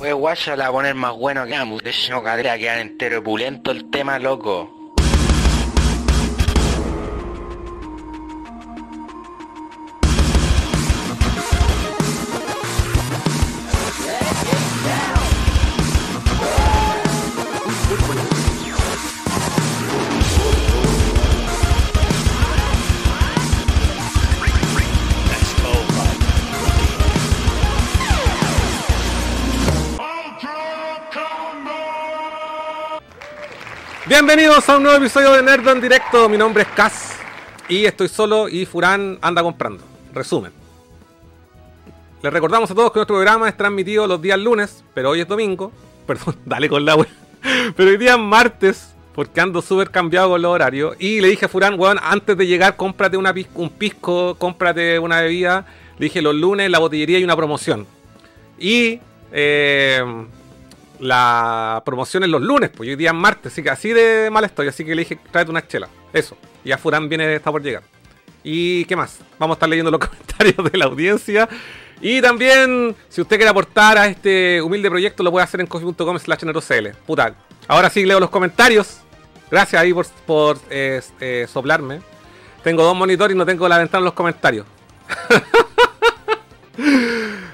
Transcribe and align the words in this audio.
Pues 0.00 0.14
guaya 0.14 0.56
la 0.56 0.64
va 0.64 0.68
a 0.70 0.72
poner 0.72 0.94
más 0.94 1.14
bueno 1.14 1.44
que 1.44 1.54
ambos. 1.54 1.82
De 1.82 1.92
no 2.08 2.22
cadera 2.22 2.56
quedar 2.56 2.78
entero 2.78 3.22
pulento 3.22 3.70
el 3.70 3.90
tema, 3.90 4.18
loco. 4.18 4.79
Bienvenidos 34.22 34.68
a 34.68 34.76
un 34.76 34.82
nuevo 34.82 34.98
episodio 34.98 35.32
de 35.32 35.42
Nerd 35.42 35.66
en 35.66 35.80
directo. 35.80 36.28
Mi 36.28 36.36
nombre 36.36 36.64
es 36.64 36.68
Kaz 36.68 37.16
y 37.70 37.86
estoy 37.86 38.06
solo 38.06 38.50
y 38.50 38.66
Furán 38.66 39.18
anda 39.22 39.42
comprando. 39.42 39.82
Resumen. 40.12 40.52
Les 42.22 42.30
recordamos 42.30 42.70
a 42.70 42.74
todos 42.74 42.92
que 42.92 42.98
nuestro 42.98 43.16
programa 43.16 43.48
es 43.48 43.56
transmitido 43.56 44.06
los 44.06 44.20
días 44.20 44.38
lunes, 44.38 44.84
pero 44.92 45.08
hoy 45.08 45.22
es 45.22 45.26
domingo. 45.26 45.72
Perdón, 46.06 46.36
dale 46.44 46.68
con 46.68 46.84
la 46.84 46.96
web. 46.96 47.08
Pero 47.74 47.88
hoy 47.88 47.96
día 47.96 48.12
es 48.12 48.18
martes, 48.18 48.94
porque 49.14 49.40
ando 49.40 49.62
súper 49.62 49.90
cambiado 49.90 50.28
con 50.28 50.42
los 50.42 50.50
horarios. 50.50 50.96
Y 50.98 51.22
le 51.22 51.28
dije 51.28 51.46
a 51.46 51.48
Furán, 51.48 51.80
weón, 51.80 51.98
antes 52.02 52.36
de 52.36 52.46
llegar, 52.46 52.76
cómprate 52.76 53.16
un 53.16 53.70
pisco, 53.70 54.34
cómprate 54.38 54.98
una 54.98 55.22
bebida. 55.22 55.64
Le 55.98 56.04
dije 56.04 56.20
los 56.20 56.34
lunes 56.34 56.70
la 56.70 56.78
botillería 56.78 57.16
hay 57.16 57.24
una 57.24 57.36
promoción. 57.36 57.86
Y 58.58 59.00
eh, 59.32 60.04
la 61.00 61.82
promoción 61.84 62.22
es 62.22 62.28
los 62.28 62.42
lunes, 62.42 62.70
pues 62.70 62.88
hoy 62.88 62.96
día 62.96 63.10
es 63.10 63.16
martes, 63.16 63.52
así 63.52 63.62
que 63.62 63.70
así 63.70 63.92
de 63.92 64.28
mal 64.30 64.44
estoy, 64.44 64.68
así 64.68 64.84
que 64.84 64.94
le 64.94 65.02
dije, 65.02 65.18
tráete 65.30 65.50
una 65.50 65.66
chela. 65.66 65.88
Eso. 66.12 66.36
Y 66.64 66.68
ya 66.68 66.78
Furán 66.78 67.08
viene, 67.08 67.34
está 67.34 67.50
por 67.50 67.62
llegar. 67.62 67.82
¿Y 68.44 68.84
qué 68.84 68.96
más? 68.96 69.18
Vamos 69.38 69.54
a 69.54 69.56
estar 69.56 69.68
leyendo 69.68 69.90
los 69.90 70.00
comentarios 70.06 70.70
de 70.70 70.78
la 70.78 70.84
audiencia. 70.84 71.48
Y 72.00 72.20
también, 72.22 72.94
si 73.08 73.20
usted 73.20 73.36
quiere 73.36 73.50
aportar 73.50 73.98
a 73.98 74.06
este 74.06 74.62
humilde 74.62 74.88
proyecto, 74.88 75.22
lo 75.22 75.30
puede 75.30 75.44
hacer 75.44 75.60
en 75.60 75.66
coffee.com 75.66 76.18
slash. 76.18 76.44
Puta, 77.06 77.34
ahora 77.68 77.90
sí 77.90 78.06
leo 78.06 78.20
los 78.20 78.30
comentarios. 78.30 79.00
Gracias 79.50 79.82
ahí 79.82 79.92
por, 79.92 80.06
por 80.26 80.58
eh, 80.70 81.02
eh, 81.20 81.46
soplarme. 81.52 82.00
Tengo 82.62 82.82
dos 82.82 82.96
monitores 82.96 83.34
y 83.34 83.38
no 83.38 83.44
tengo 83.44 83.68
la 83.68 83.78
ventana 83.78 84.00
en 84.00 84.04
los 84.04 84.14
comentarios. 84.14 84.66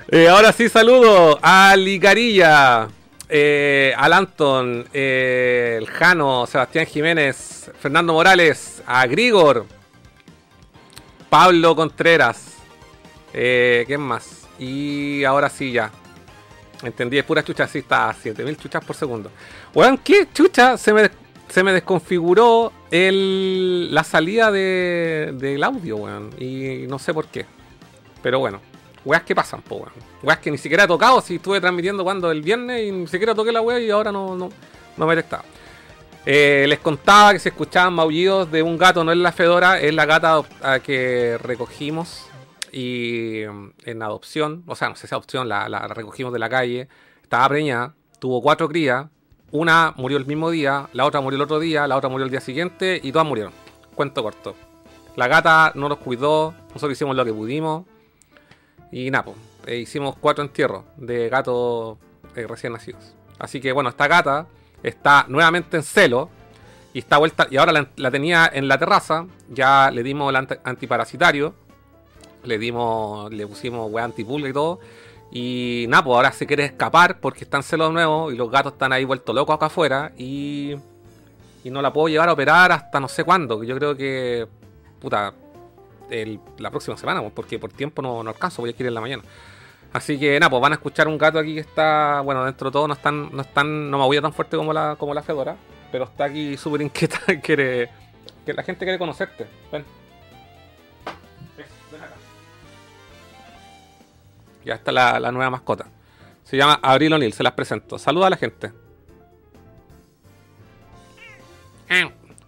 Eh, 0.09 0.29
ahora 0.29 0.53
sí 0.53 0.69
saludo 0.69 1.37
a 1.43 1.75
Licarilla, 1.77 2.87
eh, 3.29 3.93
al 3.97 4.13
Anton, 4.13 4.87
eh, 4.93 5.77
el 5.79 5.89
Jano, 5.89 6.47
Sebastián 6.47 6.87
Jiménez, 6.87 7.71
Fernando 7.81 8.13
Morales, 8.13 8.83
a 8.87 9.07
Grigor, 9.07 9.67
Pablo 11.29 11.75
Contreras, 11.75 12.55
eh, 13.35 13.85
¿quién 13.87 14.01
más? 14.01 14.47
Y 14.59 15.25
ahora 15.25 15.49
sí 15.49 15.73
ya. 15.73 15.91
Entendí, 16.83 17.19
es 17.19 17.25
pura 17.25 17.43
chucha, 17.43 17.67
sí 17.67 17.79
está 17.79 18.11
a 18.11 18.15
7000 18.15 18.57
chuchas 18.59 18.85
por 18.85 18.95
segundo. 18.95 19.31
Weón, 19.75 19.99
¿qué 19.99 20.29
chucha? 20.33 20.77
Se 20.77 20.93
me, 20.93 21.11
se 21.49 21.63
me 21.63 21.73
desconfiguró 21.73 22.73
el, 22.91 23.93
la 23.93 24.05
salida 24.05 24.51
de, 24.53 25.35
del 25.35 25.65
audio, 25.65 25.97
weón. 25.97 26.31
Y 26.39 26.87
no 26.87 26.99
sé 26.99 27.13
por 27.13 27.27
qué. 27.27 27.47
Pero 28.23 28.39
bueno, 28.39 28.61
weas 29.07 29.23
que 29.23 29.35
pasan, 29.35 29.63
po, 29.63 29.77
weón. 29.77 29.93
Weas 30.23 30.41
que 30.41 30.51
ni 30.51 30.59
siquiera 30.59 30.85
he 30.85 30.89
tocado, 30.89 31.21
si 31.21 31.37
estuve 31.37 31.61
transmitiendo 31.61 32.05
cuando 32.05 32.31
el 32.31 32.43
viernes 32.43 32.87
y 32.87 32.93
ni 32.93 33.07
siquiera 33.07 33.35
toqué 33.35 33.53
la 33.53 33.63
wea 33.63 33.79
y 33.79 33.89
ahora 33.89 34.13
no, 34.13 34.37
no, 34.37 34.51
no 34.97 35.07
me 35.07 35.15
he. 35.15 35.25
Eh, 36.27 36.67
les 36.69 36.81
contaba 36.81 37.33
que 37.33 37.39
se 37.39 37.51
escuchaban 37.51 37.95
maullidos 37.95 38.51
de 38.51 38.63
un 38.63 38.77
gato, 38.77 39.05
no 39.05 39.13
es 39.13 39.19
la 39.19 39.31
Fedora, 39.31 39.81
es 39.81 39.95
la 39.95 40.07
gata 40.07 40.43
que 40.83 41.39
recogimos 41.41 42.27
y 42.73 43.45
mm, 43.49 43.69
en 43.85 44.03
adopción, 44.03 44.65
o 44.67 44.75
sea, 44.75 44.89
no 44.89 44.97
sé 44.97 45.07
si 45.07 45.15
adopción, 45.15 45.49
la, 45.49 45.69
la 45.69 45.87
recogimos 45.87 46.33
de 46.33 46.41
la 46.41 46.49
calle, 46.49 46.89
estaba 47.23 47.49
preñada, 47.49 47.95
tuvo 48.19 48.43
cuatro 48.43 48.69
crías, 48.69 49.07
una 49.53 49.95
murió 49.97 50.19
el 50.19 50.27
mismo 50.27 50.51
día, 50.51 50.89
la 50.93 51.07
otra 51.07 51.21
murió 51.21 51.37
el 51.37 51.43
otro 51.43 51.61
día, 51.61 51.87
la 51.87 51.97
otra 51.97 52.11
murió 52.11 52.25
el 52.25 52.31
día 52.33 52.41
siguiente 52.41 53.01
y 53.01 53.13
todas 53.13 53.29
murieron. 53.29 53.53
Cuento 53.95 54.23
corto. 54.25 54.57
La 55.15 55.29
gata 55.29 55.71
no 55.77 55.89
nos 55.89 55.99
cuidó, 55.99 56.55
nosotros 56.75 56.93
hicimos 56.93 57.15
lo 57.15 57.25
que 57.25 57.33
pudimos 57.33 57.85
y 58.93 59.11
nada, 59.11 59.25
pues, 59.25 59.37
eh, 59.67 59.79
hicimos 59.79 60.17
cuatro 60.21 60.45
entierros 60.45 60.85
de 60.97 61.29
gatos 61.29 61.99
eh, 62.35 62.47
recién 62.47 62.73
nacidos. 62.73 63.15
Así 63.39 63.61
que 63.61 63.73
bueno, 63.73 63.91
esta 63.91 64.07
gata 64.09 64.47
está 64.83 65.27
nuevamente 65.29 65.77
en 65.77 65.83
celo 65.83 66.31
y 66.95 67.01
está 67.01 67.19
vuelta 67.19 67.47
y 67.51 67.57
ahora 67.57 67.87
la, 67.97 68.11
tenía 68.11 68.51
en 68.53 68.69
la 68.69 68.79
terraza, 68.79 69.27
ya 69.51 69.91
le 69.91 70.03
dimos 70.03 70.31
el 70.31 70.37
anti- 70.37 70.57
antiparasitario, 70.65 71.55
le 72.45 72.59
dimos, 72.59 73.33
le 73.33 73.47
pusimos 73.47 73.91
weá 73.91 74.05
antipulga 74.05 74.49
y 74.49 74.53
todo. 74.53 74.81
Y 75.33 75.87
nada, 75.89 76.05
pues 76.05 76.17
ahora 76.17 76.33
se 76.33 76.47
quiere 76.47 76.65
escapar 76.65 77.19
porque 77.19 77.45
está 77.45 77.57
en 77.57 77.65
celo 77.65 77.91
nuevo 77.91 78.31
y 78.31 78.37
los 78.37 78.51
gatos 78.51 78.75
están 78.75 78.93
ahí 78.93 79.05
vueltos 79.05 79.35
locos 79.35 79.57
acá 79.57 79.67
afuera 79.67 80.13
y, 80.17 80.77
y 81.65 81.71
no 81.71 81.83
la 81.83 81.93
puedo 81.93 82.09
llevar 82.09 82.29
a 82.29 82.33
operar 82.33 82.71
hasta 82.71 83.01
no 83.01 83.09
sé 83.09 83.25
cuándo, 83.25 83.59
que 83.61 83.67
yo 83.67 83.77
creo 83.77 83.97
que, 83.97 84.47
puta, 85.01 85.35
la 86.59 86.71
próxima 86.71 86.97
semana, 86.97 87.21
pues, 87.21 87.33
porque 87.33 87.59
por 87.59 87.73
tiempo 87.73 88.03
no, 88.03 88.23
no 88.23 88.31
alcanzo, 88.31 88.63
voy 88.63 88.71
a 88.71 88.75
ir 88.79 88.87
en 88.87 88.95
la 88.95 89.01
mañana. 89.01 89.23
Así 89.93 90.19
que 90.19 90.39
nada, 90.39 90.51
pues 90.51 90.61
van 90.61 90.73
a 90.73 90.77
escuchar 90.77 91.09
un 91.09 91.17
gato 91.17 91.39
aquí 91.39 91.55
que 91.55 91.61
está, 91.61 92.21
bueno, 92.21 92.45
dentro 92.45 92.71
de 92.71 92.73
todo 92.73 92.89
no 92.89 92.95
están, 92.95 93.35
no 93.35 93.43
están, 93.43 93.91
no 93.91 93.99
maulla 93.99 94.21
tan 94.21 94.33
fuerte 94.33 94.57
como 94.57 94.73
la, 94.73 94.97
como 94.97 95.15
la 95.15 95.23
Fedora, 95.23 95.57
pero 95.91 96.05
está 96.05 96.25
aquí 96.25 96.57
súper 96.57 96.83
inquieta, 96.83 97.19
quiere, 97.43 97.91
que 98.45 98.53
la 98.53 98.63
gente 98.63 98.85
quiere 98.85 98.99
conocerte. 98.99 99.47
Ven. 99.73 99.85
Ven, 101.57 102.01
acá. 102.01 102.15
Ya 104.65 104.75
está 104.75 104.93
la, 104.93 105.19
la 105.21 105.33
nueva 105.33 105.51
mascota. 105.51 105.87
Se 106.45 106.57
llama 106.57 106.79
Abril 106.83 107.13
O'Neill, 107.13 107.33
se 107.33 107.43
las 107.43 107.53
presento. 107.53 107.99
Saluda 107.99 108.27
a 108.27 108.31
la 108.31 108.37
gente. 108.37 108.73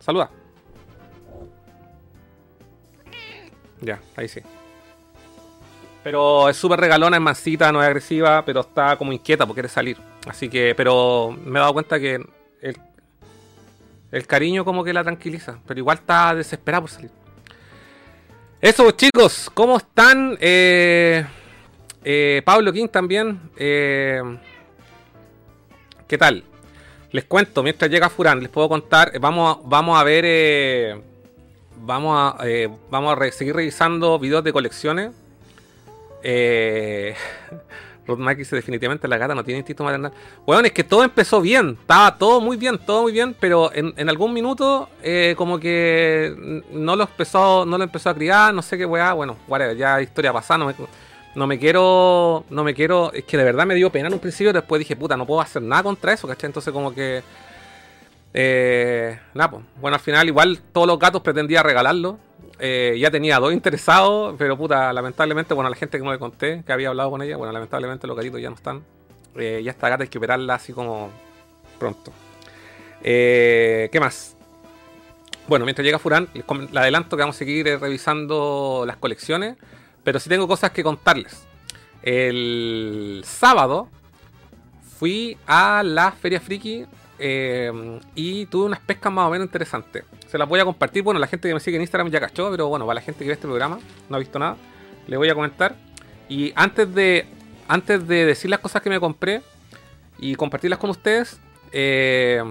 Saluda. 0.09 0.31
Ya, 3.81 4.01
ahí 4.17 4.29
sí. 4.29 4.41
Pero 6.03 6.49
es 6.49 6.57
súper 6.57 6.81
regalona, 6.81 7.17
es 7.17 7.23
mansita, 7.23 7.71
no 7.71 7.83
es 7.83 7.87
agresiva, 7.87 8.45
pero 8.45 8.61
está 8.61 8.97
como 8.97 9.13
inquieta 9.13 9.47
porque 9.47 9.61
quiere 9.61 9.69
salir. 9.69 9.97
Así 10.27 10.49
que, 10.49 10.75
pero 10.77 11.37
me 11.45 11.59
he 11.59 11.61
dado 11.61 11.73
cuenta 11.73 11.99
que 12.01 12.15
el, 12.63 12.77
el 14.13 14.27
cariño 14.27 14.65
como 14.65 14.85
que 14.85 14.93
la 14.93 15.05
tranquiliza, 15.05 15.59
pero 15.67 15.79
igual 15.79 15.99
está 15.99 16.35
desesperada 16.35 16.83
por 16.83 16.91
salir. 16.91 17.11
Eso 18.61 18.91
chicos, 18.93 19.51
¿cómo 19.55 19.77
están? 19.77 20.37
Eh, 20.41 21.25
eh, 22.05 22.43
Pablo 22.45 22.73
King 22.73 22.89
también. 22.89 23.41
eh, 23.57 24.23
¿Qué 26.07 26.17
tal? 26.17 26.43
Les 27.13 27.25
cuento, 27.25 27.63
mientras 27.63 27.91
llega 27.91 28.09
Furán, 28.09 28.41
les 28.41 28.49
puedo 28.49 28.69
contar. 28.69 29.13
Vamos, 29.21 29.59
vamos 29.65 29.99
a 29.99 30.05
ver. 30.05 31.03
Vamos 31.81 32.17
a, 32.17 32.47
eh, 32.47 32.69
vamos 32.91 33.17
a 33.19 33.31
seguir 33.31 33.55
revisando 33.55 34.19
videos 34.19 34.45
de 34.45 34.53
colecciones. 34.53 35.13
Eh, 36.23 37.15
Rod 38.07 38.19
Mike 38.19 38.37
dice 38.37 38.57
definitivamente 38.57 39.07
la 39.07 39.19
gata 39.19 39.35
no 39.35 39.45
tiene 39.45 39.59
instinto 39.59 39.85
maternal. 39.85 40.13
Bueno, 40.47 40.67
es 40.67 40.73
que 40.73 40.83
todo 40.83 41.05
empezó 41.05 41.43
bien, 41.43 41.77
estaba 41.81 42.17
todo 42.17 42.41
muy 42.41 42.57
bien, 42.57 42.79
todo 42.79 43.03
muy 43.03 43.13
bien, 43.13 43.37
pero 43.39 43.71
en, 43.75 43.93
en 43.97 44.09
algún 44.09 44.33
minuto 44.33 44.89
eh, 45.03 45.35
como 45.37 45.61
que 45.61 46.63
no 46.73 46.97
lo 46.97 47.05
empezó, 47.05 47.67
no 47.67 47.77
lo 47.77 47.85
empezó 47.85 48.09
a 48.09 48.15
criar, 48.15 48.55
no 48.55 48.63
sé 48.63 48.79
qué 48.79 48.87
weá, 48.87 49.13
bueno, 49.13 49.37
whatever, 49.47 49.77
ya 49.77 50.01
historia 50.01 50.33
pasada, 50.33 50.59
no 50.59 50.67
me, 50.67 50.75
no 51.35 51.47
me 51.47 51.59
quiero, 51.59 52.45
no 52.49 52.65
me 52.65 52.75
quiero, 52.75 53.13
es 53.13 53.25
que 53.25 53.37
de 53.37 53.45
verdad 53.45 53.67
me 53.67 53.75
dio 53.75 53.91
pena 53.91 54.09
en 54.09 54.15
un 54.15 54.21
principio, 54.21 54.55
después 54.55 54.79
dije, 54.79 54.97
puta, 54.97 55.15
no 55.15 55.27
puedo 55.27 55.43
hacer 55.43 55.61
nada 55.61 55.83
contra 55.83 56.15
eso, 56.15 56.27
¿cachai? 56.27 56.49
Entonces 56.49 56.73
como 56.73 56.95
que, 56.95 57.23
eh, 58.35 59.19
nada, 59.35 59.51
pues, 59.51 59.65
bueno, 59.81 59.95
al 59.97 60.01
final 60.01 60.29
igual 60.29 60.61
todos 60.73 60.87
los 60.87 60.99
gatos 60.99 61.23
pretendía 61.23 61.63
regalarlo, 61.63 62.19
eh, 62.59 62.97
ya 62.99 63.11
tenía 63.11 63.39
dos 63.39 63.53
interesados, 63.53 64.35
pero 64.39 64.57
puta, 64.57 64.93
lamentablemente, 64.93 65.55
bueno, 65.55 65.71
la 65.71 65.77
gente 65.77 65.99
que 65.99 66.05
no 66.05 66.13
le 66.13 66.19
conté, 66.19 66.63
que 66.67 66.73
había 66.73 66.89
hablado 66.89 67.11
con 67.11 67.23
ella, 67.23 67.37
bueno, 67.37 67.53
lamentablemente 67.53 68.07
los 68.07 68.17
gatitos 68.17 68.41
ya 68.41 68.51
no 68.51 68.57
están. 68.57 68.83
Eh, 69.37 69.63
ya 69.65 69.71
esta 69.71 69.89
gata 69.89 70.03
hay 70.03 70.09
que 70.09 70.19
operarla 70.19 70.55
así 70.55 70.73
como 70.73 71.11
pronto. 71.79 72.13
Eh, 73.03 73.89
¿Qué 73.93 74.01
más? 74.01 74.37
Bueno, 75.47 75.65
mientras 75.65 75.85
llega 75.85 75.99
Furán, 75.99 76.29
les 76.35 76.45
adelanto 76.77 77.17
que 77.17 77.23
vamos 77.23 77.37
a 77.37 77.39
seguir 77.39 77.69
eh, 77.69 77.79
revisando 77.79 78.85
las 78.87 78.97
colecciones, 78.97 79.57
pero 80.03 80.19
sí 80.19 80.29
tengo 80.29 80.49
cosas 80.49 80.73
que 80.73 80.83
contarles. 80.83 81.47
El 82.03 83.23
sábado 83.25 83.89
fui 84.99 85.39
a 85.47 85.83
la 85.85 86.13
Feria 86.13 86.41
Friki 86.41 86.87
eh, 87.19 88.01
y 88.15 88.47
tuve 88.47 88.67
unas 88.67 88.81
pescas 88.81 89.13
más 89.13 89.27
o 89.27 89.31
menos 89.31 89.47
interesantes. 89.47 90.05
Se 90.27 90.39
las 90.39 90.49
voy 90.49 90.61
a 90.61 90.65
compartir. 90.65 91.03
Bueno, 91.03 91.21
la 91.21 91.27
gente 91.27 91.49
que 91.49 91.55
me 91.55 91.61
sigue 91.61 91.77
en 91.77 91.83
Instagram 91.83 92.11
ya 92.11 92.21
cachó, 92.21 92.51
pero 92.51 92.69
bueno, 92.69 92.87
para 92.87 92.97
la 92.97 93.01
gente 93.01 93.21
que 93.21 93.29
ve 93.29 93.35
este 93.35 93.47
programa, 93.47 93.79
no 94.09 94.17
ha 94.17 94.19
visto 94.19 94.39
nada, 94.39 94.57
le 95.07 95.17
voy 95.17 95.29
a 95.29 95.35
comentar. 95.35 95.77
Y 96.29 96.53
antes 96.55 96.95
de, 96.95 97.27
antes 97.67 98.07
de 98.07 98.27
decir 98.27 98.51
las 98.51 98.61
cosas 98.61 98.83
que 98.83 98.91
me 98.91 99.01
compré, 99.01 99.43
y 100.19 100.35
compartirlas 100.35 100.79
con 100.79 100.91
ustedes. 100.91 101.41
Eh, 101.73 102.43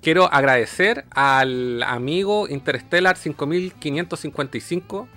quiero 0.00 0.32
agradecer 0.32 1.04
al 1.10 1.82
amigo 1.82 2.48
Interstellar 2.48 3.16
5555. 3.16 5.08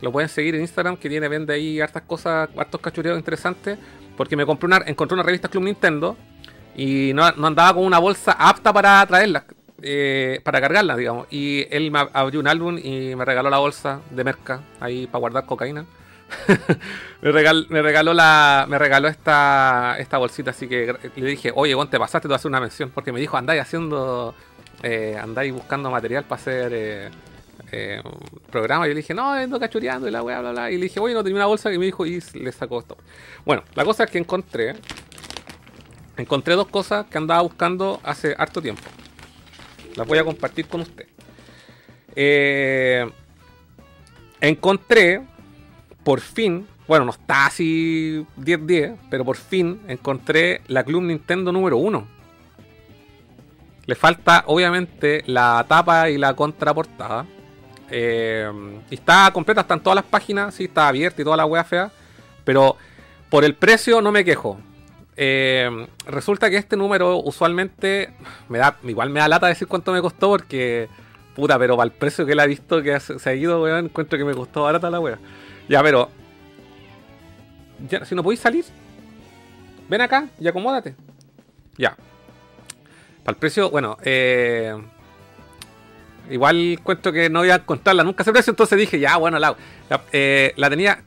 Lo 0.00 0.10
pueden 0.12 0.28
seguir 0.28 0.54
en 0.54 0.60
Instagram, 0.62 0.96
que 0.96 1.08
tiene, 1.08 1.28
vende 1.28 1.54
ahí 1.54 1.80
hartas 1.80 2.02
cosas, 2.02 2.48
hartos 2.56 2.80
cachureos 2.80 3.18
interesantes. 3.18 3.78
Porque 4.16 4.36
me 4.36 4.46
compré 4.46 4.66
una, 4.66 4.82
encontré 4.86 5.14
una 5.14 5.22
revista 5.24 5.48
Club 5.48 5.64
Nintendo 5.64 6.16
y 6.74 7.12
no, 7.14 7.24
andaba 7.24 7.74
con 7.74 7.84
una 7.84 7.98
bolsa 7.98 8.32
apta 8.32 8.72
para 8.72 9.04
traerla, 9.06 9.44
eh, 9.82 10.40
para 10.42 10.60
cargarla, 10.60 10.96
digamos. 10.96 11.26
Y 11.30 11.66
él 11.70 11.90
me 11.90 12.06
abrió 12.12 12.40
un 12.40 12.48
álbum 12.48 12.78
y 12.82 13.14
me 13.14 13.24
regaló 13.24 13.50
la 13.50 13.58
bolsa 13.58 14.00
de 14.10 14.24
merca 14.24 14.60
ahí 14.80 15.06
para 15.06 15.20
guardar 15.20 15.46
cocaína. 15.46 15.86
me, 17.22 17.32
regaló 17.32 18.14
la 18.14 18.66
me 18.68 18.78
regaló 18.78 19.08
esta 19.08 19.96
esta 19.98 20.18
bolsita 20.18 20.50
así 20.50 20.66
que 20.66 20.94
le 21.14 21.26
dije 21.26 21.52
oye 21.54 21.74
Juan 21.74 21.88
te 21.88 21.98
pasaste 21.98 22.22
te 22.22 22.28
voy 22.28 22.34
a 22.34 22.36
hacer 22.36 22.48
una 22.48 22.60
mención 22.60 22.90
porque 22.90 23.12
me 23.12 23.20
dijo 23.20 23.36
andáis 23.36 23.60
haciendo 23.60 24.34
eh, 24.82 25.18
andáis 25.20 25.52
buscando 25.52 25.90
material 25.90 26.24
para 26.24 26.40
hacer 26.40 26.72
eh, 26.74 27.10
eh, 27.72 28.02
programa 28.50 28.86
y 28.86 28.88
yo 28.88 28.94
le 28.94 29.00
dije 29.00 29.14
no 29.14 29.32
ando 29.32 29.60
cachureando 29.60 30.08
y 30.08 30.10
la 30.10 30.22
weá 30.22 30.40
bla 30.40 30.52
bla 30.52 30.70
y 30.70 30.76
le 30.76 30.84
dije 30.84 30.98
oye 30.98 31.14
no 31.14 31.22
tenía 31.22 31.36
una 31.36 31.46
bolsa 31.46 31.72
y 31.72 31.78
me 31.78 31.84
dijo 31.84 32.04
y 32.06 32.22
le 32.34 32.52
sacó 32.52 32.80
esto 32.80 32.96
bueno 33.44 33.62
la 33.74 33.84
cosa 33.84 34.04
es 34.04 34.10
que 34.10 34.18
encontré 34.18 34.74
encontré 36.16 36.54
dos 36.54 36.68
cosas 36.68 37.06
que 37.06 37.18
andaba 37.18 37.42
buscando 37.42 38.00
hace 38.02 38.34
harto 38.38 38.62
tiempo 38.62 38.82
las 39.96 40.06
voy 40.06 40.18
a 40.18 40.24
compartir 40.24 40.66
con 40.66 40.82
usted 40.82 41.06
encontré 44.40 45.22
por 46.04 46.20
fin, 46.20 46.66
bueno, 46.86 47.06
no 47.06 47.12
está 47.12 47.46
así 47.46 48.26
10-10, 48.38 48.96
pero 49.10 49.24
por 49.24 49.36
fin 49.36 49.80
encontré 49.88 50.60
la 50.68 50.84
Club 50.84 51.02
Nintendo 51.02 51.50
número 51.50 51.78
1. 51.78 52.06
Le 53.86 53.94
falta, 53.94 54.44
obviamente, 54.46 55.22
la 55.26 55.64
tapa 55.66 56.10
y 56.10 56.18
la 56.18 56.34
contraportada. 56.34 57.26
Eh, 57.90 58.50
y 58.90 58.94
está 58.94 59.30
completa, 59.32 59.62
están 59.62 59.82
todas 59.82 59.96
las 59.96 60.04
páginas, 60.04 60.54
sí, 60.54 60.64
está 60.64 60.88
abierta 60.88 61.20
y 61.20 61.24
toda 61.24 61.36
la 61.36 61.46
wea 61.46 61.64
fea. 61.64 61.90
Pero 62.44 62.76
por 63.30 63.44
el 63.44 63.54
precio 63.54 64.00
no 64.00 64.12
me 64.12 64.24
quejo. 64.24 64.58
Eh, 65.16 65.86
resulta 66.06 66.50
que 66.50 66.56
este 66.56 66.76
número 66.76 67.18
usualmente 67.18 68.12
me 68.48 68.58
da, 68.58 68.76
igual 68.82 69.10
me 69.10 69.20
da 69.20 69.28
lata 69.28 69.46
decir 69.46 69.68
cuánto 69.68 69.92
me 69.92 70.00
costó 70.00 70.28
porque, 70.28 70.88
puta, 71.36 71.58
pero 71.58 71.76
para 71.76 71.86
el 71.86 71.92
precio 71.92 72.26
que 72.26 72.34
la 72.34 72.44
he 72.44 72.48
visto 72.48 72.82
que 72.82 72.98
se 72.98 73.30
ha 73.30 73.34
ido, 73.34 73.62
weón, 73.62 73.86
encuentro 73.86 74.18
que 74.18 74.24
me 74.24 74.34
costó 74.34 74.64
barata 74.64 74.90
la 74.90 75.00
wea. 75.00 75.18
Ya, 75.68 75.82
pero. 75.82 76.08
Ya, 77.88 78.04
si 78.04 78.14
no 78.14 78.22
podéis 78.22 78.40
salir, 78.40 78.64
ven 79.88 80.00
acá 80.00 80.28
y 80.40 80.48
acomódate. 80.48 80.94
Ya. 81.76 81.96
Para 83.24 83.34
el 83.34 83.38
precio, 83.38 83.70
bueno, 83.70 83.96
eh, 84.02 84.74
igual 86.30 86.78
cuento 86.82 87.12
que 87.12 87.30
no 87.30 87.44
iba 87.44 87.54
a 87.54 87.58
encontrarla 87.58 88.04
nunca 88.04 88.22
ese 88.22 88.32
precio, 88.32 88.50
entonces 88.50 88.78
dije, 88.78 88.98
ya, 89.00 89.16
bueno, 89.16 89.38
la, 89.38 89.56
eh, 90.12 90.52
la 90.56 90.70
tenía. 90.70 91.02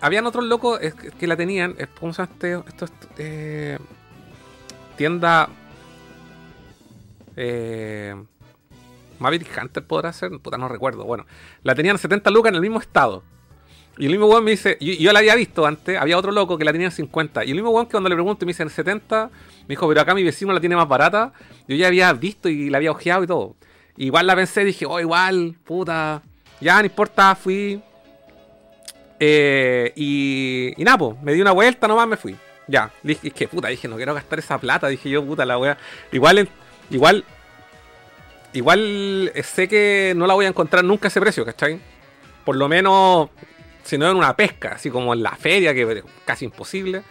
Habían 0.00 0.26
otros 0.26 0.44
locos 0.44 0.80
que 1.18 1.26
la 1.26 1.36
tenían. 1.36 1.76
¿Cómo 1.98 2.12
se 2.12 2.22
llama 2.22 2.32
este? 2.32 2.52
Esto, 2.68 2.86
eh, 3.18 3.78
tienda. 4.96 5.48
Eh, 7.36 8.14
Maverick 9.18 9.50
Hunter 9.60 9.84
podrá 9.84 10.12
ser, 10.12 10.30
puta, 10.40 10.58
no 10.58 10.68
recuerdo. 10.68 11.04
Bueno, 11.04 11.26
la 11.62 11.74
tenían 11.74 11.98
70 11.98 12.30
lucas 12.30 12.50
en 12.50 12.56
el 12.56 12.60
mismo 12.60 12.80
estado. 12.80 13.22
Y 13.98 14.04
el 14.04 14.10
mismo 14.10 14.26
weón 14.26 14.44
me 14.44 14.50
dice, 14.50 14.76
yo, 14.80 14.92
yo, 14.92 15.12
la 15.12 15.20
había 15.20 15.34
visto 15.34 15.64
antes, 15.64 15.98
había 15.98 16.18
otro 16.18 16.30
loco 16.30 16.58
que 16.58 16.64
la 16.64 16.72
tenía 16.72 16.88
en 16.88 16.92
50. 16.92 17.44
Y 17.44 17.50
el 17.50 17.54
mismo 17.54 17.70
weón 17.70 17.86
que 17.86 17.92
cuando 17.92 18.10
le 18.10 18.14
pregunto 18.14 18.44
me 18.44 18.50
dice 18.50 18.62
en 18.62 18.70
70, 18.70 19.30
me 19.62 19.68
dijo, 19.68 19.88
pero 19.88 20.00
acá 20.02 20.14
mi 20.14 20.22
vecino 20.22 20.52
la 20.52 20.60
tiene 20.60 20.76
más 20.76 20.86
barata. 20.86 21.32
Yo 21.66 21.76
ya 21.76 21.86
había 21.86 22.12
visto 22.12 22.48
y 22.48 22.68
la 22.68 22.76
había 22.76 22.90
ojeado 22.90 23.24
y 23.24 23.26
todo. 23.26 23.56
igual 23.96 24.26
la 24.26 24.36
pensé, 24.36 24.64
dije, 24.64 24.84
oh, 24.84 25.00
igual, 25.00 25.56
puta. 25.64 26.22
Ya, 26.60 26.78
no 26.78 26.86
importa, 26.86 27.34
fui. 27.34 27.82
Eh, 29.18 29.92
y, 29.96 30.74
y 30.76 30.84
nada, 30.84 30.98
pues, 30.98 31.22
me 31.22 31.32
di 31.32 31.40
una 31.40 31.52
vuelta 31.52 31.88
nomás, 31.88 32.06
me 32.08 32.16
fui. 32.16 32.36
Ya, 32.68 32.90
dije, 33.02 33.28
es 33.28 33.34
que 33.34 33.48
puta, 33.48 33.68
dije, 33.68 33.86
no 33.88 33.96
quiero 33.96 34.12
gastar 34.14 34.38
esa 34.38 34.58
plata, 34.58 34.88
dije 34.88 35.08
yo, 35.08 35.24
puta, 35.24 35.44
la 35.44 35.58
wea. 35.58 35.78
Igual, 36.12 36.48
igual, 36.90 37.24
igual 38.52 39.32
sé 39.42 39.68
que 39.68 40.14
no 40.16 40.26
la 40.26 40.34
voy 40.34 40.46
a 40.46 40.48
encontrar 40.48 40.84
nunca 40.84 41.06
a 41.06 41.08
ese 41.08 41.20
precio, 41.20 41.44
¿cachai? 41.44 41.78
Por 42.44 42.56
lo 42.56 42.68
menos 42.68 43.30
sino 43.86 44.10
en 44.10 44.16
una 44.16 44.34
pesca, 44.36 44.72
así 44.72 44.90
como 44.90 45.14
en 45.14 45.22
la 45.22 45.30
feria, 45.36 45.72
que 45.72 46.02
casi 46.24 46.44
imposible. 46.44 47.02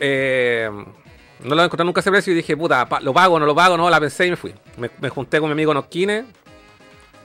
Eh, 0.00 0.68
no 1.44 1.54
lo 1.54 1.64
encontré 1.64 1.84
nunca 1.84 2.00
ese 2.00 2.10
precio 2.10 2.32
y 2.32 2.36
dije, 2.36 2.56
puta, 2.56 2.88
lo 3.02 3.12
pago, 3.12 3.38
no 3.38 3.44
lo 3.44 3.54
pago, 3.54 3.76
no, 3.76 3.90
la 3.90 4.00
pensé 4.00 4.26
y 4.26 4.30
me 4.30 4.36
fui. 4.36 4.54
Me, 4.78 5.08
junté 5.10 5.38
con 5.38 5.50
mi 5.50 5.52
amigo 5.52 5.74
Nosquine, 5.74 6.24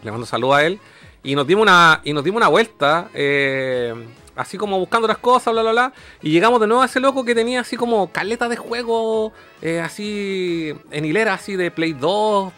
le 0.04 0.12
mando 0.12 0.26
saludo 0.26 0.56
a 0.56 0.66
él, 0.66 0.80
y 1.28 1.36
nos 1.36 1.46
dimos 1.46 1.64
una, 1.64 2.00
y 2.06 2.14
nos 2.14 2.24
dimos 2.24 2.38
una 2.38 2.48
vuelta, 2.48 3.10
eh, 3.14 3.94
así 4.38 4.58
como 4.58 4.80
buscando 4.80 5.08
otras 5.08 5.18
cosas, 5.18 5.52
bla, 5.52 5.62
bla, 5.62 5.72
bla, 5.74 5.94
y 6.22 6.32
llegamos 6.32 6.62
de 6.62 6.68
nuevo 6.68 6.82
a 6.82 6.86
ese 6.86 7.02
loco 7.02 7.26
que 7.26 7.36
tenía 7.36 7.60
así 7.60 7.76
como 7.76 8.14
caleta 8.14 8.48
de 8.48 8.56
juego, 8.56 9.34
eh, 9.62 9.82
así 9.82 10.74
en 10.90 11.04
hilera, 11.04 11.34
así 11.34 11.58
de 11.58 11.70
Play 11.70 11.92
2, 11.92 12.54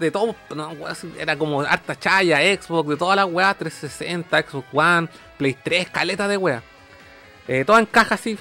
de 0.00 0.10
todo, 0.10 0.36
era 1.18 1.38
como 1.38 1.62
harta 1.62 1.98
chaya, 1.98 2.40
Xbox, 2.60 2.90
de 2.90 2.96
todas 2.98 3.16
las 3.16 3.24
weas, 3.24 3.56
360, 3.56 4.42
Xbox 4.42 4.66
One, 4.70 5.08
Play 5.38 5.56
3, 5.64 5.88
caleta 5.88 6.28
de 6.28 6.36
weas. 6.36 6.62
Eh, 7.48 7.64
todas 7.64 7.80
en 7.80 7.86
caja 7.86 8.16
así, 8.16 8.36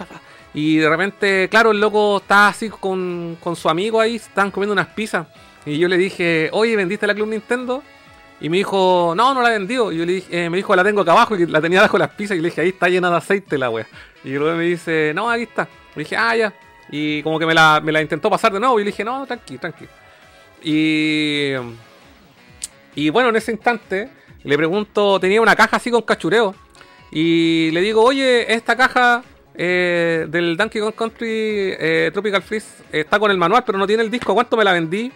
y 0.54 0.76
de 0.76 0.90
repente, 0.90 1.48
claro, 1.48 1.72
el 1.72 1.80
loco 1.80 2.18
estaba 2.18 2.50
así 2.50 2.68
con, 2.68 3.38
con 3.40 3.56
su 3.56 3.70
amigo 3.70 4.02
ahí, 4.02 4.18
estaban 4.18 4.52
comiendo 4.52 4.74
unas 4.74 4.88
pizzas. 4.88 5.26
Y 5.66 5.78
yo 5.78 5.88
le 5.88 5.96
dije, 5.98 6.50
oye, 6.52 6.76
¿vendiste 6.76 7.08
la 7.08 7.16
Club 7.16 7.30
Nintendo? 7.30 7.82
Y 8.40 8.50
me 8.50 8.58
dijo, 8.58 9.14
no, 9.16 9.34
no 9.34 9.42
la 9.42 9.50
vendió. 9.50 9.92
Y 9.92 9.98
yo 9.98 10.06
le 10.06 10.14
dije, 10.14 10.46
eh, 10.46 10.50
me 10.50 10.58
dijo, 10.58 10.76
la 10.76 10.84
tengo 10.84 11.02
acá 11.02 11.12
abajo, 11.12 11.36
y 11.36 11.46
la 11.46 11.60
tenía 11.60 11.80
abajo 11.80 11.98
de 11.98 12.06
las 12.06 12.16
pizzas. 12.16 12.38
Y 12.38 12.42
le 12.42 12.50
dije, 12.50 12.62
ahí 12.62 12.70
está 12.70 12.88
llena 12.88 13.10
de 13.10 13.18
aceite 13.18 13.58
la 13.58 13.70
wea. 13.70 13.88
Y 14.24 14.32
luego 14.32 14.58
me 14.58 14.66
dice, 14.66 15.12
no, 15.16 15.30
ahí 15.30 15.44
está. 15.44 15.68
Y 15.96 16.00
dije, 16.00 16.16
ah, 16.16 16.36
ya. 16.36 16.54
Y 16.92 17.24
como 17.24 17.40
que 17.40 17.46
me 17.46 17.54
la, 17.54 17.82
me 17.84 17.92
la 17.92 18.02
intentó 18.02 18.30
pasar 18.30 18.54
de 18.54 18.60
nuevo. 18.60 18.80
Y 18.80 18.84
le 18.84 18.92
dije, 18.92 19.04
no, 19.04 19.26
tranqui, 19.26 19.58
tranqui. 19.58 19.86
Y, 20.64 21.54
y 22.96 23.10
bueno, 23.10 23.30
en 23.30 23.36
ese 23.36 23.52
instante 23.52 24.10
le 24.44 24.58
pregunto, 24.58 25.20
tenía 25.20 25.42
una 25.42 25.56
caja 25.56 25.78
así 25.78 25.90
con 25.90 26.04
cachureo. 26.04 26.56
Y 27.12 27.72
le 27.72 27.82
digo, 27.82 28.04
oye, 28.04 28.54
esta 28.54 28.76
caja 28.76 29.24
eh, 29.56 30.26
del 30.30 30.56
Donkey 30.56 30.82
Kong 30.82 30.94
Country 30.96 31.28
eh, 31.30 32.12
Tropical 32.14 32.44
Freeze 32.44 32.84
está 32.92 33.20
con 33.20 33.32
el 33.32 33.38
manual, 33.38 33.64
pero 33.66 33.78
no 33.78 33.88
tiene 33.88 34.04
el 34.04 34.12
disco. 34.12 34.34
¿Cuánto 34.34 34.56
me 34.56 34.64
la 34.64 34.74
vendí? 34.74 35.12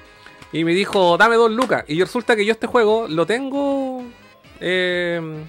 Y 0.52 0.64
me 0.64 0.74
dijo, 0.74 1.18
dame 1.18 1.36
dos 1.36 1.52
lucas. 1.52 1.86
Y 1.88 2.00
resulta 2.02 2.36
que 2.36 2.46
yo 2.46 2.52
este 2.52 2.68
juego 2.68 3.08
lo 3.08 3.26
tengo. 3.26 4.04
Eh, 4.60 5.46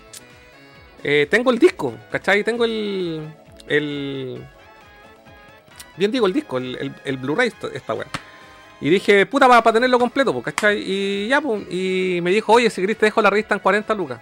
tengo 1.30 1.50
el 1.50 1.58
disco, 1.58 1.94
¿cachai? 2.10 2.44
Tengo 2.44 2.64
el. 2.64 3.28
el 3.66 4.46
bien 5.96 6.10
digo 6.10 6.26
el 6.26 6.32
disco, 6.32 6.58
el, 6.58 6.94
el, 7.04 7.16
Blu-ray 7.16 7.52
esta 7.74 7.94
weá. 7.94 8.06
Y 8.80 8.90
dije, 8.90 9.26
puta, 9.26 9.46
para 9.46 9.72
tenerlo 9.72 9.98
completo, 9.98 10.32
pues, 10.32 10.44
¿cachai? 10.44 10.82
Y 10.84 11.28
ya, 11.28 11.40
pues, 11.40 11.62
y 11.70 12.20
me 12.22 12.30
dijo, 12.30 12.52
oye, 12.52 12.70
si 12.70 12.80
querés 12.80 12.98
te 12.98 13.06
dejo 13.06 13.22
la 13.22 13.30
revista 13.30 13.54
en 13.54 13.60
40 13.60 13.94
lucas. 13.94 14.20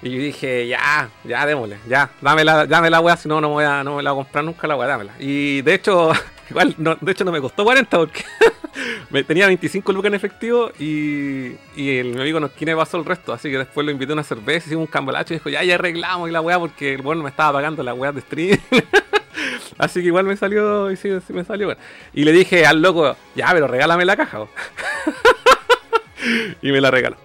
Y 0.00 0.10
yo 0.10 0.18
dije, 0.18 0.68
ya, 0.68 1.10
ya, 1.24 1.44
démosle, 1.44 1.78
ya, 1.88 2.08
dame 2.20 2.44
la, 2.44 2.66
dame 2.66 2.88
la 2.88 3.00
weá, 3.00 3.16
si 3.16 3.28
no, 3.28 3.40
no, 3.40 3.48
no 3.82 3.96
me 3.96 4.02
la 4.02 4.12
voy 4.12 4.22
a 4.22 4.24
comprar 4.24 4.44
nunca 4.44 4.68
la 4.68 4.76
weá, 4.76 4.86
dámela. 4.86 5.12
Y 5.18 5.62
de 5.62 5.74
hecho, 5.74 6.12
igual, 6.50 6.74
no, 6.78 6.96
de 7.00 7.12
hecho 7.12 7.24
no 7.24 7.32
me 7.32 7.40
costó 7.40 7.64
40 7.64 7.98
porque 7.98 8.24
tenía 9.26 9.46
25 9.46 9.92
lucas 9.92 10.08
en 10.08 10.14
efectivo 10.14 10.70
y, 10.78 11.52
y 11.76 11.96
el, 11.98 12.14
mi 12.14 12.20
amigo 12.20 12.40
nos 12.40 12.52
quiere 12.52 12.76
pasó 12.76 12.96
el 12.96 13.04
resto. 13.04 13.32
Así 13.32 13.50
que 13.50 13.58
después 13.58 13.84
lo 13.84 13.90
invité 13.90 14.12
a 14.12 14.14
una 14.14 14.24
cerveza, 14.24 14.66
hicimos 14.66 14.86
un 14.86 14.90
cambalacho 14.90 15.34
y 15.34 15.36
dijo, 15.36 15.50
ya, 15.50 15.62
ya 15.64 15.74
arreglamos 15.74 16.28
y 16.28 16.32
la 16.32 16.40
weá 16.40 16.58
porque 16.58 16.94
el 16.94 17.02
bueno 17.02 17.22
me 17.22 17.30
estaba 17.30 17.52
pagando 17.52 17.82
la 17.82 17.94
weá 17.94 18.12
de 18.12 18.20
stream. 18.20 18.58
Así 19.78 20.00
que 20.00 20.06
igual 20.06 20.24
me 20.24 20.36
salió, 20.36 20.90
y 20.90 20.96
sí 20.96 21.08
me 21.28 21.44
salió 21.44 21.68
bueno. 21.68 21.80
Y 22.12 22.24
le 22.24 22.32
dije 22.32 22.66
al 22.66 22.82
loco, 22.82 23.16
ya, 23.36 23.48
pero 23.52 23.68
regálame 23.68 24.04
la 24.04 24.16
caja. 24.16 24.46
y 26.62 26.72
me 26.72 26.80
la 26.80 26.90
regaló. 26.90 27.16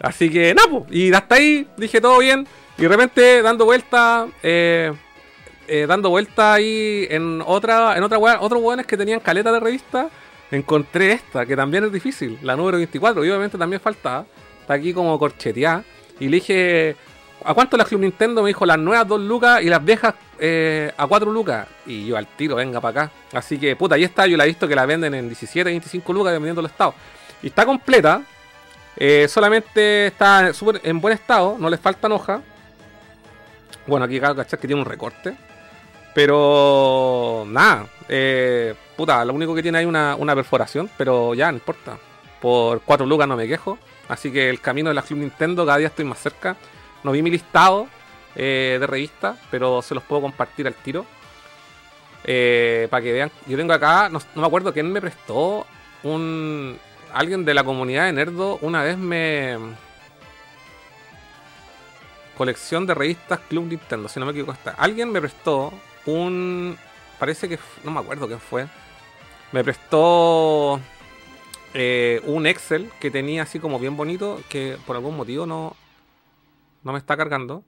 Así 0.00 0.30
que, 0.30 0.54
nada, 0.54 0.68
pues. 0.68 0.84
Y 0.90 1.12
hasta 1.12 1.34
ahí 1.34 1.68
dije 1.76 2.00
todo 2.00 2.18
bien. 2.18 2.46
Y 2.78 2.82
de 2.82 2.88
repente, 2.88 3.42
dando 3.42 3.66
vuelta, 3.66 4.26
eh, 4.42 4.92
eh, 5.68 5.86
dando 5.86 6.10
vuelta 6.10 6.54
ahí 6.54 7.06
en 7.10 7.42
otra, 7.44 7.96
en 7.96 8.02
otra 8.02 8.18
otros 8.18 8.62
hueones 8.62 8.86
que 8.86 8.96
tenían 8.96 9.20
caleta 9.20 9.52
de 9.52 9.60
revista, 9.60 10.08
encontré 10.50 11.12
esta, 11.12 11.46
que 11.46 11.56
también 11.56 11.84
es 11.84 11.92
difícil, 11.92 12.38
la 12.42 12.56
número 12.56 12.76
24. 12.76 13.24
Y 13.24 13.28
obviamente 13.28 13.58
también 13.58 13.80
faltaba. 13.80 14.26
Está 14.60 14.74
aquí 14.74 14.92
como 14.92 15.18
corcheteada. 15.18 15.82
Y 16.20 16.28
le 16.28 16.36
dije, 16.36 16.96
¿A 17.44 17.54
cuánto 17.54 17.76
la 17.76 17.84
Club 17.84 18.00
Nintendo? 18.00 18.42
Me 18.42 18.48
dijo 18.48 18.64
las 18.64 18.78
nuevas 18.78 19.06
2 19.06 19.20
lucas 19.22 19.62
y 19.62 19.66
las 19.66 19.84
viejas 19.84 20.14
eh, 20.38 20.92
a 20.96 21.06
4 21.06 21.30
lucas. 21.30 21.66
Y 21.86 22.06
yo 22.06 22.16
al 22.16 22.26
tiro, 22.26 22.56
venga 22.56 22.80
para 22.80 23.04
acá. 23.04 23.12
Así 23.32 23.58
que, 23.58 23.74
puta, 23.76 23.96
ahí 23.96 24.04
está. 24.04 24.26
Yo 24.26 24.36
la 24.36 24.44
he 24.44 24.48
visto 24.48 24.68
que 24.68 24.76
la 24.76 24.86
venden 24.86 25.14
en 25.14 25.28
17, 25.28 25.70
25 25.70 26.12
lucas 26.12 26.32
dependiendo 26.32 26.62
del 26.62 26.70
estado. 26.70 26.94
Y 27.42 27.48
está 27.48 27.66
completa. 27.66 28.22
Eh, 28.96 29.26
solamente 29.28 30.06
está 30.06 30.52
en 30.82 31.00
buen 31.00 31.14
estado. 31.14 31.56
No 31.58 31.68
le 31.68 31.78
faltan 31.78 32.12
hojas. 32.12 32.40
Bueno, 33.86 34.04
aquí 34.04 34.20
cachar 34.20 34.58
que 34.60 34.66
tiene 34.66 34.80
un 34.80 34.86
recorte. 34.86 35.34
Pero 36.14 37.44
nada, 37.48 37.86
eh, 38.08 38.74
puta, 38.96 39.24
lo 39.24 39.32
único 39.32 39.54
que 39.54 39.62
tiene 39.62 39.78
ahí 39.78 39.86
una, 39.86 40.14
una 40.16 40.34
perforación, 40.34 40.90
pero 40.96 41.34
ya 41.34 41.50
no 41.50 41.58
importa. 41.58 41.98
Por 42.40 42.80
4 42.82 43.06
lucas 43.06 43.28
no 43.28 43.36
me 43.36 43.48
quejo. 43.48 43.78
Así 44.08 44.30
que 44.30 44.50
el 44.50 44.60
camino 44.60 44.90
de 44.90 44.94
la 44.94 45.02
Club 45.02 45.20
Nintendo 45.20 45.64
cada 45.64 45.78
día 45.78 45.88
estoy 45.88 46.04
más 46.04 46.18
cerca. 46.18 46.56
No 47.02 47.12
vi 47.12 47.22
mi 47.22 47.30
listado 47.30 47.86
eh, 48.34 48.76
de 48.78 48.86
revistas, 48.86 49.38
pero 49.50 49.80
se 49.80 49.94
los 49.94 50.02
puedo 50.02 50.22
compartir 50.22 50.66
al 50.66 50.74
tiro. 50.74 51.06
Eh, 52.24 52.86
para 52.90 53.02
que 53.02 53.12
vean, 53.12 53.30
yo 53.46 53.56
tengo 53.56 53.72
acá, 53.72 54.08
no, 54.08 54.20
no, 54.34 54.42
me 54.42 54.46
acuerdo 54.46 54.72
quién 54.72 54.92
me 54.92 55.00
prestó 55.00 55.66
un. 56.02 56.78
Alguien 57.12 57.44
de 57.44 57.52
la 57.52 57.64
comunidad 57.64 58.06
de 58.06 58.12
Nerdo 58.12 58.58
una 58.62 58.82
vez 58.82 58.98
me. 58.98 59.56
Colección 62.36 62.86
de 62.86 62.94
revistas 62.94 63.40
Club 63.48 63.66
Nintendo, 63.66 64.08
si 64.08 64.18
no 64.18 64.26
me 64.26 64.32
equivoco. 64.32 64.52
Está. 64.52 64.72
Alguien 64.72 65.10
me 65.10 65.20
prestó 65.20 65.72
un. 66.06 66.76
Parece 67.18 67.48
que. 67.48 67.58
No 67.84 67.90
me 67.90 68.00
acuerdo 68.00 68.26
quién 68.26 68.40
fue. 68.40 68.66
Me 69.52 69.62
prestó. 69.64 70.80
Eh, 71.74 72.20
un 72.24 72.46
Excel 72.46 72.90
que 73.00 73.10
tenía 73.10 73.42
así 73.42 73.58
como 73.58 73.78
bien 73.78 73.96
bonito. 73.96 74.40
Que 74.48 74.76
por 74.86 74.96
algún 74.96 75.16
motivo 75.16 75.46
no. 75.46 75.76
No 76.82 76.92
me 76.92 76.98
está 76.98 77.16
cargando. 77.16 77.64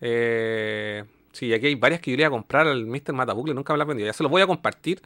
Eh. 0.00 1.04
Sí, 1.32 1.52
aquí 1.52 1.66
hay 1.66 1.74
varias 1.74 2.00
que 2.00 2.10
yo 2.10 2.14
iría 2.14 2.26
a 2.28 2.30
comprar 2.30 2.66
al 2.66 2.86
Mr. 2.86 3.12
Matabucle, 3.12 3.54
nunca 3.54 3.72
me 3.72 3.78
las 3.78 3.86
vendido. 3.86 4.06
Ya 4.06 4.12
se 4.12 4.22
los 4.22 4.32
voy 4.32 4.42
a 4.42 4.46
compartir 4.46 5.00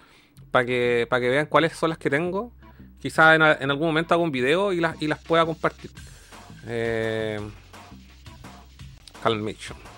para 0.50 0.64
que, 0.64 1.06
para 1.10 1.20
que 1.20 1.28
vean 1.28 1.46
cuáles 1.46 1.72
son 1.74 1.90
las 1.90 1.98
que 1.98 2.08
tengo. 2.08 2.52
Quizás 3.00 3.36
en, 3.36 3.42
en, 3.42 3.70
algún 3.70 3.88
momento 3.88 4.14
hago 4.14 4.22
un 4.22 4.30
video 4.30 4.72
y 4.72 4.80
las, 4.80 5.00
y 5.02 5.08
las 5.08 5.22
pueda 5.22 5.44
compartir. 5.44 5.90
Eh, 6.66 7.38
Calmation. 9.22 9.91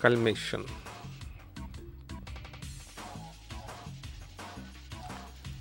Calmation. 0.00 0.64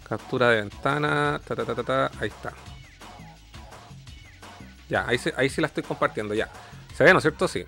Captura 0.08 0.50
de 0.50 0.62
ventana. 0.62 1.42
Ta, 1.46 1.56
ta, 1.56 1.84
ta, 1.84 2.12
Ahí 2.20 2.30
está. 2.30 2.54
Ya, 4.90 5.06
ahí, 5.08 5.18
se, 5.18 5.34
ahí 5.36 5.50
sí 5.50 5.60
la 5.60 5.68
estoy 5.68 5.84
compartiendo, 5.84 6.34
ya. 6.34 6.50
¿Se 6.96 7.04
ve, 7.04 7.12
no 7.12 7.20
es 7.20 7.24
cierto? 7.24 7.48
Sí. 7.48 7.66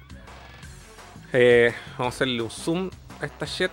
Eh, 1.34 1.74
vamos 1.98 2.14
a 2.14 2.16
hacerle 2.16 2.42
un 2.42 2.50
zoom 2.50 2.90
a 3.22 3.26
esta 3.26 3.46
shit. 3.46 3.72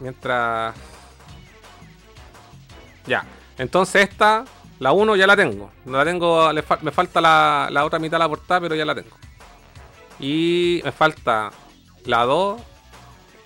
Mientras... 0.00 0.74
Ya. 3.06 3.24
Entonces 3.56 4.08
esta, 4.08 4.44
la 4.78 4.92
1 4.92 5.16
ya 5.16 5.26
la 5.26 5.36
tengo. 5.36 5.70
No 5.84 5.98
la 5.98 6.04
tengo, 6.04 6.52
me 6.52 6.92
falta 6.92 7.20
la, 7.20 7.68
la, 7.70 7.84
otra 7.84 7.98
mitad 7.98 8.16
de 8.16 8.24
la 8.24 8.28
portada, 8.28 8.60
pero 8.60 8.74
ya 8.74 8.84
la 8.84 8.94
tengo. 8.94 9.16
Y 10.20 10.80
me 10.84 10.92
falta 10.92 11.50
la 12.04 12.24
2, 12.24 12.60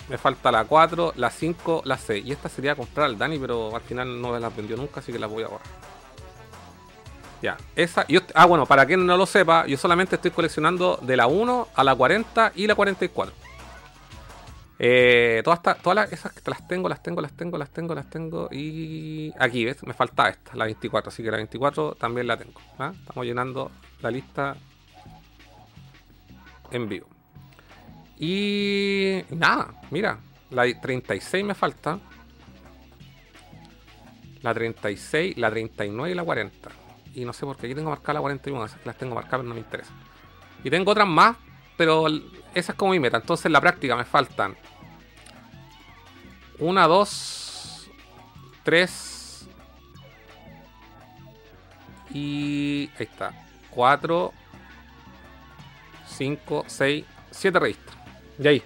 me 0.08 0.18
falta 0.18 0.50
la 0.52 0.64
4, 0.64 1.14
la 1.16 1.30
5, 1.30 1.82
la 1.84 1.96
6. 1.96 2.24
Y 2.26 2.32
esta 2.32 2.48
sería 2.48 2.74
comprar 2.74 3.06
al 3.06 3.16
Dani, 3.16 3.38
pero 3.38 3.74
al 3.74 3.82
final 3.82 4.20
no 4.20 4.32
me 4.32 4.40
la 4.40 4.50
vendió 4.50 4.76
nunca, 4.76 5.00
así 5.00 5.12
que 5.12 5.18
la 5.18 5.26
voy 5.26 5.44
a 5.44 5.48
borrar. 5.48 5.66
Ya, 7.42 7.56
esa. 7.76 8.06
Yo, 8.06 8.20
ah, 8.34 8.46
bueno, 8.46 8.66
para 8.66 8.86
quien 8.86 9.04
no 9.06 9.16
lo 9.16 9.26
sepa, 9.26 9.66
yo 9.66 9.76
solamente 9.76 10.16
estoy 10.16 10.30
coleccionando 10.30 10.98
de 11.02 11.16
la 11.16 11.26
1 11.26 11.68
a 11.74 11.84
la 11.84 11.94
40 11.94 12.52
y 12.54 12.66
la 12.66 12.74
44. 12.74 13.34
Eh, 14.78 15.40
todas, 15.44 15.58
esta, 15.58 15.74
todas 15.74 15.96
las, 15.96 16.12
esas 16.12 16.32
que 16.32 16.50
las 16.50 16.66
tengo, 16.66 16.88
las 16.88 17.02
tengo, 17.02 17.20
las 17.20 17.32
tengo, 17.32 17.58
las 17.58 17.70
tengo, 17.70 17.94
las 17.94 18.10
tengo. 18.10 18.48
Y 18.50 19.32
aquí, 19.38 19.64
¿ves? 19.64 19.82
Me 19.84 19.94
falta 19.94 20.28
esta, 20.28 20.56
la 20.56 20.64
24. 20.64 21.10
Así 21.10 21.22
que 21.22 21.30
la 21.30 21.36
24 21.36 21.94
también 21.94 22.26
la 22.26 22.36
tengo. 22.36 22.60
¿ah? 22.78 22.92
Estamos 22.98 23.24
llenando 23.26 23.70
la 24.00 24.10
lista 24.10 24.56
en 26.74 26.88
vivo. 26.88 27.06
Y 28.18 29.22
nada, 29.30 29.80
mira, 29.90 30.18
la 30.50 30.64
36 30.80 31.44
me 31.44 31.54
falta. 31.54 31.98
La 34.42 34.52
36, 34.52 35.38
la 35.38 35.50
39 35.50 36.12
y 36.12 36.14
la 36.14 36.24
40. 36.24 36.70
Y 37.14 37.24
no 37.24 37.32
sé 37.32 37.46
por 37.46 37.56
qué 37.56 37.66
aquí 37.66 37.74
tengo 37.74 37.90
marcada 37.90 38.14
la 38.14 38.20
41, 38.20 38.64
esas 38.64 38.80
que 38.80 38.86
las 38.86 38.98
tengo 38.98 39.14
marcadas, 39.14 39.40
pero 39.40 39.48
no 39.48 39.54
me 39.54 39.60
interesa. 39.60 39.92
Y 40.62 40.70
tengo 40.70 40.90
otras 40.90 41.08
más, 41.08 41.36
pero 41.76 42.06
esa 42.54 42.72
es 42.72 42.78
como 42.78 42.92
mi 42.92 43.00
meta. 43.00 43.16
Entonces 43.16 43.46
en 43.46 43.52
la 43.52 43.60
práctica 43.60 43.96
me 43.96 44.04
faltan 44.04 44.56
una, 46.58 46.86
dos, 46.86 47.90
tres 48.62 49.48
y 52.10 52.90
ahí 52.98 53.06
está. 53.06 53.32
Cuatro, 53.70 54.32
cinco, 56.16 56.64
seis, 56.66 57.04
siete 57.30 57.58
revistas. 57.58 57.94
Y 58.38 58.48
ahí 58.48 58.62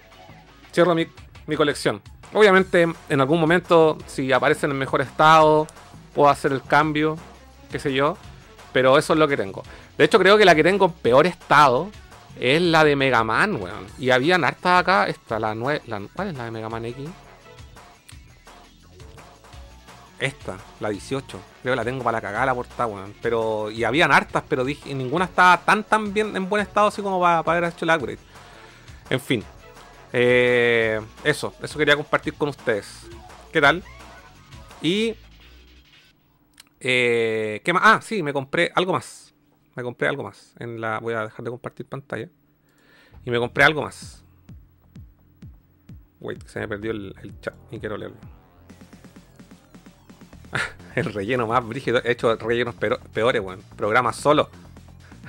cierro 0.73 0.95
mi, 0.95 1.07
mi 1.47 1.55
colección. 1.55 2.01
Obviamente 2.33 2.87
en 3.09 3.21
algún 3.21 3.39
momento 3.39 3.97
si 4.05 4.31
aparecen 4.31 4.71
en 4.71 4.77
mejor 4.77 5.01
estado 5.01 5.67
puedo 6.13 6.29
hacer 6.29 6.51
el 6.51 6.61
cambio, 6.63 7.17
qué 7.71 7.79
sé 7.79 7.93
yo. 7.93 8.17
Pero 8.71 8.97
eso 8.97 9.13
es 9.13 9.19
lo 9.19 9.27
que 9.27 9.35
tengo. 9.35 9.63
De 9.97 10.05
hecho, 10.05 10.19
creo 10.19 10.37
que 10.37 10.45
la 10.45 10.55
que 10.55 10.63
tengo 10.63 10.85
en 10.85 10.91
peor 10.91 11.25
estado 11.25 11.89
es 12.39 12.61
la 12.61 12.83
de 12.83 12.95
Mega 12.95 13.23
Man, 13.23 13.61
weón. 13.61 13.87
Y 13.97 14.11
habían 14.11 14.43
hartas 14.43 14.81
acá. 14.81 15.07
Esta, 15.07 15.39
la 15.39 15.55
9. 15.55 15.81
La, 15.87 16.01
¿Cuál 16.13 16.29
es 16.29 16.37
la 16.37 16.45
de 16.45 16.51
Mega 16.51 16.69
Man 16.69 16.85
X? 16.85 17.09
Esta, 20.19 20.57
la 20.79 20.89
18. 20.89 21.39
Creo 21.61 21.73
que 21.73 21.75
la 21.75 21.85
tengo 21.85 22.03
para 22.03 22.17
la 22.17 22.21
cagada 22.21 22.45
la 22.47 22.55
portada, 22.55 22.87
weón. 22.87 23.13
Pero. 23.21 23.71
Y 23.71 23.83
habían 23.83 24.11
hartas, 24.11 24.43
pero 24.47 24.65
dije, 24.65 24.93
ninguna 24.93 25.25
estaba 25.25 25.57
tan 25.61 25.83
tan 25.83 26.13
bien 26.13 26.35
en 26.35 26.49
buen 26.49 26.61
estado 26.61 26.87
así 26.87 27.01
como 27.01 27.19
para, 27.21 27.43
para 27.43 27.57
haber 27.59 27.73
hecho 27.73 27.85
el 27.85 27.91
upgrade. 27.91 28.19
En 29.09 29.19
fin. 29.19 29.43
Eh, 30.11 30.99
eso, 31.23 31.53
eso 31.61 31.77
quería 31.77 31.95
compartir 31.95 32.33
con 32.33 32.49
ustedes. 32.49 33.07
¿Qué 33.51 33.61
tal? 33.61 33.83
Y 34.81 35.15
eh, 36.79 37.61
¿Qué 37.63 37.73
más? 37.73 37.81
Ah, 37.85 38.01
sí, 38.01 38.23
me 38.23 38.33
compré 38.33 38.71
algo 38.75 38.93
más. 38.93 39.33
Me 39.75 39.83
compré 39.83 40.07
algo 40.07 40.23
más. 40.23 40.55
En 40.59 40.79
la, 40.81 40.99
voy 40.99 41.13
a 41.13 41.23
dejar 41.23 41.43
de 41.43 41.51
compartir 41.51 41.85
pantalla. 41.85 42.29
Y 43.25 43.31
me 43.31 43.37
compré 43.37 43.63
algo 43.63 43.81
más. 43.81 44.23
Wait, 46.19 46.45
se 46.47 46.59
me 46.59 46.67
perdió 46.67 46.91
el, 46.91 47.15
el 47.21 47.39
chat 47.39 47.55
y 47.71 47.79
quiero 47.79 47.97
leerlo. 47.97 48.38
El 50.95 51.13
relleno 51.13 51.47
más 51.47 51.65
brígido. 51.67 52.01
He 52.03 52.11
hecho 52.11 52.35
rellenos 52.35 52.75
peores, 52.75 53.41
weón. 53.41 53.61
Programa 53.75 54.13
solo. 54.13 54.49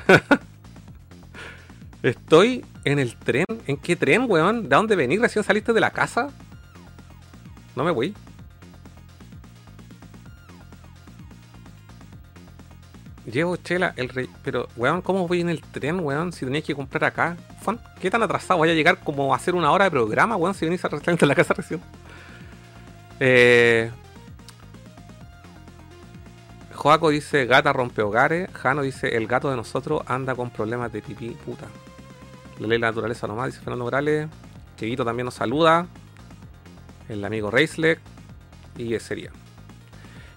Estoy 2.02 2.64
en 2.84 2.98
el 2.98 3.16
tren. 3.16 3.44
¿En 3.66 3.76
qué 3.76 3.96
tren, 3.96 4.26
weón? 4.28 4.68
¿De 4.68 4.76
dónde 4.76 4.96
venís? 4.96 5.20
¿Recién 5.20 5.44
saliste 5.44 5.72
de 5.72 5.80
la 5.80 5.90
casa? 5.90 6.30
No 7.76 7.84
me 7.84 7.90
voy. 7.90 8.14
Llevo 13.30 13.56
chela, 13.56 13.92
el 13.96 14.08
rey. 14.08 14.28
Pero, 14.42 14.68
weón, 14.76 15.02
¿cómo 15.02 15.28
voy 15.28 15.42
en 15.42 15.50
el 15.50 15.60
tren, 15.60 16.00
weón? 16.00 16.32
Si 16.32 16.44
tenéis 16.44 16.64
que 16.64 16.74
comprar 16.74 17.04
acá. 17.04 17.36
¿Qué 18.00 18.10
tan 18.10 18.22
atrasado? 18.22 18.58
Voy 18.58 18.70
a 18.70 18.74
llegar 18.74 18.98
como 19.00 19.32
a 19.32 19.36
hacer 19.36 19.54
una 19.54 19.70
hora 19.70 19.84
de 19.84 19.90
programa, 19.90 20.36
weón, 20.36 20.54
si 20.54 20.64
venís 20.64 20.84
a 20.84 20.88
en 20.88 21.28
la 21.28 21.34
casa 21.34 21.54
recién. 21.54 21.80
Eh. 23.20 23.90
Joaco 26.80 27.10
dice 27.10 27.44
gata 27.44 27.74
rompe 27.74 28.00
hogares. 28.00 28.48
Jano 28.54 28.80
dice 28.80 29.14
el 29.14 29.26
gato 29.26 29.50
de 29.50 29.56
nosotros 29.56 30.00
anda 30.06 30.34
con 30.34 30.48
problemas 30.48 30.90
de 30.90 31.02
pipí, 31.02 31.28
puta. 31.44 31.66
La 32.58 32.66
ley 32.66 32.76
de 32.76 32.78
la 32.78 32.86
naturaleza 32.86 33.26
nomás, 33.26 33.48
dice 33.48 33.58
Fernando 33.58 33.84
Morales. 33.84 34.28
Cheguito 34.78 35.04
también 35.04 35.26
nos 35.26 35.34
saluda. 35.34 35.86
El 37.10 37.22
amigo 37.22 37.50
Reisler. 37.50 37.98
Y 38.78 38.94
ese 38.94 39.08
sería. 39.08 39.30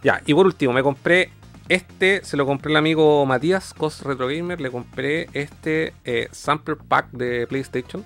Ya, 0.04 0.22
y 0.26 0.34
por 0.34 0.46
último, 0.46 0.74
me 0.74 0.84
compré 0.84 1.32
este 1.70 2.26
se 2.26 2.36
lo 2.36 2.46
compré 2.46 2.74
al 2.74 2.78
amigo 2.78 3.26
Matías, 3.26 3.74
Cos 3.74 4.02
Retro 4.02 4.28
Gamer. 4.28 4.60
Le 4.60 4.70
compré 4.70 5.30
este 5.32 5.94
eh, 6.04 6.28
Sample 6.34 6.76
Pack 6.76 7.12
de 7.12 7.48
PlayStation. 7.48 8.04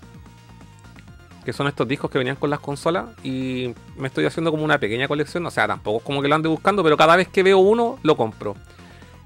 Que 1.48 1.54
son 1.54 1.70
estos 1.70 1.88
discos 1.88 2.12
que 2.12 2.18
venían 2.18 2.36
con 2.36 2.50
las 2.50 2.60
consolas. 2.60 3.06
Y 3.24 3.74
me 3.96 4.10
estoy 4.10 4.26
haciendo 4.26 4.52
como 4.52 4.66
una 4.66 4.80
pequeña 4.80 5.08
colección. 5.08 5.46
O 5.46 5.50
sea, 5.50 5.66
tampoco 5.66 6.00
es 6.00 6.04
como 6.04 6.22
que 6.22 6.28
lo 6.28 6.36
ande 6.36 6.50
buscando, 6.50 6.84
pero 6.84 6.98
cada 6.98 7.16
vez 7.16 7.30
que 7.30 7.42
veo 7.42 7.60
uno, 7.60 8.00
lo 8.04 8.18
compro. 8.18 8.58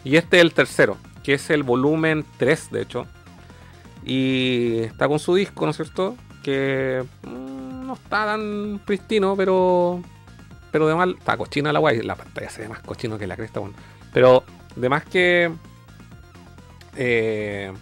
Y 0.04 0.18
este 0.18 0.38
es 0.38 0.44
el 0.44 0.54
tercero, 0.54 0.98
que 1.24 1.34
es 1.34 1.50
el 1.50 1.63
volumen 1.63 2.24
3, 2.38 2.70
de 2.74 2.82
hecho. 2.84 3.08
Y 4.06 4.82
está 4.82 5.08
con 5.08 5.18
su 5.18 5.34
disco, 5.34 5.66
¿no 5.66 5.72
es 5.72 5.78
cierto? 5.78 6.16
Que 6.44 7.04
mmm, 7.24 7.88
no 7.88 7.94
está 7.96 8.28
tan 8.28 8.80
pristino, 8.86 9.36
pero. 9.36 10.04
Pero 10.72 10.88
de 10.88 10.94
mal. 10.94 11.16
Está 11.18 11.38
cochina 11.38 11.74
la 11.74 11.80
guay. 11.80 12.04
La 12.04 12.13
pantalla 12.13 12.51
se 12.51 12.62
ve 12.62 12.70
más 12.70 12.82
cochino 12.82 13.18
que 13.18 13.25
la 13.25 13.36
cresta. 13.36 13.62
Pero 14.13 14.44
de 14.75 14.90
más 14.90 15.06
que. 15.06 15.51
Eh, 16.98 17.74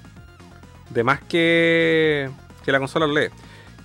de 0.91 1.03
más 1.03 1.19
que. 1.24 2.29
Que 2.63 2.72
la 2.72 2.79
consola 2.79 3.05
lo 3.05 3.19
lee. 3.19 3.27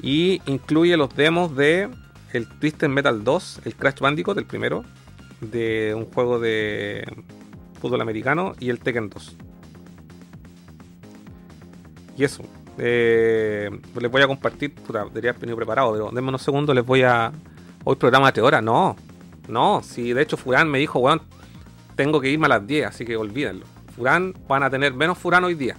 Y 0.04 0.42
incluye 0.44 0.98
los 0.98 1.16
demos 1.16 1.56
de 1.56 1.88
el 2.34 2.46
Twisted 2.46 2.88
Metal 2.88 3.24
2, 3.24 3.62
el 3.64 3.74
Crash 3.74 4.00
Bandicoot, 4.00 4.36
el 4.36 4.44
primero, 4.44 4.84
de 5.40 5.94
un 5.96 6.04
juego 6.04 6.38
de 6.38 7.10
fútbol 7.80 8.02
americano 8.02 8.52
y 8.60 8.68
el 8.68 8.80
Tekken 8.80 9.08
2. 9.08 9.36
y 12.18 12.24
eso. 12.24 12.42
Eh, 12.76 13.70
les 13.98 14.10
voy 14.10 14.20
a 14.20 14.26
compartir. 14.26 14.74
Puta, 14.74 15.04
debería 15.06 15.30
haber 15.30 15.40
venido 15.40 15.56
preparado, 15.56 15.92
pero 15.92 16.10
denme 16.12 16.28
unos 16.28 16.42
segundos. 16.42 16.74
Les 16.74 16.84
voy 16.84 17.00
a. 17.00 17.32
Hoy 17.84 17.96
programa 17.96 18.26
de 18.26 18.32
3 18.32 18.44
horas. 18.44 18.62
No, 18.62 18.96
no. 19.48 19.82
Si 19.82 20.12
de 20.12 20.20
hecho 20.20 20.36
Furán 20.36 20.70
me 20.70 20.78
dijo, 20.78 20.98
weón, 20.98 21.22
tengo 21.96 22.20
que 22.20 22.28
irme 22.28 22.44
a 22.44 22.50
las 22.50 22.66
10, 22.66 22.88
así 22.88 23.06
que 23.06 23.16
olvídenlo. 23.16 23.64
Furán 23.96 24.34
van 24.46 24.64
a 24.64 24.68
tener 24.68 24.92
menos 24.92 25.16
Furán 25.16 25.44
hoy 25.44 25.54
día. 25.54 25.78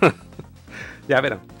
ya 1.08 1.20
verán. 1.20 1.57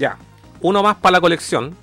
Ya, 0.00 0.16
uno 0.62 0.82
más 0.82 0.96
para 0.96 1.12
la 1.12 1.20
colección. 1.20 1.76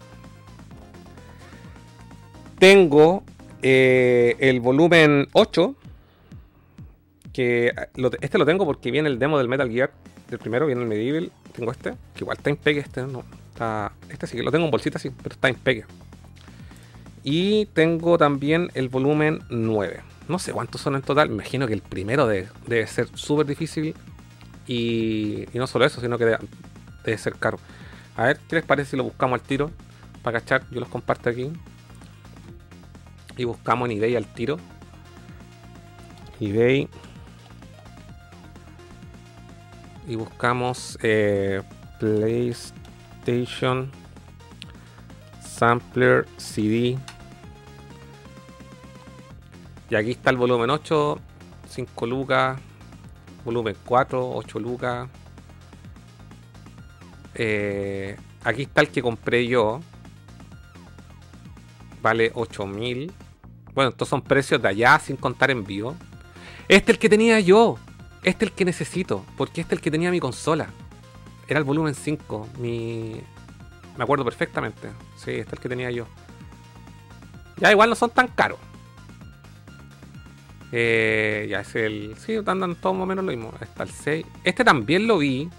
Tengo 2.57 3.23
eh, 3.61 4.35
el 4.39 4.59
volumen 4.59 5.27
8. 5.33 5.75
Que 7.31 7.71
este 8.19 8.39
lo 8.39 8.45
tengo 8.47 8.65
porque 8.65 8.89
viene 8.89 9.07
el 9.07 9.19
demo 9.19 9.37
del 9.37 9.47
Metal 9.47 9.69
Gear. 9.69 9.91
El 10.31 10.39
primero 10.39 10.65
viene 10.65 10.81
el 10.81 10.87
Medieval. 10.87 11.31
Tengo 11.55 11.71
este, 11.71 11.91
que 12.15 12.21
igual 12.21 12.37
está 12.37 12.49
en 12.49 12.55
pegue. 12.55 12.79
Este 12.79 13.03
no, 13.03 13.23
este 14.09 14.25
sí 14.25 14.35
que 14.35 14.41
lo 14.41 14.49
tengo 14.49 14.65
en 14.65 14.71
bolsita, 14.71 14.97
sí, 14.97 15.11
pero 15.21 15.35
está 15.35 15.49
en 15.49 15.55
pegue. 15.55 15.85
Y 17.23 17.67
tengo 17.67 18.17
también 18.17 18.71
el 18.73 18.89
volumen 18.89 19.41
9. 19.51 20.01
No 20.27 20.39
sé 20.39 20.53
cuántos 20.53 20.81
son 20.81 20.95
en 20.95 21.03
total. 21.03 21.29
Me 21.29 21.35
imagino 21.35 21.67
que 21.67 21.73
el 21.73 21.83
primero 21.83 22.25
debe, 22.25 22.87
ser 22.87 23.09
súper 23.13 23.45
difícil. 23.45 23.93
Y, 24.65 25.45
no 25.53 25.67
solo 25.67 25.85
eso, 25.85 26.01
sino 26.01 26.17
que 26.17 26.25
debe 26.25 27.17
ser 27.19 27.35
caro. 27.35 27.59
A 28.17 28.23
ver, 28.23 28.39
¿qué 28.49 28.55
les 28.55 28.65
parece 28.65 28.91
si 28.91 28.97
lo 28.97 29.03
buscamos 29.03 29.39
al 29.39 29.45
tiro? 29.45 29.69
Para 30.23 30.39
cachar, 30.39 30.63
yo 30.71 30.79
los 30.79 30.89
comparto 30.89 31.29
aquí. 31.29 31.53
Y 33.37 33.43
buscamos 33.43 33.87
en 33.87 33.97
eBay 33.97 34.15
al 34.15 34.25
tiro. 34.25 34.57
eBay. 36.39 36.89
Y 40.07 40.15
buscamos 40.15 40.97
eh, 41.03 41.61
PlayStation 41.99 43.91
Sampler 45.39 46.25
CD. 46.37 46.97
Y 49.91 49.95
aquí 49.95 50.11
está 50.11 50.31
el 50.31 50.37
volumen 50.37 50.71
8, 50.71 51.19
5 51.69 52.05
lucas. 52.07 52.59
Volumen 53.45 53.75
4, 53.85 54.31
8 54.31 54.59
lucas. 54.59 55.07
Eh, 57.37 58.17
aquí 58.43 58.63
está 58.63 58.81
el 58.81 58.89
que 58.89 59.01
compré 59.01 59.47
yo. 59.47 59.79
Vale 62.01 62.31
8000. 62.33 63.11
Bueno, 63.73 63.91
estos 63.91 64.09
son 64.09 64.21
precios 64.21 64.61
de 64.61 64.67
allá 64.67 64.99
sin 64.99 65.15
contar 65.15 65.51
envío. 65.51 65.95
Este 66.67 66.91
es 66.91 66.95
el 66.95 66.99
que 66.99 67.09
tenía 67.09 67.39
yo. 67.39 67.77
Este 68.23 68.45
es 68.45 68.51
el 68.51 68.55
que 68.55 68.65
necesito. 68.65 69.23
Porque 69.37 69.61
este 69.61 69.75
es 69.75 69.79
el 69.79 69.83
que 69.83 69.91
tenía 69.91 70.11
mi 70.11 70.19
consola. 70.19 70.67
Era 71.47 71.59
el 71.59 71.63
volumen 71.63 71.93
5. 71.93 72.49
Mi... 72.59 73.21
Me 73.95 74.03
acuerdo 74.03 74.25
perfectamente. 74.25 74.89
Sí, 75.15 75.31
este 75.31 75.41
es 75.41 75.53
el 75.53 75.59
que 75.59 75.69
tenía 75.69 75.91
yo. 75.91 76.07
Ya 77.57 77.71
igual 77.71 77.89
no 77.89 77.95
son 77.95 78.09
tan 78.09 78.27
caros. 78.27 78.59
Eh, 80.71 81.47
ya 81.49 81.61
es 81.61 81.75
el. 81.75 82.15
Sí, 82.17 82.35
andan 82.45 82.75
todos 82.75 82.95
más 82.95 83.03
o 83.03 83.07
menos 83.07 83.25
lo 83.25 83.31
mismo. 83.31 83.53
Está 83.61 83.83
el 83.83 83.89
6. 83.89 84.25
Este 84.43 84.63
también 84.63 85.07
lo 85.07 85.19
vi. 85.19 85.49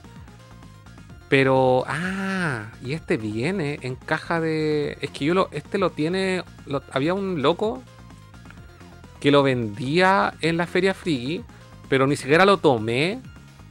Pero, 1.28 1.84
ah, 1.86 2.70
y 2.82 2.94
este 2.94 3.18
viene 3.18 3.78
en 3.82 3.96
caja 3.96 4.40
de. 4.40 4.96
Es 5.00 5.10
que 5.10 5.26
yo 5.26 5.34
lo. 5.34 5.48
Este 5.52 5.78
lo 5.78 5.90
tiene. 5.90 6.42
había 6.90 7.14
un 7.14 7.42
loco 7.42 7.82
que 9.20 9.30
lo 9.30 9.42
vendía 9.42 10.34
en 10.40 10.56
la 10.56 10.66
feria 10.66 10.94
Friki, 10.94 11.42
pero 11.88 12.06
ni 12.06 12.16
siquiera 12.16 12.46
lo 12.46 12.58
tomé 12.58 13.20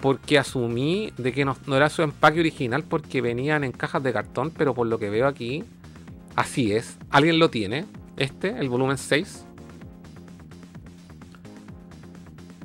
porque 0.02 0.38
asumí 0.38 1.12
de 1.18 1.34
que 1.34 1.46
no, 1.46 1.56
era 1.68 1.90
su 1.90 2.04
empaque 2.04 2.40
original 2.40 2.84
porque 2.84 3.22
venían 3.22 3.64
en 3.64 3.72
cajas 3.72 4.04
de 4.04 4.14
cartón, 4.14 4.52
pero 4.56 4.76
por 4.76 4.86
lo 4.86 5.00
que 5.00 5.10
veo 5.10 5.28
aquí, 5.28 5.64
así 6.36 6.74
es. 6.74 6.98
¿Alguien 7.10 7.40
lo 7.40 7.50
tiene? 7.50 7.86
Este, 8.18 8.50
el 8.60 8.70
volumen 8.70 8.98
6. 8.98 9.46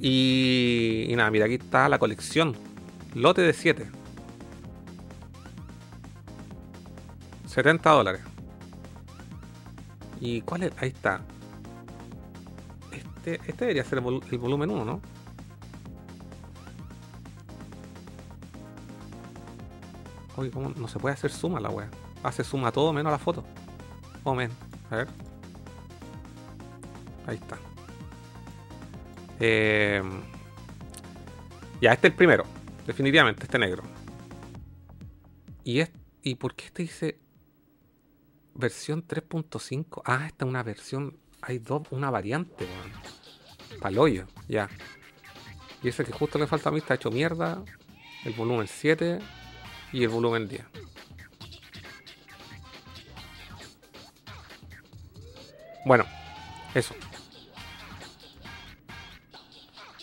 Y, 0.00 1.06
y 1.08 1.16
nada, 1.16 1.30
mira, 1.30 1.46
aquí 1.46 1.54
está 1.54 1.88
la 1.88 1.98
colección. 1.98 2.54
Lote 3.14 3.40
de 3.40 3.52
7. 3.52 4.01
70 7.52 7.90
dólares. 7.90 8.22
¿Y 10.20 10.40
cuál 10.40 10.62
es? 10.62 10.72
Ahí 10.78 10.88
está. 10.88 11.20
Este, 12.90 13.34
este 13.46 13.64
debería 13.66 13.84
ser 13.84 13.98
el, 13.98 14.38
volumen 14.38 14.70
1, 14.70 14.84
¿no? 14.86 15.02
Oye, 20.36 20.50
¿cómo 20.50 20.70
no 20.70 20.88
se 20.88 20.98
puede 20.98 21.12
hacer 21.12 21.30
suma 21.30 21.60
la 21.60 21.68
wea? 21.68 21.90
Hace 22.22 22.42
suma 22.42 22.72
todo 22.72 22.90
menos 22.94 23.12
la 23.12 23.18
foto. 23.18 23.44
Oh, 24.24 24.34
men. 24.34 24.50
A 24.90 24.96
ver. 24.96 25.08
Ahí 27.26 27.36
está. 27.36 27.58
Eh, 29.40 30.02
ya, 31.82 31.92
este 31.92 32.06
es 32.06 32.12
el 32.12 32.16
primero. 32.16 32.44
Definitivamente, 32.86 33.42
este 33.42 33.58
negro. 33.58 33.82
Y, 35.64 35.80
es, 35.80 35.90
¿Y 36.22 36.36
por 36.36 36.54
qué 36.54 36.64
este 36.66 36.82
dice 36.84 37.21
versión 38.54 39.06
3.5. 39.06 40.02
Ah, 40.04 40.26
esta 40.26 40.44
es 40.44 40.48
una 40.48 40.62
versión. 40.62 41.16
Hay 41.40 41.58
dos, 41.58 41.82
una 41.90 42.10
variante, 42.10 42.64
weón. 42.64 43.80
Paloyo, 43.80 44.26
ya. 44.48 44.68
Y 45.82 45.88
ese 45.88 46.04
que 46.04 46.12
justo 46.12 46.38
le 46.38 46.46
falta 46.46 46.68
a 46.68 46.72
mí 46.72 46.78
está 46.78 46.94
hecho 46.94 47.10
mierda. 47.10 47.62
El 48.24 48.34
volumen 48.34 48.68
7 48.68 49.18
y 49.92 50.02
el 50.02 50.08
volumen 50.08 50.48
10. 50.48 50.64
Bueno, 55.84 56.04
eso. 56.74 56.94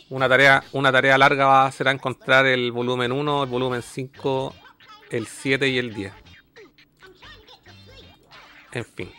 Una 0.10 0.28
tarea, 0.28 0.64
una 0.74 0.92
tarea 0.92 1.18
larga 1.18 1.72
será 1.72 1.92
encontrar 1.92 2.46
el 2.48 2.72
volumen 2.72 3.12
1, 3.12 3.44
el 3.44 3.50
volumen 3.50 3.82
5, 3.82 4.56
el 5.12 5.28
7 5.28 5.70
y 5.70 5.78
el 5.78 5.94
10. 5.94 6.12
En 8.72 8.86
fin. 8.86 9.12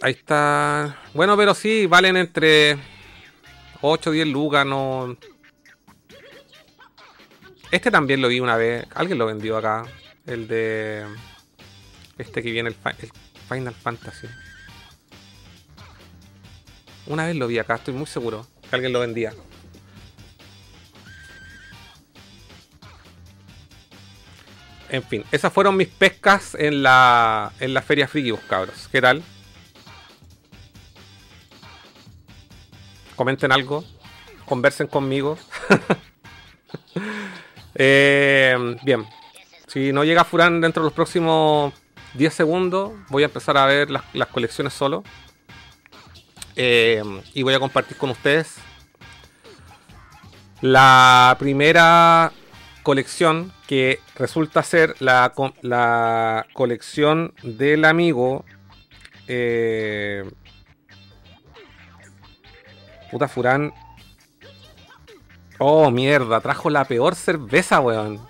Ahí 0.00 0.12
está. 0.12 0.98
Bueno, 1.14 1.36
pero 1.36 1.54
sí, 1.54 1.86
valen 1.86 2.16
entre 2.16 2.76
8 3.80 4.10
o 4.10 4.12
10 4.12 4.26
lucas. 4.28 4.66
Este 7.70 7.90
también 7.90 8.20
lo 8.20 8.28
vi 8.28 8.40
una 8.40 8.56
vez. 8.56 8.86
Alguien 8.94 9.18
lo 9.18 9.26
vendió 9.26 9.56
acá. 9.56 9.84
El 10.26 10.48
de. 10.48 11.06
Este 12.18 12.42
que 12.42 12.50
viene, 12.50 12.70
el, 12.70 12.76
el 12.98 13.10
Final 13.48 13.74
Fantasy. 13.74 14.26
Una 17.06 17.26
vez 17.26 17.36
lo 17.36 17.46
vi 17.46 17.58
acá, 17.58 17.76
estoy 17.76 17.94
muy 17.94 18.06
seguro 18.06 18.46
que 18.72 18.76
alguien 18.76 18.92
lo 18.92 19.00
vendía. 19.00 19.34
En 24.92 25.02
fin, 25.02 25.24
esas 25.32 25.50
fueron 25.50 25.74
mis 25.74 25.88
pescas 25.88 26.54
en 26.54 26.82
la, 26.82 27.50
en 27.60 27.72
la 27.72 27.80
Feria 27.80 28.06
Friki, 28.06 28.30
cabros. 28.46 28.90
¿Qué 28.92 29.00
tal? 29.00 29.22
Comenten 33.16 33.52
algo. 33.52 33.84
Conversen 34.44 34.86
conmigo. 34.86 35.38
Eh, 37.74 38.76
bien. 38.82 39.06
Si 39.66 39.94
no 39.94 40.04
llega 40.04 40.24
Furán 40.24 40.60
dentro 40.60 40.82
de 40.82 40.88
los 40.88 40.92
próximos 40.92 41.72
10 42.12 42.34
segundos, 42.34 42.92
voy 43.08 43.22
a 43.22 43.26
empezar 43.26 43.56
a 43.56 43.64
ver 43.64 43.88
las, 43.90 44.28
colecciones 44.30 44.74
solo. 44.74 45.02
Eh, 46.54 47.02
y 47.32 47.42
voy 47.42 47.54
a 47.54 47.58
compartir 47.58 47.96
con 47.96 48.10
ustedes 48.10 48.56
la 50.60 51.34
primera 51.38 52.30
colección 52.82 53.52
que 53.72 54.00
resulta 54.16 54.62
ser 54.62 54.96
la, 54.98 55.32
la 55.62 56.44
colección 56.52 57.32
del 57.42 57.86
amigo. 57.86 58.44
Eh, 59.26 60.30
puta 63.10 63.28
Furán. 63.28 63.72
Oh, 65.58 65.90
mierda, 65.90 66.42
trajo 66.42 66.68
la 66.68 66.84
peor 66.84 67.14
cerveza, 67.14 67.80
weón. 67.80 68.20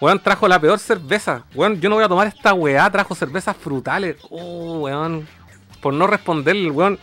Weón, 0.00 0.18
trajo 0.22 0.48
la 0.48 0.58
peor 0.58 0.78
cerveza. 0.78 1.44
Weón, 1.54 1.82
yo 1.82 1.90
no 1.90 1.96
voy 1.96 2.04
a 2.04 2.08
tomar 2.08 2.28
esta 2.28 2.54
weá, 2.54 2.90
trajo 2.90 3.14
cervezas 3.14 3.58
frutales. 3.58 4.16
Oh, 4.30 4.78
weón. 4.84 5.28
Por 5.82 5.92
no 5.92 6.06
responder, 6.06 6.56
weón. 6.70 6.98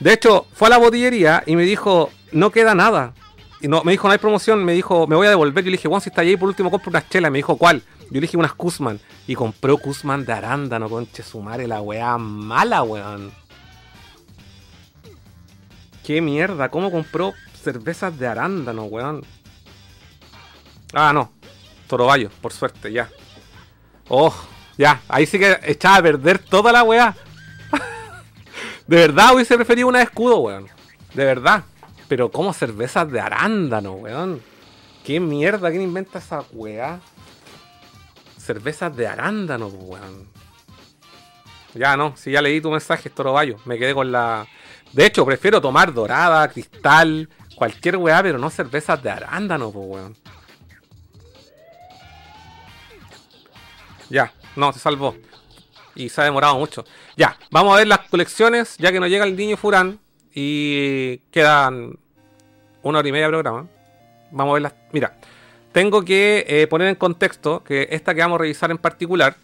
De 0.00 0.14
hecho, 0.14 0.46
fue 0.54 0.68
a 0.68 0.70
la 0.70 0.78
botillería 0.78 1.42
y 1.44 1.56
me 1.56 1.64
dijo, 1.64 2.08
no 2.32 2.50
queda 2.50 2.74
nada. 2.74 3.12
Y 3.62 3.68
no, 3.68 3.84
me 3.84 3.92
dijo, 3.92 4.08
no 4.08 4.12
hay 4.12 4.18
promoción, 4.18 4.64
me 4.64 4.72
dijo, 4.72 5.06
me 5.06 5.14
voy 5.14 5.28
a 5.28 5.30
devolver. 5.30 5.62
Yo 5.62 5.70
le 5.70 5.76
dije, 5.76 5.88
Juan, 5.88 6.00
si 6.00 6.08
está 6.08 6.22
ahí, 6.22 6.36
por 6.36 6.48
último 6.48 6.68
compro 6.68 6.90
unas 6.90 7.08
chelas. 7.08 7.30
Me 7.30 7.38
dijo, 7.38 7.56
¿cuál? 7.56 7.80
Yo 8.10 8.14
le 8.14 8.22
dije 8.22 8.36
unas 8.36 8.54
Kuzman. 8.54 8.98
Y 9.28 9.36
compró 9.36 9.78
Kuzman 9.78 10.24
de 10.24 10.32
arándano, 10.32 10.90
conche 10.90 11.22
su 11.22 11.40
madre, 11.40 11.68
la 11.68 11.80
weá 11.80 12.18
mala, 12.18 12.82
weón. 12.82 13.30
Qué 16.04 16.20
mierda, 16.20 16.70
¿cómo 16.70 16.90
compró 16.90 17.34
cervezas 17.62 18.18
de 18.18 18.26
arándano, 18.26 18.86
weón? 18.86 19.24
Ah, 20.92 21.12
no. 21.12 21.32
Toroballo, 21.86 22.30
por 22.40 22.52
suerte, 22.52 22.92
ya. 22.92 23.08
Oh, 24.08 24.34
ya. 24.76 25.00
Ahí 25.06 25.24
sí 25.24 25.38
que 25.38 25.56
echaba 25.62 25.98
a 25.98 26.02
perder 26.02 26.40
toda 26.40 26.72
la 26.72 26.82
weá. 26.82 27.14
de 28.88 28.96
verdad 28.96 29.36
hubiese 29.36 29.54
preferido 29.54 29.86
una 29.86 30.02
escudo, 30.02 30.38
weón. 30.38 30.66
De 31.14 31.24
verdad. 31.24 31.62
Pero 32.12 32.30
como 32.30 32.52
cervezas 32.52 33.10
de 33.10 33.20
arándano, 33.20 33.92
weón. 33.92 34.42
¿Qué 35.02 35.18
mierda? 35.18 35.70
¿Quién 35.70 35.80
inventa 35.80 36.18
esa 36.18 36.44
weá? 36.52 37.00
Cervezas 38.36 38.94
de 38.94 39.06
arándano, 39.06 39.68
weón. 39.68 40.28
Ya 41.72 41.96
no, 41.96 42.14
si 42.14 42.32
ya 42.32 42.42
leí 42.42 42.60
tu 42.60 42.70
mensaje, 42.70 43.08
Toroballo. 43.08 43.56
Me 43.64 43.78
quedé 43.78 43.94
con 43.94 44.12
la. 44.12 44.46
De 44.92 45.06
hecho, 45.06 45.24
prefiero 45.24 45.58
tomar 45.62 45.94
dorada, 45.94 46.46
cristal, 46.48 47.30
cualquier 47.54 47.96
weá, 47.96 48.22
pero 48.22 48.36
no 48.36 48.50
cervezas 48.50 49.02
de 49.02 49.08
arándano, 49.08 49.68
weón. 49.68 50.14
Ya, 54.10 54.34
no, 54.54 54.70
se 54.74 54.80
salvó. 54.80 55.16
Y 55.94 56.10
se 56.10 56.20
ha 56.20 56.24
demorado 56.24 56.58
mucho. 56.58 56.84
Ya, 57.16 57.38
vamos 57.50 57.72
a 57.72 57.78
ver 57.78 57.86
las 57.86 58.00
colecciones, 58.00 58.76
ya 58.76 58.92
que 58.92 59.00
nos 59.00 59.08
llega 59.08 59.24
el 59.24 59.34
niño 59.34 59.56
Furán. 59.56 60.01
Y 60.34 61.18
quedan 61.30 61.98
una 62.82 62.98
hora 62.98 63.08
y 63.08 63.12
media 63.12 63.26
de 63.26 63.30
programa. 63.32 63.66
Vamos 64.30 64.52
a 64.52 64.54
ver 64.54 64.62
las. 64.62 64.74
Mira, 64.92 65.16
tengo 65.72 66.04
que 66.04 66.44
eh, 66.48 66.66
poner 66.66 66.88
en 66.88 66.94
contexto 66.94 67.62
que 67.64 67.88
esta 67.90 68.14
que 68.14 68.20
vamos 68.20 68.36
a 68.36 68.42
revisar 68.42 68.70
en 68.70 68.78
particular 68.78 69.36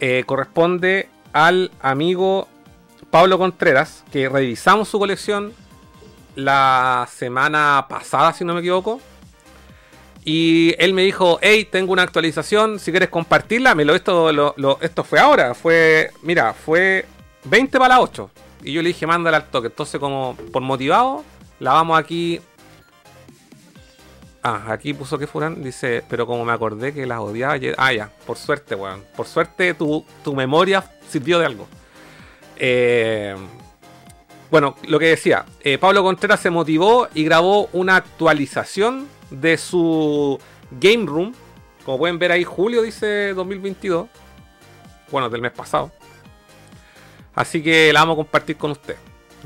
eh, 0.00 0.24
corresponde 0.26 1.08
al 1.32 1.70
amigo 1.80 2.48
Pablo 3.10 3.38
Contreras, 3.38 4.04
que 4.12 4.28
revisamos 4.28 4.88
su 4.88 4.98
colección 4.98 5.52
la 6.34 7.08
semana 7.10 7.86
pasada, 7.88 8.32
si 8.32 8.44
no 8.44 8.54
me 8.54 8.60
equivoco. 8.60 9.00
Y 10.24 10.74
él 10.78 10.92
me 10.92 11.02
dijo, 11.02 11.38
hey, 11.40 11.68
tengo 11.70 11.92
una 11.92 12.02
actualización, 12.02 12.80
si 12.80 12.90
quieres 12.90 13.10
compartirla, 13.10 13.74
me 13.76 13.84
lo 13.84 13.94
esto, 13.94 14.32
lo, 14.32 14.78
esto 14.80 15.04
fue 15.04 15.20
ahora, 15.20 15.54
fue, 15.54 16.10
mira, 16.22 16.52
fue 16.52 17.06
20 17.44 17.78
para 17.78 17.94
las 17.94 18.04
8. 18.04 18.30
Y 18.62 18.72
yo 18.72 18.82
le 18.82 18.88
dije, 18.88 19.06
mándala 19.06 19.38
al 19.38 19.50
toque. 19.50 19.68
Entonces, 19.68 20.00
como 20.00 20.36
por 20.52 20.62
motivado, 20.62 21.24
la 21.60 21.72
vamos 21.72 21.98
aquí. 21.98 22.40
Ah, 24.42 24.64
aquí 24.68 24.94
puso 24.94 25.18
que 25.18 25.26
fueran, 25.26 25.62
dice, 25.62 26.04
pero 26.08 26.26
como 26.26 26.44
me 26.44 26.52
acordé 26.52 26.94
que 26.94 27.06
las 27.06 27.18
odiaba 27.18 27.54
ayer. 27.54 27.74
Ah, 27.78 27.92
ya, 27.92 28.10
por 28.26 28.36
suerte, 28.36 28.74
weón. 28.74 29.04
Por 29.16 29.26
suerte 29.26 29.74
tu, 29.74 30.04
tu 30.22 30.34
memoria 30.34 30.84
sirvió 31.08 31.38
de 31.38 31.46
algo. 31.46 31.66
Eh, 32.56 33.34
bueno, 34.50 34.76
lo 34.86 34.98
que 34.98 35.06
decía, 35.06 35.44
eh, 35.60 35.78
Pablo 35.78 36.02
Contreras 36.02 36.40
se 36.40 36.50
motivó 36.50 37.08
y 37.14 37.24
grabó 37.24 37.68
una 37.72 37.96
actualización 37.96 39.08
de 39.30 39.58
su 39.58 40.38
Game 40.70 41.06
Room. 41.06 41.34
Como 41.84 41.98
pueden 41.98 42.18
ver 42.18 42.32
ahí, 42.32 42.44
julio 42.44 42.82
dice 42.82 43.34
2022. 43.34 44.08
Bueno, 45.10 45.28
del 45.28 45.40
mes 45.40 45.52
pasado. 45.52 45.90
Así 47.36 47.62
que 47.62 47.92
la 47.92 48.00
vamos 48.00 48.14
a 48.14 48.16
compartir 48.16 48.56
con 48.56 48.72
usted. 48.72 48.96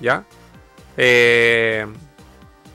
¿Ya? 0.01 0.25
Eh, 0.97 1.87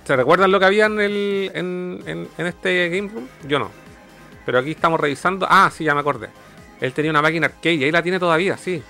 ¿Se 0.04 0.16
recuerdan 0.16 0.52
lo 0.52 0.60
que 0.60 0.66
había 0.66 0.86
en, 0.86 1.00
el, 1.00 1.52
en, 1.56 2.30
en, 2.38 2.46
este 2.46 2.90
Game 2.90 3.10
Room? 3.12 3.28
Yo 3.48 3.58
no. 3.58 3.72
Pero 4.46 4.60
aquí 4.60 4.72
estamos 4.72 5.00
revisando. 5.00 5.48
Ah, 5.50 5.72
sí, 5.74 5.84
ya 5.84 5.96
me 5.96 6.02
acordé. 6.02 6.30
Él 6.82 6.94
tenía 6.94 7.12
una 7.12 7.22
máquina 7.22 7.48
arcade 7.48 7.76
y 7.76 7.84
ahí 7.86 7.92
la 7.92 8.04
tiene 8.04 8.20
todavía, 8.20 8.58
sí. 8.58 8.84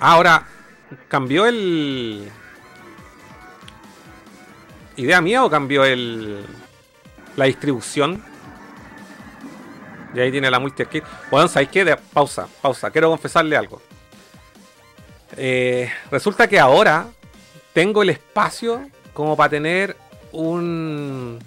Ahora, 0.00 0.46
cambió 1.08 1.46
el. 1.46 2.26
¿Idea 4.96 5.20
mía 5.20 5.44
o 5.44 5.50
cambió 5.50 5.84
el. 5.84 6.44
la 7.36 7.44
distribución? 7.44 8.29
Y 10.14 10.20
ahí 10.20 10.30
tiene 10.30 10.50
la 10.50 10.58
multi 10.58 10.82
arcade. 10.82 11.04
Bueno, 11.30 11.48
¿sabéis 11.48 11.70
qué? 11.70 11.96
pausa, 12.12 12.48
pausa. 12.60 12.90
Quiero 12.90 13.10
confesarle 13.10 13.56
algo. 13.56 13.80
Eh, 15.36 15.90
resulta 16.10 16.48
que 16.48 16.58
ahora 16.58 17.06
tengo 17.72 18.02
el 18.02 18.10
espacio 18.10 18.88
como 19.12 19.36
para 19.36 19.50
tener 19.50 19.96
un, 20.32 21.38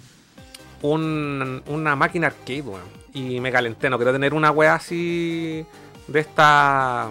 un 0.82 1.62
una 1.66 1.96
máquina 1.96 2.28
arcade, 2.28 2.62
weón. 2.62 3.04
Y 3.12 3.40
me 3.40 3.52
calenté, 3.52 3.88
no 3.88 3.96
quiero 3.96 4.12
tener 4.12 4.34
una 4.34 4.50
wea 4.50 4.74
así 4.74 5.64
de 6.08 6.20
esta 6.20 7.10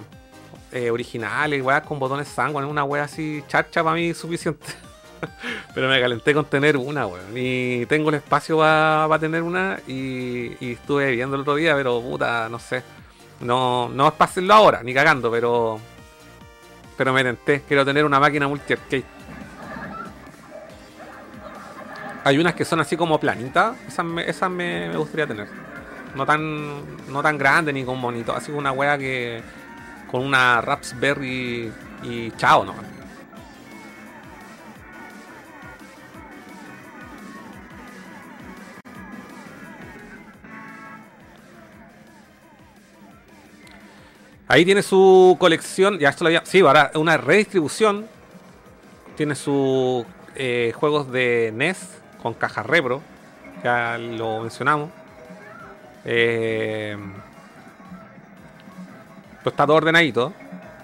eh, 0.72 0.90
originales, 0.90 1.62
weas 1.62 1.84
con 1.84 2.00
botones 2.00 2.28
sanguíneos, 2.28 2.70
una 2.70 2.84
wea 2.84 3.04
así 3.04 3.44
charcha 3.48 3.84
para 3.84 3.96
mí 3.96 4.14
suficiente. 4.14 4.66
Pero 5.74 5.90
me 5.90 6.00
calenté 6.00 6.34
con 6.34 6.46
tener 6.46 6.78
una, 6.78 7.08
weón. 7.08 7.36
Y 7.36 7.86
tengo 7.86 8.10
el 8.10 8.16
espacio 8.16 8.58
para 8.58 9.20
tener 9.20 9.42
una. 9.42 9.80
Y, 9.88 10.72
estuve 10.72 11.12
viendo 11.12 11.36
el 11.36 11.42
otro 11.42 11.56
día, 11.56 11.76
pero 11.76 12.02
puta, 12.02 12.48
no 12.50 12.60
sé. 12.60 12.84
No, 13.42 13.90
no 13.90 14.08
es 14.08 14.14
para 14.14 14.32
ahora, 14.56 14.84
ni 14.84 14.94
cagando, 14.94 15.32
pero. 15.32 15.80
Pero 16.98 17.14
me 17.14 17.24
tenté. 17.24 17.62
Quiero 17.68 17.86
tener 17.86 18.06
una 18.06 18.20
máquina 18.20 18.48
multi 18.48 18.74
arcade. 18.74 19.06
Hay 22.26 22.38
unas 22.38 22.54
que 22.54 22.64
son 22.64 22.80
así 22.80 22.96
como 22.96 23.20
planitas. 23.20 23.76
Esas 23.88 24.06
me, 24.06 24.30
esas 24.30 24.50
me, 24.50 24.96
gustaría 24.96 25.28
tener. 25.28 25.48
No 26.16 26.26
tan, 26.26 27.12
no 27.12 27.22
tan 27.22 27.38
grande 27.38 27.74
ni 27.74 27.84
con 27.84 28.02
bonito. 28.02 28.34
Así 28.34 28.52
una 28.52 28.72
wea 28.72 28.98
que 28.98 29.42
con 30.10 30.22
una 30.22 30.62
Raspberry 30.62 31.72
y 32.04 32.32
chao, 32.38 32.64
¿no? 32.64 32.93
Ahí 44.54 44.66
tiene 44.66 44.84
su 44.84 45.36
colección. 45.40 45.98
Ya 45.98 46.10
esto 46.10 46.24
lo 46.24 46.28
había. 46.28 46.46
Sí, 46.46 46.60
ahora 46.60 46.92
una 46.94 47.18
redistribución. 47.18 48.06
Tiene 49.18 49.34
sus 49.34 50.06
eh, 50.36 50.72
juegos 50.76 51.12
de 51.12 51.52
NES 51.56 51.80
con 52.22 52.36
caja 52.36 52.62
Repro. 52.62 53.02
Ya 53.64 53.98
lo 53.98 54.42
mencionamos. 54.42 54.92
Eh, 56.06 56.96
está 59.44 59.66
todo 59.66 59.76
ordenadito. 59.76 60.32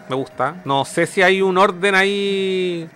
Me 0.10 0.16
gusta. 0.16 0.56
No 0.66 0.84
sé 0.84 1.06
si 1.06 1.22
hay 1.22 1.44
un 1.44 1.56
orden 1.60 1.94
ahí. 1.94 2.90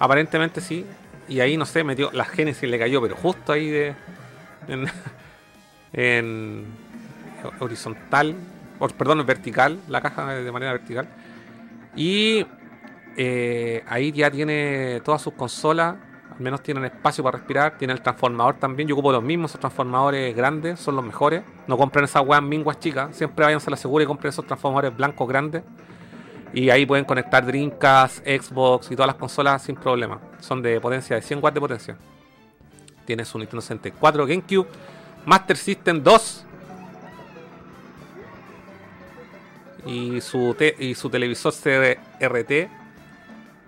Aparentemente 0.00 0.60
sí. 0.60 0.84
Y 1.28 1.38
ahí, 1.38 1.56
no 1.56 1.66
sé, 1.66 1.84
metió. 1.84 2.10
La 2.10 2.24
Genesis 2.24 2.68
le 2.68 2.80
cayó, 2.80 3.00
pero 3.00 3.14
justo 3.14 3.52
ahí 3.52 3.70
de. 3.70 3.94
En. 5.92 6.66
horizontal. 7.60 8.34
Perdón, 8.96 9.24
vertical. 9.26 9.80
La 9.88 10.00
caja 10.00 10.26
de 10.26 10.52
manera 10.52 10.72
vertical. 10.72 11.08
Y. 11.94 12.46
Eh, 13.18 13.82
ahí 13.88 14.12
ya 14.12 14.30
tiene 14.30 15.00
todas 15.04 15.22
sus 15.22 15.32
consolas. 15.32 15.96
Al 16.30 16.40
menos 16.40 16.62
tienen 16.62 16.84
espacio 16.84 17.24
para 17.24 17.38
respirar. 17.38 17.78
Tiene 17.78 17.94
el 17.94 18.02
transformador 18.02 18.56
también. 18.56 18.88
Yo 18.88 18.94
ocupo 18.94 19.12
los 19.12 19.22
mismos. 19.22 19.52
Esos 19.52 19.60
transformadores 19.60 20.36
grandes 20.36 20.80
son 20.80 20.96
los 20.96 21.04
mejores. 21.04 21.42
No 21.66 21.78
compren 21.78 22.04
esas 22.04 22.26
weas 22.26 22.42
minguas 22.42 22.78
chicas. 22.78 23.16
Siempre 23.16 23.44
váyanse 23.44 23.68
a 23.68 23.72
la 23.72 23.76
segura 23.76 24.04
y 24.04 24.06
compren 24.06 24.28
esos 24.28 24.46
transformadores 24.46 24.94
blancos 24.94 25.26
grandes. 25.26 25.62
Y 26.52 26.70
ahí 26.70 26.86
pueden 26.86 27.04
conectar 27.04 27.44
Dreamcast, 27.44 28.26
Xbox 28.26 28.90
y 28.90 28.96
todas 28.96 29.08
las 29.08 29.16
consolas 29.16 29.62
sin 29.62 29.76
problema. 29.76 30.18
Son 30.40 30.62
de 30.62 30.80
potencia 30.80 31.16
de 31.16 31.22
100 31.22 31.42
watts 31.42 31.54
de 31.54 31.60
potencia. 31.60 31.96
Tiene 33.04 33.24
su 33.24 33.38
Nintendo 33.38 33.60
64, 33.60 34.26
GameCube, 34.26 34.66
Master 35.26 35.56
System 35.56 36.02
2. 36.02 36.46
Y 39.86 40.20
su, 40.20 40.54
y 40.78 40.94
su 40.94 41.08
televisor 41.08 41.54
CRT 41.54 42.68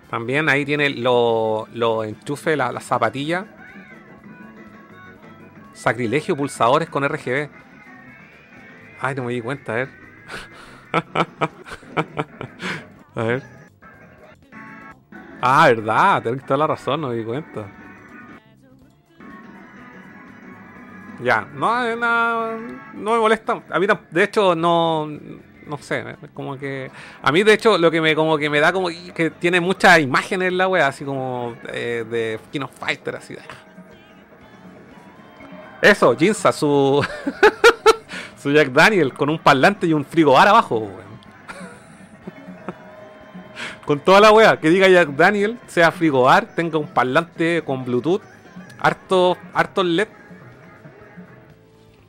también 0.09 0.49
ahí 0.49 0.65
tiene 0.65 0.89
los 0.89 1.69
lo 1.69 2.03
enchufes, 2.03 2.57
la, 2.57 2.71
la 2.71 2.81
zapatilla. 2.81 3.45
Sacrilegio, 5.73 6.35
pulsadores 6.35 6.89
con 6.89 7.07
RGB. 7.07 7.49
Ay, 9.01 9.15
no 9.15 9.23
me 9.23 9.33
di 9.33 9.41
cuenta, 9.41 9.71
a 9.71 9.75
ver. 9.75 9.89
a 13.15 13.23
ver. 13.23 13.43
Ah, 15.41 15.67
verdad, 15.69 16.23
tengo 16.23 16.43
toda 16.43 16.57
la 16.57 16.67
razón, 16.67 17.01
no 17.01 17.09
me 17.09 17.15
di 17.15 17.23
cuenta. 17.23 17.67
Ya, 21.21 21.47
no, 21.53 21.95
no, 21.95 22.57
no 22.93 23.13
me 23.13 23.19
molesta. 23.19 23.61
A 23.69 23.79
mí, 23.79 23.87
de 24.09 24.23
hecho, 24.23 24.55
no, 24.55 25.07
no 25.69 25.77
sé, 25.77 26.03
como 26.33 26.57
que 26.57 26.91
a 27.21 27.31
mí 27.31 27.43
de 27.43 27.53
hecho 27.53 27.77
lo 27.77 27.89
que 27.91 28.01
me 28.01 28.15
como 28.15 28.37
que 28.37 28.49
me 28.49 28.59
da 28.59 28.73
como 28.73 28.89
que 28.89 29.29
tiene 29.29 29.61
muchas 29.61 29.99
imágenes 29.99 30.51
la 30.51 30.67
wea, 30.67 30.87
así 30.87 31.05
como 31.05 31.55
eh, 31.71 32.03
de 32.09 32.39
King 32.51 32.61
of 32.61 32.71
Fighter 32.77 33.15
así. 33.15 33.35
de- 33.35 33.41
Eso, 35.81 36.15
Jinza, 36.17 36.51
su 36.51 37.05
su 38.41 38.51
Jack 38.51 38.69
Daniel 38.71 39.13
con 39.13 39.29
un 39.29 39.39
parlante 39.39 39.87
y 39.87 39.93
un 39.93 40.05
frigobar 40.05 40.47
abajo, 40.47 40.77
weón. 40.79 40.99
Con 43.85 43.99
toda 43.99 44.19
la 44.19 44.31
wea, 44.31 44.59
que 44.59 44.69
diga 44.69 44.87
Jack 44.87 45.09
Daniel, 45.09 45.57
sea 45.67 45.91
frigobar, 45.91 46.45
tenga 46.55 46.77
un 46.77 46.87
parlante 46.87 47.63
con 47.65 47.83
Bluetooth, 47.85 48.21
harto, 48.79 49.37
harto 49.53 49.83
LED. 49.83 50.07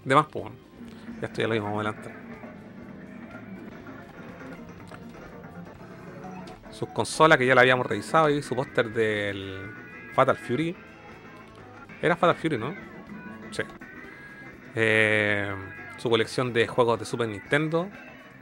De 0.04 0.14
más, 0.14 0.26
pues. 0.26 0.44
Ya 1.20 1.26
estoy 1.28 1.44
a 1.44 1.48
lo 1.48 1.54
mismo 1.54 1.74
adelante. 1.74 2.14
Sus 6.80 6.88
consolas 6.88 7.36
que 7.36 7.44
ya 7.44 7.54
la 7.54 7.60
habíamos 7.60 7.84
revisado 7.84 8.30
y 8.30 8.42
su 8.42 8.56
póster 8.56 8.90
del 8.90 9.70
Fatal 10.14 10.38
Fury. 10.38 10.74
Era 12.00 12.16
Fatal 12.16 12.34
Fury, 12.36 12.56
¿no? 12.56 12.74
Sí. 13.50 13.62
Eh, 14.74 15.54
su 15.98 16.08
colección 16.08 16.54
de 16.54 16.66
juegos 16.66 16.98
de 16.98 17.04
Super 17.04 17.28
Nintendo. 17.28 17.90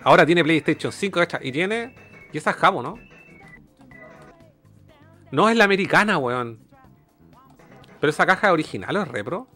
Ahora 0.05 0.25
tiene 0.25 0.45
PlayStation 0.45 0.93
5, 0.93 1.19
¿cachai? 1.19 1.49
Y 1.49 1.51
tiene. 1.51 1.97
Y 2.33 2.39
esa 2.39 2.51
es 2.51 2.57
Jabo, 2.59 2.81
¿no? 2.81 3.01
No 5.33 5.49
es 5.49 5.57
la 5.57 5.65
americana, 5.65 6.17
weón. 6.19 6.61
Pero 7.99 8.11
esa 8.11 8.25
caja 8.25 8.47
es 8.47 8.53
original 8.53 8.99
o 8.99 9.03
es 9.03 9.09
repro. 9.09 9.49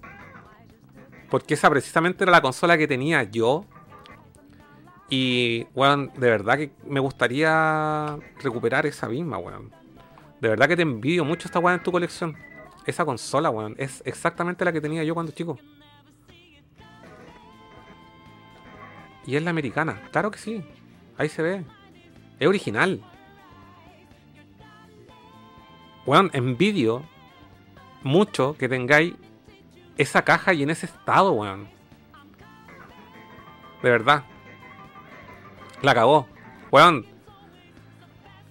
Porque 1.30 1.54
esa 1.54 1.70
precisamente 1.70 2.24
era 2.24 2.32
la 2.32 2.42
consola 2.42 2.76
que 2.76 2.88
tenía 2.88 3.22
yo. 3.22 3.64
Y, 5.14 5.66
weón, 5.74 6.10
de 6.16 6.30
verdad 6.30 6.56
que 6.56 6.72
me 6.86 6.98
gustaría 6.98 8.16
recuperar 8.42 8.86
esa 8.86 9.10
misma, 9.10 9.36
weón. 9.36 9.70
De 10.40 10.48
verdad 10.48 10.66
que 10.66 10.74
te 10.74 10.80
envidio 10.80 11.22
mucho 11.22 11.48
esta 11.48 11.58
weón 11.58 11.76
en 11.80 11.82
tu 11.82 11.92
colección. 11.92 12.34
Esa 12.86 13.04
consola, 13.04 13.50
weón, 13.50 13.74
es 13.76 14.02
exactamente 14.06 14.64
la 14.64 14.72
que 14.72 14.80
tenía 14.80 15.04
yo 15.04 15.12
cuando 15.12 15.32
chico. 15.32 15.58
Y 19.26 19.36
es 19.36 19.42
la 19.42 19.50
americana, 19.50 20.00
claro 20.12 20.30
que 20.30 20.38
sí. 20.38 20.64
Ahí 21.18 21.28
se 21.28 21.42
ve. 21.42 21.62
Es 22.40 22.48
original. 22.48 23.04
Weón, 26.06 26.30
envidio 26.32 27.02
mucho 28.02 28.56
que 28.56 28.66
tengáis 28.66 29.12
esa 29.98 30.22
caja 30.22 30.54
y 30.54 30.62
en 30.62 30.70
ese 30.70 30.86
estado, 30.86 31.32
weón. 31.32 31.68
De 33.82 33.90
verdad. 33.90 34.24
La 35.82 35.94
cagó. 35.94 36.26
Weón. 36.70 37.04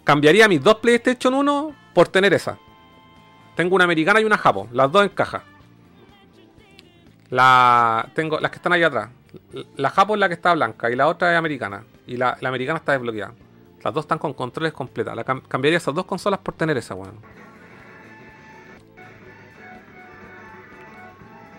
Cambiaría 0.03 0.47
mis 0.47 0.61
dos 0.61 0.75
PlayStation 0.75 1.33
1 1.33 1.75
por 1.93 2.07
tener 2.09 2.33
esa. 2.33 2.57
Tengo 3.55 3.75
una 3.75 3.85
americana 3.85 4.19
y 4.19 4.25
una 4.25 4.37
japo. 4.37 4.67
Las 4.71 4.91
dos 4.91 5.03
en 5.03 5.09
caja. 5.09 5.43
La. 7.29 8.09
Tengo 8.13 8.39
las 8.39 8.51
que 8.51 8.57
están 8.57 8.73
ahí 8.73 8.83
atrás. 8.83 9.09
La 9.77 9.89
japo 9.89 10.15
es 10.15 10.19
la 10.19 10.27
que 10.27 10.33
está 10.33 10.53
blanca 10.53 10.91
y 10.91 10.95
la 10.95 11.07
otra 11.07 11.31
es 11.31 11.37
americana. 11.37 11.83
Y 12.05 12.17
la, 12.17 12.37
americana 12.43 12.79
está 12.79 12.91
desbloqueada. 12.91 13.33
Las 13.83 13.93
dos 13.93 14.03
están 14.03 14.19
con 14.19 14.33
controles 14.33 14.73
completas. 14.73 15.17
Cambiaría 15.47 15.77
esas 15.77 15.95
dos 15.95 16.05
consolas 16.05 16.39
por 16.39 16.53
tener 16.53 16.77
esa, 16.77 16.95
weón. 16.95 17.15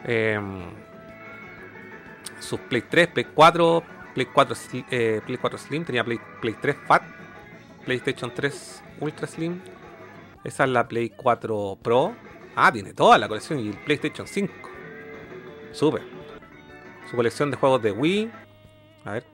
Em, 0.05 0.65
sus 2.41 2.61
Play 2.61 2.83
3, 2.83 3.09
Play 3.09 3.27
4, 3.33 3.83
Play 4.15 4.27
4, 4.27 4.55
Sli- 4.55 4.87
eh, 4.91 5.21
Play 5.25 5.39
4 5.39 5.59
Slim, 5.59 5.85
tenía 5.85 6.05
Play, 6.05 6.21
Play 6.41 6.55
3 6.61 6.77
Fat, 6.87 7.03
PlayStation 7.85 8.33
3 8.35 8.83
Ultra 9.01 9.27
Slim. 9.27 9.61
Esa 10.45 10.65
es 10.65 10.71
la 10.71 10.87
Play 10.89 11.11
4 11.11 11.79
Pro. 11.83 12.15
Ah, 12.55 12.71
tiene 12.73 12.93
toda 12.93 13.17
la 13.19 13.29
colección 13.29 13.59
y 13.61 13.69
el 13.69 13.77
PlayStation 13.79 14.27
5. 14.27 14.53
Super. 15.73 16.03
Su 17.11 17.17
colección 17.17 17.51
de 17.51 17.57
juegos 17.57 17.81
de 17.83 17.93
Wii. 17.93 18.31
A 19.05 19.13
ver. 19.13 19.25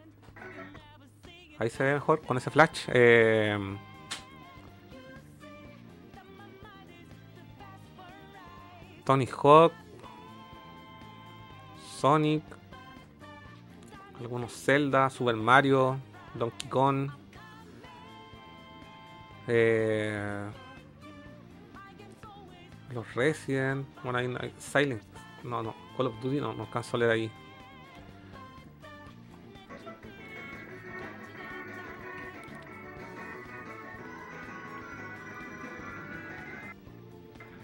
Ahí 1.58 1.70
se 1.70 1.82
ve 1.82 1.94
mejor 1.94 2.22
con 2.22 2.36
ese 2.36 2.50
flash. 2.50 2.84
Em, 2.88 3.76
Tony 9.04 9.26
Hawk. 9.26 9.72
Sonic. 11.98 12.42
Algunos 14.20 14.52
Zelda, 14.52 15.11
Super 15.11 15.37
Mario, 15.37 15.98
Donkey 16.35 16.68
Kong. 16.68 17.11
Eh, 19.46 20.50
los 22.92 23.14
Resident. 23.14 23.87
Bueno, 24.02 24.18
hay, 24.18 24.26
hay 24.40 24.52
Silent. 24.59 25.02
No, 25.44 25.62
no. 25.62 25.74
Call 25.96 26.09
of 26.09 26.20
Duty 26.20 26.40
no, 26.40 26.52
no 26.52 26.64
alcanzo 26.64 26.96
a 26.96 27.00
leer 27.00 27.11
ahí. 27.12 27.31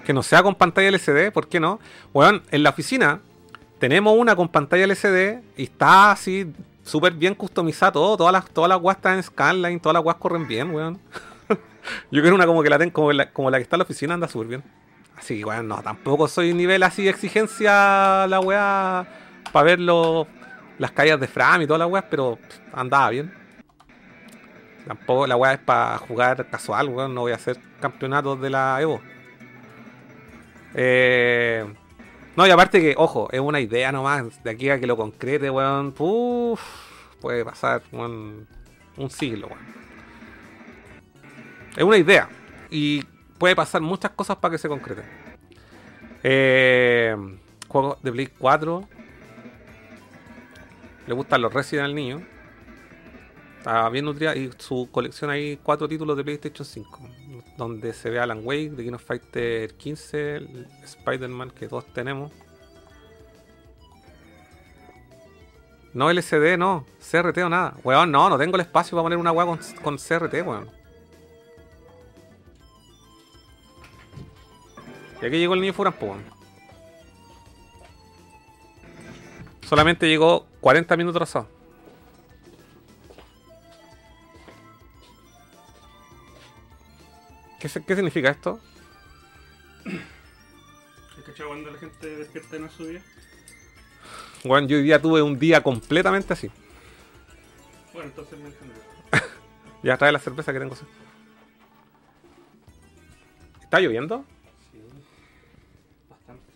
Que 0.05 0.13
no 0.13 0.23
sea 0.23 0.43
con 0.43 0.55
pantalla 0.55 0.89
LCD, 0.89 1.33
¿por 1.33 1.49
qué 1.49 1.59
no? 1.59 1.81
Weón, 2.13 2.43
en 2.51 2.63
la 2.63 2.71
oficina 2.71 3.21
tenemos 3.79 4.17
una 4.17 4.37
con 4.37 4.49
pantalla 4.49 4.85
LCD 4.85 5.43
y 5.57 5.65
está 5.65 6.13
así 6.13 6.53
súper 6.85 7.13
bien 7.15 7.35
customizada 7.35 7.93
todo. 7.93 8.17
Todas 8.17 8.33
las, 8.33 8.49
todas 8.51 8.69
las 8.69 8.81
weas 8.81 8.97
están 8.97 9.17
en 9.17 9.23
Scanline, 9.23 9.81
todas 9.81 9.95
las 9.95 10.05
weas 10.05 10.17
corren 10.19 10.47
bien, 10.47 10.75
weón. 10.75 10.99
Yo 12.11 12.23
quiero 12.23 12.35
una 12.35 12.47
como 12.47 12.63
que 12.63 12.71
la 12.71 12.79
tengo, 12.79 12.93
como 12.93 13.13
la, 13.13 13.31
como 13.31 13.51
la 13.51 13.59
que 13.59 13.63
está 13.63 13.77
en 13.77 13.81
la 13.81 13.85
oficina 13.85 14.15
anda 14.15 14.29
súper 14.29 14.49
bien. 14.49 14.65
Así 15.17 15.39
que, 15.39 15.45
weón, 15.45 15.69
no, 15.69 15.83
tampoco 15.83 16.29
soy 16.29 16.55
nivel 16.55 16.83
así 16.83 17.05
de 17.05 17.11
exigencia 17.11 18.27
la 18.27 18.41
wea 18.41 19.07
para 19.53 19.65
ver 19.65 19.81
las 19.81 20.91
caídas 20.93 21.21
de 21.21 21.29
Fram 21.29 21.63
y 21.63 21.67
todas 21.67 21.81
las 21.81 21.89
weas, 21.89 22.05
pero 22.11 22.39
andaba 22.73 23.11
bien. 23.11 23.33
Tampoco 24.87 25.27
la 25.27 25.37
wea 25.37 25.55
es 25.55 25.61
para 25.61 25.97
jugar 25.99 26.47
casual, 26.49 26.89
weón. 26.89 27.15
No 27.15 27.23
voy 27.23 27.33
a 27.33 27.37
hacer 27.37 27.59
campeonatos 27.81 28.41
de 28.41 28.51
la 28.51 28.81
Evo. 28.81 29.01
Eh, 30.75 31.65
no, 32.37 32.47
y 32.47 32.51
aparte 32.51 32.81
que, 32.81 32.95
ojo, 32.97 33.29
es 33.31 33.41
una 33.41 33.61
idea 33.61 33.93
nomás. 33.93 34.43
De 34.43 34.51
aquí 34.51 34.69
a 34.71 34.81
que 34.81 34.87
lo 34.87 34.97
concrete, 34.97 35.51
weón. 35.51 35.95
Uf, 35.99 36.61
puede 37.21 37.45
pasar 37.45 37.83
weón, 37.93 38.49
un 38.97 39.11
siglo, 39.11 39.49
weón. 39.49 39.75
Es 41.77 41.83
una 41.85 41.97
idea. 41.97 42.29
Y 42.71 43.03
puede 43.39 43.55
pasar 43.55 43.81
muchas 43.81 44.13
cosas 44.13 44.37
para 44.37 44.53
que 44.53 44.59
se 44.59 44.69
concrete. 44.69 45.03
Eh, 46.23 47.17
juegos 47.69 48.03
de 48.03 48.13
Play 48.13 48.27
4. 48.39 48.89
Le 51.07 51.15
gustan 51.15 51.43
los 51.43 51.53
Resident 51.53 51.85
al 51.85 51.95
niño. 51.95 52.34
Está 53.65 53.89
bien 53.89 54.05
nutrida. 54.05 54.37
Y 54.37 54.51
su 54.59 54.91
colección 54.93 55.31
hay 55.31 55.57
cuatro 55.57 55.89
títulos 55.89 56.19
de 56.19 56.23
PlayStation 56.23 56.67
5. 56.67 57.01
Donde 57.57 57.95
se 57.95 58.11
ve 58.11 58.21
Alan 58.21 58.43
Wake, 58.45 58.75
The 58.77 58.85
King 58.85 58.93
of 58.93 59.03
Fighter 59.03 59.73
15, 59.73 60.37
el 60.37 60.69
Spider-Man 60.85 61.51
que 61.51 61.67
todos 61.67 61.91
tenemos. 61.95 62.31
No 65.95 66.11
LCD, 66.11 66.59
no. 66.59 66.85
CRT 67.11 67.39
o 67.39 67.49
nada. 67.49 67.75
Weón, 67.83 68.13
no, 68.13 68.29
no 68.29 68.37
tengo 68.37 68.57
el 68.57 68.61
espacio 68.61 68.97
para 68.97 69.05
poner 69.05 69.17
una 69.17 69.33
weá 69.33 69.47
con, 69.47 69.59
con 69.83 69.97
CRT, 69.97 70.47
weón. 70.47 70.69
Y 75.23 75.25
aquí 75.25 75.39
llegó 75.39 75.55
el 75.55 75.63
niño 75.63 75.73
Furan. 75.73 75.95
Solamente 79.63 80.07
llegó 80.07 80.45
40 80.61 80.95
minutos 80.99 81.17
atrasado. 81.17 81.54
¿Qué, 87.65 87.97
significa 87.97 88.29
esto? 88.29 88.61
¿Has 91.17 91.25
cachado 91.25 91.49
cuando 91.49 91.71
la 91.71 91.79
gente 91.79 92.15
despierta 92.15 92.57
en 92.57 92.71
su 92.71 92.87
día? 92.87 93.01
Weón, 94.45 94.69
yo 94.69 94.77
hoy 94.77 94.83
día 94.83 95.01
tuve 95.01 95.23
un 95.23 95.39
día 95.39 95.63
completamente 95.63 96.35
así. 96.35 96.51
Bueno, 97.95 98.11
entonces 98.11 98.39
me 98.39 98.49
entiendo. 98.49 98.75
Ya 99.83 99.97
trae 99.97 100.13
la 100.13 100.19
cerveza 100.19 100.53
que 100.53 100.59
tengo. 100.59 100.77
¿Está 103.63 103.81
lloviendo? 103.81 104.27
Sí, 104.71 104.79
bastante. 106.11 106.53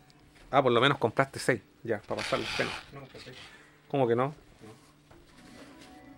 Ah, 0.50 0.62
por 0.62 0.72
lo 0.72 0.80
menos 0.80 0.98
compraste 0.98 1.38
6. 1.38 1.60
Ya, 1.84 2.00
para 2.00 2.20
pasar 2.20 2.38
las 2.38 2.54
penas. 2.54 2.74
No. 2.92 3.00
¿Cómo 3.90 4.06
que 4.06 4.14
no? 4.14 4.34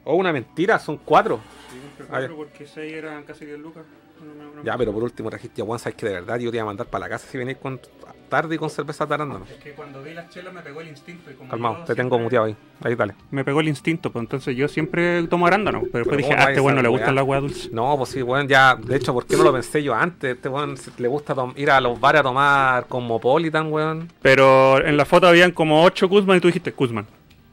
Oh, 0.05 0.15
una 0.17 0.33
mentira, 0.33 0.79
son 0.79 0.99
4. 1.05 1.37
compré 1.37 2.07
Ah, 2.11 2.21
ya. 2.21 2.29
cuatro 2.29 2.37
porque 2.37 2.67
6 2.67 2.93
eran 2.93 3.23
casi 3.25 3.45
10 3.47 3.59
lucas. 3.59 3.85
No 4.21 4.55
no 4.57 4.63
Ya, 4.63 4.77
pero 4.77 4.93
por 4.93 5.03
último 5.03 5.31
trajiste 5.31 5.63
a 5.63 5.65
Juan, 5.65 5.79
sabes 5.79 5.97
que 5.97 6.07
de 6.07 6.13
verdad 6.13 6.39
yo 6.39 6.51
te 6.51 6.57
iba 6.59 6.63
a 6.63 6.67
mandar 6.67 6.87
para 6.87 7.07
la 7.07 7.09
casa 7.09 7.27
si 7.31 7.39
venís 7.39 7.57
con 7.57 7.81
tarde 8.29 8.55
y 8.55 8.59
con 8.59 8.69
cerveza 8.71 9.07
tarándano. 9.07 9.45
Es 9.51 9.57
que 9.63 9.73
cuando 9.73 10.03
vi 10.03 10.13
las 10.13 10.29
chelas 10.31 10.53
me 10.55 10.61
pegó 10.61 10.81
el 10.83 10.89
instinto. 10.89 11.31
Y 11.31 11.35
como 11.35 11.51
Calmado, 11.51 11.85
te 11.85 11.95
tengo 11.95 12.19
muteado 12.19 12.47
ahí. 12.47 12.57
Ahí 12.83 12.95
dale. 12.95 13.15
Me 13.31 13.45
pegó 13.45 13.61
el 13.61 13.69
instinto, 13.69 14.13
pues 14.13 14.23
entonces 14.23 14.55
yo 14.57 14.69
siempre 14.69 15.23
tomo 15.27 15.47
arándano. 15.47 15.81
Pero 15.81 16.05
después 16.05 16.05
Pero 16.05 16.17
dije, 16.19 16.31
¿cómo 16.31 16.43
ah, 16.43 16.51
este 16.51 16.61
bueno 16.61 16.83
le 16.83 16.89
gustan 16.89 17.15
las 17.15 17.25
weas 17.25 17.43
dulces. 17.43 17.73
No, 17.73 17.97
pues 17.97 18.11
sí, 18.11 18.23
weón, 18.23 18.47
ya, 18.47 18.77
de 18.77 18.97
hecho, 18.97 19.13
¿por 19.15 19.27
qué 19.27 19.37
no 19.37 19.43
lo 19.43 19.53
pensé 19.53 19.83
yo 19.83 19.95
antes? 19.95 20.37
Este 20.37 20.49
weón 20.49 20.75
le 20.99 21.09
gusta 21.09 21.35
ir 21.57 21.71
a 21.71 21.81
los 21.81 21.99
bares 21.99 22.21
a 22.21 22.23
tomar 22.25 22.87
Cosmopolitan, 22.87 23.73
weón. 23.73 24.13
Pero 24.23 24.85
en 24.85 24.97
la 24.97 25.05
foto 25.07 25.27
habían 25.27 25.51
como 25.53 25.83
8 25.83 26.09
Kuzman 26.09 26.37
y 26.37 26.41
tú 26.41 26.49
dijiste 26.49 26.73
Kuzman. 26.73 27.07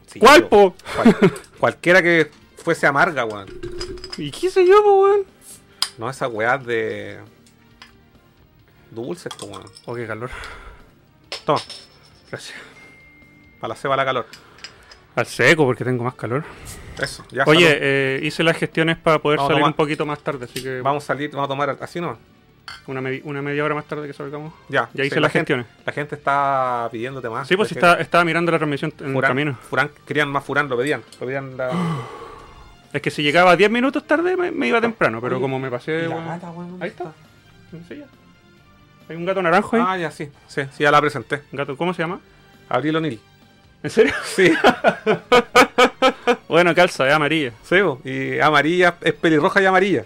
Sí, 0.06 0.20
¿Cuál, 0.20 0.42
yo- 0.42 0.50
po? 0.50 0.76
cualquiera 1.60 2.02
que 2.02 2.30
fuese 2.58 2.88
amarga, 2.88 3.26
weón. 3.26 3.48
¿Y 4.18 4.32
qué 4.32 4.50
sé 4.50 4.66
yo, 4.66 4.82
weón? 4.84 5.26
No 5.98 6.10
esas 6.10 6.32
weas 6.32 6.66
de. 6.66 7.20
dulces, 8.92 9.32
weón. 9.42 9.66
Oh, 9.86 9.96
qué 9.96 10.08
calor. 10.08 10.30
Toma, 11.46 11.62
Gracias. 12.30 12.58
para 13.60 13.70
la 13.74 13.76
ceba 13.76 13.96
la 13.96 14.06
calor. 14.06 14.26
Al 15.16 15.26
seco, 15.26 15.66
porque 15.66 15.84
tengo 15.84 16.04
más 16.04 16.16
calor. 16.16 16.44
Eso, 17.02 17.26
ya 17.32 17.44
Oye, 17.48 17.78
eh, 17.80 18.20
hice 18.24 18.44
las 18.44 18.58
gestiones 18.58 18.98
para 18.98 19.20
poder 19.20 19.38
Vamos 19.38 19.52
salir 19.52 19.66
un 19.66 19.74
poquito 19.74 20.06
más 20.06 20.20
tarde, 20.20 20.46
así 20.46 20.62
que 20.62 20.82
Vamos 20.82 21.04
a 21.04 21.08
salir, 21.08 21.30
vamos 21.32 21.46
a 21.46 21.48
tomar 21.48 21.78
así 21.82 22.02
nomás. 22.02 22.18
Una, 22.88 23.02
medi- 23.02 23.22
una 23.24 23.42
media 23.42 23.64
hora 23.64 23.76
más 23.76 23.86
tarde 23.86 24.08
que 24.08 24.14
salgamos. 24.14 24.54
Ya, 24.70 24.90
Ya 24.94 25.04
hice 25.06 25.16
sí, 25.16 25.20
las 25.22 25.30
la 25.34 25.40
gente- 25.40 25.54
gestiones. 25.56 25.66
La 25.86 25.94
gente 25.94 26.16
está 26.16 26.90
pidiéndote 26.92 27.30
más. 27.30 27.48
Sí, 27.48 27.56
pues 27.56 27.72
está, 27.72 27.96
estaba 28.00 28.24
mirando 28.26 28.52
la 28.52 28.58
transmisión 28.58 28.94
en 29.00 29.16
el 29.16 29.22
camino. 29.22 29.58
Furán, 29.70 29.90
querían 30.06 30.30
más 30.30 30.44
Furán, 30.44 30.68
lo 30.70 30.78
pedían. 30.78 31.02
Lo 31.20 31.26
pedían 31.26 31.58
la. 31.58 31.70
Es 32.94 33.02
que 33.02 33.12
si 33.12 33.22
llegaba 33.22 33.56
10 33.58 33.70
minutos 33.70 34.08
tarde 34.08 34.38
me, 34.38 34.50
me 34.50 34.68
iba 34.68 34.80
temprano, 34.80 35.20
pero 35.20 35.36
Oye, 35.36 35.42
como 35.42 35.60
me 35.60 35.70
pasé... 35.70 36.08
Ahí 36.80 36.88
está. 36.90 37.12
Sí, 37.90 37.98
ya. 37.98 38.06
Hay 39.10 39.16
un 39.18 39.26
gato 39.26 39.42
naranjo 39.42 39.76
ahí. 39.76 39.84
Ah, 39.86 39.98
ya, 39.98 40.10
sí. 40.10 40.30
Sí, 40.48 40.62
sí, 40.72 40.84
ya 40.84 40.90
la 40.92 41.02
presenté. 41.02 41.42
Gato, 41.52 41.76
¿cómo 41.76 41.94
se 41.94 42.02
llama? 42.02 42.22
Abril 42.70 42.96
O'Neill. 42.96 43.20
¿En 43.84 43.90
serio? 43.90 44.14
Sí, 44.24 44.52
bueno, 46.48 46.74
calza, 46.74 47.08
es 47.08 47.14
amarilla. 47.14 47.52
sí, 47.64 47.76
y 48.06 48.40
amarilla, 48.40 48.96
es 49.02 49.14
pelirroja 49.14 49.62
y 49.62 49.66
amarilla. 49.66 50.06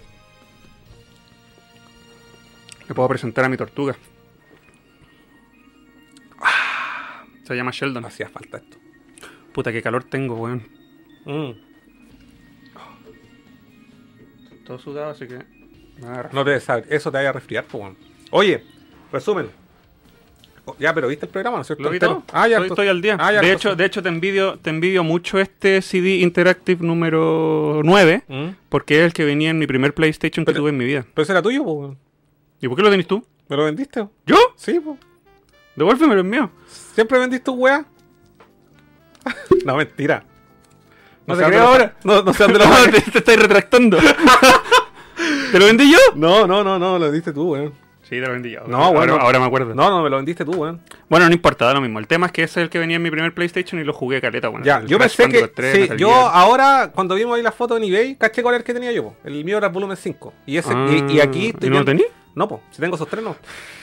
Le 2.92 2.94
puedo 2.94 3.08
presentar 3.08 3.42
a 3.42 3.48
mi 3.48 3.56
tortuga. 3.56 3.96
Ah, 6.38 7.24
Se 7.42 7.56
llama 7.56 7.70
Sheldon. 7.72 8.04
Hacía 8.04 8.28
falta 8.28 8.58
esto. 8.58 8.76
Puta, 9.54 9.72
qué 9.72 9.80
calor 9.80 10.04
tengo, 10.04 10.34
weón. 10.34 10.68
Mm. 11.24 11.52
Todo 14.66 14.78
sudado, 14.78 15.12
así 15.12 15.26
que... 15.26 15.38
No 16.34 16.44
te 16.44 16.60
sabes, 16.60 16.84
eso 16.90 17.10
te 17.10 17.16
vaya 17.16 17.30
a 17.30 17.32
resfriar, 17.32 17.64
pues, 17.64 17.82
weón. 17.82 17.96
Oye, 18.30 18.62
resumen. 19.10 19.46
Oh, 20.66 20.76
ya, 20.78 20.92
pero 20.92 21.08
¿viste 21.08 21.24
el 21.24 21.32
programa, 21.32 21.56
no 21.56 21.62
es 21.62 21.68
cierto? 21.68 21.82
¿Lo 21.84 21.88
vi 21.88 21.98
todo? 21.98 22.24
Ah, 22.30 22.46
ya. 22.46 22.56
estoy, 22.58 22.68
estoy 22.68 22.88
al 22.88 23.00
día. 23.00 23.16
Ah, 23.18 23.32
ya, 23.32 23.40
de, 23.40 23.52
hecho, 23.52 23.74
de 23.74 23.86
hecho, 23.86 24.02
te 24.02 24.10
envidio, 24.10 24.58
te 24.58 24.68
envidio 24.68 25.02
mucho 25.02 25.40
este 25.40 25.80
CD 25.80 26.16
Interactive 26.16 26.84
número 26.86 27.80
9, 27.84 28.24
Mm. 28.28 28.48
porque 28.68 28.98
es 29.00 29.06
el 29.06 29.12
que 29.14 29.24
venía 29.24 29.48
en 29.48 29.58
mi 29.58 29.66
primer 29.66 29.94
PlayStation 29.94 30.44
que 30.44 30.52
tuve 30.52 30.68
en 30.68 30.76
mi 30.76 30.84
vida. 30.84 31.06
Pero 31.14 31.22
ese 31.22 31.32
era 31.32 31.40
tuyo, 31.40 31.62
weón. 31.62 31.98
¿Y 32.62 32.68
por 32.68 32.76
qué 32.78 32.82
lo 32.82 32.90
tenés 32.90 33.06
tú? 33.06 33.22
¿Me 33.48 33.56
lo 33.56 33.64
vendiste? 33.64 34.06
¿Yo? 34.24 34.36
Sí, 34.56 34.80
pues. 34.80 34.98
Devuélvemelo, 35.76 36.20
es 36.20 36.26
mío. 36.26 36.50
¿Siempre 36.94 37.18
vendiste 37.18 37.44
tu 37.44 37.52
weá? 37.54 37.84
no, 39.66 39.76
mentira. 39.76 40.24
No 41.26 41.36
te 41.36 41.44
creo 41.44 41.62
ahora. 41.62 41.94
No, 42.04 42.22
no 42.22 42.32
sé 42.32 42.44
dónde 42.44 42.58
te, 43.00 43.10
te 43.10 43.18
estáis 43.18 43.38
retractando. 43.40 43.98
¿Te 45.52 45.58
lo 45.58 45.66
vendí 45.66 45.90
yo? 45.92 45.98
No, 46.16 46.46
no, 46.46 46.64
no, 46.64 46.78
no, 46.78 46.98
lo 46.98 47.04
vendiste 47.06 47.32
tú, 47.32 47.52
weón. 47.52 47.72
Sí, 48.02 48.16
te 48.20 48.26
lo 48.26 48.32
vendí 48.32 48.50
yo. 48.50 48.60
No, 48.66 48.78
ahora, 48.78 48.98
bueno. 49.12 49.16
ahora 49.20 49.38
me 49.38 49.46
acuerdo. 49.46 49.74
No, 49.74 49.88
no, 49.90 50.02
me 50.02 50.10
lo 50.10 50.16
vendiste 50.16 50.44
tú, 50.44 50.52
weón. 50.52 50.80
Bueno, 51.08 51.26
no 51.28 51.32
importa, 51.32 51.64
da 51.66 51.74
lo 51.74 51.80
mismo. 51.80 51.98
El 51.98 52.06
tema 52.06 52.26
es 52.26 52.32
que 52.32 52.42
ese 52.42 52.60
es 52.60 52.64
el 52.64 52.70
que 52.70 52.78
venía 52.78 52.96
en 52.96 53.02
mi 53.02 53.10
primer 53.10 53.32
PlayStation 53.32 53.80
y 53.80 53.84
lo 53.84 53.92
jugué 53.92 54.20
caleta. 54.20 54.48
Bueno, 54.48 54.64
Ya, 54.66 54.78
el 54.78 54.86
yo 54.86 54.98
Crash 54.98 55.16
pensé 55.16 55.30
que. 55.32 55.38
Bandicoot 55.40 55.54
3, 55.54 55.88
sí, 55.90 55.96
yo 55.96 56.10
ahora, 56.12 56.90
cuando 56.94 57.14
vimos 57.14 57.36
ahí 57.36 57.42
la 57.42 57.52
foto 57.52 57.76
en 57.76 57.84
eBay, 57.84 58.16
caché 58.16 58.42
cuál 58.42 58.54
era 58.56 58.58
el 58.60 58.64
que 58.64 58.74
tenía 58.74 58.92
yo, 58.92 59.04
po. 59.04 59.16
El 59.24 59.44
mío 59.44 59.58
era 59.58 59.68
el 59.68 59.72
volumen 59.72 59.96
5. 59.96 60.34
Y 60.46 60.56
ese 60.56 60.72
y, 60.74 61.12
y 61.16 61.20
aquí 61.20 61.46
Ah, 61.46 61.50
estoy 61.50 61.68
¿y 61.68 61.70
no 61.70 61.78
lo 61.78 61.84
viendo- 61.84 62.04
tení? 62.04 62.04
No, 62.34 62.48
pues, 62.48 62.60
si 62.70 62.80
tengo 62.80 62.96
esos 62.96 63.08
tres 63.08 63.22
no. 63.22 63.36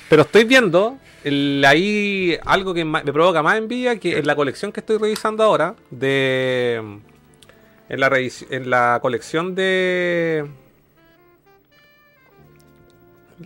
Pero 0.10 0.24
estoy 0.24 0.44
viendo 0.44 0.98
el- 1.24 1.64
ahí 1.68 2.38
algo 2.46 2.74
que 2.74 2.84
me 2.86 3.02
provoca 3.04 3.44
más 3.44 3.58
envidia, 3.58 3.98
que 4.00 4.18
en 4.18 4.26
la 4.28 4.36
colección 4.36 4.72
que 4.72 4.80
estoy 4.80 4.98
revisando 4.98 5.44
ahora, 5.44 5.76
de. 5.92 6.82
En 7.90 8.00
la, 8.00 8.12
en 8.50 8.70
la 8.70 9.00
colección 9.02 9.56
de. 9.56 10.46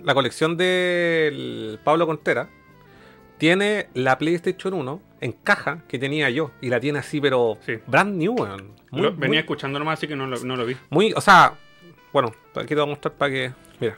La 0.03 0.13
colección 0.13 0.57
del 0.57 1.79
Pablo 1.83 2.07
Contreras 2.07 2.47
tiene 3.37 3.87
la 3.93 4.17
PlayStation 4.17 4.73
1 4.73 5.01
en 5.21 5.31
caja 5.33 5.83
que 5.87 5.99
tenía 5.99 6.29
yo. 6.29 6.51
Y 6.61 6.69
la 6.69 6.79
tiene 6.79 6.99
así, 6.99 7.21
pero 7.21 7.57
Sí. 7.65 7.73
brand 7.85 8.15
new, 8.15 8.33
weón. 8.33 8.71
Muy- 8.89 9.09
venía 9.11 9.41
escuchando 9.41 9.77
nomás, 9.79 9.99
así 9.99 10.07
que 10.07 10.15
no 10.15 10.25
lo, 10.27 10.37
no 10.43 10.55
lo 10.55 10.65
vi. 10.65 10.75
muy, 10.89 11.13
o 11.15 11.21
sea, 11.21 11.53
bueno, 12.11 12.31
aquí 12.55 12.67
te 12.69 12.75
voy 12.75 12.83
a 12.83 12.87
mostrar 12.87 13.13
para 13.13 13.31
que. 13.31 13.51
Mira, 13.79 13.95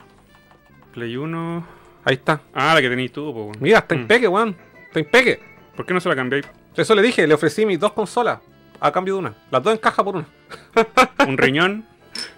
Play 0.96 1.14
1. 1.14 1.66
ahí 2.04 2.14
está. 2.14 2.40
Ah, 2.54 2.72
la 2.74 2.80
que 2.80 2.88
tenías 2.88 3.12
tú, 3.12 3.28
weón. 3.30 3.52
Mira, 3.60 3.80
está 3.80 3.94
Mm. 3.94 3.98
en 3.98 4.06
peque, 4.08 4.28
weón. 4.28 4.56
Está 4.86 4.98
en 5.00 5.04
peque. 5.10 5.40
¿Por 5.76 5.84
qué 5.84 5.92
no 5.92 6.00
se 6.00 6.08
la 6.08 6.16
cambiáis? 6.16 6.46
Eso 6.74 6.94
le 6.94 7.02
dije, 7.02 7.26
le 7.26 7.34
ofrecí 7.34 7.66
mis 7.66 7.78
dos 7.78 7.92
consolas 7.92 8.38
a 8.80 8.90
cambio 8.90 9.12
de 9.14 9.20
una. 9.20 9.34
Las 9.50 9.62
dos 9.62 9.74
en 9.74 9.78
caja 9.78 10.02
por 10.02 10.16
una. 10.16 10.26
Un 11.28 11.36
riñón. 11.36 11.84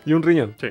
Y 0.05 0.13
un 0.13 0.25
riñón. 0.25 0.57
Sí. 0.61 0.71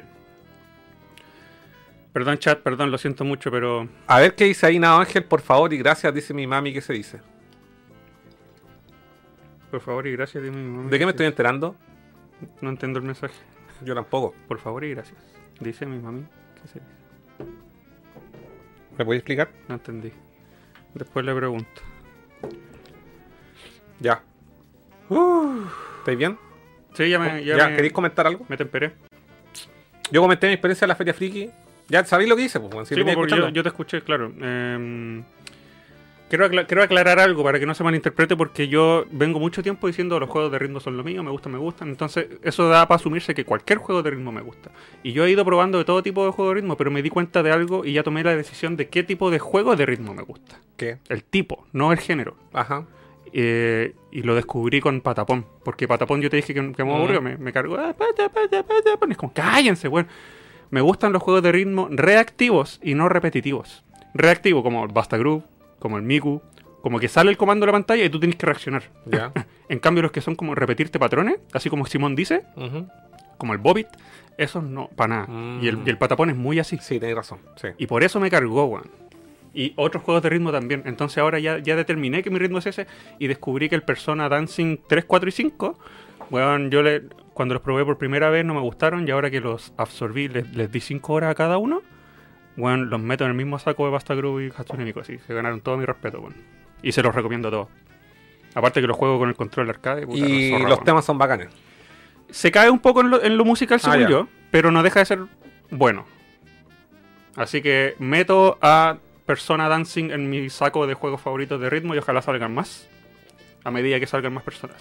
Perdón, 2.12 2.38
chat, 2.39 2.60
perdón, 2.60 2.91
lo 2.91 2.97
siento 2.97 3.23
mucho, 3.23 3.50
pero. 3.52 3.88
A 4.08 4.19
ver 4.19 4.36
qué 4.36 4.43
dice 4.45 4.65
ahí 4.65 4.80
Nado 4.80 5.00
Ángel, 5.00 5.23
por 5.23 5.39
favor, 5.39 5.71
y 5.73 5.78
gracias, 5.78 6.13
dice 6.13 6.34
mi 6.34 6.45
mami, 6.45 6.73
¿qué 6.73 6.82
se 6.82 6.91
dice? 6.91 7.21
Por 9.71 9.80
favor 9.80 10.08
y 10.08 10.12
gracias, 10.13 10.43
dime 10.43 10.58
mi 10.58 10.69
mamá. 10.78 10.89
¿De 10.89 11.00
qué 11.00 11.06
me 11.06 11.12
estoy 11.12 11.26
enterando? 11.28 11.76
No 12.62 12.69
entiendo 12.69 13.00
el 13.00 13.06
mensaje. 13.06 13.36
Yo 13.86 13.93
tampoco. 13.95 14.34
Por 14.47 14.60
favor 14.60 14.84
y 14.84 14.89
gracias. 14.91 15.17
Dice 15.62 15.86
mi 15.86 16.00
mami. 16.00 16.23
¿Qué 16.62 16.67
se 16.67 16.80
dice? 16.80 16.91
¿Me 18.97 19.05
podéis 19.05 19.19
explicar? 19.21 19.49
No 19.67 19.75
entendí. 19.75 20.12
Después 20.93 21.25
le 21.25 21.36
pregunto. 21.36 21.81
Ya. 23.99 24.21
¿Estáis 25.99 26.17
bien? 26.17 26.38
Sí, 26.93 27.10
ya 27.10 27.19
me. 27.19 27.43
Ya 27.43 27.57
¿Ya? 27.57 27.67
me, 27.69 27.75
¿Queréis 27.75 27.93
comentar 27.93 28.25
algo? 28.27 28.45
me 28.49 28.57
temperé. 28.57 28.93
Yo 30.12 30.21
comenté 30.21 30.47
mi 30.47 30.53
experiencia 30.53 30.86
en 30.86 30.89
la 30.89 30.95
Feria 30.95 31.13
Friki. 31.13 31.49
Ya 31.89 32.03
sabéis 32.05 32.29
lo 32.29 32.36
que 32.36 32.43
hice, 32.43 32.60
pues, 32.60 32.88
si 32.88 32.95
Sí, 32.95 32.99
venía 33.01 33.15
porque 33.15 33.36
yo, 33.36 33.49
yo 33.49 33.63
te 33.63 33.69
escuché, 33.69 34.01
claro. 34.01 34.31
Em, 34.41 35.23
quiero, 36.30 36.50
quiero 36.68 36.84
aclarar 36.84 37.20
algo 37.20 37.44
para 37.44 37.60
que 37.60 37.66
no 37.66 37.74
se 37.74 37.84
malinterprete, 37.84 38.36
porque 38.36 38.68
yo 38.68 39.06
vengo 39.12 39.40
mucho 39.40 39.63
tiempo 39.63 39.88
diciendo 39.88 40.20
los 40.20 40.30
juegos 40.30 40.52
de 40.52 40.60
ritmo 40.60 40.80
son 40.80 40.98
lo 40.98 41.04
mío, 41.04 41.24
me 41.24 41.32
gustan, 41.32 41.52
me 41.54 41.58
gustan. 41.58 41.90
Entonces, 41.90 42.28
eso 42.44 42.68
da 42.70 42.88
para 42.88 42.98
asumirse 42.98 43.34
que 43.36 43.46
cualquier 43.46 43.80
juego 43.80 44.04
de 44.04 44.12
ritmo 44.12 44.32
me 44.32 44.42
gusta. 44.42 44.72
Y 45.04 45.12
yo 45.13 45.26
he 45.26 45.32
ido 45.32 45.44
probando 45.46 45.78
de 45.78 45.86
todo 45.86 46.04
tipo 46.04 46.26
de 46.26 46.32
juegos 46.32 46.56
de 46.56 46.62
ritmo, 46.62 46.78
pero 46.78 46.92
me 46.92 47.02
di 47.02 47.10
cuenta 47.10 47.44
de 47.44 47.52
algo 47.52 47.86
y 47.86 47.94
ya 47.94 48.04
tomé 48.04 48.24
la 48.24 48.36
decisión 48.36 48.76
de 48.78 48.88
qué 48.90 49.04
tipo 49.04 49.32
de 49.32 49.40
juego 49.40 49.76
de 49.76 49.86
ritmo 49.86 50.13
me 50.13 50.24
gusta. 50.24 50.60
¿Qué? 50.78 50.98
El 51.10 51.24
tipo, 51.24 51.66
no 51.74 51.92
el 51.92 52.00
género. 52.00 52.36
Ajá. 52.54 52.86
Eh, 53.34 53.94
y 54.12 54.22
lo 54.22 54.36
descubrí 54.36 54.80
con 54.80 55.02
Patapón. 55.02 55.46
Porque 55.63 55.88
Patapón 55.88 56.22
yo 56.22 56.30
te 56.30 56.38
dije 56.38 56.54
que, 56.54 56.72
que 56.72 56.84
me 56.84 56.96
aburrió, 56.96 57.22
me, 57.22 57.38
me 57.38 57.52
cargó. 57.52 57.76
"Ah, 57.78 57.94
pata, 57.98 58.30
pata, 58.30 58.63
Patapón". 58.63 59.12
Es 59.12 59.18
como, 59.18 59.34
cállense, 59.34 59.88
weón. 59.88 60.08
Me 60.70 60.82
gustan 60.82 61.13
los 61.13 61.22
juegos 61.24 61.44
de 61.44 61.52
ritmo 61.52 61.88
reactivos 61.92 62.80
y 62.84 62.94
no 62.94 63.08
repetitivos. 63.10 63.84
Reactivo, 64.13 64.63
como 64.63 64.88
Basta 64.88 65.18
Groove, 65.18 65.44
como 65.80 65.98
el 65.98 66.04
Miku, 66.04 66.42
como 66.82 67.00
que 67.00 67.08
sale 67.08 67.32
el 67.32 67.38
comando 67.38 67.66
de 67.66 67.68
la 67.68 67.74
pantalla 67.74 68.04
y 68.06 68.10
tú 68.10 68.20
tienes 68.20 68.38
que 68.38 68.46
reaccionar. 68.46 68.84
Ya. 69.06 69.32
En 69.70 69.80
cambio, 69.80 70.02
los 70.02 70.13
que 70.13 70.22
son 70.22 70.36
como 70.38 70.56
repetirte 70.56 70.98
patrones, 70.98 71.40
así 71.52 71.70
como 71.70 71.86
Simón 71.86 72.16
dice, 72.16 72.44
como 73.38 73.52
el 73.52 73.60
Bobit, 73.60 73.88
esos 74.38 74.63
no, 74.63 74.88
para 74.96 75.26
nada. 75.26 75.28
Mm. 75.28 75.60
Y, 75.62 75.68
el, 75.68 75.80
y 75.86 75.90
el 75.90 75.98
Patapón 75.98 76.30
es 76.30 76.38
muy 76.38 76.58
así. 76.58 76.78
Sí, 76.78 77.02
tenéis 77.02 77.18
razón. 77.18 77.40
Sí. 77.58 77.68
Y 77.78 77.86
por 77.86 78.02
eso 78.02 78.22
me 78.22 78.30
cargó, 78.30 78.66
weón. 78.66 78.90
Y 79.54 79.74
otros 79.76 80.04
juegos 80.04 80.24
de 80.24 80.30
ritmo 80.30 80.54
también. 80.54 80.84
Entonces 80.86 81.18
ahora 81.18 81.40
ya, 81.40 81.58
ya 81.58 81.76
determiné 81.76 82.24
que 82.24 82.30
mi 82.30 82.40
ritmo 82.40 82.60
es 82.60 82.68
ese 82.68 82.88
y 83.20 83.28
descubrí 83.28 83.68
que 83.68 83.76
el 83.76 83.84
Persona 83.84 84.30
Dancing 84.30 84.78
3, 84.88 85.04
4 85.04 85.28
y 85.28 85.32
5, 85.34 85.80
weón, 86.30 86.72
yo 86.72 86.82
le, 86.82 87.04
cuando 87.34 87.56
los 87.56 87.62
probé 87.63 87.84
por 87.84 87.98
primera 87.98 88.30
vez 88.30 88.46
no 88.46 88.54
me 88.54 88.62
gustaron 88.62 89.06
y 89.06 89.12
ahora 89.12 89.30
que 89.30 89.42
los 89.42 89.73
absorbí, 89.75 90.30
les, 90.30 90.56
les 90.56 90.71
di 90.71 90.80
5 90.80 91.12
horas 91.12 91.32
a 91.32 91.36
cada 91.36 91.58
uno, 91.58 91.82
weón, 92.58 92.89
los 92.89 92.99
meto 92.99 93.23
en 93.23 93.31
el 93.31 93.37
mismo 93.37 93.60
saco 93.60 93.85
de 93.85 93.91
Basta 93.91 94.15
Groove 94.15 94.47
y 94.47 94.51
Hatsune 94.55 94.83
Miku, 94.83 94.99
así. 94.99 95.17
Se 95.25 95.33
ganaron 95.33 95.62
todo 95.62 95.77
mi 95.77 95.85
respeto, 95.85 96.19
weón. 96.19 96.35
Y 96.81 96.91
se 96.91 97.01
los 97.01 97.13
recomiendo 97.15 97.47
a 97.47 97.51
todos. 97.51 97.67
Aparte 98.55 98.81
que 98.81 98.87
los 98.87 98.97
juego 98.97 99.19
con 99.19 99.29
el 99.29 99.35
control 99.35 99.69
arcade. 99.69 100.05
puta, 100.08 100.17
Y 100.25 100.51
zorra, 100.51 100.69
los 100.69 100.83
temas 100.83 101.05
son 101.05 101.17
bacanes. 101.17 101.49
Se 102.29 102.51
cae 102.51 102.69
un 102.69 102.79
poco 102.79 103.01
en 103.01 103.10
lo, 103.12 103.23
en 103.23 103.37
lo 103.37 103.45
musical, 103.45 103.79
Ah, 103.83 103.91
según 103.93 104.08
yo, 104.10 104.27
pero 104.51 104.71
no 104.71 104.83
deja 104.83 104.99
de 104.99 105.05
ser 105.05 105.19
bueno. 105.69 106.05
Así 107.35 107.62
que 107.62 107.95
meto 107.99 108.58
a 108.62 108.97
Persona 109.25 109.69
Dancing 109.69 110.10
en 110.12 110.29
mi 110.29 110.49
saco 110.49 110.87
de 110.87 110.93
juegos 110.95 111.21
favoritos 111.21 111.62
de 111.62 111.69
ritmo 111.69 111.93
y 111.93 111.99
ojalá 111.99 112.21
salgan 112.21 112.53
más. 112.53 112.87
A 113.63 113.71
medida 113.71 113.99
que 113.99 114.08
salgan 114.08 114.33
más 114.33 114.43
personas. 114.43 114.77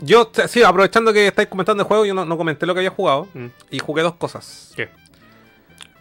Yo, 0.00 0.30
sí, 0.48 0.62
aprovechando 0.62 1.12
que 1.12 1.28
estáis 1.28 1.48
comentando 1.48 1.82
el 1.82 1.86
juego, 1.86 2.04
yo 2.04 2.14
no, 2.14 2.24
no 2.24 2.36
comenté 2.36 2.66
lo 2.66 2.74
que 2.74 2.80
había 2.80 2.90
jugado. 2.90 3.28
Mm. 3.34 3.46
Y 3.70 3.78
jugué 3.78 4.02
dos 4.02 4.14
cosas. 4.16 4.72
¿Qué? 4.76 4.88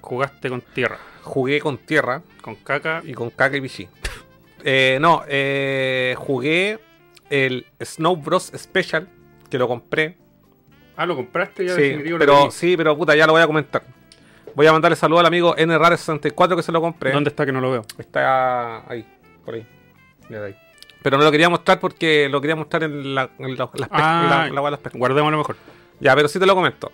Jugaste 0.02 0.50
con 0.50 0.62
tierra, 0.62 1.00
Jugué 1.24 1.60
con 1.60 1.78
tierra 1.80 2.22
con 2.41 2.56
caca. 2.56 3.02
y 3.04 3.14
con 3.14 3.30
caca 3.30 3.58
y 3.58 3.60
bichi. 3.60 3.88
Eh, 4.68 4.98
no, 5.00 5.22
eh, 5.28 6.16
jugué 6.18 6.80
el 7.30 7.68
Snow 7.80 8.16
Bros 8.16 8.52
Special, 8.58 9.08
que 9.48 9.60
lo 9.60 9.68
compré. 9.68 10.18
Ah, 10.98 11.06
lo 11.06 11.16
compraste 11.16 11.68
ya 11.68 11.76
Sí, 11.76 11.82
definitivo. 11.82 12.18
pero, 12.18 12.50
sí, 12.50 12.76
pero 12.76 12.98
puta, 12.98 13.16
ya 13.16 13.28
lo 13.28 13.34
voy 13.34 13.43
a 13.43 13.46
comentar. 13.48 13.84
Voy 14.56 14.66
a 14.66 14.72
mandarle 14.72 14.96
saludo 14.96 15.20
al 15.20 15.28
amigo 15.28 15.56
NRAR64 15.56 16.56
que 16.56 16.64
se 16.64 16.72
lo 16.72 16.82
compré. 16.82 17.12
¿Dónde 17.12 17.30
está 17.30 17.46
que 17.46 17.52
no 17.52 17.62
lo 17.62 17.70
veo? 17.74 17.86
Está 18.00 18.89
ahí, 18.89 19.06
por 19.46 19.54
ahí. 19.54 19.68
De 20.30 20.46
ahí. 20.46 20.56
Pero 21.06 21.20
no 21.20 21.24
lo 21.24 21.30
quería 21.32 21.49
mostrar 21.49 21.80
porque 21.80 22.28
lo 22.30 22.41
quería 22.41 22.56
mostrar 22.56 22.82
en 22.82 23.14
la, 23.14 23.30
en 23.38 23.56
la, 23.56 23.70
las 23.76 23.89
Ah, 23.91 24.49
la- 24.51 24.62
la- 24.72 24.80
Guardémoslo 24.91 25.38
mejor. 25.38 25.56
Ya, 25.99 26.16
pero 26.16 26.28
sí 26.28 26.39
te 26.39 26.47
lo 26.47 26.56
comento. 26.56 26.91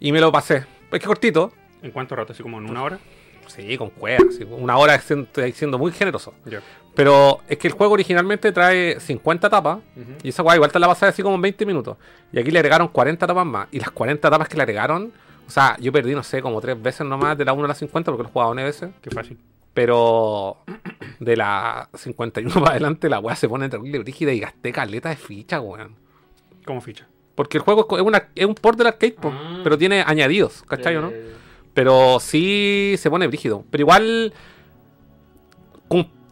Y 0.00 0.12
me 0.12 0.20
lo 0.20 0.30
pasé. 0.30 0.66
Es 0.92 1.00
que 1.00 1.06
cortito. 1.06 1.50
¿En 1.80 1.90
cuánto 1.90 2.14
rato? 2.14 2.34
¿Así 2.34 2.42
como 2.42 2.58
en 2.58 2.68
una 2.68 2.82
hora? 2.82 2.98
Sí, 3.46 3.78
con 3.78 3.88
cueva. 3.88 4.22
sí, 4.36 4.44
Una 4.50 4.76
hora 4.76 5.00
siendo, 5.00 5.28
siendo 5.54 5.78
muy 5.78 5.92
generoso. 5.92 6.34
Ya. 6.44 6.60
Pero 6.94 7.38
es 7.48 7.56
que 7.56 7.68
el 7.68 7.72
juego 7.72 7.94
originalmente 7.94 8.52
trae 8.52 9.00
50 9.00 9.48
tapas. 9.48 9.78
Y 10.22 10.28
esa 10.28 10.42
weá 10.42 10.56
igual 10.56 10.70
te 10.70 10.78
la 10.78 10.86
pasas 10.86 11.08
así 11.14 11.22
como 11.22 11.36
en 11.36 11.40
20 11.40 11.64
minutos. 11.64 11.96
Y 12.34 12.38
aquí 12.40 12.50
le 12.50 12.58
agregaron 12.58 12.88
40 12.88 13.26
tapas 13.26 13.46
más. 13.46 13.68
Y 13.70 13.80
las 13.80 13.90
40 13.92 14.28
tapas 14.30 14.46
que 14.46 14.56
le 14.58 14.62
agregaron. 14.64 15.10
O 15.46 15.50
sea, 15.50 15.74
yo 15.80 15.90
perdí, 15.90 16.14
no 16.14 16.22
sé, 16.22 16.42
como 16.42 16.60
tres 16.60 16.80
veces 16.82 17.06
nomás 17.06 17.38
de 17.38 17.46
la 17.46 17.54
1 17.54 17.64
a 17.64 17.68
la 17.68 17.74
50 17.74 18.12
porque 18.12 18.24
lo 18.24 18.28
he 18.28 18.32
jugado 18.32 18.52
9 18.52 18.68
veces. 18.68 18.90
Qué 19.00 19.08
fácil. 19.10 19.38
Pero 19.74 20.58
de 21.20 21.36
la 21.36 21.88
51 21.94 22.54
para 22.54 22.70
adelante 22.70 23.08
la 23.08 23.18
weá 23.18 23.34
se 23.36 23.48
pone 23.48 23.68
terrible 23.68 23.98
brígida 23.98 24.32
y 24.32 24.38
gasté 24.40 24.72
caleta 24.72 25.08
de 25.10 25.16
ficha, 25.16 25.60
weón. 25.60 25.96
Como 26.64 26.80
ficha. 26.80 27.06
Porque 27.34 27.58
el 27.58 27.64
juego 27.64 27.86
es 27.96 28.02
una- 28.02 28.28
es 28.36 28.46
un 28.46 28.54
port 28.54 28.78
del 28.78 28.86
arcade, 28.86 29.16
Ah. 29.22 29.60
pero 29.64 29.76
tiene 29.76 30.02
añadidos, 30.06 30.62
¿cachai 30.62 30.96
o 30.96 31.00
no? 31.02 31.10
Eh, 31.10 31.32
Pero 31.74 32.20
sí 32.20 32.94
se 32.98 33.10
pone 33.10 33.26
brígido. 33.26 33.64
Pero 33.68 33.82
igual 33.82 34.32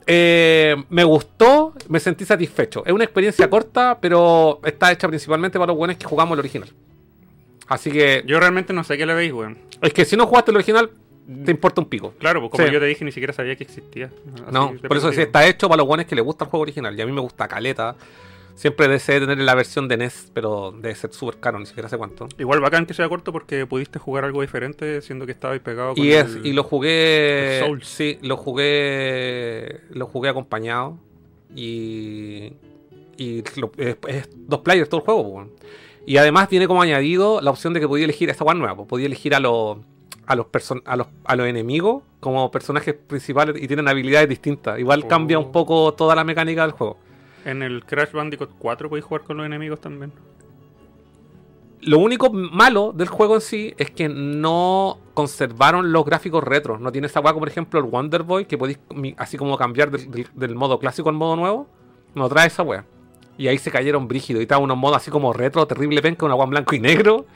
eh, 0.07 0.74
me 0.88 1.05
gustó, 1.05 1.74
me 1.88 2.01
sentí 2.01 2.24
satisfecho. 2.24 2.82
Es 2.84 2.93
una 2.93 3.05
experiencia 3.05 3.49
corta, 3.49 3.99
pero 4.01 4.61
está 4.64 4.90
hecha 4.90 5.07
principalmente 5.09 5.59
para 5.59 5.68
los 5.68 5.76
buenos 5.76 5.97
que 5.97 6.07
jugamos 6.07 6.34
el 6.34 6.40
original. 6.40 6.70
Así 7.68 7.90
que 7.90 8.24
Yo 8.26 8.40
realmente 8.40 8.72
no 8.72 8.82
sé 8.84 8.99
qué 8.99 9.07
le 9.07 9.14
veis, 9.14 9.32
weón. 9.32 9.59
es 9.80 9.93
que 9.93 10.05
si 10.05 10.16
no 10.16 10.26
jugaste 10.26 10.51
el 10.51 10.57
original, 10.57 10.90
te 11.45 11.51
importa 11.51 11.81
un 11.81 11.89
pico. 11.89 12.12
Claro, 12.18 12.41
pues 12.41 12.51
como 12.53 12.66
Sí. 12.66 12.73
yo 12.73 12.81
te 12.81 12.87
dije, 12.87 13.05
ni 13.05 13.12
siquiera 13.12 13.33
sabía 13.33 13.57
que 13.57 13.64
existía. 13.64 14.07
Así 14.07 14.53
No, 14.53 14.68
por 14.89 14.97
eso 14.97 15.07
perdido. 15.09 15.23
está 15.23 15.47
hecho 15.47 15.68
para 15.68 15.79
los 15.79 15.87
buenos 15.87 16.07
que 16.07 16.14
les 16.14 16.25
gusta 16.25 16.45
el 16.45 16.51
juego 16.51 16.62
original. 16.62 16.99
Y 16.99 17.01
a 17.03 17.07
mí 17.07 17.12
me 17.12 17.20
gusta 17.20 17.47
caleta. 17.49 17.97
Siempre 18.55 18.87
deseo 18.87 19.18
tener 19.20 19.39
la 19.39 19.55
versión 19.55 19.89
de 19.89 19.97
NES, 19.97 20.31
pero 20.35 20.73
debe 20.73 20.95
ser 20.95 21.11
súper 21.14 21.39
caro, 21.41 21.59
ni 21.59 21.64
siquiera 21.64 21.89
sé 21.89 21.97
cuánto. 21.97 22.29
Igual 22.39 22.61
bacán 22.61 22.85
que 22.85 22.93
sea 22.93 23.09
corto 23.09 23.33
porque 23.33 23.64
pudiste 23.66 23.99
jugar 23.99 24.25
algo 24.27 24.43
diferente 24.43 25.01
siendo 25.01 25.25
que 25.25 25.33
estabais 25.33 25.62
pegado 25.62 25.95
con 25.95 26.05
Y, 26.05 26.12
es, 26.12 26.37
el- 26.37 26.47
y 26.47 26.53
lo 26.53 26.62
jugué. 26.62 27.61
el. 27.64 27.83
Sí, 27.83 28.18
lo 28.20 28.37
jugué. 28.37 29.81
Lo 29.91 30.07
jugué 30.07 30.29
acompañado. 30.29 30.99
Y. 31.55 32.53
Y 33.16 33.43
lo- 33.57 33.73
es, 33.79 33.97
es 34.09 34.29
dos 34.35 34.61
players 34.61 34.89
todo 34.89 35.01
el 35.01 35.05
juego, 35.05 35.33
pues. 35.33 35.49
Y 36.07 36.16
además 36.16 36.49
tiene 36.49 36.66
como 36.66 36.83
añadido 36.83 37.41
la 37.41 37.51
opción 37.51 37.73
de 37.73 37.81
que 37.81 37.87
podía 37.89 38.05
elegir 38.05 38.29
esta 38.29 38.45
one 38.45 38.59
nueva, 38.59 38.75
pues, 38.77 38.89
podía 38.89 39.07
elegir 39.07 39.35
a 39.35 39.41
los. 39.41 39.79
A 40.27 40.37
los, 40.37 40.47
person- 40.47 40.83
a, 40.85 40.97
los, 40.97 41.09
a 41.25 41.37
los 41.37 41.47
enemigos 41.47 42.03
como 42.20 42.51
personajes 42.51 42.95
principales 42.95 43.61
y 43.61 43.66
tienen 43.66 43.89
habilidades 43.89 44.29
distintas. 44.29 44.79
Igual 44.79 45.03
Oh. 45.05 45.09
cambia 45.09 45.39
un 45.39 45.51
poco 45.53 45.93
toda 45.95 46.14
la 46.14 46.23
mecánica 46.25 46.62
del 46.62 46.70
juego. 46.73 46.99
En 47.45 47.62
el 47.62 47.85
Crash 47.85 48.12
Bandicoot 48.12 48.51
4 48.59 48.89
podéis 48.89 49.05
jugar 49.05 49.23
con 49.25 49.37
los 49.39 49.47
enemigos 49.47 49.81
también. 49.81 50.12
Lo 51.81 51.99
único 51.99 52.31
malo 52.33 52.93
del 52.93 53.09
juego 53.09 53.35
en 53.35 53.41
sí 53.41 53.75
es 53.77 53.91
que 53.91 54.09
no 54.09 54.99
conservaron 55.14 55.91
los 55.91 56.05
gráficos 56.05 56.45
retro. 56.45 56.79
No 56.79 56.93
tiene 56.93 57.09
esa 57.09 57.20
como 57.20 57.41
por 57.41 57.49
ejemplo 57.49 57.81
el 57.81 57.87
Wonder 57.87 58.23
Boy, 58.23 58.45
que 58.45 58.57
podéis 58.57 58.79
así 59.16 59.37
como 59.37 59.57
cambiar 59.59 59.91
del, 59.91 60.55
modo 60.55 60.79
clásico 60.79 61.09
al 61.09 61.16
modo 61.16 61.35
nuevo. 61.35 61.66
No 62.14 62.29
trae 62.29 62.47
esa 62.47 62.62
weá. 62.62 62.85
Y 63.37 63.49
ahí 63.49 63.59
se 63.59 63.73
cayeron 63.73 64.07
brígidos. 64.07 64.41
Y 64.41 64.43
estaba 64.45 64.62
unos 64.62 64.77
modos 64.77 64.99
así 64.99 65.11
como 65.11 65.33
retro, 65.33 65.66
terrible 65.66 66.01
penca, 66.01 66.25
una 66.25 66.37
en 66.37 66.51
blanco 66.51 66.77
y 66.77 66.79
negro. 66.79 67.27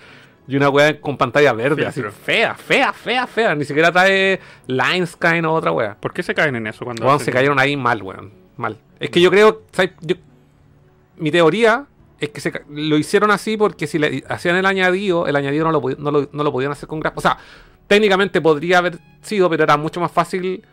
Y 0.49 0.57
una 0.57 0.69
weá 0.69 1.01
con 1.01 1.17
pantalla 1.17 1.53
verde, 1.53 1.87
así 1.87 2.01
Filtro. 2.01 2.13
fea, 2.13 2.55
fea, 2.55 2.93
fea, 2.93 3.27
fea. 3.27 3.55
Ni 3.55 3.65
siquiera 3.65 3.91
trae 3.91 4.39
Line 4.69 5.07
Sky 5.07 5.41
o 5.45 5.53
otra 5.53 5.73
weá. 5.73 5.97
¿Por 6.01 6.13
qué 6.13 6.23
se 6.23 6.35
caen 6.35 6.55
en 6.57 6.67
eso 6.69 6.85
cuando 6.85 7.03
Weón, 7.05 7.17
hacen- 7.17 7.25
se 7.27 7.33
cayeron 7.33 7.59
ahí 7.59 7.77
mal, 7.77 8.03
weón. 8.03 8.33
Mal. 8.57 8.79
Es 9.01 9.11
que 9.11 9.21
yo 9.21 9.31
creo, 9.31 9.63
¿sabes? 9.73 9.91
Yo- 10.01 10.17
mi 11.17 11.31
teoría 11.31 11.87
es 12.21 12.29
que 12.31 12.41
se 12.41 12.53
ca- 12.53 12.63
lo 12.71 12.97
hicieron 12.97 13.31
así 13.31 13.57
porque 13.57 13.87
si 13.87 13.99
le 13.99 14.23
hacían 14.29 14.57
el 14.57 14.67
añadido, 14.67 15.27
el 15.27 15.35
añadido 15.37 15.65
no 15.65 15.73
lo, 15.73 15.81
no 15.99 16.11
lo- 16.11 16.29
no 16.33 16.45
lo 16.45 16.53
podían 16.53 16.73
hacer 16.73 16.89
con 16.89 17.01
gráficos. 17.01 17.25
O 17.25 17.29
sea, 17.29 17.39
técnicamente 17.89 18.41
podría 18.41 18.79
haber 18.79 18.99
sido, 19.23 19.51
pero 19.51 19.65
era 19.65 19.77
mucho 19.77 20.01
más 20.01 20.13
fácil 20.13 20.65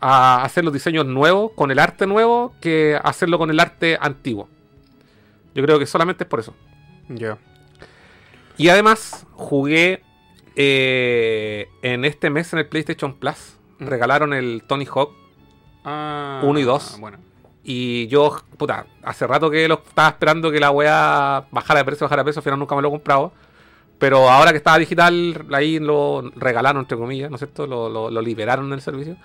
a 0.00 0.42
hacer 0.42 0.64
los 0.64 0.72
diseños 0.72 1.06
nuevos 1.06 1.52
con 1.54 1.70
el 1.70 1.78
arte 1.78 2.06
nuevo 2.08 2.54
que 2.60 2.98
hacerlo 3.02 3.38
con 3.38 3.50
el 3.50 3.60
arte 3.60 3.96
antiguo. 4.00 4.48
Yo 5.54 5.62
creo 5.62 5.78
que 5.78 5.86
solamente 5.86 6.24
es 6.24 6.28
por 6.28 6.40
eso. 6.40 6.54
Ya. 7.08 7.38
Y 8.56 8.68
además 8.68 9.26
jugué 9.32 10.02
eh, 10.56 11.68
en 11.82 12.04
este 12.04 12.30
mes 12.30 12.52
en 12.52 12.60
el 12.60 12.66
PlayStation 12.66 13.14
Plus. 13.14 13.58
Mm. 13.78 13.86
Regalaron 13.86 14.32
el 14.32 14.62
Tony 14.66 14.86
Hawk 14.86 15.22
Ah, 15.84 16.40
Uno 16.42 16.58
y 16.58 16.62
dos. 16.62 16.96
Bueno. 16.98 17.18
Y 17.64 18.08
yo, 18.08 18.40
puta, 18.56 18.86
hace 19.02 19.26
rato 19.26 19.50
que 19.50 19.68
lo 19.68 19.74
estaba 19.74 20.08
esperando 20.08 20.50
que 20.50 20.58
la 20.58 20.70
weá 20.70 21.44
bajara 21.50 21.80
de 21.80 21.84
precio, 21.84 22.04
bajara 22.04 22.22
de 22.22 22.24
precio, 22.24 22.40
al 22.40 22.44
final 22.44 22.58
nunca 22.58 22.74
me 22.74 22.82
lo 22.82 22.88
he 22.88 22.90
comprado. 22.90 23.32
Pero 23.98 24.28
ahora 24.28 24.50
que 24.50 24.56
estaba 24.56 24.78
digital, 24.78 25.46
ahí 25.52 25.78
lo 25.78 26.32
regalaron, 26.34 26.82
entre 26.82 26.98
comillas, 26.98 27.30
¿no 27.30 27.36
es 27.36 27.40
cierto? 27.40 27.68
Lo, 27.68 27.88
lo, 27.88 28.10
lo 28.10 28.20
liberaron 28.20 28.68
del 28.70 28.80
servicio. 28.80 29.16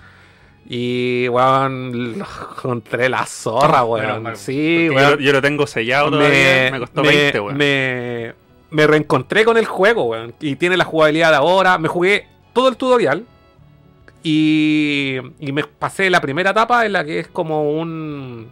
Y, 0.69 1.27
weón, 1.29 2.19
lo 2.19 2.25
encontré 2.57 3.09
la 3.09 3.25
zorra, 3.25 3.83
weón. 3.83 4.35
Sí, 4.35 4.85
yo, 4.85 4.93
weón. 4.93 5.19
yo 5.19 5.31
lo 5.31 5.41
tengo 5.41 5.65
sellado 5.65 6.11
todavía. 6.11 6.69
Me, 6.71 6.79
costó 6.79 7.01
20, 7.01 7.39
weón. 7.39 7.57
me, 7.57 8.35
me 8.69 8.85
reencontré 8.87 9.45
con 9.45 9.57
el 9.57 9.65
juego, 9.65 10.05
weón. 10.05 10.33
Y 10.39 10.55
tiene 10.55 10.77
la 10.77 10.83
jugabilidad 10.85 11.31
de 11.31 11.37
ahora. 11.37 11.77
Me 11.77 11.87
jugué 11.87 12.27
todo 12.53 12.67
el 12.69 12.77
tutorial. 12.77 13.25
Y, 14.23 15.17
y 15.39 15.51
me 15.51 15.63
pasé 15.63 16.09
la 16.09 16.19
primera 16.19 16.49
etapa 16.51 16.85
en 16.85 16.93
la 16.93 17.05
que 17.05 17.19
es 17.19 17.27
como 17.27 17.71
un. 17.79 18.49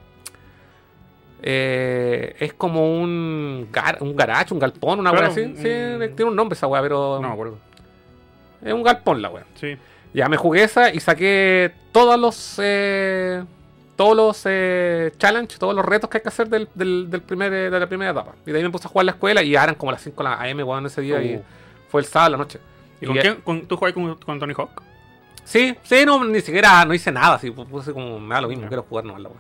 eh, 1.42 2.36
es 2.40 2.54
como 2.54 3.00
un, 3.02 3.68
gar- 3.72 3.98
un 4.02 4.16
garage, 4.16 4.54
un 4.54 4.60
galpón, 4.60 5.00
una 5.00 5.12
Claro, 5.12 5.26
weá 5.28 5.32
así. 5.32 5.42
un- 5.42 5.56
Sí, 5.58 6.14
tiene 6.16 6.30
un 6.32 6.36
nombre 6.36 6.56
esa 6.56 6.68
weá, 6.68 6.82
pero. 6.82 7.20
No 7.22 7.28
me 7.28 7.34
acuerdo. 7.34 7.58
Es 8.64 8.74
un 8.74 8.84
galpón 8.84 9.22
la 9.22 9.30
weá. 9.30 9.46
Sí. 9.56 9.76
Ya 10.14 10.30
me 10.30 10.38
jugué 10.38 10.64
esa 10.64 10.94
y 10.94 11.00
saqué 11.00 11.72
todos 11.92 12.18
los. 12.20 12.60
eh, 12.64 13.44
todos 13.96 14.16
los 14.16 14.42
eh, 14.46 15.12
challenge, 15.18 15.58
todos 15.58 15.74
los 15.76 15.86
retos 15.86 16.10
que 16.10 16.18
hay 16.18 16.22
que 16.22 16.30
hacer 16.30 16.50
del, 16.50 16.68
del, 16.76 17.10
del 17.10 17.22
primer, 17.22 17.54
eh, 17.54 17.70
de 17.70 17.80
la 17.80 17.88
primera 17.88 18.12
etapa. 18.12 18.34
Y 18.46 18.52
de 18.52 18.58
ahí 18.58 18.64
me 18.64 18.70
puse 18.70 18.88
a 18.88 18.90
jugar 18.90 19.06
la 19.06 19.12
escuela 19.14 19.42
y 19.42 19.52
ya 19.52 19.64
eran 19.64 19.76
como 19.76 19.92
las 19.92 20.02
5 20.02 20.22
de 20.24 20.30
la 20.30 20.36
AM, 20.42 20.60
weón, 20.68 20.86
ese 20.86 21.02
día. 21.02 21.22
Y 21.24 21.36
Uh. 21.36 21.44
fue 21.90 22.02
el 22.02 22.08
sábado 22.08 22.28
a 22.28 22.30
la 22.32 22.38
noche. 22.38 22.60
¿Y 23.02 23.06
con 23.06 23.16
Y- 23.16 23.20
quién? 23.20 23.36
¿Con- 23.42 23.68
¿Tú 23.68 23.78
juegas 23.78 23.94
con, 23.94 24.16
con 24.16 24.40
Tony 24.40 24.54
Hawk? 24.58 24.82
Sí, 25.44 25.76
sí, 25.84 26.06
no, 26.06 26.24
ni 26.26 26.42
siquiera, 26.42 26.84
no 26.86 26.94
hice 26.94 27.12
nada, 27.12 27.36
así, 27.36 27.52
puse 27.52 27.94
como, 27.94 28.20
me 28.20 28.34
da 28.34 28.42
lo 28.42 28.48
mismo, 28.48 28.68
quiero 28.68 28.84
jugar 28.84 29.06
nomás 29.06 29.22
la 29.22 29.30
weá. 29.30 29.40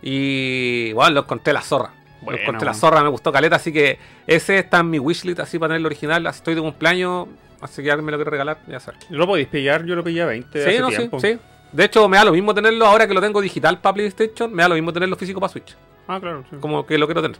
Y, 0.00 0.92
bueno, 0.92 1.10
lo 1.14 1.20
encontré 1.20 1.52
la 1.52 1.62
zorra. 1.62 1.90
Buena, 2.20 2.36
lo 2.36 2.42
encontré 2.42 2.64
la 2.66 2.70
weón. 2.72 2.80
zorra, 2.80 3.02
me 3.02 3.08
gustó 3.08 3.32
caleta, 3.32 3.56
así 3.56 3.72
que 3.72 3.98
ese 4.26 4.58
está 4.58 4.78
en 4.80 4.90
mi 4.90 4.98
wishlist, 4.98 5.40
así 5.40 5.58
para 5.58 5.70
tener 5.70 5.80
el 5.80 5.86
original, 5.86 6.26
así 6.26 6.38
estoy 6.38 6.54
de 6.54 6.60
cumpleaños, 6.60 7.26
así 7.60 7.82
que 7.82 7.90
alguien 7.90 8.04
me 8.06 8.12
lo 8.12 8.18
quiere 8.18 8.30
regalar, 8.30 8.58
ya 8.68 8.78
sabes. 8.80 9.00
¿Lo 9.10 9.26
podéis 9.26 9.48
pillar? 9.48 9.84
Yo 9.84 9.94
lo 9.96 10.04
pillé 10.04 10.22
a 10.22 10.26
20 10.26 10.62
Sí, 10.62 10.68
hace 10.68 10.80
no, 10.80 10.90
sí, 10.90 10.96
tiempo. 10.96 11.20
sí. 11.20 11.38
De 11.72 11.84
hecho, 11.84 12.08
me 12.08 12.16
da 12.18 12.24
lo 12.24 12.32
mismo 12.32 12.54
tenerlo 12.54 12.86
ahora 12.86 13.06
que 13.08 13.14
lo 13.14 13.20
tengo 13.20 13.40
digital 13.40 13.80
para 13.80 13.94
PlayStation, 13.94 14.52
me 14.52 14.62
da 14.62 14.68
lo 14.68 14.74
mismo 14.74 14.92
tenerlo 14.92 15.16
físico 15.16 15.40
para 15.40 15.50
Switch, 15.52 15.74
Ah, 16.06 16.18
claro. 16.20 16.44
sí. 16.50 16.56
como 16.60 16.84
que 16.86 16.98
lo 16.98 17.06
quiero 17.06 17.22
tener. 17.22 17.38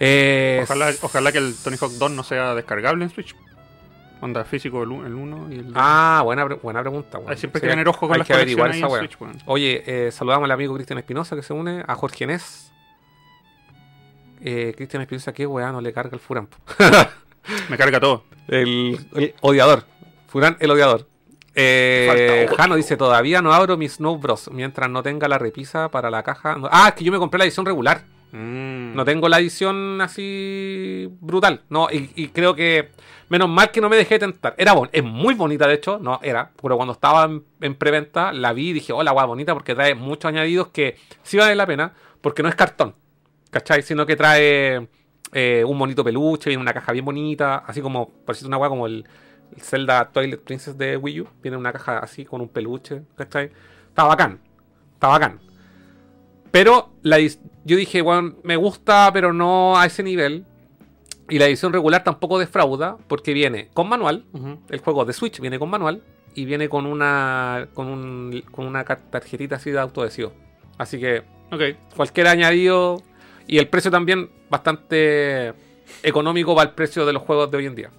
Eh, 0.00 0.60
Ojalá, 0.62 0.92
ojalá 1.02 1.32
que 1.32 1.38
el 1.38 1.54
Tony 1.56 1.76
Hawk 1.80 1.92
2 1.92 2.10
no 2.12 2.22
sea 2.22 2.54
descargable 2.54 3.04
en 3.04 3.10
Switch. 3.10 3.34
Onda 4.20 4.44
físico 4.44 4.82
el 4.82 4.90
1 4.90 5.48
y 5.52 5.54
el 5.56 5.64
2. 5.66 5.72
Ah, 5.76 6.22
buena, 6.24 6.44
buena 6.44 6.80
pregunta. 6.80 7.18
weón. 7.18 7.30
Hay 7.30 7.36
siempre 7.36 7.60
Sí, 7.60 7.66
que 7.66 7.70
tener 7.70 7.88
ojo 7.88 8.00
con 8.06 8.12
hay 8.12 8.18
las 8.18 8.26
que 8.26 8.34
averiguar 8.34 8.70
esa 8.70 8.86
en. 8.86 8.90
Switch. 9.10 9.16
Oye, 9.46 9.82
eh, 9.86 10.10
saludamos 10.10 10.44
al 10.46 10.50
amigo 10.52 10.74
Cristian 10.74 10.98
Espinosa 10.98 11.36
que 11.36 11.42
se 11.42 11.52
une, 11.52 11.84
a 11.86 11.94
Jorge 11.94 12.26
Nes. 12.26 12.72
Eh, 14.40 14.72
Cristian 14.76 15.02
Espinosa, 15.02 15.32
qué 15.32 15.46
weá, 15.46 15.70
no 15.72 15.80
le 15.80 15.92
carga 15.92 16.14
el 16.14 16.20
Furán. 16.20 16.46
po. 16.46 16.56
Me 17.70 17.76
carga 17.78 17.98
todo. 18.00 18.24
el, 18.48 18.98
el 19.14 19.34
odiador. 19.40 19.84
Furán, 20.28 20.56
el 20.60 20.70
odiador. 20.70 21.06
Eh, 21.60 22.48
Jano 22.56 22.76
dice, 22.76 22.96
todavía 22.96 23.42
no 23.42 23.52
abro 23.52 23.76
mis 23.76 23.94
Snow 23.94 24.16
Bros. 24.18 24.50
Mientras 24.52 24.88
no 24.88 25.02
tenga 25.02 25.26
la 25.28 25.38
repisa 25.38 25.90
para 25.90 26.10
la 26.10 26.22
caja. 26.22 26.56
no- 26.56 26.68
Ah, 26.70 26.88
es 26.88 26.94
que 26.94 27.04
yo 27.04 27.12
me 27.12 27.18
compré 27.18 27.38
la 27.38 27.44
edición 27.44 27.66
regular. 27.66 28.02
Mm. 28.32 28.94
No 28.94 29.04
tengo 29.04 29.28
la 29.28 29.38
edición 29.38 30.00
así 30.00 31.08
brutal. 31.20 31.62
No, 31.68 31.88
y, 31.90 32.10
y 32.14 32.28
creo 32.28 32.54
que 32.54 32.90
menos 33.28 33.48
mal 33.48 33.70
que 33.70 33.80
no 33.80 33.88
me 33.88 33.96
dejé 33.96 34.18
tentar. 34.18 34.54
Era 34.58 34.72
bon 34.74 34.88
es 34.92 35.02
muy 35.02 35.34
bonita, 35.34 35.66
de 35.66 35.74
hecho, 35.74 35.98
no 35.98 36.20
era, 36.22 36.50
pero 36.62 36.76
cuando 36.76 36.92
estaba 36.92 37.24
en, 37.24 37.42
en 37.60 37.74
preventa 37.74 38.32
la 38.32 38.52
vi 38.52 38.68
y 38.70 38.72
dije, 38.74 38.92
hola, 38.92 39.10
guau, 39.12 39.26
bonita, 39.28 39.54
porque 39.54 39.74
trae 39.74 39.94
muchos 39.94 40.26
añadidos 40.28 40.68
que 40.68 40.96
sí 41.22 41.36
vale 41.38 41.54
la 41.54 41.66
pena, 41.66 41.92
porque 42.20 42.42
no 42.42 42.48
es 42.48 42.54
cartón. 42.54 42.94
¿cachai? 43.50 43.80
Sino 43.82 44.04
que 44.04 44.14
trae 44.16 44.86
eh, 45.32 45.64
un 45.66 45.78
bonito 45.78 46.04
peluche, 46.04 46.50
viene 46.50 46.60
una 46.62 46.74
caja 46.74 46.92
bien 46.92 47.04
bonita, 47.06 47.56
así 47.66 47.80
como, 47.80 48.10
parece 48.26 48.46
una 48.46 48.58
weá 48.58 48.68
como 48.68 48.86
el, 48.86 49.06
el 49.54 49.62
Zelda 49.62 50.10
Twilight 50.12 50.40
Princess 50.42 50.76
de 50.78 50.96
Wii 50.96 51.20
U, 51.22 51.28
viene 51.42 51.56
una 51.56 51.72
caja 51.72 51.98
así 51.98 52.24
con 52.24 52.40
un 52.40 52.48
peluche, 52.48 53.02
¿cachai? 53.16 53.50
Está 53.88 54.04
bacán, 54.04 54.40
está 54.94 55.08
bacán. 55.08 55.40
Pero 56.50 56.90
la, 57.02 57.18
yo 57.18 57.36
dije, 57.76 58.00
bueno, 58.02 58.34
me 58.42 58.56
gusta, 58.56 59.10
pero 59.12 59.32
no 59.32 59.78
a 59.78 59.86
ese 59.86 60.02
nivel. 60.02 60.44
Y 61.30 61.38
la 61.38 61.44
edición 61.46 61.72
regular 61.74 62.02
tampoco 62.04 62.38
defrauda, 62.38 62.96
porque 63.06 63.34
viene 63.34 63.68
con 63.74 63.86
manual, 63.88 64.24
el 64.70 64.78
juego 64.80 65.04
de 65.04 65.12
Switch 65.12 65.40
viene 65.40 65.58
con 65.58 65.68
manual 65.68 66.02
y 66.34 66.46
viene 66.46 66.70
con 66.70 66.86
una 66.86 67.68
con, 67.74 67.86
un- 67.88 68.42
con 68.50 68.66
una 68.66 68.82
tarjetita 68.84 69.56
así 69.56 69.70
de 69.70 69.78
autoadhesivo. 69.78 70.32
Así 70.78 70.98
que 70.98 71.24
Ok. 71.52 71.62
cualquier 71.96 72.28
añadido 72.28 73.02
y 73.46 73.58
el 73.58 73.68
precio 73.68 73.90
también 73.90 74.30
bastante 74.48 75.52
económico 76.02 76.54
para 76.54 76.70
el 76.70 76.74
precio 76.74 77.04
de 77.04 77.12
los 77.12 77.22
juegos 77.22 77.50
de 77.50 77.56
hoy 77.58 77.66
en 77.66 77.74
día. 77.74 77.90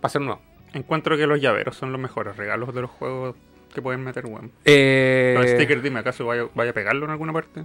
Para 0.00 0.10
ser 0.12 0.20
nuevo. 0.22 0.40
Encuentro 0.74 1.16
que 1.16 1.26
los 1.26 1.40
llaveros 1.40 1.76
son 1.76 1.92
los 1.92 2.00
mejores 2.00 2.36
regalos 2.36 2.74
de 2.74 2.82
los 2.82 2.90
juegos 2.90 3.36
que 3.72 3.80
pueden 3.80 4.02
meter, 4.02 4.26
weón. 4.26 4.52
Eh, 4.64 5.34
Los 5.36 5.48
stickers, 5.50 5.82
dime, 5.82 6.00
¿acaso 6.00 6.26
vaya, 6.26 6.46
vaya 6.54 6.70
a 6.70 6.74
pegarlo 6.74 7.04
en 7.06 7.10
alguna 7.12 7.32
parte? 7.32 7.64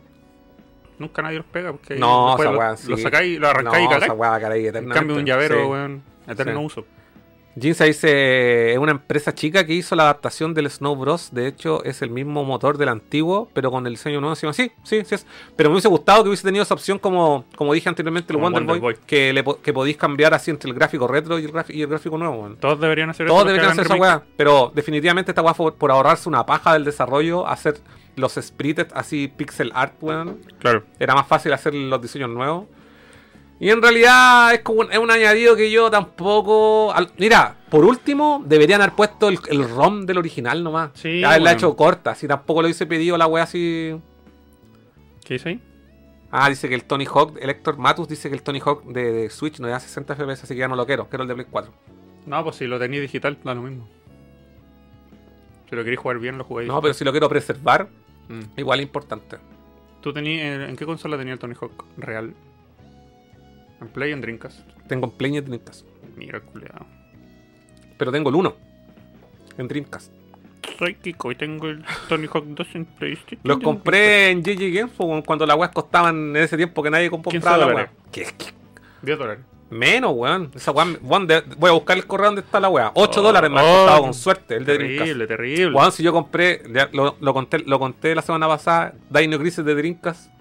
Nunca 0.97 1.21
nadie 1.21 1.37
los 1.37 1.45
pega 1.45 1.71
porque 1.71 1.95
No, 1.95 2.35
esa 2.35 2.51
lo, 2.51 2.57
weá, 2.59 2.69
lo 2.71 2.77
sí. 2.97 2.97
sacáis, 2.97 3.39
lo 3.39 3.47
arrancáis 3.47 3.89
no, 3.89 3.97
y 3.97 3.99
cagáis. 4.39 4.75
En 4.75 4.89
cambio, 4.89 5.15
un 5.15 5.25
llavero, 5.25 5.55
Sí. 5.63 5.65
weón, 5.69 6.03
eterno 6.27 6.59
Sí. 6.59 6.65
uso. 6.65 6.85
Jinx 7.59 7.79
dice, 7.79 8.71
es 8.73 8.77
una 8.77 8.91
empresa 8.91 9.33
chica 9.33 9.65
que 9.65 9.73
hizo 9.73 9.95
la 9.95 10.03
adaptación 10.03 10.53
del 10.53 10.69
Snow 10.69 10.95
Bros. 10.95 11.29
De 11.31 11.47
hecho, 11.47 11.83
es 11.83 12.01
el 12.01 12.09
mismo 12.09 12.43
motor 12.43 12.77
del 12.77 12.89
antiguo, 12.89 13.49
pero 13.53 13.71
con 13.71 13.85
el 13.87 13.93
diseño 13.93 14.19
nuevo 14.21 14.33
encima. 14.33 14.53
Sí, 14.53 14.71
sí, 14.83 15.03
sí 15.03 15.15
es. 15.15 15.25
Pero 15.55 15.69
me 15.69 15.73
hubiese 15.73 15.87
gustado 15.87 16.23
que 16.23 16.29
hubiese 16.29 16.43
tenido 16.43 16.63
esa 16.63 16.73
opción 16.73 16.99
como, 16.99 17.45
como 17.55 17.73
dije 17.73 17.89
anteriormente, 17.89 18.33
el 18.33 18.39
Wonder, 18.39 18.61
Wonder 18.61 18.79
Boy, 18.79 18.93
Boy. 18.93 19.05
Que, 19.05 19.33
le, 19.33 19.43
que 19.61 19.73
podéis 19.73 19.97
cambiar 19.97 20.33
así 20.33 20.51
entre 20.51 20.69
el 20.69 20.75
gráfico 20.75 21.07
retro 21.07 21.39
y 21.39 21.45
el, 21.45 21.51
y 21.69 21.81
el 21.81 21.87
gráfico 21.87 22.17
nuevo. 22.17 22.35
weón. 22.35 22.57
Todos 22.57 22.79
deberían 22.79 23.09
hacer 23.09 23.27
Todos 23.27 23.45
deberían 23.45 23.71
hacer 23.71 23.85
esa 23.85 23.95
weá. 23.95 24.23
Pero 24.37 24.71
definitivamente 24.73 25.31
esta 25.31 25.41
weá 25.41 25.53
fue 25.53 25.73
por 25.73 25.91
ahorrarse 25.91 26.29
una 26.29 26.45
paja 26.45 26.73
del 26.73 26.85
desarrollo, 26.85 27.47
hacer 27.47 27.79
los 28.15 28.33
sprites 28.33 28.87
así 28.93 29.27
pixel 29.27 29.71
art, 29.73 29.93
weón. 30.01 30.39
Claro. 30.59 30.83
Era 30.99 31.15
más 31.15 31.27
fácil 31.27 31.51
hacer 31.53 31.73
los 31.73 32.01
diseños 32.01 32.29
nuevos. 32.29 32.65
Y 33.61 33.69
en 33.69 33.81
realidad 33.81 34.53
es 34.53 34.61
como 34.61 34.81
un, 34.81 34.91
es 34.91 34.97
un 34.97 35.11
añadido 35.11 35.55
que 35.55 35.69
yo 35.69 35.91
tampoco. 35.91 36.93
al- 36.93 37.11
mira, 37.17 37.57
por 37.69 37.83
último, 37.83 38.41
deberían 38.45 38.81
haber 38.81 38.95
puesto 38.95 39.27
el, 39.27 39.37
el 39.49 39.67
ROM 39.69 40.05
del 40.05 40.17
original 40.17 40.63
nomás. 40.63 40.91
Sí, 40.93 41.19
Ya 41.19 41.29
haberla 41.29 41.49
bueno. 41.51 41.57
hecho 41.57 41.75
corta. 41.75 42.15
Si 42.15 42.27
tampoco 42.27 42.61
lo 42.61 42.67
hubiese 42.67 42.85
pedido 42.85 43.17
la 43.17 43.27
wea 43.27 43.43
así. 43.43 43.95
¿Qué 45.25 45.33
dice 45.35 45.49
ahí? 45.49 45.61
Ah, 46.31 46.47
dice 46.47 46.69
que 46.69 46.75
el 46.75 46.83
Tony 46.85 47.05
Hawk, 47.05 47.37
el 47.41 47.49
Héctor 47.49 47.77
Matus 47.77 48.07
dice 48.07 48.29
que 48.29 48.35
el 48.35 48.43
Tony 48.43 48.59
Hawk 48.63 48.85
de, 48.85 49.11
de 49.11 49.29
Switch 49.29 49.59
no 49.59 49.67
da 49.67 49.79
60 49.79 50.15
FPS, 50.15 50.43
así 50.43 50.53
que 50.53 50.59
ya 50.59 50.67
no 50.67 50.75
lo 50.75 50.85
quiero. 50.85 51.09
Quiero 51.09 51.23
el 51.23 51.27
de 51.27 51.33
Play 51.35 51.47
4. 51.49 51.73
No, 52.27 52.43
pues 52.43 52.55
si 52.55 52.65
lo 52.67 52.79
tenéis 52.79 53.01
digital, 53.01 53.37
da 53.43 53.55
lo 53.55 53.63
mismo. 53.63 53.87
Si 55.69 55.75
lo 55.75 55.83
queréis 55.83 55.99
jugar 55.99 56.19
bien, 56.19 56.37
lo 56.37 56.43
jugáis. 56.43 56.67
No, 56.67 56.81
pero 56.81 56.93
si 56.93 57.03
lo 57.03 57.11
quiero 57.11 57.27
preservar, 57.29 57.89
Mm. 58.29 58.41
igual 58.57 58.79
es 58.79 58.85
importante. 58.85 59.37
¿Tú 60.01 60.13
tenías, 60.13 60.69
en 60.69 60.75
qué 60.75 60.85
consola 60.85 61.17
tenía 61.17 61.33
el 61.33 61.39
Tony 61.39 61.55
Hawk 61.59 61.83
real? 61.97 62.33
¿En 63.81 63.87
Play 63.87 64.11
en 64.11 64.21
Dreamcast? 64.21 64.59
Tengo 64.87 65.05
en 65.05 65.11
Play 65.11 65.33
y 65.35 65.37
en 65.37 65.45
Dreamcast. 65.45 65.85
Mira, 66.15 66.39
culeado. 66.41 66.85
Pero 67.97 68.11
tengo 68.11 68.29
el 68.29 68.35
1 68.35 68.55
en 69.57 69.67
Dreamcast. 69.67 70.11
Soy 70.77 70.95
Kiko 70.95 71.31
y 71.31 71.35
tengo 71.35 71.67
el 71.67 71.83
Tony 72.07 72.27
Hawk 72.27 72.45
2 72.45 72.67
en 72.75 72.85
PlayStation. 72.85 73.39
Los 73.43 73.59
compré 73.59 74.29
en 74.31 74.41
GG 74.41 74.73
Games 74.73 75.23
cuando 75.25 75.45
las 75.45 75.57
weas 75.57 75.71
costaban 75.71 76.29
en 76.29 76.37
ese 76.37 76.55
tiempo 76.55 76.81
que 76.83 76.89
nadie 76.89 77.09
15 77.09 77.23
compraba 77.23 77.57
la 77.57 77.67
wea. 77.75 77.91
¿Qué, 78.11 78.23
qué? 78.37 78.45
10 79.01 79.17
dólares. 79.17 79.43
Menos, 79.69 80.13
weón. 80.15 80.51
Esa 80.55 80.71
weón, 80.71 81.27
de- 81.27 81.43
voy 81.57 81.69
a 81.69 81.73
buscar 81.73 81.97
el 81.97 82.05
correo 82.07 82.27
donde 82.27 82.41
está 82.41 82.59
la 82.59 82.69
weá. 82.69 82.91
8 82.95 83.19
Oh, 83.19 83.23
dólares 83.23 83.51
me 83.51 83.59
ha 83.59 83.63
oh, 83.63 83.65
costado 83.77 84.01
con 84.01 84.13
suerte 84.13 84.55
el 84.55 84.65
de 84.65 84.73
Dreamcast. 84.73 84.99
Terrible, 84.99 85.27
terrible. 85.27 85.75
Weón, 85.75 85.91
si 85.91 86.03
yo 86.03 86.11
compré, 86.13 86.63
lo 86.93 87.33
conté, 87.33 87.59
lo 87.59 87.77
conté 87.79 88.15
la 88.15 88.21
semana 88.21 88.47
pasada, 88.47 88.93
Dino 89.09 89.37
Crisis 89.37 89.63
de 89.63 89.75
Dreamcast 89.75 90.31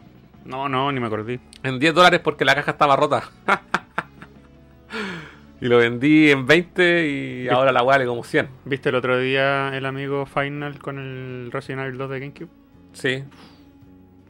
No, 0.49 0.69
no, 0.69 0.91
ni 0.91 0.99
me 0.99 1.07
acordé. 1.07 1.39
en 1.63 1.79
10 1.79 1.95
dólares 1.95 2.21
porque 2.25 2.45
la 2.45 2.55
caja 2.55 2.73
estaba 2.73 2.97
rota. 2.97 3.23
y 5.61 5.67
lo 5.67 5.79
vendí 5.79 6.31
en 6.31 6.47
20 6.47 7.09
y 7.09 7.49
ahora 7.49 7.71
la 7.71 7.83
vale 7.83 8.07
como 8.07 8.25
100. 8.25 8.49
¿Viste 8.65 8.89
el 8.89 8.95
otro 8.95 9.19
día 9.19 9.77
el 9.77 9.85
amigo 9.85 10.25
Final 10.27 10.79
con 10.79 10.99
el 10.99 11.51
Resident 11.53 11.83
Evil 11.87 11.99
2 11.99 12.11
de 12.11 12.21
GameCube? 12.21 12.49
Sí, 12.95 13.09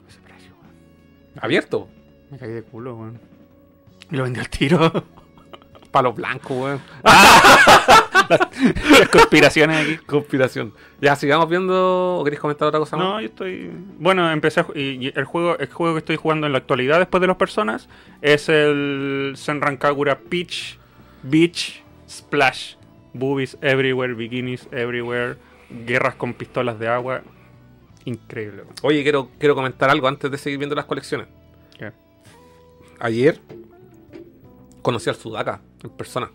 Ese 0.09 0.21
precio, 0.25 0.53
weón. 0.61 0.75
abierto. 1.41 1.89
Me 2.31 2.39
caí 2.39 2.51
de 2.51 2.63
culo, 2.63 2.97
weón. 2.97 3.21
Y 4.11 4.17
lo 4.17 4.25
vendí 4.25 4.41
al 4.41 4.49
tiro. 4.51 4.93
Palo 5.93 6.13
blanco, 6.13 6.55
weón. 6.55 6.81
Las 8.99 9.09
conspiraciones 9.11 9.83
aquí. 9.83 9.97
Conspiración. 10.05 10.73
Ya, 11.01 11.17
sigamos 11.17 11.49
viendo. 11.49 12.19
¿O 12.19 12.25
queréis 12.25 12.41
comentar 12.41 12.69
otra 12.69 12.81
cosa 12.81 12.97
más? 12.97 13.07
No, 13.07 13.21
yo 13.21 13.27
estoy. 13.27 13.71
Bueno, 13.99 14.31
empecé 14.31 14.61
a 14.61 14.67
y 14.75 15.07
y 15.07 15.13
el 15.15 15.25
juego, 15.25 15.59
el 15.59 15.69
juego 15.69 15.95
que 15.95 15.99
estoy 16.01 16.17
jugando 16.17 16.47
en 16.47 16.53
la 16.53 16.59
actualidad 16.59 16.99
después 16.99 17.21
de 17.21 17.27
las 17.27 17.37
personas 17.37 17.89
es 18.23 18.49
el 18.49 19.35
Senran 19.37 19.77
Kagura 19.77 20.19
Peach 20.19 20.79
Beach 21.23 21.83
Splash. 22.09 22.75
Boobies 23.15 23.57
everywhere, 23.63 24.15
bikinis 24.15 24.69
everywhere, 24.71 25.37
guerras 25.87 26.15
con 26.15 26.35
pistolas 26.35 26.79
de 26.79 26.89
agua. 26.89 27.23
Increíble. 28.05 28.65
Oye, 28.83 29.03
quiero, 29.03 29.31
quiero 29.39 29.55
comentar 29.55 29.91
algo 29.91 30.09
antes 30.09 30.31
de 30.31 30.39
seguir 30.39 30.59
viendo 30.59 30.77
las 30.77 30.85
colecciones. 30.85 31.27
¿Qué? 31.79 31.93
Ayer 33.01 33.41
conocí 34.83 35.11
al 35.11 35.17
Sudaka 35.17 35.61
en 35.83 35.91
persona. 35.91 36.31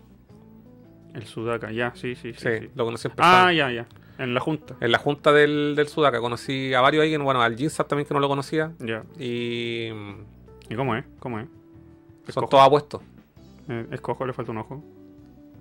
El 1.14 1.24
Sudaka, 1.26 1.70
ya, 1.70 1.92
sí, 1.94 2.14
sí, 2.16 2.32
sí. 2.34 2.40
Sí, 2.40 2.48
sí. 2.60 2.70
lo 2.74 2.84
conocí 2.84 3.08
en 3.08 3.14
persona. 3.14 3.46
Ah, 3.46 3.52
ya, 3.52 3.70
ya. 3.70 3.86
En 4.18 4.34
la 4.34 4.40
junta. 4.40 4.76
En 4.80 4.92
la 4.92 4.98
junta 4.98 5.32
del, 5.32 5.74
del 5.76 5.88
Sudaka 5.88 6.20
conocí 6.20 6.74
a 6.74 6.80
varios 6.80 7.02
ahí, 7.04 7.16
bueno, 7.16 7.40
al 7.42 7.56
Jinsap 7.56 7.88
también 7.88 8.06
que 8.06 8.14
no 8.14 8.20
lo 8.20 8.28
conocía. 8.28 8.72
Ya. 8.80 9.04
Y 9.18 9.88
¿Y 10.68 10.74
cómo 10.76 10.94
es? 10.96 11.04
¿Cómo 11.18 11.38
es? 11.40 11.46
son 12.28 12.48
todos 12.48 12.64
apuestos. 12.66 13.02
Eh, 13.68 13.86
escojo, 13.92 14.26
le 14.26 14.32
falta 14.32 14.52
un 14.52 14.58
ojo. 14.58 14.82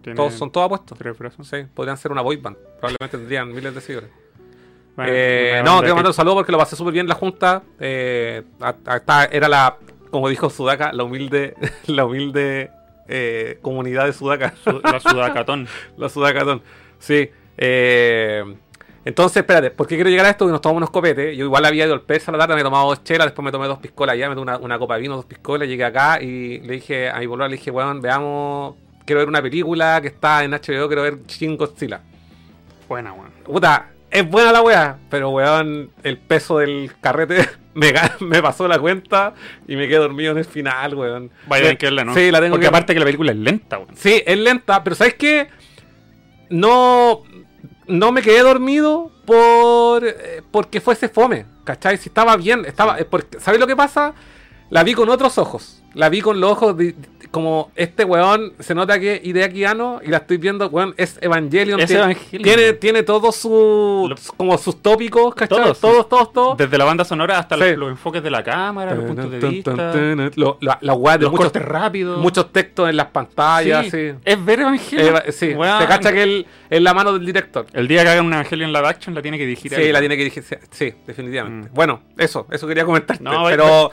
Tiene 0.01 0.16
Todos, 0.18 0.34
son 0.34 0.51
todos 0.51 0.66
apuestos. 0.66 0.97
tres 0.97 1.18
brazos. 1.18 1.47
Sí, 1.47 1.58
podrían 1.74 1.97
ser 1.97 2.12
una 2.12 2.22
boy 2.22 2.38
band. 2.38 2.58
Probablemente 2.80 3.18
tendrían 3.18 3.54
miles 3.54 3.74
de 3.76 3.82
seguidores. 3.82 4.10
Bueno, 4.95 5.12
Eh, 5.14 5.62
no, 5.66 5.80
quiero 5.80 5.95
mandar 5.95 6.10
un 6.12 6.14
saludo 6.14 6.36
porque 6.36 6.51
lo 6.51 6.58
pasé 6.58 6.76
súper 6.76 6.93
bien 6.93 7.06
en 7.06 7.10
la 7.10 7.16
junta. 7.16 7.64
Eh, 7.80 8.43
era 9.32 9.47
la, 9.49 9.78
como 10.12 10.30
dijo 10.30 10.49
Sudaka, 10.49 10.93
la 10.93 11.04
humilde, 11.04 11.56
la 11.88 12.06
humilde 12.06 12.72
eh, 13.08 13.60
comunidad 13.62 14.06
de 14.06 14.14
Sudaka. 14.14 14.54
Su- 14.64 14.80
La 14.84 14.99
Sudacatón. 14.99 15.68
La 15.97 16.10
Sudacatón. 16.10 16.62
Sí. 16.99 17.30
eh, 17.58 18.43
entonces, 19.06 19.36
espérate, 19.38 19.70
¿por 19.70 19.86
qué 19.86 19.95
quiero 19.95 20.10
llegar 20.10 20.26
a 20.26 20.30
esto? 20.30 20.45
Que 20.45 20.51
nos 20.54 20.62
tomamos 20.62 20.78
unos 20.78 20.89
copetes. 20.89 21.36
Yo 21.36 21.43
igual 21.43 21.66
había 21.66 21.84
ido 21.86 21.93
al 21.93 22.01
Persa 22.04 22.32
a 22.32 22.34
la 22.34 22.38
tarde, 22.39 22.56
me 22.56 22.62
he 22.62 22.64
tomado 22.64 22.88
dos 22.88 23.04
chelas, 23.04 23.28
después 23.28 23.43
me 23.43 23.51
tomé 23.51 23.68
dos 23.68 23.80
piscolas 23.80 24.14
allá, 24.14 24.30
me 24.30 24.36
tomé 24.36 24.43
una, 24.43 24.58
una 24.60 24.80
copa 24.80 24.95
de 24.95 25.01
vino, 25.01 25.18
dos 25.18 25.26
piscolas, 25.26 25.68
llegué 25.68 25.84
acá 25.84 26.22
y 26.22 26.60
le 26.60 26.76
dije 26.76 27.10
a 27.10 27.20
mi 27.20 27.28
polola, 27.28 27.49
le 27.49 27.58
dije, 27.58 27.70
weón, 27.70 27.99
veamos, 28.01 28.76
quiero 29.06 29.20
ver 29.20 29.28
una 29.28 29.41
película 29.41 29.99
que 30.01 30.08
está 30.08 30.45
en 30.45 30.51
HBO, 30.51 30.88
quiero 30.88 31.01
ver 31.01 31.22
Shin 31.28 31.58
Godzilla. 31.58 31.99
Buena, 32.88 33.12
weón. 33.12 33.32
Puta, 33.43 33.89
es 34.10 34.30
buena 34.30 34.54
la 34.54 34.62
weá, 34.62 34.97
pero 35.10 35.32
weón, 35.32 35.89
el 36.04 36.18
peso 36.18 36.60
del 36.60 36.89
carrete 37.01 37.45
me, 37.74 37.93
me 38.19 38.41
pasó 38.41 38.67
la 38.67 38.80
cuenta 38.80 39.34
y 39.67 39.76
me 39.76 39.88
quedé 39.88 39.97
dormido 39.99 40.32
en 40.32 40.38
el 40.39 40.45
final, 40.45 40.95
weón. 40.95 41.32
Vaya, 41.47 41.69
hay 41.69 41.78
que 41.78 41.88
verla, 41.88 42.03
¿no? 42.05 42.13
Sí, 42.13 42.32
la 42.32 42.39
tengo 42.39 42.53
Porque 42.53 42.63
que 42.63 42.67
aparte 42.69 42.93
que 42.93 42.99
la 42.99 43.05
película 43.05 43.32
es 43.32 43.38
lenta, 43.38 43.78
weón. 43.80 43.95
Sí, 43.95 44.21
es 44.26 44.38
lenta, 44.38 44.84
pero 44.84 44.95
¿sabes 44.95 45.15
qué? 45.15 45.47
No, 46.49 47.24
no 47.88 48.11
me 48.11 48.21
quedé 48.21 48.41
dormido 48.41 49.11
por 49.26 50.05
eh, 50.05 50.41
porque 50.51 50.82
fuese 50.82 51.09
fome, 51.09 51.45
¿cachai? 51.63 51.97
Si 51.97 52.09
estaba 52.09 52.36
bien, 52.38 52.65
estaba... 52.65 52.99
eh, 52.99 53.05
porque- 53.05 53.39
¿Sabes 53.39 53.59
lo 53.59 53.67
que 53.67 53.76
pasa? 53.76 54.13
La 54.69 54.84
vi 54.84 54.93
con 54.93 55.09
otros 55.09 55.38
ojos. 55.38 55.84
La 55.93 56.09
vi 56.09 56.21
con 56.21 56.39
los 56.39 56.51
ojos 56.51 56.78
de- 56.78 56.95
como 57.34 57.71
este 57.75 58.05
weón, 58.05 58.53
se 58.59 58.75
nota 58.75 58.99
que 58.99 59.15
es 59.15 59.25
Hideakiano 59.25 60.01
y 60.05 60.09
la 60.09 60.17
estoy 60.17 60.38
viendo, 60.38 60.67
weón, 60.67 60.93
es 60.97 61.17
Evangelion. 61.19 61.79
Es 61.79 61.88
tiene, 61.88 62.03
Evangelion. 62.03 62.43
Tiene, 62.43 62.73
tiene 62.73 63.01
todos 63.01 63.36
sus... 63.36 64.31
Como 64.38 64.55
sus 64.59 64.84
tópicos, 64.84 65.34
¿cachai? 65.34 65.57
Todos. 65.63 65.79
Todos, 65.79 66.07
todos, 66.09 66.31
todos. 66.31 66.57
Desde 66.59 66.77
la 66.77 66.86
banda 66.86 67.03
sonora 67.03 67.39
hasta 67.39 67.55
Sí. 67.55 67.61
los, 67.71 67.77
los 67.77 67.89
enfoques 67.89 68.21
de 68.21 68.29
la 68.29 68.43
cámara, 68.43 68.93
los 68.93 69.05
puntos 69.05 69.31
de 69.31 69.39
vista. 69.39 69.73
Lo- 70.36 70.59
la, 70.61 70.77
la 70.81 70.93
weá 70.93 71.17
de 71.17 71.23
los 71.23 71.31
muchos, 71.31 71.45
cortes 71.47 71.61
rápidos. 71.63 72.19
muchos 72.19 72.51
textos 72.51 72.88
en 72.88 72.97
las 72.97 73.07
pantallas, 73.07 73.88
sí. 73.89 74.11
Es 74.23 74.45
ver 74.45 74.59
Evangelion. 74.59 75.15
Eh, 75.25 75.31
sí, 75.31 75.53
Weón. 75.55 75.81
se 75.81 75.88
cacha 75.88 76.13
que 76.13 76.45
es 76.69 76.81
la 76.81 76.93
mano 76.93 77.13
del 77.13 77.25
director. 77.25 77.65
El 77.73 77.88
día 77.88 78.03
que 78.03 78.09
hagan 78.09 78.27
una 78.27 78.36
Evangelion 78.41 78.71
live 78.71 78.88
action 78.88 79.15
la 79.15 79.23
tiene 79.23 79.39
que 79.39 79.45
dirigir 79.47 79.73
Sí, 79.73 79.91
la 79.91 79.99
tiene 79.99 80.15
que 80.15 80.23
dirigir. 80.23 80.43
Sí, 80.69 80.93
definitivamente. 81.07 81.69
Mm. 81.69 81.73
Bueno, 81.73 82.01
eso, 82.15 82.45
eso 82.51 82.67
quería. 82.67 82.84
No, 82.84 82.91
pero, 83.45 83.45
pero 83.49 83.91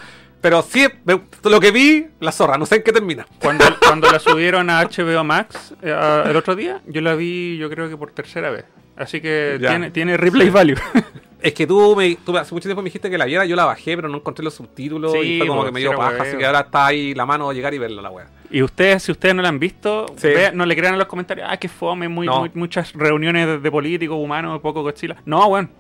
sí, 0.69 0.87
me- 1.05 1.21
lo 1.45 1.61
que 1.61 1.71
vi, 1.71 2.07
la 2.21 2.33
zorra, 2.33 2.57
no 2.59 2.67
sé 2.67 2.77
en 2.77 2.83
qué 2.83 2.93
termina. 2.93 3.27
Cuando, 3.41 3.65
cuando 3.81 4.11
la 4.11 4.19
subieron 4.19 4.71
a 4.71 4.83
HBO 4.85 5.25
Max 5.25 5.75
eh, 5.83 5.93
a- 5.93 6.25
el 6.29 6.37
otro 6.37 6.55
día, 6.57 6.81
yo 6.87 7.01
la 7.01 7.15
vi 7.15 7.57
yo 7.59 7.69
creo 7.71 7.89
que 7.89 7.97
por 7.97 8.11
tercera 8.13 8.51
vez. 8.51 8.65
Así 8.97 9.21
que 9.21 9.59
Ya. 9.61 9.71
tiene, 9.71 9.91
tiene 9.91 10.17
replay 10.17 10.51
value. 10.51 10.77
Es 11.43 11.55
que 11.55 11.67
tú, 11.67 11.97
me, 11.97 12.17
tú 12.17 12.37
hace 12.37 12.53
mucho 12.55 12.69
tiempo 12.69 12.83
me 12.83 12.89
dijiste 12.89 13.09
que 13.09 13.17
la 13.17 13.25
viera, 13.25 13.47
yo 13.47 13.57
la 13.57 13.65
bajé, 13.65 13.97
pero 13.97 14.11
no 14.11 14.19
encontré 14.19 14.45
los 14.45 14.53
subtítulos 14.53 15.13
Sí, 15.13 15.19
y 15.21 15.39
fue 15.39 15.47
como 15.47 15.61
po, 15.61 15.67
que 15.69 15.73
me 15.73 15.81
sí 15.81 15.85
dio 15.89 15.97
paja, 15.97 16.11
huevo. 16.11 16.23
así 16.25 16.37
que 16.37 16.45
ahora 16.45 16.61
está 16.61 16.85
ahí 16.85 17.15
la 17.15 17.25
mano 17.25 17.49
a 17.49 17.55
llegar 17.55 17.73
y 17.73 17.79
verla 17.79 18.03
la 18.03 18.11
wea. 18.11 18.27
Y 18.51 18.61
ustedes, 18.61 19.05
si 19.05 19.11
ustedes 19.13 19.35
no 19.35 19.41
la 19.41 19.49
han 19.49 19.59
visto, 19.59 20.05
Sí. 20.19 20.29
vea- 20.29 20.53
no 20.53 20.67
le 20.67 20.77
crean 20.77 20.93
en 20.93 20.99
los 20.99 21.09
comentarios, 21.09 21.49
ah, 21.51 21.57
que 21.57 21.71
fome, 21.71 22.09
muy, 22.11 22.27
No. 22.27 22.41
muy- 22.41 22.51
muchas 22.53 22.93
reuniones 22.93 23.47
de, 23.47 23.59
de 23.59 23.71
políticos, 23.71 24.19
humanos, 24.21 24.61
poco 24.61 24.83
Godzilla. 24.83 25.17
No, 25.25 25.47
weón. 25.47 25.71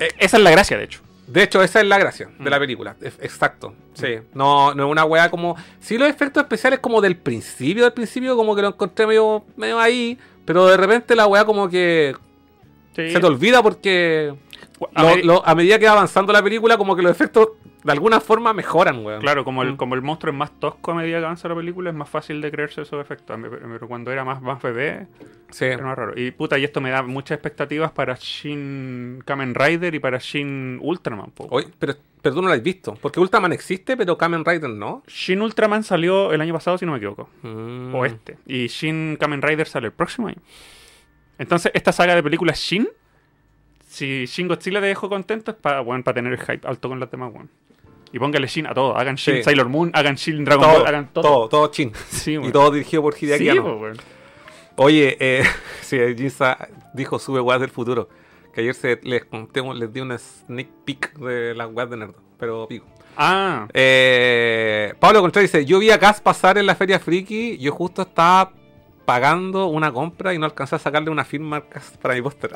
Eh, 0.00 0.08
esa 0.18 0.36
es 0.38 0.42
la 0.42 0.50
gracia, 0.50 0.76
de 0.76 0.82
hecho. 0.82 0.98
De 1.26 1.42
hecho, 1.42 1.62
esa 1.62 1.80
es 1.80 1.86
la 1.86 1.98
gracia 1.98 2.26
de 2.38 2.44
Mm. 2.44 2.48
la 2.48 2.58
película. 2.58 2.96
Es- 3.00 3.18
Exacto. 3.20 3.74
Sí. 3.94 4.18
No, 4.34 4.74
no 4.74 4.84
es 4.86 4.90
una 4.90 5.04
wea 5.04 5.30
como. 5.30 5.56
Sí, 5.80 5.96
los 5.96 6.08
efectos 6.08 6.42
especiales 6.42 6.80
como 6.80 7.00
del 7.00 7.16
principio, 7.16 7.84
del 7.84 7.92
principio, 7.92 8.36
como 8.36 8.54
que 8.54 8.62
lo 8.62 8.68
encontré 8.68 9.06
medio, 9.06 9.44
medio 9.56 9.78
ahí. 9.80 10.18
Pero 10.44 10.66
de 10.66 10.76
repente 10.76 11.14
la 11.16 11.26
wea 11.26 11.44
como 11.44 11.68
que 11.70 12.14
Sí. 12.94 13.10
se 13.10 13.18
te 13.20 13.26
olvida 13.26 13.62
porque 13.62 14.34
A 14.94 15.02
lo- 15.02 15.16
lo- 15.24 15.46
a 15.46 15.54
medida 15.54 15.78
que 15.78 15.86
va 15.86 15.92
avanzando 15.92 16.32
la 16.32 16.42
película, 16.42 16.76
como 16.76 16.94
que 16.96 17.00
los 17.02 17.10
efectos 17.12 17.48
de 17.84 17.92
alguna 17.92 18.18
forma 18.18 18.52
mejoran, 18.54 19.04
weón. 19.04 19.20
Claro, 19.20 19.44
como 19.44 19.62
el, 19.62 19.74
Mm. 19.74 19.76
como 19.76 19.94
el 19.94 20.02
monstruo 20.02 20.32
es 20.32 20.36
más 20.38 20.58
tosco 20.58 20.92
a 20.92 20.94
medida 20.94 21.18
que 21.18 21.24
avanza 21.26 21.48
la 21.48 21.54
película, 21.54 21.90
es 21.90 21.96
más 21.96 22.08
fácil 22.08 22.40
de 22.40 22.50
creerse 22.50 22.80
esos 22.82 23.00
efectos. 23.00 23.38
Pero 23.40 23.86
cuando 23.86 24.10
era 24.10 24.24
más, 24.24 24.40
más 24.42 24.60
bebé, 24.62 25.06
Sí. 25.50 25.66
era 25.66 25.84
más 25.84 25.96
raro. 25.96 26.18
Y 26.18 26.30
puta, 26.30 26.58
y 26.58 26.64
esto 26.64 26.80
me 26.80 26.90
da 26.90 27.02
muchas 27.02 27.36
expectativas 27.36 27.92
para 27.92 28.14
Shin 28.18 29.22
Kamen 29.26 29.54
Rider 29.54 29.94
y 29.94 29.98
para 29.98 30.18
Shin 30.18 30.78
Ultraman. 30.82 31.30
po. 31.32 31.46
Oye, 31.50 31.68
pero, 31.78 31.94
pero 32.22 32.34
tú 32.34 32.40
no 32.42 32.48
la 32.48 32.54
has 32.54 32.62
visto. 32.62 32.94
Porque 33.00 33.20
Ultraman 33.20 33.52
existe, 33.52 33.96
pero 33.98 34.16
Kamen 34.16 34.44
Rider 34.44 34.70
no. 34.70 35.02
Shin 35.06 35.42
Ultraman 35.42 35.82
salió 35.84 36.32
el 36.32 36.40
año 36.40 36.54
pasado, 36.54 36.78
si 36.78 36.86
no 36.86 36.92
me 36.92 36.98
equivoco. 36.98 37.28
Mm. 37.42 37.94
O 37.94 38.04
este. 38.06 38.38
Y 38.46 38.66
Shin 38.68 39.16
Kamen 39.20 39.42
Rider 39.42 39.66
sale 39.68 39.88
el 39.88 39.92
próximo 39.92 40.28
año. 40.28 40.38
Entonces, 41.38 41.70
esta 41.74 41.92
saga 41.92 42.14
de 42.14 42.22
películas 42.22 42.58
Shin, 42.58 42.88
si 43.86 44.24
Shin 44.26 44.48
Godzilla 44.48 44.80
te 44.80 44.86
dejó 44.86 45.08
contento, 45.08 45.50
es 45.50 45.56
para 45.56 45.84
tener 46.14 46.32
el 46.32 46.38
hype 46.40 46.66
alto 46.66 46.88
con 46.88 46.98
las 46.98 47.10
demás, 47.10 47.32
weón. 47.32 47.50
Y 48.14 48.18
póngale 48.20 48.46
Shin 48.46 48.68
a 48.68 48.74
todo. 48.74 48.96
Hagan 48.96 49.16
Shin 49.16 49.38
Sí. 49.38 49.42
Sailor 49.42 49.68
Moon, 49.68 49.90
hagan 49.92 50.14
Shin 50.14 50.44
Dragon 50.44 50.62
Todo, 50.64 50.78
Ball, 50.78 50.86
hagan 50.86 51.12
todo. 51.12 51.48
todo, 51.48 51.48
todo. 51.48 51.72
Sí, 52.08 52.34
Y 52.42 52.52
todo 52.52 52.70
dirigido 52.70 53.02
por 53.02 53.16
Hideaki 53.20 53.50
Sí. 53.50 53.58
Oye, 54.76 55.16
eh, 55.18 55.42
sí, 55.82 55.98
Jinza 56.16 56.56
dijo 56.92 57.18
sube 57.18 57.40
weas 57.40 57.60
del 57.60 57.70
futuro. 57.70 58.08
Que 58.54 58.60
ayer 58.60 58.74
se, 58.74 59.00
les 59.02 59.24
conté, 59.24 59.62
les 59.74 59.92
di 59.92 60.00
una 60.00 60.16
sneak 60.16 60.68
peek 60.84 61.14
de 61.18 61.54
las 61.56 61.68
weas 61.72 61.90
de 61.90 61.96
Nerd. 61.96 62.14
Pero 62.38 62.68
pico. 62.68 62.86
Ah, 63.16 63.66
Eh, 63.74 64.94
Pablo 65.00 65.20
Contreras 65.20 65.50
dice: 65.50 65.64
Yo 65.64 65.80
vi 65.80 65.90
a 65.90 65.98
Cas 65.98 66.20
pasar 66.20 66.56
en 66.56 66.66
la 66.66 66.76
Feria 66.76 67.00
Friki. 67.00 67.58
Yo 67.58 67.72
justo 67.72 68.02
estaba 68.02 68.52
pagando 69.04 69.66
una 69.66 69.92
compra 69.92 70.32
y 70.34 70.38
no 70.38 70.46
alcancé 70.46 70.76
a 70.76 70.78
sacarle 70.78 71.10
una 71.10 71.24
firma 71.24 71.64
para 72.00 72.14
mi 72.14 72.22
póster. 72.22 72.52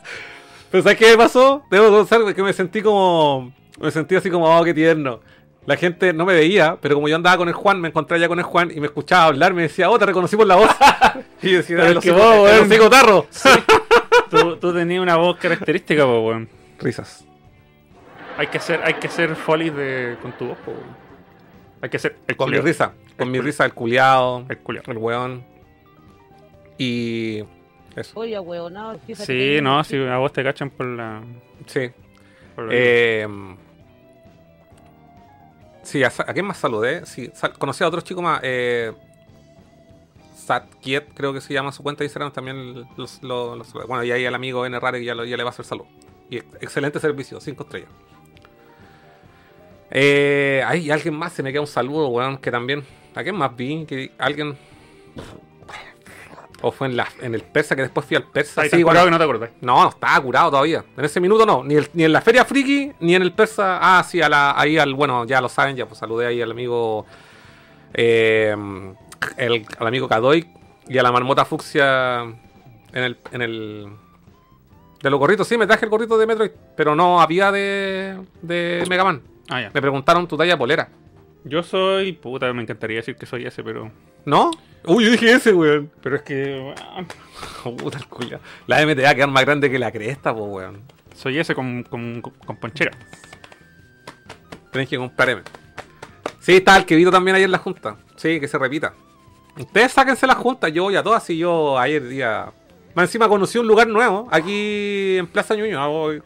Pero 0.70 0.82
¿sabes 0.82 0.98
qué 0.98 1.10
me 1.12 1.16
pasó? 1.16 1.62
Debo 1.70 1.88
confesar 1.88 2.34
que 2.34 2.42
me 2.42 2.52
sentí 2.52 2.82
como. 2.82 3.52
Me 3.80 3.90
sentí 3.90 4.14
así 4.14 4.30
como, 4.30 4.46
oh, 4.58 4.62
qué 4.64 4.74
tierno. 4.74 5.20
La 5.66 5.76
gente 5.76 6.12
no 6.12 6.24
me 6.24 6.34
veía, 6.34 6.76
pero 6.80 6.94
como 6.94 7.08
yo 7.08 7.16
andaba 7.16 7.36
con 7.36 7.48
el 7.48 7.54
Juan, 7.54 7.80
me 7.80 7.88
encontré 7.88 8.16
allá 8.16 8.28
con 8.28 8.38
el 8.38 8.44
Juan 8.44 8.70
y 8.74 8.80
me 8.80 8.86
escuchaba 8.86 9.26
hablar, 9.26 9.52
me 9.54 9.62
decía, 9.62 9.90
oh, 9.90 9.98
te 9.98 10.06
reconocí 10.06 10.36
por 10.36 10.46
la 10.46 10.56
voz. 10.56 10.70
y 11.42 11.50
yo 11.50 11.56
decía, 11.58 11.76
Pero 11.76 11.88
el 11.90 11.98
que 12.00 12.10
vos, 12.12 12.20
weón. 12.44 12.66
hocico 12.66 12.90
tarro. 12.90 13.26
tú, 14.30 14.56
tú 14.56 14.72
tenías 14.74 15.02
una 15.02 15.16
voz 15.16 15.36
característica, 15.38 16.04
po, 16.04 16.20
weón. 16.28 16.48
Risas. 16.78 17.24
Hay 18.38 18.46
que 18.46 18.58
ser, 18.58 18.80
hay 18.84 18.94
que 18.94 19.08
ser 19.08 19.36
folies 19.36 19.74
de, 19.76 20.16
con 20.22 20.32
tu 20.32 20.46
voz, 20.46 20.58
po, 20.58 20.70
weón. 20.72 20.96
Hay 21.82 21.88
que 21.90 21.98
ser 21.98 22.16
el 22.26 22.36
Con 22.36 22.50
mi 22.50 22.58
risa. 22.58 22.92
Con 23.16 23.26
El 23.28 23.32
mi 23.32 23.38
culiao. 23.38 23.46
risa, 23.46 23.64
el 23.64 23.72
culiao, 23.74 24.46
El 24.48 24.58
culiao. 24.58 24.84
el 24.88 24.98
weón. 24.98 25.44
Y. 26.78 27.42
Eso. 27.96 28.18
Oye, 28.20 28.38
huevonado, 28.38 28.98
fíjate 29.06 29.26
Sí, 29.26 29.60
no, 29.62 29.82
si 29.84 29.96
a 30.06 30.16
vos 30.18 30.32
te 30.32 30.42
cachan 30.44 30.70
por 30.70 30.86
la... 30.86 31.22
Sí. 31.66 31.90
por 32.54 32.66
la- 32.66 32.72
Eh, 32.74 33.26
sí, 35.90 36.02
a, 36.04 36.08
¿a 36.08 36.32
quién 36.32 36.46
más 36.46 36.58
saludé? 36.58 37.04
Sí, 37.06 37.30
sal- 37.34 37.52
conocí 37.58 37.84
a 37.84 37.88
otro 37.88 38.00
chico 38.00 38.22
más. 38.22 38.40
Eh, 38.42 38.92
Satkiet, 40.36 41.12
creo 41.14 41.32
que 41.32 41.40
se 41.40 41.52
llama 41.54 41.72
su 41.72 41.82
cuenta 41.82 42.00
de 42.00 42.06
Instagram. 42.06 42.32
También 42.32 42.86
los, 42.96 43.20
Bueno, 43.86 44.02
y 44.04 44.10
ahí 44.12 44.24
el 44.24 44.34
amigo 44.34 44.64
N 44.66 44.78
Rare 44.80 44.98
que 44.98 45.04
ya, 45.04 45.14
le 45.14 45.42
va 45.44 45.50
a 45.50 45.52
hacer 45.52 45.64
salud. 45.64 45.84
Y 46.28 46.38
ex- 46.38 46.54
excelente 46.60 46.98
servicio, 47.00 47.40
5 47.40 47.62
estrellas. 47.64 47.90
Eh, 49.90 50.62
hay 50.66 50.90
alguien 50.90 51.14
más, 51.14 51.32
se 51.32 51.42
me 51.42 51.50
queda 51.52 51.60
un 51.62 51.66
saludo, 51.66 52.08
weón, 52.08 52.38
que 52.38 52.50
también. 52.50 52.84
¿A 53.14 53.22
quién 53.22 53.34
más 53.36 53.54
vi? 53.56 53.84
Que 53.86 54.12
alguien. 54.18 54.56
O 56.62 56.72
fue 56.72 56.88
en, 56.88 56.96
la, 56.96 57.08
en 57.22 57.34
el 57.34 57.42
persa, 57.42 57.74
que 57.74 57.82
después 57.82 58.04
fui 58.06 58.16
al 58.16 58.24
persa. 58.24 58.62
Sí, 58.64 58.68
bueno, 58.82 58.88
curado 58.88 59.06
que 59.06 59.10
no 59.12 59.18
te 59.18 59.24
acordás. 59.24 59.50
no, 59.62 59.82
no 59.82 59.88
estaba 59.88 60.20
curado 60.22 60.50
todavía. 60.50 60.84
En 60.96 61.04
ese 61.04 61.18
minuto 61.20 61.46
no. 61.46 61.64
Ni, 61.64 61.74
el- 61.76 61.88
ni 61.94 62.04
en 62.04 62.12
la 62.12 62.20
Feria 62.20 62.44
Friki, 62.44 62.92
ni 63.00 63.14
en 63.14 63.22
el 63.22 63.32
Persa. 63.32 63.78
Ah, 63.80 64.02
sí, 64.04 64.20
a 64.20 64.28
la- 64.28 64.58
ahí 64.60 64.76
al. 64.76 64.92
Bueno, 64.94 65.24
ya 65.24 65.40
lo 65.40 65.48
saben, 65.48 65.74
ya 65.76 65.86
pues 65.86 65.98
saludé 65.98 66.26
ahí 66.26 66.42
al 66.42 66.50
amigo. 66.50 67.06
eh, 67.94 68.54
el, 69.36 69.66
al 69.78 69.86
amigo 69.86 70.08
Kadoy 70.08 70.46
y 70.88 70.98
a 70.98 71.02
la 71.02 71.12
marmota 71.12 71.44
fucsia 71.44 72.22
en 72.22 73.02
el. 73.02 73.16
En 73.32 73.42
el 73.42 73.88
de 75.02 75.08
los 75.08 75.18
gorritos, 75.18 75.48
sí, 75.48 75.56
me 75.56 75.66
traje 75.66 75.86
el 75.86 75.90
gorrito 75.90 76.18
de 76.18 76.26
Metroid, 76.26 76.50
pero 76.76 76.94
no 76.94 77.22
había 77.22 77.50
de, 77.50 78.18
de 78.42 78.84
Mega 78.86 79.02
Man. 79.02 79.22
Ah, 79.48 79.62
ya. 79.62 79.70
Me 79.72 79.80
preguntaron 79.80 80.28
tu 80.28 80.36
talla 80.36 80.58
polera. 80.58 80.90
Yo 81.44 81.62
soy... 81.62 82.12
Puta, 82.12 82.52
me 82.52 82.60
encantaría 82.60 82.96
decir 82.98 83.16
que 83.16 83.24
soy 83.24 83.46
ese, 83.46 83.64
pero... 83.64 83.90
¿No? 84.26 84.50
Uy, 84.86 85.04
yo 85.04 85.10
dije 85.10 85.32
ese, 85.32 85.52
weón. 85.52 85.90
Pero 86.02 86.16
es 86.16 86.22
que... 86.22 86.74
Puta 87.62 87.98
el 87.98 88.06
culiao. 88.06 88.40
La 88.66 88.84
MTA 88.84 89.14
quedan 89.14 89.32
más 89.32 89.44
grande 89.44 89.70
que 89.70 89.78
la 89.78 89.92
cresta, 89.92 90.32
weón. 90.32 90.82
Soy 91.14 91.38
ese 91.38 91.54
con, 91.54 91.82
con, 91.84 92.20
con 92.22 92.56
ponchera. 92.56 92.92
Tenés 94.72 94.88
que 94.88 94.96
comprar 94.96 95.30
M. 95.30 95.42
Sí, 96.40 96.56
está 96.56 96.76
el 96.76 96.86
que 96.86 96.96
vino 96.96 97.10
también 97.10 97.34
ayer 97.34 97.46
en 97.46 97.52
la 97.52 97.58
junta. 97.58 97.96
Sí, 98.16 98.40
que 98.40 98.48
se 98.48 98.58
repita. 98.58 98.94
Ustedes 99.58 99.92
sáquense 99.92 100.26
la 100.26 100.34
junta, 100.34 100.68
yo 100.68 100.84
voy 100.84 100.96
a 100.96 101.02
todas 101.02 101.28
y 101.30 101.38
yo 101.38 101.78
ayer 101.78 102.06
día. 102.08 102.52
Más 102.94 103.08
encima 103.08 103.28
conocí 103.28 103.58
un 103.58 103.66
lugar 103.66 103.88
nuevo, 103.88 104.28
aquí 104.30 105.18
en 105.18 105.26
Plaza 105.26 105.54
Ñuñoa, 105.54 105.86
voy. 105.88 106.22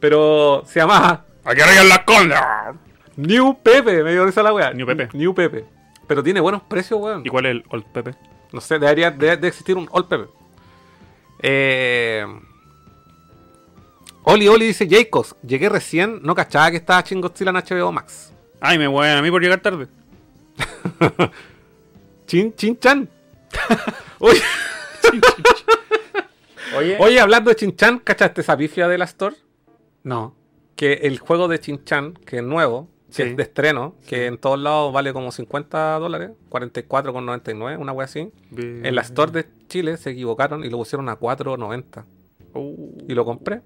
Pero 0.00 0.64
se 0.66 0.80
llama 0.80 1.24
¡Aquí 1.44 1.60
arriba 1.60 1.82
en 1.82 1.88
la 1.88 2.04
conda! 2.04 2.74
New 3.16 3.58
Pepe, 3.62 4.02
me 4.02 4.12
dio 4.12 4.24
risa 4.24 4.42
la 4.42 4.52
wea. 4.52 4.72
New 4.72 4.86
Pepe. 4.86 5.08
New 5.12 5.34
Pepe. 5.34 5.64
Pero 6.06 6.22
tiene 6.22 6.40
buenos 6.40 6.62
precios, 6.62 7.00
weón. 7.00 7.22
¿Y 7.24 7.28
cuál 7.28 7.46
es 7.46 7.50
el 7.52 7.64
Old 7.70 7.84
Pepe? 7.92 8.14
No 8.52 8.60
sé, 8.60 8.78
debería 8.78 9.10
de, 9.10 9.36
de 9.36 9.48
existir 9.48 9.76
un 9.76 9.88
Old 9.90 10.08
Pepe. 10.08 10.28
Eh... 11.40 12.26
Oli 14.26 14.48
Oli 14.48 14.66
dice 14.66 14.88
Jacobs, 14.88 15.36
llegué 15.46 15.68
recién, 15.68 16.20
no 16.22 16.34
cachaba 16.34 16.70
que 16.70 16.78
estaba 16.78 17.02
Shin 17.02 17.20
Godzilla 17.20 17.50
en 17.50 17.56
HBO 17.56 17.92
Max. 17.92 18.32
Ay, 18.60 18.78
me 18.78 18.88
hueven 18.88 19.18
a 19.18 19.22
mí 19.22 19.30
por 19.30 19.42
llegar 19.42 19.60
tarde. 19.60 19.86
Chin 22.26 22.54
Chin 22.54 22.78
Chan. 22.78 23.08
Oye, 24.18 24.40
Oye. 26.76 26.96
oye, 26.98 27.20
hablando 27.20 27.50
de 27.50 27.56
Chin 27.56 27.76
Chan, 27.76 27.98
¿cachaste 27.98 28.40
esa 28.40 28.56
pifia 28.56 28.88
de 28.88 28.96
la 28.96 29.04
Store? 29.04 29.36
No. 30.02 30.34
Que 30.76 30.94
el 30.94 31.18
juego 31.18 31.46
de 31.46 31.60
Chin 31.60 31.84
Chan, 31.84 32.14
que 32.14 32.38
es 32.38 32.42
nuevo, 32.42 32.88
que 33.16 33.30
es 33.30 33.36
de 33.36 33.42
estreno, 33.42 33.94
que 34.06 34.26
en 34.26 34.38
todos 34.38 34.58
lados 34.58 34.92
vale 34.92 35.12
como 35.12 35.30
50 35.32 35.98
dólares, 35.98 36.30
44,99, 36.50 37.78
una 37.78 37.92
wea 37.92 38.04
así. 38.06 38.30
En 38.56 38.94
la 38.94 39.02
Store 39.02 39.30
de 39.32 39.46
Chile 39.68 39.96
se 39.96 40.10
equivocaron 40.10 40.64
y 40.64 40.70
lo 40.70 40.78
pusieron 40.78 41.08
a 41.08 41.18
4.90. 41.18 42.04
Uh. 42.54 42.98
Y 43.08 43.14
lo 43.14 43.24
compré. 43.24 43.60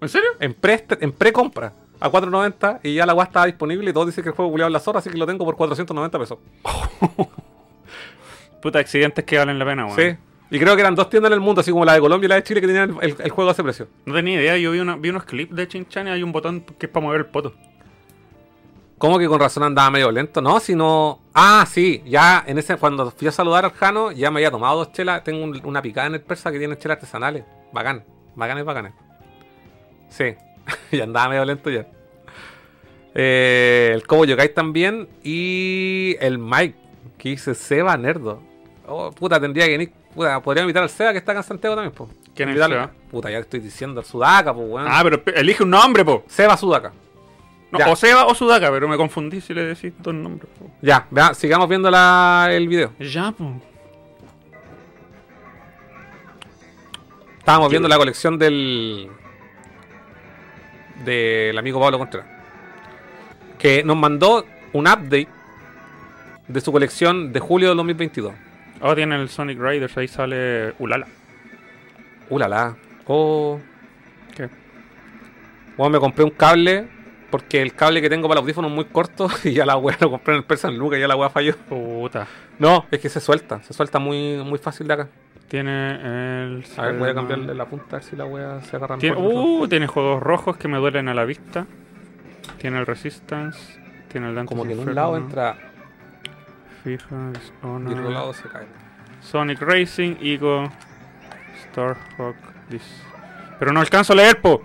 ¿En 0.00 0.08
serio? 0.08 0.28
En 0.40 0.54
pre 0.54 0.84
en 1.00 1.12
precompra. 1.12 1.72
A 2.00 2.10
4.90 2.10 2.80
y 2.82 2.94
ya 2.94 3.06
la 3.06 3.14
wea 3.14 3.24
estaba 3.24 3.46
disponible 3.46 3.88
y 3.88 3.92
todos 3.92 4.06
dicen 4.06 4.22
que 4.24 4.30
el 4.30 4.36
juego 4.36 4.50
culiado 4.50 4.66
en 4.68 4.72
la 4.74 4.78
Store, 4.78 4.98
así 4.98 5.08
que 5.10 5.16
lo 5.16 5.26
tengo 5.26 5.44
por 5.44 5.56
490 5.56 6.18
pesos. 6.18 6.38
Puta, 8.60 8.78
accidentes 8.78 9.24
que 9.24 9.38
valen 9.38 9.58
la 9.58 9.64
pena, 9.64 9.86
weón. 9.86 9.96
Sí. 9.96 10.16
Y 10.50 10.58
creo 10.58 10.74
que 10.74 10.80
eran 10.82 10.94
dos 10.94 11.10
tiendas 11.10 11.30
en 11.30 11.34
el 11.34 11.40
mundo, 11.40 11.60
así 11.60 11.70
como 11.70 11.84
la 11.84 11.94
de 11.94 12.00
Colombia 12.00 12.26
y 12.26 12.28
la 12.28 12.34
de 12.36 12.42
Chile, 12.42 12.60
que 12.60 12.66
tenían 12.66 12.96
el, 13.02 13.10
el- 13.10 13.16
el 13.22 13.30
juego 13.30 13.50
a 13.50 13.52
ese 13.52 13.62
precio. 13.62 13.88
No 14.06 14.14
tenía 14.14 14.40
idea, 14.40 14.56
yo 14.56 14.70
vi, 14.72 14.78
una- 14.80 14.96
vi 14.96 15.08
unos 15.10 15.24
clips 15.24 15.54
de 15.54 15.66
Chinchan 15.68 16.08
y 16.08 16.10
hay 16.10 16.22
un 16.22 16.32
botón 16.32 16.60
que 16.78 16.86
es 16.86 16.92
para 16.92 17.04
mover 17.04 17.20
el 17.20 17.26
poto. 17.26 17.54
¿Cómo 18.98 19.18
que 19.18 19.26
con 19.28 19.40
razón 19.40 19.62
andaba 19.64 19.90
medio 19.90 20.10
lento? 20.10 20.40
No, 20.40 20.60
sino. 20.60 21.20
Ah, 21.34 21.66
sí, 21.70 22.02
ya 22.06 22.44
en 22.46 22.58
ese. 22.58 22.76
Cuando 22.76 23.10
fui 23.10 23.28
a 23.28 23.32
saludar 23.32 23.64
al 23.64 23.72
Jano, 23.72 24.12
ya 24.12 24.30
me 24.30 24.38
había 24.38 24.50
tomado 24.50 24.76
dos 24.78 24.92
chelas. 24.92 25.22
Tengo 25.24 25.42
un- 25.44 25.60
una 25.64 25.82
picada 25.82 26.06
en 26.06 26.14
el 26.14 26.20
persa 26.22 26.50
que 26.52 26.58
tiene 26.58 26.78
chelas 26.78 26.96
artesanales. 26.96 27.44
Bacán, 27.72 28.04
bacanes, 28.36 28.64
bacanes. 28.64 28.92
Sí, 30.08 30.34
ya 30.92 31.04
andaba 31.04 31.28
medio 31.28 31.44
lento 31.44 31.70
ya. 31.70 31.86
Eh, 33.14 33.92
el 33.94 34.06
Kobo 34.06 34.24
Yokai 34.24 34.54
también. 34.54 35.08
Y 35.22 36.16
el 36.20 36.38
Mike, 36.38 36.76
que 37.18 37.30
dice 37.30 37.54
Seba 37.54 37.96
Nerdo. 37.96 38.40
Oh, 38.86 39.10
puta, 39.10 39.40
tendría 39.40 39.66
que 39.66 39.72
venir. 39.72 39.92
Puta, 40.14 40.40
podría 40.40 40.62
invitar 40.62 40.82
al 40.84 40.88
Seba 40.90 41.12
que 41.12 41.18
está 41.18 41.32
acá 41.32 41.40
en 41.40 41.44
Santiago 41.46 41.74
también, 41.76 41.92
po. 41.94 42.08
¿Quién 42.34 42.48
es. 42.50 42.56
Seba? 42.64 42.90
Puta, 43.10 43.30
ya 43.30 43.38
estoy 43.38 43.60
diciendo, 43.60 44.00
el 44.00 44.06
Sudaka, 44.06 44.54
pues, 44.54 44.68
weón. 44.68 44.86
Ah, 44.88 45.00
pero 45.02 45.22
pe- 45.22 45.38
elige 45.38 45.62
un 45.64 45.70
nombre, 45.70 46.04
po. 46.04 46.24
Seba 46.28 46.56
Sudaka. 46.56 46.92
No, 47.74 47.80
Ya. 47.80 47.90
o 47.90 47.96
Seba 47.96 48.26
o 48.26 48.34
Sudaka, 48.34 48.70
pero 48.70 48.86
me 48.86 48.96
confundí 48.96 49.40
si 49.40 49.52
le 49.52 49.64
decís 49.64 49.92
dos 49.98 50.14
nombres. 50.14 50.48
Ya, 50.80 51.06
vea, 51.10 51.34
sigamos 51.34 51.68
viendo 51.68 51.90
la, 51.90 52.48
el 52.52 52.68
video. 52.68 52.92
Ya, 53.00 53.32
po. 53.32 53.60
Estábamos 57.38 57.68
viendo 57.70 57.88
la 57.88 57.96
colección 57.96 58.38
del. 58.38 59.08
del 61.04 61.58
amigo 61.58 61.80
Pablo 61.80 61.98
Contreras. 61.98 62.28
Que 63.58 63.82
nos 63.84 63.96
mandó 63.96 64.44
un 64.72 64.86
update 64.86 65.28
de 66.48 66.60
su 66.60 66.72
colección 66.72 67.32
de 67.32 67.40
julio 67.40 67.70
de 67.70 67.74
2022. 67.74 68.34
Oh, 68.82 68.94
tiene 68.94 69.16
el 69.16 69.28
Sonic 69.28 69.58
Riders, 69.58 69.96
ahí 69.96 70.08
sale 70.08 70.74
Ulala. 70.78 71.06
Uh, 72.30 72.38
la, 72.38 72.48
la. 72.48 72.76
Oh. 73.06 73.58
¿Qué? 74.34 74.48
Bueno, 75.76 75.90
me 75.90 75.98
compré 75.98 76.24
un 76.24 76.30
cable 76.30 76.86
porque 77.34 77.60
el 77.60 77.74
cable 77.74 78.00
que 78.00 78.08
tengo 78.08 78.28
para 78.28 78.38
el 78.38 78.44
audífono 78.44 78.68
es 78.68 78.74
muy 78.74 78.84
corto 78.84 79.28
y 79.42 79.54
ya 79.54 79.66
la 79.66 79.76
wea 79.76 79.96
lo 80.00 80.08
compré 80.08 80.34
en 80.34 80.38
el 80.38 80.44
Persan 80.44 80.78
Luca 80.78 80.96
y 80.96 81.00
ya 81.00 81.08
la 81.08 81.16
wea 81.16 81.28
falló. 81.28 81.56
Puta. 81.56 82.28
No, 82.60 82.86
es 82.92 83.00
que 83.00 83.08
se 83.08 83.18
suelta, 83.18 83.60
se 83.64 83.72
suelta 83.72 83.98
muy, 83.98 84.36
muy 84.36 84.60
fácil 84.60 84.86
de 84.86 84.94
acá. 84.94 85.08
Tiene 85.48 85.94
el. 86.44 86.64
A 86.76 86.82
ver, 86.82 86.96
voy 86.96 87.10
a 87.10 87.14
cambiarle 87.14 87.52
la 87.52 87.66
punta 87.66 87.96
a 87.96 87.98
ver 87.98 88.04
si 88.04 88.14
la 88.14 88.24
wea 88.24 88.60
se 88.62 88.76
agarra 88.76 88.98
Tiene, 88.98 89.16
mejor. 89.16 89.34
uh, 89.34 89.66
tiene 89.66 89.88
juegos 89.88 90.22
rojos 90.22 90.56
que 90.58 90.68
me 90.68 90.78
duelen 90.78 91.08
a 91.08 91.14
la 91.14 91.24
vista. 91.24 91.66
Tiene 92.58 92.78
el 92.78 92.86
Resistance. 92.86 93.80
Tiene 94.06 94.28
el 94.28 94.36
Dante's 94.36 94.56
Como 94.56 94.62
que 94.64 94.74
en 94.74 94.88
un 94.88 94.94
lado 94.94 95.16
entra 95.16 95.56
FIFA, 96.84 97.16
y 97.16 97.16
en 97.16 97.32
Dishonor, 97.32 97.92
otro 97.98 98.10
lado 98.10 98.32
se 98.32 98.48
cae. 98.48 98.66
Sonic 99.20 99.60
Racing, 99.60 100.18
Ego, 100.20 100.70
Starhawk, 101.64 102.36
this. 102.70 103.02
Pero 103.58 103.72
no 103.72 103.80
alcanzo 103.80 104.12
a 104.12 104.16
leer, 104.16 104.40
po. 104.40 104.62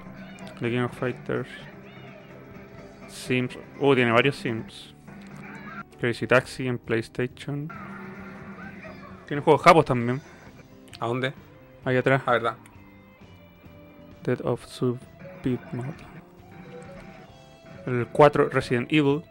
The 0.59 0.69
King 0.69 0.83
of 0.83 0.95
Fighters. 0.95 1.68
Sims. 3.19 3.57
Uh, 3.79 3.95
tiene 3.95 4.11
varios 4.11 4.35
Sims. 4.35 4.95
Crazy 5.99 6.27
Taxi 6.27 6.67
en 6.67 6.77
PlayStation. 6.77 7.69
Tiene 9.27 9.41
juegos 9.41 9.61
japos 9.61 9.85
también. 9.85 10.21
¿A 10.99 11.07
dónde? 11.07 11.33
Ahí 11.85 11.97
atrás. 11.97 12.21
A 12.25 12.31
verdad. 12.31 12.57
Dead 14.23 14.39
of 14.43 14.65
Sub 14.65 14.99
Beat. 15.43 15.59
El 17.85 18.07
4 18.07 18.49
Resident 18.49 18.91
Evil. 18.91 19.23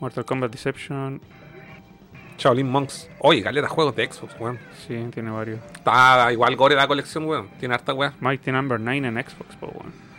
Mortal 0.00 0.24
Kombat 0.24 0.50
Deception. 0.50 1.20
Shaolin 2.38 2.68
Monks. 2.68 3.08
Oye, 3.20 3.40
galera, 3.40 3.68
juegos 3.68 3.94
de 3.94 4.10
Xbox, 4.10 4.34
weón. 4.40 4.58
Sí, 4.86 4.96
tiene 5.12 5.30
varios. 5.30 5.60
Está 5.74 6.32
igual 6.32 6.56
gore 6.56 6.74
la 6.74 6.88
colección, 6.88 7.24
weón. 7.24 7.48
Tiene 7.60 7.74
harta 7.74 7.94
weá. 7.94 8.14
Mighty 8.20 8.50
Number 8.50 8.80
9 8.80 9.06
en 9.06 9.14
Xbox, 9.14 9.56
po, 9.56 9.68
weón. 9.68 10.11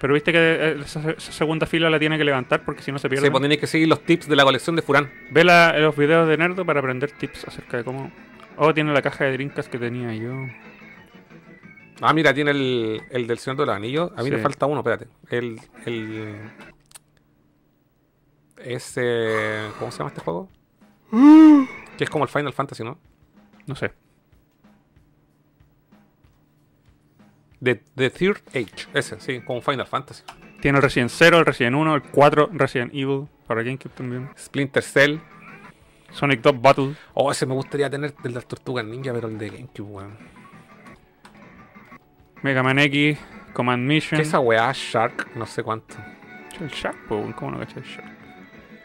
Pero 0.00 0.12
viste 0.14 0.30
que 0.32 0.38
eh, 0.38 0.76
esa, 0.84 1.10
esa 1.12 1.32
segunda 1.32 1.66
fila 1.66 1.88
la 1.88 1.98
tiene 1.98 2.18
que 2.18 2.24
levantar 2.24 2.64
porque 2.64 2.82
si 2.82 2.92
no 2.92 2.98
se 2.98 3.08
pierde. 3.08 3.26
Sí, 3.26 3.30
pues 3.30 3.40
tenéis 3.42 3.60
que 3.60 3.66
seguir 3.66 3.88
los 3.88 4.02
tips 4.04 4.28
de 4.28 4.36
la 4.36 4.44
colección 4.44 4.76
de 4.76 4.82
Furán. 4.82 5.10
Ve 5.30 5.42
la- 5.44 5.78
los 5.78 5.96
videos 5.96 6.28
de 6.28 6.36
Nerdo 6.36 6.64
para 6.66 6.80
aprender 6.80 7.10
tips 7.12 7.46
acerca 7.48 7.78
de 7.78 7.84
cómo. 7.84 8.10
Oh, 8.58 8.72
tiene 8.74 8.92
la 8.92 9.02
caja 9.02 9.24
de 9.24 9.32
drinkas 9.32 9.68
que 9.68 9.78
tenía 9.78 10.14
yo. 10.14 10.32
Ah, 12.02 12.12
mira, 12.12 12.34
tiene 12.34 12.50
el, 12.50 13.00
el 13.10 13.26
del 13.26 13.38
Señor 13.38 13.56
de 13.58 13.66
los 13.66 13.74
Anillos. 13.74 14.10
A 14.16 14.22
mí 14.22 14.28
Sí. 14.28 14.34
me 14.36 14.38
falta 14.38 14.66
uno, 14.66 14.80
espérate. 14.80 15.08
El. 15.30 15.58
el 15.86 16.34
ese. 18.58 19.68
¿Cómo 19.78 19.90
se 19.90 19.98
llama 19.98 20.08
este 20.08 20.20
juego? 20.20 20.48
Que 21.96 22.04
es 22.04 22.10
como 22.10 22.24
el 22.24 22.30
Final 22.30 22.52
Fantasy, 22.52 22.84
¿no? 22.84 22.98
No 23.66 23.74
sé. 23.74 23.92
The, 27.74 27.82
The 27.96 28.10
Third 28.10 28.42
Age. 28.50 28.88
Ese, 28.94 29.20
sí, 29.20 29.40
como 29.40 29.60
Final 29.60 29.86
Fantasy. 29.86 30.22
Tiene 30.60 30.78
el 30.78 30.82
Resident 30.82 31.10
0, 31.14 31.38
el 31.40 31.44
Resident 31.46 31.76
1, 31.76 31.94
el 31.94 32.02
4 32.02 32.50
Resident 32.52 32.92
Evil 32.94 33.26
para 33.46 33.62
GameCube 33.62 33.92
también. 33.94 34.30
Splinter 34.38 34.82
Cell. 34.82 35.18
Sonic 36.12 36.40
Top 36.40 36.60
Battle. 36.62 36.94
Oh, 37.14 37.30
ese 37.30 37.44
me 37.46 37.54
gustaría 37.54 37.90
tener 37.90 38.14
el 38.16 38.22
de 38.22 38.30
las 38.30 38.46
Tortugas 38.46 38.84
Ninja, 38.84 39.12
pero 39.12 39.28
el 39.28 39.36
de 39.38 39.50
GameCube, 39.50 39.82
weón. 39.90 40.16
Mega 42.42 42.62
Man 42.62 42.78
X. 42.78 43.18
Command 43.52 43.82
Mission. 43.86 44.16
¿Qué 44.18 44.22
es 44.22 44.28
esa 44.28 44.40
weá? 44.40 44.70
Shark, 44.74 45.34
no 45.34 45.46
sé 45.46 45.62
cuánto. 45.62 45.94
El 46.60 46.68
Shark, 46.68 46.96
weón, 47.10 47.32
¿cómo 47.32 47.52
no 47.52 47.58
caché 47.58 47.80
el 47.80 47.84
Shark? 47.86 48.08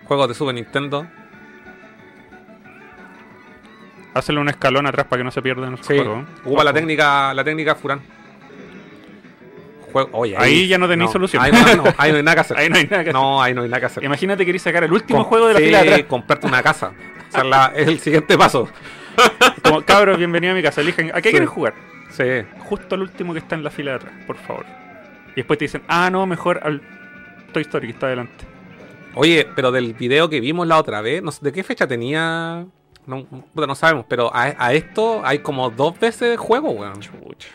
Juegos 0.05 0.27
de 0.29 0.33
Super 0.33 0.55
Nintendo. 0.55 1.07
Hazle 4.13 4.39
un 4.39 4.49
escalón 4.49 4.87
atrás 4.87 5.05
para 5.07 5.19
que 5.21 5.23
no 5.23 5.31
se 5.31 5.41
pierda 5.41 5.67
en 5.67 5.73
el 5.73 5.83
Sí, 5.83 5.95
juego. 5.95 6.25
ocupa 6.43 6.63
la 6.65 6.73
técnica, 6.73 7.33
la 7.33 7.43
técnica 7.43 7.75
Furán. 7.75 8.01
Juego, 9.91 10.09
oye, 10.13 10.35
Ahí 10.37 10.67
ya 10.67 10.77
no 10.77 10.87
tenéis 10.87 11.11
solución. 11.11 11.43
Ahí 11.43 11.51
no, 11.51 11.83
no, 11.83 11.93
ahí 11.97 12.11
no 12.11 12.17
hay 12.17 12.23
nada 12.23 12.35
que 12.35 12.41
hacer. 12.41 12.57
Ahí 12.57 12.69
no 12.69 12.77
hay 12.77 12.83
nada 12.85 13.03
que 13.03 13.09
hacer. 13.09 13.13
No, 13.13 13.41
ahí 13.41 13.53
no 13.53 13.61
hay 13.63 13.69
nada 13.69 13.79
que 13.79 13.85
hacer. 13.87 14.03
Imagínate 14.03 14.39
que 14.43 14.45
querés 14.47 14.61
sacar 14.61 14.83
el 14.83 14.91
último 14.93 15.19
Com- 15.19 15.29
juego 15.29 15.47
de 15.47 15.53
la 15.53 15.59
sí, 15.59 15.65
fila 15.65 15.83
de 15.83 15.89
atrás. 15.93 16.07
comprarte 16.07 16.47
una 16.47 16.61
casa. 16.63 16.91
O 17.29 17.33
sea, 17.33 17.43
la- 17.45 17.71
es 17.75 17.87
el 17.87 17.99
siguiente 17.99 18.37
paso. 18.37 18.67
Como, 19.63 19.81
cabros, 19.83 20.17
bienvenido 20.17 20.51
a 20.51 20.55
mi 20.55 20.61
casa. 20.61 20.81
Eligen, 20.81 21.11
¿a 21.11 21.21
qué 21.21 21.29
Sí. 21.29 21.31
quieren 21.31 21.47
jugar? 21.47 21.73
Sí. 22.09 22.23
Justo 22.59 22.95
al 22.95 23.03
último 23.03 23.31
que 23.31 23.39
está 23.39 23.55
en 23.55 23.63
la 23.63 23.69
fila 23.69 23.91
de 23.91 23.97
atrás, 23.97 24.13
por 24.27 24.35
favor. 24.37 24.65
Y 25.31 25.35
después 25.37 25.57
te 25.57 25.63
dicen, 25.65 25.81
ah, 25.87 26.09
no, 26.11 26.25
mejor 26.25 26.59
al 26.61 26.81
Toy 27.53 27.61
Story 27.61 27.87
que 27.87 27.93
está 27.93 28.07
adelante. 28.07 28.45
Oye, 29.15 29.47
pero 29.55 29.71
del 29.71 29.93
video 29.93 30.29
que 30.29 30.41
vimos 30.41 30.67
la 30.67 30.77
otra 30.77 30.99
vez, 31.01 31.23
no 31.23 31.31
sé, 31.31 31.39
¿de 31.41 31.53
qué 31.53 31.63
fecha 31.63 31.87
tenía? 31.87 32.65
No, 33.07 33.25
sabemos, 33.75 34.05
pero 34.09 34.29
a, 34.35 34.53
a 34.57 34.73
esto 34.73 35.21
hay 35.23 35.39
como 35.39 35.69
dos 35.69 35.97
veces 35.99 36.37
juego, 36.37 36.71
weón. 36.71 36.99
Chucha. 36.99 37.47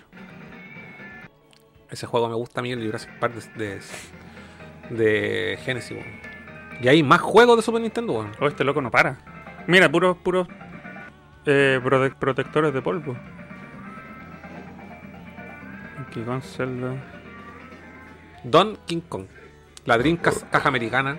Ese 1.91 2.07
juego 2.07 2.28
me 2.28 2.34
gusta 2.34 2.61
a 2.61 2.62
mí, 2.62 2.72
el 2.72 2.84
Jurassic 2.84 3.11
Park 3.18 3.34
de, 3.57 3.80
de, 4.91 4.97
de 4.97 5.57
Genesis, 5.64 5.93
weón. 5.97 6.20
Y 6.82 6.89
hay 6.89 7.03
más 7.03 7.20
juegos 7.20 7.57
de 7.57 7.62
Super 7.62 7.80
Nintendo, 7.80 8.12
weón. 8.14 8.32
Oh, 8.41 8.49
este 8.49 8.64
loco 8.64 8.80
no 8.82 8.91
para. 8.91 9.18
Mira, 9.66 9.89
puros, 9.91 10.16
puros 10.18 10.47
eh, 11.47 11.80
prote- 11.82 12.14
protectores 12.14 12.72
de 12.74 12.82
polvo. 12.82 13.16
Aquí 16.07 16.20
con 16.22 16.43
Zelda. 16.43 16.95
Don 18.45 18.76
King 18.87 19.01
Kong. 19.09 19.26
La 19.84 19.99
Dreamcast 19.99 20.49
caja 20.51 20.68
americana. 20.68 21.16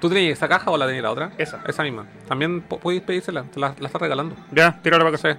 ¿Tú 0.00 0.08
tenías 0.08 0.32
esa 0.38 0.48
caja 0.48 0.70
o 0.70 0.76
la 0.76 0.86
tenías 0.86 1.02
la 1.02 1.10
otra? 1.10 1.32
Esa. 1.38 1.60
Esa 1.66 1.82
misma. 1.82 2.06
También 2.28 2.60
po- 2.62 2.78
podéis 2.78 3.02
pedírsela, 3.02 3.44
te 3.44 3.58
la, 3.58 3.74
la 3.78 3.86
está 3.86 3.98
regalando. 3.98 4.36
Ya, 4.52 4.80
tírala 4.82 5.04
para 5.04 5.16
acá. 5.16 5.32
Sí. 5.32 5.38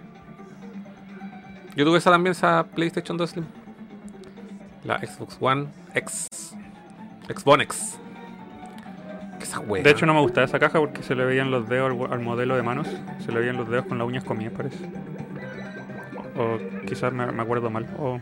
Yo 1.76 1.86
tuve 1.86 1.98
esa 2.00 2.12
también, 2.12 2.32
esa 2.32 2.66
PlayStation 2.76 3.18
2 3.18 3.30
Slim. 3.30 3.46
La 4.84 5.00
Xbox 5.00 5.38
One 5.40 5.68
X. 5.94 6.28
Xbox 7.28 7.64
X. 7.64 8.00
¿Qué 9.38 9.44
esa 9.44 9.60
wea? 9.60 9.84
De 9.84 9.92
hecho, 9.92 10.06
no 10.06 10.14
me 10.14 10.22
gustaba 10.22 10.46
esa 10.46 10.60
caja 10.60 10.80
porque 10.80 11.04
se 11.04 11.16
le 11.16 11.26
veían 11.26 11.52
los 11.52 11.68
dedos 11.68 11.92
al, 11.92 12.14
al 12.14 12.20
modelo 12.20 12.56
de 12.56 12.64
manos. 12.64 12.88
Se 13.20 13.32
le 13.32 13.40
veían 13.40 13.58
los 13.58 13.70
dedos 13.70 13.86
con 13.86 13.98
las 13.98 14.08
uñas 14.08 14.24
comidas, 14.24 14.54
parece. 14.54 14.86
O, 16.38 16.58
quizás 16.86 17.12
me, 17.12 17.30
me 17.32 17.42
acuerdo 17.42 17.70
mal. 17.70 17.88
O... 18.00 18.20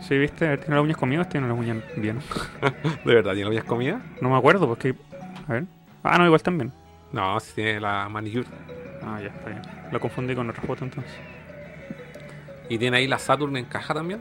Sí, 0.00 0.16
viste, 0.16 0.56
tiene 0.56 0.74
las 0.74 0.84
uñas 0.84 0.96
comidas, 0.96 1.28
tiene 1.28 1.48
las 1.48 1.58
uñas 1.58 1.84
bien. 1.96 2.20
¿De 3.04 3.14
verdad 3.14 3.34
tiene 3.34 3.50
uñas 3.50 3.64
comidas? 3.64 4.00
No 4.22 4.30
me 4.30 4.36
acuerdo 4.36 4.66
porque. 4.66 4.94
A 5.46 5.52
ver. 5.52 5.64
Ah, 6.02 6.16
no, 6.16 6.24
igual 6.24 6.42
también. 6.42 6.72
No, 7.12 7.38
si 7.40 7.54
tiene 7.54 7.80
la 7.80 8.08
manicure. 8.08 8.46
Ah, 9.02 9.18
ya 9.20 9.28
está 9.28 9.50
bien. 9.50 9.62
Lo 9.92 10.00
confundí 10.00 10.34
con 10.34 10.48
otra 10.48 10.62
foto 10.62 10.84
entonces. 10.84 11.12
Y 12.68 12.78
tiene 12.78 12.98
ahí 12.98 13.06
la 13.06 13.18
Saturn 13.18 13.56
en 13.56 13.64
caja 13.64 13.94
también. 13.94 14.20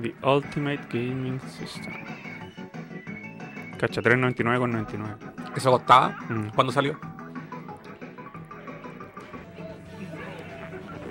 The 0.00 0.14
Ultimate 0.22 0.80
Gaming 0.90 1.40
System. 1.40 1.92
Cacha, 3.78 4.00
3.99 4.00 4.58
con 4.58 4.72
99. 4.72 5.14
Eso 5.56 5.70
costaba. 5.70 6.16
Mm. 6.28 6.50
¿Cuándo 6.54 6.72
salió? 6.72 6.98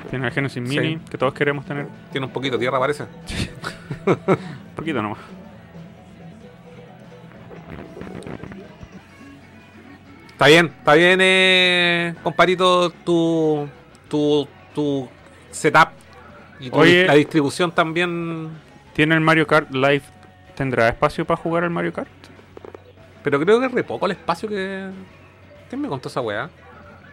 Tiene 0.10 0.26
el 0.28 0.34
Genesis 0.34 0.68
Sí. 0.68 0.80
Mini, 0.80 0.98
que 1.10 1.18
todos 1.18 1.34
queremos 1.34 1.66
tener. 1.66 1.88
Tiene 2.12 2.26
un 2.26 2.34
poquito 2.34 2.58
de 2.58 2.62
tierra, 2.62 2.80
parece. 2.80 3.04
Un 4.06 4.18
poquito 4.76 5.02
nomás. 5.02 5.20
Está 10.32 10.48
bien, 10.48 10.68
está 10.68 10.94
bien, 10.94 11.20
eh, 11.22 12.16
comparito, 12.24 12.92
tu, 12.92 13.68
tu, 14.10 14.48
tu 14.76 15.08
setup 15.52 15.90
y 16.60 16.70
tu- 16.70 16.78
Oye. 16.78 17.06
la 17.06 17.14
distribución 17.14 17.72
también. 17.72 18.50
¿Tiene 18.94 19.16
el 19.16 19.22
Mario 19.22 19.48
Kart 19.48 19.72
Live? 19.72 20.02
¿Tendrá 20.56 20.90
espacio 20.90 21.24
para 21.26 21.40
jugar 21.40 21.64
al 21.64 21.70
Mario 21.70 21.94
Kart? 21.94 22.10
Pero 23.24 23.40
creo 23.40 23.60
que 23.60 23.66
es 23.68 23.72
re 23.72 23.84
poco 23.84 24.06
el 24.06 24.12
espacio 24.14 24.50
que. 24.50 24.90
¿Quién 25.70 25.82
me 25.82 25.88
contó 25.88 26.10
esa 26.10 26.20
weá? 26.22 26.50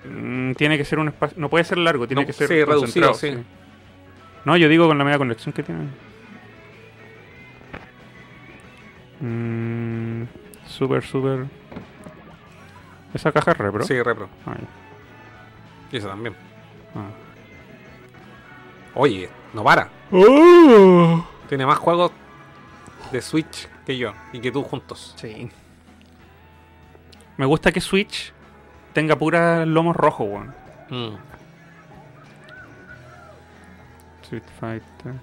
Mm, 0.05 0.53
tiene 0.55 0.77
que 0.79 0.85
ser 0.85 0.99
un 0.99 1.09
espacio. 1.09 1.37
No 1.39 1.49
puede 1.49 1.65
ser 1.65 1.79
largo, 1.79 2.07
tiene 2.09 2.23
No, 2.23 2.27
que 2.27 2.33
ser 2.33 2.49
sí, 2.49 2.65
reducido, 2.65 3.15
sí. 3.15 3.37
No, 4.45 4.57
yo 4.57 4.69
digo 4.69 4.87
con 4.89 4.97
la 4.99 5.05
media 5.05 5.19
conexión 5.19 5.53
que 5.53 5.63
tiene. 5.63 5.89
Mm, 9.21 10.25
super, 10.67 11.03
super. 11.05 11.47
Esa 13.15 13.33
caja 13.33 13.53
es 13.53 13.59
repro. 13.59 13.85
Sí, 13.85 14.01
repro. 14.03 14.29
Y 15.91 15.97
esa 15.97 16.09
también. 16.09 16.35
Ah. 16.97 17.11
Oye, 18.95 19.29
no 19.53 19.63
para. 19.63 19.89
Tiene 21.49 21.67
más 21.67 21.79
juegos 21.79 22.13
de 23.13 23.21
Switch 23.21 23.69
que 23.85 23.97
yo 23.97 24.13
y 24.33 24.41
que 24.41 24.51
tú 24.51 24.63
juntos. 24.63 25.15
Sí. 25.17 25.51
Me 27.37 27.45
gusta 27.45 27.71
que 27.71 27.81
Switch 27.81 28.33
tenga 28.93 29.17
pura 29.17 29.67
lomos 29.67 29.95
rojos, 29.95 30.27
weón. 30.29 30.55
Mm. 30.89 31.17
Street 34.23 34.43
Fighter. 34.59 35.15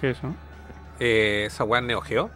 ¿Qué 0.00 0.10
es 0.10 0.18
eso? 0.18 0.34
Eh, 1.00 1.44
esa 1.46 1.64
weá 1.64 1.80
es 1.80 1.86
Neo 1.86 2.00
Geo. 2.00 2.30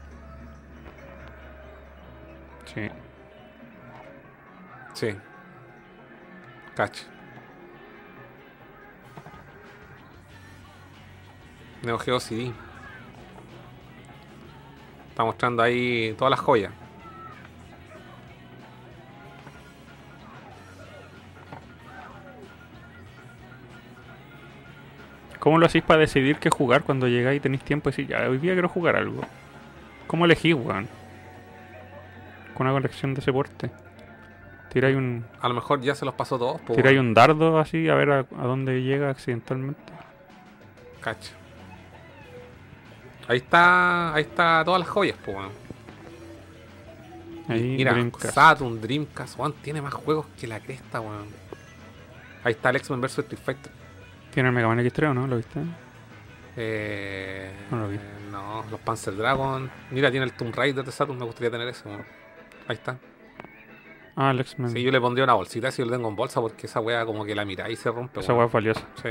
Sí. 2.75 2.91
Sí. 4.95 5.09
Cach. 6.77 6.99
Neo 11.83 11.99
Geo 11.99 12.21
CD. 12.21 12.53
Está 15.11 15.25
mostrando 15.25 15.63
ahí 15.63 16.15
todas 16.17 16.31
las 16.31 16.41
joyas. 16.41 16.73
¿Cómo 25.39 25.59
lo 25.59 25.67
hacéis 25.67 25.85
para 25.85 26.01
decidir 26.01 26.39
qué 26.39 26.49
jugar 26.49 26.85
cuando 26.85 27.07
llegáis 27.07 27.37
y 27.37 27.41
tenéis 27.41 27.63
tiempo 27.63 27.91
y 27.91 27.93
decir, 27.93 28.07
ya, 28.07 28.29
hoy 28.31 28.39
día 28.39 28.55
quiero 28.55 28.69
jugar 28.69 28.97
algo? 28.97 29.21
¿Cómo 30.07 30.25
elegís, 30.25 30.55
weón? 30.55 30.89
Con 32.55 32.67
una 32.67 32.75
colección 32.75 33.13
de 33.13 33.21
ese 33.21 33.33
porte. 33.33 33.71
Tiráis 34.75 34.97
un, 34.97 35.25
A 35.41 35.49
lo 35.49 35.55
mejor 35.55 35.81
ya 35.81 35.95
se 35.95 36.05
los 36.05 36.13
pasó 36.15 36.37
todos. 36.39 36.61
po, 36.61 36.75
tiráis 36.75 36.99
un 36.99 37.15
dardo 37.15 37.59
así 37.59 37.89
a 37.89 37.95
ver 37.95 38.11
a, 38.11 38.19
a 38.19 38.45
dónde 38.45 38.83
llega 38.83 39.09
accidentalmente. 39.09 39.81
Cach. 41.01 41.17
Ahí 43.29 43.39
está, 43.39 44.13
ahí 44.15 44.23
está 44.23 44.63
todas 44.65 44.81
las 44.81 44.89
joyas, 44.89 45.17
po, 45.17 45.31
weón. 45.33 45.51
Ahí, 47.49 47.77
Mira, 47.77 47.93
Dreamcast. 47.93 48.35
Saturn, 48.35 48.81
Dreamcast, 48.81 49.39
weón, 49.39 49.53
tiene 49.63 49.81
más 49.81 49.95
juegos 49.95 50.27
que 50.39 50.47
la 50.47 50.61
cresta, 50.61 51.01
weón. 51.01 51.27
Ahí 52.43 52.53
está 52.53 52.71
el 52.71 52.77
X-Men 52.77 53.01
vs 53.01 53.19
Street 53.21 53.41
Fighter. 53.43 53.73
Tiene 54.33 54.49
el 54.51 54.55
Mega 54.55 54.67
Man 54.69 54.79
X3, 54.81 55.11
¿o 55.11 55.15
no? 55.15 55.27
¿Lo 55.27 55.37
viste? 55.37 55.61
Eh, 56.57 57.51
No 57.71 57.79
lo 57.79 57.89
vi. 57.89 57.97
eh, 57.97 58.01
no, 58.31 58.65
los 58.71 58.81
Panzer 58.81 59.17
Dragon. 59.17 59.71
Mira, 59.91 60.11
tiene 60.11 60.27
el 60.27 60.33
Tomb 60.33 60.55
Raider 60.55 60.85
de 60.85 60.93
Saturn, 60.93 61.19
me 61.19 61.25
gustaría 61.25 61.51
tener 61.51 61.69
ese, 61.69 61.89
weón. 61.89 62.05
Ahí 62.69 62.75
está. 62.77 62.97
Ah, 64.17 64.31
el 64.31 64.41
X-Men. 64.41 64.71
Sí, 64.71 64.83
yo 64.83 64.91
le 64.93 65.01
pondría 65.01 65.25
una 65.25 65.35
bolsita 65.35 65.71
si 65.71 65.83
yo 65.83 65.87
lo 65.87 65.93
tengo 65.93 66.09
en 66.09 66.17
bolsa 66.17 66.41
porque 66.41 66.67
esa 66.67 66.81
weá 66.81 67.05
como 67.05 67.25
que 67.25 67.35
la 67.35 67.45
mira 67.45 67.69
y 67.69 67.77
se 67.77 67.91
rompe. 67.91 68.21
Esa 68.21 68.33
weá 68.35 68.47
es 68.47 68.53
valiosa. 68.53 68.83
Sí. 69.03 69.09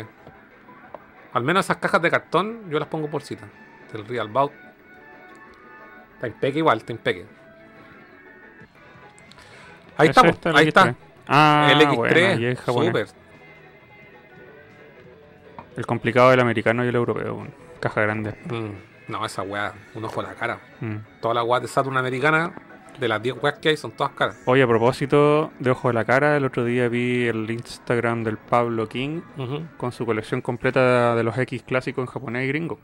Al 1.34 1.44
menos 1.44 1.66
esas 1.66 1.78
cajas 1.78 2.02
de 2.02 2.10
cartón 2.10 2.70
yo 2.70 2.80
las 2.80 2.88
pongo 2.88 3.06
en 3.06 3.12
bolsita. 3.12 3.48
Del 3.92 4.06
Real 4.06 4.30
Bout. 4.30 4.52
Está 6.16 6.28
impeque 6.28 6.60
igual, 6.60 6.78
está 6.78 6.92
impeque. 6.94 7.26
Ahí 9.98 10.08
está, 10.10 10.22
ahí 10.22 10.32
X3. 10.32 10.68
está. 10.68 10.96
Ah, 11.28 11.70
el 11.72 11.82
X3. 11.82 11.96
bueno, 11.96 12.42
y 12.42 12.46
es 12.46 12.60
japonés. 12.62 12.88
super. 12.88 13.08
El 15.76 15.86
complicado 15.86 16.30
del 16.30 16.40
americano 16.40 16.86
y 16.86 16.88
el 16.88 16.96
europeo. 16.96 17.48
Caja 17.80 18.02
grande. 18.02 18.36
Mm, 18.46 19.12
no, 19.12 19.26
esa 19.26 19.42
weá, 19.42 19.74
un 19.96 20.06
ojo 20.06 20.22
a 20.22 20.24
la 20.24 20.34
cara. 20.36 20.60
Mm. 20.80 20.98
Todas 21.20 21.36
las 21.36 21.46
weas 21.46 21.62
de 21.64 21.68
Saturn 21.68 21.98
americana, 21.98 22.54
de 23.00 23.08
las 23.08 23.22
10 23.22 23.38
weas 23.42 23.58
que 23.60 23.70
hay, 23.70 23.78
son 23.78 23.92
todas 23.92 24.14
caras. 24.14 24.38
Oye, 24.46 24.64
a 24.64 24.68
propósito 24.68 25.52
de 25.60 25.72
Ojo 25.72 25.88
de 25.90 25.94
la 25.94 26.06
Cara, 26.06 26.38
el 26.38 26.46
otro 26.46 26.64
día 26.66 26.88
vi 26.90 27.26
el 27.28 27.50
Instagram 27.50 28.24
del 28.24 28.38
Pablo 28.38 28.88
King 28.88 29.22
con 29.78 29.92
su 29.92 30.06
colección 30.06 30.42
completa 30.42 31.16
de 31.16 31.24
los 31.24 31.38
X 31.38 31.64
clásicos 31.64 32.04
en 32.04 32.08
japonés 32.12 32.46
y 32.46 32.48
gringo. 32.50 32.80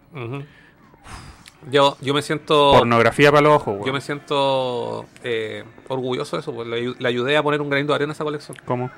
Yo, 1.69 1.97
yo 2.01 2.13
me 2.13 2.21
siento. 2.21 2.71
Pornografía 2.77 3.31
para 3.31 3.41
los 3.41 3.53
ojos. 3.55 3.85
Yo 3.85 3.91
me 3.91 3.99
siento 4.01 5.05
eh, 5.23 5.63
orgulloso 5.89 6.37
de 6.37 6.41
eso, 6.41 6.53
pues 6.53 6.67
le, 6.67 6.93
le 6.97 7.07
ayudé 7.07 7.35
a 7.35 7.43
poner 7.43 7.61
un 7.61 7.69
granito 7.69 7.91
de 7.91 7.95
arena 7.95 8.11
a 8.11 8.15
esa 8.15 8.23
colección. 8.23 8.57
¿Cómo? 8.65 8.89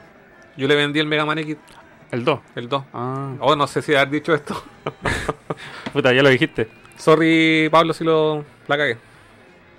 Yo 0.58 0.68
le 0.68 0.76
vendí 0.76 1.00
el 1.00 1.08
Mega 1.08 1.26
Man 1.26 1.40
X, 1.40 1.58
El 2.12 2.24
2. 2.24 2.40
el 2.56 2.70
2. 2.70 2.84
Ah, 2.94 3.32
Oh, 3.40 3.56
no 3.56 3.66
sé 3.68 3.82
si 3.82 3.96
haber 3.96 4.10
dicho 4.12 4.34
esto. 4.34 4.62
puta, 5.94 6.14
ya 6.14 6.22
lo 6.22 6.30
dijiste. 6.30 6.70
Sorry, 6.98 7.68
Pablo, 7.72 7.94
si 7.94 8.04
lo 8.04 8.46
la 8.68 8.78
cagué. 8.78 8.98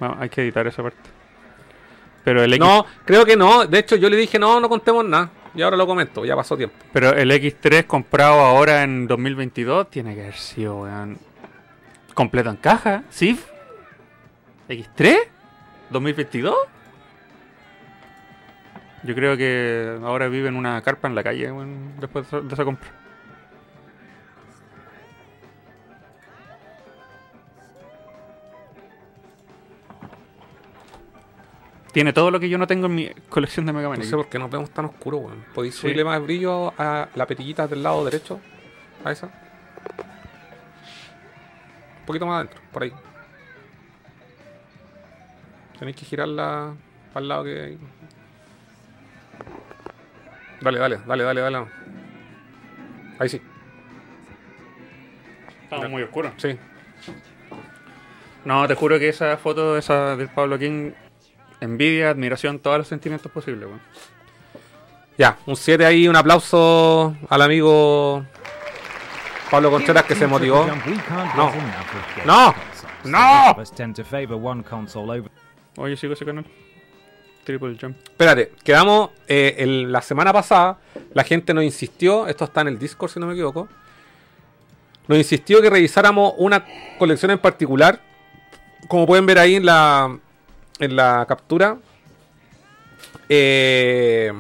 Bueno, 0.00 0.16
hay 0.18 0.28
que 0.28 0.42
editar 0.42 0.66
esa 0.66 0.82
parte. 0.82 0.98
Pero 2.24 2.42
el 2.42 2.52
X, 2.54 2.60
No, 2.66 2.86
creo 3.04 3.24
que 3.24 3.36
no. 3.36 3.66
De 3.66 3.78
hecho, 3.78 3.96
yo 3.96 4.08
le 4.08 4.16
dije, 4.16 4.38
no, 4.38 4.60
no 4.60 4.68
contemos 4.68 5.04
nada. 5.04 5.30
Y 5.54 5.60
ahora 5.62 5.76
lo 5.76 5.86
comento, 5.86 6.24
ya 6.24 6.34
pasó 6.34 6.56
tiempo. 6.56 6.76
pero 6.92 7.10
el 7.10 7.30
X3 7.30 7.84
comprado 7.86 8.40
ahora 8.40 8.82
en 8.84 9.06
2022 9.06 9.90
tiene 9.90 10.14
que 10.14 10.22
haber 10.22 10.34
sido, 10.36 10.76
weón. 10.82 11.18
Completo 12.14 12.48
en 12.50 12.56
caja, 12.56 13.02
¿sí? 13.10 13.38
¿X3? 14.68 15.16
¿2022? 15.90 16.54
Yo 19.04 19.14
creo 19.14 19.36
que 19.36 19.98
ahora 20.04 20.28
vive 20.28 20.48
en 20.48 20.56
una 20.56 20.80
carpa 20.82 21.08
en 21.08 21.14
la 21.14 21.22
calle, 21.24 21.50
weón, 21.50 21.94
después 22.00 22.30
de 22.30 22.38
esa- 22.38 22.46
de 22.46 22.54
esa 22.54 22.64
compra. 22.64 22.88
Tiene 31.92 32.12
todo 32.14 32.30
lo 32.30 32.40
que 32.40 32.48
yo 32.48 32.56
no 32.56 32.66
tengo 32.66 32.86
en 32.86 32.94
mi 32.94 33.10
colección 33.28 33.66
de 33.66 33.72
Mega 33.72 33.88
Man. 33.88 33.98
No 33.98 34.04
sé 34.04 34.16
por 34.16 34.28
qué 34.28 34.38
nos 34.38 34.50
vemos 34.50 34.70
tan 34.70 34.86
oscuro, 34.86 35.18
weón. 35.18 35.44
¿Podéis 35.54 35.74
Sí. 35.74 35.82
subirle 35.82 36.04
más 36.04 36.22
brillo 36.22 36.72
a 36.78 37.08
la 37.14 37.26
perillita 37.26 37.66
del 37.68 37.82
lado 37.82 38.04
derecho? 38.04 38.40
A 39.04 39.12
esa. 39.12 39.26
Un 39.26 39.32
poquito 42.06 42.26
más 42.26 42.36
adentro, 42.36 42.60
por 42.72 42.82
ahí. 42.82 42.92
Tenéis 45.78 45.96
que 45.96 46.04
girarla 46.06 46.74
para 47.12 47.22
el 47.22 47.28
lado 47.28 47.44
que 47.44 47.60
hay. 47.62 47.78
Dale, 50.60 50.78
dale, 50.78 50.98
dale, 51.06 51.24
dale, 51.24 51.40
dale. 51.40 51.66
Ahí 53.18 53.28
sí, 53.28 53.40
Estaba 55.64 55.88
muy 55.88 56.02
oscuro. 56.02 56.32
sí. 56.38 56.56
No, 58.44 58.66
te 58.66 58.74
juro 58.74 58.98
que 58.98 59.08
esa 59.08 59.36
foto 59.36 59.76
esa 59.76 60.16
del 60.16 60.28
Pablo 60.28 60.58
King, 60.58 60.92
envidia, 61.62 62.10
admiración, 62.10 62.58
todos 62.58 62.78
los 62.78 62.88
sentimientos 62.88 63.30
posibles, 63.32 63.66
weón. 63.68 63.80
Ya, 65.18 65.36
un 65.46 65.56
7 65.56 65.84
ahí, 65.84 66.08
un 66.08 66.16
aplauso 66.16 67.14
al 67.28 67.42
amigo 67.42 68.24
Pablo 69.50 69.70
Contreras 69.70 70.04
que 70.04 70.14
se 70.14 70.26
motivó. 70.26 70.66
No. 71.36 71.52
No. 72.24 72.54
No. 73.04 73.54
Oye, 75.76 75.96
sigo 75.96 76.14
ese 76.14 76.24
canal. 76.24 76.44
Triple 77.44 77.76
Jump. 77.80 77.96
Espérate, 78.08 78.52
quedamos 78.62 79.10
eh, 79.26 79.56
el- 79.58 79.90
la 79.90 80.00
semana 80.00 80.32
pasada, 80.32 80.78
la 81.12 81.24
gente 81.24 81.52
nos 81.52 81.64
insistió, 81.64 82.28
esto 82.28 82.44
está 82.44 82.60
en 82.60 82.68
el 82.68 82.78
Discord 82.78 83.10
si 83.10 83.18
no 83.18 83.26
me 83.26 83.32
equivoco, 83.32 83.68
nos 85.08 85.18
insistió 85.18 85.60
que 85.60 85.68
revisáramos 85.68 86.34
una 86.38 86.64
colección 86.98 87.32
en 87.32 87.38
particular, 87.40 88.00
como 88.86 89.06
pueden 89.06 89.26
ver 89.26 89.40
ahí 89.40 89.56
en 89.56 89.66
la, 89.66 90.16
en 90.82 90.96
la 90.96 91.24
captura. 91.26 91.78
eh, 93.28 94.32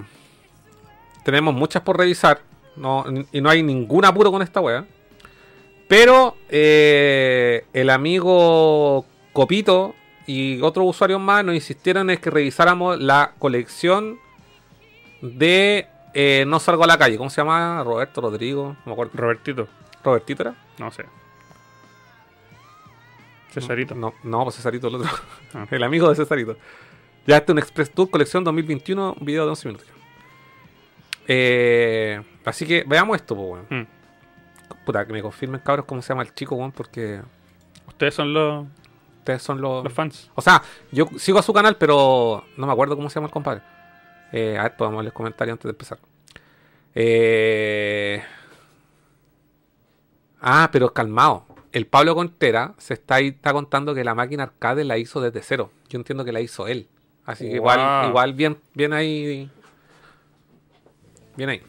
tenemos 1.24 1.54
muchas 1.54 1.82
por 1.82 1.96
revisar 1.98 2.40
no, 2.76 3.04
y 3.30 3.40
no 3.40 3.48
hay 3.48 3.62
ningún 3.62 4.04
apuro 4.04 4.32
con 4.32 4.42
esta 4.42 4.60
wea. 4.60 4.84
Pero 5.88 6.36
eh, 6.48 7.64
el 7.72 7.90
amigo 7.90 9.04
Copito 9.32 9.94
y 10.26 10.60
otros 10.62 10.86
usuarios 10.88 11.20
más 11.20 11.44
nos 11.44 11.54
insistieron 11.54 12.10
en 12.10 12.18
que 12.18 12.30
revisáramos 12.30 12.98
la 12.98 13.34
colección 13.38 14.18
de 15.20 15.86
eh, 16.14 16.44
No 16.46 16.58
Salgo 16.58 16.84
a 16.84 16.86
la 16.86 16.98
Calle. 16.98 17.18
¿Cómo 17.18 17.30
se 17.30 17.40
llama? 17.40 17.82
Roberto, 17.84 18.20
Rodrigo, 18.20 18.76
no 18.84 18.86
me 18.86 18.92
acuerdo. 18.92 19.12
Robertito. 19.14 19.68
¿Robertito 20.02 20.42
era? 20.42 20.54
No 20.78 20.90
sé. 20.90 21.04
Cesarito. 23.52 23.94
No, 23.94 24.14
no, 24.22 24.44
pues 24.44 24.56
Cesarito 24.56 24.88
el 24.88 24.96
otro. 24.96 25.10
Ah. 25.54 25.66
El 25.70 25.82
amigo 25.82 26.08
de 26.08 26.14
Cesarito. 26.14 26.56
Ya 27.26 27.36
este 27.36 27.52
es 27.52 27.54
un 27.54 27.58
Express 27.58 27.90
Tour 27.90 28.10
colección 28.10 28.42
2021, 28.42 29.16
un 29.18 29.26
video 29.26 29.44
de 29.44 29.50
11 29.50 29.68
minutos. 29.68 29.88
Eh, 31.28 32.20
así 32.44 32.66
que 32.66 32.84
veamos 32.86 33.16
esto, 33.16 33.36
pues, 33.36 33.48
weón. 33.48 33.66
Mm. 33.68 33.86
Puta, 34.86 35.06
que 35.06 35.12
me 35.12 35.22
confirmen, 35.22 35.60
cabros, 35.60 35.84
cómo 35.86 36.00
se 36.00 36.08
llama 36.08 36.22
el 36.22 36.34
chico, 36.34 36.54
weón, 36.54 36.72
porque 36.72 37.20
Ustedes 37.92 38.14
son 38.14 38.32
los, 38.32 38.66
ustedes 39.18 39.42
son 39.42 39.60
los... 39.60 39.84
los 39.84 39.92
fans. 39.92 40.30
O 40.34 40.42
sea, 40.42 40.62
yo 40.90 41.06
sigo 41.18 41.38
a 41.38 41.42
su 41.42 41.52
canal, 41.52 41.76
pero 41.76 42.44
no 42.56 42.66
me 42.66 42.72
acuerdo 42.72 42.96
cómo 42.96 43.08
se 43.08 43.14
llama 43.16 43.26
el 43.26 43.32
compadre. 43.32 43.62
Eh, 44.32 44.56
a 44.58 44.64
ver, 44.64 44.76
podemos 44.76 45.02
leer 45.04 45.12
comentarios 45.12 45.54
antes 45.54 45.64
de 45.64 45.70
empezar. 45.70 45.98
Eh... 46.94 48.22
Ah, 50.40 50.68
pero 50.72 50.92
calmado. 50.92 51.46
El 51.72 51.86
Pablo 51.86 52.14
Contera 52.14 52.74
se 52.78 52.94
está 52.94 53.16
ahí 53.16 53.28
está 53.28 53.52
contando 53.52 53.94
que 53.94 54.04
la 54.04 54.14
máquina 54.14 54.42
arcade 54.44 54.84
la 54.84 54.98
hizo 54.98 55.20
desde 55.20 55.40
cero. 55.42 55.70
Yo 55.88 55.98
entiendo 55.98 56.24
que 56.24 56.32
la 56.32 56.40
hizo 56.40 56.66
él. 56.68 56.86
Así 57.24 57.48
que 57.48 57.54
igual, 57.56 57.78
Wow. 57.78 58.10
igual 58.10 58.34
bien, 58.34 58.58
bien 58.74 58.92
ahí. 58.92 59.50
Bien 61.36 61.48
ahí. 61.48 61.62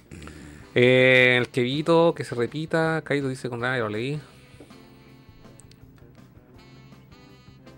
Eh, 0.76 1.38
el 1.40 1.48
Kevito, 1.50 2.14
que 2.16 2.24
se 2.26 2.36
repita. 2.36 3.02
Kaito 3.04 3.30
dice 3.30 3.50
con 3.50 3.60
nada, 3.62 3.78
lo 3.78 3.88
leí. 3.88 4.20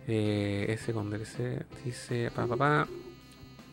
Eh, 0.07 0.65
ese 0.69 0.93
con 0.93 1.09
DLC 1.09 1.65
dice, 1.83 2.31
pa, 2.33 2.47
pa, 2.47 2.55
pa. 2.55 2.87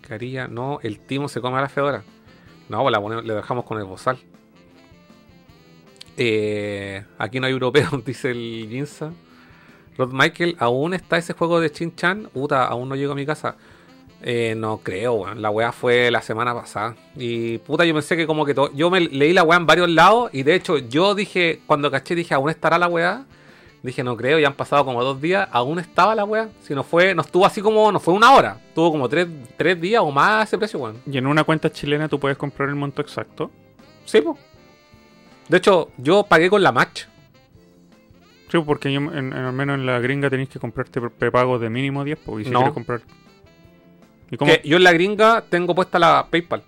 Carilla, 0.00 0.48
no, 0.48 0.78
el 0.82 0.98
Timo 0.98 1.28
se 1.28 1.40
come 1.40 1.58
a 1.58 1.62
la 1.62 1.68
Fedora. 1.68 2.02
No, 2.68 2.82
pues 2.82 2.92
la 2.92 3.22
le 3.22 3.34
dejamos 3.34 3.64
con 3.64 3.78
el 3.78 3.84
bozal. 3.84 4.18
Eh, 6.16 7.04
aquí 7.18 7.40
no 7.40 7.46
hay 7.46 7.52
europeos, 7.52 8.04
dice 8.04 8.30
el 8.30 8.68
Ginza. 8.70 9.12
Rod 9.96 10.12
Michael, 10.12 10.56
¿aún 10.58 10.94
está 10.94 11.18
ese 11.18 11.34
juego 11.34 11.60
de 11.60 11.70
Chin 11.70 11.94
Chan? 11.94 12.28
Puta, 12.32 12.64
aún 12.64 12.88
no 12.88 12.96
llego 12.96 13.12
a 13.12 13.16
mi 13.16 13.26
casa. 13.26 13.56
Eh, 14.22 14.54
no 14.56 14.78
creo, 14.78 15.14
weón. 15.14 15.42
La 15.42 15.50
weá 15.50 15.72
fue 15.72 16.10
la 16.10 16.22
semana 16.22 16.54
pasada. 16.54 16.94
Y 17.16 17.58
puta, 17.58 17.84
yo 17.84 17.92
pensé 17.92 18.16
que 18.16 18.26
como 18.26 18.44
que 18.44 18.54
todo. 18.54 18.72
Yo 18.72 18.90
me 18.90 19.00
leí 19.00 19.32
la 19.32 19.42
weá 19.42 19.58
en 19.58 19.66
varios 19.66 19.90
lados. 19.90 20.30
Y 20.32 20.44
de 20.44 20.54
hecho, 20.54 20.78
yo 20.78 21.14
dije, 21.14 21.60
cuando 21.66 21.90
caché, 21.90 22.14
dije, 22.14 22.32
¿aún 22.34 22.48
estará 22.48 22.78
la 22.78 22.88
weá? 22.88 23.26
Dije, 23.82 24.04
no 24.04 24.16
creo, 24.16 24.38
ya 24.38 24.46
han 24.46 24.54
pasado 24.54 24.84
como 24.84 25.02
dos 25.02 25.20
días. 25.20 25.48
Aún 25.50 25.80
estaba 25.80 26.14
la 26.14 26.24
weá. 26.24 26.48
Si 26.62 26.74
no 26.74 26.84
fue, 26.84 27.14
no 27.14 27.22
estuvo 27.22 27.44
así 27.44 27.60
como, 27.60 27.90
no 27.90 27.98
fue 27.98 28.14
una 28.14 28.32
hora. 28.32 28.60
Tuvo 28.74 28.92
como 28.92 29.08
tres, 29.08 29.26
tres 29.56 29.80
días 29.80 30.02
o 30.02 30.10
más 30.12 30.48
ese 30.48 30.56
precio, 30.56 30.78
weón. 30.78 30.98
Y 31.04 31.18
en 31.18 31.26
una 31.26 31.42
cuenta 31.42 31.70
chilena 31.70 32.08
tú 32.08 32.20
puedes 32.20 32.38
comprar 32.38 32.68
el 32.68 32.76
monto 32.76 33.02
exacto. 33.02 33.50
Sí, 34.04 34.20
po. 34.20 34.38
De 35.52 35.58
hecho, 35.58 35.90
yo 35.98 36.22
pagué 36.24 36.48
con 36.48 36.62
la 36.62 36.72
match. 36.72 37.02
Sí, 38.48 38.58
porque 38.64 38.90
yo, 38.90 39.00
en- 39.00 39.14
en- 39.14 39.32
al 39.34 39.52
menos 39.52 39.78
en 39.78 39.84
la 39.84 39.98
gringa 40.00 40.30
tenéis 40.30 40.48
que 40.48 40.58
comprarte 40.58 40.98
pre- 40.98 41.10
prepago 41.10 41.58
de 41.58 41.68
mínimo 41.68 42.02
10, 42.04 42.18
pues, 42.24 42.40
y 42.40 42.44
si 42.46 42.50
No. 42.50 42.60
quieres 42.60 42.72
comprar... 42.72 43.02
¿Y 44.30 44.38
cómo? 44.38 44.50
Que 44.50 44.66
yo 44.66 44.78
en 44.78 44.84
la 44.84 44.92
gringa 44.92 45.44
tengo 45.48 45.74
puesta 45.74 45.98
la 45.98 46.26
PayPal. 46.30 46.62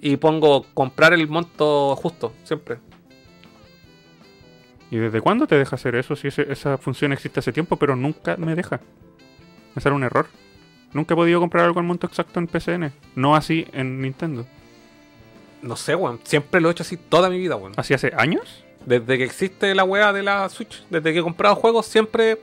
Y 0.00 0.16
pongo 0.16 0.64
comprar 0.72 1.12
el 1.12 1.28
monto 1.28 1.94
justo, 1.96 2.32
siempre. 2.44 2.78
¿Y 4.90 4.96
desde 4.96 5.20
cuándo 5.20 5.46
te 5.46 5.56
deja 5.58 5.76
hacer 5.76 5.94
eso? 5.96 6.16
Si 6.16 6.28
ese- 6.28 6.50
esa 6.50 6.78
función 6.78 7.12
existe 7.12 7.40
hace 7.40 7.52
tiempo, 7.52 7.76
pero 7.76 7.94
nunca 7.94 8.36
me 8.38 8.54
deja. 8.54 8.80
Me 9.74 9.82
sale 9.82 9.94
un 9.94 10.02
error. 10.04 10.28
Nunca 10.94 11.12
he 11.12 11.16
podido 11.16 11.40
comprar 11.40 11.66
algo 11.66 11.78
al 11.80 11.84
monto 11.86 12.06
exacto 12.06 12.40
en 12.40 12.46
PCN. 12.46 12.90
No 13.16 13.36
así 13.36 13.66
en 13.74 14.00
Nintendo. 14.00 14.46
No 15.62 15.76
sé, 15.76 15.94
weón. 15.94 16.20
Siempre 16.24 16.60
lo 16.60 16.68
he 16.68 16.72
hecho 16.72 16.82
así 16.82 16.96
toda 16.96 17.28
mi 17.30 17.38
vida, 17.38 17.56
weón. 17.56 17.72
¿Así 17.76 17.94
hace 17.94 18.12
años? 18.16 18.64
Desde 18.86 19.18
que 19.18 19.24
existe 19.24 19.74
la 19.74 19.84
weá 19.84 20.12
de 20.12 20.22
la 20.22 20.48
Switch, 20.48 20.84
desde 20.88 21.12
que 21.12 21.18
he 21.18 21.22
comprado 21.22 21.56
juegos, 21.56 21.86
siempre 21.86 22.40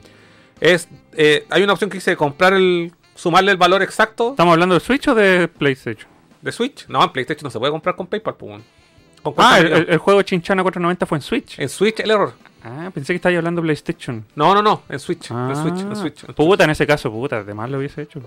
es. 0.59 0.88
eh, 1.13 1.45
hay 1.49 1.63
una 1.63 1.74
opción 1.74 1.89
que 1.89 1.97
dice 1.97 2.16
comprar 2.18 2.53
el. 2.53 2.91
sumarle 3.16 3.51
el 3.51 3.57
valor 3.57 3.82
exacto 3.82 4.32
¿Estamos 4.32 4.51
hablando 4.53 4.76
de 4.76 4.82
Switch 4.82 5.07
o 5.07 5.16
de 5.16 5.47
PlayStation? 5.47 6.07
de 6.41 6.51
Switch. 6.51 6.86
No, 6.88 7.03
en 7.03 7.09
PlayStation 7.11 7.45
no 7.45 7.49
se 7.49 7.57
puede 7.57 7.72
comprar 7.72 7.95
con 7.95 8.05
PayPal, 8.07 8.36
pues. 8.36 8.61
Con 9.24 9.34
Ah, 9.38 9.57
el, 9.59 9.68
el- 9.74 9.89
el 9.89 9.97
juego 9.97 10.22
Chinchana 10.22 10.61
490 10.61 11.05
fue 11.07 11.18
en 11.18 11.22
Switch. 11.24 11.57
En 11.59 11.68
Switch 11.70 11.99
el 12.01 12.11
error. 12.11 12.34
Ah, 12.63 12.91
pensé 12.93 13.13
que 13.13 13.16
estabas 13.16 13.38
hablando 13.38 13.61
de 13.61 13.66
PlayStation. 13.66 14.24
No, 14.36 14.53
no, 14.53 14.61
no. 14.61 14.84
En 14.89 14.99
Switch. 14.99 15.30
Ah, 15.32 15.47
En 15.49 15.55
Switch. 15.55 15.80
En 15.82 15.95
Switch. 15.95 16.26
Puta, 16.36 16.63
en 16.66 16.70
ese 16.70 16.86
caso, 16.86 17.09
puta, 17.11 17.43
de 17.43 17.53
más 17.55 17.70
lo 17.72 17.80
hubiese 17.80 18.03
hecho. 18.03 18.22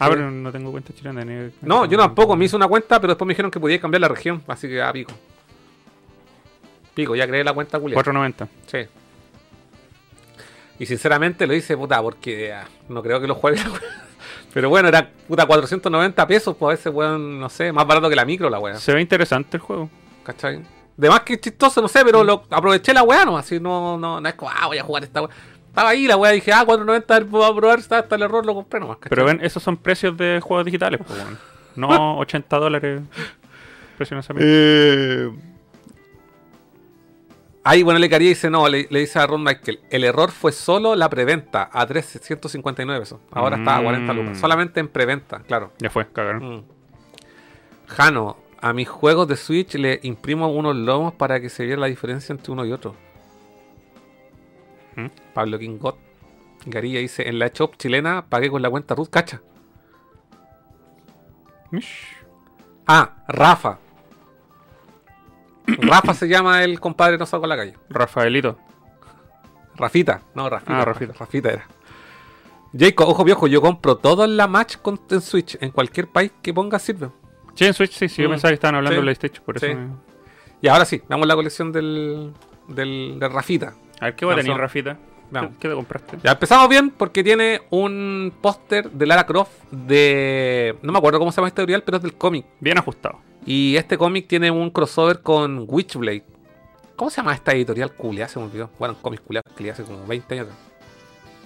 Ah, 0.00 0.08
pero 0.08 0.30
no 0.30 0.50
tengo 0.50 0.70
cuenta 0.72 0.92
chilena. 0.94 1.24
ni- 1.24 1.52
No, 1.62 1.84
yo 1.84 1.98
tampoco. 1.98 2.34
Me 2.34 2.46
hice 2.46 2.56
una 2.56 2.66
cuenta, 2.66 2.98
pero 3.00 3.12
después 3.12 3.26
me 3.26 3.32
dijeron 3.32 3.50
que 3.50 3.60
podía 3.60 3.80
cambiar 3.80 4.00
la 4.00 4.08
región. 4.08 4.42
Así 4.48 4.66
que, 4.66 4.80
ah, 4.82 4.92
pico. 4.92 5.12
Pico, 6.94 7.14
ya 7.14 7.26
creé 7.26 7.44
la 7.44 7.52
cuenta 7.52 7.78
culiada. 7.78 8.02
490. 8.02 8.48
Sí. 8.66 8.88
Y 10.78 10.86
sinceramente 10.86 11.46
lo 11.46 11.54
hice, 11.54 11.76
puta, 11.76 12.00
porque 12.02 12.52
ah, 12.52 12.66
no 12.88 13.02
creo 13.02 13.20
que 13.20 13.26
lo 13.26 13.34
juegue. 13.34 13.60
Pero 14.54 14.68
bueno, 14.68 14.88
era 14.88 15.08
puta 15.28 15.46
490 15.46 16.26
pesos, 16.26 16.56
pues 16.58 16.68
a 16.68 16.70
veces, 16.76 16.92
weón, 16.92 17.38
no 17.38 17.48
sé, 17.48 17.70
más 17.72 17.86
barato 17.86 18.08
que 18.08 18.16
la 18.16 18.24
micro 18.24 18.50
la 18.50 18.58
weá. 18.58 18.74
Se 18.76 18.92
ve 18.92 19.00
interesante 19.00 19.58
el 19.58 19.62
juego. 19.62 19.88
¿Cachai? 20.24 20.60
De 20.96 21.08
más 21.08 21.20
que 21.20 21.38
chistoso, 21.38 21.80
no 21.80 21.88
sé, 21.88 22.04
pero 22.04 22.24
lo 22.24 22.44
aproveché 22.50 22.92
la 22.92 23.02
weá, 23.02 23.24
no, 23.24 23.38
así 23.38 23.60
no, 23.60 23.96
no, 23.96 24.20
no 24.20 24.28
es 24.28 24.34
como, 24.34 24.50
ah, 24.50 24.66
voy 24.66 24.78
a 24.78 24.82
jugar 24.82 25.04
esta 25.04 25.22
weá. 25.22 25.30
Estaba 25.70 25.90
ahí 25.90 26.08
la 26.08 26.16
weá, 26.16 26.32
dije, 26.32 26.52
ah, 26.52 26.64
490, 26.64 27.14
a 27.14 27.18
ver, 27.20 27.28
voy 27.28 27.48
a 27.48 27.54
probar, 27.54 27.78
está, 27.78 28.00
está 28.00 28.16
el 28.16 28.22
error, 28.22 28.44
lo 28.44 28.54
compré 28.54 28.80
nomás, 28.80 28.96
¿cachai? 28.96 29.10
Pero 29.10 29.24
ven, 29.24 29.38
esos 29.40 29.62
son 29.62 29.76
precios 29.76 30.16
de 30.16 30.40
juegos 30.42 30.64
digitales, 30.66 31.00
pues. 31.06 31.18
No 31.76 32.18
80 32.18 32.56
dólares. 32.58 33.02
Eh... 34.40 35.30
Ahí, 37.62 37.84
bueno, 37.84 38.00
le 38.00 38.10
caría 38.10 38.26
y 38.26 38.30
dice, 38.30 38.50
no, 38.50 38.66
le, 38.68 38.88
le 38.90 38.98
dice 38.98 39.20
a 39.20 39.26
Ron 39.28 39.44
Michael, 39.44 39.78
el 39.90 40.02
error 40.02 40.32
fue 40.32 40.50
solo 40.50 40.96
la 40.96 41.08
preventa 41.08 41.70
a 41.72 41.86
359 41.86 43.00
pesos. 43.00 43.20
Ahora 43.30 43.58
está 43.58 43.76
a 43.76 43.82
40 43.82 44.12
lucas. 44.12 44.38
Mm. 44.38 44.40
Solamente 44.40 44.80
en 44.80 44.88
preventa, 44.88 45.40
claro. 45.46 45.70
Ya 45.78 45.88
fue, 45.88 46.08
cagaron. 46.10 46.56
Mm. 46.56 46.64
Jano, 47.86 48.38
a 48.60 48.72
mis 48.72 48.88
juegos 48.88 49.28
de 49.28 49.36
Switch 49.36 49.74
le 49.74 50.00
imprimo 50.02 50.48
unos 50.48 50.74
lomos 50.74 51.14
para 51.14 51.40
que 51.40 51.48
se 51.48 51.64
viera 51.64 51.80
la 51.80 51.86
diferencia 51.86 52.32
entre 52.32 52.50
uno 52.50 52.64
y 52.64 52.72
otro. 52.72 52.96
¿Mm? 54.96 55.06
Pablo 55.34 55.58
Kingot. 55.58 55.96
Garilla 56.66 57.00
dice, 57.00 57.28
en 57.28 57.38
la 57.38 57.48
shop 57.48 57.76
chilena 57.76 58.26
pagué 58.28 58.50
con 58.50 58.60
la 58.62 58.68
cuenta 58.70 58.94
Ruth, 58.94 59.08
cacha. 59.10 59.40
Mish. 61.70 62.16
Ah, 62.86 63.16
Rafa. 63.28 63.78
Rafa 65.66 66.14
se 66.14 66.28
llama 66.28 66.64
el 66.64 66.80
compadre 66.80 67.16
no 67.18 67.26
salgo 67.26 67.44
a 67.46 67.48
la 67.48 67.56
calle. 67.56 67.74
Rafaelito. 67.88 68.58
Rafita, 69.76 70.22
no, 70.34 70.48
Rafita. 70.50 70.80
Ah, 70.80 70.84
Rafita. 70.84 71.12
Rafita 71.18 71.50
era. 71.50 71.66
Jacob, 72.76 73.08
ojo 73.08 73.24
viejo, 73.24 73.46
yo 73.46 73.60
compro 73.62 73.96
todo 73.96 74.24
en 74.24 74.36
la 74.36 74.46
match 74.46 74.76
con, 74.76 75.00
en 75.10 75.20
Switch. 75.20 75.56
En 75.60 75.70
cualquier 75.70 76.08
país 76.08 76.32
que 76.42 76.52
ponga 76.52 76.78
sirve. 76.78 77.08
Sí, 77.54 77.64
en 77.66 77.74
Switch, 77.74 77.92
sí, 77.92 78.08
sí. 78.08 78.22
Yo 78.22 78.28
Mm. 78.28 78.32
pensaba 78.32 78.50
que 78.50 78.54
estaban 78.54 78.74
hablando 78.76 78.94
Sí. 78.94 78.96
de 78.96 79.02
PlayStation, 79.02 79.44
por 79.44 79.56
eso. 79.56 79.66
Sí. 79.66 79.74
me- 79.74 79.88
Y 80.62 80.68
ahora 80.68 80.84
sí, 80.84 81.02
veamos 81.08 81.26
la 81.26 81.34
colección 81.34 81.72
del, 81.72 82.32
del, 82.68 83.16
de 83.18 83.28
Rafita. 83.28 83.72
A 84.00 84.06
ver, 84.06 84.16
¿qué 84.16 84.24
va 84.24 84.32
a 84.32 84.36
tener, 84.36 84.56
Rafita? 84.56 84.96
Veamos. 85.30 85.52
¿Qué, 85.60 85.68
te 85.68 85.74
compraste? 85.74 86.18
Ya 86.24 86.32
empezamos 86.32 86.68
bien 86.68 86.90
porque 86.90 87.22
tiene 87.22 87.60
un 87.70 88.32
póster 88.40 88.90
de 88.90 89.06
Lara 89.06 89.26
Croft 89.26 89.52
de... 89.70 90.76
No 90.82 90.90
me 90.90 90.98
acuerdo 90.98 91.18
cómo 91.18 91.30
se 91.30 91.36
llama 91.36 91.48
este 91.48 91.60
editorial, 91.60 91.82
pero 91.84 91.98
es 91.98 92.02
del 92.02 92.14
cómic. 92.14 92.46
Bien 92.58 92.78
ajustado. 92.78 93.20
Y 93.46 93.76
este 93.76 93.96
cómic 93.96 94.26
tiene 94.26 94.50
un 94.50 94.70
crossover 94.70 95.20
con 95.22 95.66
Witchblade. 95.68 96.24
¿Cómo 96.96 97.10
se 97.10 97.18
llama 97.18 97.34
esta 97.34 97.52
editorial 97.52 97.92
culia? 97.92 98.26
Se 98.26 98.38
me 98.38 98.46
olvidó. 98.46 98.70
Bueno, 98.78 98.94
un 98.94 99.00
cómic 99.00 99.22
culia 99.22 99.42
que 99.56 99.62
leí 99.62 99.70
hace 99.70 99.84
como 99.84 100.04
20 100.06 100.34
años. 100.34 100.46
atrás. 100.48 100.58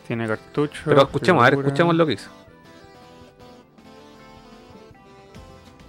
Tiene 0.06 0.26
cartucho. 0.26 0.82
Pero 0.84 1.02
escuchemos, 1.02 1.42
a 1.42 1.50
ver, 1.50 1.58
escuchemos 1.58 1.94
lo 1.94 2.06
que 2.06 2.12
hizo. 2.14 2.30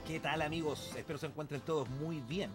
¿Qué 0.08 0.20
tal 0.20 0.42
amigos? 0.42 0.94
Espero 0.98 1.18
se 1.18 1.28
encuentren 1.28 1.62
todos 1.62 1.90
muy 1.90 2.22
bien. 2.22 2.52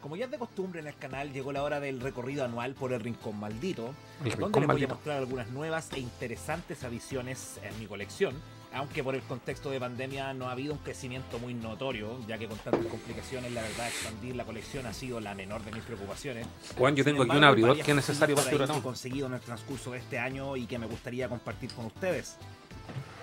Como 0.00 0.16
ya 0.16 0.24
es 0.24 0.30
de 0.30 0.38
costumbre 0.38 0.80
en 0.80 0.86
el 0.86 0.96
canal, 0.96 1.30
llegó 1.32 1.52
la 1.52 1.62
hora 1.62 1.78
del 1.78 2.00
recorrido 2.00 2.44
anual 2.44 2.74
por 2.74 2.92
el 2.92 3.00
Rincón 3.00 3.38
Maldito, 3.38 3.94
El 4.24 4.30
donde 4.30 4.44
rincón 4.46 4.62
les 4.62 4.72
voy 4.72 4.84
a 4.84 4.88
mostrar 4.88 5.18
algunas 5.18 5.48
nuevas 5.50 5.92
e 5.92 6.00
interesantes 6.00 6.84
adiciones 6.84 7.60
en 7.62 7.78
mi 7.78 7.86
colección, 7.86 8.34
aunque 8.72 9.04
por 9.04 9.14
el 9.14 9.20
contexto 9.20 9.70
de 9.70 9.78
pandemia 9.78 10.32
no 10.32 10.48
ha 10.48 10.52
habido 10.52 10.72
un 10.72 10.78
crecimiento 10.78 11.38
muy 11.38 11.52
notorio, 11.52 12.18
ya 12.26 12.38
que 12.38 12.48
con 12.48 12.56
tantas 12.58 12.86
complicaciones 12.86 13.52
la 13.52 13.60
verdad 13.60 13.88
expandir 13.88 14.36
la 14.36 14.44
colección 14.44 14.86
ha 14.86 14.94
sido 14.94 15.20
la 15.20 15.34
menor 15.34 15.62
de 15.64 15.72
mis 15.72 15.82
preocupaciones. 15.82 16.46
Juan, 16.78 16.96
yo 16.96 17.04
tengo 17.04 17.22
aquí 17.22 17.30
un 17.32 17.36
embargo, 17.36 17.52
abridor 17.52 17.84
que 17.84 17.90
es 17.90 17.96
necesario 17.96 18.36
para 18.36 18.50
que 18.50 18.56
he 18.56 18.82
conseguido 18.82 19.26
en 19.26 19.34
el 19.34 19.40
transcurso 19.40 19.90
de 19.90 19.98
este 19.98 20.18
año 20.18 20.56
y 20.56 20.64
que 20.64 20.78
me 20.78 20.86
gustaría 20.86 21.28
compartir 21.28 21.74
con 21.74 21.84
ustedes. 21.84 22.38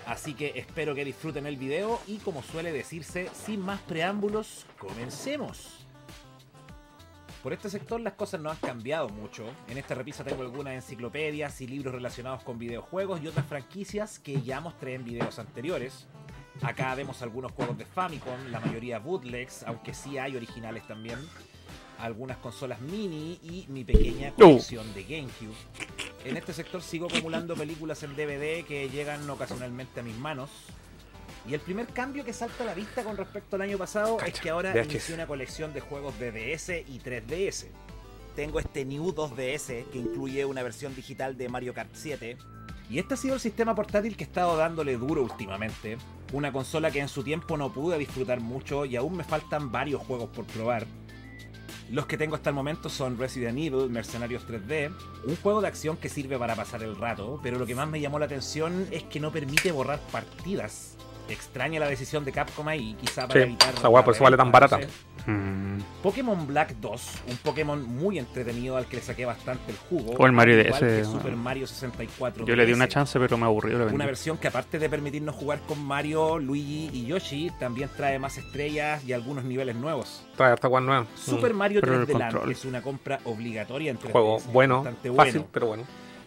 Así 0.06 0.34
que 0.34 0.52
espero 0.54 0.94
que 0.94 1.04
disfruten 1.04 1.46
el 1.46 1.56
video 1.56 2.00
y 2.06 2.18
como 2.18 2.42
suele 2.42 2.72
decirse, 2.72 3.28
sin 3.34 3.60
más 3.60 3.80
preámbulos, 3.80 4.64
comencemos. 4.78 5.77
Por 7.48 7.54
este 7.54 7.70
sector 7.70 7.98
las 7.98 8.12
cosas 8.12 8.42
no 8.42 8.50
han 8.50 8.58
cambiado 8.58 9.08
mucho. 9.08 9.42
En 9.68 9.78
esta 9.78 9.94
repisa 9.94 10.22
tengo 10.22 10.42
algunas 10.42 10.74
enciclopedias 10.74 11.62
y 11.62 11.66
libros 11.66 11.94
relacionados 11.94 12.42
con 12.42 12.58
videojuegos 12.58 13.22
y 13.22 13.26
otras 13.26 13.46
franquicias 13.46 14.18
que 14.18 14.42
ya 14.42 14.60
mostré 14.60 14.92
en 14.92 15.02
videos 15.02 15.38
anteriores. 15.38 16.06
Acá 16.60 16.94
vemos 16.94 17.22
algunos 17.22 17.52
juegos 17.52 17.78
de 17.78 17.86
Famicom, 17.86 18.50
la 18.50 18.60
mayoría 18.60 18.98
bootlegs, 18.98 19.62
aunque 19.62 19.94
sí 19.94 20.18
hay 20.18 20.36
originales 20.36 20.86
también. 20.86 21.18
Algunas 21.98 22.36
consolas 22.36 22.82
mini 22.82 23.40
y 23.42 23.64
mi 23.68 23.82
pequeña 23.82 24.34
colección 24.34 24.92
de 24.92 25.04
GameCube. 25.04 25.56
En 26.26 26.36
este 26.36 26.52
sector 26.52 26.82
sigo 26.82 27.06
acumulando 27.06 27.54
películas 27.54 28.02
en 28.02 28.14
DVD 28.14 28.62
que 28.66 28.90
llegan 28.92 29.30
ocasionalmente 29.30 30.00
a 30.00 30.02
mis 30.02 30.18
manos. 30.18 30.50
Y 31.48 31.54
el 31.54 31.60
primer 31.60 31.86
cambio 31.86 32.26
que 32.26 32.34
salta 32.34 32.62
a 32.62 32.66
la 32.66 32.74
vista 32.74 33.02
con 33.02 33.16
respecto 33.16 33.56
al 33.56 33.62
año 33.62 33.78
pasado 33.78 34.18
es 34.20 34.38
que 34.38 34.50
ahora 34.50 34.74
VHS. 34.74 34.90
inicié 34.90 35.14
una 35.14 35.26
colección 35.26 35.72
de 35.72 35.80
juegos 35.80 36.18
de 36.18 36.30
DS 36.30 36.68
y 36.86 37.00
3DS. 37.00 37.68
Tengo 38.36 38.60
este 38.60 38.84
New 38.84 39.14
2DS 39.14 39.86
que 39.90 39.98
incluye 39.98 40.44
una 40.44 40.62
versión 40.62 40.94
digital 40.94 41.38
de 41.38 41.48
Mario 41.48 41.72
Kart 41.72 41.90
7. 41.94 42.36
Y 42.90 42.98
este 42.98 43.14
ha 43.14 43.16
sido 43.16 43.34
el 43.34 43.40
sistema 43.40 43.74
portátil 43.74 44.14
que 44.14 44.24
he 44.24 44.26
estado 44.26 44.58
dándole 44.58 44.98
duro 44.98 45.22
últimamente. 45.22 45.96
Una 46.34 46.52
consola 46.52 46.90
que 46.90 47.00
en 47.00 47.08
su 47.08 47.22
tiempo 47.22 47.56
no 47.56 47.72
pude 47.72 47.96
disfrutar 47.96 48.40
mucho 48.40 48.84
y 48.84 48.96
aún 48.96 49.16
me 49.16 49.24
faltan 49.24 49.72
varios 49.72 50.02
juegos 50.02 50.28
por 50.28 50.44
probar. 50.44 50.86
Los 51.90 52.04
que 52.04 52.18
tengo 52.18 52.34
hasta 52.36 52.50
el 52.50 52.56
momento 52.56 52.90
son 52.90 53.16
Resident 53.16 53.56
Evil, 53.56 53.88
Mercenarios 53.88 54.46
3D, 54.46 54.94
un 55.24 55.36
juego 55.36 55.62
de 55.62 55.68
acción 55.68 55.96
que 55.96 56.10
sirve 56.10 56.38
para 56.38 56.54
pasar 56.54 56.82
el 56.82 56.94
rato, 56.94 57.40
pero 57.42 57.58
lo 57.58 57.64
que 57.64 57.74
más 57.74 57.88
me 57.88 58.02
llamó 58.02 58.18
la 58.18 58.26
atención 58.26 58.86
es 58.90 59.04
que 59.04 59.20
no 59.20 59.32
permite 59.32 59.72
borrar 59.72 59.98
partidas. 60.12 60.97
Extraña 61.28 61.78
la 61.80 61.88
decisión 61.88 62.24
de 62.24 62.32
Capcom 62.32 62.66
ahí, 62.68 62.94
quizá 63.00 63.22
Sí, 63.22 63.28
para 63.28 63.40
evitar. 63.42 63.74
esa 63.74 63.88
weá 63.88 64.04
por 64.04 64.14
eso 64.14 64.24
vale 64.24 64.36
tan 64.36 64.50
barata. 64.50 64.78
Mm. 65.26 65.78
Pokémon 66.02 66.46
Black 66.46 66.74
2, 66.80 67.12
un 67.28 67.36
Pokémon 67.38 67.82
muy 67.84 68.18
entretenido 68.18 68.76
al 68.76 68.86
que 68.86 68.96
le 68.96 69.02
saqué 69.02 69.24
bastante 69.26 69.72
el 69.72 69.76
jugo. 69.76 70.12
O 70.18 70.26
el 70.26 70.32
Mario 70.32 70.62
que 70.62 70.70
bueno. 70.70 71.12
Super 71.12 71.36
Mario 71.36 71.66
64. 71.66 72.46
Yo 72.46 72.56
le 72.56 72.64
di 72.64 72.72
una 72.72 72.88
chance, 72.88 73.18
pero 73.18 73.36
me 73.36 73.44
aburrió. 73.44 73.86
Una 73.88 74.06
versión 74.06 74.38
que 74.38 74.48
aparte 74.48 74.78
de 74.78 74.88
permitirnos 74.88 75.34
jugar 75.34 75.60
con 75.66 75.82
Mario, 75.84 76.38
Luigi 76.38 76.90
y 76.92 77.06
Yoshi, 77.06 77.50
también 77.58 77.90
trae 77.96 78.18
más 78.18 78.38
estrellas 78.38 79.04
y 79.04 79.12
algunos 79.12 79.44
niveles 79.44 79.76
nuevos. 79.76 80.24
Trae 80.36 80.54
esta 80.54 80.68
weá 80.68 80.80
nueva. 80.80 81.06
Super 81.16 81.52
Mario 81.52 81.80
pero 81.80 82.00
el 82.00 82.06
3D 82.06 82.18
Land 82.18 82.50
es 82.50 82.64
una 82.64 82.80
compra 82.80 83.18
obligatoria 83.24 83.90
entre 83.90 84.08
Mm. 84.08 84.12
Juego 84.12 84.38
bueno, 84.52 84.76
bastante 84.76 85.12
fácil, 85.12 85.32
bueno. 85.34 85.48
pero 85.52 85.66
bueno. 85.66 85.82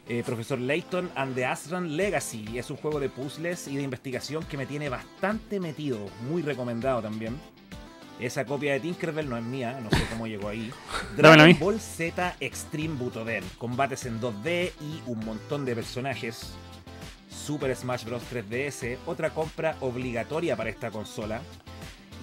Eh, 0.08 0.24
Profesor 0.26 0.60
Layton 0.60 1.12
and 1.16 1.36
the 1.36 1.46
Asran 1.46 1.96
Legacy 1.96 2.58
es 2.58 2.70
un 2.70 2.78
juego 2.78 3.00
de 3.00 3.10
puzzles 3.10 3.68
y 3.68 3.78
de 3.78 3.84
investigación 3.84 4.44
que 4.44 4.58
me 4.58 4.66
tiene 4.66 4.90
bastante 4.90 5.60
metido, 5.60 6.00
muy 6.28 6.42
recomendado 6.42 7.02
también. 7.02 7.40
Esa 8.20 8.46
copia 8.46 8.74
de 8.74 8.80
Tinkerbell 8.80 9.30
no 9.30 9.38
es 9.38 9.44
mía, 9.44 9.80
no 9.82 9.90
sé 9.90 10.04
cómo 10.10 10.28
llegó 10.28 10.50
ahí. 10.50 10.72
Dragon 11.18 11.58
Ball 11.60 11.80
Z 11.80 12.36
Extreme 12.40 12.96
Butoden, 12.96 13.44
combates 13.58 14.06
en 14.06 14.20
2D 14.20 14.72
y 14.82 15.02
un 15.08 15.20
montón 15.26 15.66
de 15.66 15.76
personajes. 15.76 16.54
Super 17.30 17.76
Smash 17.76 18.06
Bros. 18.06 18.22
3DS, 18.32 18.98
otra 19.06 19.32
compra 19.32 19.76
obligatoria 19.80 20.56
para 20.56 20.70
esta 20.70 20.92
consola. 20.92 21.42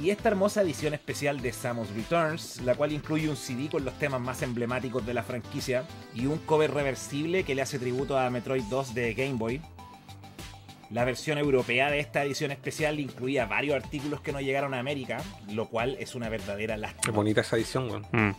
Y 0.00 0.10
esta 0.10 0.28
hermosa 0.28 0.62
edición 0.62 0.94
especial 0.94 1.40
de 1.40 1.52
Samus 1.52 1.90
Returns, 1.90 2.60
la 2.62 2.76
cual 2.76 2.92
incluye 2.92 3.28
un 3.28 3.36
CD 3.36 3.68
con 3.68 3.84
los 3.84 3.98
temas 3.98 4.20
más 4.20 4.42
emblemáticos 4.42 5.04
de 5.04 5.12
la 5.12 5.24
franquicia 5.24 5.84
y 6.14 6.26
un 6.26 6.38
cover 6.38 6.72
reversible 6.72 7.42
que 7.42 7.56
le 7.56 7.62
hace 7.62 7.80
tributo 7.80 8.16
a 8.16 8.30
Metroid 8.30 8.62
2 8.64 8.94
de 8.94 9.14
Game 9.14 9.34
Boy. 9.34 9.60
La 10.90 11.04
versión 11.04 11.36
europea 11.36 11.90
de 11.90 11.98
esta 11.98 12.22
edición 12.24 12.52
especial 12.52 13.00
incluía 13.00 13.46
varios 13.46 13.74
artículos 13.74 14.20
que 14.20 14.32
no 14.32 14.40
llegaron 14.40 14.72
a 14.72 14.78
América, 14.78 15.18
lo 15.52 15.68
cual 15.68 15.96
es 15.98 16.14
una 16.14 16.28
verdadera 16.28 16.76
Qué 16.76 16.80
lástima. 16.80 17.14
bonita 17.16 17.40
esa 17.40 17.56
edición, 17.56 17.90
weón. 17.90 18.06
Mm. 18.12 18.34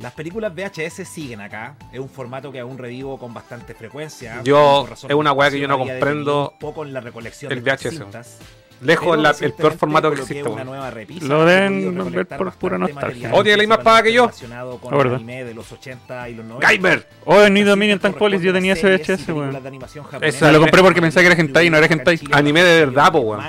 Las 0.00 0.12
películas 0.14 0.54
VHS 0.54 1.04
siguen 1.06 1.42
acá, 1.42 1.76
es 1.92 2.00
un 2.00 2.08
formato 2.08 2.50
que 2.50 2.58
aún 2.58 2.78
revivo 2.78 3.18
con 3.18 3.34
bastante 3.34 3.74
frecuencia. 3.74 4.40
Yo- 4.44 4.86
es 4.90 5.14
una 5.14 5.32
weá 5.32 5.50
que 5.50 5.60
yo 5.60 5.68
no 5.68 5.78
comprendo 5.78 6.54
poco 6.58 6.84
en 6.84 6.94
la 6.94 7.00
recolección 7.02 7.52
el 7.52 7.62
de 7.62 7.70
VHS. 7.70 7.90
cintas. 7.98 8.38
Lejos 8.80 9.18
la- 9.18 9.36
el 9.42 9.52
peor 9.52 9.74
formato 9.76 10.10
que 10.10 10.22
existe, 10.22 10.42
una 10.42 10.52
weón. 10.54 10.66
nueva 10.68 10.90
repisa, 10.90 11.26
Lo 11.26 11.44
deben 11.44 12.12
ver 12.12 12.26
por 12.26 12.50
pura 12.54 12.78
nostalgia. 12.78 13.28
Oh, 13.34 13.42
tiene 13.42 13.58
la 13.58 13.62
misma 13.64 13.74
espada 13.74 14.02
que 14.02 14.10
yo. 14.14 14.30
con 14.30 14.94
Ah, 14.94 14.96
el 14.96 15.02
¿verdad? 15.02 15.14
anime 15.16 15.44
de 15.44 15.52
los 15.52 15.70
80 15.70 16.26
y 16.30 16.34
los 16.34 16.46
90. 16.46 16.66
¡Gaimer! 16.66 17.06
Oh, 17.26 17.42
en 17.42 17.52
Las 17.52 17.66
Dominion 17.66 17.98
Tank 17.98 18.16
Police 18.16 18.42
yo 18.42 18.54
tenía 18.54 18.72
ese 18.72 18.86
VHS, 18.88 19.32
weón. 19.34 19.52
de. 19.52 20.40
Me 20.46 20.52
lo 20.52 20.60
compré 20.60 20.80
porque 20.82 21.02
pensé 21.02 21.20
que 21.20 21.26
era 21.26 21.34
hentai 21.38 21.66
y 21.66 21.70
no 21.70 21.76
era 21.76 21.86
hentai. 21.86 22.18
Anime 22.32 22.62
de 22.62 22.86
verdad, 22.86 23.12
po, 23.12 23.18
weón. 23.18 23.44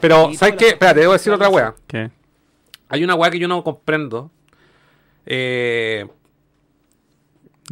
Pero, 0.00 0.32
¿sabes 0.32 0.54
qué? 0.56 0.68
Espérate, 0.68 1.00
debo 1.00 1.12
decir 1.12 1.30
otra 1.30 1.50
weá. 1.50 1.74
¿Qué? 1.86 2.10
Hay 2.88 3.04
una 3.04 3.14
weá 3.16 3.30
que 3.30 3.38
yo 3.38 3.48
no 3.48 3.62
comprendo. 3.62 4.30
Eh, 5.26 6.06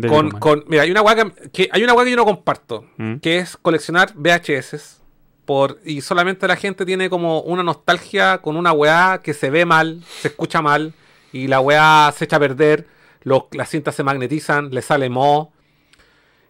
con, 0.09 0.31
con- 0.31 0.65
mira, 0.69 0.83
hay 0.85 0.91
una 0.91 1.03
weá 1.03 1.17
que, 1.53 1.69
hay 1.73 1.83
una 1.83 1.95
que 1.97 2.11
yo 2.11 2.17
no 2.17 2.25
comparto, 2.25 2.85
Mm. 2.99 3.17
que 3.17 3.39
es 3.39 3.57
coleccionar 3.57 4.13
VHS 4.15 5.01
por 5.45 5.81
y 5.85 6.03
solamente 6.03 6.47
la 6.47 6.57
gente 6.57 6.87
tiene 6.87 7.11
como 7.11 7.41
una 7.41 7.63
nostalgia 7.65 8.39
con 8.39 8.57
una 8.57 8.73
weá 8.73 9.21
que 9.25 9.35
se 9.35 9.51
ve 9.51 9.65
mal, 9.65 10.05
se 10.21 10.29
escucha 10.29 10.63
mal 10.63 10.93
y 11.33 11.49
la 11.49 11.61
weá 11.61 12.13
se 12.17 12.27
echa 12.27 12.37
a 12.37 12.41
perder, 12.41 12.87
los- 13.23 13.45
las 13.53 13.69
cintas 13.71 13.95
se 13.97 14.05
magnetizan, 14.05 14.71
le 14.71 14.83
sale 14.83 15.09
mo. 15.11 15.53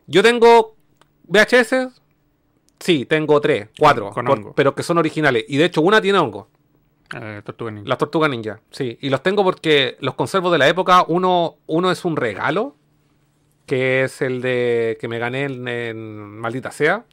Yo 0.07 0.23
tengo 0.23 0.77
VHS, 1.25 1.89
sí, 2.81 3.07
tengo 3.07 3.41
tres, 3.41 3.69
cuatro, 3.79 4.11
Con 4.11 4.27
por- 4.27 4.39
hongo. 4.39 4.53
pero 4.55 4.75
que 4.75 4.83
son 4.83 4.99
originales 4.99 5.45
y 5.49 5.57
de 5.57 5.65
hecho 5.65 5.81
una 5.81 6.03
tiene 6.03 6.19
hongo. 6.19 6.51
Eh, 7.15 7.43
Tortuga 7.45 7.71
Ninja. 7.71 7.89
Las 7.89 7.99
tortugas 7.99 8.31
ninja, 8.31 8.61
sí. 8.71 8.99
Y 9.01 9.09
los 9.09 9.23
tengo 9.23 9.43
porque 9.43 9.97
los 10.01 10.15
conservo 10.15 10.51
de 10.51 10.59
la 10.59 10.69
época. 10.69 11.05
Uno, 11.09 11.57
uno 11.67 11.91
es 11.91 12.05
un 12.05 12.17
regalo, 12.17 12.77
que 13.67 14.05
es 14.05 14.21
el 14.21 14.43
de 14.43 14.99
que 15.01 15.09
me 15.09 15.19
gané 15.19 15.45
en, 15.45 16.39
Maldita 16.39 16.71
Sea. 16.71 17.07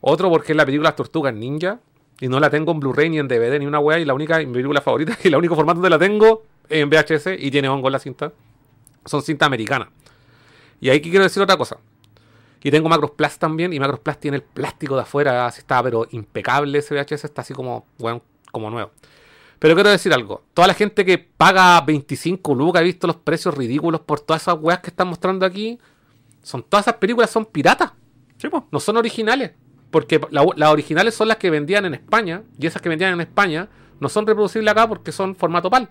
Otro 0.00 0.30
porque 0.30 0.52
es 0.52 0.56
la 0.56 0.66
película 0.66 0.88
Las 0.90 0.96
Tortugas 0.96 1.34
Ninja. 1.34 1.80
Y 2.18 2.28
no 2.28 2.40
la 2.40 2.48
tengo 2.48 2.72
en 2.72 2.80
Blu-ray 2.80 3.10
ni 3.10 3.18
en 3.18 3.28
DVD 3.28 3.58
ni 3.58 3.66
una 3.66 3.78
wea. 3.78 3.98
Y 3.98 4.04
la 4.04 4.14
única, 4.14 4.38
mi 4.38 4.46
película 4.46 4.80
favorita, 4.80 5.16
y 5.22 5.28
el 5.28 5.36
único 5.36 5.54
formato 5.54 5.80
donde 5.80 5.90
la 5.90 5.98
tengo 5.98 6.44
en 6.68 6.90
VHS 6.90 7.38
y 7.38 7.50
tiene 7.50 7.68
hongo 7.68 7.88
en 7.88 7.92
la 7.92 7.98
cinta. 7.98 8.32
Son 9.04 9.22
cinta 9.22 9.46
americana. 9.46 9.90
Y 10.80 10.90
ahí 10.90 11.00
quiero 11.00 11.22
decir 11.22 11.42
otra 11.42 11.56
cosa. 11.56 11.78
Y 12.62 12.70
tengo 12.72 12.88
Macros 12.88 13.12
Plus 13.12 13.38
también. 13.38 13.72
Y 13.72 13.78
Macros 13.78 14.00
Plus 14.00 14.18
tiene 14.18 14.38
el 14.38 14.42
plástico 14.42 14.96
de 14.96 15.02
afuera. 15.02 15.46
Así 15.46 15.60
está, 15.60 15.80
pero 15.84 16.08
impecable 16.10 16.78
ese 16.78 16.94
VHS. 16.94 17.24
Está 17.24 17.42
así 17.42 17.54
como, 17.54 17.86
bueno, 17.98 18.22
como 18.50 18.70
nuevo. 18.70 18.90
Pero 19.58 19.74
quiero 19.74 19.90
decir 19.90 20.12
algo. 20.12 20.44
Toda 20.54 20.68
la 20.68 20.74
gente 20.74 21.04
que 21.04 21.18
paga 21.18 21.80
25 21.80 22.54
lucas, 22.54 22.82
he 22.82 22.84
visto 22.84 23.06
los 23.06 23.16
precios 23.16 23.56
ridículos 23.56 24.00
por 24.02 24.20
todas 24.20 24.42
esas 24.42 24.56
weas 24.60 24.80
que 24.80 24.90
están 24.90 25.08
mostrando 25.08 25.46
aquí. 25.46 25.78
Son 26.42 26.62
todas 26.62 26.84
esas 26.86 26.96
películas 26.98 27.30
son 27.30 27.46
piratas. 27.46 27.92
Sí. 28.36 28.48
No 28.70 28.80
son 28.80 28.96
originales. 28.98 29.52
Porque 29.90 30.20
la- 30.30 30.44
las 30.56 30.70
originales 30.70 31.14
son 31.14 31.28
las 31.28 31.38
que 31.38 31.48
vendían 31.50 31.84
en 31.86 31.94
España. 31.94 32.42
Y 32.58 32.66
esas 32.66 32.82
que 32.82 32.88
vendían 32.88 33.14
en 33.14 33.20
España 33.22 33.68
no 33.98 34.08
son 34.10 34.26
reproducibles 34.26 34.70
acá 34.70 34.86
porque 34.88 35.10
son 35.12 35.34
formato 35.34 35.70
PAL. 35.70 35.88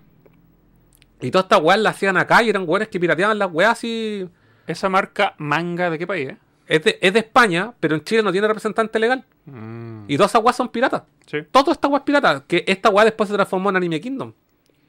Y 1.22 1.32
todas 1.32 1.46
estas 1.46 1.62
weas 1.62 1.80
las 1.80 1.96
hacían 1.96 2.18
acá 2.18 2.44
y 2.44 2.50
eran 2.50 2.66
weones 2.68 2.90
que 2.90 3.00
pirateaban 3.00 3.40
las 3.40 3.52
weas 3.52 3.84
y. 3.84 4.30
Esa 4.68 4.90
marca 4.90 5.36
manga, 5.38 5.90
¿de 5.90 5.98
qué 5.98 6.08
país, 6.08 6.30
eh? 6.30 6.38
Es 6.68 6.84
de, 6.84 6.98
es 7.02 7.14
de 7.14 7.20
España, 7.20 7.74
pero 7.80 7.96
en 7.96 8.04
Chile 8.04 8.24
no 8.24 8.32
tiene 8.32 8.48
representante 8.48 8.98
legal. 9.00 9.24
Mm. 9.46 10.06
Y 10.08 10.18
todas 10.18 10.32
esas 10.32 10.44
weas 10.44 10.56
son 10.56 10.70
piratas. 10.70 11.04
Sí. 11.28 11.40
Todo 11.52 11.72
esta 11.72 11.88
es 11.96 12.02
pirata. 12.02 12.44
Que 12.48 12.64
esta 12.68 12.90
weá 12.90 13.06
después 13.06 13.30
se 13.30 13.36
transformó 13.36 13.70
en 13.70 13.76
Anime 13.78 14.02
Kingdom. 14.02 14.34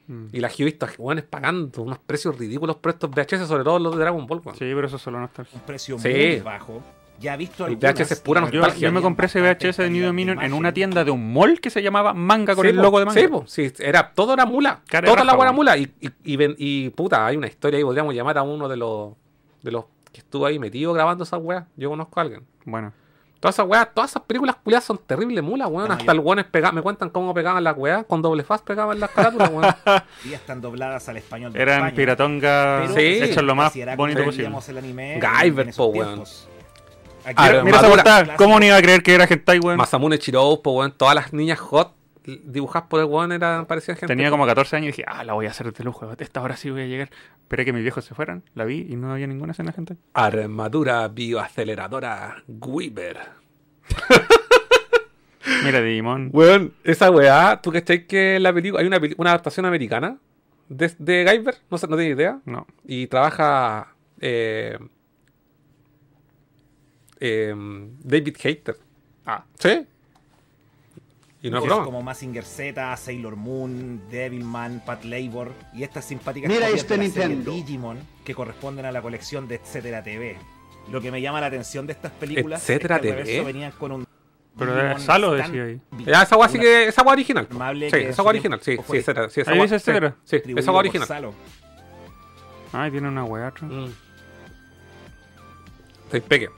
Mm. 0.07 0.27
Y 0.31 0.39
la 0.39 0.49
he 0.57 0.63
visto 0.63 0.85
a 0.85 0.89
weones 0.97 1.25
pagando 1.25 1.81
unos 1.83 1.99
precios 1.99 2.37
ridículos 2.37 2.77
por 2.77 2.93
estos 2.93 3.09
VHS, 3.11 3.47
sobre 3.47 3.63
todo 3.63 3.77
los 3.77 3.93
de 3.95 3.99
Dragon 4.01 4.25
Ball. 4.25 4.41
Sí, 4.53 4.59
pero 4.73 4.87
eso 4.87 4.95
es 4.95 5.01
solo 5.01 5.19
nostalgia. 5.19 5.59
Un 5.59 5.65
precio 5.65 5.99
Sí. 5.99 6.09
muy 6.09 6.39
bajo. 6.39 6.81
Ya 7.19 7.33
he 7.33 7.37
visto 7.37 7.65
El 7.65 7.77
VHS 7.77 8.11
es 8.13 8.19
pura 8.21 8.41
la 8.41 8.49
Yo, 8.51 8.59
nostalgia. 8.61 8.87
yo 8.89 8.91
me 8.93 9.01
compré 9.01 9.25
ese 9.25 9.41
VHS 9.41 9.77
de 9.81 9.89
New 9.89 10.05
Dominion 10.05 10.39
en 10.41 10.53
una 10.53 10.71
tienda 10.71 11.03
de 11.03 11.09
un 11.09 11.33
mall 11.33 11.59
que 11.59 11.71
se 11.71 11.81
llamaba 11.81 12.13
Manga 12.13 12.53
con 12.55 12.63
Sí, 12.63 12.69
el 12.69 12.75
logo 12.75 12.99
de 12.99 13.05
manga. 13.05 13.19
Sí, 13.19 13.27
po, 13.27 13.43
sí, 13.47 13.71
era, 13.79 14.11
todo 14.13 14.33
era 14.35 14.45
mula. 14.45 14.81
Cara 14.87 15.07
Toda 15.07 15.23
la 15.23 15.33
weá 15.33 15.41
era 15.47 15.51
weón. 15.51 15.55
mula. 15.55 15.77
Y, 15.77 15.91
y, 15.99 16.11
y, 16.23 16.89
puta, 16.91 17.25
hay 17.25 17.35
una 17.35 17.47
historia 17.47 17.77
ahí, 17.77 17.83
podríamos 17.83 18.13
llamar 18.13 18.37
a 18.37 18.43
uno 18.43 18.67
de 18.69 18.77
los, 18.77 19.13
de 19.63 19.71
los 19.71 19.85
que 20.17 20.21
estuvo 20.21 20.45
ahí 20.47 20.57
metido 20.57 20.93
grabando 20.93 21.23
esas 21.23 21.39
weas. 21.41 21.65
Yo 21.75 21.89
conozco 21.89 22.19
a 22.19 22.23
alguien. 22.23 22.43
Bueno, 22.65 22.91
Todas 23.39 23.53
esas 23.55 23.67
weas, 23.67 23.93
todas 23.93 24.09
esas 24.09 24.23
películas 24.23 24.55
culiadas 24.63 24.83
son 24.83 24.97
terribles 24.97 25.43
mulas, 25.43 25.69
weón. 25.69 25.87
La 25.89 25.93
Hasta 25.93 26.11
el 26.11 26.19
weón 26.19 26.43
pega, 26.49 26.71
me 26.71 26.81
cuentan 26.81 27.11
cómo 27.11 27.35
pegaban 27.35 27.63
las 27.63 27.77
weas, 27.77 28.03
con 28.05 28.23
doble 28.23 28.43
faz 28.43 28.63
pegaban 28.63 28.99
las 28.99 29.11
carátulas, 29.11 29.51
weón. 29.51 29.75
Y 30.25 30.33
están 30.33 30.59
dobladas 30.59 31.07
al 31.07 31.17
español 31.17 31.53
de 31.53 31.61
eran 31.61 31.77
España. 31.77 31.95
piratonga 31.95 32.87
Sí. 32.95 32.99
hechos 33.21 33.43
lo 33.43 33.53
más 33.53 33.71
bonito 33.95 34.23
posible. 34.23 34.51
el 34.69 34.77
anime 34.79 35.19
Guyver, 35.21 35.71
po, 35.75 35.85
weón. 35.85 36.23
Aquí 37.25 37.35
Ah, 37.37 37.61
Mira, 37.63 37.77
esa 37.77 37.89
portada, 37.89 38.35
¿cómo 38.37 38.59
no 38.59 38.65
iba 38.65 38.75
a 38.75 38.81
creer 38.81 39.03
que 39.03 39.13
era 39.13 39.25
hentai, 39.25 39.59
weón? 39.59 39.77
Masamune 39.77 40.17
Chirou, 40.17 40.59
po, 40.63 40.71
weón. 40.71 40.91
Todas 40.93 41.13
las 41.13 41.31
niñas 41.31 41.59
hot 41.59 41.93
dibujadas 42.27 42.89
por 42.89 42.99
el 42.99 43.05
weón 43.05 43.31
eran, 43.31 43.65
parecían 43.65 43.97
gente. 43.97 44.13
Tenía 44.13 44.29
como 44.29 44.45
14 44.45 44.75
años 44.75 44.85
y 44.85 44.87
dije, 44.87 45.03
ah, 45.07 45.23
la 45.23 45.33
voy 45.33 45.45
a 45.45 45.49
hacer 45.49 45.71
de 45.71 45.83
lujo. 45.83 46.11
Esta 46.17 46.41
hora 46.41 46.57
sí 46.57 46.69
voy 46.69 46.81
a 46.81 46.85
llegar. 46.85 47.09
Esperé 47.41 47.65
que 47.65 47.73
mis 47.73 47.81
viejos 47.81 48.03
se 48.05 48.13
fueran, 48.13 48.43
la 48.53 48.65
vi 48.65 48.85
y 48.89 48.95
no 48.95 49.11
había 49.11 49.27
ninguna 49.27 49.53
escena 49.53 49.73
hentai. 49.75 49.97
Armadura 50.13 51.07
bioaceleradora 51.07 52.43
Weaver. 52.47 53.17
Mira, 55.63 55.81
Digimon. 55.81 56.29
Weón, 56.33 56.73
esa 56.83 57.09
weá, 57.09 57.61
¿tú 57.61 57.71
cachai 57.71 58.05
que 58.05 58.39
la 58.39 58.53
película 58.53 58.81
hay 58.81 58.87
una, 58.87 59.31
adaptación 59.31 59.65
americana 59.65 60.17
de, 60.67 60.93
de 60.99 61.23
Guyver? 61.23 61.55
No 61.71 61.77
sé, 61.77 61.87
no 61.87 61.95
tengo 61.95 62.13
idea. 62.13 62.41
No. 62.45 62.67
Y 62.85 63.07
trabaja 63.07 63.95
eh, 64.19 64.77
eh, 67.19 67.55
David 68.03 68.35
Hater. 68.37 68.77
Ah, 69.25 69.45
¿Sí? 69.57 69.85
Y 71.47 71.51
no 71.51 71.61
broma. 71.61 71.85
como 71.85 72.01
Mazinger 72.03 72.43
Z, 72.43 72.95
Sailor 72.97 73.35
Moon, 73.35 74.01
Devilman, 74.09 74.81
Pat 74.85 75.03
Labor 75.03 75.51
y 75.73 75.83
estas 75.83 76.05
simpáticas 76.05 76.49
Mira 76.49 76.67
copias 76.67 76.81
este 76.81 76.97
de 76.97 77.03
la 77.07 77.09
serie 77.13 77.27
Nintendo. 77.29 77.51
Digimon 77.51 77.99
que 78.23 78.33
corresponden 78.35 78.85
a 78.85 78.91
la 78.91 79.01
colección 79.01 79.47
de 79.47 79.55
Etcétera 79.55 80.03
TV. 80.03 80.37
Lo 80.91 81.01
que 81.01 81.11
me 81.11 81.21
llama 81.21 81.41
la 81.41 81.47
atención 81.47 81.85
de 81.87 81.93
estas 81.93 82.11
películas 82.13 82.61
Etcétera 82.61 82.95
es 82.97 83.01
que 83.01 83.07
TV. 83.09 83.21
reverso 83.23 83.45
venían 83.45 83.71
con 83.73 83.91
un 83.91 84.07
Pero 84.57 84.73
de 84.75 84.99
Salo 84.99 85.33
decía 85.33 85.63
ahí. 85.63 85.81
Ya, 86.05 86.21
esa 86.23 86.35
weá 86.37 86.47
sí 86.49 86.57
que. 86.59 86.87
Esa 86.87 87.01
weá 87.03 87.11
original. 87.13 87.47
Sí, 87.91 87.97
esa 87.97 88.21
weá 88.23 88.29
original. 88.29 88.59
Sí, 88.61 88.77
sí, 88.77 88.97
etcétera. 88.97 89.29
Sí, 89.29 89.41
esa 89.41 89.51
Ahí 89.51 89.57
weá- 89.59 89.63
dice 89.63 89.75
etcétera. 89.75 90.15
Sí, 90.23 90.37
sí, 90.45 90.53
esa 90.55 90.71
por 90.71 90.79
original. 90.79 91.07
Salo. 91.07 91.33
Ay, 92.73 92.91
tiene 92.91 93.07
una 93.07 93.23
weá 93.23 93.47
atrás. 93.47 93.69
Mm. 93.71 93.87
Estoy 96.05 96.21
peque. 96.21 96.49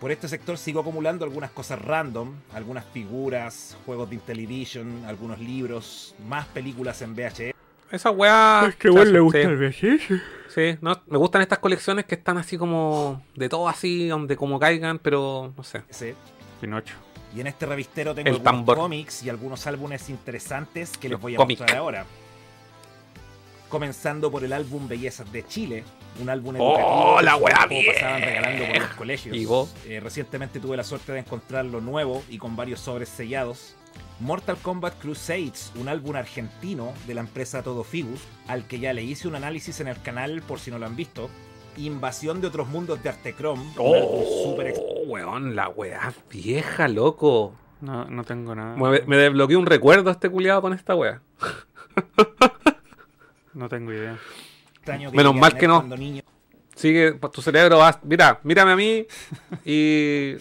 Por 0.00 0.10
este 0.10 0.28
sector 0.28 0.56
sigo 0.56 0.80
acumulando 0.80 1.24
algunas 1.26 1.50
cosas 1.50 1.80
random, 1.80 2.32
algunas 2.54 2.86
figuras, 2.86 3.76
juegos 3.84 4.08
de 4.08 4.14
Intellivision, 4.16 5.04
algunos 5.06 5.38
libros, 5.38 6.14
más 6.26 6.46
películas 6.46 7.02
en 7.02 7.14
VHS. 7.14 7.54
esa 7.90 8.10
weá. 8.10 8.64
Es 8.68 8.76
que 8.76 8.88
igual 8.88 9.08
sí, 9.08 9.12
le 9.12 9.20
gusta 9.20 9.38
sí, 9.42 9.46
el 9.46 9.56
VHS. 9.58 10.22
sí, 10.54 10.78
no, 10.80 11.02
me 11.06 11.18
gustan 11.18 11.42
estas 11.42 11.58
colecciones 11.58 12.06
que 12.06 12.14
están 12.14 12.38
así 12.38 12.56
como. 12.56 13.22
De 13.34 13.50
todo 13.50 13.68
así, 13.68 14.08
donde 14.08 14.36
como 14.36 14.58
caigan, 14.58 14.98
pero 14.98 15.52
no 15.54 15.62
sé. 15.62 15.82
Ese. 15.88 16.14
Pinocho. 16.62 16.94
Y 17.36 17.40
en 17.42 17.46
este 17.46 17.66
revistero 17.66 18.14
tengo 18.14 18.28
El 18.28 18.36
algunos 18.36 18.52
tambor. 18.52 18.76
cómics 18.78 19.22
y 19.22 19.28
algunos 19.28 19.66
álbumes 19.66 20.08
interesantes 20.08 20.96
que 20.96 21.08
les 21.08 21.12
Los 21.12 21.20
voy 21.20 21.34
a 21.34 21.38
mostrar 21.38 21.76
ahora. 21.76 22.04
Comenzando 23.68 24.30
por 24.32 24.42
el 24.44 24.52
álbum 24.52 24.88
Bellezas 24.88 25.30
de 25.30 25.46
Chile, 25.46 25.84
un 26.20 26.28
álbum 26.28 26.56
¡Oh, 26.58 27.20
educativo 27.20 27.46
que 27.46 27.52
la 27.52 27.66
vieja! 27.66 27.92
pasaban 27.94 28.22
regalando 28.22 28.64
por 28.66 28.78
los 28.78 28.90
colegios. 28.94 29.36
¿Y 29.36 29.44
vos? 29.44 29.74
Eh, 29.86 30.00
recientemente 30.00 30.60
tuve 30.60 30.76
la 30.76 30.84
suerte 30.84 31.12
de 31.12 31.20
encontrarlo 31.20 31.80
nuevo 31.80 32.22
y 32.28 32.38
con 32.38 32.56
varios 32.56 32.80
sobres 32.80 33.08
sellados. 33.08 33.76
Mortal 34.20 34.56
Kombat 34.58 34.98
Crusades, 35.00 35.72
un 35.76 35.88
álbum 35.88 36.14
argentino 36.16 36.92
de 37.06 37.14
la 37.14 37.22
empresa 37.22 37.62
Todo 37.62 37.84
Fibus, 37.84 38.20
al 38.48 38.66
que 38.66 38.78
ya 38.78 38.92
le 38.92 39.02
hice 39.02 39.28
un 39.28 39.34
análisis 39.34 39.80
en 39.80 39.88
el 39.88 40.00
canal 40.02 40.42
por 40.42 40.58
si 40.58 40.70
no 40.70 40.78
lo 40.78 40.86
han 40.86 40.94
visto. 40.96 41.30
Invasión 41.76 42.40
de 42.40 42.48
otros 42.48 42.68
mundos 42.68 43.02
de 43.02 43.08
Artecrom, 43.08 43.72
Oh, 43.78 44.56
weón, 45.06 45.56
la 45.56 45.68
weá 45.68 46.12
vieja, 46.30 46.86
loco. 46.88 47.54
No, 47.80 48.04
no 48.04 48.24
tengo 48.24 48.54
nada. 48.54 48.76
Me, 48.76 49.00
me 49.06 49.16
desbloqueó 49.16 49.58
un 49.58 49.64
recuerdo 49.66 50.10
este 50.10 50.28
culiado 50.28 50.60
con 50.60 50.74
esta 50.74 50.94
weá. 50.94 51.22
No 53.54 53.68
tengo 53.68 53.92
idea. 53.92 54.18
Extraño 54.80 55.10
que 55.10 55.16
Menos 55.16 55.34
mal 55.34 55.56
que 55.56 55.68
no. 55.68 55.76
cuando 55.78 55.96
niño. 55.96 56.22
Sigue, 56.74 57.12
pues, 57.12 57.32
tu 57.32 57.42
cerebro 57.42 57.78
va. 57.78 58.00
Mira, 58.02 58.40
mírame 58.42 58.72
a 58.72 58.76
mí 58.76 59.06
y 59.64 60.34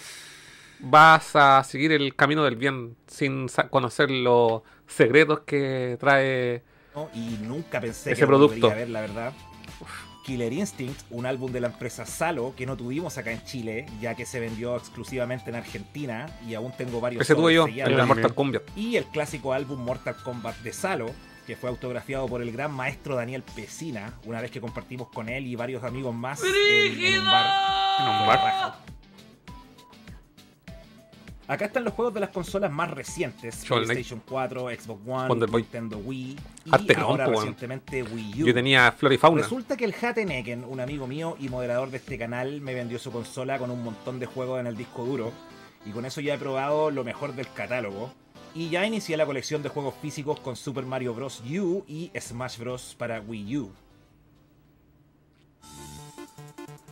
vas 0.80 1.36
a 1.36 1.64
seguir 1.64 1.91
el 1.91 2.16
camino 2.16 2.44
del 2.44 2.56
bien 2.56 2.95
sin 3.07 3.48
conocer 3.70 4.10
los 4.10 4.61
secretos 4.88 5.41
que 5.41 5.98
trae. 5.99 6.64
¿no? 6.95 7.10
y 7.14 7.38
nunca 7.41 7.80
pensé 7.80 8.11
Ese 8.11 8.22
que 8.22 8.26
lo 8.26 8.28
producto. 8.38 8.72
a 8.72 8.76
ver, 8.76 8.90
la 8.90 9.02
verdad. 9.02 9.34
Killer 10.26 10.53
Instinct, 10.53 11.02
un 11.10 11.26
álbum 11.26 11.52
de 11.52 11.60
la 11.60 11.68
empresa 11.68 12.06
Salo 12.06 12.53
que 12.56 12.66
no 12.68 12.78
tuvimos 12.78 13.18
acá 13.18 13.32
en 13.32 13.44
Chile, 13.45 13.88
ya 13.99 14.14
que 14.16 14.26
se 14.28 14.40
vendió 14.40 14.76
exclusivamente 14.76 15.49
en 15.49 15.56
Argentina 15.56 16.28
y 16.48 16.53
aún 16.53 16.72
tengo 16.78 17.02
varios 17.02 17.22
Ese 17.22 17.34
tuve 17.34 17.53
yo, 17.56 17.66
el 17.66 18.06
Mortal 18.06 18.36
Kombat. 18.36 18.61
Y 18.76 18.95
el 18.95 19.06
clásico 19.06 19.53
álbum 19.53 19.84
Mortal 19.84 20.16
Kombat 20.24 20.57
de 20.57 20.72
Salo, 20.72 21.07
que 21.50 21.56
fue 21.56 21.68
autografiado 21.68 22.28
por 22.28 22.44
el 22.44 22.52
gran 22.52 22.72
maestro 22.72 23.16
Daniel 23.16 23.42
Pesina, 23.42 24.14
una 24.26 24.40
vez 24.40 24.52
que 24.52 24.62
compartimos 24.62 25.08
con 25.10 25.30
él 25.30 25.48
y 25.48 25.56
varios 25.56 25.84
amigos 25.84 26.14
más 26.14 26.44
en, 26.44 27.04
en 27.04 27.20
un 27.22 27.26
bar. 27.26 28.00
En 28.00 28.08
un 28.08 28.28
bar. 28.28 28.76
Acá 31.48 31.66
están 31.66 31.86
los 31.86 31.96
juegos 31.96 32.14
de 32.14 32.20
las 32.20 32.30
consolas 32.30 32.72
más 32.72 32.92
recientes. 32.92 33.66
PlayStation 33.68 34.22
4, 34.30 34.70
Xbox 34.80 35.02
One, 35.08 35.28
Wonder 35.28 35.50
Boy. 35.50 35.64
Nintendo 35.64 35.98
Wii 35.98 36.38
y 36.66 36.70
Arte 36.72 36.96
ahora 36.96 37.26
weón. 37.26 37.38
recientemente 37.38 38.04
Wii 38.04 38.44
U. 38.44 38.46
Yo 38.46 38.54
tenía 38.54 38.92
Flora 38.92 39.16
y 39.16 39.18
Fauna. 39.18 39.42
Resulta 39.42 39.76
que 39.76 39.86
el 39.86 39.96
Hateneken, 40.00 40.64
un 40.64 40.80
amigo 40.80 41.08
mío 41.08 41.36
y 41.40 41.50
moderador 41.50 41.90
de 41.90 41.98
este 41.98 42.20
canal, 42.20 42.62
me 42.62 42.76
vendió 42.76 43.00
su 43.00 43.12
consola 43.12 43.58
con 43.58 43.72
un 43.72 43.84
montón 43.84 44.20
de 44.20 44.28
juegos 44.28 44.60
en 44.60 44.68
el 44.68 44.78
disco 44.78 45.04
duro. 45.04 45.32
Y 45.84 45.90
con 45.90 46.06
eso 46.06 46.22
ya 46.22 46.36
he 46.36 46.38
probado 46.38 46.92
lo 46.92 47.04
mejor 47.04 47.34
del 47.34 47.52
catálogo. 47.52 48.14
Y 48.56 48.70
ya 48.70 48.86
inicié 48.86 49.16
la 49.16 49.26
colección 49.26 49.62
de 49.64 49.70
juegos 49.70 49.94
físicos 50.02 50.40
con 50.40 50.56
Super 50.56 50.86
Mario 50.86 51.14
Bros. 51.14 51.42
U 51.42 51.84
y 51.88 52.12
Smash 52.20 52.58
Bros. 52.58 52.96
para 52.98 53.22
Wii 53.22 53.58
U. 53.58 53.72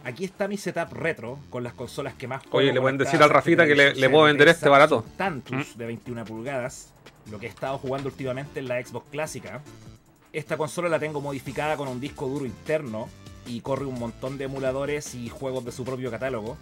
Aquí 0.04 0.24
está 0.24 0.48
mi 0.48 0.56
setup 0.56 0.94
retro 0.94 1.38
con 1.50 1.64
las 1.64 1.74
consolas 1.74 2.14
que 2.14 2.28
más 2.28 2.42
Oye, 2.52 2.72
le 2.72 2.80
pueden 2.80 2.98
decir 2.98 3.22
al 3.22 3.30
Rafita 3.30 3.66
que 3.66 3.76
le- 3.76 4.10
puedo 4.10 4.24
vender 4.26 4.48
este 4.48 4.70
barato. 4.70 5.04
Tantus 5.18 5.78
de 5.78 5.86
21 5.86 6.24
pulgadas. 6.24 6.94
Lo 7.30 7.40
que 7.40 7.48
he 7.48 7.50
estado 7.50 7.78
jugando 7.78 8.08
últimamente 8.08 8.62
en 8.62 8.70
la 8.70 8.82
Xbox 8.82 9.08
clásica. 9.12 9.62
Esta 10.32 10.56
consola 10.56 10.88
la 10.88 11.00
tengo 11.00 11.20
modificada 11.20 11.76
con 11.76 11.90
un 11.90 12.00
disco 12.00 12.28
duro 12.28 12.46
interno 12.46 13.10
y 13.46 13.60
corre 13.60 13.86
un 13.86 14.00
montón 14.00 14.38
de 14.38 14.46
emuladores 14.46 15.14
y 15.14 15.28
juegos 15.28 15.66
de 15.66 15.72
su 15.74 15.84
propio 15.84 16.10
catálogo. 16.10 16.58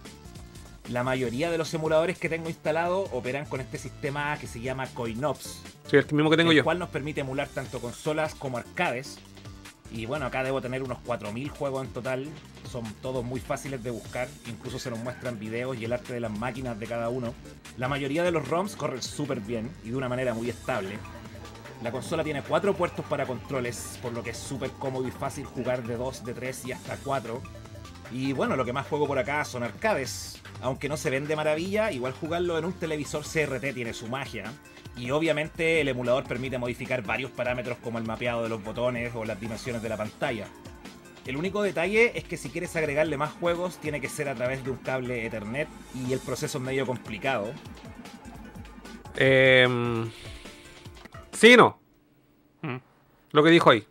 La 0.90 1.02
mayoría 1.02 1.50
de 1.50 1.58
los 1.58 1.72
emuladores 1.74 2.16
que 2.18 2.28
tengo 2.28 2.48
instalado 2.48 3.00
operan 3.12 3.44
con 3.46 3.60
este 3.60 3.76
sistema 3.76 4.36
que 4.38 4.46
se 4.46 4.60
llama 4.60 4.86
CoinOps, 4.86 5.62
Sí, 5.90 5.96
el 5.96 6.06
mismo 6.12 6.30
que 6.30 6.36
tengo 6.36 6.50
el 6.52 6.56
yo. 6.58 6.64
cual 6.64 6.78
nos 6.78 6.88
permite 6.90 7.20
emular 7.22 7.48
tanto 7.48 7.80
consolas 7.80 8.34
como 8.34 8.58
arcades. 8.58 9.18
Y 9.92 10.04
bueno, 10.06 10.26
acá 10.26 10.42
debo 10.42 10.60
tener 10.60 10.82
unos 10.82 10.98
4.000 11.06 11.48
juegos 11.48 11.86
en 11.86 11.92
total. 11.92 12.26
Son 12.70 12.84
todos 13.02 13.24
muy 13.24 13.38
fáciles 13.40 13.82
de 13.84 13.90
buscar. 13.90 14.28
Incluso 14.48 14.78
se 14.80 14.90
nos 14.90 14.98
muestran 14.98 15.38
videos 15.38 15.76
y 15.78 15.84
el 15.84 15.92
arte 15.92 16.12
de 16.12 16.20
las 16.20 16.36
máquinas 16.36 16.78
de 16.78 16.86
cada 16.86 17.08
uno. 17.08 17.34
La 17.78 17.88
mayoría 17.88 18.24
de 18.24 18.32
los 18.32 18.48
ROMs 18.48 18.74
corren 18.76 19.00
súper 19.02 19.40
bien 19.40 19.70
y 19.84 19.90
de 19.90 19.96
una 19.96 20.08
manera 20.08 20.34
muy 20.34 20.50
estable. 20.50 20.98
La 21.82 21.92
consola 21.92 22.24
tiene 22.24 22.42
cuatro 22.42 22.74
puertos 22.74 23.04
para 23.06 23.26
controles, 23.26 23.98
por 24.02 24.12
lo 24.12 24.22
que 24.24 24.30
es 24.30 24.38
súper 24.38 24.70
cómodo 24.72 25.06
y 25.06 25.10
fácil 25.12 25.44
jugar 25.44 25.84
de 25.84 25.96
2, 25.96 26.24
de 26.24 26.34
3 26.34 26.64
y 26.66 26.72
hasta 26.72 26.96
4. 26.96 27.40
Y 28.12 28.32
bueno, 28.32 28.56
lo 28.56 28.64
que 28.64 28.72
más 28.72 28.86
juego 28.88 29.06
por 29.06 29.18
acá 29.18 29.44
son 29.44 29.62
arcades. 29.62 30.40
Aunque 30.62 30.88
no 30.88 30.96
se 30.96 31.10
ven 31.10 31.26
de 31.26 31.36
maravilla, 31.36 31.92
igual 31.92 32.12
jugarlo 32.12 32.58
en 32.58 32.64
un 32.64 32.72
televisor 32.72 33.24
CRT 33.24 33.74
tiene 33.74 33.92
su 33.92 34.08
magia. 34.08 34.52
Y 34.96 35.10
obviamente 35.10 35.80
el 35.80 35.88
emulador 35.88 36.24
permite 36.24 36.58
modificar 36.58 37.02
varios 37.02 37.30
parámetros 37.30 37.76
como 37.78 37.98
el 37.98 38.04
mapeado 38.04 38.42
de 38.42 38.48
los 38.48 38.64
botones 38.64 39.14
o 39.14 39.24
las 39.24 39.38
dimensiones 39.38 39.82
de 39.82 39.88
la 39.88 39.96
pantalla. 39.96 40.46
El 41.26 41.36
único 41.36 41.62
detalle 41.62 42.16
es 42.16 42.24
que 42.24 42.36
si 42.36 42.50
quieres 42.50 42.76
agregarle 42.76 43.16
más 43.16 43.32
juegos 43.32 43.78
tiene 43.78 44.00
que 44.00 44.08
ser 44.08 44.28
a 44.28 44.34
través 44.34 44.64
de 44.64 44.70
un 44.70 44.76
cable 44.76 45.26
Ethernet 45.26 45.68
y 45.94 46.12
el 46.12 46.20
proceso 46.20 46.58
es 46.58 46.64
medio 46.64 46.86
complicado. 46.86 47.52
Eh, 49.16 49.66
sí, 51.32 51.56
no. 51.56 51.78
Mm. 52.62 52.76
Lo 53.32 53.42
que 53.42 53.50
dijo 53.50 53.70
ahí. 53.70 53.86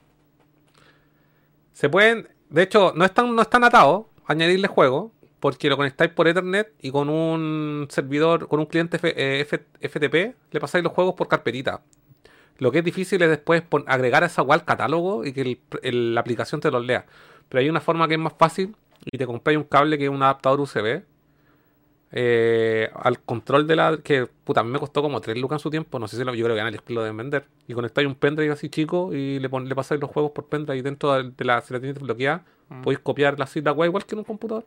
Se 1.73 1.89
pueden. 1.89 2.29
De 2.49 2.63
hecho, 2.63 2.93
no 2.95 3.03
están, 3.03 3.35
no 3.35 3.41
están 3.41 3.63
atados 3.63 4.05
a 4.25 4.31
añadirle 4.31 4.67
juego. 4.67 5.11
Porque 5.40 5.70
lo 5.70 5.78
conectáis 5.78 6.12
por 6.12 6.28
Ethernet 6.28 6.72
y 6.82 6.91
con 6.91 7.10
un 7.10 7.88
servidor, 7.90 8.48
con 8.48 8.60
un 8.60 8.66
cliente 8.66 8.98
F- 8.98 9.14
eh, 9.16 9.41
F- 9.41 9.66
FTP, 9.82 10.36
le 10.52 10.60
pasáis 10.60 10.84
los 10.84 10.94
juegos 10.94 11.14
por 11.16 11.28
carpetita. 11.28 11.82
Lo 12.57 12.72
que 12.72 12.80
es 12.80 12.86
difícil 12.86 13.22
es 13.22 13.30
después 13.30 13.64
agregar 13.86 14.24
esa 14.24 14.41
web 14.41 14.64
catálogo 14.66 15.26
y 15.26 15.34
que 15.34 15.41
el- 15.41 15.60
el- 15.84 16.16
la 16.16 16.22
aplicación 16.22 16.62
te 16.62 16.72
los 16.72 16.86
lea. 16.86 17.06
Pero 17.49 17.60
hay 17.62 17.70
una 17.70 17.82
forma 17.82 18.07
que 18.07 18.14
es 18.16 18.20
más 18.20 18.34
fácil 18.38 18.76
y 19.03 19.18
te 19.18 19.26
compráis 19.28 19.57
un 19.57 19.66
cable 19.66 19.98
que 19.98 20.06
es 20.06 20.10
un 20.10 20.24
adaptador 20.24 20.62
USB 20.62 21.03
eh, 22.12 22.90
al 22.94 23.20
control 23.20 23.68
de 23.68 23.76
la. 23.76 23.98
que 23.98 24.28
puta, 24.45 24.62
a 24.62 24.64
mí 24.64 24.70
me 24.72 24.80
costó 24.80 25.02
como 25.02 25.20
3 25.22 25.38
lucas 25.38 25.57
en 25.57 25.64
su 25.64 25.70
tiempo. 25.70 25.99
No 25.99 26.07
sé 26.07 26.16
si 26.18 26.24
lo, 26.24 26.34
yo 26.34 26.45
creo 26.45 26.56
que 26.56 26.62
en 26.62 26.68
AliExpress 26.68 26.95
lo 26.95 27.02
deben 27.03 27.18
vender. 27.18 27.45
Y 27.68 27.74
conectáis 27.74 28.07
un 28.07 28.16
pendrive 28.16 28.53
así 28.53 28.70
chico 28.70 29.14
y 29.14 29.40
le, 29.40 29.49
pon- 29.49 29.68
le 29.68 29.76
pasáis 29.76 29.99
los 29.99 30.10
juegos 30.10 30.32
por 30.32 30.45
pendrive 30.48 30.78
y 30.78 30.82
dentro 30.82 31.12
de, 31.22 31.45
la. 31.45 31.62
si 31.62 31.74
la 31.74 31.80
tienes 31.80 31.99
bloqueada, 32.02 32.44
Mm. 32.68 32.82
podéis 32.82 32.98
copiar 32.99 33.38
la, 33.38 33.48
la 33.64 33.72
web 33.74 33.90
igual 33.90 34.06
que 34.07 34.16
en 34.16 34.20
un 34.20 34.26
computador. 34.26 34.66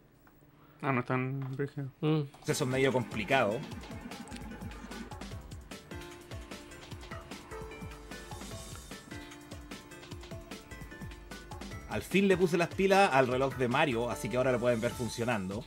Ah, 0.80 0.92
no 0.92 1.00
están 1.00 1.56
rígidos. 1.56 1.90
Mm. 2.00 2.22
Proceso 2.22 2.66
medio 2.66 2.92
complicado. 2.92 3.58
Al 11.88 12.02
fin 12.02 12.28
le 12.28 12.36
puse 12.36 12.58
las 12.58 12.68
pilas 12.68 13.10
al 13.12 13.26
reloj 13.26 13.56
de 13.56 13.66
Mario, 13.66 14.10
así 14.10 14.28
que 14.28 14.36
ahora 14.36 14.52
lo 14.52 14.60
pueden 14.60 14.80
ver 14.80 14.92
funcionando. 14.92 15.64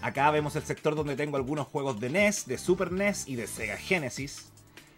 Acá 0.00 0.30
vemos 0.30 0.54
el 0.54 0.62
sector 0.62 0.94
donde 0.94 1.16
tengo 1.16 1.36
algunos 1.36 1.66
juegos 1.66 1.98
de 1.98 2.10
NES, 2.10 2.46
de 2.46 2.58
Super 2.58 2.92
NES 2.92 3.26
y 3.26 3.36
de 3.36 3.46
Sega 3.46 3.76
Genesis. 3.76 4.52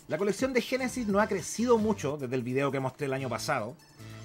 La 0.08 0.18
colección 0.18 0.52
de 0.52 0.60
Genesis 0.60 1.06
no 1.06 1.20
ha 1.20 1.26
crecido 1.26 1.78
mucho 1.78 2.16
desde 2.16 2.36
el 2.36 2.42
video 2.42 2.70
que 2.70 2.78
mostré 2.78 3.06
el 3.06 3.14
año 3.14 3.28
pasado. 3.28 3.74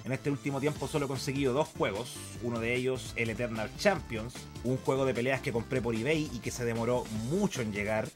En 0.04 0.12
este 0.12 0.30
último 0.30 0.60
tiempo 0.60 0.88
solo 0.88 1.06
he 1.06 1.08
conseguido 1.08 1.52
dos 1.52 1.68
juegos, 1.68 2.16
uno 2.42 2.58
de 2.58 2.74
ellos 2.74 3.12
el 3.16 3.30
Eternal 3.30 3.70
Champions, 3.78 4.34
un 4.64 4.76
juego 4.76 5.04
de 5.04 5.14
peleas 5.14 5.40
que 5.40 5.52
compré 5.52 5.80
por 5.80 5.94
eBay 5.94 6.28
y 6.32 6.40
que 6.40 6.50
se 6.50 6.64
demoró 6.64 7.04
mucho 7.30 7.62
en 7.62 7.72
llegar, 7.72 8.08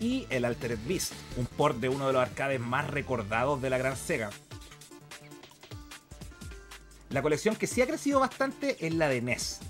y 0.00 0.26
el 0.30 0.44
Altered 0.44 0.78
Beast, 0.86 1.12
un 1.36 1.46
port 1.46 1.78
de 1.78 1.88
uno 1.88 2.06
de 2.06 2.12
los 2.12 2.22
arcades 2.22 2.60
más 2.60 2.88
recordados 2.88 3.60
de 3.60 3.70
la 3.70 3.78
gran 3.78 3.96
Sega. 3.96 4.30
La 7.10 7.22
colección 7.22 7.56
que 7.56 7.66
sí 7.66 7.80
ha 7.80 7.86
crecido 7.86 8.20
bastante 8.20 8.86
es 8.86 8.94
la 8.94 9.08
de 9.08 9.22
NES. 9.22 9.60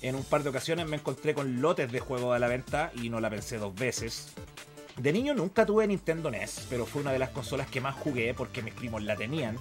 En 0.00 0.14
un 0.14 0.24
par 0.24 0.42
de 0.42 0.50
ocasiones 0.50 0.86
me 0.86 0.96
encontré 0.96 1.34
con 1.34 1.60
lotes 1.60 1.90
de 1.90 2.00
juegos 2.00 2.34
a 2.34 2.38
la 2.38 2.48
venta 2.48 2.92
y 2.94 3.08
no 3.08 3.20
la 3.20 3.30
pensé 3.30 3.58
dos 3.58 3.74
veces. 3.74 4.28
De 4.96 5.12
niño 5.12 5.34
nunca 5.34 5.66
tuve 5.66 5.86
Nintendo 5.86 6.30
NES, 6.30 6.66
pero 6.70 6.86
fue 6.86 7.02
una 7.02 7.12
de 7.12 7.18
las 7.18 7.30
consolas 7.30 7.66
que 7.66 7.80
más 7.80 7.96
jugué 7.96 8.32
porque 8.32 8.62
mis 8.62 8.74
primos 8.74 9.02
la 9.02 9.16
tenían. 9.16 9.58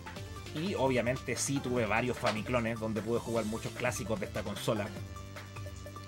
Y 0.56 0.76
obviamente 0.76 1.36
sí 1.36 1.60
tuve 1.60 1.86
varios 1.86 2.18
Famiclones 2.18 2.80
donde 2.80 3.02
pude 3.02 3.20
jugar 3.20 3.46
muchos 3.46 3.72
clásicos 3.74 4.20
de 4.20 4.28
esta 4.28 4.44
consola. 4.44 4.88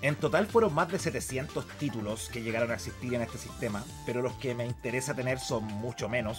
En 0.02 0.14
total 0.14 0.46
fueron 0.46 0.74
más 0.74 0.88
de 0.90 0.98
700 0.98 1.66
títulos 1.78 2.28
que 2.28 2.42
llegaron 2.42 2.70
a 2.70 2.74
existir 2.74 3.14
en 3.14 3.22
este 3.22 3.38
sistema, 3.38 3.84
pero 4.04 4.22
los 4.22 4.34
que 4.34 4.54
me 4.54 4.66
interesa 4.66 5.14
tener 5.14 5.38
son 5.40 5.64
mucho 5.64 6.08
menos. 6.08 6.38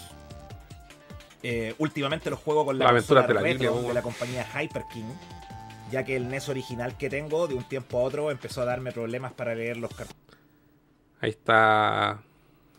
Eh, 1.43 1.75
últimamente 1.77 2.29
los 2.29 2.39
juego 2.39 2.65
con 2.65 2.77
la, 2.77 2.85
La 2.85 2.91
aventura 2.91 3.23
de 3.23 3.33
la 3.33 3.41
retro 3.41 3.81
de 3.81 3.93
la 3.93 4.01
compañía 4.01 4.47
Hyper 4.53 4.83
King, 4.91 5.11
ya 5.91 6.03
que 6.03 6.15
el 6.15 6.29
NES 6.29 6.49
original 6.49 6.97
que 6.97 7.09
tengo 7.09 7.47
de 7.47 7.55
un 7.55 7.63
tiempo 7.63 7.99
a 7.99 8.03
otro 8.03 8.31
empezó 8.31 8.61
a 8.61 8.65
darme 8.65 8.91
problemas 8.91 9.33
para 9.33 9.53
leer 9.55 9.77
los 9.77 9.91
Ahí 11.19 11.31
está. 11.31 12.19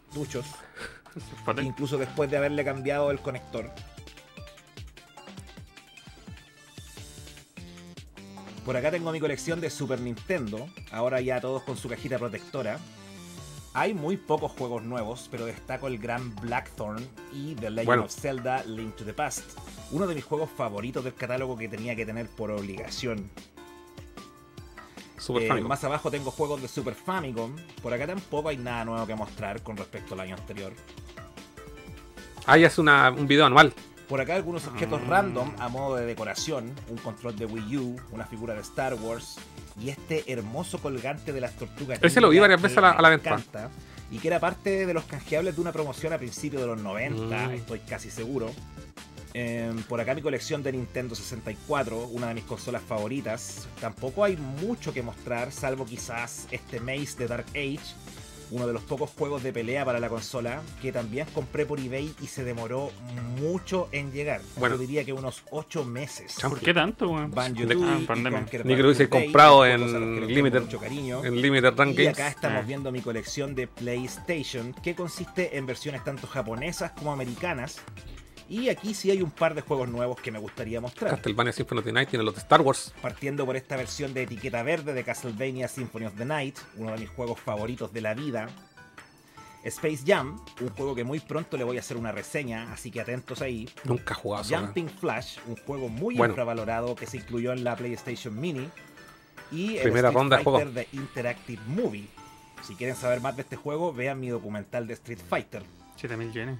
cartuchos. 0.07 0.47
Potente. 1.45 1.69
incluso 1.69 1.99
después 1.99 2.31
de 2.31 2.37
haberle 2.37 2.65
cambiado 2.65 3.11
el 3.11 3.19
conector. 3.21 3.71
Por 8.69 8.77
acá 8.77 8.91
tengo 8.91 9.11
mi 9.13 9.19
colección 9.19 9.63
de 9.63 9.71
Super 9.71 9.99
Nintendo, 9.99 10.69
ahora 10.93 11.23
ya 11.23 11.41
todos 11.41 11.63
con 11.63 11.79
su 11.79 11.89
cajita 11.89 12.19
protectora. 12.19 12.79
Hay 13.73 13.95
muy 13.95 14.19
pocos 14.19 14.53
juegos 14.53 14.83
nuevos, 14.83 15.27
pero 15.31 15.47
destaco 15.47 15.87
el 15.87 15.97
gran 15.97 16.37
Blackthorn 16.37 17.03
y 17.33 17.55
The 17.55 17.71
Legend 17.71 17.87
Bueno. 17.87 18.05
of 18.05 18.13
Zelda 18.13 18.63
Link 18.65 18.95
to 18.95 19.07
the 19.07 19.15
Past, 19.15 19.59
uno 19.91 20.07
de 20.07 20.15
mis 20.15 20.23
juegos 20.23 20.51
favoritos 20.55 21.03
del 21.03 21.15
catálogo 21.15 21.57
que 21.57 21.67
tenía 21.67 21.97
que 21.97 22.05
tener 22.05 22.29
por 22.29 22.51
obligación. 22.51 23.31
Super 25.17 25.45
Eh, 25.45 25.61
más 25.63 25.83
abajo 25.85 26.11
tengo 26.11 26.31
juegos 26.31 26.61
de 26.61 26.69
Super 26.69 26.95
Famicom, 26.95 27.57
por 27.83 27.95
acá 27.95 28.07
tampoco 28.07 28.51
hay 28.51 28.59
nada 28.59 28.85
nuevo 28.85 29.07
que 29.07 29.15
mostrar 29.15 29.63
con 29.63 29.79
respecto 29.79 30.13
al 30.13 30.21
año 30.21 30.37
anterior. 30.37 30.75
Ahí 32.45 32.65
es 32.65 32.77
una, 32.77 33.13
un 33.13 33.27
video 33.27 33.47
anual. 33.47 33.73
Por 34.09 34.21
acá 34.23 34.35
algunos 34.37 34.67
objetos 34.67 35.03
Mm. 35.03 35.09
random 35.11 35.51
a 35.59 35.69
modo 35.69 35.97
de 35.97 36.07
decoración, 36.07 36.73
un 36.89 36.97
control 36.99 37.37
de 37.37 37.45
Wii 37.45 37.77
U, 37.77 37.97
una 38.13 38.25
figura 38.25 38.55
de 38.55 38.61
Star 38.63 38.95
Wars 38.95 39.37
y 39.79 39.91
este 39.91 40.25
hermoso 40.33 40.79
colgante 40.79 41.33
de 41.33 41.41
las 41.43 41.53
tortugas. 41.57 41.99
Ese 42.03 42.21
lo 42.21 42.31
vi 42.31 42.39
varias 42.39 42.61
veces 42.61 42.79
a 42.79 42.81
la- 42.81 42.91
a 42.93 43.03
la 43.03 43.11
venta. 43.11 43.31
encanta, 43.31 43.71
Y 44.11 44.21
que 44.21 44.29
era 44.29 44.41
parte 44.41 44.87
de 44.87 44.95
los 44.95 45.05
canjeables 45.05 45.55
de 45.57 45.61
una 45.61 45.71
promoción 45.71 46.15
a 46.15 46.19
principios 46.19 46.63
de 46.63 46.69
los 46.69 46.81
90, 46.81 47.49
Mm. 47.49 47.51
estoy 47.53 47.81
casi 47.81 48.11
seguro. 48.11 48.51
Eh, 49.35 49.71
por 49.87 50.01
acá 50.01 50.15
mi 50.15 50.23
colección 50.23 50.63
de 50.63 50.73
Nintendo 50.73 51.15
64, 51.15 52.05
una 52.07 52.29
de 52.29 52.35
mis 52.35 52.45
consolas 52.45 52.81
favoritas. 52.81 53.69
Tampoco 53.83 54.25
hay 54.25 54.39
mucho 54.39 54.95
que 54.95 55.03
mostrar, 55.03 55.53
salvo 55.53 55.85
quizás 55.85 56.47
este 56.51 56.81
Maze 56.81 57.19
de 57.19 57.27
Dark 57.29 57.45
Age, 57.51 57.81
uno 58.51 58.67
de 58.67 58.73
los 58.73 58.83
pocos 58.83 59.11
juegos 59.11 59.43
de 59.43 59.53
pelea 59.53 59.85
para 59.85 60.01
la 60.01 60.09
consola, 60.09 60.63
que 60.81 60.93
también 60.93 61.27
compré 61.35 61.67
por 61.67 61.79
eBay 61.81 62.15
y 62.23 62.27
se 62.27 62.45
demoró 62.45 62.91
mucho 63.41 63.89
en 63.93 64.13
llegar. 64.13 64.41
Bueno. 64.57 64.77
Yo 64.77 64.81
diría 64.81 65.05
que 65.05 65.13
unos 65.13 65.43
8 65.51 65.85
meses. 65.85 66.37
¿Por 66.41 66.59
qué 66.61 66.73
tanto, 66.73 67.09
weón? 67.09 67.33
Ni 67.53 67.67
que 67.67 68.83
lo 68.83 68.89
hubiese 68.89 69.09
comprado 69.09 69.67
en 69.67 70.27
Limited- 70.27 70.63
mucho 70.63 70.79
cariño. 70.81 71.25
En 71.25 71.41
Limited 71.41 71.75
Run 71.77 71.95
Y 71.99 72.07
acá 72.07 72.29
estamos 72.29 72.63
Ah. 72.63 72.67
viendo 72.67 72.91
mi 72.93 73.01
colección 73.01 73.55
de 73.55 73.67
PlayStation, 73.67 74.73
que 74.83 74.95
consiste 74.95 75.57
en 75.59 75.67
versiones 75.67 76.05
tanto 76.05 76.27
japonesas 76.27 76.93
como 76.93 77.13
americanas. 77.13 77.81
Y 78.49 78.71
aquí 78.71 78.95
sí 78.95 79.11
hay 79.11 79.21
un 79.21 79.31
par 79.31 79.55
de 79.55 79.61
juegos 79.61 79.89
nuevos 79.89 80.19
que 80.21 80.31
me 80.33 80.39
gustaría 80.39 80.81
mostrar. 80.81 81.11
Castlevania 81.11 81.53
Symphony 81.53 81.79
of 81.81 81.85
the 81.85 81.93
Night 81.93 82.09
tiene 82.09 82.25
los 82.25 82.35
de 82.35 82.41
Star 82.41 82.63
Wars. 82.63 82.95
Partiendo 83.03 83.45
por 83.45 83.57
esta 83.57 83.77
versión 83.77 84.15
de 84.15 84.23
etiqueta 84.23 84.63
verde 84.63 84.95
de 84.95 85.05
Castlevania 85.05 85.69
Symphony 85.69 86.07
of 86.07 86.15
the 86.17 86.25
Night, 86.25 86.57
uno 86.77 86.93
de 86.93 86.99
mis 86.99 87.11
juegos 87.11 87.39
favoritos 87.39 87.93
de 87.93 88.01
la 88.01 88.15
vida. 88.15 88.49
Space 89.65 90.03
Jam, 90.07 90.41
un 90.61 90.69
juego 90.71 90.95
que 90.95 91.05
muy 91.05 91.21
pronto 91.21 91.57
le 91.57 91.65
voy 91.65 91.77
a 91.77 91.81
hacer 91.81 91.97
una 91.97 92.13
reseña, 92.13 92.73
así 92.73 92.91
que 92.91 93.01
atentos 93.01 93.43
ahí. 93.43 93.69
Nunca 93.85 94.15
he 94.15 94.17
jugado 94.17 94.45
eso, 94.45 94.57
Jumping 94.57 94.89
Flash, 94.89 95.39
un 95.47 95.57
juego 95.57 95.89
muy 95.89 96.15
Bueno. 96.17 96.33
infravalorado 96.33 96.95
que 96.95 97.07
se 97.07 97.19
incluyó 97.19 97.53
en 97.53 97.65
la 97.65 97.77
PlayStation 97.77 98.39
Mini. 98.39 98.69
Y 99.51 99.77
el 99.77 99.83
Primera 99.83 100.09
Street 100.09 100.15
ronda 100.15 100.37
de 100.39 100.45
Fighter 100.45 100.65
juego. 100.65 100.73
de 100.73 100.89
Interactive 100.93 101.63
Movie. 101.67 102.07
Si 102.63 102.75
quieren 102.77 102.97
saber 102.97 103.21
más 103.21 103.35
de 103.37 103.43
este 103.43 103.57
juego, 103.57 103.93
vean 103.93 104.21
mi 104.21 104.29
documental 104.29 104.87
de 104.87 104.95
Street 104.95 105.19
Fighter. 105.29 105.63
7000 105.97 106.33
yenes. 106.33 106.59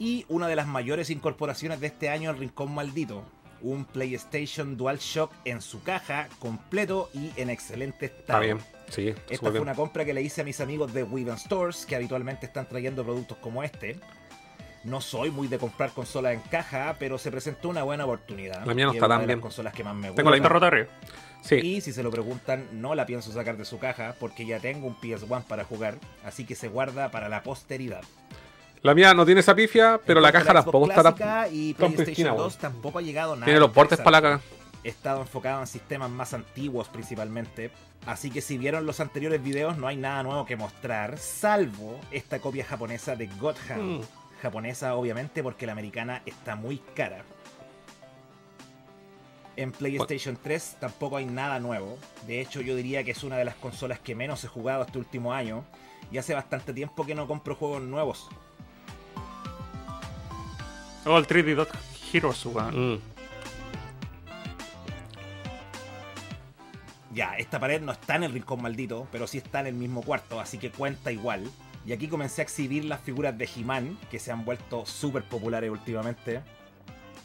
Y 0.00 0.24
una 0.28 0.48
de 0.48 0.56
las 0.56 0.66
mayores 0.66 1.10
incorporaciones 1.10 1.78
de 1.78 1.86
este 1.88 2.08
año, 2.08 2.30
el 2.30 2.38
Rincón 2.38 2.74
Maldito. 2.74 3.22
Un 3.62 3.84
PlayStation 3.84 4.76
DualShock 4.78 5.30
en 5.44 5.60
su 5.60 5.82
caja, 5.82 6.28
completo 6.38 7.10
y 7.12 7.30
en 7.36 7.50
excelente 7.50 8.06
Está 8.06 8.18
estado. 8.20 8.40
bien. 8.40 8.58
Sí, 8.88 9.08
Esta 9.28 9.36
fue 9.38 9.50
bien. 9.50 9.62
una 9.62 9.74
compra 9.74 10.04
que 10.04 10.14
le 10.14 10.22
hice 10.22 10.40
a 10.40 10.44
mis 10.44 10.60
amigos 10.60 10.92
de 10.94 11.02
Weave 11.04 11.36
Stores, 11.36 11.84
que 11.86 11.94
habitualmente 11.94 12.46
están 12.46 12.66
trayendo 12.66 13.04
productos 13.04 13.36
como 13.38 13.62
este. 13.62 14.00
No 14.82 15.02
soy 15.02 15.30
muy 15.30 15.46
de 15.46 15.58
comprar 15.58 15.90
consolas 15.90 16.32
en 16.32 16.40
caja, 16.40 16.96
pero 16.98 17.18
se 17.18 17.30
presentó 17.30 17.68
una 17.68 17.82
buena 17.82 18.06
oportunidad. 18.06 18.64
La 18.64 18.72
mía 18.72 18.86
no 18.86 18.92
está 18.92 19.06
tan 19.06 19.18
bien. 19.26 19.28
las 19.32 19.40
consolas 19.40 19.74
que 19.74 19.84
más 19.84 19.94
me 19.94 20.10
Tengo 20.12 20.30
la. 20.30 20.36
Está 20.36 20.48
rota 20.48 20.68
arriba. 20.68 20.88
Sí. 21.42 21.56
Y 21.56 21.80
si 21.82 21.92
se 21.92 22.02
lo 22.02 22.10
preguntan, 22.10 22.66
no 22.72 22.94
la 22.94 23.04
pienso 23.04 23.30
sacar 23.30 23.58
de 23.58 23.66
su 23.66 23.78
caja 23.78 24.14
porque 24.18 24.46
ya 24.46 24.58
tengo 24.58 24.86
un 24.86 24.96
PS1 24.96 25.44
para 25.44 25.64
jugar, 25.64 25.98
así 26.24 26.46
que 26.46 26.54
se 26.54 26.68
guarda 26.68 27.10
para 27.10 27.28
la 27.28 27.42
posteridad. 27.42 28.02
La 28.82 28.94
mía 28.94 29.12
no 29.12 29.26
tiene 29.26 29.40
esa 29.40 29.54
pifia, 29.54 30.00
pero 30.04 30.20
la 30.20 30.32
caja 30.32 30.54
tampoco 30.54 30.90
está 30.90 31.48
y 31.48 31.74
PlayStation 31.74 32.04
pristina, 32.04 32.30
2 32.30 32.38
weón. 32.38 32.52
tampoco 32.60 32.98
ha 32.98 33.02
llegado 33.02 33.34
nada. 33.34 33.44
Tiene 33.44 33.60
los 33.60 33.70
portes 33.70 34.00
para 34.00 34.20
la. 34.20 34.40
He 34.82 34.88
estado 34.88 35.20
enfocado 35.20 35.60
en 35.60 35.66
sistemas 35.66 36.10
más 36.10 36.32
antiguos 36.32 36.88
principalmente. 36.88 37.70
Así 38.06 38.30
que 38.30 38.40
si 38.40 38.56
vieron 38.56 38.86
los 38.86 39.00
anteriores 39.00 39.42
videos 39.42 39.76
no 39.76 39.86
hay 39.86 39.98
nada 39.98 40.22
nuevo 40.22 40.46
que 40.46 40.56
mostrar, 40.56 41.18
salvo 41.18 42.00
esta 42.10 42.38
copia 42.38 42.64
japonesa 42.64 43.16
de 43.16 43.26
God 43.38 43.56
Hand. 43.68 44.00
Mm. 44.00 44.04
Japonesa 44.40 44.94
obviamente 44.94 45.42
porque 45.42 45.66
la 45.66 45.72
americana 45.72 46.22
está 46.24 46.56
muy 46.56 46.78
cara. 46.94 47.24
En 49.56 49.72
PlayStation 49.72 50.38
3 50.42 50.76
tampoco 50.80 51.18
hay 51.18 51.26
nada 51.26 51.60
nuevo. 51.60 51.98
De 52.26 52.40
hecho 52.40 52.62
yo 52.62 52.74
diría 52.74 53.04
que 53.04 53.10
es 53.10 53.22
una 53.22 53.36
de 53.36 53.44
las 53.44 53.56
consolas 53.56 53.98
que 53.98 54.14
menos 54.14 54.42
he 54.44 54.48
jugado 54.48 54.84
este 54.84 54.96
último 54.96 55.34
año. 55.34 55.64
Y 56.10 56.16
hace 56.16 56.32
bastante 56.32 56.72
tiempo 56.72 57.04
que 57.04 57.14
no 57.14 57.26
compro 57.26 57.54
juegos 57.54 57.82
nuevos. 57.82 58.30
Oh, 61.06 61.16
el 61.16 61.26
3D 61.26 61.54
Dot 61.54 61.70
Heroes, 62.12 62.44
weón. 62.46 62.94
Mm. 62.94 63.00
Ya, 67.12 67.34
esta 67.38 67.58
pared 67.58 67.80
no 67.80 67.92
está 67.92 68.16
en 68.16 68.24
el 68.24 68.32
rincón 68.32 68.62
maldito, 68.62 69.08
pero 69.10 69.26
sí 69.26 69.38
está 69.38 69.60
en 69.60 69.66
el 69.66 69.74
mismo 69.74 70.02
cuarto, 70.02 70.38
así 70.38 70.58
que 70.58 70.70
cuenta 70.70 71.10
igual. 71.10 71.50
Y 71.84 71.92
aquí 71.92 72.08
comencé 72.08 72.42
a 72.42 72.44
exhibir 72.44 72.84
las 72.84 73.00
figuras 73.00 73.36
de 73.36 73.48
He-Man, 73.56 73.98
que 74.10 74.18
se 74.18 74.30
han 74.30 74.44
vuelto 74.44 74.86
súper 74.86 75.24
populares 75.24 75.70
últimamente. 75.70 76.42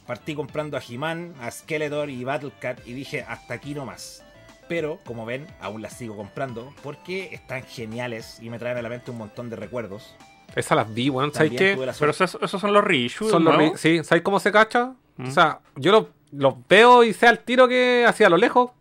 Partí 0.07 0.34
comprando 0.34 0.77
a 0.77 0.81
He-Man, 0.88 1.35
a 1.41 1.52
Skeletor 1.52 2.10
y 2.10 2.23
Battlecat 2.23 2.88
y 2.88 2.93
dije 2.93 3.26
hasta 3.27 3.56
aquí 3.56 3.73
nomás. 3.76 4.23
Pero, 4.68 4.99
como 5.06 5.26
ven, 5.26 5.45
aún 5.60 5.81
las 5.81 5.93
sigo 5.93 6.15
comprando 6.15 6.73
porque 6.81 7.30
están 7.34 7.64
geniales 7.64 8.39
y 8.41 8.49
me 8.49 8.57
traen 8.57 8.77
a 8.77 8.81
la 8.81 8.89
mente 8.89 9.11
un 9.11 9.18
montón 9.18 9.49
de 9.49 9.56
recuerdos. 9.56 10.15
Esas 10.56 10.77
las 10.77 10.94
vi, 10.94 11.10
weón. 11.10 11.34
¿Sabes 11.34 11.52
qué? 11.52 11.76
la 11.76 11.94
Pero 11.94 12.11
esos, 12.11 12.38
esos 12.41 12.61
son 12.61 12.73
los 12.73 12.84
reissues, 12.84 13.30
Son 13.30 13.44
los 13.44 13.80
sí, 13.80 14.03
¿sabes 14.03 14.23
cómo 14.23 14.40
se 14.40 14.52
cacha? 14.52 14.94
Mm. 15.18 15.27
O 15.27 15.32
sea, 15.32 15.60
yo 15.76 15.91
los 15.91 16.06
los 16.38 16.56
veo 16.68 17.03
y 17.03 17.14
sé 17.14 17.27
al 17.27 17.40
tiro 17.40 17.68
que 17.68 18.06
hacia 18.07 18.30
lo 18.30 18.38
lejos, 18.38 18.72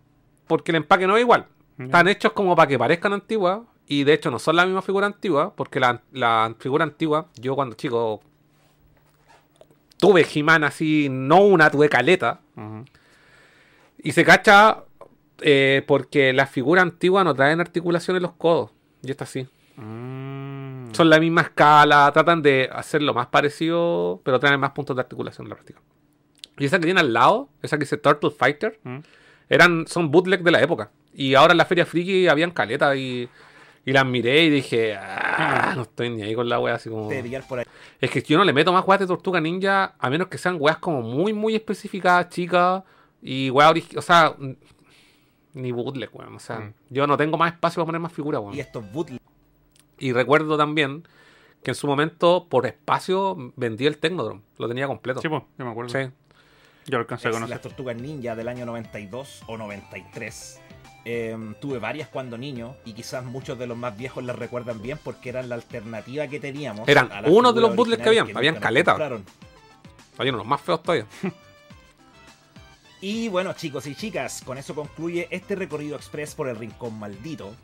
porque 0.47 0.73
el 0.73 0.77
empaque 0.77 1.07
no 1.07 1.17
es 1.17 1.23
igual. 1.23 1.47
Están 1.79 2.09
hechos 2.09 2.33
como 2.33 2.55
para 2.55 2.69
que 2.69 2.79
parezcan 2.79 3.13
antiguas, 3.13 3.61
y 3.87 4.05
de 4.05 4.15
hecho 4.15 4.31
no 4.31 4.39
son 4.39 4.57
la 4.57 4.65
misma 4.65 4.83
figura 4.83 5.07
antigua, 5.07 5.55
porque 5.55 5.81
la, 5.81 6.03
la 6.13 6.55
figura 6.59 6.85
antigua, 6.85 7.29
yo 7.41 7.55
cuando 7.55 7.75
chico 7.77 8.21
tuve 9.99 10.27
He-Man 10.33 10.65
así, 10.65 11.09
no 11.11 11.41
una, 11.41 11.71
tuve 11.71 11.89
caleta, 11.89 12.41
y 13.99 14.13
se 14.13 14.25
cacha 14.25 14.85
eh, 15.41 15.83
porque 15.87 16.33
las 16.33 16.51
figuras 16.51 16.83
antiguas 16.83 17.25
no 17.25 17.35
traen 17.35 17.61
articulación 17.61 18.17
en 18.17 18.23
los 18.23 18.33
codos, 18.33 18.71
y 19.03 19.11
esta 19.11 19.27
sí. 19.27 19.47
Mm. 19.77 20.24
Son 20.95 21.11
la 21.11 21.19
misma 21.21 21.43
escala, 21.43 22.11
tratan 22.13 22.43
de 22.43 22.69
hacerlo 22.73 23.13
más 23.15 23.27
parecido, 23.29 24.21
pero 24.25 24.39
traen 24.41 24.59
más 24.61 24.71
puntos 24.71 24.95
de 24.97 25.01
articulación 25.03 25.47
en 25.47 25.51
la 25.51 25.57
práctica. 25.57 25.81
Y 26.59 26.65
esa 26.67 26.79
que 26.79 26.85
tiene 26.85 27.01
al 27.01 27.13
lado, 27.13 27.49
esa 27.63 27.77
que 27.77 27.81
dice 27.85 27.97
Turtle 27.97 28.31
Fighter, 28.31 28.79
Mm. 28.85 28.99
eran, 29.49 29.87
son 29.87 30.11
bootleg 30.11 30.43
de 30.43 30.51
la 30.51 30.63
época. 30.63 30.91
Y 31.13 31.35
ahora 31.35 31.53
en 31.53 31.59
la 31.59 31.65
Feria 31.65 31.85
Friki 31.87 32.29
habían 32.29 32.51
caleta 32.53 32.95
y, 32.97 33.29
y 33.85 33.93
las 33.93 34.07
miré 34.07 34.45
y 34.45 34.51
dije, 34.51 34.95
ah, 34.97 35.73
no 35.77 35.83
estoy 35.83 36.11
ni 36.11 36.23
ahí 36.23 36.35
con 36.35 36.49
la 36.49 36.59
wea 36.61 36.75
así 36.75 36.89
como... 36.89 37.09
por 37.49 37.59
ahí. 37.59 37.65
Es 38.01 38.11
que 38.11 38.23
yo 38.23 38.39
no 38.39 38.45
le 38.45 38.53
meto 38.53 38.73
más 38.73 38.87
weas 38.87 39.01
de 39.01 39.07
Tortuga 39.07 39.41
Ninja, 39.41 39.95
a 39.99 40.11
menos 40.11 40.29
que 40.29 40.39
sean 40.39 40.57
weas 40.59 40.79
como 40.79 41.03
muy, 41.03 41.33
muy 41.33 41.55
específicas, 41.55 42.29
chicas, 42.29 42.83
y 43.23 43.51
weas 43.51 43.73
o 43.97 44.03
sea, 44.03 44.35
ni 45.55 45.73
bootleg, 45.73 46.11
weón. 46.13 46.35
O 46.37 46.39
sea, 46.41 46.59
Mm. 46.61 46.73
yo 46.91 47.07
no 47.07 47.17
tengo 47.17 47.37
más 47.39 47.53
espacio 47.53 47.77
para 47.77 47.87
poner 47.87 48.01
más 48.01 48.13
figuras, 48.13 48.41
weón. 48.41 48.55
Y 48.55 48.61
estos 48.61 48.91
bootleg 48.93 49.21
Y 50.05 50.13
recuerdo 50.13 50.59
también 50.59 51.09
que 51.63 51.71
en 51.71 51.75
su 51.75 51.87
momento, 51.87 52.47
por 52.51 52.67
espacio, 52.67 53.55
vendí 53.57 53.87
el 53.87 53.97
Technodrome. 53.97 54.43
Lo 54.59 54.69
tenía 54.69 54.87
completo. 54.87 55.23
Sí, 55.23 55.31
pues, 55.31 55.45
yo 55.57 55.65
me 55.65 55.71
acuerdo. 55.71 55.89
Sí. 55.89 56.11
Yo 56.85 56.99
lo 56.99 57.05
alcancé 57.05 57.29
a 57.29 57.31
conocer. 57.31 57.49
las 57.49 57.63
tortugas 57.63 57.97
ninja 57.97 58.37
del 58.37 58.49
año 58.49 58.67
92 58.67 59.45
o 59.47 59.57
93. 59.57 60.61
Em, 61.07 61.55
tuve 61.55 61.79
varias 61.79 62.09
cuando 62.09 62.37
niño 62.37 62.77
y 62.85 62.93
quizás 62.93 63.25
muchos 63.25 63.59
de 63.59 63.67
los 63.67 63.79
más 63.79 63.97
viejos 63.97 64.23
las 64.25 64.39
recuerdan 64.39 64.83
bien 64.83 64.99
porque 65.03 65.31
eran 65.31 65.49
la 65.49 65.55
alternativa 65.55 66.29
que 66.29 66.39
teníamos. 66.39 66.87
Eran 66.87 67.09
uno 67.25 67.55
de 67.55 67.63
los 67.63 67.75
bootlegs 67.75 68.03
que 68.03 68.11
habían, 68.11 68.37
habían 68.37 68.57
caleta. 68.57 68.99
Hay 70.19 70.29
unos 70.29 70.47
más 70.47 70.61
feos 70.61 70.83
todavía. 70.83 71.07
Y 73.01 73.29
bueno, 73.29 73.53
chicos 73.53 73.87
y 73.87 73.95
chicas, 73.95 74.41
con 74.47 74.57
eso 74.57 74.75
concluye 74.75 75.29
este 75.31 75.55
recorrido 75.55 75.95
express 75.95 76.35
por 76.35 76.49
el 76.49 76.57
Rincón 76.57 76.99
Maldito. 76.99 77.55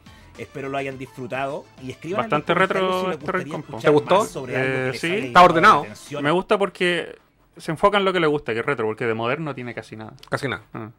Espero 0.41 0.69
lo 0.69 0.79
hayan 0.79 0.97
disfrutado 0.99 1.65
y 1.83 1.91
escriban 1.91 2.23
Bastante 2.23 2.53
en 2.53 2.59
retro 2.59 3.05
si 3.05 3.11
este 3.11 3.81
¿Te 3.83 3.91
gustó? 3.91 4.25
sobre 4.25 4.55
Eh, 4.89 4.93
sí. 4.95 5.13
Está 5.27 5.43
ordenado. 5.43 5.87
Me 6.23 6.31
gusta 6.31 6.57
porque 6.59 7.17
se 7.57 7.71
enfoca 7.73 7.99
en 7.99 8.05
lo 8.05 8.13
que 8.13 8.21
le 8.21 8.27
gusta, 8.27 8.53
que 8.55 8.61
es 8.61 8.67
retro, 8.67 8.87
porque 8.87 9.07
de 9.07 9.15
moderno 9.15 9.47
no 9.47 9.55
tiene 9.55 9.75
casi 9.75 9.97
nada. 9.97 10.15
Casi 10.29 10.49
nada. 10.49 10.63
Ah. 10.73 10.91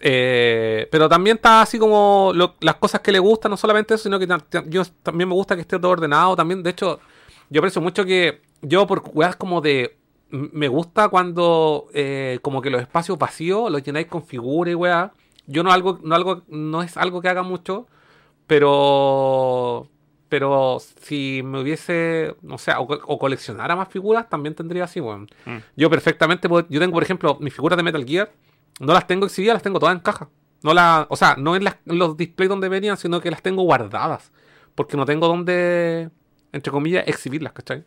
Eh, 0.00 0.88
pero 0.90 1.08
también 1.08 1.36
está 1.36 1.62
así 1.62 1.78
como 1.78 2.32
lo- 2.34 2.56
las 2.60 2.76
cosas 2.76 3.00
que 3.00 3.12
le 3.12 3.18
gustan, 3.18 3.50
no 3.50 3.56
solamente 3.56 3.94
eso, 3.94 4.04
sino 4.04 4.18
que 4.18 4.26
yo 4.68 4.82
también 5.02 5.28
me 5.28 5.34
gusta 5.34 5.54
que 5.54 5.62
esté 5.62 5.78
todo 5.78 5.90
ordenado. 5.92 6.36
También, 6.36 6.62
de 6.62 6.70
hecho, 6.70 7.00
yo 7.50 7.60
aprecio 7.60 7.80
mucho 7.80 8.04
que 8.04 8.42
yo 8.62 8.86
por 8.86 9.02
weas 9.14 9.36
como 9.36 9.60
de... 9.60 9.96
Me 10.28 10.66
gusta 10.68 11.08
cuando 11.08 11.86
eh, 11.94 12.40
como 12.42 12.60
que 12.60 12.68
los 12.68 12.80
espacios 12.80 13.16
vacíos 13.16 13.70
los 13.70 13.82
llenáis 13.82 14.08
con 14.08 14.24
figuras 14.24 14.72
y 14.72 14.74
weas. 14.74 15.10
Yo 15.46 15.62
no 15.62 15.70
algo, 15.70 16.00
no 16.02 16.14
algo, 16.16 16.42
no 16.48 16.82
es 16.82 16.96
algo 16.96 17.22
que 17.22 17.28
haga 17.28 17.42
mucho, 17.44 17.86
pero 18.46 19.88
pero 20.28 20.78
si 20.80 21.40
me 21.44 21.60
hubiese, 21.60 22.34
no 22.42 22.58
sé, 22.58 22.72
o, 22.72 22.82
o 22.82 23.18
coleccionara 23.18 23.76
más 23.76 23.88
figuras, 23.88 24.28
también 24.28 24.56
tendría 24.56 24.84
así, 24.84 25.00
weón. 25.00 25.28
Mm. 25.44 25.58
Yo 25.76 25.88
perfectamente, 25.88 26.48
yo 26.68 26.80
tengo, 26.80 26.92
por 26.92 27.02
ejemplo, 27.04 27.38
mis 27.40 27.54
figuras 27.54 27.76
de 27.76 27.84
Metal 27.84 28.04
Gear, 28.04 28.32
no 28.80 28.92
las 28.92 29.06
tengo 29.06 29.26
exhibidas, 29.26 29.54
las 29.54 29.62
tengo 29.62 29.78
todas 29.78 29.94
en 29.94 30.00
caja. 30.00 30.28
No 30.64 30.74
la, 30.74 31.06
o 31.10 31.16
sea, 31.16 31.36
no 31.38 31.54
en, 31.54 31.62
las- 31.62 31.76
en 31.86 31.98
los 32.00 32.16
displays 32.16 32.48
donde 32.48 32.68
venían, 32.68 32.96
sino 32.96 33.20
que 33.20 33.30
las 33.30 33.40
tengo 33.40 33.62
guardadas. 33.62 34.32
Porque 34.74 34.96
no 34.96 35.04
tengo 35.06 35.28
donde, 35.28 36.10
entre 36.52 36.72
comillas, 36.72 37.04
exhibirlas, 37.06 37.52
¿cachai? 37.52 37.84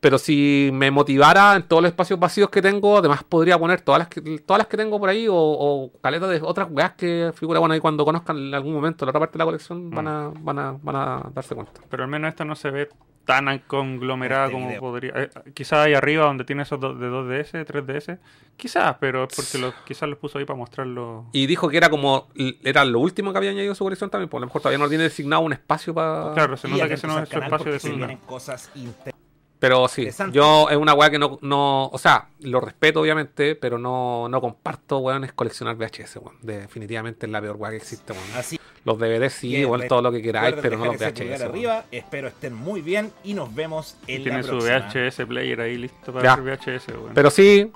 Pero 0.00 0.16
si 0.18 0.70
me 0.72 0.90
motivara 0.90 1.56
en 1.56 1.62
todos 1.64 1.82
los 1.82 1.90
espacios 1.90 2.18
vacíos 2.18 2.48
que 2.48 2.62
tengo, 2.62 2.98
además 2.98 3.22
podría 3.22 3.58
poner 3.58 3.82
todas 3.82 3.98
las 3.98 4.08
que, 4.08 4.20
todas 4.40 4.58
las 4.60 4.66
que 4.66 4.76
tengo 4.78 4.98
por 4.98 5.10
ahí 5.10 5.28
o, 5.28 5.34
o 5.36 5.92
caleta 6.00 6.26
de 6.26 6.40
otras 6.42 6.68
weas 6.70 6.92
que 6.92 7.32
figura, 7.34 7.60
bueno, 7.60 7.74
ahí 7.74 7.80
cuando 7.80 8.04
conozcan 8.04 8.38
en 8.38 8.54
algún 8.54 8.72
momento 8.72 9.04
la 9.04 9.10
otra 9.10 9.20
parte 9.20 9.34
de 9.34 9.38
la 9.40 9.44
colección 9.44 9.90
van 9.90 10.08
a, 10.08 10.32
van 10.40 10.58
a, 10.58 10.72
van 10.82 10.96
a 10.96 11.30
darse 11.34 11.54
cuenta. 11.54 11.80
Pero 11.90 12.02
al 12.04 12.08
menos 12.08 12.30
esta 12.30 12.46
no 12.46 12.56
se 12.56 12.70
ve 12.70 12.88
tan 13.26 13.58
conglomerada 13.66 14.46
Este 14.46 14.54
como 14.54 14.66
video. 14.68 14.80
podría. 14.80 15.12
eh, 15.16 15.30
quizás 15.52 15.80
ahí 15.86 15.92
arriba 15.94 16.24
donde 16.24 16.44
tiene 16.44 16.62
esos 16.62 16.80
dos- 16.80 16.98
de 16.98 17.06
2DS, 17.08 17.64
3DS. 17.66 18.18
Quizás, 18.56 18.96
pero 19.00 19.24
es 19.24 19.36
porque 19.36 19.58
los, 19.58 19.74
quizás 19.84 20.08
los 20.08 20.18
puso 20.18 20.38
ahí 20.38 20.46
para 20.46 20.56
mostrarlo. 20.58 21.26
Y 21.32 21.46
dijo 21.46 21.68
que 21.68 21.76
era 21.76 21.90
como, 21.90 22.28
era 22.64 22.84
lo 22.86 23.00
último 23.00 23.32
que 23.32 23.38
había 23.38 23.50
añadido 23.50 23.72
a 23.72 23.74
su 23.76 23.84
colección 23.84 24.08
también, 24.08 24.30
pues 24.30 24.38
a 24.38 24.40
lo 24.40 24.46
mejor 24.46 24.62
todavía 24.62 24.78
no 24.82 24.88
tiene 24.88 25.04
designado 25.04 25.42
un 25.42 25.52
espacio 25.52 25.92
para... 25.92 26.32
Claro, 26.32 26.56
se 26.56 26.68
nota 26.68 26.88
que 26.88 26.94
ese 26.94 27.06
no 27.06 27.18
es 27.22 27.28
su 27.28 27.38
espacio 27.38 27.72
de 27.72 28.18
cosas 28.26 28.70
inter- 28.74 29.14
Pero 29.60 29.86
sí, 29.88 30.08
yo 30.32 30.68
es 30.70 30.76
una 30.78 30.94
weá 30.94 31.10
que 31.10 31.18
no, 31.18 31.38
no, 31.42 31.88
o 31.88 31.98
sea, 31.98 32.28
lo 32.40 32.60
respeto 32.62 33.02
obviamente, 33.02 33.54
pero 33.54 33.78
no, 33.78 34.26
no 34.28 34.40
comparto, 34.40 34.98
weón, 34.98 35.22
es 35.24 35.34
coleccionar 35.34 35.76
VHS, 35.76 36.16
weón. 36.16 36.38
Definitivamente 36.40 37.26
es 37.26 37.32
la 37.32 37.42
peor 37.42 37.56
weá 37.56 37.70
que 37.70 37.76
existe, 37.76 38.14
weón. 38.14 38.24
Así 38.36 38.58
Los 38.86 38.98
DVDs 38.98 39.34
sí, 39.34 39.52
que 39.52 39.66
weón, 39.66 39.86
todo 39.86 40.00
lo 40.00 40.10
que 40.10 40.22
queráis, 40.22 40.56
pero 40.62 40.78
no 40.78 40.86
los 40.86 40.96
VHS. 40.96 41.42
arriba. 41.42 41.84
Espero 41.90 42.28
estén 42.28 42.54
muy 42.54 42.80
bien 42.80 43.12
y 43.22 43.34
nos 43.34 43.54
vemos 43.54 43.96
Y 44.06 44.14
en 44.16 44.22
tiene 44.22 44.38
la 44.38 44.44
su 44.48 44.58
próxima. 44.58 44.78
VHS 45.10 45.26
player 45.26 45.60
ahí 45.60 45.76
listo 45.76 46.10
para 46.10 46.24
Ya. 46.24 46.36
ver 46.42 46.56
VHS, 46.58 46.88
weón. 46.88 47.12
Pero 47.14 47.30
sí, 47.30 47.70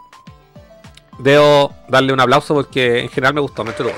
debo 1.18 1.70
darle 1.88 2.14
un 2.14 2.20
aplauso 2.20 2.54
porque 2.54 3.00
en 3.00 3.10
general 3.10 3.34
me 3.34 3.40
gustó, 3.42 3.62
me 3.62 3.70
entretuvo. 3.72 3.94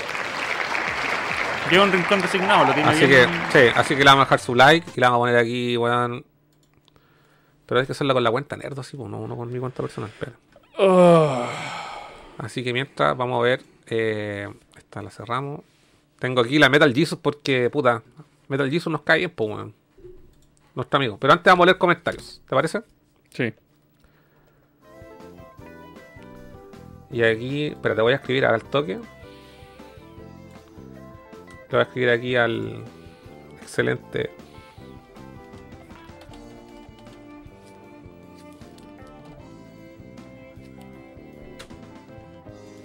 Lleva 1.71 1.83
un 1.85 1.91
rincón 1.91 2.21
designado, 2.21 2.65
lo 2.65 2.73
tiene 2.73 2.89
Así 2.89 3.07
que, 3.07 3.25
sí, 3.51 3.59
así 3.75 3.95
que 3.95 3.99
le 4.03 4.09
vamos 4.09 4.23
a 4.23 4.25
dejar 4.25 4.39
su 4.39 4.55
like 4.55 4.87
y 4.95 4.99
le 4.99 5.05
vamos 5.07 5.17
a 5.17 5.19
poner 5.19 5.37
aquí, 5.37 5.75
weón. 5.77 6.25
Pero 7.67 7.81
hay 7.81 7.85
que 7.85 7.91
hacerlo 7.91 8.13
con 8.13 8.23
la 8.23 8.31
cuenta 8.31 8.55
nerd, 8.55 8.79
así, 8.79 8.97
pues, 8.97 9.09
no, 9.09 9.27
no 9.27 9.37
con 9.37 9.51
mi 9.51 9.59
cuenta 9.59 9.83
personal, 9.83 10.09
pero. 10.19 10.31
Oh. 10.79 11.45
Así 12.37 12.63
que 12.63 12.73
mientras, 12.73 13.15
vamos 13.15 13.39
a 13.39 13.43
ver. 13.43 13.61
Eh, 13.87 14.47
esta 14.75 15.01
la 15.01 15.09
cerramos. 15.09 15.61
Tengo 16.19 16.41
aquí 16.41 16.57
la 16.59 16.69
Metal 16.69 16.93
Jesus 16.93 17.19
porque, 17.21 17.69
puta, 17.69 18.01
Metal 18.47 18.69
Jesus 18.69 18.91
nos 18.91 19.01
cae 19.01 19.19
bien, 19.19 19.31
pues, 19.31 19.49
weón. 19.49 19.73
Nuestro 20.75 20.97
amigo. 20.97 21.17
Pero 21.19 21.33
antes 21.33 21.51
vamos 21.51 21.63
a 21.63 21.67
leer 21.67 21.77
comentarios. 21.77 22.41
¿Te 22.47 22.55
parece? 22.55 22.81
Sí. 23.31 23.53
Y 27.11 27.23
aquí, 27.23 27.67
espérate, 27.67 28.01
voy 28.01 28.13
a 28.13 28.17
escribir 28.17 28.45
al 28.45 28.63
toque. 28.63 28.95
Le 28.95 29.01
voy 31.71 31.79
a 31.79 31.83
escribir 31.83 32.09
aquí 32.09 32.35
al 32.35 32.83
excelente. 33.61 34.31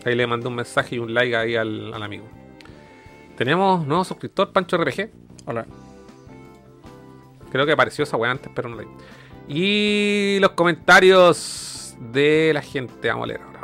Ahí 0.05 0.15
le 0.15 0.27
mandé 0.27 0.49
un 0.49 0.57
mensaje 0.57 0.97
y 0.97 0.99
un 0.99 1.15
like 1.15 1.37
ahí 1.37 1.57
al, 1.57 1.93
al 1.95 2.03
amigo. 2.03 2.25
Tenemos 3.37 3.87
nuevo 3.87 4.05
suscriptor, 4.05 4.53
Pancho 4.53 4.77
RPG. 4.77 5.11
Hola. 5.47 5.67
Creo 7.51 7.67
que 7.67 7.73
apareció 7.73 8.05
esa 8.05 8.17
weá 8.17 8.31
antes, 8.31 8.51
pero 8.55 8.69
no 8.69 8.77
la 8.77 8.83
vi. 8.83 8.89
Y 9.49 10.39
los 10.41 10.53
comentarios 10.53 11.95
de 12.13 12.53
la 12.55 12.63
gente. 12.63 13.09
Vamos 13.09 13.25
a 13.25 13.27
leer 13.27 13.41
ahora. 13.43 13.61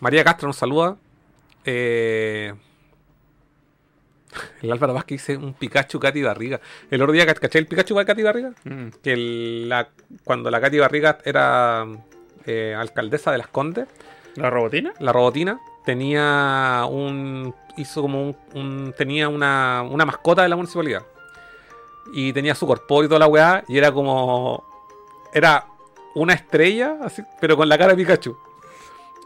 María 0.00 0.22
Castro 0.24 0.48
nos 0.48 0.56
saluda. 0.56 0.96
Eh, 1.64 2.52
El 4.62 4.72
Álvaro 4.72 4.94
Vázquez 4.94 5.20
dice 5.20 5.36
un 5.36 5.54
Pikachu 5.54 5.98
Katy 6.00 6.22
Barriga. 6.22 6.60
El 6.90 7.02
otro 7.02 7.12
día, 7.12 7.26
¿caché 7.26 7.58
el 7.58 7.66
Pikachu 7.66 7.94
de 7.96 8.04
Katy 8.04 8.22
Barriga? 8.22 8.52
Mm. 8.64 8.88
Que 9.02 9.12
el- 9.12 9.68
la, 9.68 9.88
cuando 10.24 10.50
la 10.50 10.60
Katy 10.60 10.78
Barriga 10.78 11.18
era 11.24 11.86
eh, 12.46 12.74
alcaldesa 12.78 13.30
de 13.32 13.38
Las 13.38 13.48
Condes, 13.48 13.88
¿La 14.36 14.50
robotina? 14.50 14.92
la 14.98 15.12
robotina 15.12 15.60
tenía 15.84 16.84
un 16.90 17.54
hizo 17.76 18.02
como 18.02 18.22
un, 18.22 18.36
un- 18.54 18.94
tenía 18.96 19.28
una, 19.28 19.82
una 19.88 20.04
mascota 20.04 20.42
de 20.42 20.48
la 20.48 20.56
municipalidad 20.56 21.02
y 22.12 22.32
tenía 22.32 22.54
su 22.54 22.66
corpóreo 22.66 23.06
y 23.06 23.08
toda 23.08 23.20
la 23.20 23.26
weá 23.26 23.64
y 23.68 23.78
era 23.78 23.90
como 23.92 24.64
era 25.32 25.66
una 26.14 26.34
estrella 26.34 26.96
así 27.02 27.22
pero 27.40 27.56
con 27.56 27.68
la 27.68 27.76
cara 27.78 27.92
de 27.92 27.96
Pikachu 27.96 28.36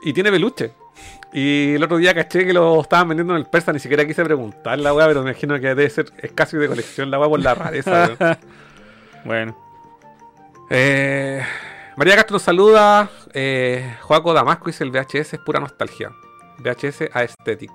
y 0.03 0.13
tiene 0.13 0.31
peluche 0.31 0.73
y 1.33 1.75
el 1.75 1.83
otro 1.83 1.99
día 1.99 2.15
caché 2.15 2.47
que 2.47 2.53
lo 2.53 2.81
estaban 2.81 3.09
vendiendo 3.09 3.35
en 3.35 3.41
el 3.41 3.47
persa 3.47 3.73
ni 3.73 3.79
siquiera 3.79 4.07
quise 4.07 4.25
preguntar 4.25 4.79
la 4.79 4.95
weá 4.95 5.07
pero 5.07 5.23
me 5.23 5.31
imagino 5.31 5.55
que 5.61 5.69
debe 5.69 5.91
ser 5.91 6.07
es 6.23 6.33
casi 6.33 6.57
de 6.57 6.69
colección 6.69 7.11
la 7.11 7.19
weá 7.19 7.29
por 7.29 7.41
la 7.41 7.55
rareza. 7.55 8.39
Bueno. 9.25 9.55
Eh, 10.71 11.43
María 11.97 12.17
Castro 12.17 12.35
nos 12.35 12.43
saluda. 12.43 13.11
Eh, 13.35 13.97
Joaco 14.03 14.33
Damasco 14.33 14.67
dice 14.67 14.85
el 14.85 14.91
VHS 14.91 15.35
es 15.35 15.39
pura 15.41 15.61
nostalgia. 15.61 16.13
VHS 16.59 17.11
Aesthetic. 17.13 17.71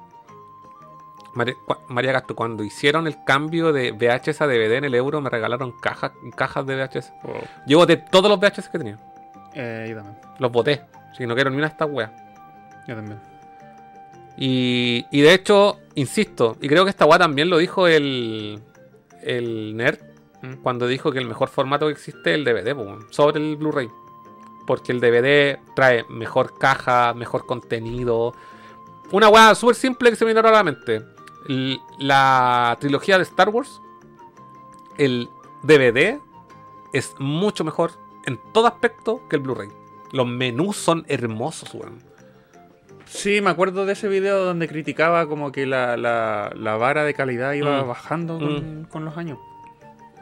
María, 1.90 2.14
Castro, 2.14 2.36
cuando 2.36 2.64
hicieron 2.64 3.08
el 3.08 3.24
cambio 3.24 3.74
de 3.74 3.92
VHS 3.92 4.42
a 4.42 4.48
DVD 4.48 4.74
en 4.74 4.86
el 4.86 4.94
euro, 4.94 5.20
me 5.20 5.32
regalaron 5.32 5.72
cajas, 5.72 6.12
cajas 6.36 6.66
de 6.66 6.76
VHS. 6.76 7.12
Wow. 7.24 7.36
Yo 7.66 7.78
boté 7.80 7.98
todos 7.98 8.30
los 8.30 8.40
VHS 8.40 8.70
que 8.70 8.78
tenía. 8.78 9.00
Eh, 9.54 9.88
yo 9.90 9.96
también. 9.96 10.18
Los 10.40 10.52
boté. 10.52 10.84
Si 11.18 11.26
no 11.26 11.34
quiero 11.34 11.50
ni 11.50 11.58
una 11.58 11.68
de 11.68 11.72
estas 11.72 11.90
weas. 11.90 12.12
Yo 12.88 12.96
también. 12.96 13.33
Y, 14.38 15.06
y 15.12 15.22
de 15.22 15.34
hecho, 15.34 15.80
insisto, 15.96 16.58
y 16.62 16.68
creo 16.68 16.84
que 16.84 16.90
esta 16.90 17.06
wea 17.06 17.20
también 17.20 17.50
lo 17.50 17.58
dijo 17.58 17.88
el, 17.88 18.60
el 19.22 19.78
nerd 19.78 20.00
Mm. 20.44 20.56
cuando 20.62 20.88
dijo 20.88 21.12
que 21.12 21.20
el 21.20 21.26
mejor 21.26 21.48
formato 21.48 21.88
que 21.88 21.94
existe 21.94 22.34
es 22.34 22.36
el 22.36 22.44
DVD, 22.44 22.76
sobre 23.10 23.40
el 23.40 23.56
Blu-ray. 23.56 23.90
Porque 24.68 24.92
el 24.92 25.00
DVD 25.00 25.58
trae 25.76 26.06
mejor 26.10 26.58
caja, 26.58 27.14
mejor 27.14 27.46
contenido. 27.46 28.34
Una 29.12 29.30
weá 29.30 29.56
súper 29.56 29.76
simple 29.76 30.10
que 30.10 30.16
se 30.18 30.26
me 30.26 30.34
vino 30.34 30.46
a 30.48 30.52
la 30.52 30.64
mente. 30.64 31.02
La 31.98 32.78
trilogía 32.80 33.18
de 33.18 33.24
Star 33.24 33.50
Wars, 33.50 33.82
el 34.98 35.30
DVD 35.64 36.20
es 36.94 37.16
mucho 37.20 37.64
mejor 37.64 37.92
en 38.26 38.40
todo 38.54 38.68
aspecto 38.68 39.22
que 39.30 39.38
el 39.38 39.42
Blu-ray. 39.42 39.70
Los 40.12 40.28
menús 40.28 40.78
son 40.78 41.06
hermosos, 41.08 41.74
weón. 41.74 42.00
Sí, 43.14 43.42
me 43.42 43.50
acuerdo 43.52 43.86
de 43.86 43.94
ese 43.94 44.08
video 44.08 44.44
donde 44.44 44.68
criticaba 44.68 45.28
como 45.28 45.52
que 45.52 45.66
la, 45.66 45.98
la, 45.98 46.52
la 46.56 46.76
vara 46.78 47.04
de 47.04 47.14
calidad 47.14 47.54
iba 47.54 47.84
Mm. 47.84 47.88
bajando 47.88 48.40
con, 48.40 48.88
con 48.90 49.06
los 49.06 49.18
años. 49.18 49.38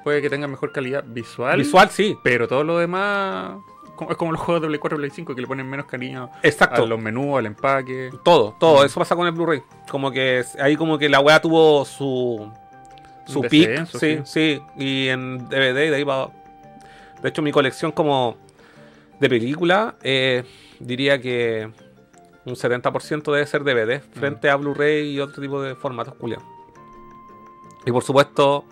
Puede 0.04 0.22
que 0.22 0.30
tenga 0.30 0.48
mejor 0.48 0.72
calidad 0.72 1.04
visual, 1.08 1.58
Visual, 1.60 1.90
sí. 1.90 2.18
pero 2.24 2.48
todo 2.48 2.64
lo 2.64 2.78
demás 2.80 3.58
es 4.10 4.18
como 4.18 4.32
los 4.32 4.42
juegos 4.42 4.62
de 4.64 4.68
Play 4.68 4.80
4 4.80 4.98
y 4.98 5.00
Play 5.00 5.12
5 5.12 5.36
que 5.36 5.42
le 5.42 5.48
ponen 5.48 5.70
menos 5.70 5.86
cariño 5.86 6.30
Exacto. 6.42 6.84
a 6.84 6.88
los 6.88 7.00
menús, 7.00 7.38
al 7.38 7.46
empaque. 7.46 8.10
Todo, 8.24 8.56
todo, 8.60 8.82
Mm. 8.82 8.86
eso 8.88 9.00
pasa 9.00 9.16
con 9.16 9.28
el 9.28 9.32
Blu-ray. 9.34 9.62
Como 9.90 10.12
que 10.12 10.44
ahí 10.60 10.76
como 10.76 10.98
que 10.98 11.08
la 11.08 11.20
weá 11.20 11.40
tuvo 11.40 11.86
su 11.86 12.52
su 13.28 13.42
descenso, 13.42 13.98
sí, 14.00 14.20
sí, 14.26 14.60
y 14.78 15.08
en 15.08 15.48
DVD 15.48 15.90
de 15.92 15.96
ahí 15.96 16.04
va. 16.04 16.30
De 17.22 17.30
hecho, 17.30 17.42
mi 17.44 17.52
colección 17.52 17.92
como 17.92 18.36
de 19.20 19.30
película, 19.30 19.96
eh, 20.02 20.44
diría 20.80 21.22
que 21.22 21.70
un 22.46 22.56
70% 22.56 23.32
debe 23.32 23.46
ser 23.46 23.64
DVD 23.64 24.02
frente 24.02 24.50
a 24.50 24.56
Blu-ray 24.56 25.12
y 25.12 25.20
otro 25.20 25.42
tipo 25.42 25.62
de 25.62 25.76
formatos 25.76 26.16
culiados. 26.16 26.46
Y 27.86 27.92
por 27.92 28.04
supuesto, 28.04 28.66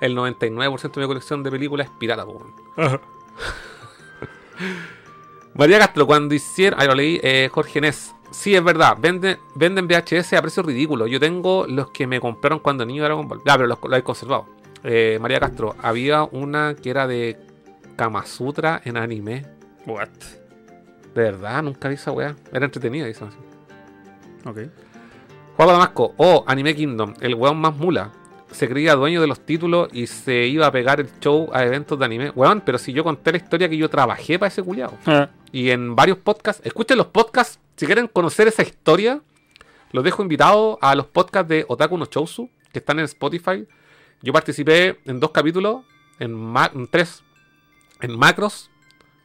el 0.00 0.16
99% 0.16 0.92
de 0.92 1.00
mi 1.00 1.06
colección 1.06 1.42
de 1.42 1.50
películas 1.50 1.88
es 1.88 1.92
pirata. 1.98 2.26
María 5.54 5.78
Castro, 5.78 6.06
cuando 6.06 6.34
hicieron. 6.34 6.80
Ahí 6.80 6.86
lo 6.86 6.94
leí, 6.94 7.20
eh, 7.22 7.48
Jorge 7.52 7.80
Nes. 7.80 8.14
Sí, 8.30 8.54
es 8.54 8.62
verdad, 8.62 8.96
venden, 8.98 9.38
venden 9.54 9.86
VHS 9.86 10.34
a 10.34 10.42
precios 10.42 10.66
ridículos. 10.66 11.08
Yo 11.08 11.20
tengo 11.20 11.64
los 11.66 11.90
que 11.90 12.06
me 12.06 12.20
compraron 12.20 12.58
cuando 12.58 12.84
niño 12.84 13.02
de 13.02 13.08
Dragon 13.08 13.28
Ball. 13.28 13.40
Ah, 13.46 13.56
pero 13.56 13.66
los, 13.66 13.78
los 13.82 13.98
he 13.98 14.02
conservado. 14.02 14.46
Eh, 14.82 15.18
María 15.20 15.40
Castro, 15.40 15.74
había 15.80 16.24
una 16.24 16.74
que 16.74 16.90
era 16.90 17.06
de 17.06 17.38
Kama 17.96 18.26
Sutra 18.26 18.82
en 18.84 18.96
anime. 18.96 19.46
What? 19.86 20.08
De 21.16 21.22
verdad, 21.22 21.62
nunca 21.62 21.88
vi 21.88 21.94
esa 21.94 22.12
weá. 22.12 22.36
Era 22.52 22.66
entretenida, 22.66 23.06
dicen 23.06 23.28
así. 23.28 23.38
Ok. 24.46 24.58
Juego 25.56 25.72
Damasco. 25.72 26.14
O 26.18 26.44
Anime 26.46 26.76
Kingdom. 26.76 27.14
El 27.20 27.34
weón 27.36 27.56
más 27.56 27.74
mula. 27.74 28.12
Se 28.50 28.68
creía 28.68 28.94
dueño 28.94 29.22
de 29.22 29.26
los 29.26 29.40
títulos 29.40 29.88
y 29.94 30.08
se 30.08 30.46
iba 30.46 30.66
a 30.66 30.70
pegar 30.70 31.00
el 31.00 31.08
show 31.18 31.48
a 31.54 31.64
eventos 31.64 31.98
de 31.98 32.04
anime. 32.04 32.30
Weón, 32.30 32.60
pero 32.60 32.76
si 32.76 32.92
yo 32.92 33.02
conté 33.02 33.32
la 33.32 33.38
historia 33.38 33.66
que 33.66 33.78
yo 33.78 33.88
trabajé 33.88 34.38
para 34.38 34.48
ese 34.48 34.62
culiao. 34.62 34.92
Ah, 35.06 35.30
Y 35.52 35.70
en 35.70 35.96
varios 35.96 36.18
podcasts. 36.18 36.60
Escuchen 36.66 36.98
los 36.98 37.06
podcasts. 37.06 37.58
Si 37.76 37.86
quieren 37.86 38.08
conocer 38.08 38.48
esa 38.48 38.62
historia, 38.62 39.22
los 39.92 40.04
dejo 40.04 40.22
invitados 40.22 40.76
a 40.82 40.94
los 40.94 41.06
podcasts 41.06 41.48
de 41.48 41.64
Otaku 41.66 41.96
no 41.96 42.04
Chousu, 42.04 42.50
que 42.74 42.80
están 42.80 42.98
en 42.98 43.06
Spotify. 43.06 43.66
Yo 44.20 44.34
participé 44.34 44.98
en 45.06 45.18
dos 45.18 45.30
capítulos, 45.30 45.82
en, 46.18 46.54
en 46.74 46.86
tres, 46.88 47.22
en 48.02 48.18
Macros, 48.18 48.70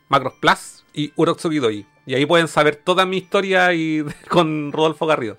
Macros 0.07 0.33
Plus 0.39 0.80
y 0.93 1.13
Urotsuki 1.15 1.59
Doi. 1.59 1.85
Y 2.05 2.15
ahí 2.15 2.25
pueden 2.25 2.47
saber 2.47 2.75
toda 2.75 3.05
mi 3.05 3.17
historia 3.17 3.73
y 3.73 4.03
con 4.29 4.71
Rodolfo 4.71 5.05
Garrido. 5.05 5.37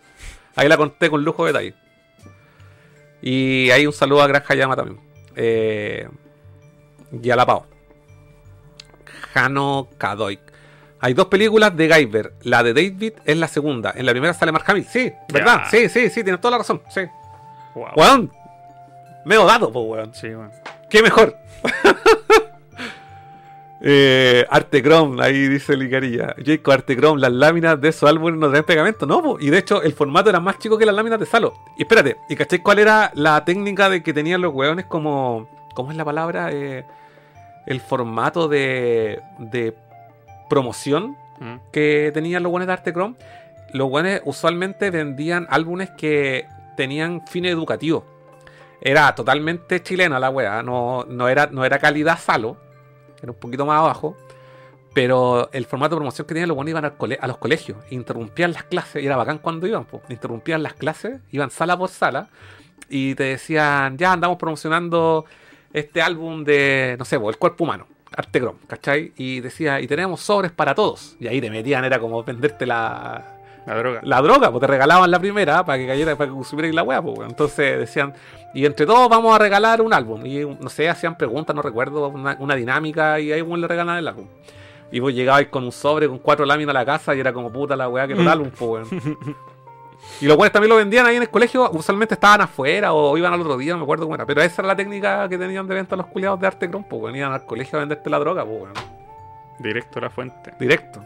Ahí 0.54 0.68
la 0.68 0.76
conté 0.76 1.10
con 1.10 1.24
lujo 1.24 1.44
de 1.44 1.52
detalle. 1.52 1.74
Y 3.22 3.70
ahí 3.70 3.86
un 3.86 3.92
saludo 3.92 4.22
a 4.22 4.26
Gran 4.26 4.42
Hayama 4.46 4.76
también. 4.76 5.00
Eh, 5.36 6.08
y 7.22 7.30
a 7.30 7.36
la 7.36 7.46
Pau. 7.46 7.64
Jano 9.32 9.88
Kadoik. 9.96 10.40
Hay 11.00 11.14
dos 11.14 11.26
películas 11.26 11.76
de 11.76 11.88
Guyver. 11.88 12.34
La 12.42 12.62
de 12.62 12.74
David 12.74 13.14
es 13.24 13.36
la 13.36 13.48
segunda. 13.48 13.92
En 13.96 14.06
la 14.06 14.12
primera 14.12 14.34
sale 14.34 14.52
Mark 14.52 14.64
Hamill. 14.68 14.86
Sí, 14.86 15.12
¿verdad? 15.32 15.64
Sí, 15.70 15.88
sí, 15.88 16.10
sí, 16.10 16.22
tienes 16.22 16.40
toda 16.40 16.52
la 16.52 16.58
razón. 16.58 16.82
Sí. 16.90 17.00
wow. 17.74 17.88
Weón. 17.96 18.32
Medio 19.24 19.44
dado, 19.44 19.72
pues, 19.72 19.84
weón. 19.84 20.14
Sí, 20.14 20.28
weón. 20.28 20.52
¿Qué 20.88 21.02
mejor? 21.02 21.36
eh, 23.82 24.46
Artecrom, 24.48 25.20
ahí 25.20 25.48
dice 25.48 25.76
Licarilla. 25.76 26.34
Jacob 26.44 26.74
Artecrom, 26.74 27.18
las 27.18 27.32
láminas 27.32 27.80
de 27.80 27.88
esos 27.88 28.08
álbumes 28.08 28.38
no 28.38 28.48
traen 28.48 28.64
pegamento. 28.64 29.06
No, 29.06 29.22
po. 29.22 29.38
y 29.40 29.50
de 29.50 29.58
hecho 29.58 29.82
el 29.82 29.92
formato 29.92 30.30
era 30.30 30.40
más 30.40 30.58
chico 30.58 30.78
que 30.78 30.86
las 30.86 30.94
láminas 30.94 31.18
de 31.18 31.26
Salo. 31.26 31.54
Y 31.76 31.82
espérate, 31.82 32.16
¿y 32.28 32.36
cachai 32.36 32.60
cuál 32.60 32.78
era 32.78 33.10
la 33.14 33.44
técnica 33.44 33.88
de 33.90 34.02
que 34.02 34.12
tenían 34.12 34.40
los 34.40 34.54
weones 34.54 34.86
como. 34.86 35.48
¿Cómo 35.74 35.90
es 35.90 35.96
la 35.96 36.04
palabra? 36.04 36.50
Eh, 36.52 36.84
el 37.66 37.80
formato 37.80 38.48
de, 38.48 39.20
de 39.38 39.74
promoción 40.48 41.16
Mm. 41.42 41.56
que 41.72 42.10
tenían 42.14 42.42
los 42.44 42.50
buenos 42.52 42.68
de 42.68 42.72
Artecrom, 42.72 43.16
los 43.72 43.88
buenos 43.90 44.20
usualmente 44.24 44.90
vendían 44.90 45.46
álbumes 45.50 45.90
que 45.90 46.46
tenían 46.76 47.26
fines 47.26 47.52
educativos. 47.52 48.04
Era 48.80 49.12
totalmente 49.14 49.82
chilena 49.82 50.20
la 50.20 50.30
weá, 50.30 50.62
no, 50.62 51.04
no, 51.08 51.28
era, 51.28 51.48
no 51.50 51.64
era 51.64 51.78
calidad 51.80 52.18
salo, 52.18 52.56
era 53.22 53.32
un 53.32 53.38
poquito 53.38 53.64
más 53.64 53.78
abajo, 53.78 54.16
pero 54.94 55.50
el 55.52 55.64
formato 55.64 55.94
de 55.94 56.00
promoción 56.00 56.26
que 56.26 56.34
tenían 56.34 56.48
los 56.48 56.56
buenos 56.56 56.70
iban 56.70 56.84
a 56.84 57.26
los 57.26 57.38
colegios, 57.38 57.78
interrumpían 57.90 58.52
las 58.52 58.64
clases, 58.64 59.02
y 59.02 59.06
era 59.06 59.16
bacán 59.16 59.38
cuando 59.38 59.66
iban, 59.66 59.84
po, 59.84 60.02
interrumpían 60.08 60.62
las 60.62 60.74
clases, 60.74 61.20
iban 61.30 61.50
sala 61.50 61.78
por 61.78 61.88
sala, 61.88 62.28
y 62.88 63.14
te 63.14 63.24
decían, 63.24 63.96
ya 63.96 64.12
andamos 64.12 64.36
promocionando 64.36 65.24
este 65.72 66.02
álbum 66.02 66.44
de, 66.44 66.96
no 66.98 67.04
sé, 67.04 67.18
po, 67.18 67.30
El 67.30 67.38
Cuerpo 67.38 67.64
Humano. 67.64 67.86
Artecrom, 68.14 68.56
¿cachai? 68.66 69.14
Y 69.16 69.40
decía, 69.40 69.80
y 69.80 69.86
tenemos 69.86 70.20
sobres 70.20 70.52
para 70.52 70.74
todos. 70.74 71.16
Y 71.18 71.28
ahí 71.28 71.40
te 71.40 71.48
metían, 71.48 71.82
era 71.86 71.98
como 71.98 72.22
venderte 72.22 72.66
la, 72.66 73.38
La 73.66 73.76
droga. 73.76 74.00
la 74.02 74.22
droga, 74.22 74.50
pues 74.50 74.60
te 74.60 74.66
regalaban 74.66 75.10
la 75.10 75.18
primera 75.20 75.64
para 75.64 75.78
que 75.78 75.86
cayera, 75.86 76.16
para 76.16 76.28
que 76.28 76.34
consumierais 76.34 76.74
la 76.74 76.82
weá, 76.82 77.00
pues. 77.00 77.28
Entonces 77.28 77.78
decían, 77.78 78.12
y 78.54 78.66
entre 78.66 78.86
todos 78.86 79.08
vamos 79.08 79.34
a 79.34 79.38
regalar 79.38 79.80
un 79.80 79.94
álbum. 79.94 80.26
Y 80.26 80.44
no 80.44 80.68
sé, 80.68 80.88
hacían 80.88 81.16
preguntas, 81.16 81.54
no 81.54 81.62
recuerdo, 81.62 82.08
una, 82.08 82.36
una 82.40 82.54
dinámica, 82.54 83.20
y 83.20 83.32
ahí 83.32 83.42
weón 83.42 83.60
le 83.60 83.68
regalan 83.68 83.98
el 83.98 84.08
álbum. 84.08 84.26
Y 84.90 85.00
vos 85.00 85.12
llegabais 85.14 85.48
con 85.48 85.64
un 85.64 85.72
sobre 85.72 86.08
con 86.08 86.18
cuatro 86.18 86.44
láminas 86.44 86.74
a 86.74 86.78
la 86.78 86.84
casa 86.84 87.14
y 87.14 87.20
era 87.20 87.32
como 87.32 87.50
puta 87.50 87.74
la 87.76 87.88
weá 87.88 88.06
que 88.06 88.12
era 88.12 88.22
el 88.22 88.28
álbum, 88.28 88.50
pues 88.50 88.90
weón. 88.92 89.36
Y 90.20 90.26
los 90.26 90.36
weones 90.36 90.52
también 90.52 90.68
lo 90.68 90.76
vendían 90.76 91.06
ahí 91.06 91.16
en 91.16 91.22
el 91.22 91.30
colegio, 91.30 91.70
usualmente 91.70 92.14
estaban 92.14 92.40
afuera 92.40 92.92
o 92.92 93.16
iban 93.16 93.32
al 93.32 93.40
otro 93.40 93.56
día, 93.56 93.72
no 93.72 93.78
me 93.78 93.84
acuerdo 93.84 94.04
cómo 94.04 94.16
era. 94.16 94.26
Pero 94.26 94.42
esa 94.42 94.62
era 94.62 94.68
la 94.68 94.76
técnica 94.76 95.28
que 95.28 95.38
tenían 95.38 95.66
de 95.66 95.74
venta 95.74 95.96
los 95.96 96.06
culiados 96.06 96.40
de 96.40 96.46
arte 96.46 96.68
cron, 96.68 96.84
pues. 96.84 97.14
Iban 97.14 97.32
al 97.32 97.46
colegio 97.46 97.78
a 97.78 97.80
venderte 97.80 98.10
la 98.10 98.18
droga, 98.18 98.44
pues 98.44 98.62
weón. 98.62 98.74
Directo 99.58 100.00
a 100.00 100.02
la 100.02 100.10
fuente. 100.10 100.52
Directo. 100.58 101.00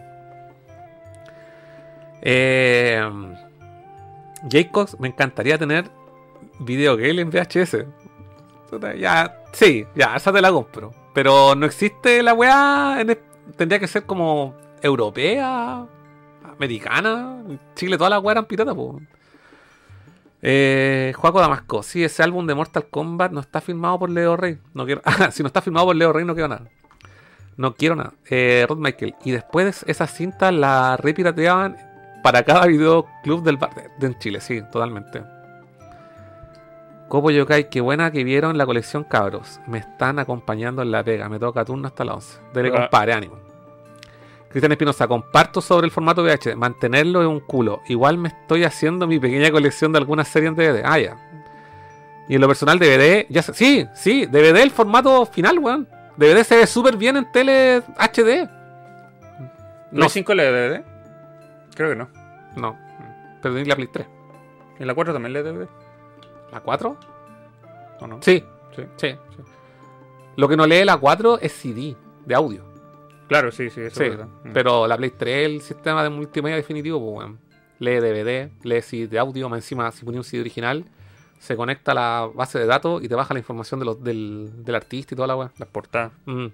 Eh, 2.29 3.09
Jacobs, 4.51 4.99
me 4.99 5.07
encantaría 5.07 5.57
tener 5.57 5.89
video 6.59 6.97
game 6.97 7.21
en 7.21 7.31
VHS. 7.31 7.87
Ya, 8.99 9.45
sí, 9.53 9.87
ya, 9.95 10.17
esa 10.17 10.33
te 10.33 10.41
la 10.41 10.51
compro. 10.51 10.93
Pero 11.15 11.55
no 11.55 11.67
existe 11.67 12.25
la 12.25 12.35
weá. 12.35 12.99
tendría 13.57 13.79
que 13.79 13.87
ser 13.87 14.07
como 14.07 14.57
europea, 14.83 15.87
americana. 16.43 17.43
En 17.49 17.61
Chile, 17.77 17.97
todas 17.97 18.11
las 18.11 18.21
weas 18.21 18.35
eran 18.35 18.47
piratas, 18.47 18.75
po. 18.75 19.01
Eh, 20.43 21.13
Juaco 21.17 21.41
Damasco, 21.41 21.85
sí, 21.85 22.03
ese 22.03 22.25
álbum 22.25 22.45
de 22.45 22.57
Mortal 22.57 22.87
Kombat 22.91 23.31
no 23.31 23.41
está 23.41 23.61
filmado 23.61 24.01
por 24.01 24.11
Leo 24.11 24.37
Rey. 24.37 24.59
No 24.75 24.85
quiero, 24.85 25.01
ah, 25.05 25.31
si 25.31 25.45
no 25.45 25.47
está 25.47 25.63
filmado 25.63 25.87
por 25.87 25.95
Leo 25.95 26.13
Rey, 26.13 26.25
no 26.25 26.35
quiero 26.35 26.49
nada. 26.49 26.69
No 27.57 27.77
quiero 27.77 27.95
nada. 27.95 28.15
Eh, 28.29 28.67
Rod 28.69 28.79
Michael. 28.79 29.15
Y 29.25 29.31
después 29.31 29.85
esas 29.87 30.13
cintas 30.13 30.53
las 30.53 30.99
repirateaban 30.99 31.77
para 32.27 32.43
cada 32.43 32.67
videoclub 32.67 33.45
del 33.45 33.57
bar 33.57 33.73
de, 33.73 33.89
de 34.01 34.07
en 34.09 34.19
Chile, 34.19 34.41
sí, 34.41 34.61
totalmente. 34.73 35.23
Copo 37.07 37.31
Yokai, 37.31 37.71
qué 37.71 37.81
buena 37.81 38.11
que 38.11 38.25
vieron 38.25 38.59
la 38.59 38.67
colección 38.67 39.05
cabros. 39.05 39.61
Me 39.69 39.79
están 39.79 40.19
acompañando 40.19 40.83
en 40.83 40.91
la 40.91 41.05
pega. 41.05 41.29
Me 41.29 41.39
toca 41.39 41.65
turno 41.65 41.87
hasta 41.87 42.05
las 42.05 42.17
11. 42.17 42.39
Dele, 42.53 42.71
Ah. 42.75 42.81
compadre, 42.81 43.13
ánimo. 43.13 43.37
Cristian 44.49 44.73
Espinosa, 44.73 45.07
comparto 45.07 45.61
sobre 45.61 45.85
el 45.87 45.93
formato 45.93 46.25
VH. 46.25 46.57
Mantenerlo 46.57 47.21
es 47.23 47.29
un 47.29 47.39
culo. 47.39 47.81
Igual 47.87 48.19
me 48.19 48.31
estoy 48.31 48.65
haciendo 48.65 49.07
mi 49.07 49.21
pequeña 49.21 49.53
colección 49.53 49.93
de 49.93 49.99
algunas 49.99 50.27
series 50.27 50.49
en 50.51 50.57
DVD. 50.57 50.83
Ah, 50.85 50.99
ya. 50.99 51.17
Y 52.29 52.35
en 52.35 52.41
lo 52.41 52.49
personal, 52.49 52.81
DVD. 52.81 53.25
Ya 53.29 53.43
sí, 53.43 53.87
sí, 53.95 54.27
DVD 54.27 54.63
el 54.65 54.73
formato 54.73 55.27
final, 55.27 55.61
weón. 55.61 55.87
DVD 56.17 56.43
se 56.43 56.57
ve 56.57 56.67
súper 56.67 56.97
bien 56.97 57.17
en 57.19 57.31
tele 57.31 57.85
HD. 57.99 58.49
¿No 59.93 60.03
hay 60.03 60.11
5 60.11 60.35
lee 60.35 60.43
DVD? 60.43 60.83
Creo 61.77 61.91
que 61.91 61.97
no. 61.97 62.09
No. 62.57 62.77
Pero 63.43 63.55
ni 63.55 63.65
la 63.65 63.77
Play 63.77 63.89
3. 63.89 64.07
¿En 64.79 64.87
la 64.87 64.95
4 64.95 65.13
también 65.13 65.33
lee 65.33 65.41
DVD? 65.43 65.69
¿La 66.53 66.61
4? 66.61 66.97
¿O 68.01 68.07
no? 68.07 68.19
Sí, 68.23 68.43
Sí. 68.75 68.83
sí. 68.97 69.15
Lo 70.37 70.49
que 70.49 70.57
no 70.57 70.67
lee 70.67 70.85
la 70.85 70.97
4 70.99 71.39
es 71.41 71.53
CD 71.53 71.97
de 72.27 72.35
audio. 72.35 72.63
Claro, 73.29 73.51
sí, 73.51 73.71
sí, 73.71 73.81
eso 73.81 74.01
Sí, 74.01 74.07
es. 74.11 74.19
Mm. 74.19 74.53
pero 74.53 74.87
la 74.87 74.97
Play 74.97 75.11
3 75.11 75.37
es 75.39 75.47
el 75.47 75.61
sistema 75.63 76.03
de 76.03 76.11
multimedia 76.11 76.57
definitivo, 76.57 76.99
pues, 77.01 77.19
weón. 77.27 77.39
Lee 77.79 78.01
DVD, 78.01 78.51
lee 78.63 78.83
CD 78.83 79.07
de 79.09 79.19
audio, 79.19 79.49
más 79.49 79.59
encima 79.59 79.91
si 79.93 80.05
ponía 80.05 80.21
un 80.21 80.25
CD 80.25 80.41
original, 80.41 80.85
se 81.39 81.57
conecta 81.57 81.93
a 81.93 81.95
la 81.95 82.31
base 82.35 82.59
de 82.59 82.67
datos 82.67 83.03
y 83.03 83.09
te 83.09 83.15
baja 83.15 83.35
la 83.35 83.41
información 83.41 83.81
de 83.81 83.87
los, 83.87 84.03
del, 84.03 84.51
del 84.65 84.75
artista 84.75 85.15
y 85.15 85.17
toda 85.17 85.29
la 85.29 85.37
weá. 85.37 85.51
Las 85.59 85.69
portadas. 85.69 86.13
Mm. 86.25 86.47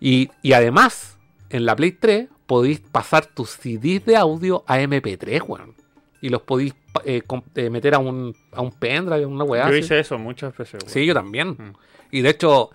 Y, 0.00 0.30
y 0.42 0.52
además, 0.52 1.18
en 1.50 1.64
la 1.66 1.74
Play 1.76 1.92
3 1.92 2.28
podéis 2.50 2.80
pasar 2.80 3.26
tus 3.26 3.50
CDs 3.50 4.04
de 4.04 4.16
audio 4.16 4.64
a 4.66 4.80
MP3, 4.80 5.40
weón. 5.46 5.76
Y 6.20 6.30
los 6.30 6.42
podéis 6.42 6.74
eh, 7.04 7.22
eh, 7.54 7.70
meter 7.70 7.94
a 7.94 8.00
un, 8.00 8.34
a 8.50 8.60
un 8.60 8.72
pendrive, 8.72 9.22
a 9.22 9.28
una 9.28 9.44
weá. 9.44 9.66
Yo 9.66 9.68
así. 9.68 9.78
hice 9.78 10.00
eso 10.00 10.18
muchas 10.18 10.56
veces. 10.56 10.82
güey. 10.82 10.92
Sí, 10.92 11.06
yo 11.06 11.14
también. 11.14 11.50
Mm. 11.50 11.72
Y 12.10 12.22
de 12.22 12.30
hecho, 12.30 12.70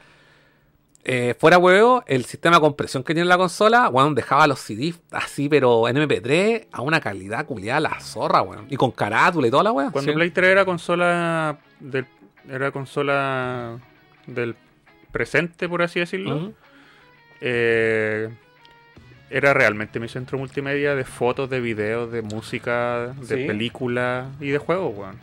eh, 1.03 1.35
fuera 1.37 1.57
huevo, 1.57 2.05
el 2.07 2.23
sistema 2.23 2.55
de 2.55 2.61
compresión 2.61 3.03
que 3.03 3.13
tiene 3.13 3.27
la 3.27 3.37
consola, 3.37 3.89
weón, 3.89 4.15
dejaba 4.15 4.47
los 4.47 4.59
CDs 4.59 5.01
así, 5.11 5.49
pero 5.49 5.89
en 5.89 5.97
MP3 5.97 6.67
a 6.71 6.81
una 6.81 7.01
calidad 7.01 7.45
culiada 7.45 7.81
la 7.81 7.99
zorra, 7.99 8.43
weón. 8.43 8.67
Y 8.69 8.77
con 8.77 8.91
carátula 8.91 9.49
y 9.49 9.51
toda 9.51 9.63
la 9.63 9.73
weá. 9.73 9.91
Cuando 9.91 10.09
sí. 10.09 10.15
Play 10.15 10.31
3 10.31 10.51
era 10.51 10.63
consola 10.63 11.59
del, 11.81 12.05
era 12.49 12.71
consola 12.71 13.77
del 14.25 14.55
presente, 15.11 15.67
por 15.67 15.81
así 15.81 15.99
decirlo, 15.99 16.53
eh, 17.41 18.29
era 19.29 19.53
realmente 19.53 19.99
mi 19.99 20.07
centro 20.07 20.37
multimedia 20.37 20.95
de 20.95 21.03
fotos, 21.03 21.49
de 21.49 21.59
videos, 21.59 22.11
de 22.11 22.21
música, 22.21 23.07
de 23.19 23.37
Sí. 23.41 23.47
películas 23.47 24.27
y 24.39 24.49
de 24.49 24.57
juegos, 24.57 24.93
weón. 24.95 25.15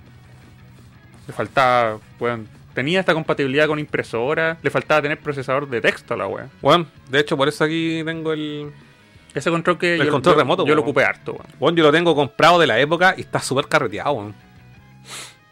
Le 1.27 1.33
faltaba, 1.33 1.99
weón, 2.19 2.49
tenía 2.75 3.01
esta 3.01 3.15
compatibilidad 3.15 3.67
con 3.67 3.79
impresora, 3.79 4.59
le 4.63 4.71
faltaba 4.71 5.03
tener 5.03 5.19
procesador 5.21 5.69
de 5.69 5.81
texto 5.81 6.15
a 6.15 6.17
la 6.17 6.27
weón. 6.27 6.51
Weón, 6.61 6.89
de 7.11 7.21
hecho, 7.21 7.37
por 7.37 7.49
eso 7.49 7.65
aquí 7.65 8.03
tengo 8.05 8.33
el. 8.33 8.73
Ese 9.35 9.51
control 9.51 9.79
que 9.79 9.95
El 9.95 10.05
yo, 10.07 10.11
control 10.13 10.37
remoto, 10.37 10.67
yo 10.67 10.75
lo 10.75 10.83
ocupé 10.83 11.05
harto, 11.05 11.33
weón. 11.33 11.47
Weón, 11.61 11.77
yo 11.77 11.85
lo 11.85 11.93
tengo 11.93 12.15
comprado 12.15 12.59
de 12.59 12.67
la 12.67 12.79
época 12.81 13.15
y 13.17 13.23
está 13.23 13.41
súper 13.41 13.67
carreteado, 13.67 14.13
weón. 14.13 14.35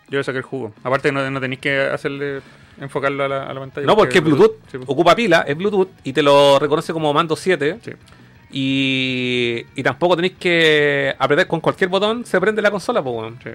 Yo 0.09 0.18
le 0.18 0.24
saqué 0.24 0.39
el 0.39 0.44
jugo. 0.44 0.74
Aparte 0.82 1.12
no, 1.12 1.31
no 1.31 1.40
tenéis 1.40 1.60
que 1.60 1.81
hacerle 1.82 2.40
enfocarlo 2.81 3.24
a 3.24 3.28
la, 3.28 3.43
a 3.47 3.55
la 3.55 3.60
pantalla. 3.60 3.86
No, 3.86 3.97
porque 3.97 4.18
es 4.18 4.24
Bluetooth. 4.24 4.56
Sí. 4.70 4.78
Ocupa 4.86 5.14
pila, 5.14 5.44
es 5.47 5.56
Bluetooth 5.56 5.89
y 6.02 6.12
te 6.12 6.20
lo 6.22 6.59
reconoce 6.59 6.93
como 6.93 7.12
mando 7.14 7.36
7. 7.36 7.78
Sí. 7.82 7.93
Y, 8.52 9.64
y 9.77 9.82
tampoco 9.82 10.16
tenéis 10.16 10.35
que 10.39 11.14
apretar 11.18 11.47
con 11.47 11.60
cualquier 11.60 11.89
botón, 11.89 12.24
se 12.24 12.40
prende 12.40 12.60
la 12.62 12.70
consola, 12.70 13.02
pues, 13.02 13.14
weón. 13.16 13.39
Sí. 13.43 13.51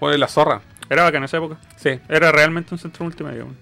Weón, 0.00 0.14
es 0.14 0.20
la 0.20 0.28
zorra. 0.28 0.60
Era 0.90 1.04
bacán 1.04 1.22
en 1.22 1.24
esa 1.24 1.38
época. 1.38 1.56
Sí. 1.76 1.98
Era 2.08 2.30
realmente 2.30 2.74
un 2.74 2.78
centro 2.78 3.04
multimedia. 3.04 3.44
weón. 3.44 3.56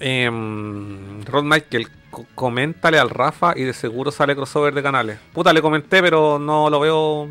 Em, 0.00 1.22
Rod 1.24 1.44
Michael, 1.44 1.86
co- 2.10 2.26
coméntale 2.34 2.98
al 2.98 3.10
Rafa 3.10 3.52
y 3.56 3.62
de 3.62 3.72
seguro 3.72 4.10
sale 4.10 4.34
crossover 4.34 4.74
de 4.74 4.82
canales. 4.82 5.18
Puta, 5.32 5.52
le 5.52 5.62
comenté, 5.62 6.02
pero 6.02 6.38
no 6.38 6.68
lo 6.70 6.80
veo. 6.80 7.28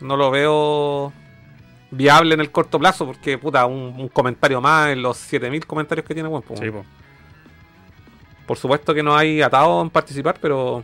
no 0.00 0.16
lo 0.16 0.30
veo 0.30 1.12
viable 1.92 2.34
en 2.34 2.40
el 2.40 2.50
corto 2.50 2.78
plazo 2.78 3.04
porque, 3.06 3.36
puta, 3.38 3.66
un, 3.66 3.94
un 3.98 4.08
comentario 4.08 4.60
más 4.60 4.90
en 4.90 5.02
los 5.02 5.16
7000 5.18 5.66
comentarios 5.66 6.06
que 6.06 6.14
tiene, 6.14 6.28
weón. 6.28 6.42
pues, 6.42 6.58
Sí, 6.60 6.70
po. 6.70 6.84
Por 8.50 8.58
supuesto 8.58 8.92
que 8.92 9.00
no 9.00 9.16
hay 9.16 9.40
atado 9.42 9.80
en 9.80 9.90
participar, 9.90 10.36
pero. 10.42 10.82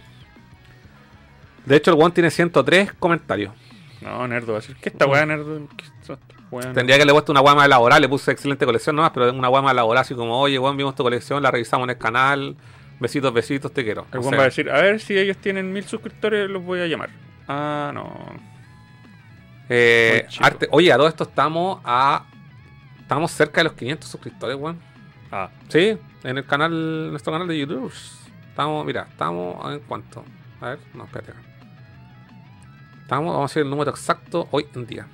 De 1.64 1.74
hecho, 1.74 1.90
el 1.90 1.96
weón 1.96 2.12
tiene 2.12 2.30
103 2.30 2.92
comentarios. 2.92 3.52
No, 4.00 4.28
Nerdo 4.28 4.52
va 4.52 4.58
a 4.58 4.60
decir, 4.60 4.76
¿qué 4.80 4.88
esta 4.90 5.04
weá, 5.04 5.26
Nerdo? 5.26 5.66
¿Qué 5.76 5.84
esta 5.84 6.16
weá? 6.52 6.72
Tendría 6.72 6.94
que 6.94 7.02
haberle 7.02 7.12
puesto 7.14 7.32
una 7.32 7.40
guama 7.40 7.64
elaborada, 7.64 7.98
le 7.98 8.08
puse 8.08 8.30
excelente 8.30 8.64
colección 8.64 8.94
nomás, 8.94 9.10
pero 9.12 9.32
una 9.32 9.48
guama 9.48 9.72
elaborada 9.72 10.02
así 10.02 10.14
como, 10.14 10.38
oye, 10.38 10.60
weón, 10.60 10.76
vimos 10.76 10.94
tu 10.94 11.02
colección, 11.02 11.42
la 11.42 11.50
revisamos 11.50 11.86
en 11.86 11.90
el 11.90 11.98
canal. 11.98 12.54
Besitos, 13.00 13.32
besitos, 13.34 13.72
te 13.74 13.82
quiero. 13.82 14.06
El 14.12 14.20
O 14.20 14.22
sea, 14.22 14.30
va 14.36 14.42
a 14.42 14.44
decir, 14.44 14.70
a 14.70 14.80
ver 14.80 15.00
si 15.00 15.18
ellos 15.18 15.36
tienen 15.38 15.72
mil 15.72 15.82
suscriptores, 15.82 16.48
los 16.48 16.62
voy 16.62 16.78
a 16.82 16.86
llamar. 16.86 17.10
Ah, 17.48 17.90
no. 17.92 18.12
eh, 19.68 20.24
arte- 20.38 20.68
oye, 20.70 20.92
a 20.92 20.96
todo 20.96 21.08
esto 21.08 21.24
estamos 21.24 21.80
a. 21.84 22.26
Estamos 23.00 23.32
cerca 23.32 23.58
de 23.58 23.64
los 23.64 23.72
500 23.72 24.08
suscriptores, 24.08 24.56
weón. 24.56 24.78
Ah, 25.30 25.50
Sí, 25.68 25.98
en 26.24 26.38
el 26.38 26.44
canal, 26.46 27.10
nuestro 27.10 27.32
canal 27.32 27.48
de 27.48 27.58
YouTube. 27.58 27.92
Estamos, 28.48 28.86
mira, 28.86 29.06
estamos 29.10 29.72
en 29.72 29.80
cuánto. 29.80 30.24
A 30.60 30.70
ver, 30.70 30.78
no, 30.94 31.04
espérate. 31.04 31.32
Estamos, 33.02 33.32
vamos 33.34 33.50
a 33.50 33.52
decir 33.52 33.62
el 33.62 33.70
número 33.70 33.90
exacto 33.90 34.48
hoy 34.50 34.66
en 34.74 34.86
día. 34.86 35.06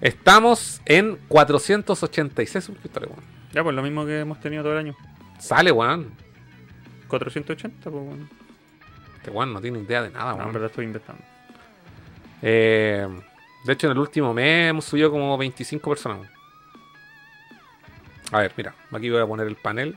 Estamos 0.00 0.80
en 0.86 1.18
486 1.28 2.64
suscriptores, 2.64 3.10
weón. 3.10 3.22
ya, 3.52 3.62
pues 3.62 3.74
lo 3.76 3.82
mismo 3.82 4.06
que 4.06 4.20
hemos 4.20 4.40
tenido 4.40 4.62
todo 4.62 4.72
el 4.72 4.78
año. 4.78 4.96
Sale, 5.38 5.70
weón. 5.72 6.12
480, 7.08 7.90
pues 7.90 8.04
bueno. 8.04 8.28
Este 9.16 9.30
weón 9.30 9.52
no 9.52 9.60
tiene 9.60 9.80
idea 9.80 10.02
de 10.02 10.10
nada, 10.10 10.30
No, 10.30 10.36
en 10.36 10.38
weón. 10.40 10.52
verdad 10.54 10.70
estoy 10.70 10.84
inventando. 10.86 11.22
Eh, 12.42 13.06
de 13.66 13.72
hecho, 13.72 13.86
en 13.88 13.92
el 13.92 13.98
último 13.98 14.32
mes 14.32 14.70
hemos 14.70 14.84
subido 14.86 15.10
como 15.10 15.36
25 15.36 15.90
personas. 15.90 16.18
weón. 16.20 16.30
A 18.32 18.40
ver, 18.40 18.52
mira, 18.56 18.74
aquí 18.92 19.10
voy 19.10 19.20
a 19.20 19.26
poner 19.26 19.46
el 19.46 19.56
panel. 19.56 19.96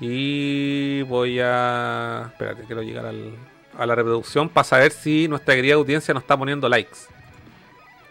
Y 0.00 1.02
voy 1.02 1.38
a. 1.40 2.24
Espérate, 2.32 2.64
quiero 2.64 2.82
llegar 2.82 3.06
al- 3.06 3.34
a 3.78 3.86
la 3.86 3.94
reproducción 3.94 4.48
para 4.48 4.64
saber 4.64 4.92
si 4.92 5.28
nuestra 5.28 5.54
querida 5.54 5.74
audiencia 5.74 6.12
nos 6.14 6.22
está 6.24 6.36
poniendo 6.36 6.68
likes. 6.68 6.98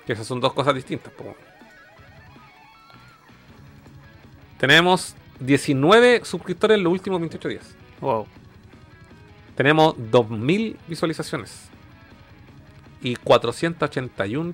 Que 0.06 0.14
esas 0.14 0.26
son 0.28 0.40
dos 0.40 0.54
cosas 0.54 0.74
distintas. 0.76 1.12
po. 1.14 1.36
Tenemos 4.58 5.16
19 5.40 6.22
suscriptores 6.24 6.78
en 6.78 6.84
los 6.84 6.94
últimos 6.94 7.20
28 7.20 7.48
días. 7.50 7.76
Wow. 8.00 8.28
Tenemos 9.56 9.96
2000 9.98 10.78
visualizaciones 10.88 11.70
y 13.02 13.16
481 13.16 14.54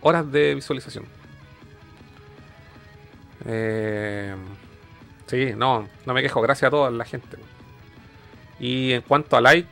horas 0.00 0.30
de 0.30 0.54
visualización. 0.54 1.04
Eh, 3.46 4.34
sí, 5.26 5.52
no, 5.56 5.88
no 6.04 6.14
me 6.14 6.22
quejo. 6.22 6.40
Gracias 6.40 6.68
a 6.68 6.70
toda 6.70 6.90
la 6.90 7.04
gente. 7.04 7.36
Y 8.58 8.92
en 8.92 9.02
cuanto 9.02 9.36
a 9.36 9.40
like, 9.40 9.68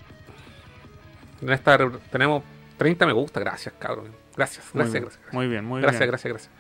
en 1.43 1.51
esta 1.51 1.79
tenemos 2.11 2.43
30 2.79 3.07
me 3.07 3.13
gusta. 3.13 3.41
Gracias, 3.41 3.75
cabrón. 3.79 4.15
Gracias, 4.37 4.65
Muy 4.75 4.83
gracias, 4.83 4.93
bien, 4.93 5.05
gracias. 5.05 5.33
muy 5.33 5.47
bien. 5.49 5.65
Muy 5.65 5.81
Gracias, 5.81 6.01
bien. 6.01 6.11
gracias, 6.11 6.33
gracias. 6.33 6.53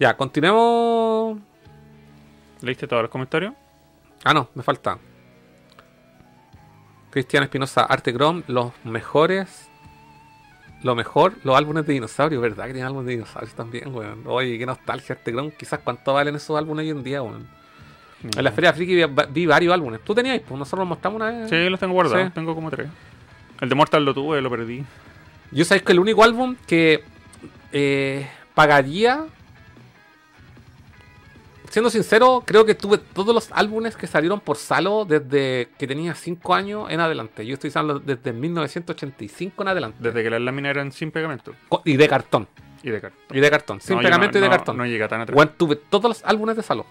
Ya, 0.00 0.16
continuemos. 0.16 1.38
¿Leíste 2.60 2.86
todos 2.86 3.02
los 3.02 3.10
comentarios? 3.10 3.54
Ah, 4.24 4.34
no, 4.34 4.48
me 4.54 4.62
falta. 4.62 4.98
Cristian 7.10 7.42
Espinosa, 7.42 7.82
Arte 7.84 8.12
Chrome, 8.12 8.42
los 8.46 8.72
mejores. 8.84 9.68
Lo 10.82 10.94
mejor, 10.94 11.34
los 11.44 11.56
álbumes 11.56 11.86
de 11.86 11.92
dinosaurios, 11.92 12.42
¿verdad? 12.42 12.66
Que 12.66 12.72
tienen 12.72 12.86
álbumes 12.86 13.06
de 13.06 13.12
dinosaurios 13.12 13.54
también, 13.54 13.94
weón. 13.94 14.22
Oye, 14.26 14.58
qué 14.58 14.66
nostalgia 14.66 15.14
Arte 15.14 15.30
Chrome. 15.30 15.52
Quizás 15.52 15.80
cuánto 15.82 16.12
valen 16.12 16.34
esos 16.34 16.56
álbumes 16.58 16.84
hoy 16.84 16.90
en 16.90 17.02
día, 17.02 17.22
weón. 17.22 17.46
En 18.36 18.44
la 18.44 18.52
Feria 18.52 18.72
Friki 18.72 18.94
vi, 18.94 19.04
vi 19.30 19.46
varios 19.46 19.74
álbumes. 19.74 20.00
¿Tú 20.02 20.14
tenías? 20.14 20.40
Pues 20.40 20.58
nosotros 20.58 20.80
los 20.80 20.88
mostramos 20.88 21.16
una 21.16 21.30
vez. 21.30 21.50
Sí, 21.50 21.68
los 21.68 21.78
tengo 21.78 21.94
guardados. 21.94 22.26
Sí. 22.26 22.32
Tengo 22.34 22.54
como 22.54 22.70
tres. 22.70 22.88
El 23.60 23.68
de 23.68 23.74
Mortal 23.74 24.04
lo 24.04 24.14
tuve, 24.14 24.40
lo 24.40 24.50
perdí. 24.50 24.84
Yo 25.50 25.64
sabéis 25.64 25.84
que 25.84 25.92
el 25.92 25.98
único 25.98 26.24
álbum 26.24 26.56
que 26.66 27.04
eh, 27.72 28.28
pagaría. 28.54 29.24
Siendo 31.72 31.88
sincero, 31.88 32.42
creo 32.44 32.66
que 32.66 32.74
tuve 32.74 32.98
todos 32.98 33.34
los 33.34 33.48
álbumes 33.50 33.96
que 33.96 34.06
salieron 34.06 34.40
por 34.40 34.58
Salo 34.58 35.06
desde 35.06 35.70
que 35.78 35.86
tenía 35.86 36.14
5 36.14 36.54
años 36.54 36.90
en 36.90 37.00
adelante. 37.00 37.46
Yo 37.46 37.54
estoy 37.54 37.72
hablando 37.74 38.02
desde 38.04 38.30
1985 38.34 39.62
en 39.62 39.68
adelante. 39.68 39.96
Desde 39.98 40.22
que 40.22 40.28
las 40.28 40.42
láminas 40.42 40.68
eran 40.68 40.92
sin 40.92 41.10
pegamento. 41.10 41.54
Y 41.86 41.96
de 41.96 42.08
cartón. 42.08 42.46
Y 42.82 42.90
de 42.90 43.00
cartón. 43.00 43.20
Y 43.36 43.40
de 43.40 43.50
cartón. 43.50 43.80
Sin 43.80 43.96
No, 43.96 44.02
pegamento 44.02 44.34
no- 44.34 44.38
y 44.38 44.42
de 44.42 44.48
no- 44.48 44.54
cartón. 44.56 44.76
No 44.76 44.84
llega 44.84 45.08
tan 45.08 45.22
atrás. 45.22 45.48
Tuve 45.56 45.76
todos 45.76 46.04
los 46.10 46.24
álbumes 46.26 46.56
de 46.56 46.62
Salo. 46.62 46.84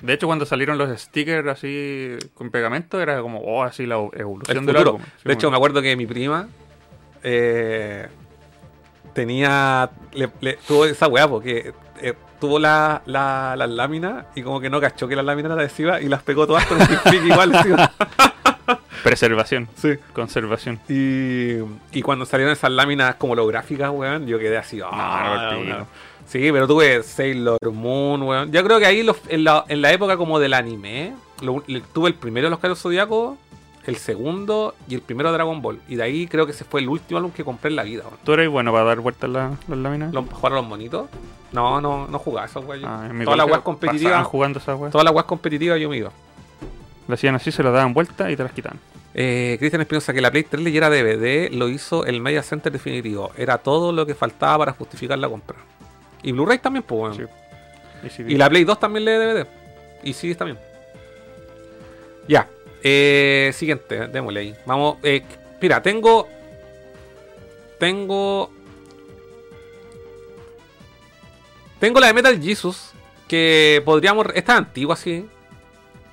De 0.00 0.14
hecho, 0.14 0.26
cuando 0.26 0.46
salieron 0.46 0.78
los 0.78 0.88
stickers 0.98 1.46
así 1.48 2.16
con 2.32 2.50
pegamento, 2.50 3.00
era 3.02 3.20
como, 3.20 3.40
oh, 3.40 3.62
así 3.62 3.84
la 3.84 3.96
evolución 4.14 4.56
El 4.58 4.64
del 4.64 4.76
álbum. 4.78 5.02
Sí, 5.02 5.22
de 5.24 5.32
hecho, 5.34 5.50
me 5.50 5.56
acuerdo 5.58 5.82
que 5.82 5.94
mi 5.96 6.06
prima 6.06 6.48
eh, 7.22 8.06
tenía. 9.12 9.90
Le, 10.12 10.30
le- 10.40 10.58
tuvo 10.66 10.84
esa 10.86 11.08
weá 11.08 11.28
porque 11.28 11.72
eh, 12.00 12.14
tuvo 12.40 12.58
la, 12.58 13.02
la, 13.06 13.54
las 13.56 13.68
láminas 13.70 14.26
y 14.34 14.42
como 14.42 14.60
que 14.60 14.70
no 14.70 14.80
cachó 14.80 15.08
que 15.08 15.16
las 15.16 15.24
láminas 15.24 15.50
eran 15.50 15.58
adhesivas 15.60 16.02
y 16.02 16.08
las 16.08 16.22
pegó 16.22 16.46
todas 16.46 16.64
con 16.66 16.80
un 16.80 16.86
pic 16.86 17.24
igual. 17.24 17.52
Preservación. 19.02 19.68
Sí. 19.76 19.94
Conservación. 20.12 20.78
Y, 20.88 21.54
y 21.92 22.02
cuando 22.02 22.26
salieron 22.26 22.52
esas 22.52 22.70
láminas 22.70 23.14
como 23.14 23.32
holográficas, 23.32 23.90
weón, 23.90 24.26
yo 24.26 24.38
quedé 24.38 24.56
así. 24.58 24.78
no, 24.78 24.88
"Ah, 24.90 25.50
el 25.52 25.58
pico". 25.64 25.70
weón". 25.76 25.86
Sí, 26.26 26.50
pero 26.52 26.66
tuve 26.66 27.02
Sailor 27.02 27.58
Moon, 27.72 28.22
weón. 28.22 28.52
Yo 28.52 28.62
creo 28.64 28.78
que 28.78 28.86
ahí 28.86 29.02
los- 29.02 29.16
en, 29.28 29.44
la, 29.44 29.64
en 29.68 29.80
la 29.80 29.92
época 29.92 30.16
como 30.18 30.38
del 30.38 30.52
anime, 30.52 31.14
lo- 31.40 31.62
le- 31.66 31.80
tuve 31.80 32.08
el 32.08 32.14
primero 32.14 32.46
de 32.48 32.50
los 32.50 32.58
Caros 32.58 32.80
Zodíacos, 32.82 33.38
el 33.86 33.96
segundo 33.96 34.74
y 34.88 34.94
el 34.94 35.00
primero 35.00 35.30
de 35.30 35.34
Dragon 35.34 35.62
Ball. 35.62 35.80
Y 35.88 35.96
de 35.96 36.02
ahí 36.02 36.26
creo 36.26 36.44
que 36.46 36.52
ese 36.52 36.64
fue 36.64 36.80
el 36.80 36.88
último 36.88 37.18
álbum 37.18 37.32
que 37.32 37.44
compré 37.44 37.70
en 37.70 37.76
la 37.76 37.82
vida, 37.84 38.02
weón. 38.04 38.18
¿Tú 38.24 38.32
eres 38.34 38.48
bueno 38.48 38.70
para 38.72 38.84
dar 38.84 39.00
vueltas 39.00 39.30
la- 39.30 39.56
las 39.66 39.78
láminas? 39.78 40.12
¿Lo, 40.12 40.22
¿Jugar 40.24 40.52
a 40.52 40.56
los 40.56 40.66
monitos? 40.66 41.08
No, 41.52 41.80
no, 41.80 42.06
no 42.06 42.18
jugaba 42.18 42.46
eso, 42.46 42.60
weón. 42.60 42.84
Ah, 42.84 43.08
Todas 43.24 43.38
las 43.38 43.46
weas 43.46 43.60
competitivas, 43.62 44.26
jugando 44.26 44.58
esas 44.58 44.78
weas. 44.78 44.92
todas 44.92 45.04
las 45.04 45.14
weas 45.14 45.24
competitivas 45.26 45.80
yo 45.80 45.88
me 45.88 45.96
iba. 45.98 46.10
Le 47.06 47.14
hacían 47.14 47.34
así, 47.34 47.50
se 47.50 47.62
las 47.62 47.72
daban 47.72 47.94
vuelta 47.94 48.30
y 48.30 48.36
te 48.36 48.42
las 48.42 48.52
quitaban. 48.52 48.78
Eh, 49.14 49.56
Cristian 49.58 49.80
Espinosa, 49.80 50.12
que 50.12 50.20
la 50.20 50.30
Play 50.30 50.44
3 50.44 50.62
leyera 50.62 50.90
DVD, 50.90 51.50
lo 51.52 51.68
hizo 51.68 52.04
el 52.04 52.20
Media 52.20 52.42
Center 52.42 52.70
definitivo. 52.70 53.30
Era 53.38 53.56
todo 53.58 53.90
lo 53.92 54.04
que 54.04 54.14
faltaba 54.14 54.58
para 54.58 54.72
justificar 54.72 55.18
la 55.18 55.28
compra. 55.28 55.56
Y 56.22 56.32
Blu-ray 56.32 56.58
también, 56.58 56.82
pues. 56.82 57.16
Sí. 57.16 57.22
Y, 58.04 58.10
si- 58.10 58.22
Y 58.22 58.36
la 58.36 58.48
Play 58.50 58.64
2 58.64 58.78
también 58.78 59.06
lee 59.06 59.12
DVD. 59.12 59.46
Y 60.04 60.12
sí, 60.12 60.34
también. 60.34 60.58
Ya. 62.28 62.46
Eh, 62.82 63.50
siguiente, 63.54 64.06
démosle 64.08 64.40
ahí. 64.40 64.54
Vamos. 64.66 64.98
eh, 65.02 65.22
mira, 65.60 65.82
tengo. 65.82 66.28
Tengo. 67.78 68.50
Tengo 71.80 72.00
la 72.00 72.08
de 72.08 72.14
Metal 72.14 72.40
Jesus. 72.42 72.92
Que 73.28 73.82
podríamos. 73.84 74.26
Esta 74.34 74.52
es 74.54 74.58
antigua, 74.58 74.96
sí. 74.96 75.26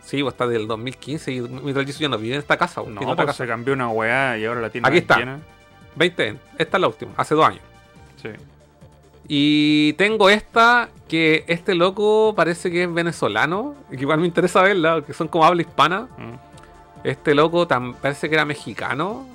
Sí, 0.03 0.21
pues 0.21 0.33
está 0.33 0.45
del 0.47 0.67
2015. 0.67 1.31
Y 1.31 1.41
Metal 1.41 1.85
Jesus 1.85 1.99
ya 1.99 2.09
no 2.09 2.17
vive 2.17 2.35
en 2.35 2.39
esta 2.41 2.57
casa. 2.57 2.81
pues, 2.83 2.93
No, 2.93 3.01
otra 3.01 3.15
pues 3.15 3.27
casa. 3.27 3.43
se 3.43 3.47
cambió 3.47 3.73
una 3.73 3.89
weá 3.89 4.37
y 4.37 4.45
ahora 4.45 4.61
la 4.61 4.69
tiene 4.69 4.87
Aquí 4.87 4.97
está. 4.97 5.17
llena. 5.17 5.39
20. 5.95 6.37
Esta 6.57 6.77
es 6.77 6.81
la 6.81 6.87
última. 6.87 7.11
Hace 7.17 7.35
dos 7.35 7.45
años. 7.45 7.61
Sí. 8.21 8.29
Y 9.27 9.93
tengo 9.93 10.29
esta 10.29 10.89
que 11.07 11.45
este 11.47 11.73
loco 11.73 12.33
parece 12.35 12.69
que 12.69 12.83
es 12.83 12.93
venezolano. 12.93 13.73
Que 13.89 13.95
igual 13.97 14.19
me 14.19 14.27
interesa 14.27 14.61
verla, 14.61 14.95
porque 14.95 15.13
son 15.13 15.27
como 15.27 15.45
habla 15.45 15.61
hispana. 15.63 16.01
Mm. 16.17 16.54
Este 17.05 17.35
loco 17.35 17.67
tam- 17.67 17.95
parece 17.95 18.27
que 18.29 18.35
era 18.35 18.45
mexicano. 18.45 19.27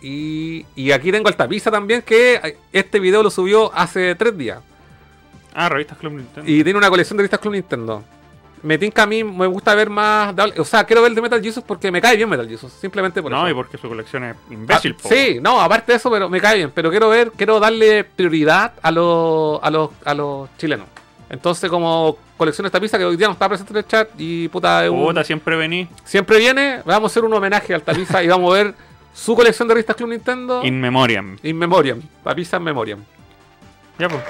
Y, 0.00 0.64
y 0.76 0.92
aquí 0.92 1.10
tengo 1.12 1.28
el 1.28 1.36
tapiza 1.36 1.70
también, 1.70 2.02
que 2.02 2.56
este 2.72 3.00
video 3.00 3.22
lo 3.22 3.30
subió 3.30 3.72
hace 3.74 4.14
tres 4.14 4.36
días. 4.38 4.60
Ah, 5.54 5.68
revistas 5.68 5.98
Club 5.98 6.12
Nintendo. 6.12 6.48
Y 6.50 6.62
tiene 6.62 6.78
una 6.78 6.88
colección 6.88 7.16
de 7.16 7.22
revistas 7.22 7.40
Club 7.40 7.54
Nintendo. 7.54 8.04
Me 8.62 8.76
tinca 8.78 9.04
a 9.04 9.06
mí, 9.06 9.22
me 9.22 9.46
gusta 9.46 9.74
ver 9.74 9.88
más. 9.90 10.34
O 10.58 10.64
sea, 10.64 10.84
quiero 10.84 11.02
ver 11.02 11.10
el 11.10 11.14
de 11.14 11.22
Metal 11.22 11.40
Jesus 11.42 11.62
porque 11.64 11.90
me 11.92 12.00
cae 12.00 12.16
bien 12.16 12.28
Metal 12.28 12.48
Jesus. 12.48 12.72
Simplemente 12.72 13.22
por 13.22 13.30
no, 13.30 13.38
eso. 13.46 13.50
y 13.50 13.54
porque 13.54 13.78
su 13.78 13.88
colección 13.88 14.24
es 14.24 14.36
imbécil, 14.50 14.96
Ah, 15.04 15.08
sí, 15.08 15.38
no, 15.40 15.60
aparte 15.60 15.92
de 15.92 15.96
eso, 15.98 16.10
pero 16.10 16.28
me 16.28 16.40
cae 16.40 16.56
bien. 16.58 16.72
Pero 16.74 16.90
quiero 16.90 17.08
ver, 17.08 17.30
quiero 17.36 17.60
darle 17.60 18.02
prioridad 18.04 18.72
a 18.82 18.90
los, 18.90 19.60
a 19.62 19.70
los, 19.70 19.90
a 20.04 20.14
los 20.14 20.48
chilenos. 20.58 20.86
Entonces, 21.30 21.68
como 21.68 22.16
colección 22.36 22.64
esta 22.66 22.80
pizza 22.80 22.96
que 22.98 23.04
hoy 23.04 23.16
día 23.16 23.26
no 23.26 23.34
está 23.34 23.48
presente 23.48 23.72
en 23.72 23.76
el 23.78 23.86
chat 23.86 24.08
y 24.16 24.48
puta, 24.48 24.84
es 24.84 24.90
un- 24.90 25.04
Puta, 25.06 25.22
siempre 25.24 25.56
vení. 25.56 25.88
siempre 26.04 26.38
viene, 26.38 26.82
vamos 26.86 27.10
a 27.10 27.12
hacer 27.12 27.24
un 27.24 27.32
homenaje 27.34 27.74
al 27.74 27.82
Tapiza 27.82 28.22
y 28.22 28.28
vamos 28.28 28.50
a 28.52 28.56
ver 28.62 28.74
su 29.12 29.34
colección 29.36 29.68
de 29.68 29.74
revistas 29.74 29.96
Club 29.96 30.10
Nintendo 30.10 30.64
In 30.64 30.80
memoriam. 30.80 31.36
in 31.42 31.58
memoriam. 31.58 32.00
Tapiza 32.24 32.56
en 32.56 32.62
memoriam. 32.62 33.04
Ya, 33.98 34.08
pues. 34.08 34.22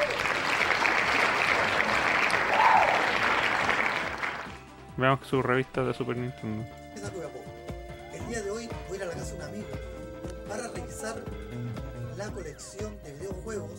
Veamos 4.96 5.20
sus 5.28 5.44
revistas 5.44 5.86
de 5.86 5.94
Super 5.94 6.16
Nintendo. 6.16 6.64
El 8.12 8.26
día 8.28 8.42
de 8.42 8.50
hoy 8.50 8.68
voy 8.88 8.94
a 8.94 8.96
ir 8.96 9.02
a 9.04 9.06
la 9.06 9.12
casa 9.14 9.32
de 9.32 9.36
un 9.36 9.42
amigo 9.42 9.66
para 10.48 10.68
revisar 10.68 11.22
la 12.16 12.26
colección 12.30 12.92
de 13.04 13.12
videojuegos, 13.14 13.70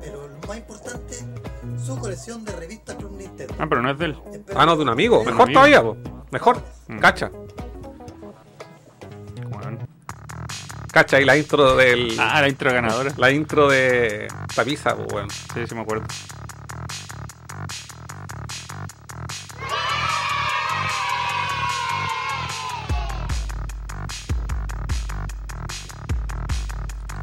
pero 0.00 0.26
lo 0.26 0.48
más 0.48 0.56
importante, 0.56 1.16
su 1.84 1.98
colección 1.98 2.44
de 2.44 2.52
revistas 2.52 2.96
Club 2.96 3.12
Nintendo. 3.16 3.54
Ah, 3.58 3.66
pero 3.68 3.82
no 3.82 3.90
es 3.90 3.98
de 3.98 4.04
él. 4.06 4.16
Espero 4.32 4.60
Ah, 4.60 4.66
no, 4.66 4.76
de 4.76 4.82
un 4.82 4.88
amigo. 4.88 5.24
Mejor 5.24 5.42
amigo. 5.42 5.58
todavía, 5.60 5.82
po. 5.82 5.96
Mejor. 6.30 6.62
Mm. 6.88 6.98
Cacha. 6.98 7.30
Cacha, 10.90 11.20
y 11.20 11.24
la 11.24 11.36
intro 11.36 11.76
del. 11.76 12.16
Ah, 12.18 12.40
la 12.40 12.48
intro 12.48 12.72
ganadora. 12.72 13.12
La 13.18 13.30
intro 13.30 13.68
de 13.68 14.26
Tapiza, 14.54 14.96
pues, 14.96 15.12
weón. 15.12 15.30
Sí, 15.30 15.66
sí 15.68 15.74
me 15.74 15.82
acuerdo. 15.82 16.04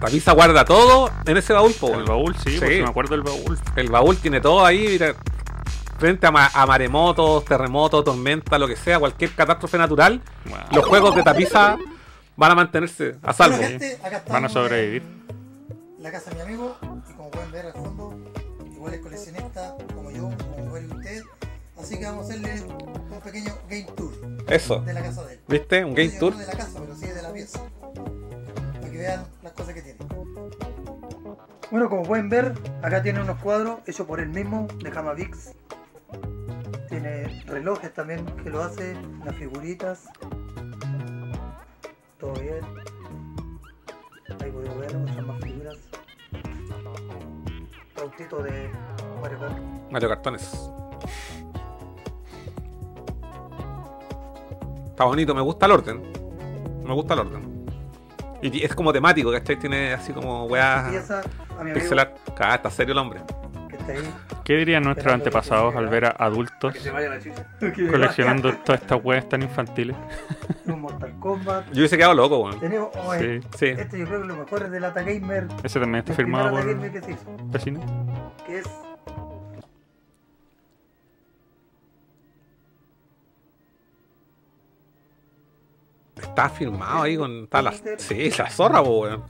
Tapiza 0.05 0.31
guarda 0.33 0.65
todo 0.65 1.09
en 1.25 1.37
ese 1.37 1.53
baúl, 1.53 1.73
po, 1.73 1.93
El 1.95 2.03
baúl, 2.05 2.35
sí, 2.37 2.51
Sí. 2.51 2.59
porque 2.59 2.81
me 2.83 2.89
acuerdo 2.89 3.11
del 3.11 3.21
baúl. 3.23 3.59
El 3.75 3.89
baúl 3.89 4.17
tiene 4.17 4.41
todo 4.41 4.65
ahí, 4.65 4.87
mira. 4.87 5.15
Frente 5.97 6.27
a, 6.27 6.31
ma- 6.31 6.51
a 6.53 6.65
maremotos, 6.65 7.45
terremotos, 7.45 8.03
tormenta, 8.03 8.59
lo 8.59 8.67
que 8.67 8.75
sea, 8.75 8.99
cualquier 8.99 9.33
catástrofe 9.33 9.77
natural, 9.77 10.21
Wow. 10.45 10.57
los 10.73 10.85
juegos 10.85 11.15
de 11.15 11.23
tapiza 11.23 11.77
van 12.35 12.51
a 12.51 12.55
mantenerse 12.55 13.15
a 13.23 13.31
salvo. 13.33 13.55
Bueno, 13.57 13.69
gente, 13.79 13.95
acá 14.03 14.17
estamos 14.17 14.31
Van 14.33 14.45
a 14.45 14.49
sobrevivir. 14.49 15.01
en 15.03 16.03
La 16.03 16.11
casa 16.11 16.29
de 16.31 16.35
mi 16.35 16.41
amigo, 16.41 16.75
y 17.09 17.13
como 17.13 17.31
pueden 17.31 17.51
ver 17.51 17.65
al 17.67 17.73
fondo, 17.73 18.13
igual 18.73 18.93
es 18.93 18.99
coleccionista 19.01 19.75
como 19.95 20.11
yo, 20.11 20.29
como 20.53 20.65
igual 20.65 20.91
usted. 20.97 21.23
Así 21.81 21.97
que 21.97 22.05
vamos 22.05 22.25
a 22.25 22.29
hacerle 22.29 22.61
un 22.61 23.21
pequeño 23.21 23.53
game 23.69 23.87
tour 23.95 24.13
Eso. 24.47 24.79
de 24.81 24.93
la 24.93 25.01
casa 25.01 25.23
de 25.23 25.33
él. 25.35 25.39
¿Viste? 25.47 25.85
Un 25.85 25.93
game 25.95 26.11
No 26.13 26.19
tour. 26.19 26.35
de 26.35 26.45
la 26.45 26.53
casa, 26.53 26.79
pero 26.79 26.95
sí 26.95 27.07
de 27.07 27.21
la 27.21 27.31
pieza. 27.33 27.59
Para 28.81 28.91
que 28.91 28.97
vean 28.97 29.25
cosas 29.55 29.73
que 29.73 29.81
tiene. 29.81 29.99
Bueno, 31.71 31.89
como 31.89 32.03
pueden 32.03 32.29
ver, 32.29 32.53
acá 32.83 33.01
tiene 33.01 33.21
unos 33.21 33.39
cuadros 33.41 33.79
hechos 33.87 34.05
por 34.05 34.19
él 34.19 34.29
mismo, 34.29 34.67
de 34.83 34.89
Hamavix. 34.89 35.55
Tiene 36.89 37.43
relojes 37.47 37.93
también 37.93 38.25
que 38.43 38.49
lo 38.49 38.61
hace, 38.61 38.95
las 39.25 39.35
figuritas. 39.35 40.05
Todo 42.19 42.33
bien. 42.33 42.61
Ahí 44.41 44.51
puedo 44.51 44.77
ver 44.77 44.95
otras 44.95 45.25
más 45.25 45.43
figuras. 45.43 45.77
Autito 48.01 48.43
de 48.43 48.69
Mario 49.21 49.39
Kart. 49.39 49.57
Mario 49.91 50.09
Cartones. 50.09 50.71
Está 54.89 55.03
bonito, 55.03 55.33
me 55.35 55.41
gusta 55.41 55.65
el 55.65 55.71
orden. 55.73 56.01
Me 56.83 56.93
gusta 56.93 57.15
el 57.15 57.19
orden. 57.21 57.54
Y 58.51 58.63
es 58.63 58.75
como 58.75 58.93
temático, 58.93 59.31
¿cachai? 59.31 59.57
Tiene 59.57 59.93
así 59.93 60.13
como 60.13 60.45
Y 60.45 60.51
weas 60.51 60.93
esa, 60.93 61.19
a 61.19 61.63
mi 61.63 61.71
amigo 61.71 61.75
pixel 61.75 61.99
art. 61.99 62.17
Ah, 62.39 62.55
está 62.55 62.69
serio 62.69 62.93
el 62.93 62.99
hombre. 62.99 63.21
que. 63.69 64.03
¿Qué 64.43 64.57
dirían 64.57 64.83
nuestros 64.83 65.07
que 65.07 65.13
antepasados 65.13 65.75
al 65.75 65.87
ver 65.87 66.05
a 66.05 66.09
adultos 66.09 66.75
coleccionando 67.91 68.53
todas 68.57 68.81
estas 68.81 69.03
weas 69.03 69.27
tan 69.27 69.41
infantiles? 69.41 69.95
Un 70.65 70.81
Mortal 70.81 71.13
Kombat. 71.19 71.65
Yo 71.71 71.79
hubiese 71.79 71.97
quedado 71.97 72.13
loco, 72.13 72.37
weón. 72.37 72.59
Tenemos, 72.59 72.89
oh, 72.95 73.13
eh, 73.15 73.41
Sí. 73.57 73.57
Sí. 73.57 73.81
Este 73.81 73.99
yo 73.99 74.05
creo 74.05 74.21
que 74.21 74.27
lo 74.27 74.35
mejor 74.35 74.63
es 74.63 74.71
de 74.71 74.79
Lata 74.79 75.01
Gamer. 75.01 75.47
Ese 75.63 75.79
también 75.79 76.03
está 76.03 76.13
firmado 76.13 76.51
por 76.51 76.63
que 76.63 77.01
que 78.45 78.59
es 78.59 78.69
Está 86.21 86.49
firmado 86.49 87.03
ahí 87.03 87.17
con. 87.17 87.43
Está 87.43 87.61
la, 87.61 87.73
sí, 87.97 88.31
la 88.37 88.49
zorra, 88.49 88.83
po, 88.83 89.01
weón. 89.01 89.23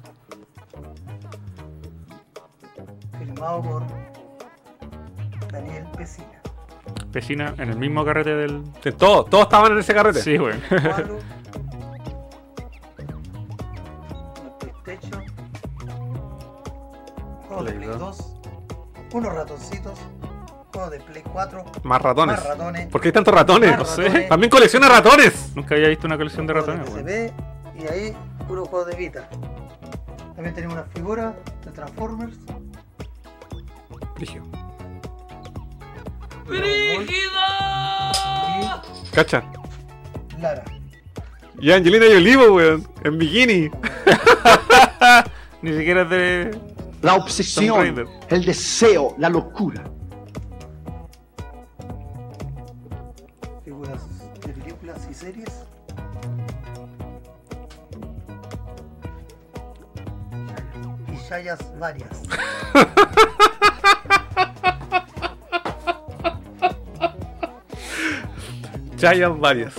firmado 3.17 3.61
por 3.61 3.83
Daniel 5.51 5.87
Pesina. 5.97 6.27
Vecina 7.07 7.53
en 7.57 7.69
el 7.69 7.77
mismo 7.77 8.03
carrete 8.05 8.35
del. 8.35 8.63
Sí, 8.83 8.91
Todos, 8.91 9.29
todos 9.29 9.43
estaban 9.45 9.71
en 9.71 9.79
ese 9.79 9.93
carrete. 9.93 10.21
Sí, 10.21 10.37
weón. 10.37 10.61
Juego 17.47 17.63
de 17.63 17.71
Play 17.71 17.77
Play 17.77 17.87
2. 17.89 17.99
2. 17.99 18.35
Unos 19.13 19.33
ratoncitos. 19.33 19.99
Juego 20.75 20.89
de 20.89 20.99
Play 20.99 21.23
4. 21.31 21.63
Más 21.83 22.01
ratones. 22.01 22.35
Más 22.35 22.45
ratones. 22.45 22.87
¿Por 22.87 22.99
qué 22.99 23.07
hay 23.07 23.11
tantos 23.13 23.33
ratones? 23.33 23.71
Más 23.71 23.79
No 23.79 23.85
sé. 23.85 24.21
También 24.27 24.49
colecciona 24.49 24.89
ratones. 24.89 25.53
Nunca 25.55 25.73
había 25.75 25.87
visto 25.87 26.05
una 26.05 26.17
colección 26.17 26.45
de 26.45 26.53
ratones, 26.53 26.89
weón. 26.89 27.07
PSP, 27.07 27.33
y 27.81 27.87
ahí 27.87 28.17
puro 28.45 28.65
juego 28.65 28.83
de 28.83 28.95
Vita. 28.97 29.29
También 30.35 30.53
tenemos 30.53 30.73
una 30.73 30.83
figura 30.83 31.33
de 31.63 31.71
Transformers. 31.71 32.35
Brigio. 34.15 34.43
Cacha. 39.13 39.43
Y 40.37 40.41
Lara. 40.41 40.63
Y 41.61 41.71
Angelina 41.71 42.05
Jolie, 42.05 42.37
po, 42.37 42.53
weón. 42.53 42.85
En 43.05 43.17
bikini. 43.17 43.71
Ni 45.61 45.71
siquiera 45.71 46.03
de. 46.03 46.51
La 47.01 47.15
obsesión, 47.15 48.09
el 48.29 48.43
deseo, 48.43 49.15
la 49.17 49.29
locura. 49.29 49.94
Chayas 61.35 61.59
varias. 61.77 62.23
Chayas 68.95 69.39
varias. 69.39 69.73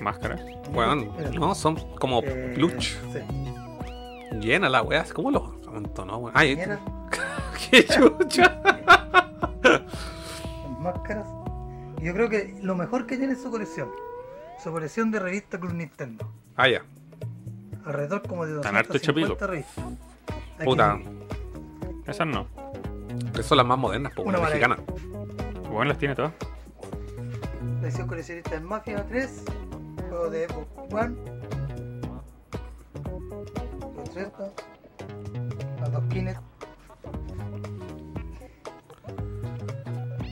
Máscaras. 0.00 0.40
Weón. 0.74 1.10
No, 1.34 1.54
son 1.54 1.76
como 1.98 2.20
3. 2.20 2.36
Eh, 2.36 2.52
plush. 2.54 2.96
Sí. 3.12 3.20
Llena 4.40 4.68
la 4.68 4.82
weá. 4.82 5.06
¿Cómo 5.14 5.30
lo 5.30 5.58
amontonó, 5.66 6.18
weón? 6.18 6.36
Ay, 6.36 6.56
qué 7.70 7.86
chucha. 7.86 8.60
máscaras. 10.78 11.43
Yo 12.04 12.12
creo 12.12 12.28
que 12.28 12.54
lo 12.60 12.74
mejor 12.74 13.06
que 13.06 13.16
tiene 13.16 13.32
es 13.32 13.40
su 13.40 13.50
colección. 13.50 13.88
Su 14.62 14.70
colección 14.70 15.10
de 15.10 15.20
revistas 15.20 15.58
Club 15.58 15.72
Nintendo. 15.72 16.30
Ah, 16.54 16.68
ya. 16.68 16.84
Alrededor 17.86 18.20
como 18.28 18.44
de 18.44 18.60
Tan 18.60 18.76
harto 18.76 18.92
250 18.92 19.46
revistas. 19.46 19.84
Aquí 20.56 20.64
Puta. 20.66 21.00
Esas 22.06 22.26
no. 22.26 22.46
Esas 23.32 23.46
son 23.46 23.56
las 23.56 23.66
más 23.66 23.78
modernas, 23.78 24.12
po, 24.12 24.20
Una 24.20 24.38
mexicanas. 24.38 24.80
Weón, 25.70 25.88
las 25.88 25.96
tiene 25.96 26.14
todas. 26.14 26.34
La 27.80 27.88
edición 27.88 28.06
coleccionista 28.06 28.50
de 28.50 28.60
Mafia 28.60 29.06
3. 29.08 29.44
Juego 30.10 30.28
de 30.28 30.46
Xbox 30.46 30.92
One. 30.92 31.16
Los 33.96 34.10
tres, 34.10 34.28
¿no? 34.38 34.52
Las 35.80 35.90
dos 35.90 36.04
Kinect. 36.10 36.53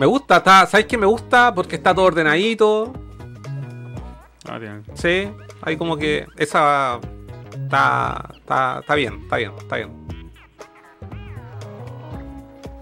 Me 0.03 0.07
gusta, 0.07 0.39
está, 0.39 0.67
¿sabes 0.67 0.87
qué 0.87 0.99
me 0.99 1.07
gusta? 1.07 1.55
Porque 1.55 1.77
está 1.77 1.95
todo 1.95 2.07
ordenadito. 2.07 2.93
No, 4.49 4.59
tiene. 4.59 4.83
Sí, 4.95 5.31
hay 5.63 5.77
como 5.77 5.97
que 5.97 6.27
esa 6.39 6.99
está, 7.55 8.31
está, 8.35 8.81
está 8.81 8.95
bien, 8.97 9.21
está 9.23 9.37
bien, 9.37 9.53
está 9.57 9.77
bien. 9.77 9.91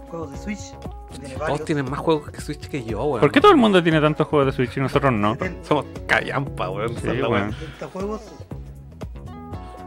Juegos 0.08 0.30
de 0.30 0.38
Switch. 0.38 0.74
Tiene. 1.20 1.34
Todos 1.34 1.62
tienen 1.66 1.90
más 1.90 2.00
juegos 2.00 2.30
que 2.30 2.40
Switch 2.40 2.68
que 2.68 2.82
yo, 2.84 3.04
weón. 3.04 3.20
¿Por 3.20 3.30
qué 3.30 3.42
todo 3.42 3.52
el 3.52 3.58
mundo 3.58 3.82
tiene 3.82 4.00
tantos 4.00 4.26
juegos 4.26 4.46
de 4.46 4.52
Switch 4.52 4.78
y 4.78 4.80
nosotros 4.80 5.12
no? 5.12 5.34
70, 5.34 5.68
Somos 5.68 5.84
callampa, 6.06 6.70
weón. 6.70 6.88
Sí, 6.88 6.94
esa 7.00 7.12
es 7.12 7.18
la 7.20 7.28
weón. 7.28 7.48
weá. 7.48 7.58
70 7.58 7.86
juegos. 7.88 8.22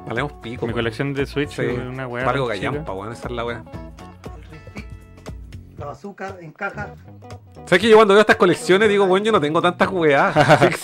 Valemos 0.05 0.33
pico, 0.33 0.67
Mi 0.67 0.73
weón. 0.73 0.83
colección 0.83 1.13
de 1.15 1.25
Switch 1.25 1.49
Sí, 1.49 1.63
es 1.63 1.79
una 1.79 2.05
weá. 2.07 2.25
Valgo 2.25 2.47
callampa, 2.47 2.93
weón. 2.93 3.11
Esa 3.11 3.27
es 3.27 3.33
la 3.33 3.43
weá. 3.43 3.63
La 5.77 5.87
bazooka 5.87 6.37
en 6.39 6.51
caja. 6.51 6.93
¿Sabes 7.65 7.81
que 7.81 7.89
yo 7.89 7.95
cuando 7.95 8.13
veo 8.13 8.21
estas 8.21 8.35
colecciones 8.35 8.87
digo, 8.89 9.07
bueno, 9.07 9.25
yo 9.25 9.31
no 9.31 9.41
tengo 9.41 9.61
tantas 9.61 9.89
weas? 9.89 10.35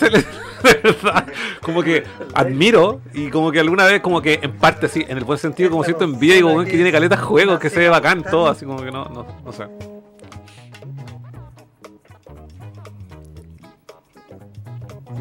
De 0.62 0.74
verdad. 0.82 1.26
Como 1.62 1.82
que 1.82 2.04
admiro 2.34 3.00
y 3.14 3.30
como 3.30 3.52
que 3.52 3.60
alguna 3.60 3.84
vez, 3.84 4.00
como 4.00 4.20
que 4.20 4.40
en 4.42 4.52
parte, 4.56 4.88
sí, 4.88 5.04
en 5.08 5.18
el 5.18 5.24
buen 5.24 5.38
sentido, 5.38 5.70
como 5.70 5.84
siento 5.84 6.04
envidia 6.04 6.34
y 6.34 6.36
digo, 6.38 6.52
weón, 6.52 6.64
que 6.64 6.72
tiene 6.72 6.92
caletas 6.92 7.20
juegos, 7.20 7.58
que 7.58 7.70
se 7.70 7.78
ve 7.78 7.88
bacán 7.88 8.22
todo, 8.22 8.48
así 8.48 8.66
como 8.66 8.82
que 8.82 8.90
no, 8.90 9.04
no, 9.06 9.26
no 9.44 9.52
sé. 9.52 9.64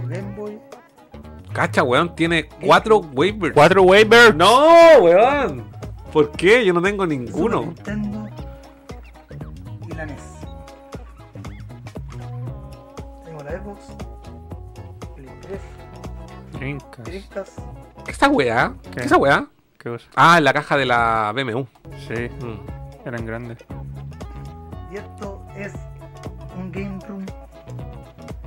Game 0.08 0.36
Boy. 0.36 0.60
Cacha, 1.54 1.84
weón, 1.84 2.16
tiene 2.16 2.50
cuatro 2.66 2.98
waivers. 2.98 3.54
Cuatro 3.54 3.84
waivers. 3.84 4.36
No, 4.36 4.98
weón. 5.02 5.70
¿Por 6.12 6.32
qué? 6.32 6.66
Yo 6.66 6.74
no 6.74 6.82
tengo 6.82 7.06
ninguno. 7.06 7.62
Nintendo. 7.62 8.19
Dreamcast. 17.28 17.60
¿Esa 18.08 18.28
weá? 18.30 18.74
¿Qué? 18.84 18.90
¿Qué 18.92 19.00
es 19.02 19.06
esa 19.08 19.18
weá? 19.18 19.46
¿Qué 19.78 19.90
cosa? 19.90 20.06
Ah, 20.16 20.38
en 20.38 20.44
la 20.44 20.54
caja 20.54 20.78
de 20.78 20.86
la 20.86 21.32
BMW. 21.36 21.64
Sí, 22.08 22.30
Mm. 22.46 23.08
eran 23.08 23.26
grandes. 23.26 23.58
Y 24.92 24.96
esto 24.98 25.46
es 25.56 25.74
un 26.58 26.72
Game 26.72 27.00
Room. 27.08 27.26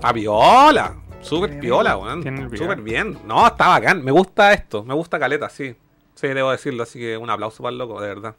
Ah, 0.03 0.13
viola. 0.13 0.95
Súper 1.21 1.61
piola, 1.61 1.97
weón. 1.97 2.23
Súper 2.57 2.81
bien. 2.81 3.19
No, 3.25 3.47
está 3.47 3.69
bacán. 3.69 4.03
Me 4.05 4.11
gusta 4.11 4.53
esto. 4.53 4.83
Me 4.83 4.93
gusta 4.95 5.19
Caleta, 5.21 5.49
sí. 5.49 5.77
Sí, 6.15 6.27
debo 6.29 6.51
decirlo. 6.51 6.83
Así 6.83 6.99
que 6.99 7.17
un 7.17 7.31
aplauso 7.31 7.63
para 7.63 7.73
el 7.73 7.79
loco, 7.79 8.01
de 8.01 8.09
verdad. 8.09 8.35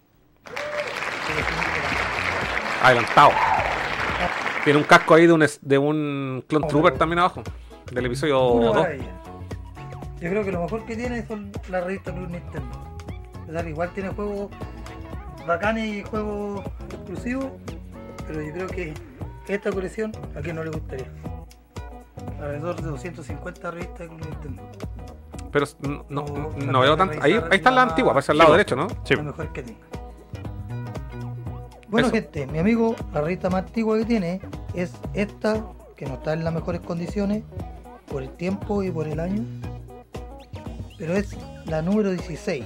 Adelantado. 2.83 3.31
Tiene 4.65 4.79
un 4.79 4.85
casco 4.85 5.13
ahí 5.15 5.25
de 5.27 5.33
un, 5.33 5.43
es- 5.43 5.59
de 5.61 5.77
un 5.77 6.43
Clone 6.47 6.67
Trooper 6.67 6.97
también 6.97 7.19
abajo. 7.19 7.43
Del 7.91 8.05
episodio 8.05 8.45
Una 8.51 8.67
2. 8.67 8.87
Yo 10.23 10.29
creo 10.29 10.45
que 10.45 10.53
lo 10.53 10.61
mejor 10.61 10.85
que 10.85 10.95
tiene 10.95 11.27
son 11.27 11.51
la 11.67 11.81
revista 11.81 12.13
Club 12.13 12.29
Nintendo. 12.29 12.69
O 13.45 13.51
sea, 13.51 13.67
igual 13.67 13.89
tiene 13.93 14.07
juegos 14.07 14.51
bacanes 15.45 15.85
y 15.85 16.03
juegos 16.03 16.63
exclusivos, 16.89 17.47
pero 18.25 18.41
yo 18.41 18.53
creo 18.53 18.67
que 18.67 18.93
esta 19.49 19.69
colección 19.69 20.13
a 20.33 20.39
quien 20.39 20.55
no 20.55 20.63
le 20.63 20.69
gustaría. 20.69 21.07
Alrededor 22.39 22.77
de 22.77 22.83
250 22.83 23.71
revistas 23.71 23.99
de 23.99 24.07
Club 24.07 24.21
Nintendo. 24.29 24.63
Pero 25.51 25.65
no, 26.07 26.25
no, 26.55 26.79
veo 26.79 26.95
tanto. 26.95 27.17
Ahí, 27.21 27.33
ahí 27.33 27.57
está 27.57 27.69
la 27.71 27.81
antigua, 27.81 28.11
aparece 28.11 28.31
al 28.31 28.37
lado 28.37 28.51
Sí, 28.51 28.57
derecho, 28.57 28.75
¿no? 28.77 28.87
Sí. 29.03 29.15
Lo 29.15 29.23
mejor 29.23 29.51
que 29.51 29.63
tenga. 29.63 29.79
Bueno, 31.89 32.07
Eso. 32.07 32.15
gente, 32.15 32.47
mi 32.47 32.59
amigo, 32.59 32.95
la 33.13 33.19
revista 33.19 33.49
más 33.49 33.65
antigua 33.65 33.97
que 33.97 34.05
tiene 34.05 34.39
es 34.73 34.93
esta, 35.13 35.65
que 35.97 36.05
no 36.05 36.13
está 36.13 36.31
en 36.31 36.45
las 36.45 36.53
mejores 36.53 36.79
condiciones 36.79 37.43
por 38.07 38.23
el 38.23 38.29
tiempo 38.29 38.83
y 38.83 38.89
por 38.89 39.09
el 39.09 39.19
año, 39.19 39.43
pero 41.03 41.17
es 41.17 41.35
la 41.65 41.81
número 41.81 42.11
16. 42.11 42.63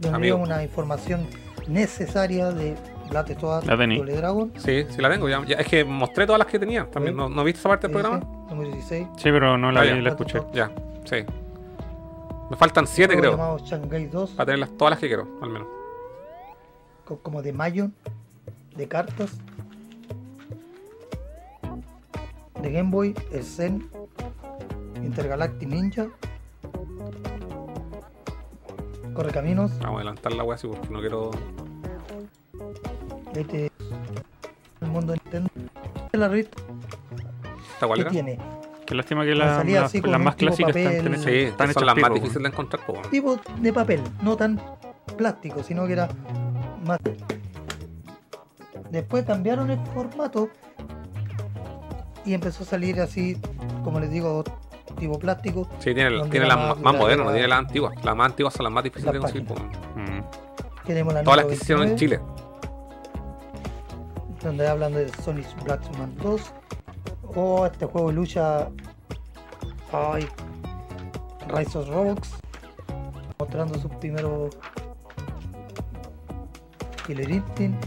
Donde 0.00 0.16
Amigo. 0.16 0.36
una 0.38 0.62
información 0.62 1.26
necesaria 1.68 2.50
de 2.50 2.74
Blastoise 3.10 3.66
La 3.66 3.76
tení. 3.76 4.00
Dragon. 4.00 4.50
Sí, 4.56 4.86
sí 4.88 5.02
la 5.02 5.10
tengo. 5.10 5.28
Ya, 5.28 5.44
ya- 5.44 5.56
es 5.56 5.66
que 5.68 5.84
mostré 5.84 6.24
todas 6.24 6.38
las 6.38 6.48
que 6.48 6.58
tenía. 6.58 6.90
También, 6.90 7.14
¿no, 7.14 7.28
¿no 7.28 7.44
viste 7.44 7.60
esa 7.60 7.68
parte 7.68 7.88
del 7.88 7.92
programa? 7.94 8.20
Número 8.48 8.70
16. 8.70 9.06
Sí, 9.18 9.24
pero 9.24 9.58
no 9.58 9.70
la 9.70 9.82
Ah, 9.82 9.84
ya. 9.84 9.94
la 9.96 10.08
escuché. 10.08 10.40
Ya, 10.54 10.70
sí. 11.04 11.16
Me 12.50 12.56
faltan 12.56 12.86
siete, 12.86 13.12
Juego 13.16 13.20
creo. 13.20 13.32
llamado 13.32 13.58
Shanghai 13.58 14.06
2. 14.06 14.30
Para 14.30 14.46
tenerlas 14.46 14.70
todas 14.78 14.92
las 14.92 15.00
que 15.00 15.08
quiero, 15.08 15.28
al 15.42 15.50
menos. 15.50 15.68
co- 17.04 17.18
como 17.18 17.42
de 17.42 17.52
Mayon, 17.52 17.92
de 18.76 18.88
cartas, 18.88 19.36
de 22.62 22.70
Game 22.72 22.90
Boy, 22.90 23.14
el 23.32 23.42
Zen, 23.44 23.88
Intergalactic 25.02 25.68
Ninja, 25.68 26.06
Correcaminos, 29.14 29.72
Vamos 29.80 29.94
a 29.94 29.96
adelantar 29.96 30.32
la 30.32 30.44
wea 30.44 30.54
así 30.54 30.66
porque 30.68 30.88
no 30.90 31.00
quiero. 31.00 31.30
este, 33.34 33.70
el 34.80 34.88
mundo 34.88 35.12
de 35.12 35.18
Nintendo. 35.24 35.50
Esta 35.56 36.08
es 36.12 36.20
la 36.20 36.28
revista 36.28 36.62
¿Esta 37.74 37.86
cuál 37.86 37.98
que 37.98 38.02
era? 38.02 38.10
tiene 38.10 38.38
Qué 38.86 38.94
lástima 38.94 39.24
que 39.24 39.34
La 39.34 39.44
la- 39.46 39.64
las 39.64 40.20
más 40.20 40.34
clásicas 40.36 40.72
papel. 40.72 40.86
están, 40.86 41.14
Sí, 41.18 41.28
hechas- 41.30 41.50
están 41.50 41.66
son 41.66 41.70
hechas 41.70 41.82
las 41.84 41.96
más 42.02 42.14
difíciles 42.14 42.42
de 42.42 42.48
encontrar, 42.48 42.82
tipo 43.10 43.36
de 43.60 43.72
papel, 43.72 44.00
no 44.22 44.36
tan 44.36 44.60
plástico, 45.16 45.62
sino 45.62 45.86
que 45.86 45.92
era 45.92 46.08
más. 46.84 46.98
Después 48.90 49.24
cambiaron 49.24 49.70
el 49.70 49.78
formato 49.94 50.48
y 52.24 52.34
empezó 52.34 52.64
a 52.64 52.66
salir 52.66 53.00
así, 53.00 53.36
como 53.84 54.00
les 54.00 54.10
digo, 54.10 54.42
tipo 54.98 55.18
plástico. 55.18 55.68
Sí, 55.78 55.94
tiene, 55.94 56.28
tiene 56.28 56.46
la 56.46 56.56
las 56.56 56.68
más 56.68 56.80
más, 56.80 56.94
modernas, 56.96 57.26
no 57.26 57.32
tiene 57.32 57.48
las 57.48 57.58
antiguas. 57.58 58.04
Las 58.04 58.16
más 58.16 58.30
antiguas 58.30 58.54
son 58.54 58.64
las 58.64 58.72
más 58.72 58.84
difíciles 58.84 59.12
de 59.12 59.20
conseguir. 59.20 59.48
Mm. 59.52 60.86
Tenemos 60.86 61.14
la 61.14 61.22
Todas 61.22 61.36
las 61.38 61.46
que 61.46 61.56
se 61.56 61.62
hicieron 61.62 61.82
en 61.84 61.88
29, 61.96 62.20
Chile. 62.22 62.40
Donde 64.42 64.68
hablan 64.68 64.94
de 64.94 65.08
Sonic 65.22 65.64
Blackman 65.64 66.16
2. 66.22 66.52
O 67.34 67.66
este 67.66 67.86
juego 67.86 68.08
de 68.08 68.14
lucha. 68.14 68.68
Ay. 69.92 70.26
Rise 71.48 71.78
of 71.78 71.88
Robux. 71.88 72.30
Mostrando 73.38 73.78
sus 73.78 73.90
primeros. 73.96 74.56
Killer 77.06 77.30
Instinct. 77.30 77.84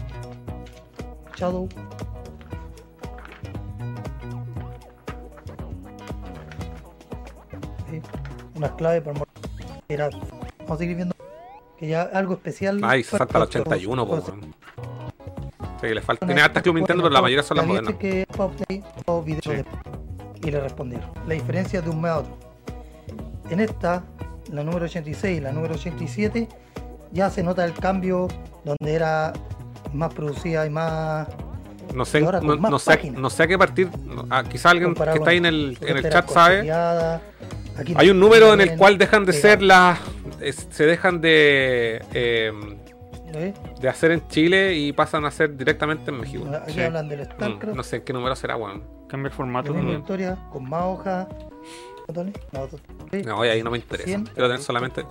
Shadow. 1.36 1.68
Sí, 8.02 8.08
Unas 8.54 8.70
claves 8.72 9.02
para 9.02 9.20
Era. 9.88 10.08
Vamos 10.10 10.70
a 10.70 10.76
seguir 10.78 10.96
viendo. 10.96 11.14
Que 11.78 11.88
ya 11.88 12.02
algo 12.02 12.34
especial. 12.34 12.80
Ay, 12.84 13.02
se 13.02 13.16
salta 13.16 13.38
al 13.38 13.46
Juegos- 13.46 13.56
81, 13.66 14.06
po. 14.06 14.22
Sí, 15.80 15.88
le 15.88 16.00
falta. 16.00 16.24
Tiene 16.26 16.40
hartas 16.40 16.62
Club 16.62 16.76
Nintendo, 16.76 17.02
pero 17.02 17.12
la 17.12 17.20
mayoría 17.20 17.42
son 17.42 17.56
las 17.58 17.66
modernas. 17.66 17.94
que 17.96 18.26
Sí. 19.42 19.62
y 20.42 20.50
le 20.50 20.60
respondieron. 20.60 21.10
La 21.26 21.34
diferencia 21.34 21.80
de 21.82 21.90
un 21.90 22.00
mes 22.00 22.10
a 22.12 22.18
otro. 22.20 22.38
En 23.50 23.60
esta, 23.60 24.02
la 24.50 24.62
número 24.64 24.84
86 24.86 25.38
y 25.38 25.40
la 25.40 25.52
número 25.52 25.74
87, 25.74 26.48
ya 27.12 27.28
se 27.28 27.42
nota 27.42 27.64
el 27.64 27.74
cambio 27.74 28.28
donde 28.64 28.94
era 28.94 29.32
más 29.92 30.12
producida 30.14 30.64
y 30.66 30.70
más 30.70 31.28
No 31.94 32.04
sé, 32.04 32.24
ahora 32.24 32.40
no, 32.40 32.78
sé, 32.78 33.10
no 33.12 33.30
sé 33.30 33.42
a 33.42 33.46
qué 33.46 33.58
partir. 33.58 33.90
ah, 34.30 34.42
quizá 34.44 34.70
alguien 34.70 34.94
que 34.94 35.02
está 35.12 35.30
ahí 35.30 35.36
en 35.38 35.46
el, 35.46 35.78
en 35.82 35.96
el 35.98 36.10
chat 36.10 36.28
sabe. 36.30 36.62
Aquí 37.78 37.94
Hay 37.96 38.10
un 38.10 38.20
número 38.20 38.52
en 38.54 38.60
el 38.60 38.76
cual 38.76 38.98
dejan 38.98 39.24
de 39.24 39.32
ser 39.32 39.58
pegado, 39.58 39.66
las. 39.66 40.00
es- 40.40 40.66
se 40.70 40.86
dejan 40.86 41.20
de. 41.20 42.02
eh, 42.12 42.52
¿eh? 43.34 43.54
de 43.80 43.88
hacer 43.88 44.12
en 44.12 44.26
Chile 44.28 44.74
y 44.74 44.92
pasan 44.92 45.24
a 45.24 45.28
hacer 45.28 45.56
directamente 45.56 46.10
en 46.10 46.20
México. 46.20 46.44
Aquí 46.62 46.72
Sí. 46.74 46.80
hablan 46.82 47.08
del 47.08 47.20
Mm, 47.20 47.24
StarCraft, 47.24 47.76
no 47.76 47.82
sé 47.82 48.02
qué 48.04 48.12
número 48.12 48.36
será, 48.36 48.56
weón. 48.56 48.82
Cambia 49.08 49.28
el 49.28 49.34
formato. 49.34 49.74
mm. 49.74 49.90
historia, 49.90 50.38
con 50.52 50.68
más 50.68 50.84
hojas. 50.84 51.26
botones, 52.06 52.34
no, 52.52 52.68
No, 53.24 53.40
ahí 53.42 53.62
no 53.62 53.70
me 53.70 53.78
interesa. 53.78 54.06
100. 54.06 54.24
Quiero 54.26 54.48
tener 54.48 54.60
solamente. 54.62 55.04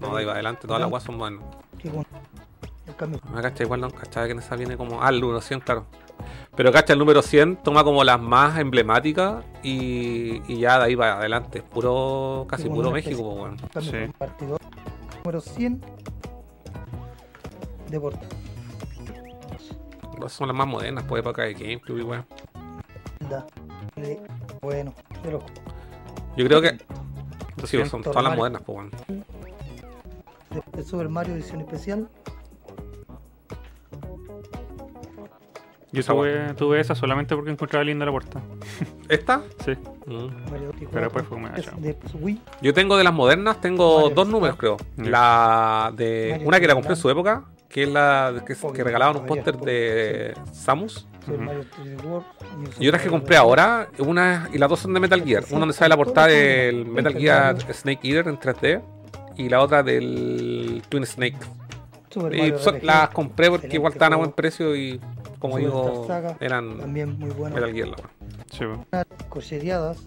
No, 0.00 0.14
de 0.14 0.20
ahí 0.20 0.24
va 0.26 0.32
adelante, 0.34 0.66
todas 0.66 0.80
las 0.80 0.90
weas 0.90 1.02
son 1.02 1.18
buenas. 1.18 1.42
que 1.78 1.88
con- 1.90 2.06
el 2.86 2.94
cambio. 2.96 3.20
Cacha 3.40 3.62
igual, 3.64 3.80
no 3.80 3.90
cachaba 3.90 4.26
que 4.26 4.32
en 4.32 4.38
esa 4.40 4.54
viene 4.56 4.76
como. 4.76 5.02
Ah, 5.02 5.08
el 5.08 5.20
número 5.20 5.40
100, 5.40 5.60
claro. 5.60 5.86
Pero 6.56 6.72
cacha, 6.72 6.92
el 6.92 6.98
número 6.98 7.22
100 7.22 7.56
toma 7.62 7.84
como 7.84 8.02
las 8.04 8.20
más 8.20 8.58
emblemáticas 8.58 9.44
y, 9.62 10.42
y 10.52 10.58
ya 10.60 10.78
de 10.78 10.84
ahí 10.86 10.94
va 10.94 11.12
adelante. 11.18 11.62
Puro, 11.62 12.46
casi 12.48 12.64
Sí, 12.64 12.68
puro 12.68 12.88
una 12.88 12.90
México, 12.90 13.48
Sí. 13.80 13.90
compartidor. 14.06 14.60
Número 15.18 15.40
100. 15.40 15.80
Deporte. 17.88 18.26
Esas 20.18 20.32
son 20.32 20.48
las 20.48 20.56
más 20.56 20.66
modernas, 20.66 21.04
pues 21.08 21.20
época 21.20 21.42
de 21.42 21.54
GameCube 21.54 21.98
y 22.00 22.02
weón. 22.02 22.26
Bueno, 24.62 24.94
de 25.22 25.30
los 25.30 25.42
Yo 26.36 26.44
creo 26.46 26.60
que. 26.60 26.70
Sí, 26.70 27.76
200. 27.78 27.88
son 27.90 28.02
todas 28.02 28.22
las 28.22 28.36
modernas, 28.36 28.62
pues 28.64 28.78
weón. 28.78 29.24
de 30.72 30.82
Super 30.82 31.08
Mario 31.08 31.34
edición 31.34 31.60
especial. 31.60 32.08
Yo 35.92 36.04
tuve, 36.04 36.54
tuve 36.54 36.80
esa 36.80 36.94
solamente 36.94 37.34
porque 37.34 37.50
encontraba 37.50 37.84
linda 37.84 38.04
la 38.06 38.12
puerta. 38.12 38.40
¿Esta? 39.08 39.42
Sí. 39.64 39.72
Mm. 40.06 40.50
Mario 40.50 40.70
24, 40.72 40.88
Pero 40.90 41.00
después 41.02 41.26
fue 41.26 41.38
muy 41.38 41.50
es 41.56 41.66
achado. 41.66 41.80
de 41.80 41.96
Wii. 42.20 42.40
Yo 42.62 42.74
tengo 42.74 42.96
de 42.96 43.04
las 43.04 43.12
modernas, 43.12 43.60
tengo 43.60 44.00
Mario 44.02 44.14
dos 44.14 44.28
números, 44.28 44.56
creo. 44.56 44.76
La 44.96 45.92
de. 45.96 46.28
Mario 46.32 46.48
Una 46.48 46.60
que 46.60 46.66
la 46.68 46.74
compré 46.74 46.92
en 46.92 46.96
su 46.96 47.10
época, 47.10 47.44
que 47.68 47.82
es 47.84 47.88
la 47.88 48.42
que, 48.46 48.84
regalaban 48.84 49.16
un 49.16 49.26
póster 49.26 49.56
de 49.58 50.34
Samus. 50.52 51.06
Super 51.24 51.34
Ujú. 51.34 51.44
Mario 51.44 51.64
3D 51.64 52.04
World. 52.04 52.26
Y 52.78 52.88
otras 52.88 53.02
que 53.02 53.08
compré 53.10 53.36
ahora, 53.36 53.88
una 53.98 54.48
y 54.52 54.58
las 54.58 54.68
dos 54.70 54.78
son 54.80 54.94
de 54.94 55.00
Metal 55.00 55.22
Gear. 55.24 55.44
Una 55.50 55.60
donde 55.60 55.74
sale 55.74 55.88
la 55.88 55.96
portada 55.96 56.28
del 56.28 56.86
Metal 56.86 57.12
Gear 57.14 57.56
Snake 57.74 58.00
Eater 58.08 58.28
en 58.28 58.38
3D 58.38 58.80
y 59.36 59.48
la 59.48 59.60
otra 59.60 59.82
del 59.82 60.82
Twin 60.88 61.04
Snake. 61.04 61.36
Y 62.32 62.52
son- 62.58 62.78
las 62.82 63.10
compré 63.10 63.50
porque 63.50 63.68
igual 63.76 63.92
estaban 63.92 64.14
a 64.14 64.16
buen 64.16 64.32
precio 64.32 64.74
y 64.74 65.00
como 65.40 65.56
Super 65.56 65.72
digo, 65.72 66.06
Saga, 66.06 66.36
eran 66.38 66.78
También 66.78 67.18
muy 67.18 67.30
bueno. 67.30 67.56
Gear. 67.56 67.88
la 67.88 67.96
wea. 67.96 68.10
Sí, 68.52 68.64
Cocheriadas. 69.28 70.06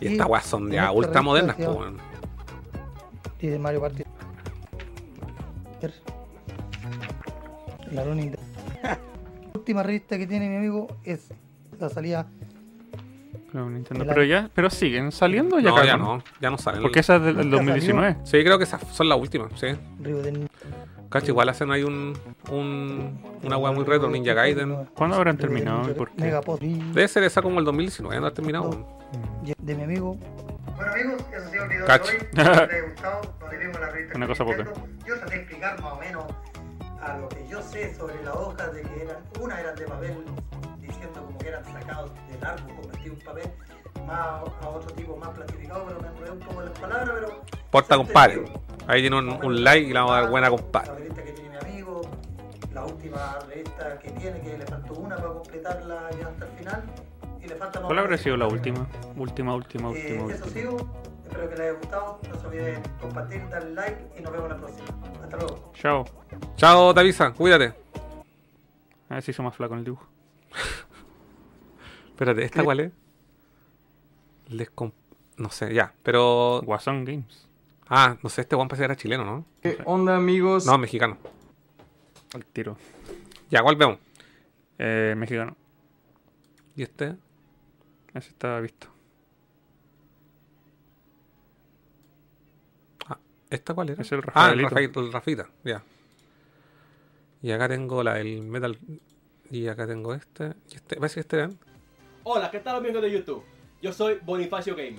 Y 0.00 0.08
Y 0.08 0.12
estas 0.12 0.26
weas 0.26 0.44
son 0.44 0.70
ya 0.70 0.84
esta 0.86 0.92
ultra 0.92 1.22
modernas. 1.22 1.56
Y 3.40 3.46
de 3.46 3.58
Mario 3.58 3.80
Party. 3.80 4.04
La 7.92 8.04
última 9.54 9.82
revista 9.84 10.18
que 10.18 10.26
tiene 10.26 10.48
mi 10.48 10.56
amigo 10.56 10.88
es 11.04 11.28
la 11.78 11.88
salida. 11.88 12.26
Pero, 13.52 13.70
Nintendo. 13.70 14.04
Pero 14.04 14.24
ya, 14.24 14.50
pero 14.52 14.68
siguen 14.68 15.12
saliendo 15.12 15.60
ya, 15.60 15.70
No, 15.70 15.84
ya 15.84 15.96
no, 15.96 16.24
ya 16.40 16.50
no 16.50 16.58
salen. 16.58 16.82
Porque 16.82 16.98
esa 17.00 17.16
es 17.16 17.22
del 17.22 17.36
del 17.36 17.50
Nunca 17.50 17.72
2019. 17.72 18.16
Sí, 18.24 18.42
creo 18.42 18.58
que 18.58 18.64
esas 18.64 18.82
son 18.92 19.08
las 19.08 19.18
últimas, 19.18 19.52
sí. 19.60 19.68
Cacho, 21.14 21.28
igual 21.30 21.48
hacen 21.48 21.70
ahí 21.70 21.84
un, 21.84 22.12
un 22.50 23.20
una 23.44 23.56
weá 23.56 23.70
muy 23.70 23.84
retro, 23.84 24.10
Ninja 24.10 24.34
Gaiden. 24.34 24.86
¿Cuándo 24.96 25.14
habrán 25.14 25.36
terminado 25.36 25.88
y 25.88 25.94
por 25.94 26.10
qué? 26.10 26.22
Megapod. 26.22 26.58
Debe 26.58 27.06
ser 27.06 27.22
esa 27.22 27.40
como 27.40 27.60
el 27.60 27.64
2019, 27.64 28.20
no 28.20 28.26
ha 28.26 28.34
terminado. 28.34 28.98
De 29.58 29.74
mi 29.76 29.84
amigo. 29.84 30.16
Bueno 30.74 30.90
amigos, 30.90 31.24
eso 31.32 31.46
ha 31.46 31.50
sido 31.50 31.62
el 31.62 31.68
video 31.70 31.86
Cacho. 31.86 32.10
de 32.10 32.18
hoy. 32.18 32.24
Espero 32.24 32.52
que 32.52 32.58
les 32.66 32.68
haya 32.68 32.82
gustado. 32.90 33.20
Nos 33.40 33.50
vemos 33.50 33.76
en 33.76 33.80
la 33.80 33.90
revista 33.90 34.16
Una 34.16 34.26
cosa 34.26 34.44
poca. 34.44 34.64
Yo 35.06 35.14
traté 35.18 35.30
de 35.30 35.40
explicar 35.42 35.80
más 35.80 35.92
o 35.92 36.00
menos 36.00 36.24
a 37.00 37.18
lo 37.18 37.28
que 37.28 37.46
yo 37.48 37.62
sé 37.62 37.94
sobre 37.94 38.20
las 38.24 38.34
hojas 38.34 38.74
de 38.74 38.82
que 38.82 39.02
eran, 39.04 39.18
una 39.40 39.60
eran 39.60 39.76
de 39.76 39.84
papel 39.84 40.16
diciendo 40.80 41.24
como 41.26 41.38
que 41.38 41.46
eran 41.46 41.64
sacados 41.64 42.10
del 42.28 42.44
árbol, 42.44 42.74
convertidos 42.74 43.18
en 43.20 43.24
papel, 43.24 43.50
más 44.06 44.42
a 44.62 44.68
otro 44.68 44.90
tipo 44.94 45.16
más 45.16 45.30
plastificado, 45.30 45.84
pero 45.86 46.00
me 46.00 46.08
enredé 46.08 46.30
un 46.30 46.38
poco 46.40 46.60
en 46.62 46.68
las 46.70 46.78
palabras, 46.78 47.10
pero 47.14 47.40
Porta, 47.70 47.96
compadre. 47.96 48.44
Ahí 48.86 49.00
tiene 49.00 49.18
un, 49.18 49.28
un 49.44 49.64
like 49.64 49.88
y 49.88 49.92
le 49.92 49.98
vamos 49.98 50.12
a 50.12 50.20
dar 50.20 50.30
buena, 50.30 50.50
La 50.50 50.56
compadre. 50.56 50.94
revista 50.94 51.22
que 51.24 51.32
tiene 51.32 51.50
mi 51.50 51.56
amigo, 51.56 52.02
la 52.72 52.84
última 52.84 53.38
revista 53.48 53.98
que 53.98 54.10
tiene, 54.12 54.40
que 54.40 54.58
le 54.58 54.66
faltó 54.66 54.94
una 54.94 55.16
para 55.16 55.28
completarla 55.28 56.10
ya 56.20 56.28
hasta 56.28 56.44
el 56.46 56.50
final. 56.52 56.82
Y 57.42 57.46
le 57.48 57.56
falta 57.56 57.80
más 57.80 57.86
¿Cuál 57.86 57.98
habrá 57.98 58.16
sido 58.18 58.36
la 58.36 58.46
última? 58.46 58.86
Última, 59.16 59.54
última, 59.54 59.88
Eh, 59.90 59.92
última, 59.92 60.32
eso 60.32 60.44
última. 60.44 60.46
sigo, 60.46 60.76
espero 61.24 61.48
que 61.48 61.56
les 61.56 61.60
haya 61.60 61.72
gustado. 61.78 62.20
No 62.30 62.40
se 62.40 62.46
olviden 62.46 62.82
compartir, 63.00 63.48
darle 63.48 63.74
like 63.74 63.98
y 64.18 64.22
nos 64.22 64.32
vemos 64.32 64.48
la 64.50 64.56
próxima. 64.56 64.86
Hasta 65.22 65.36
luego. 65.36 65.72
Chao. 65.74 66.04
Chao, 66.56 66.94
Tavisa, 66.94 67.32
cuídate. 67.32 67.72
A 69.08 69.14
ver 69.14 69.22
si 69.22 69.30
hizo 69.32 69.42
más 69.42 69.54
flaco 69.56 69.74
en 69.74 69.78
el 69.80 69.84
dibujo. 69.84 70.06
Espérate, 72.10 72.44
¿esta 72.44 72.62
cuál 72.62 72.80
es? 72.80 72.92
Les 74.48 74.70
comp- 74.74 74.92
No 75.36 75.50
sé, 75.50 75.72
ya, 75.74 75.92
pero. 76.02 76.60
Guasón 76.64 77.04
Games. 77.04 77.48
Ah, 77.88 78.16
no 78.22 78.30
sé, 78.30 78.42
este 78.42 78.56
parece 78.56 78.76
que 78.78 78.84
era 78.84 78.96
chileno, 78.96 79.24
¿no? 79.24 79.44
¿Qué 79.62 79.78
onda 79.84 80.16
amigos? 80.16 80.64
No, 80.66 80.78
mexicano. 80.78 81.18
Al 82.34 82.44
tiro. 82.46 82.76
Ya, 83.50 83.62
¿cuál 83.62 83.76
vemos? 83.76 83.98
Eh, 84.78 85.14
mexicano. 85.16 85.56
¿Y 86.76 86.82
este? 86.82 87.16
Ese 88.14 88.28
está 88.30 88.58
visto. 88.60 88.88
¿Esta 93.50 93.74
cuál 93.74 93.90
era? 93.90 94.02
Es 94.02 94.10
el 94.10 94.22
Ah, 94.34 94.50
el. 94.50 94.62
Rafael- 94.62 94.90
el 94.96 95.12
Rafita, 95.12 95.48
ya. 95.62 95.82
Y 97.42 97.50
acá 97.52 97.68
tengo 97.68 98.02
la, 98.02 98.18
el 98.18 98.42
Metal. 98.42 98.78
Y 99.50 99.68
acá 99.68 99.86
tengo 99.86 100.14
este. 100.14 100.54
Y 100.70 100.76
este, 100.76 100.96
parece 100.96 101.14
que 101.16 101.20
este 101.20 101.36
vean. 101.36 101.58
Hola, 102.24 102.50
¿qué 102.50 102.58
tal 102.60 102.76
amigos 102.76 103.02
de 103.02 103.10
YouTube? 103.12 103.44
Yo 103.84 103.92
soy 103.92 104.18
Bonifacio 104.22 104.74
Gamer. 104.74 104.98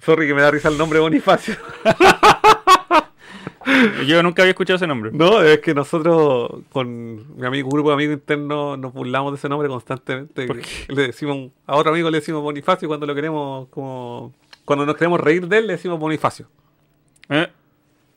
Sorry 0.00 0.26
que 0.26 0.34
me 0.34 0.42
da 0.42 0.50
risa 0.50 0.70
el 0.70 0.76
nombre 0.76 0.98
Bonifacio. 0.98 1.54
Yo 4.08 4.24
nunca 4.24 4.42
había 4.42 4.50
escuchado 4.50 4.74
ese 4.74 4.88
nombre. 4.88 5.12
No, 5.12 5.40
es 5.40 5.60
que 5.60 5.72
nosotros 5.72 6.64
con 6.72 7.38
mi 7.38 7.46
amigo, 7.46 7.68
grupo 7.68 7.90
de 7.90 7.94
amigos 7.94 8.14
internos 8.14 8.76
nos 8.76 8.92
burlamos 8.92 9.34
de 9.34 9.36
ese 9.36 9.48
nombre 9.48 9.68
constantemente. 9.68 10.48
¿Por 10.48 10.60
Le 10.88 11.06
decimos 11.06 11.52
a 11.64 11.76
otro 11.76 11.92
amigo 11.92 12.10
le 12.10 12.18
decimos 12.18 12.42
Bonifacio 12.42 12.86
y 12.86 12.88
cuando 12.88 13.06
lo 13.06 13.14
queremos 13.14 13.68
como 13.68 14.34
cuando 14.64 14.84
nos 14.84 14.96
queremos 14.96 15.20
reír 15.20 15.46
de 15.46 15.58
él 15.58 15.68
le 15.68 15.74
decimos 15.74 16.00
Bonifacio. 16.00 16.48
Eh, 17.28 17.46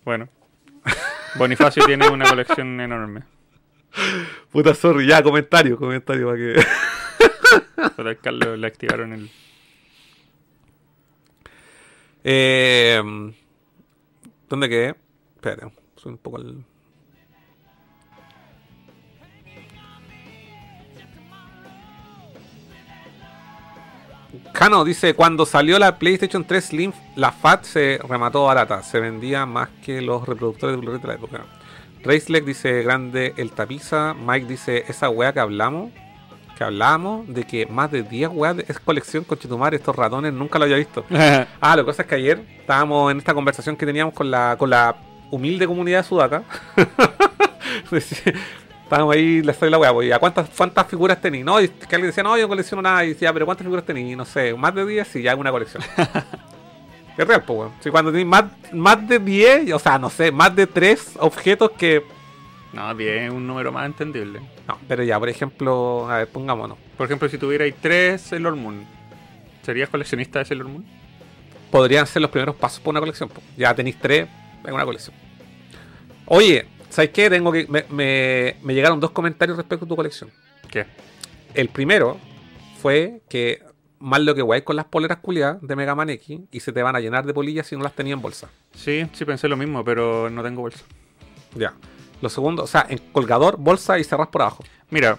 Bueno. 0.04 0.30
Bonifacio 1.36 1.86
tiene 1.86 2.10
una 2.10 2.28
colección 2.28 2.82
enorme. 2.82 3.37
Puta 4.52 4.74
sorry, 4.74 5.08
ya 5.08 5.22
comentario, 5.24 5.78
comentario 5.78 6.28
para 6.28 6.38
que 6.38 6.66
Pero 7.96 8.10
al 8.10 8.20
Carlos 8.20 8.60
le 8.60 8.68
activaron 8.68 9.14
el. 9.14 9.30
eh, 12.24 13.02
¿Dónde 14.50 14.70
quedé? 14.70 14.96
Espérate, 15.36 15.72
soy 15.96 16.12
un 16.12 16.18
poco 16.18 16.38
el 16.38 16.64
Cano 24.54 24.84
dice, 24.84 25.14
cuando 25.14 25.46
salió 25.46 25.78
la 25.78 26.00
PlayStation 26.00 26.44
3 26.44 26.66
Slim, 26.66 26.92
la 27.16 27.32
FAT 27.32 27.64
se 27.64 28.00
remató 28.08 28.46
barata. 28.46 28.82
Se 28.82 29.00
vendía 29.00 29.46
más 29.46 29.70
que 29.86 30.02
los 30.02 30.28
reproductores 30.28 30.76
de 30.76 30.82
Blu-ray 30.82 31.00
de 31.00 31.08
la 31.08 31.14
época. 31.14 31.46
Raceleg 32.08 32.46
dice, 32.46 32.84
grande 32.84 33.34
el 33.38 33.52
tapiza. 33.52 34.14
Mike 34.14 34.48
dice, 34.48 34.86
esa 34.88 35.10
weá 35.10 35.34
que 35.34 35.40
hablamos, 35.40 35.92
que 36.58 36.64
hablábamos, 36.64 37.28
de 37.28 37.44
que 37.44 37.66
más 37.66 37.92
de 37.92 38.04
10 38.04 38.30
weas 38.34 38.58
es 38.68 38.80
colección 38.80 39.24
con 39.24 39.38
Chetumare, 39.38 39.76
estos 39.76 39.96
ratones, 39.96 40.34
nunca 40.34 40.58
lo 40.58 40.66
había 40.66 40.78
visto. 40.78 41.06
Ah, 41.62 41.76
lo 41.76 41.84
que 41.84 41.88
pasa 41.88 42.04
es 42.04 42.08
que 42.08 42.16
ayer 42.16 42.44
estábamos 42.60 43.12
en 43.12 43.18
esta 43.18 43.34
conversación 43.34 43.76
que 43.76 43.86
teníamos 43.86 44.14
con 44.14 44.32
la, 44.32 44.56
con 44.58 44.70
la 44.70 44.96
humilde 45.32 45.68
comunidad 45.68 46.00
de 46.00 46.04
Sudaca. 46.04 46.44
Estábamos 48.84 49.16
ahí, 49.16 49.42
les 49.42 49.60
doy 49.60 49.70
la 49.70 49.78
weá, 49.78 49.92
pues, 49.92 50.14
¿a 50.14 50.20
cuántas, 50.20 50.50
cuántas 50.56 50.88
figuras 50.88 51.20
tenéis? 51.20 51.44
No, 51.44 51.60
y 51.60 51.68
que 51.68 51.96
alguien 51.96 52.08
decía, 52.08 52.24
no, 52.24 52.38
yo 52.38 52.48
colecciono 52.48 52.82
nada. 52.82 53.04
Y 53.04 53.10
decía, 53.10 53.34
pero 53.34 53.46
¿cuántas 53.46 53.66
figuras 53.66 53.86
tenéis? 53.86 54.16
No 54.16 54.24
sé, 54.24 54.54
más 54.54 54.74
de 54.74 54.86
10, 54.86 55.06
sí, 55.06 55.22
ya 55.22 55.34
es 55.34 55.38
una 55.38 55.52
colección. 55.52 55.84
es 57.18 57.28
real, 57.28 57.44
pues, 57.44 57.60
weón. 57.60 57.72
Si 57.80 57.90
cuando 57.90 58.12
tenéis 58.12 58.28
más, 58.28 58.46
más 58.74 59.08
de 59.08 59.20
10, 59.20 59.72
o 59.74 59.80
sea, 59.80 59.98
no 59.98 60.10
sé, 60.10 60.32
más 60.32 60.56
de 60.56 60.68
3 60.68 61.14
objetos 61.20 61.72
que. 61.72 62.04
No, 62.74 62.94
10 62.94 63.22
es 63.24 63.32
un 63.32 63.48
número 63.48 63.72
más 63.72 63.86
entendible. 63.86 64.40
No, 64.68 64.78
pero 64.88 65.04
ya, 65.04 65.18
por 65.20 65.30
ejemplo, 65.30 66.10
a 66.10 66.18
ver, 66.20 66.28
pongámonos. 66.28 66.78
Por 66.98 67.06
ejemplo, 67.06 67.28
si 67.30 67.38
tuvierais 67.38 67.74
3 67.82 68.22
Sailor 68.22 68.56
Moon, 68.56 68.86
¿serías 69.64 69.90
coleccionista 69.90 70.40
de 70.40 70.46
Sailor 70.46 70.68
Moon? 70.68 70.86
podrían 71.72 72.08
ser 72.08 72.22
los 72.22 72.32
primeros 72.32 72.56
pasos 72.56 72.80
por 72.80 72.92
una 72.92 73.02
colección. 73.02 73.28
po. 73.28 73.42
Ya 73.58 73.74
tenéis 73.76 73.98
tres 74.00 74.26
en 74.66 74.74
una 74.74 74.86
colección. 74.86 75.14
Oye, 76.26 76.66
¿sabes 76.90 77.10
qué? 77.12 77.30
Tengo 77.30 77.52
que. 77.52 77.68
Me, 77.68 77.84
me- 77.90 78.56
me 78.64 78.74
llegaron 78.74 79.00
dos 79.00 79.12
comentarios 79.12 79.58
respecto 79.58 79.84
a 79.86 79.88
tu 79.88 79.96
colección. 79.96 80.30
¿Qué? 80.72 80.86
El 81.54 81.68
primero 81.70 82.18
fue 82.82 83.20
que 83.30 83.62
más 84.00 84.22
lo 84.22 84.36
que 84.36 84.42
guay 84.42 84.62
con 84.62 84.76
las 84.76 84.86
poleras 84.86 85.18
culiadas 85.20 85.58
de 85.62 85.76
Mega 85.76 85.96
Man 85.96 86.10
X 86.12 86.40
y 86.52 86.60
se 86.60 86.72
te 86.72 86.84
van 86.84 86.96
a 86.96 87.00
llenar 87.00 87.26
de 87.26 87.34
polillas 87.34 87.68
si 87.68 87.76
no 87.76 87.84
las 87.84 87.94
tenía 87.94 88.14
en 88.14 88.22
bolsa. 88.22 88.50
Sí, 88.74 89.08
sí 89.14 89.26
pensé 89.26 89.48
lo 89.48 89.58
mismo, 89.58 89.84
pero 89.84 90.30
no 90.30 90.44
tengo 90.44 90.62
bolsa. 90.62 90.84
Ya. 91.56 91.74
Lo 92.22 92.30
segundo, 92.30 92.64
o 92.64 92.68
sea, 92.68 92.86
en 92.90 92.98
colgador, 93.12 93.58
bolsa 93.58 93.98
y 94.00 94.04
cerras 94.04 94.28
por 94.30 94.42
abajo. 94.42 94.64
Mira, 94.90 95.18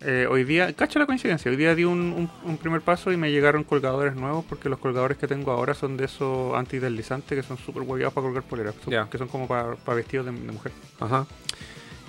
eh, 0.00 0.26
hoy 0.30 0.44
día, 0.44 0.72
cacho 0.74 0.98
la 0.98 1.06
coincidencia, 1.06 1.50
hoy 1.50 1.56
día 1.56 1.74
di 1.74 1.84
un, 1.84 1.98
un- 2.00 2.30
un 2.44 2.56
primer 2.58 2.80
paso 2.82 3.10
y 3.12 3.16
me 3.16 3.30
llegaron 3.30 3.64
colgadores 3.64 4.14
nuevos 4.14 4.44
porque 4.48 4.68
los 4.68 4.78
colgadores 4.78 5.18
que 5.18 5.26
tengo 5.26 5.50
ahora 5.50 5.74
son 5.74 5.96
de 5.96 6.04
esos 6.04 6.54
antideslizantes 6.54 7.36
que 7.36 7.42
son 7.42 7.58
súper 7.58 7.82
hueviados 7.82 8.14
para 8.14 8.26
colgar 8.26 8.44
poleras, 8.44 8.74
son- 8.84 9.08
que 9.08 9.18
son 9.18 9.28
como 9.28 9.46
para, 9.48 9.74
para 9.76 9.96
vestidos 9.96 10.26
de, 10.26 10.32
de 10.32 10.52
mujer. 10.52 10.72
Ajá. 11.00 11.26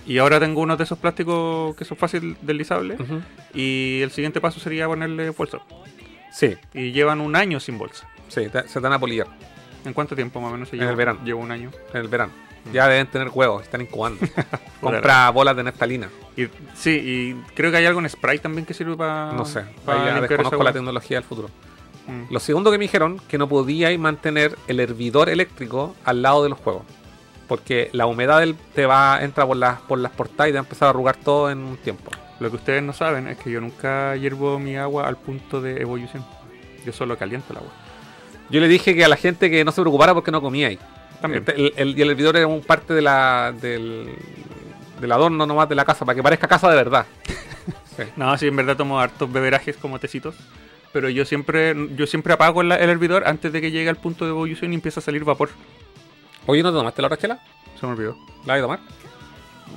Y 0.06 0.18
ahora 0.18 0.40
tengo 0.40 0.62
unos 0.62 0.78
de 0.78 0.84
esos 0.86 0.98
plásticos 0.98 1.76
que 1.76 1.84
son 1.86 1.98
fácil 1.98 2.38
deslizables 2.42 3.00
y 3.54 4.00
el 4.02 4.12
siguiente 4.12 4.40
paso 4.42 4.60
sería 4.60 4.88
ponerle 4.88 5.30
bolsa. 5.32 5.60
Sí, 6.32 6.58
Y 6.74 6.92
llevan 6.92 7.22
un 7.22 7.36
año 7.36 7.60
sin 7.60 7.78
bolsa. 7.78 8.08
sí, 8.28 8.48
se 8.68 8.80
van 8.80 8.94
a 8.94 9.00
polillar 9.00 9.28
¿En 9.86 9.94
cuánto 9.94 10.16
tiempo 10.16 10.42
más 10.42 10.50
o 10.50 10.54
menos 10.54 10.70
se 10.70 10.76
En 10.76 10.82
lleva? 10.82 10.92
el 10.92 10.98
verano. 10.98 11.20
Llevo 11.24 11.42
un 11.42 11.52
año. 11.52 11.72
en 11.94 12.02
el 12.02 12.08
verano. 12.08 12.32
Ya 12.74 12.88
deben 12.88 13.08
tener 13.08 13.30
huevos, 13.34 13.64
están 13.64 13.82
incubando. 13.82 14.20
Compra 14.82 15.30
bolas 15.32 15.56
de 15.56 15.64
neftalina. 15.64 16.10
Y, 16.36 16.48
sí, 16.76 16.92
y 16.92 17.34
creo 17.56 17.72
que 17.72 17.78
hay 17.78 17.86
algo 17.86 18.00
en 18.00 18.10
spray 18.10 18.40
también 18.40 18.66
que 18.66 18.74
sirve 18.74 18.96
para. 18.98 19.32
No 19.32 19.46
sé, 19.46 19.64
para 19.86 20.06
ya 20.06 20.22
desconozco 20.22 20.62
la 20.62 20.74
tecnología 20.74 21.18
del 21.18 21.24
futuro. 21.24 21.50
Mm. 22.08 22.32
Lo 22.34 22.40
segundo 22.40 22.72
que 22.72 22.78
me 22.78 22.84
dijeron, 22.84 23.20
que 23.28 23.38
no 23.38 23.48
podíais 23.48 23.98
mantener 24.00 24.58
el 24.68 24.80
hervidor 24.80 25.30
eléctrico 25.30 25.96
al 26.04 26.22
lado 26.22 26.44
de 26.44 26.50
los 26.50 26.60
juegos. 26.60 26.84
Porque 27.48 27.90
la 27.94 28.06
humedad 28.06 28.40
del, 28.42 28.56
te 28.76 28.86
va 28.86 29.24
entra 29.24 29.48
por 29.48 29.58
las, 29.58 29.80
por 29.82 29.98
las 29.98 30.12
portadas 30.12 30.50
y 30.50 30.52
te 30.52 30.58
va 30.58 30.60
a 30.60 30.64
empezar 30.64 30.88
a 30.88 30.90
arrugar 30.90 31.16
todo 31.18 31.50
en 31.50 31.60
un 31.60 31.78
tiempo. 31.78 32.12
Lo 32.40 32.50
que 32.50 32.56
ustedes 32.56 32.82
no 32.84 32.94
saben 32.94 33.28
es 33.28 33.38
que 33.38 33.52
yo 33.52 33.60
nunca 33.62 34.16
hiervo 34.16 34.60
mi 34.60 34.76
agua 34.78 35.08
al 35.08 35.18
punto 35.18 35.62
de 35.62 35.82
ebullición. 35.82 36.24
Yo 36.86 36.94
solo 36.94 37.18
caliento 37.18 37.48
el 37.52 37.58
agua. 37.58 37.72
Yo 38.50 38.60
le 38.62 38.68
dije 38.68 38.96
que 38.96 39.04
a 39.04 39.08
la 39.10 39.18
gente 39.18 39.50
que 39.50 39.64
no 39.66 39.72
se 39.72 39.82
preocupara 39.82 40.14
porque 40.14 40.32
no 40.32 40.42
comía 40.42 40.68
ahí. 40.70 40.80
También. 41.22 41.44
El, 41.56 41.74
el- 41.76 41.98
y 41.98 42.02
el 42.02 42.10
hervidor 42.12 42.38
era 42.38 42.48
un 42.48 42.62
parte 42.62 42.94
de 42.94 43.02
la, 43.02 43.54
del, 43.62 44.10
del 45.02 45.12
adorno 45.12 45.46
nomás 45.46 45.68
de 45.68 45.76
la 45.76 45.84
casa, 45.86 46.06
para 46.06 46.16
que 46.16 46.24
parezca 46.24 46.48
casa 46.48 46.70
de 46.70 46.76
verdad. 46.76 47.06
Sí. 47.98 48.06
No, 48.16 48.38
sí, 48.38 48.48
en 48.48 48.56
verdad 48.56 48.78
tomo 48.78 48.98
hartos 48.98 49.30
beberajes 49.30 49.76
como 49.76 50.00
tecitos. 50.00 50.34
Pero 50.94 51.10
yo 51.10 51.26
siempre, 51.26 51.76
yo 51.98 52.08
siempre 52.08 52.32
apago 52.32 52.62
el, 52.62 52.72
el 52.72 52.90
hervidor 52.90 53.28
antes 53.28 53.52
de 53.52 53.60
que 53.60 53.72
llegue 53.72 53.90
al 53.90 53.98
punto 53.98 54.24
de 54.24 54.32
ebullición 54.32 54.72
y 54.72 54.76
empieza 54.76 55.02
a 55.02 55.04
salir 55.04 55.26
vapor. 55.26 55.50
Oye, 56.46 56.64
¿no 56.64 56.72
te 56.72 56.78
tomaste 56.78 57.02
la 57.02 57.18
chela? 57.18 57.40
Se 57.78 57.86
me 57.86 57.92
olvidó. 57.92 58.16
¿La 58.46 58.54
vas 58.54 58.60
a 58.60 58.62
tomar? 58.62 58.80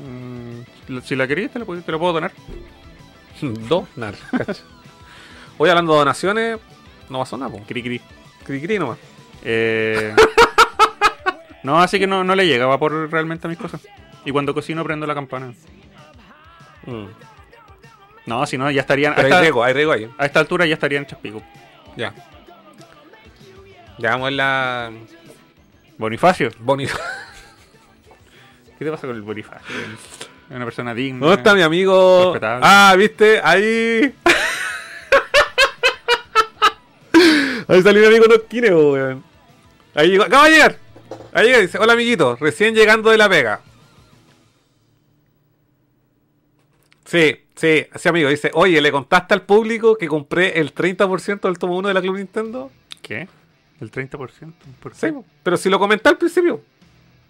Mm, 0.06 0.51
si 1.04 1.16
la 1.16 1.26
querías, 1.26 1.50
te 1.52 1.58
la, 1.58 1.64
puedo- 1.64 1.82
te 1.82 1.92
la 1.92 1.98
puedo 1.98 2.12
donar. 2.12 2.32
Donar. 3.40 4.14
cacha. 4.30 4.62
Hoy 5.58 5.68
hablando 5.70 5.92
de 5.92 5.98
donaciones, 5.98 6.58
no 7.08 7.18
pasó 7.18 7.36
nada, 7.36 7.50
po. 7.52 7.62
Cri 7.66 7.82
cri. 7.82 8.00
Cri 8.44 8.60
cri 8.62 8.78
nomás. 8.78 8.98
Eh, 9.44 10.14
no, 11.62 11.80
así 11.80 11.98
que 11.98 12.06
no, 12.06 12.24
no 12.24 12.34
le 12.34 12.46
llega 12.46 12.66
vapor 12.66 13.10
realmente 13.10 13.46
a 13.46 13.50
mis 13.50 13.58
cosas. 13.58 13.80
Y 14.24 14.30
cuando 14.30 14.54
cocino 14.54 14.84
prendo 14.84 15.06
la 15.06 15.14
campana. 15.14 15.52
Mm. 16.86 17.06
No, 18.26 18.46
si 18.46 18.56
no, 18.56 18.70
ya 18.70 18.82
estarían. 18.82 19.14
Pero 19.16 19.34
hay 19.34 19.42
riego, 19.42 19.64
hay 19.64 19.72
riego 19.72 19.92
ahí. 19.92 20.08
a 20.18 20.26
esta 20.26 20.38
altura 20.40 20.64
ya 20.66 20.74
estarían 20.74 21.06
chaspico. 21.06 21.42
Ya. 21.96 22.14
Ya 23.98 24.10
vamos 24.10 24.26
ver 24.26 24.32
la. 24.34 24.92
Bonifacio. 25.98 26.50
Bonifacio. 26.60 27.04
¿Qué 28.78 28.84
te 28.84 28.90
pasa 28.90 29.06
con 29.06 29.16
el 29.16 29.22
Bonifacio? 29.22 29.76
Es 30.52 30.56
una 30.56 30.66
persona 30.66 30.94
digna. 30.94 31.20
¿Dónde 31.20 31.36
está 31.36 31.54
mi 31.54 31.62
amigo? 31.62 32.32
Respetable. 32.34 32.66
Ah, 32.68 32.94
¿viste? 32.98 33.40
Ahí. 33.42 34.14
Ahí 37.68 37.80
salió 37.82 38.02
mi 38.02 38.06
amigo 38.08 38.26
Nosquine, 38.26 38.70
po, 38.70 38.92
weón. 38.92 39.24
Ahí 39.94 40.10
llegó. 40.10 40.24
Acaba 40.24 40.44
de 40.44 40.50
llegar. 40.50 40.76
Ahí 41.32 41.46
llega 41.46 41.58
dice, 41.60 41.78
hola 41.78 41.94
amiguito, 41.94 42.36
recién 42.36 42.74
llegando 42.74 43.08
de 43.10 43.16
la 43.16 43.30
pega. 43.30 43.62
Sí, 47.06 47.38
sí, 47.54 47.86
sí 47.94 48.08
amigo, 48.10 48.28
dice, 48.28 48.50
oye, 48.52 48.78
¿le 48.82 48.92
contaste 48.92 49.32
al 49.32 49.40
público 49.42 49.96
que 49.96 50.06
compré 50.06 50.60
el 50.60 50.74
30% 50.74 51.40
del 51.40 51.58
tomo 51.58 51.78
1 51.78 51.88
de 51.88 51.94
la 51.94 52.02
Club 52.02 52.16
Nintendo? 52.16 52.70
¿Qué? 53.00 53.26
¿El 53.80 53.90
30%? 53.90 54.52
¿Por 54.82 54.94
Sí, 54.94 55.06
qué? 55.06 55.12
po, 55.14 55.24
pero 55.42 55.56
si 55.56 55.70
lo 55.70 55.78
comenté 55.78 56.10
al 56.10 56.18
principio. 56.18 56.60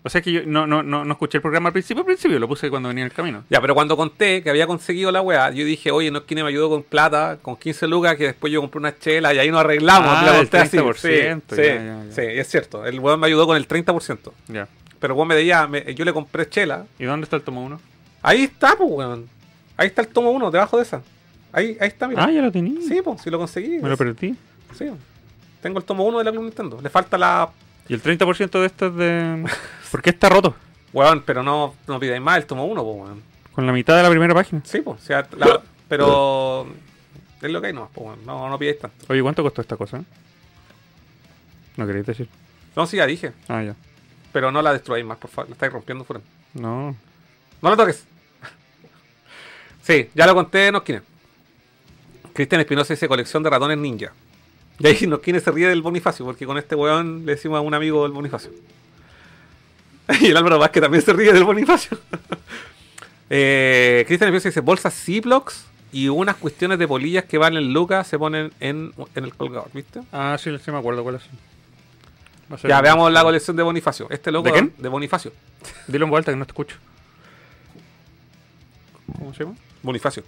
O 0.05 0.09
sea 0.11 0.21
que 0.21 0.33
yo 0.33 0.41
no, 0.45 0.67
no, 0.67 0.83
no, 0.83 1.05
no 1.05 1.13
escuché 1.13 1.39
el 1.39 1.43
programa 1.43 1.69
al 1.69 1.73
principio, 1.73 2.01
al 2.01 2.07
principio 2.07 2.37
lo 2.41 2.49
puse 2.49 2.69
cuando 2.71 2.89
venía 2.89 3.05
en 3.05 3.11
el 3.11 3.15
camino. 3.15 3.45
Ya, 3.51 3.61
pero 3.61 3.73
cuando 3.75 3.97
conté 3.97 4.43
que 4.43 4.51
había 4.51 4.67
conseguido 4.67 5.13
la 5.13 5.21
weá, 5.21 5.51
yo 5.53 5.65
dije, 5.65 5.93
oye, 5.93 6.11
Nosquine 6.11 6.43
me 6.43 6.49
ayudó 6.49 6.71
con 6.71 6.83
plata, 6.83 7.39
con 7.41 7.55
15 7.57 7.87
lucas, 7.87 8.17
que 8.17 8.25
después 8.25 8.53
yo 8.53 8.61
compré 8.61 8.81
una 8.81 8.99
chela 8.99 9.33
y 9.33 9.39
ahí 9.39 9.51
nos 9.53 9.61
arreglamos. 9.61 10.09
Ah, 10.11 10.23
la 10.27 10.33
el 10.33 10.37
conté 10.49 10.59
así. 10.59 10.77
30%, 10.77 10.95
Sí, 10.97 11.09
ya, 11.09 11.41
sí, 11.57 11.63
ya, 11.63 12.05
ya. 12.05 12.13
sí, 12.13 12.21
es 12.23 12.49
cierto. 12.49 12.85
El 12.85 12.99
weón 12.99 13.21
me 13.21 13.29
ayudó 13.29 13.47
con 13.47 13.57
el 13.57 13.69
30%. 13.69 14.33
Ya. 14.49 14.67
Pero 14.99 15.15
weón 15.15 15.29
me 15.29 15.37
decía, 15.37 15.69
me- 15.69 15.95
yo 15.95 16.05
le 16.05 16.13
compré 16.13 16.49
chela. 16.49 16.85
¿Y 16.99 17.05
dónde 17.05 17.23
está 17.25 17.37
el 17.37 17.43
tomo 17.43 17.63
1? 17.65 17.81
Ahí 18.23 18.43
está, 18.43 18.75
pues, 18.77 18.91
weón. 18.91 19.29
Ahí 19.77 19.87
está 19.87 20.03
el 20.03 20.09
tomo 20.09 20.33
1, 20.33 20.51
debajo 20.51 20.79
de 20.79 20.83
esa. 20.83 21.03
Ahí, 21.53 21.77
ahí 21.81 21.89
está, 21.89 22.09
mira. 22.09 22.25
Ah, 22.25 22.31
ya 22.33 22.43
lo 22.43 22.51
tenía. 22.51 22.81
Sí, 22.89 23.01
pues, 23.05 23.23
si 23.23 23.31
lo 23.31 23.39
conseguí. 23.39 23.79
Me 23.79 23.89
lo 23.89 23.97
perdí. 23.97 24.35
Sí. 24.77 24.87
Tengo 25.61 25.79
el 25.79 25.85
tomo 25.85 26.05
1 26.07 26.19
de 26.19 26.25
la 26.25 26.33
Club 26.33 26.43
Nintendo. 26.43 26.81
Le 26.83 26.91
falta 26.91 27.17
la. 27.17 27.51
¿Y 27.89 27.95
el 27.95 28.03
30% 28.03 28.59
de 28.61 28.67
esto 28.67 28.87
es 28.89 28.97
de...? 28.97 29.45
¿Por 29.93 30.03
qué 30.03 30.11
está 30.11 30.29
roto? 30.29 30.57
Weón, 30.93 31.23
pero 31.25 31.43
no, 31.45 31.75
no 31.87 32.01
pidáis 32.01 32.21
más 32.21 32.39
el 32.39 32.47
tomo 32.47 32.65
1, 32.65 32.83
pues, 32.83 32.97
weón. 32.97 33.23
Con 33.53 33.67
la 33.67 33.73
mitad 33.73 33.97
de 33.97 34.03
la 34.03 34.11
primera 34.11 34.35
página. 34.35 34.61
Sí, 34.65 34.81
pues. 34.81 35.01
o 35.01 35.05
sea, 35.05 35.27
la- 35.37 35.63
pero. 35.89 36.67
Es 37.41 37.51
lo 37.51 37.61
que 37.61 37.69
hay, 37.69 37.73
no, 37.73 37.89
pues, 37.95 38.07
weón. 38.09 38.27
No, 38.27 38.49
no 38.49 38.59
pidáis 38.59 38.79
tanto. 38.81 39.07
Oye, 39.09 39.23
¿cuánto 39.23 39.43
costó 39.45 39.61
esta 39.61 39.77
cosa? 39.77 40.03
No 41.77 41.87
queréis 41.87 42.07
decir. 42.07 42.29
No, 42.75 42.87
sí, 42.87 42.97
ya 42.97 43.07
dije. 43.07 43.33
Ah, 43.49 43.63
ya. 43.63 43.77
Pero 44.33 44.51
no 44.51 44.61
la 44.63 44.73
destruyáis 44.73 45.07
más, 45.07 45.19
por 45.19 45.31
favor. 45.31 45.51
La 45.51 45.55
estáis 45.55 45.73
rompiendo 45.73 46.05
fuera. 46.05 46.23
No. 46.55 46.97
No 47.61 47.71
la 47.71 47.77
toques. 47.77 48.05
Sí, 49.83 50.09
ya 50.15 50.27
lo 50.27 50.35
conté 50.35 50.69
en. 50.69 50.77
Cristian 52.33 52.61
Espinosa 52.61 52.95
dice 52.95 53.09
colección 53.09 53.43
de 53.43 53.51
ratones 53.51 53.79
ninja. 53.79 54.13
Y 54.79 54.87
ahí 54.87 55.07
Nosquine 55.07 55.41
se 55.41 55.51
ríe 55.51 55.69
del 55.69 55.83
Bonifacio, 55.83 56.25
porque 56.25 56.47
con 56.47 56.57
este 56.57 56.75
weón 56.75 57.27
le 57.27 57.33
decimos 57.33 57.59
a 57.59 57.61
un 57.61 57.75
amigo 57.75 58.05
del 58.05 58.13
Bonifacio. 58.13 58.51
Y 60.21 60.27
el 60.27 60.37
Álvaro 60.37 60.59
Vázquez 60.59 60.83
también 60.83 61.03
se 61.03 61.13
ríe 61.13 61.33
del 61.33 61.45
Bonifacio. 61.45 61.99
eh, 63.31 64.05
Cristian 64.07 64.29
Espinosa 64.29 64.49
dice 64.49 64.61
bolsas 64.61 64.95
Ziplocs 64.95 65.67
y 65.93 66.09
unas 66.09 66.37
cuestiones 66.37 66.79
de 66.79 66.89
polillas 66.89 67.25
que 67.25 67.39
valen 67.39 67.73
lucas 67.73 68.07
se 68.07 68.19
ponen 68.19 68.53
en, 68.61 68.93
en 69.15 69.25
el 69.25 69.35
colgador, 69.35 69.71
¿viste? 69.73 70.01
Ah, 70.13 70.37
sí, 70.41 70.51
sí 70.59 70.71
me 70.71 70.79
acuerdo 70.79 71.03
cuáles 71.03 71.23
son. 71.23 71.33
Va 72.51 72.57
a 72.57 72.59
ser- 72.59 72.71
Ya 72.71 72.81
veamos 72.81 73.13
la 73.13 73.23
colección 73.23 73.57
de 73.57 73.63
Bonifacio. 73.63 74.07
Este 74.11 74.31
loco 74.33 74.47
¿De 74.47 74.53
quién? 74.53 74.75
de 74.79 74.89
Bonifacio. 74.89 75.33
Dilo 75.87 76.05
en 76.07 76.11
vuelta 76.11 76.33
que 76.33 76.37
no 76.37 76.45
te 76.47 76.51
escucho. 76.51 76.77
¿Cómo 79.19 79.35
se 79.35 79.45
llama? 79.45 79.57
Bonifacio. 79.83 80.23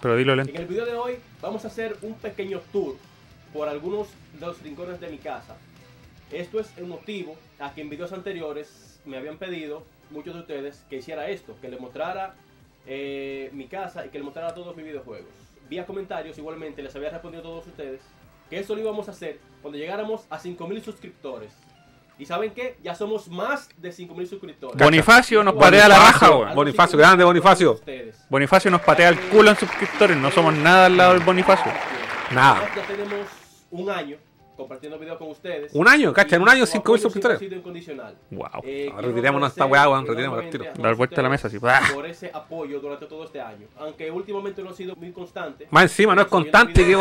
Pero 0.00 0.16
dilo 0.16 0.32
En 0.32 0.38
lento. 0.38 0.60
el 0.60 0.66
video 0.66 0.84
de 0.86 0.94
hoy 0.94 1.14
vamos 1.40 1.64
a 1.64 1.68
hacer 1.68 1.96
un 2.02 2.14
pequeño 2.14 2.60
tour 2.72 2.96
por 3.52 3.68
algunos 3.68 4.08
de 4.38 4.46
los 4.46 4.60
rincones 4.62 5.00
de 5.00 5.08
mi 5.08 5.18
casa. 5.18 5.56
Esto 6.32 6.60
es 6.60 6.72
el 6.78 6.86
motivo 6.86 7.36
a 7.60 7.74
que 7.74 7.82
en 7.82 7.90
videos 7.90 8.12
anteriores 8.12 9.00
me 9.04 9.18
habían 9.18 9.36
pedido, 9.36 9.84
muchos 10.10 10.34
de 10.34 10.40
ustedes, 10.40 10.82
que 10.88 10.96
hiciera 10.96 11.28
esto, 11.28 11.54
que 11.60 11.68
les 11.68 11.78
mostrara 11.78 12.34
eh, 12.86 13.50
mi 13.52 13.66
casa 13.66 14.06
y 14.06 14.08
que 14.08 14.18
les 14.18 14.24
mostrara 14.24 14.54
todos 14.54 14.74
mis 14.74 14.86
videojuegos. 14.86 15.28
Vía 15.68 15.84
comentarios 15.84 16.38
igualmente 16.38 16.82
les 16.82 16.96
había 16.96 17.10
respondido 17.10 17.42
a 17.42 17.44
todos 17.44 17.66
ustedes 17.66 18.00
que 18.48 18.58
eso 18.58 18.74
lo 18.74 18.80
íbamos 18.80 19.08
a 19.08 19.10
hacer 19.10 19.40
cuando 19.60 19.78
llegáramos 19.78 20.26
a 20.30 20.38
5000 20.38 20.82
suscriptores. 20.82 21.52
¿Y 22.18 22.24
saben 22.24 22.52
qué? 22.52 22.76
Ya 22.82 22.94
somos 22.94 23.28
más 23.28 23.68
de 23.78 23.92
5000 23.92 24.26
suscriptores. 24.26 24.78
Bonifacio 24.78 25.42
nos 25.42 25.54
patea 25.54 25.88
la 25.88 25.98
raja, 25.98 26.30
weón. 26.30 26.54
Bonifacio, 26.54 26.98
grande 26.98 27.24
Bonifacio. 27.24 27.78
Bonifacio 28.30 28.70
nos 28.70 28.80
patea 28.80 29.10
el 29.10 29.20
culo 29.20 29.50
en 29.50 29.56
suscriptores. 29.56 30.16
No 30.16 30.30
somos 30.30 30.54
nada 30.54 30.86
al 30.86 30.96
lado 30.96 31.12
del 31.14 31.22
Bonifacio. 31.22 31.72
Nada. 32.30 32.70
Ya 32.74 32.86
tenemos 32.86 33.26
un 33.70 33.90
año 33.90 34.16
compartiendo 34.62 34.98
videos 34.98 35.18
con 35.18 35.30
ustedes. 35.30 35.72
Un 35.74 35.88
año, 35.88 36.12
cacha, 36.12 36.36
en 36.36 36.42
un 36.42 36.48
año 36.48 36.66
Su 36.66 36.72
5.000 36.72 36.80
apoyo 36.80 37.02
suscriptores. 37.02 37.38
sido 37.38 37.56
incondicional. 37.56 38.16
Wow. 38.30 38.46
Eh, 38.64 38.92
retirémonos 38.98 39.50
esta 39.50 39.66
weá, 39.66 39.88
weón, 39.88 40.06
enormemente 40.06 40.58
tiro. 40.58 40.64
Dar 40.74 40.94
vuelta 40.94 41.20
a 41.20 41.24
la 41.24 41.28
mesa, 41.28 41.48
así. 41.48 41.58
Por 41.58 42.06
ese 42.06 42.30
apoyo 42.32 42.80
durante 42.80 43.06
todo 43.06 43.24
este 43.24 43.40
año. 43.40 43.66
Aunque 43.78 44.10
últimamente 44.10 44.62
no 44.62 44.70
ha 44.70 44.74
sido 44.74 44.96
muy 44.96 45.12
constante. 45.12 45.66
Más 45.70 45.84
encima, 45.84 46.14
no 46.14 46.22
es 46.22 46.28
constante. 46.28 46.82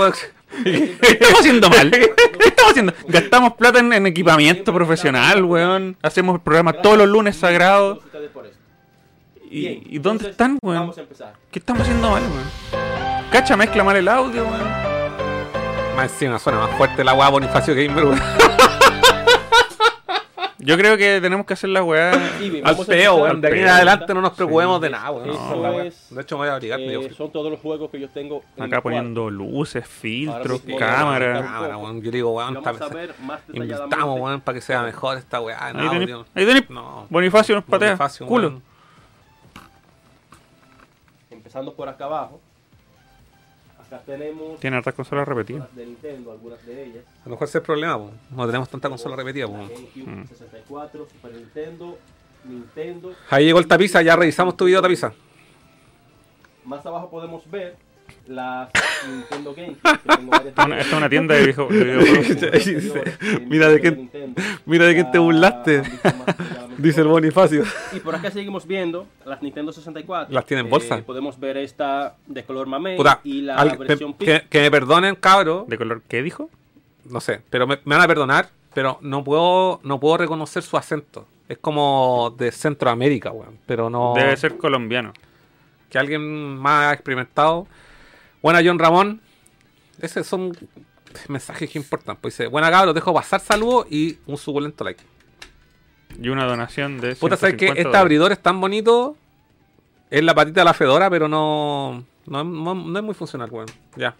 ¿Qué 0.63 1.07
estamos 1.11 1.39
haciendo 1.39 1.69
mal? 1.69 1.91
¿Qué 1.91 2.47
estamos 2.47 2.71
haciendo? 2.71 2.93
Gastamos 3.07 3.53
plata 3.53 3.79
en, 3.79 3.93
en 3.93 4.07
equipamiento 4.07 4.73
profesional, 4.73 5.43
weón. 5.43 5.97
Hacemos 6.01 6.35
el 6.35 6.41
programa 6.41 6.73
todos 6.73 6.97
los 6.97 7.07
lunes 7.07 7.35
sagrados. 7.37 7.99
¿Y, 9.49 9.95
¿y 9.95 9.99
dónde 9.99 10.29
están, 10.29 10.57
weón? 10.61 10.79
Vamos 10.79 10.97
a 10.97 11.01
empezar. 11.01 11.33
¿Qué 11.51 11.59
estamos 11.59 11.81
haciendo 11.81 12.09
mal, 12.09 12.23
weón? 12.23 13.29
Cacha, 13.31 13.55
mezcla 13.55 13.83
mal 13.83 13.95
el 13.95 14.07
audio, 14.07 14.43
weón. 14.43 14.90
Más 16.01 16.11
encima, 16.13 16.39
suena 16.39 16.57
más 16.59 16.71
fuerte 16.77 17.03
la 17.03 17.13
weá 17.13 17.29
Bonifacio 17.29 17.75
Gamer, 17.75 18.05
weón. 18.05 18.19
Yo 20.57 20.75
creo 20.77 20.97
que 20.97 21.19
tenemos 21.21 21.45
que 21.45 21.53
hacer 21.53 21.69
la 21.69 21.83
weá. 21.83 22.11
Al 22.63 22.77
peo, 22.87 23.15
weón. 23.17 23.39
De 23.39 23.47
aquí 23.49 23.59
en 23.59 23.67
adelante 23.67 24.11
no 24.15 24.21
nos 24.21 24.31
preocupemos 24.33 24.77
Sí. 24.77 24.83
de 24.83 24.89
nada, 24.89 25.11
weón. 25.11 25.27
No, 25.61 25.79
es, 25.81 26.07
De 26.09 26.21
hecho, 26.23 26.37
me 26.37 26.39
voy 26.45 26.49
a 26.49 26.53
abrigar 26.55 26.79
medio 26.79 27.01
Eh, 27.01 27.13
son 27.15 27.31
todos 27.31 27.51
los 27.51 27.59
juegos 27.59 27.91
que 27.91 27.99
yo 27.99 28.09
tengo 28.09 28.41
en 28.57 28.63
Acá 28.63 28.81
cuarto. 28.81 28.83
poniendo 28.83 29.29
luces, 29.29 29.87
filtros, 29.87 30.61
Ahora 30.61 30.65
mismo 30.65 30.79
cámara. 30.79 31.77
weón. 31.77 32.01
Yo 32.01 32.09
digo, 32.09 32.31
weón. 32.31 32.59
Invirtamos, 33.53 34.19
weón, 34.19 34.41
para 34.41 34.55
que 34.55 34.61
sea 34.61 34.81
mejor 34.81 35.19
esta 35.19 35.39
weá. 35.39 35.65
Ahí 35.67 35.73
audio. 35.87 35.91
tenés, 35.99 36.15
ahí 36.33 36.45
tenés. 36.47 36.69
No. 36.71 37.05
Bonifacio 37.11 37.53
nos 37.53 37.63
patea. 37.63 37.89
Bonifacio, 37.89 38.25
Culo. 38.25 38.59
Empezando 41.29 41.73
por 41.75 41.87
acá 41.89 42.05
abajo. 42.05 42.41
Tenemos 43.99 44.59
Tiene 44.59 44.77
hartas 44.77 44.93
consolas 44.93 45.27
repetidas. 45.27 45.73
de 45.75 45.85
Nintendo, 45.85 46.31
algunas 46.31 46.65
de 46.65 46.83
ellas. 46.85 47.03
A 47.21 47.25
lo 47.25 47.31
mejor 47.31 47.47
ese 47.47 47.57
es 47.57 47.61
el 47.61 47.65
problema. 47.65 47.99
No 48.29 48.45
tenemos 48.45 48.69
tanta 48.69 48.89
consola 48.89 49.15
repetida. 49.15 49.47
GameCube 49.47 50.05
Mm. 50.05 50.27
64, 50.27 51.07
Super 51.09 51.33
Nintendo, 51.33 51.97
Nintendo. 52.45 53.13
Ahí 53.29 53.45
llegó 53.45 53.59
el 53.59 53.67
tapiza, 53.67 54.01
ya 54.01 54.15
revisamos 54.15 54.55
tu 54.57 54.65
video, 54.65 54.81
tapiza. 54.81 55.13
Más 56.65 56.85
abajo 56.85 57.09
podemos 57.09 57.49
ver 57.49 57.75
las 58.31 58.69
Nintendo 59.07 59.53
que 59.55 59.61
tengo 59.65 60.29
varias 60.31 60.47
Esta 60.47 60.77
es 60.79 60.93
una- 60.93 61.09
tienda 61.09 61.35
de 61.35 61.45
video- 61.47 61.67
de 61.67 61.83
videojuegos. 61.83 63.09
Mira 63.47 63.69
de 63.69 63.81
qué- 63.81 64.37
mira 64.65 64.85
de 64.85 64.95
qué 64.95 65.03
te 65.05 65.19
burlaste. 65.19 65.83
Dice 66.77 67.01
el 67.01 67.07
Bonifacio. 67.07 67.63
Y 67.93 67.99
por 67.99 68.15
acá 68.15 68.31
seguimos 68.31 68.65
viendo 68.65 69.05
las 69.25 69.41
Nintendo 69.41 69.71
64. 69.71 70.33
Las 70.33 70.45
tienen 70.45 70.65
en 70.65 70.71
bolsa. 70.71 70.97
Eh, 70.97 71.03
podemos 71.03 71.39
ver 71.39 71.57
esta 71.57 72.15
de 72.25 72.43
color 72.43 72.67
mamey 72.67 72.97
Puta, 72.97 73.19
y 73.23 73.41
la 73.41 73.55
al- 73.55 73.77
versión 73.77 74.13
que, 74.15 74.43
me 74.51 74.71
perdonen, 74.71 75.15
cabro. 75.15 75.65
¿De 75.67 75.77
color 75.77 76.01
qué 76.07 76.23
dijo? 76.23 76.49
No 77.09 77.19
sé, 77.19 77.41
pero 77.49 77.67
me, 77.67 77.79
me 77.85 77.95
van 77.95 78.05
a 78.05 78.07
perdonar, 78.07 78.49
pero 78.73 78.97
no 79.01 79.23
puedo, 79.23 79.79
no 79.83 79.99
puedo 79.99 80.17
reconocer 80.17 80.63
su 80.63 80.77
acento. 80.77 81.27
Es 81.49 81.57
como 81.57 82.33
de 82.37 82.51
Centroamérica, 82.51 83.31
weón. 83.31 83.57
Pero 83.65 83.89
no. 83.89 84.13
Debe 84.15 84.37
ser 84.37 84.57
colombiano. 84.57 85.11
Que 85.89 85.99
alguien 85.99 86.57
más 86.57 86.93
experimentado. 86.93 87.67
Buena, 88.41 88.61
John 88.63 88.79
Ramón. 88.79 89.21
Esos 89.99 90.25
son 90.25 90.51
mensajes 91.27 91.69
que 91.69 91.77
importan. 91.79 92.17
Pues 92.17 92.33
dice, 92.35 92.47
buena 92.47 92.71
cabros, 92.71 92.95
dejo 92.95 93.13
pasar 93.13 93.39
saludos 93.39 93.85
y 93.89 94.17
un 94.25 94.37
suculento 94.37 94.83
like. 94.83 95.03
Y 96.21 96.29
una 96.29 96.45
donación 96.45 96.99
de. 96.99 97.15
Puta, 97.15 97.37
¿sabes 97.37 97.55
que 97.55 97.65
150 97.67 97.81
Este 97.89 97.97
abridor 97.97 98.31
es 98.31 98.39
tan 98.41 98.59
bonito. 98.59 99.15
Es 100.09 100.23
la 100.23 100.33
patita 100.35 100.61
de 100.61 100.65
la 100.65 100.73
Fedora, 100.73 101.09
pero 101.09 101.27
no. 101.27 102.03
No, 102.25 102.43
no- 102.43 102.75
no 102.75 102.99
es 102.99 103.05
muy 103.05 103.13
funcional, 103.13 103.49
weón. 103.49 103.67
Ya, 103.95 104.15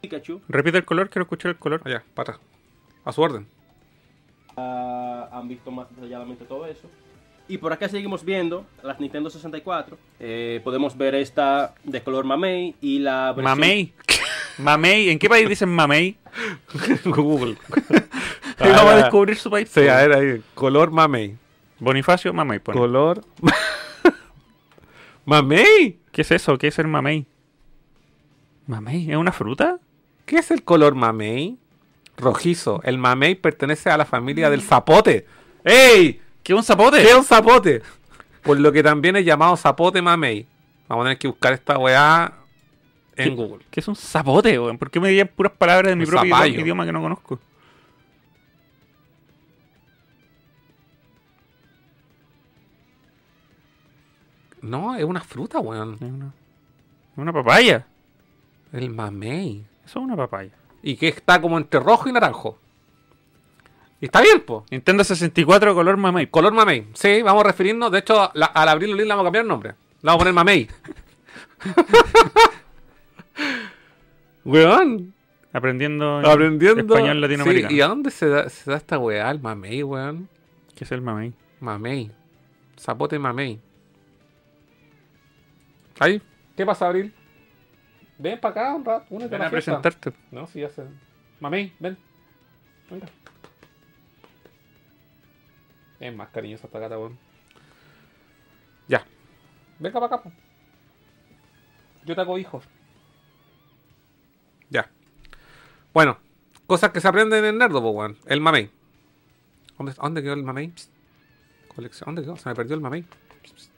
Pikachu. 0.00 0.40
Repite 0.48 0.78
el 0.78 0.84
color, 0.84 1.08
quiero 1.10 1.22
escuchar 1.24 1.50
el 1.52 1.56
color. 1.58 1.80
allá, 1.84 2.02
para 2.14 2.32
atrás. 2.34 2.46
A 3.04 3.12
su 3.12 3.22
orden. 3.22 3.46
Ah, 4.56 5.28
han 5.32 5.48
visto 5.48 5.70
más 5.70 5.88
detalladamente 5.94 6.44
todo 6.44 6.66
eso. 6.66 6.88
Y 7.52 7.58
por 7.58 7.70
acá 7.70 7.86
seguimos 7.86 8.24
viendo 8.24 8.64
las 8.82 8.98
Nintendo 8.98 9.28
64. 9.28 9.98
Eh, 10.20 10.62
podemos 10.64 10.96
ver 10.96 11.14
esta 11.14 11.74
de 11.84 12.02
color 12.02 12.24
mamey 12.24 12.74
y 12.80 12.98
la 13.00 13.34
versión 13.34 13.44
Mamey. 13.44 13.92
Mamey. 14.56 15.10
¿En 15.10 15.18
qué 15.18 15.28
país 15.28 15.46
dicen 15.46 15.68
mamey? 15.68 16.16
Google. 17.04 17.58
Y 18.58 18.68
vamos 18.68 18.92
a 18.92 18.96
descubrir 18.96 19.36
su 19.36 19.50
país. 19.50 19.68
Sí, 19.68 19.86
a 19.86 19.96
ver 19.96 20.12
ahí. 20.14 20.42
Color 20.54 20.92
mamey. 20.92 21.36
Bonifacio, 21.78 22.32
mamey. 22.32 22.58
pone. 22.58 22.78
Color. 22.78 23.22
mamey. 25.26 25.98
¿Qué 26.10 26.22
es 26.22 26.30
eso? 26.30 26.56
¿Qué 26.56 26.68
es 26.68 26.78
el 26.78 26.88
mamey? 26.88 27.26
¿Mamey? 28.66 29.10
¿Es 29.10 29.16
una 29.18 29.32
fruta? 29.32 29.78
¿Qué 30.24 30.36
es 30.36 30.50
el 30.50 30.62
color 30.64 30.94
mamey? 30.94 31.58
rojizo. 32.16 32.80
El 32.82 32.96
mamey 32.96 33.34
pertenece 33.34 33.90
a 33.90 33.98
la 33.98 34.06
familia 34.06 34.48
del 34.48 34.62
zapote. 34.62 35.26
¡Ey! 35.64 36.21
¿Qué 36.42 36.54
un 36.54 36.62
zapote? 36.62 36.98
¿Qué 36.98 37.08
es 37.10 37.14
un 37.14 37.24
zapote? 37.24 37.82
Por 38.42 38.58
lo 38.58 38.72
que 38.72 38.82
también 38.82 39.16
es 39.16 39.24
llamado 39.24 39.56
zapote 39.56 40.02
mamey. 40.02 40.46
Vamos 40.88 41.04
a 41.04 41.06
tener 41.06 41.18
que 41.18 41.28
buscar 41.28 41.52
esta 41.52 41.78
weá 41.78 42.32
en 43.16 43.30
¿Qué- 43.30 43.34
Google. 43.34 43.64
¿Qué 43.70 43.80
es 43.80 43.88
un 43.88 43.94
zapote, 43.96 44.58
weón? 44.58 44.78
¿Por 44.78 44.90
qué 44.90 44.98
me 45.00 45.08
dirían 45.08 45.28
puras 45.34 45.52
palabras 45.56 45.90
de 45.90 45.96
mi 45.96 46.04
propio 46.06 46.30
zapallo. 46.34 46.60
idioma, 46.60 46.84
que 46.84 46.92
no 46.92 47.00
conozco? 47.00 47.38
No, 54.60 54.94
es 54.94 55.04
una 55.04 55.20
fruta, 55.20 55.58
weón. 55.60 55.94
Es 55.94 56.02
una, 56.02 56.32
una 57.16 57.32
papaya. 57.32 57.86
El 58.72 58.90
mamey. 58.90 59.64
Eso 59.84 59.98
es 59.98 60.04
una 60.04 60.16
papaya. 60.16 60.52
Y 60.82 60.96
que 60.96 61.08
está 61.08 61.40
como 61.40 61.58
entre 61.58 61.80
rojo 61.80 62.08
y 62.08 62.12
naranjo. 62.12 62.58
Y 64.02 64.06
está 64.06 64.20
bien, 64.20 64.40
po. 64.44 64.66
Nintendo 64.70 65.04
64 65.04 65.74
color 65.74 65.96
mamey. 65.96 66.26
Color 66.26 66.52
mamey. 66.52 66.88
Sí, 66.92 67.22
vamos 67.22 67.44
a 67.44 67.46
referirnos. 67.46 67.90
De 67.92 68.00
hecho, 68.00 68.30
la- 68.34 68.46
al 68.46 68.68
abrirlo 68.68 68.96
le 68.96 69.04
vamos 69.06 69.22
a 69.22 69.26
cambiar 69.26 69.44
el 69.44 69.48
nombre. 69.48 69.70
Le 69.70 69.76
vamos 70.02 70.16
a 70.16 70.18
poner 70.18 70.34
mamey. 70.34 70.68
weón. 74.44 75.14
Aprendiendo, 75.52 76.18
Aprendiendo. 76.18 76.94
español 76.94 77.20
latinoamericano. 77.20 77.70
Sí, 77.70 77.76
¿Y 77.76 77.80
a 77.82 77.88
dónde 77.88 78.10
se 78.10 78.26
da, 78.28 78.48
se 78.48 78.70
da 78.70 78.76
esta 78.78 78.98
weá? 78.98 79.30
El 79.30 79.40
mamey, 79.40 79.82
weón. 79.82 80.28
¿Qué 80.74 80.84
es 80.84 80.92
el 80.92 81.02
mamey? 81.02 81.32
Mamey. 81.60 82.10
Zapote 82.80 83.18
mamey. 83.18 83.60
Ahí. 86.00 86.20
¿Qué 86.56 86.64
pasa, 86.66 86.88
Abril? 86.88 87.12
Ven 88.18 88.40
para 88.40 88.52
acá 88.52 88.74
un 88.74 88.84
rato. 88.84 89.06
Únete 89.10 89.30
Ven 89.30 89.40
la 89.40 89.46
a 89.46 89.50
fiesta. 89.50 89.80
presentarte. 89.80 90.18
No, 90.30 90.46
sí, 90.46 90.60
ya 90.60 90.70
sé. 90.70 90.84
Mamey, 91.40 91.72
ven. 91.78 91.98
Venga. 92.90 93.06
Es 96.02 96.14
más 96.14 96.30
cariñosa 96.30 96.66
esta 96.66 96.78
gata, 96.80 96.98
weón. 96.98 97.16
Ya. 98.88 99.06
Venga 99.78 100.00
para 100.00 100.06
acá, 100.16 100.22
po. 100.24 100.32
Yo 102.04 102.14
te 102.16 102.20
hago 102.20 102.38
hijos. 102.38 102.64
Ya. 104.68 104.90
Bueno, 105.94 106.18
cosas 106.66 106.90
que 106.90 107.00
se 107.00 107.06
aprenden 107.06 107.44
en 107.44 107.58
Nerdo, 107.58 107.78
weón. 107.80 108.16
El 108.26 108.40
mamey. 108.40 108.68
¿Dónde, 109.78 109.92
¿Dónde 109.94 110.22
quedó 110.22 110.32
el 110.34 110.42
mamey? 110.42 110.72
Psst. 110.74 110.90
Colección. 111.74 112.06
¿Dónde 112.06 112.22
quedó? 112.22 112.36
Se 112.36 112.48
me 112.48 112.54
perdió 112.56 112.74
el 112.74 112.80
mamey. 112.80 113.02
Psst, 113.02 113.56
psst. 113.56 113.72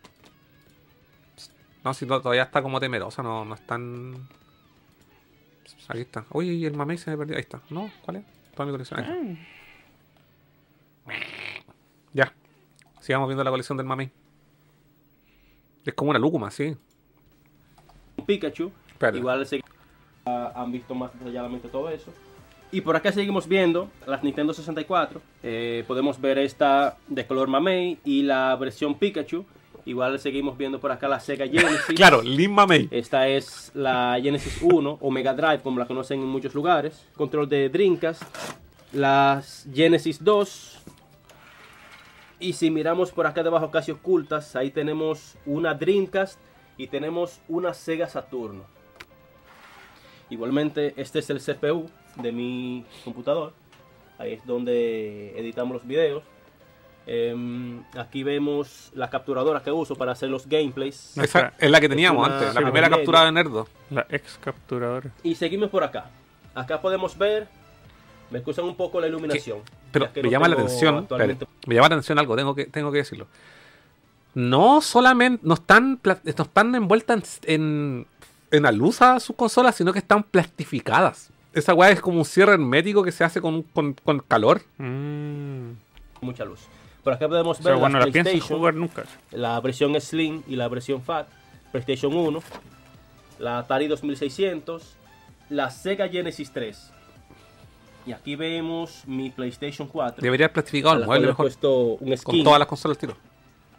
Psst. 1.37 1.53
No, 1.85 1.93
si 1.93 2.07
to- 2.07 2.23
todavía 2.23 2.45
está 2.45 2.63
como 2.63 2.81
temerosa, 2.81 3.23
no, 3.23 3.45
no 3.45 3.55
es 3.55 3.67
tan. 3.67 4.27
Aquí 5.89 6.01
está. 6.01 6.25
Oye, 6.31 6.53
y 6.55 6.65
el 6.65 6.75
mamey 6.75 6.97
se 6.97 7.11
me 7.11 7.19
perdió. 7.19 7.37
Ahí 7.37 7.43
está. 7.43 7.61
¿No? 7.69 7.91
¿Cuál 8.03 8.17
es? 8.17 8.25
Toda 8.55 8.65
mi 8.65 8.73
colección. 8.73 9.01
Ahí 9.01 9.33
está. 9.33 9.64
Ya. 12.15 12.33
Sigamos 13.01 13.29
viendo 13.29 13.45
la 13.45 13.51
colección 13.51 13.77
del 13.77 13.87
mamey. 13.87 14.11
Es 15.85 15.93
como 15.93 16.11
una 16.11 16.19
lúcuma, 16.19 16.51
sí. 16.51 16.75
Pikachu. 18.27 18.73
Espérate. 18.89 19.19
Igual 19.19 19.45
se- 19.47 19.61
ah, 20.25 20.53
han 20.55 20.73
visto 20.73 20.95
más 20.95 21.13
detalladamente 21.19 21.69
todo 21.69 21.91
eso. 21.91 22.11
Y 22.73 22.81
por 22.81 22.97
acá 22.97 23.13
seguimos 23.13 23.47
viendo 23.47 23.89
las 24.07 24.25
Nintendo 24.25 24.55
64. 24.55 25.21
Eh, 25.43 25.85
podemos 25.87 26.21
ver 26.21 26.39
esta 26.39 26.97
de 27.09 27.27
color 27.27 27.49
mamey 27.49 27.99
y 28.05 28.23
la 28.23 28.57
versión 28.57 28.95
Pikachu. 28.99 29.45
Igual 29.85 30.19
seguimos 30.19 30.57
viendo 30.57 30.81
por 30.81 30.91
acá 30.91 31.07
la 31.09 31.21
Sega 31.21 31.47
Genesis. 31.47 31.85
Claro, 31.95 32.23
Lin 32.23 32.53
Mamey. 32.53 32.89
Esta 32.91 33.29
es 33.29 33.71
la 33.75 34.19
Genesis 34.21 34.63
1 34.63 34.99
o 34.99 35.11
Mega 35.11 35.35
Drive, 35.35 35.61
como 35.63 35.79
la 35.79 35.87
conocen 35.87 36.21
en 36.21 36.27
muchos 36.27 36.55
lugares. 36.55 37.07
Control 37.15 37.47
de 37.47 37.69
Dreamcast. 37.69 38.23
Las 38.95 39.69
Genesis 39.73 40.25
2. 40.25 40.84
Y 42.45 42.53
si 42.53 42.71
miramos 42.71 43.11
por 43.11 43.27
acá 43.27 43.43
debajo 43.43 43.71
casi 43.71 43.91
ocultas, 43.91 44.55
ahí 44.55 44.71
tenemos 44.71 45.39
una 45.47 45.73
Dreamcast 45.73 46.39
y 46.77 46.89
tenemos 46.89 47.41
una 47.49 47.73
Sega 47.73 48.07
Saturno. 48.07 48.65
Igualmente, 50.29 50.93
este 50.99 51.21
es 51.21 51.31
el 51.31 51.41
CPU 51.41 51.89
de 52.17 52.33
mi 52.33 52.85
computador. 53.03 53.55
Ahí 54.19 54.35
es 54.35 54.45
donde 54.45 55.33
editamos 55.41 55.73
los 55.73 55.87
videos. 55.87 56.23
Em, 57.07 57.83
aquí 57.97 58.23
vemos 58.23 58.91
la 58.95 59.09
capturadora 59.09 59.63
que 59.63 59.73
uso 59.73 59.95
para 59.95 60.13
hacer 60.13 60.29
los 60.29 60.47
gameplays. 60.47 61.17
Esa 61.17 61.55
es 61.59 61.71
la 61.71 61.81
que 61.81 61.89
teníamos 61.89 62.27
una- 62.27 62.37
antes, 62.41 62.55
la 62.55 62.61
sí, 62.61 62.65
primera 62.67 62.89
una 62.89 62.97
captura 62.99 63.25
de 63.25 63.33
Nerdo. 63.33 63.69
La 63.89 64.07
ex 64.11 64.37
capturadora. 64.39 65.11
Y 65.23 65.35
seguimos 65.35 65.71
por 65.71 65.83
acá. 65.83 66.11
Acá 66.55 66.79
podemos 66.83 67.17
ver. 67.17 67.49
Me 68.31 68.39
excusan 68.39 68.65
un 68.65 68.75
poco 68.77 69.01
la 69.01 69.07
iluminación. 69.07 69.59
Pero 69.93 70.13
que 70.13 70.23
me 70.23 70.29
no 70.29 70.33
llama 70.33 70.49
la 70.49 70.55
atención, 70.55 70.99
espérate, 71.09 71.47
me 71.67 71.75
llama 71.75 71.89
la 71.89 71.95
atención 71.97 72.19
algo, 72.19 72.37
tengo 72.37 72.55
que, 72.55 72.67
tengo 72.67 72.91
que 72.91 72.99
decirlo. 72.99 73.27
No 74.35 74.81
solamente, 74.81 75.41
no 75.47 75.55
están, 75.55 76.01
no 76.03 76.13
están 76.45 76.75
envueltas 76.75 77.41
en, 77.45 78.07
en 78.51 78.67
alusa 78.67 79.21
sus 79.21 79.37
consolas, 79.37 79.77
sino 79.77 79.93
que 79.93 80.01
están 80.01 80.25
plastificadas. 80.25 81.31
Esa 81.53 81.73
weá 81.75 81.91
es 81.91 82.01
como 82.01 82.19
un 82.19 82.25
cierre 82.25 82.55
hermético 82.55 83.05
que 83.05 83.13
se 83.13 83.23
hace 83.23 83.41
con, 83.41 83.63
con, 83.63 83.95
con 83.95 84.19
calor. 84.21 84.63
Mm. 84.79 85.71
mucha 86.21 86.45
luz. 86.45 86.61
Por 87.05 87.13
acá 87.13 87.29
podemos 87.29 87.61
O 87.61 87.63
ver 87.63 87.75
sea, 87.75 87.81
bueno, 87.81 87.99
la 88.01 88.07
PlayStation, 88.07 88.59
jugar 88.59 88.75
nunca. 88.75 89.05
la 89.31 89.61
versión 89.61 90.01
Slim 90.01 90.43
y 90.49 90.57
la 90.57 90.67
versión 90.69 91.03
Fat, 91.03 91.29
PlayStation 91.71 92.13
1, 92.17 92.43
la 93.39 93.59
Atari 93.59 93.87
2600, 93.87 94.97
la 95.51 95.71
Sega 95.71 96.09
Genesis 96.09 96.51
3. 96.51 96.91
Y 98.07 98.13
aquí 98.13 98.37
vemos 98.37 99.03
mi 99.07 99.31
PlayStation 99.31 99.89
4. 99.89 100.23
Debería 100.23 100.47
a 100.47 100.93
el 100.93 101.07
mueble 101.07 101.29
mejor. 101.29 101.47
puesto 101.47 101.75
un 101.95 101.99
Con 102.09 102.17
skin 102.17 102.45
todas 102.45 102.59
las 102.59 102.69
consolas 102.69 102.99
tiro. 102.99 103.15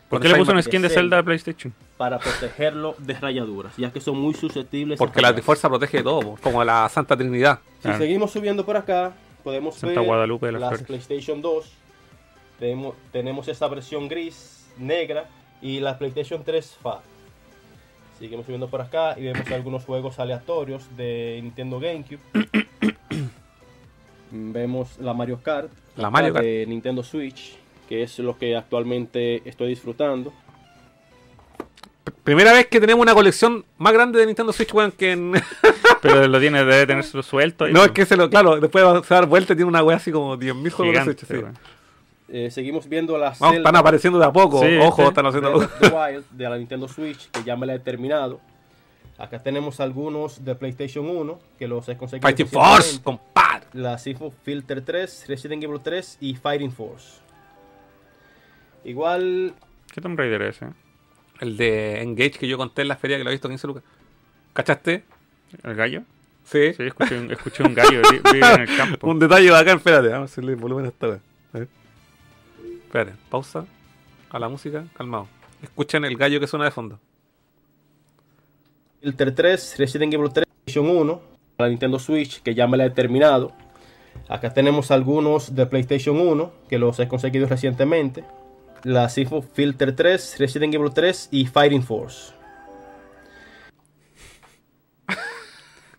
¿Por 0.10 0.19
Con 0.19 0.22
qué 0.22 0.27
le 0.30 0.35
puso 0.35 0.52
un 0.52 0.61
skin 0.61 0.81
de 0.81 0.89
Zelda 0.89 1.18
de 1.18 1.23
PlayStation? 1.23 1.73
para 1.97 2.19
protegerlo 2.19 2.95
de 2.99 3.14
rayaduras, 3.14 3.76
ya 3.77 3.91
que 3.91 3.99
son 4.02 4.18
muy 4.18 4.34
susceptibles. 4.34 4.97
a 4.97 5.03
Porque 5.03 5.22
la. 5.22 5.34
Trifuerza 5.34 5.69
protege 5.69 5.97
de 5.97 6.03
todo, 6.03 6.35
como 6.41 6.64
la 6.64 6.88
Santa 6.89 7.15
Trinidad. 7.18 7.60
Si 7.81 7.88
Ah. 7.88 7.97
seguimos 7.97 8.31
subiendo 8.31 8.65
por 8.65 8.77
acá, 8.77 9.14
podemos 9.43 9.76
Santa 9.76 9.99
ver 10.02 10.07
Guadalupe 10.07 10.47
de 10.47 10.52
las 10.53 10.61
las. 10.61 10.84
PlayStation 10.84 11.41
2. 11.41 11.72
Tenemos, 12.60 12.95
tenemos 13.11 13.47
esta 13.47 13.68
versión 13.68 14.07
gris, 14.07 14.68
negra 14.77 15.26
y 15.61 15.80
la 15.80 15.97
PlayStation 15.97 16.43
3 16.43 16.77
Fat. 16.81 17.02
Seguimos 18.19 18.45
subiendo 18.45 18.68
por 18.69 18.81
acá 18.81 19.15
y 19.18 19.23
vemos 19.23 19.49
algunos 19.52 19.84
juegos 19.85 20.19
aleatorios 20.19 20.84
de 20.95 21.39
Nintendo 21.43 21.80
GameCube. 21.80 22.19
vemos 24.53 24.98
la 24.99 25.14
Mario 25.14 25.40
Kart, 25.41 25.70
La 25.95 26.10
Mario 26.10 26.34
Kart. 26.34 26.45
de 26.45 26.66
Nintendo 26.68 27.03
Switch, 27.03 27.57
que 27.88 28.03
es 28.03 28.20
lo 28.20 28.38
que 28.38 28.56
actualmente 28.56 29.41
estoy 29.48 29.70
disfrutando. 29.70 30.34
Primera 32.24 32.53
vez 32.53 32.68
que 32.68 32.80
tenemos 32.80 33.02
una 33.03 33.14
colección 33.14 33.66
más 33.78 33.94
grande 33.94 34.20
de 34.20 34.26
Nintendo 34.26 34.52
Switch, 34.52 34.74
weón, 34.74 34.91
que 34.91 35.12
en... 35.12 35.34
Pero 36.02 36.28
lo 36.28 36.40
tiene, 36.40 36.60
debe 36.66 36.88
tener 36.88 37.03
su 37.03 37.22
suelto. 37.22 37.68
no, 37.68 37.84
es 37.84 37.91
que 37.91 38.06
se 38.06 38.16
lo, 38.16 38.30
claro, 38.30 38.60
después 38.60 38.84
va 38.84 38.98
a 38.98 39.02
dar 39.02 39.26
vuelta 39.28 39.53
y 39.53 39.56
tiene 39.56 39.70
una 39.70 39.84
weá 39.84 39.98
así 39.98 40.12
como 40.12 40.36
10.000 40.38 40.72
juegos 40.72 40.78
de 40.80 40.99
Gigante, 41.02 41.26
Switch. 41.26 41.28
sí. 41.28 41.44
weón. 41.44 41.57
Eh, 42.28 42.49
seguimos 42.49 42.90
viendo 42.90 43.16
la 43.20 43.36
Vamos, 43.40 43.57
están 43.57 43.76
apareciendo 43.76 44.18
de 44.18 44.26
a 44.26 44.34
poco. 44.34 44.60
Sí, 44.62 44.78
Ojo, 44.82 45.03
sí. 45.03 45.07
están 45.10 45.28
haciendo. 45.28 45.57
Breath 45.60 45.72
of 45.72 45.80
the 45.80 45.88
Wild 45.95 46.26
de 46.32 46.49
la 46.49 46.57
Nintendo 46.57 46.88
Switch, 46.88 47.30
que 47.30 47.44
ya 47.44 47.56
me 47.56 47.68
la 47.68 47.76
he 47.76 47.80
terminado. 47.80 48.40
Acá 49.20 49.44
tenemos 49.44 49.80
algunos 49.80 50.44
de 50.44 50.56
PlayStation 50.56 51.07
1, 51.07 51.40
que 51.60 51.68
los 51.68 51.88
he 51.88 51.95
conseguido. 51.95 52.28
Fighting 52.28 52.48
Force. 52.48 52.99
La 53.76 53.97
Sifu 53.97 54.31
Filter 54.43 54.81
3, 54.81 55.26
Resident 55.27 55.61
Evil 55.64 55.81
3 55.84 56.18
y 56.22 56.35
Fighting 56.35 56.72
Force. 56.72 57.19
Igual, 58.85 59.53
¿Qué 59.93 59.99
Tomb 60.02 60.18
Raider 60.18 60.41
es 60.43 60.56
ese? 60.57 60.68
El 61.41 61.57
de 61.57 62.02
Engage 62.02 62.31
que 62.39 62.47
yo 62.47 62.57
conté 62.57 62.84
en 62.84 62.88
la 62.88 62.95
feria 62.95 63.18
que 63.18 63.23
lo 63.23 63.30
he 63.30 63.34
visto 63.34 63.49
15 63.49 63.68
lucas. 63.68 63.84
¿Cachaste? 64.53 65.03
¿El 65.64 65.76
gallo? 65.76 66.03
Sí. 66.45 66.73
Sí, 66.73 66.84
escuché 66.84 67.19
un, 67.19 67.31
escuché 67.31 67.64
un 67.64 67.73
gallo. 67.73 68.02
vi- 68.10 68.22
Vive 68.34 68.53
en 68.53 68.61
el 68.61 68.77
campo. 68.77 69.07
Un 69.11 69.19
detalle 69.19 69.49
bacán, 69.52 69.77
espérate, 69.77 70.07
vamos 70.10 70.30
a 70.30 70.31
hacerle 70.31 70.52
el 70.53 70.57
volumen 70.60 70.85
a 70.85 70.89
esta 70.89 71.07
vez. 71.07 71.19
A 71.53 71.60
ver. 71.60 71.68
Espérate, 72.84 73.14
pausa. 73.30 73.65
A 74.30 74.39
la 74.39 74.47
música, 74.47 74.85
calmado. 74.95 75.27
Escuchen 75.61 76.06
el 76.06 76.15
gallo 76.15 76.39
que 76.39 76.47
suena 76.47 76.65
de 76.65 76.72
fondo. 76.72 76.99
Filter 79.02 79.34
3, 79.35 79.76
Resident 79.80 80.14
Evil 80.14 80.31
3, 80.31 80.45
PlayStation 80.65 80.97
1, 80.97 81.22
la 81.57 81.68
Nintendo 81.69 81.99
Switch, 81.99 82.41
que 82.41 82.53
ya 82.56 82.68
me 82.68 82.77
la 82.77 82.85
he 82.85 82.89
terminado. 82.91 83.53
Acá 84.28 84.54
tenemos 84.54 84.92
algunos 84.92 85.56
de 85.56 85.66
PlayStation 85.66 86.20
1, 86.20 86.52
que 86.68 86.80
los 86.80 87.00
he 87.00 87.08
conseguido 87.08 87.48
recientemente. 87.48 88.24
La 88.84 89.10
Sifu 89.10 89.42
Filter 89.42 89.96
3, 89.96 90.38
Resident 90.40 90.74
Evil 90.74 90.92
3 90.94 91.30
y 91.32 91.46
Fighting 91.46 91.84
Force. 91.84 92.34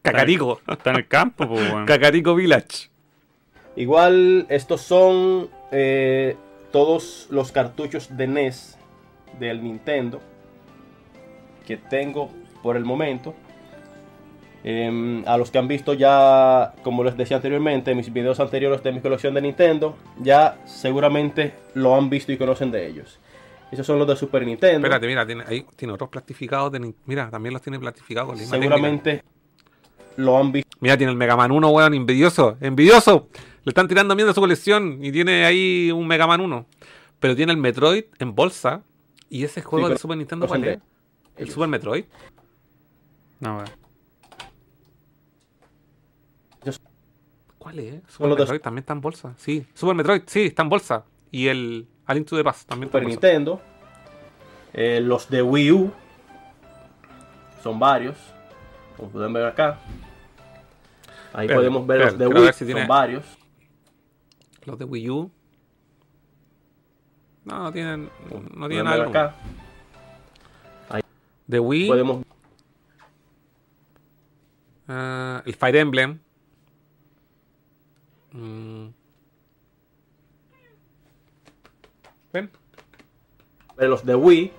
Cacarico. 0.02 0.60
Está 0.66 0.90
en 0.90 0.96
el 0.96 1.08
campo, 1.08 1.48
pues. 1.48 1.72
Cacarico 1.86 2.34
Village. 2.34 2.90
Igual, 3.76 4.46
estos 4.48 4.80
son 4.80 5.50
eh, 5.70 6.36
todos 6.72 7.26
los 7.30 7.52
cartuchos 7.52 8.16
de 8.16 8.26
NES 8.26 8.78
del 9.38 9.62
Nintendo 9.62 10.20
que 11.66 11.76
tengo 11.76 12.30
por 12.62 12.76
el 12.76 12.84
momento. 12.84 13.34
Em, 14.68 15.22
a 15.28 15.36
los 15.36 15.52
que 15.52 15.58
han 15.58 15.68
visto 15.68 15.94
ya, 15.94 16.74
como 16.82 17.04
les 17.04 17.16
decía 17.16 17.36
anteriormente, 17.36 17.94
mis 17.94 18.12
videos 18.12 18.40
anteriores 18.40 18.82
de 18.82 18.90
mi 18.90 19.00
colección 19.00 19.32
de 19.32 19.40
Nintendo, 19.40 19.96
ya 20.18 20.58
seguramente 20.64 21.54
lo 21.74 21.94
han 21.94 22.10
visto 22.10 22.32
y 22.32 22.36
conocen 22.36 22.72
de 22.72 22.84
ellos. 22.84 23.20
Esos 23.70 23.86
son 23.86 24.00
los 24.00 24.08
de 24.08 24.16
Super 24.16 24.44
Nintendo. 24.44 24.78
Espérate, 24.78 25.06
mira, 25.06 25.24
tiene, 25.24 25.44
ahí 25.46 25.64
tiene 25.76 25.94
otros 25.94 26.10
plastificados. 26.10 26.72
De, 26.72 26.94
mira, 27.04 27.30
también 27.30 27.52
los 27.52 27.62
tiene 27.62 27.78
plastificados 27.78 28.32
misma 28.36 28.56
técnica. 28.56 28.74
seguramente 28.74 29.24
lo 30.16 30.36
han 30.36 30.50
visto. 30.50 30.76
Mira, 30.80 30.96
tiene 30.96 31.12
el 31.12 31.16
Mega 31.16 31.36
Man 31.36 31.52
1, 31.52 31.68
weón, 31.68 31.94
envidioso. 31.94 32.56
¡Envidioso! 32.60 33.28
Le 33.62 33.70
están 33.70 33.86
tirando 33.86 34.16
miedo 34.16 34.32
a 34.32 34.34
su 34.34 34.40
colección 34.40 34.98
y 35.00 35.12
tiene 35.12 35.44
ahí 35.44 35.92
un 35.92 36.08
Mega 36.08 36.26
Man 36.26 36.40
1. 36.40 36.66
Pero 37.20 37.36
tiene 37.36 37.52
el 37.52 37.58
Metroid 37.58 38.06
en 38.18 38.34
bolsa. 38.34 38.82
¿Y 39.30 39.44
ese 39.44 39.62
juego 39.62 39.86
pero 39.86 39.94
de 39.94 40.00
Super 40.00 40.16
Nintendo 40.16 40.48
cuál 40.48 40.64
es? 40.64 40.78
¿El 41.36 41.44
ellos. 41.44 41.54
Super 41.54 41.68
Metroid? 41.68 42.04
No, 43.38 43.58
weón. 43.58 43.85
¿Cuál 47.66 47.80
es? 47.80 48.00
Super 48.06 48.28
Metroid 48.38 48.60
también 48.60 48.82
está 48.82 48.92
en 48.92 49.00
bolsa. 49.00 49.34
Sí, 49.38 49.66
Super 49.74 49.96
Metroid, 49.96 50.22
sí, 50.26 50.42
está 50.42 50.62
en 50.62 50.68
bolsa. 50.68 51.04
Y 51.32 51.48
el 51.48 51.88
A 52.06 52.14
Link 52.14 52.28
to 52.28 52.36
the 52.36 52.44
Past 52.44 52.68
también 52.68 52.86
está 52.86 52.98
Super 53.00 53.02
en 53.02 53.16
bolsa. 53.16 53.26
Nintendo. 53.26 53.60
Eh, 54.72 55.00
los 55.00 55.28
de 55.28 55.42
Wii 55.42 55.72
U. 55.72 55.92
Son 57.64 57.76
varios. 57.80 58.16
Como 58.96 59.10
pueden 59.10 59.32
ver 59.32 59.46
acá. 59.46 59.80
Ahí 61.32 61.48
podemos 61.48 61.84
ver 61.84 62.02
los 62.02 62.16
de 62.16 62.28
Wii. 62.28 62.40
ver 62.44 62.54
si 62.54 62.64
tiene- 62.66 62.82
Son 62.82 62.88
varios. 62.88 63.24
Los 64.64 64.78
de 64.78 64.84
Wii 64.84 65.10
U. 65.10 65.30
No, 67.46 67.64
no 67.64 67.72
tienen, 67.72 68.08
no 68.54 68.68
tienen 68.68 68.86
algo. 68.86 69.10
acá. 69.10 69.34
De 71.48 71.58
Wii, 71.58 71.88
Podemos 71.88 72.24
ah, 74.86 75.42
el 75.44 75.54
Fire 75.56 75.74
Emblem. 75.74 76.20
Mm. 78.36 78.88
¿Ven? 82.32 82.50
ver 83.76 83.88
los 83.88 84.04
de 84.04 84.14
Wii. 84.14 84.52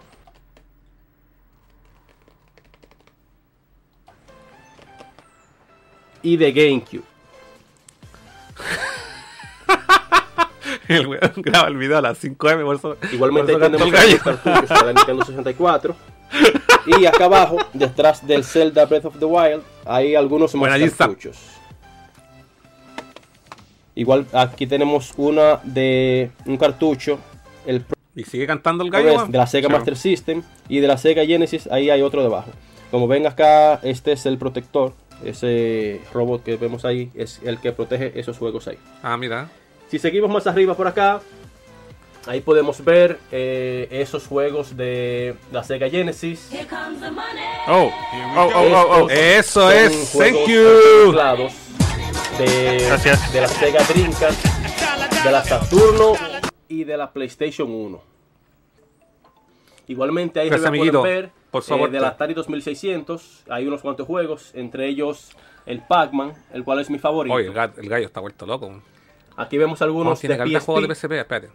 Y 6.23 6.37
de 6.37 6.51
GameCube. 6.51 7.03
El 10.87 11.07
weón 11.07 11.33
graba 11.37 11.67
el 11.67 11.77
video 11.77 11.97
a 11.97 12.01
las 12.01 12.23
5M, 12.23 12.63
por 12.63 12.77
eso. 12.77 12.95
Igualmente 13.11 13.51
por 13.53 13.61
eso 13.61 13.71
tenemos 13.71 13.93
el 13.93 14.95
Nintendo 14.95 15.25
64. 15.25 15.95
Y 16.85 17.05
acá 17.05 17.25
abajo, 17.25 17.57
detrás 17.73 18.25
del 18.25 18.45
Zelda 18.45 18.85
Breath 18.85 19.05
of 19.05 19.19
the 19.19 19.25
Wild, 19.25 19.61
hay 19.85 20.15
algunos 20.15 20.53
cartuchos. 20.97 21.37
Igual 23.97 24.27
aquí 24.31 24.67
tenemos 24.67 25.11
una 25.17 25.59
de 25.63 26.29
un 26.45 26.55
cartucho, 26.55 27.17
el 27.65 27.83
Y 28.15 28.23
sigue 28.25 28.45
cantando 28.45 28.83
el 28.83 28.91
gallo, 28.91 29.25
de 29.25 29.37
la 29.37 29.47
Sega 29.47 29.67
Sí. 29.67 29.73
Master 29.73 29.97
System 29.97 30.43
y 30.69 30.79
de 30.79 30.87
la 30.87 30.99
Sega 30.99 31.25
Genesis, 31.25 31.67
ahí 31.71 31.89
hay 31.89 32.03
otro 32.03 32.21
debajo. 32.21 32.51
Como 32.91 33.07
ven 33.07 33.25
acá, 33.25 33.79
este 33.81 34.11
es 34.11 34.27
el 34.27 34.37
protector, 34.37 34.93
ese 35.25 35.99
robot 36.13 36.43
que 36.43 36.57
vemos 36.57 36.85
ahí 36.85 37.09
es 37.15 37.41
el 37.43 37.59
que 37.59 37.71
protege 37.71 38.11
esos 38.19 38.37
juegos 38.37 38.67
ahí. 38.67 38.77
Ah, 39.01 39.17
mira. 39.17 39.49
Si 39.89 39.97
seguimos 39.97 40.29
más 40.29 40.45
arriba 40.45 40.75
por 40.75 40.85
acá, 40.85 41.19
ahí 42.27 42.41
podemos 42.41 42.85
ver 42.85 43.17
eh, 43.31 43.87
esos 43.89 44.27
juegos 44.27 44.77
de 44.77 45.33
la 45.51 45.63
Sega 45.63 45.89
Genesis. 45.89 46.51
Oh, 47.67 47.91
oh, 48.35 48.51
oh, 48.55 48.61
oh, 48.63 49.03
oh. 49.05 49.09
Eso 49.09 49.71
es, 49.71 50.11
thank 50.11 50.47
you. 50.47 51.11
De, 52.37 52.85
Gracias. 52.87 53.33
de 53.33 53.41
la 53.41 53.47
Sega 53.47 53.83
Dreamcast, 53.83 54.45
de 55.23 55.31
la 55.31 55.43
Saturno 55.43 56.13
y 56.67 56.83
de 56.83 56.95
la 56.97 57.11
PlayStation 57.11 57.69
1. 57.71 58.01
Igualmente 59.87 60.39
ahí 60.39 60.49
Gracias, 60.49 60.67
amiguito, 60.67 60.99
pueden 61.01 61.21
ver 61.23 61.31
por 61.49 61.63
eh, 61.63 61.73
aporte. 61.73 61.95
de 61.95 61.99
la 62.01 62.09
Atari 62.09 62.33
2600 62.35 63.45
hay 63.49 63.65
unos 63.67 63.81
cuantos 63.81 64.05
juegos, 64.05 64.51
entre 64.53 64.87
ellos 64.87 65.31
el 65.65 65.81
Pac-Man, 65.81 66.33
el 66.53 66.63
cual 66.63 66.79
es 66.79 66.89
mi 66.89 66.99
favorito. 66.99 67.33
Oye, 67.35 67.47
el, 67.47 67.53
ga- 67.53 67.73
el 67.77 67.89
gallo 67.89 68.05
está 68.05 68.19
vuelto 68.19 68.45
loco. 68.45 68.81
Aquí 69.37 69.57
vemos 69.57 69.79
No, 69.79 69.85
algunos 69.85 70.19
tiene 70.19 70.33
de 70.35 70.39
calidad 70.39 70.59
de 70.59 70.65
PSP. 70.65 70.93
PSP, 70.93 71.11
espérate. 71.13 71.49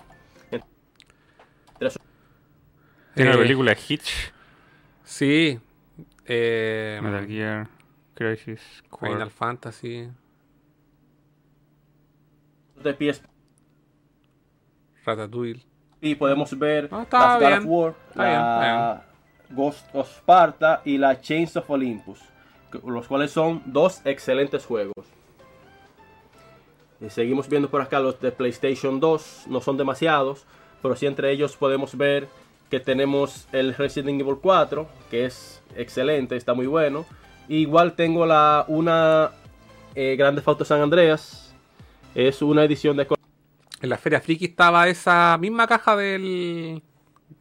Tiene 3.14 3.30
Eh, 3.30 3.34
la 3.34 3.38
película 3.38 3.76
Hitch, 3.88 4.32
Sí. 5.04 5.60
Eh, 6.24 6.98
Metal 7.02 7.26
Gear, 7.26 7.68
Crisis, 8.14 8.60
Core. 8.88 9.12
Final 9.12 9.30
Fantasy, 9.30 10.09
de 12.82 12.92
PSP 13.12 13.24
Ratatouille. 15.04 15.60
y 16.00 16.14
podemos 16.14 16.56
ver 16.59 16.88
Ah, 16.92 17.06
God 17.10 17.38
bien. 17.46 17.59
of 17.60 17.64
War, 17.66 17.94
Está 18.10 18.24
bien, 18.24 18.38
la 18.40 19.04
Ghost 19.50 19.86
of 19.94 20.09
Sparta 20.18 20.82
y 20.84 20.98
la 20.98 21.20
Chains 21.20 21.56
of 21.56 21.68
Olympus, 21.70 22.20
los 22.84 23.06
cuales 23.06 23.30
son 23.30 23.62
dos 23.66 24.00
excelentes 24.04 24.64
juegos. 24.64 25.06
Y 27.00 27.10
seguimos 27.10 27.48
viendo 27.48 27.68
por 27.68 27.80
acá 27.82 27.98
los 28.00 28.20
de 28.20 28.30
PlayStation 28.32 29.00
2, 29.00 29.44
no 29.48 29.60
son 29.60 29.76
demasiados, 29.76 30.46
pero 30.80 30.94
sí 30.96 31.06
entre 31.06 31.30
ellos 31.32 31.56
podemos 31.56 31.96
ver 31.96 32.28
que 32.70 32.80
tenemos 32.80 33.46
el 33.52 33.74
Resident 33.74 34.20
Evil 34.20 34.38
4, 34.40 34.86
que 35.10 35.26
es 35.26 35.60
excelente, 35.76 36.36
está 36.36 36.54
muy 36.54 36.66
bueno. 36.66 37.04
Igual 37.48 37.94
tengo 37.94 38.24
la 38.24 38.64
una 38.68 39.32
eh, 39.94 40.14
Grande 40.16 40.42
Auto 40.46 40.64
San 40.64 40.80
Andreas, 40.80 41.52
es 42.14 42.43
una 42.43 42.64
edición 42.64 42.97
de 42.97 43.06
En 43.80 43.89
la 43.89 43.98
Feria 43.98 44.20
Friki 44.20 44.47
estaba 44.47 44.89
esa 44.89 45.36
misma 45.39 45.66
caja 45.66 45.97
del 45.97 46.82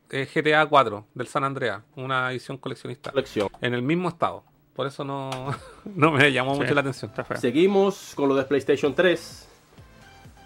eh, 0.09 0.27
GTA 0.33 0.65
4, 0.65 1.07
del 1.13 1.27
San 1.27 1.43
Andreas, 1.43 1.81
una 1.95 2.31
edición 2.31 2.57
coleccionista. 2.57 3.11
colección. 3.11 3.49
En 3.61 3.73
el 3.73 3.81
mismo 3.81 4.09
estado. 4.09 4.43
Por 4.75 4.87
eso 4.87 5.03
no, 5.03 5.29
no 5.85 6.11
me 6.11 6.31
llamó 6.31 6.53
Sí, 6.55 6.61
mucho 6.61 6.73
la 6.73 6.81
atención. 6.81 7.11
Está 7.11 7.23
feo. 7.23 7.37
Seguimos 7.37 8.13
con 8.15 8.29
lo 8.29 8.35
de 8.35 8.43
PlayStation 8.43 8.93
3. 8.95 9.47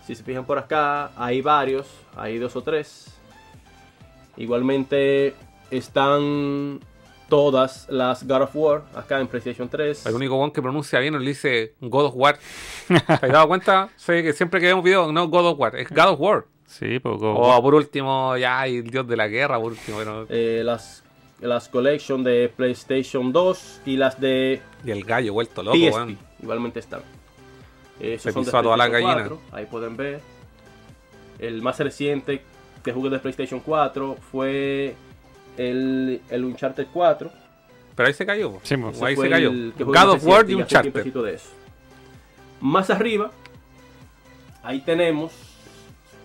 Si 0.05 0.13
se 0.15 0.23
fijan 0.23 0.45
por 0.45 0.57
acá, 0.59 1.11
hay 1.17 1.41
varios, 1.41 1.87
hay 2.15 2.37
dos 2.37 2.55
o 2.55 2.61
tres. 2.61 3.11
Igualmente 4.37 5.33
están 5.71 6.79
todas 7.29 7.87
las 7.89 8.25
God 8.25 8.43
of 8.43 8.55
War 8.55 8.83
acá 8.95 9.19
en 9.19 9.27
PlayStation 9.27 9.67
3. 9.67 10.05
El 10.05 10.15
único 10.15 10.35
one 10.35 10.51
que 10.51 10.61
pronuncia 10.61 10.99
bien 10.99 11.17
le 11.17 11.25
dice 11.25 11.73
God 11.81 12.05
of 12.05 12.13
War. 12.15 12.37
¿Te 12.87 12.95
has 13.13 13.21
dado 13.21 13.47
cuenta? 13.47 13.89
Sé 13.95 14.23
que 14.23 14.33
siempre 14.33 14.59
que 14.59 14.67
vemos 14.67 14.83
videos, 14.83 15.11
no 15.11 15.27
God 15.27 15.47
of 15.47 15.59
War, 15.59 15.75
es 15.75 15.89
God 15.89 16.09
of 16.09 16.19
War. 16.19 16.45
Sí, 16.67 16.99
poco. 16.99 17.33
O 17.33 17.61
por 17.61 17.75
último, 17.75 18.35
ya, 18.37 18.65
el 18.65 18.89
dios 18.89 19.07
de 19.07 19.15
la 19.15 19.27
guerra, 19.27 19.59
por 19.59 19.71
último. 19.71 19.97
Pero... 19.99 20.25
Eh, 20.29 20.61
las, 20.63 21.03
las 21.39 21.69
collection 21.69 22.23
de 22.23 22.51
PlayStation 22.55 23.31
2 23.31 23.81
y 23.85 23.97
las 23.97 24.19
de 24.19 24.61
Y 24.83 24.91
el 24.91 25.03
gallo 25.03 25.33
vuelto 25.33 25.63
loco, 25.63 25.77
PSP. 25.77 26.17
Igualmente 26.41 26.79
están. 26.79 27.01
Eh, 27.99 28.17
Se 28.19 28.31
son 28.31 28.43
de 28.43 28.49
a 28.49 28.61
toda 28.61 28.77
la 28.77 28.87
gallina. 28.87 29.15
4, 29.15 29.39
Ahí 29.51 29.65
pueden 29.65 29.95
ver. 29.95 30.21
El 31.39 31.61
más 31.61 31.79
reciente 31.79 32.41
que 32.83 32.91
jugué 32.91 33.09
de 33.09 33.19
PlayStation 33.19 33.59
4 33.59 34.17
fue 34.31 34.95
el, 35.57 36.21
el 36.29 36.43
Uncharted 36.45 36.87
4. 36.93 37.31
Pero 37.95 38.07
ahí 38.07 38.13
se 38.13 38.25
cayó. 38.25 38.59
Sí, 38.63 38.75
ahí 39.01 39.15
se 39.15 39.29
cayó. 39.29 39.51
God 39.77 40.09
of 40.09 40.25
War 40.25 40.49
y 40.49 40.55
Uncharted. 40.55 41.05
de 41.13 41.33
eso. 41.33 41.49
Más 42.61 42.89
arriba, 42.89 43.31
ahí 44.63 44.81
tenemos 44.81 45.31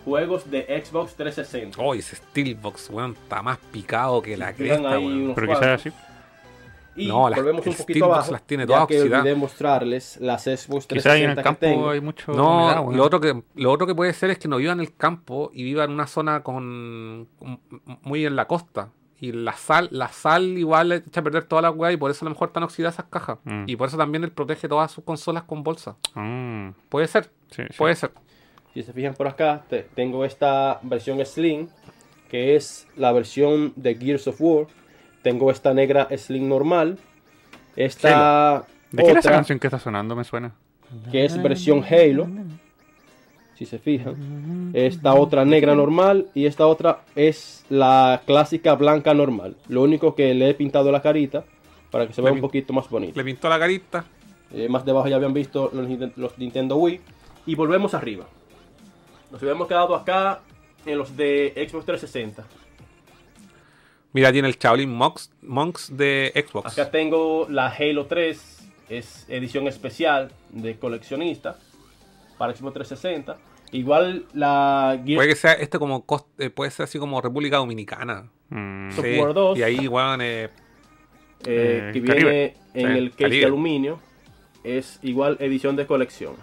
juegos 0.04 0.50
de 0.50 0.62
Xbox 0.84 1.14
360. 1.14 1.80
Oh, 1.80 1.94
ese 1.94 2.16
Steelbox, 2.16 2.90
weón, 2.90 3.12
está 3.22 3.42
más 3.42 3.58
picado 3.58 4.22
que 4.22 4.36
la 4.36 4.52
cresta, 4.54 4.92
ahí 4.92 5.04
weón. 5.06 5.22
unos 5.22 5.34
Pero 5.34 5.46
quizás 5.48 5.62
así. 5.80 5.90
Y 6.96 7.06
No, 7.06 7.28
las- 7.30 7.38
volvemos 7.38 7.64
un 7.66 7.72
poquito 7.72 7.82
Steelbox 7.84 8.14
abajo, 8.14 8.32
las 8.32 8.42
tiene 8.46 8.66
todas 8.66 8.86
que 8.88 8.98
oxidadas. 8.98 9.22
olvidé 9.24 9.34
mostrarles 9.36 10.16
las 10.20 10.42
Xbox 10.42 10.86
360 10.88 10.94
Quizás 10.98 11.16
en 11.16 11.30
el 11.30 11.36
que 11.36 11.42
campo 11.42 11.60
tengo. 11.60 11.90
hay 11.90 12.00
mucho. 12.00 12.32
No, 12.32 12.64
humedad, 12.64 12.80
weón. 12.84 12.96
lo 12.96 13.04
otro, 13.04 13.20
que, 13.20 13.42
lo 13.54 13.70
otro 13.70 13.86
que 13.86 13.94
puede 13.94 14.12
ser 14.12 14.30
es 14.30 14.38
que 14.38 14.48
no 14.48 14.56
viva 14.56 14.72
en 14.72 14.80
el 14.80 14.94
campo 14.96 15.50
y 15.54 15.62
viva 15.62 15.84
en 15.84 15.92
una 15.92 16.06
zona 16.06 16.42
con, 16.42 17.28
con- 17.38 17.60
muy 18.02 18.26
en 18.26 18.34
la 18.34 18.46
costa. 18.48 18.88
Y 19.22 19.32
la 19.32 19.52
sal, 19.52 19.88
la 19.92 20.08
sal 20.08 20.56
igual 20.56 20.88
le 20.88 20.96
echa 20.96 21.20
a 21.20 21.22
perder 21.22 21.44
toda 21.44 21.60
la 21.62 21.70
weá 21.70 21.92
y 21.92 21.96
por 21.98 22.10
eso 22.10 22.24
a 22.24 22.28
lo 22.28 22.30
mejor 22.30 22.48
están 22.48 22.62
oxidadas 22.62 22.94
esas 22.94 23.06
cajas. 23.10 23.38
Mm. 23.44 23.64
Y 23.66 23.76
por 23.76 23.88
eso 23.88 23.98
también 23.98 24.24
él 24.24 24.32
protege 24.32 24.66
todas 24.66 24.90
sus 24.90 25.04
consolas 25.04 25.42
con 25.42 25.62
bolsa. 25.62 25.96
Mm, 26.14 26.70
Puede 26.88 27.06
ser, 27.06 27.30
sí, 27.50 27.62
sí. 27.68 27.76
puede 27.76 27.94
ser. 27.96 28.12
Si 28.72 28.82
se 28.82 28.92
fijan 28.94 29.14
por 29.14 29.26
acá, 29.28 29.62
te- 29.68 29.82
tengo 29.94 30.24
esta 30.24 30.80
versión 30.82 31.24
Slim, 31.26 31.68
que 32.30 32.56
es 32.56 32.86
la 32.96 33.12
versión 33.12 33.72
de 33.76 33.94
Gears 33.96 34.26
of 34.28 34.36
War. 34.40 34.66
Tengo 35.22 35.50
esta 35.50 35.74
negra 35.74 36.08
Slim 36.16 36.48
normal. 36.48 36.98
Esta 37.76 38.64
¿De 38.90 39.02
qué 39.02 39.10
era 39.10 39.20
esa 39.20 39.30
canción 39.32 39.58
que 39.58 39.66
está 39.66 39.78
sonando? 39.78 40.16
Me 40.16 40.24
suena. 40.24 40.52
que 41.10 41.24
es 41.24 41.40
versión 41.42 41.84
Halo. 41.84 42.26
Si 43.60 43.66
se 43.66 43.78
fijan. 43.78 44.70
Esta 44.72 45.12
otra 45.12 45.44
negra 45.44 45.74
normal 45.74 46.28
y 46.32 46.46
esta 46.46 46.66
otra 46.66 47.02
es 47.14 47.66
la 47.68 48.22
clásica 48.24 48.74
blanca 48.74 49.12
normal. 49.12 49.54
Lo 49.68 49.82
único 49.82 50.14
que 50.14 50.32
le 50.32 50.48
he 50.48 50.54
pintado 50.54 50.90
la 50.90 51.02
carita 51.02 51.44
para 51.90 52.06
que 52.06 52.14
se 52.14 52.22
vea 52.22 52.30
Le 52.30 52.36
un 52.36 52.40
poquito 52.40 52.72
más 52.72 52.88
bonito. 52.88 53.12
Le 53.18 53.22
pintó 53.22 53.50
la 53.50 53.58
carita. 53.58 54.06
Eh, 54.54 54.66
más 54.70 54.86
debajo 54.86 55.08
ya 55.08 55.16
habían 55.16 55.34
visto 55.34 55.70
los 55.74 56.38
Nintendo 56.38 56.76
Wii. 56.76 57.00
Y 57.44 57.54
volvemos 57.54 57.92
arriba. 57.92 58.24
Nos 59.30 59.42
habíamos 59.42 59.68
quedado 59.68 59.94
acá 59.94 60.40
en 60.86 60.96
los 60.96 61.14
de 61.14 61.52
Xbox 61.68 61.84
360. 61.84 62.46
Mira, 64.14 64.32
tiene 64.32 64.48
el 64.48 64.56
Shaolin 64.56 64.90
Monks, 64.90 65.32
Monks 65.42 65.94
de 65.98 66.32
Xbox. 66.34 66.72
Acá 66.72 66.90
tengo 66.90 67.46
la 67.50 67.66
Halo 67.66 68.06
3, 68.06 68.70
es 68.88 69.26
edición 69.28 69.68
especial 69.68 70.32
de 70.48 70.78
coleccionista 70.78 71.58
para 72.38 72.56
Xbox 72.56 72.72
360. 72.72 73.49
Igual 73.72 74.26
la 74.34 75.00
Gears 75.04 75.16
Puede 75.16 75.28
que 75.28 75.36
sea 75.36 75.52
este 75.52 75.78
como 75.78 76.04
cost- 76.06 76.26
eh, 76.38 76.50
puede 76.50 76.70
ser 76.72 76.84
así 76.84 76.98
como 76.98 77.20
República 77.20 77.58
Dominicana. 77.58 78.28
Mm, 78.48 78.90
Soft 78.90 79.06
War 79.18 79.32
2. 79.34 79.58
Y 79.58 79.62
ahí, 79.62 79.86
weón, 79.86 80.20
eh, 80.22 80.50
eh, 81.46 81.90
que 81.92 82.02
Caribe. 82.02 82.30
viene 82.30 82.56
en 82.74 82.92
Sí, 82.92 82.98
el 82.98 83.10
case 83.10 83.22
Caribe. 83.22 83.40
de 83.40 83.46
aluminio, 83.46 84.00
es 84.64 84.98
igual 85.02 85.36
edición 85.40 85.76
de 85.76 85.86
colección. 85.86 86.34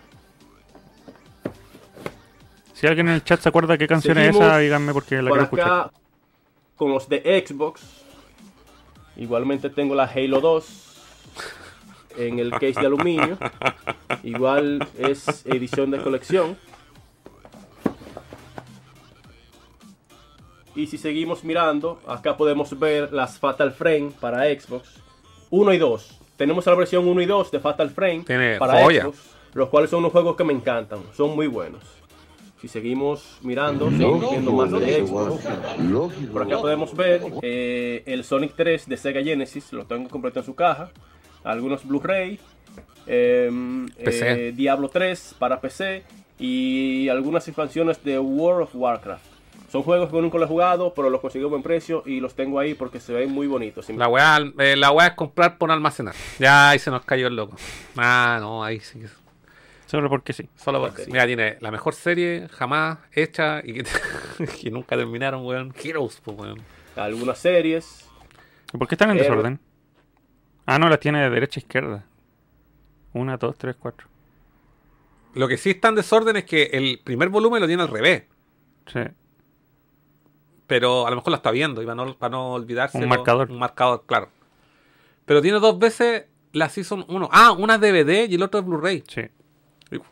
Si 2.73 2.85
alguien 2.87 3.07
en 3.07 3.15
el 3.15 3.23
chat 3.23 3.39
se 3.41 3.49
acuerda 3.49 3.77
qué 3.77 3.87
canción 3.87 4.17
es 4.19 4.35
esa, 4.35 4.57
díganme 4.59 4.93
porque 4.93 5.15
la 5.15 5.29
Por 5.29 5.31
quiero 5.39 5.43
escuchar. 5.43 5.67
acá, 5.67 5.91
con 6.75 6.91
los 6.91 7.09
de 7.09 7.43
Xbox, 7.45 7.81
igualmente 9.15 9.69
tengo 9.69 9.95
la 9.95 10.03
Halo 10.05 10.39
2 10.41 10.83
en 12.17 12.39
el 12.39 12.51
case 12.51 12.79
de 12.79 12.85
aluminio. 12.85 13.37
Igual 14.23 14.87
es 14.97 15.45
edición 15.45 15.91
de 15.91 15.97
colección. 16.01 16.57
Y 20.77 20.85
si 20.85 20.99
seguimos 20.99 21.43
mirando, 21.43 21.99
acá 22.05 22.37
podemos 22.37 22.77
ver 22.77 23.11
las 23.11 23.39
Fatal 23.39 23.71
Frame 23.71 24.11
para 24.21 24.43
Xbox 24.43 25.01
1 25.49 25.73
y 25.73 25.77
2. 25.79 26.19
Tenemos 26.37 26.67
la 26.67 26.75
versión 26.75 27.07
1 27.07 27.19
y 27.19 27.25
2 27.25 27.49
de 27.49 27.59
Fatal 27.59 27.89
Frame 27.89 28.23
Tiene 28.27 28.57
para 28.59 28.83
joya. 28.83 29.01
Xbox, 29.01 29.17
los 29.55 29.69
cuales 29.69 29.89
son 29.89 30.01
unos 30.01 30.11
juegos 30.11 30.35
que 30.35 30.43
me 30.43 30.53
encantan, 30.53 30.99
son 31.15 31.35
muy 31.35 31.47
buenos. 31.47 31.81
Si 32.61 32.67
seguimos 32.67 33.39
mirando, 33.41 33.89
seguimos 33.89 34.29
viendo 34.29 34.51
más 34.51 34.69
de 34.71 35.03
Xbox. 35.03 35.41
Por 36.31 36.43
acá 36.43 36.59
podemos 36.59 36.95
ver 36.95 37.21
eh, 37.41 38.03
el 38.05 38.23
Sonic 38.23 38.53
3 38.55 38.87
de 38.87 38.97
Sega 38.97 39.23
Genesis, 39.23 39.73
lo 39.73 39.85
tengo 39.85 40.07
completo 40.09 40.41
en 40.41 40.45
su 40.45 40.53
caja. 40.53 40.91
Algunos 41.43 41.87
Blu-ray, 41.87 42.39
PC. 43.05 44.47
eh, 44.49 44.53
Diablo 44.55 44.89
3 44.89 45.37
para 45.39 45.59
PC 45.59 46.03
y 46.37 47.09
algunas 47.09 47.47
expansiones 47.47 48.03
de 48.03 48.19
World 48.19 48.61
of 48.63 48.75
Warcraft. 48.75 49.36
Son 49.77 49.83
juegos 49.83 50.09
que 50.09 50.19
nunca 50.19 50.39
lo 50.39 50.45
he 50.45 50.47
jugado, 50.47 50.91
pero 50.95 51.11
los 51.11 51.21
conseguí 51.21 51.45
a 51.45 51.49
buen 51.49 51.61
precio 51.61 52.01
y 52.03 52.19
los 52.19 52.33
tengo 52.33 52.57
ahí 52.57 52.73
porque 52.73 52.99
se 52.99 53.13
ven 53.13 53.31
muy 53.31 53.45
bonitos. 53.45 53.87
la 53.91 54.07
weá, 54.07 54.39
eh, 54.57 54.75
la 54.75 54.89
weá 54.89 55.09
es 55.09 55.13
comprar 55.13 55.59
por 55.59 55.69
almacenar. 55.71 56.15
Ya 56.39 56.71
ahí 56.71 56.79
se 56.79 56.89
nos 56.89 57.05
cayó 57.05 57.27
el 57.27 57.35
loco. 57.35 57.55
Ah, 57.95 58.39
no, 58.41 58.63
ahí 58.63 58.79
sí. 58.79 58.99
que- 59.01 59.07
Solo 59.85 60.09
porque 60.09 60.33
sí. 60.33 60.49
Solo 60.55 60.79
por- 60.79 60.89
Ok. 60.89 61.01
Mira, 61.05 61.27
tiene 61.27 61.57
la 61.61 61.69
mejor 61.69 61.93
serie 61.93 62.47
jamás 62.49 62.97
hecha 63.11 63.61
y 63.63 63.73
que, 63.75 63.83
que 64.63 64.71
nunca 64.71 64.97
terminaron, 64.97 65.45
weón. 65.45 65.71
Heroes, 65.79 66.19
pues, 66.25 66.35
weón. 66.39 66.59
Algunas 66.95 67.37
series. 67.37 68.09
¿Y 68.73 68.77
¿Por 68.79 68.87
qué 68.87 68.95
están 68.95 69.11
en 69.11 69.17
desorden? 69.17 69.59
Ah, 70.65 70.79
no, 70.79 70.89
las 70.89 70.99
tiene 70.99 71.21
de 71.21 71.29
derecha 71.29 71.59
a 71.59 71.61
izquierda. 71.61 72.03
Una, 73.13 73.37
dos, 73.37 73.55
tres, 73.59 73.75
cuatro. 73.79 74.07
Lo 75.35 75.47
que 75.47 75.57
sí 75.57 75.69
está 75.69 75.89
en 75.89 75.95
desorden 75.95 76.35
es 76.37 76.45
que 76.45 76.63
el 76.73 76.99
primer 77.03 77.29
volumen 77.29 77.61
lo 77.61 77.67
tiene 77.67 77.83
al 77.83 77.89
revés. 77.89 78.23
Sí. 78.91 79.01
Pero 80.67 81.07
a 81.07 81.09
lo 81.09 81.15
mejor 81.15 81.31
la 81.31 81.37
está 81.37 81.51
viendo 81.51 81.81
y 81.81 81.85
para 81.85 81.95
no, 81.95 82.17
para 82.17 82.31
no 82.31 82.53
olvidarse. 82.53 82.97
Un 82.97 83.07
marcador. 83.07 83.49
Un 83.49 83.59
marcador, 83.59 84.03
claro. 84.05 84.29
Pero 85.25 85.41
tiene 85.41 85.59
dos 85.59 85.79
veces 85.79 86.25
la 86.51 86.69
Season 86.69 87.05
1. 87.07 87.29
Ah, 87.31 87.51
una 87.53 87.75
es 87.75 87.81
DVD 87.81 88.29
y 88.29 88.35
el 88.35 88.43
otro 88.43 88.59
es 88.59 88.65
Blu-ray. 88.65 89.03
Sí. 89.07 89.21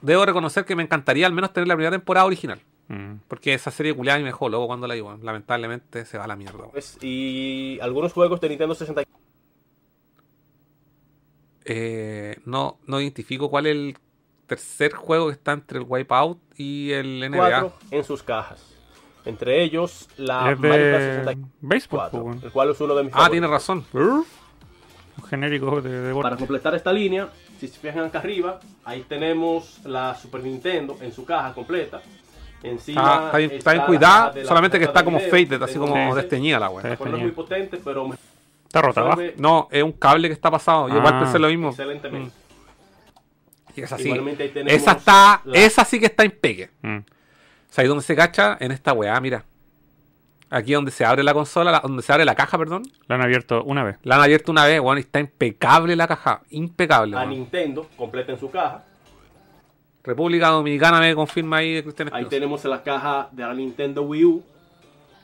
Debo 0.01 0.25
reconocer 0.25 0.65
que 0.65 0.75
me 0.75 0.83
encantaría 0.83 1.27
al 1.27 1.33
menos 1.33 1.51
tener 1.51 1.67
la 1.67 1.75
primera 1.75 1.91
temporada 1.91 2.25
original. 2.25 2.61
Mm. 2.87 3.15
Porque 3.27 3.53
esa 3.53 3.71
serie 3.71 3.93
culiada 3.93 4.19
y 4.19 4.23
me 4.23 4.29
dejó 4.29 4.47
luego 4.47 4.67
cuando 4.67 4.87
la 4.87 4.95
weón. 4.95 5.25
Lamentablemente 5.25 6.05
se 6.05 6.17
va 6.17 6.25
a 6.25 6.27
la 6.27 6.35
mierda, 6.35 6.67
pues, 6.71 6.97
y 7.01 7.79
algunos 7.81 8.13
juegos 8.13 8.39
de 8.39 8.49
Nintendo 8.49 8.75
64. 8.75 9.25
Eh, 11.67 12.37
no, 12.45 12.77
no 12.85 13.01
identifico 13.01 13.49
cuál 13.49 13.65
es 13.65 13.71
el 13.71 13.97
tercer 14.45 14.93
juego 14.93 15.27
que 15.27 15.33
está 15.33 15.53
entre 15.53 15.79
el 15.79 15.85
Wipeout 15.87 16.39
y 16.57 16.91
el 16.91 17.27
NBA. 17.31 17.73
en 17.89 18.03
sus 18.03 18.21
cajas. 18.21 18.74
Entre 19.25 19.63
ellos, 19.63 20.07
la 20.17 20.51
es 20.51 20.59
Mario 20.59 20.91
Kart 20.91 21.03
de 21.03 21.09
64, 21.23 21.39
béisbol, 21.61 22.09
pues, 22.33 22.43
el 22.43 22.51
cual 22.51 22.69
es 22.69 22.81
uno 22.81 22.95
de 22.95 23.03
mis 23.03 23.13
Ah, 23.13 23.17
favoritos. 23.17 23.31
tiene 23.31 23.47
razón. 23.47 23.85
Un 23.93 25.23
genérico 25.29 25.81
de 25.81 25.89
deporte. 26.01 26.23
Para 26.23 26.37
completar 26.37 26.75
esta 26.75 26.91
línea, 26.93 27.29
si 27.59 27.67
se 27.67 27.79
fijan 27.79 28.05
acá 28.05 28.19
arriba, 28.19 28.59
ahí 28.83 29.03
tenemos 29.07 29.79
la 29.85 30.13
Super 30.15 30.43
Nintendo 30.43 30.97
en 31.01 31.11
su 31.11 31.25
caja 31.25 31.53
completa. 31.53 32.01
Encima 32.61 33.29
Ah, 33.31 33.39
está 33.39 33.73
bien, 33.73 33.83
cuidada, 33.85 34.31
de 34.31 34.41
la 34.41 34.47
solamente 34.47 34.77
que 34.79 34.85
está 34.85 35.03
como 35.03 35.19
de 35.19 35.27
faded, 35.27 35.61
así 35.61 35.77
como 35.77 35.95
ese. 35.95 36.15
desteñida 36.15 36.59
la. 36.59 36.69
Sí. 36.69 36.75
No 37.05 37.15
es 37.17 37.21
muy 37.23 37.31
potente, 37.31 37.79
pero 37.83 38.07
me 38.07 38.15
Está 38.65 38.81
rota 38.81 39.03
resuelve 39.03 39.35
No, 39.37 39.67
es 39.71 39.83
un 39.83 39.91
cable 39.93 40.27
que 40.27 40.33
está 40.33 40.51
pasado. 40.51 40.89
Yo 40.89 40.97
igual 40.97 41.13
Ah. 41.15 41.19
pensé 41.21 41.39
lo 41.39 41.47
mismo. 41.47 41.69
excelentemente. 41.69 42.31
Y 43.75 43.81
esa 43.81 43.97
sí. 43.97 44.05
Igualmente 44.05 44.43
ahí 44.43 44.49
tenemos 44.49 44.73
Esa 44.73 44.91
está, 44.93 45.41
la- 45.45 45.57
esa 45.57 45.85
sí 45.85 45.99
que 45.99 46.05
está 46.07 46.23
en 46.23 46.31
pegue. 46.31 46.69
Mm. 46.81 46.97
O 47.69 47.73
sea, 47.73 47.81
ahí 47.83 47.87
donde 47.87 48.03
se 48.03 48.15
cacha, 48.15 48.57
en 48.59 48.71
esta 48.71 48.93
weá, 48.93 49.19
mira. 49.19 49.45
Aquí 50.49 50.73
donde 50.73 50.91
se 50.91 51.03
abre 51.03 51.23
la 51.23 51.33
consola, 51.33 51.71
la- 51.71 51.79
donde 51.79 52.03
se 52.03 52.13
abre 52.13 52.23
la 52.23 52.35
caja, 52.35 52.57
perdón. 52.57 52.83
La 53.07 53.15
han 53.15 53.21
abierto 53.21 53.63
una 53.63 53.83
vez. 53.83 53.97
La 54.03 54.15
han 54.15 54.21
abierto 54.21 54.51
una 54.51 54.65
vez, 54.65 54.79
weón, 54.79 54.97
y 54.97 55.01
está 55.01 55.19
impecable 55.19 55.95
la 55.95 56.07
caja. 56.07 56.41
Impecable, 56.51 57.15
A 57.15 57.19
weón. 57.19 57.31
Nintendo, 57.31 57.87
completa 57.97 58.31
en 58.31 58.39
su 58.39 58.49
caja. 58.49 58.83
República 60.03 60.49
Dominicana 60.49 60.99
me 60.99 61.15
confirma 61.15 61.57
ahí 61.57 61.81
Cristian 61.81 62.11
Ahí 62.13 62.25
tenemos 62.25 62.63
la 62.65 62.83
caja 62.83 63.27
de 63.31 63.41
la 63.41 63.53
Nintendo 63.55 64.03
Wii 64.03 64.25
U, 64.25 64.43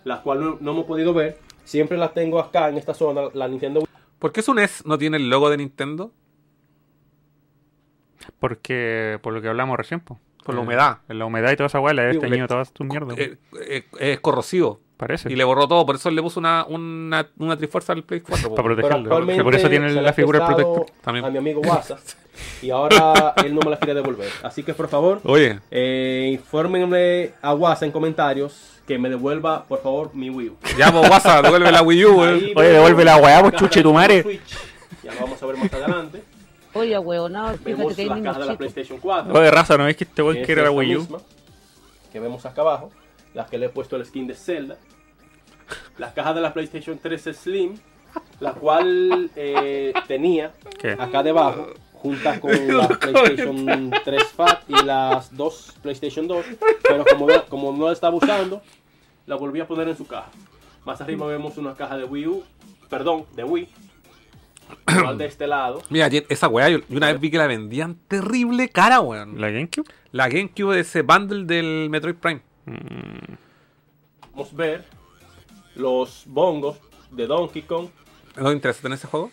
la 0.03 0.21
cual 0.23 0.39
no, 0.41 0.57
no 0.59 0.71
hemos 0.71 0.85
podido 0.85 1.13
ver. 1.13 1.37
Siempre 1.63 1.97
la 1.99 2.11
tengo 2.11 2.39
acá 2.39 2.67
en 2.69 2.77
esta 2.77 2.95
zona, 2.95 3.21
la 3.35 3.47
Nintendo 3.47 3.81
Wii 3.81 3.87
¿Por 4.17 4.31
qué 4.31 4.41
su 4.41 4.53
NES 4.55 4.83
no 4.85 4.97
tiene 4.97 5.17
el 5.17 5.29
logo 5.29 5.49
de 5.51 5.57
Nintendo? 5.57 6.11
Porque, 8.39 9.19
por 9.21 9.33
lo 9.33 9.41
que 9.41 9.47
hablamos 9.47 9.77
recién, 9.77 9.99
po. 9.99 10.19
Por 10.45 10.55
la 10.55 10.61
humedad. 10.61 10.97
La 11.07 11.25
humedad 11.25 11.51
y 11.51 11.55
toda 11.55 11.67
esa 11.67 11.79
weá 11.79 11.93
le 11.93 12.01
ha 12.01 12.05
Sí, 12.11 12.17
desteñido 12.17 12.43
le- 12.43 12.47
todas 12.47 12.71
tus 12.71 12.85
mierdas. 12.87 13.17
Eh, 13.17 13.37
eh, 13.67 13.83
es 13.99 14.19
corrosivo. 14.19 14.79
Parece. 14.97 15.31
Y 15.31 15.35
le 15.35 15.43
borró 15.43 15.67
todo. 15.67 15.83
Por 15.85 15.95
eso 15.95 16.11
le 16.11 16.21
puso 16.21 16.39
una, 16.39 16.63
una, 16.69 17.27
una 17.39 17.57
trifuerza 17.57 17.91
al 17.93 18.03
Play 18.03 18.21
4. 18.21 18.49
po. 18.49 18.55
Para 18.55 18.65
protegerlo. 18.75 19.09
Por 19.43 19.55
eso 19.55 19.67
tiene 19.67 19.89
se 19.91 19.99
la 20.01 20.13
figura 20.13 20.39
del 20.45 20.47
protector. 20.55 20.85
También. 21.01 21.25
A 21.25 21.29
mi 21.31 21.39
amigo 21.39 21.61
WhatsApp. 21.61 21.99
y 22.61 22.69
ahora 22.69 23.33
él 23.43 23.53
no 23.55 23.61
me 23.63 23.71
la 23.71 23.77
quiere 23.77 23.95
devolver. 23.95 24.29
Así 24.43 24.61
que 24.61 24.73
por 24.75 24.87
favor, 24.89 25.19
Oye, 25.25 25.59
eh, 25.71 26.29
infórmenle 26.33 27.33
a 27.41 27.53
WhatsApp 27.55 27.83
en 27.87 27.91
comentarios 27.91 28.79
que 28.87 28.97
me 28.99 29.09
devuelva, 29.09 29.65
por 29.65 29.81
favor, 29.81 30.11
mi 30.13 30.29
Wii 30.29 30.49
U. 30.49 30.57
ya 30.77 30.91
pues 30.91 31.09
WhatsApp, 31.09 31.45
devuelve 31.45 31.71
la 31.71 31.81
Wii 31.81 32.05
U. 32.05 32.21
Ahí 32.21 32.29
Oye, 32.29 32.53
vemos 32.53 32.63
devuelve 32.73 33.05
la 33.05 33.17
weá, 33.17 33.41
pues, 33.41 33.55
chuche 33.55 33.79
de 33.79 33.83
tu 33.83 33.93
madre. 33.93 34.39
Ya 35.03 35.13
lo 35.15 35.21
vamos 35.21 35.41
a 35.41 35.45
ver 35.47 35.57
más 35.57 35.73
adelante. 35.73 36.23
Oye, 36.73 36.97
huevonao, 36.97 37.49
fíjate 37.57 37.71
Vemos 37.75 37.95
que 37.95 38.01
hay 38.03 38.09
niños 38.09 38.37
de 38.37 38.45
la. 38.45 38.57
PlayStation 38.57 38.99
4. 38.99 39.33
Oye, 39.33 39.51
raza, 39.51 39.77
¿no 39.77 39.85
ves 39.85 39.97
que 39.97 40.03
este 40.05 40.15
que 40.15 40.21
weón 40.23 40.37
es 40.37 40.45
quiere 40.45 40.63
la 40.63 40.71
Wii 40.71 40.95
U? 40.95 40.99
misma, 41.01 41.19
que 42.11 42.19
vemos 42.19 42.45
acá 42.45 42.61
abajo, 42.61 42.91
las 43.33 43.49
que 43.49 43.57
le 43.57 43.65
he 43.65 43.69
puesto 43.69 43.95
el 43.97 44.05
skin 44.05 44.27
de 44.27 44.35
Zelda, 44.35 44.77
la 45.97 46.13
caja 46.13 46.33
de 46.33 46.41
la 46.41 46.53
PlayStation 46.53 46.97
3 46.97 47.21
Slim, 47.35 47.75
la 48.39 48.53
cual 48.53 49.29
eh, 49.35 49.93
tenía 50.07 50.51
¿Qué? 50.79 50.91
acá 50.97 51.23
debajo, 51.23 51.67
junta 51.93 52.39
con 52.39 52.51
la 52.77 52.87
PlayStation 52.87 53.91
3 54.03 54.23
Fat 54.33 54.63
y 54.69 54.83
las 54.83 55.35
dos 55.35 55.73
PlayStation 55.81 56.27
2, 56.27 56.45
pero 56.83 57.03
como, 57.05 57.27
no- 57.27 57.45
como 57.45 57.71
no 57.73 57.87
la 57.87 57.93
estaba 57.93 58.15
usando, 58.15 58.61
la 59.27 59.35
volví 59.35 59.59
a 59.59 59.67
poner 59.67 59.87
en 59.89 59.97
su 59.97 60.07
caja. 60.07 60.29
Más 60.85 60.99
arriba 61.01 61.27
vemos 61.27 61.57
una 61.57 61.75
caja 61.75 61.97
de 61.97 62.05
Wii 62.05 62.27
U, 62.27 62.43
perdón, 62.89 63.25
de 63.35 63.43
Wii, 63.43 63.69
igual 64.87 65.17
de 65.17 65.25
este 65.25 65.47
lado. 65.47 65.81
Mira, 65.89 66.07
esa 66.29 66.47
weá, 66.47 66.69
yo, 66.69 66.79
yo 66.87 66.97
una 66.97 67.07
vez 67.11 67.19
vi 67.19 67.31
que 67.31 67.37
la 67.37 67.47
vendían 67.47 67.95
terrible 68.07 68.69
cara, 68.69 68.99
weón. 68.99 69.39
¿La 69.39 69.49
GameCube? 69.49 69.85
La 70.11 70.27
GameCube 70.29 70.75
de 70.75 70.81
ese 70.81 71.01
bundle 71.01 71.45
del 71.45 71.89
Metroid 71.89 72.15
Prime. 72.15 72.41
Mm, 72.65 73.33
Podemos 74.31 74.55
ver 74.55 74.85
los 75.75 76.23
bongos 76.27 76.77
de 77.11 77.27
Donkey 77.27 77.63
Kong, 77.63 77.87
¿No 78.37 78.47
te 78.47 78.53
interesa 78.53 78.81
tener 78.81 78.97
ese 78.97 79.07
juego? 79.07 79.29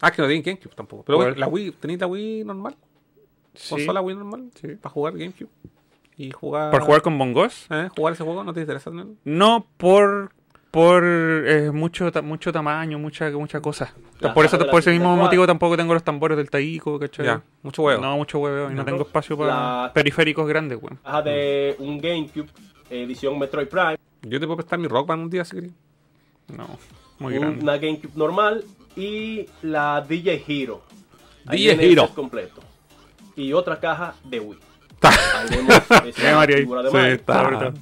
Ah, 0.00 0.10
que 0.10 0.22
no 0.22 0.28
tiene 0.28 0.42
GameCube 0.42 0.74
tampoco. 0.74 1.02
Pero 1.04 1.30
la 1.34 1.48
Wii, 1.48 1.72
¿tenéis 1.72 2.00
la 2.00 2.06
Wii 2.06 2.44
normal? 2.44 2.76
sí. 3.54 3.70
¿Consola 3.70 4.00
Wii 4.00 4.16
normal? 4.16 4.50
Sí. 4.60 4.68
Para 4.76 4.92
jugar 4.92 5.12
GameCube. 5.18 5.50
Y 6.16 6.30
jugar. 6.30 6.70
¿Por 6.70 6.82
jugar 6.82 7.02
con 7.02 7.18
bongos? 7.18 7.66
¿Eh? 7.70 7.88
¿Jugar 7.94 8.14
ese 8.14 8.24
juego? 8.24 8.42
¿No 8.42 8.52
te 8.54 8.60
interesa 8.60 8.90
tenerlo? 8.90 9.14
No, 9.24 9.66
por 9.76 10.32
por 10.70 11.02
eh, 11.04 11.70
mucho 11.72 12.12
ta- 12.12 12.22
mucho 12.22 12.52
tamaño, 12.52 12.98
mucha 12.98 13.30
mucha 13.30 13.60
cosa. 13.60 13.92
La 14.20 14.34
por 14.34 14.44
eso 14.44 14.58
por 14.58 14.80
ese 14.80 14.90
mismo 14.90 15.06
64. 15.06 15.24
motivo 15.24 15.46
tampoco 15.46 15.76
tengo 15.76 15.94
los 15.94 16.02
tambores 16.02 16.36
del 16.36 16.50
Taiko, 16.50 16.98
¿cachai? 16.98 17.26
Ya, 17.26 17.42
mucho 17.62 17.82
huevo. 17.82 18.02
No, 18.02 18.16
mucho 18.16 18.38
huevo 18.38 18.70
y 18.70 18.74
no 18.74 18.84
tengo 18.84 19.02
espacio 19.02 19.36
para 19.38 19.82
La- 19.84 19.92
periféricos 19.94 20.46
grandes, 20.46 20.78
weón. 20.80 20.98
caja 21.04 21.22
de 21.22 21.74
un 21.78 21.98
GameCube 22.00 22.48
edición 22.90 23.38
Metroid 23.38 23.68
Prime, 23.68 23.96
Yo 24.22 24.40
te 24.40 24.46
puedo 24.46 24.56
prestar 24.56 24.78
mi 24.78 24.88
Rock 24.88 25.06
Band 25.08 25.22
un 25.24 25.30
día 25.30 25.44
si 25.44 25.56
querés. 25.56 25.72
No, 26.56 26.66
muy 27.18 27.34
un- 27.34 27.40
grande. 27.40 27.62
una 27.62 27.76
GameCube 27.76 28.12
normal 28.16 28.64
y 28.96 29.46
la 29.62 30.04
DJ 30.06 30.42
Hero. 30.46 30.82
Ahí 31.46 31.66
DJ 31.66 31.92
Hero. 31.92 32.08
completo. 32.14 32.60
y 33.36 33.52
otra 33.52 33.78
caja 33.78 34.14
de 34.24 34.40
Wii. 34.40 34.58
Ahí 35.02 35.46
vemos 35.50 35.68
esa 36.08 36.46
figura 36.46 36.82
de 36.82 36.90
Sí, 36.90 36.96
está. 36.96 37.72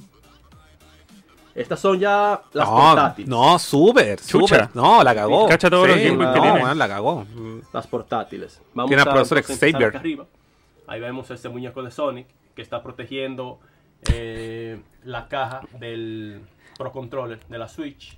Estas 1.57 1.79
son 1.79 1.99
ya 1.99 2.41
las 2.53 2.69
no, 2.69 2.75
portátiles. 2.75 3.29
no, 3.29 3.57
súper, 3.59 4.19
Chucha. 4.21 4.47
súper. 4.65 4.69
No, 4.75 5.03
la 5.03 5.15
cagó. 5.15 5.47
Cacha 5.49 5.69
todos 5.69 5.87
los 5.87 5.97
Game 5.97 6.11
Boy 6.11 6.33
que 6.33 6.39
no, 6.39 6.53
tiene. 6.53 6.75
la 6.75 6.87
cagó. 6.87 7.25
Las 7.73 7.87
portátiles. 7.87 8.61
Vamos 8.75 8.89
Tiene 8.89 9.01
a 9.01 9.05
profesor 9.05 9.41
Xavier. 9.43 9.97
arriba. 9.97 10.25
Ahí 10.85 10.99
vemos 11.01 11.29
este 11.31 11.49
muñeco 11.49 11.81
de 11.83 11.89
Sonic 11.91 12.27
que 12.55 12.61
está 12.61 12.81
protegiendo 12.83 13.59
eh, 14.13 14.79
la 15.03 15.27
caja 15.27 15.61
del 15.79 16.41
Pro 16.77 16.91
Controller 16.91 17.39
de 17.47 17.57
la 17.57 17.67
Switch. 17.67 18.17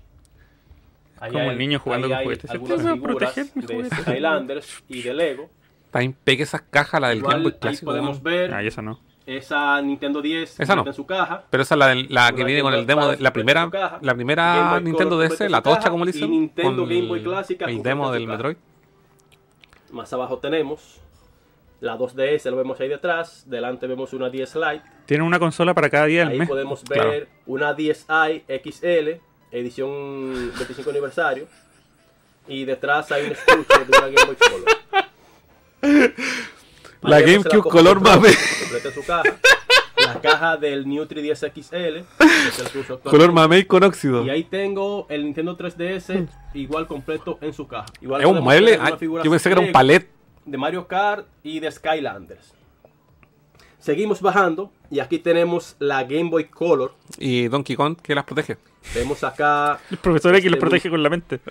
Ahí 1.21 1.31
Como 1.31 1.43
hay- 1.45 1.49
el 1.51 1.57
niño 1.57 1.79
jugando 1.79 2.07
ahí 2.07 2.11
con 2.11 2.17
hay 2.19 2.23
juguetes. 2.25 2.51
Algunas 2.51 2.81
figuras 2.93 3.35
de. 3.35 3.89
Skylanders 4.01 4.83
y 4.89 5.01
de 5.01 5.13
Lego. 5.13 5.49
Está 5.85 6.03
impecable 6.03 6.43
esas 6.43 6.61
cajas, 6.69 6.99
la 7.01 7.09
del 7.09 7.17
Igual 7.19 7.33
Game 7.35 7.43
Boy 7.45 7.53
ahí 7.53 7.59
clásico. 7.59 7.85
podemos 7.85 8.21
weón. 8.21 8.23
ver 8.23 8.53
Ah, 8.53 8.61
esa 8.63 8.81
no. 8.81 8.99
Esa 9.37 9.81
Nintendo 9.81 10.21
10 10.21 10.59
Esa 10.59 10.75
no. 10.75 10.85
en 10.85 10.93
su 10.93 11.05
caja. 11.05 11.43
Pero 11.49 11.63
esa 11.63 11.75
es 11.91 12.09
la, 12.09 12.31
que 12.31 12.43
viene 12.43 12.61
con 12.61 12.73
el 12.73 12.85
demo, 12.85 13.07
de, 13.07 13.17
la 13.17 13.31
primera, 13.31 13.69
la 14.01 14.15
primera 14.15 14.79
Nintendo 14.79 15.17
DS, 15.19 15.41
la 15.49 15.61
tocha 15.61 15.77
caja, 15.77 15.89
como 15.91 16.05
le 16.05 16.09
y 16.11 16.13
dicen, 16.13 16.31
Nintendo 16.31 16.81
con 16.83 16.89
Game 16.89 17.07
Boy 17.07 17.23
clásica 17.23 17.65
el 17.65 17.83
demo 17.83 18.11
del. 18.11 18.27
Metroid. 18.27 18.57
Más 19.91 20.11
abajo 20.13 20.37
tenemos 20.37 20.99
la 21.81 21.97
2DS, 21.97 22.49
lo 22.49 22.57
vemos 22.57 22.79
ahí 22.79 22.89
detrás. 22.89 23.43
Delante 23.49 23.87
vemos 23.87 24.13
una 24.13 24.29
10 24.29 24.55
Lite. 24.55 24.81
Tiene 25.05 25.23
una 25.23 25.39
consola 25.39 25.73
para 25.73 25.89
cada 25.89 26.05
día 26.05 26.21
del 26.21 26.29
Ahí 26.29 26.39
mes. 26.39 26.49
podemos 26.49 26.83
ver 26.85 26.99
Claro. 26.99 27.25
una 27.45 27.75
10i 27.75 28.43
XL, 28.63 29.21
edición 29.51 30.51
25 30.57 30.89
aniversario. 30.89 31.47
Y 32.47 32.65
detrás 32.65 33.11
hay 33.11 33.25
un 33.27 33.31
estuche 33.31 33.85
de 33.85 33.97
una 33.97 34.07
Game 34.07 34.25
Boy 34.25 34.35
Color. 34.35 36.13
La 37.01 37.21
GameCube 37.21 37.63
color 37.69 38.01
mame. 38.01 38.29
completa 38.61 38.87
en 38.89 38.93
su 38.93 39.05
caja. 39.05 39.23
La 39.97 40.21
caja 40.21 40.57
del 40.57 40.87
Nutri 40.87 41.21
10 41.21 41.39
XL. 41.39 41.49
que 41.51 42.03
es 42.47 42.59
el 42.59 42.67
que 42.69 42.79
uso 42.79 42.99
Color 42.99 43.29
actualmente. 43.29 43.31
mamey 43.31 43.65
con 43.65 43.83
óxido. 43.83 44.25
Y 44.25 44.29
ahí 44.29 44.43
tengo 44.43 45.05
el 45.09 45.23
Nintendo 45.23 45.57
3DS 45.57 46.27
igual 46.53 46.87
completo 46.87 47.37
en 47.41 47.53
su 47.53 47.67
caja. 47.67 47.85
Igual 48.01 48.21
Es 48.21 48.27
un 48.27 48.39
mueble. 48.41 48.79
yo 48.99 49.29
pensé 49.31 49.49
que 49.49 49.53
era 49.53 49.61
un 49.61 49.71
palet. 49.71 50.09
de 50.45 50.57
Mario 50.57 50.87
Kart 50.87 51.25
y 51.43 51.59
de 51.59 51.71
Skylanders. 51.71 52.53
Seguimos 53.77 54.21
bajando 54.21 54.71
y 54.89 54.99
aquí 54.99 55.19
tenemos 55.19 55.75
la 55.79 56.03
Game 56.03 56.29
Boy 56.29 56.45
Color. 56.45 56.93
Y 57.17 57.47
Donkey 57.47 57.75
Kong 57.75 57.97
que 58.01 58.15
las 58.15 58.25
protege. 58.25 58.57
Vemos 58.95 59.23
acá 59.23 59.79
El 59.91 59.97
profesor 59.97 60.33
X 60.35 60.45
Este 60.45 60.49
los 60.51 60.59
protege 60.59 60.89
con 60.89 61.03
la 61.03 61.09
mente. 61.09 61.39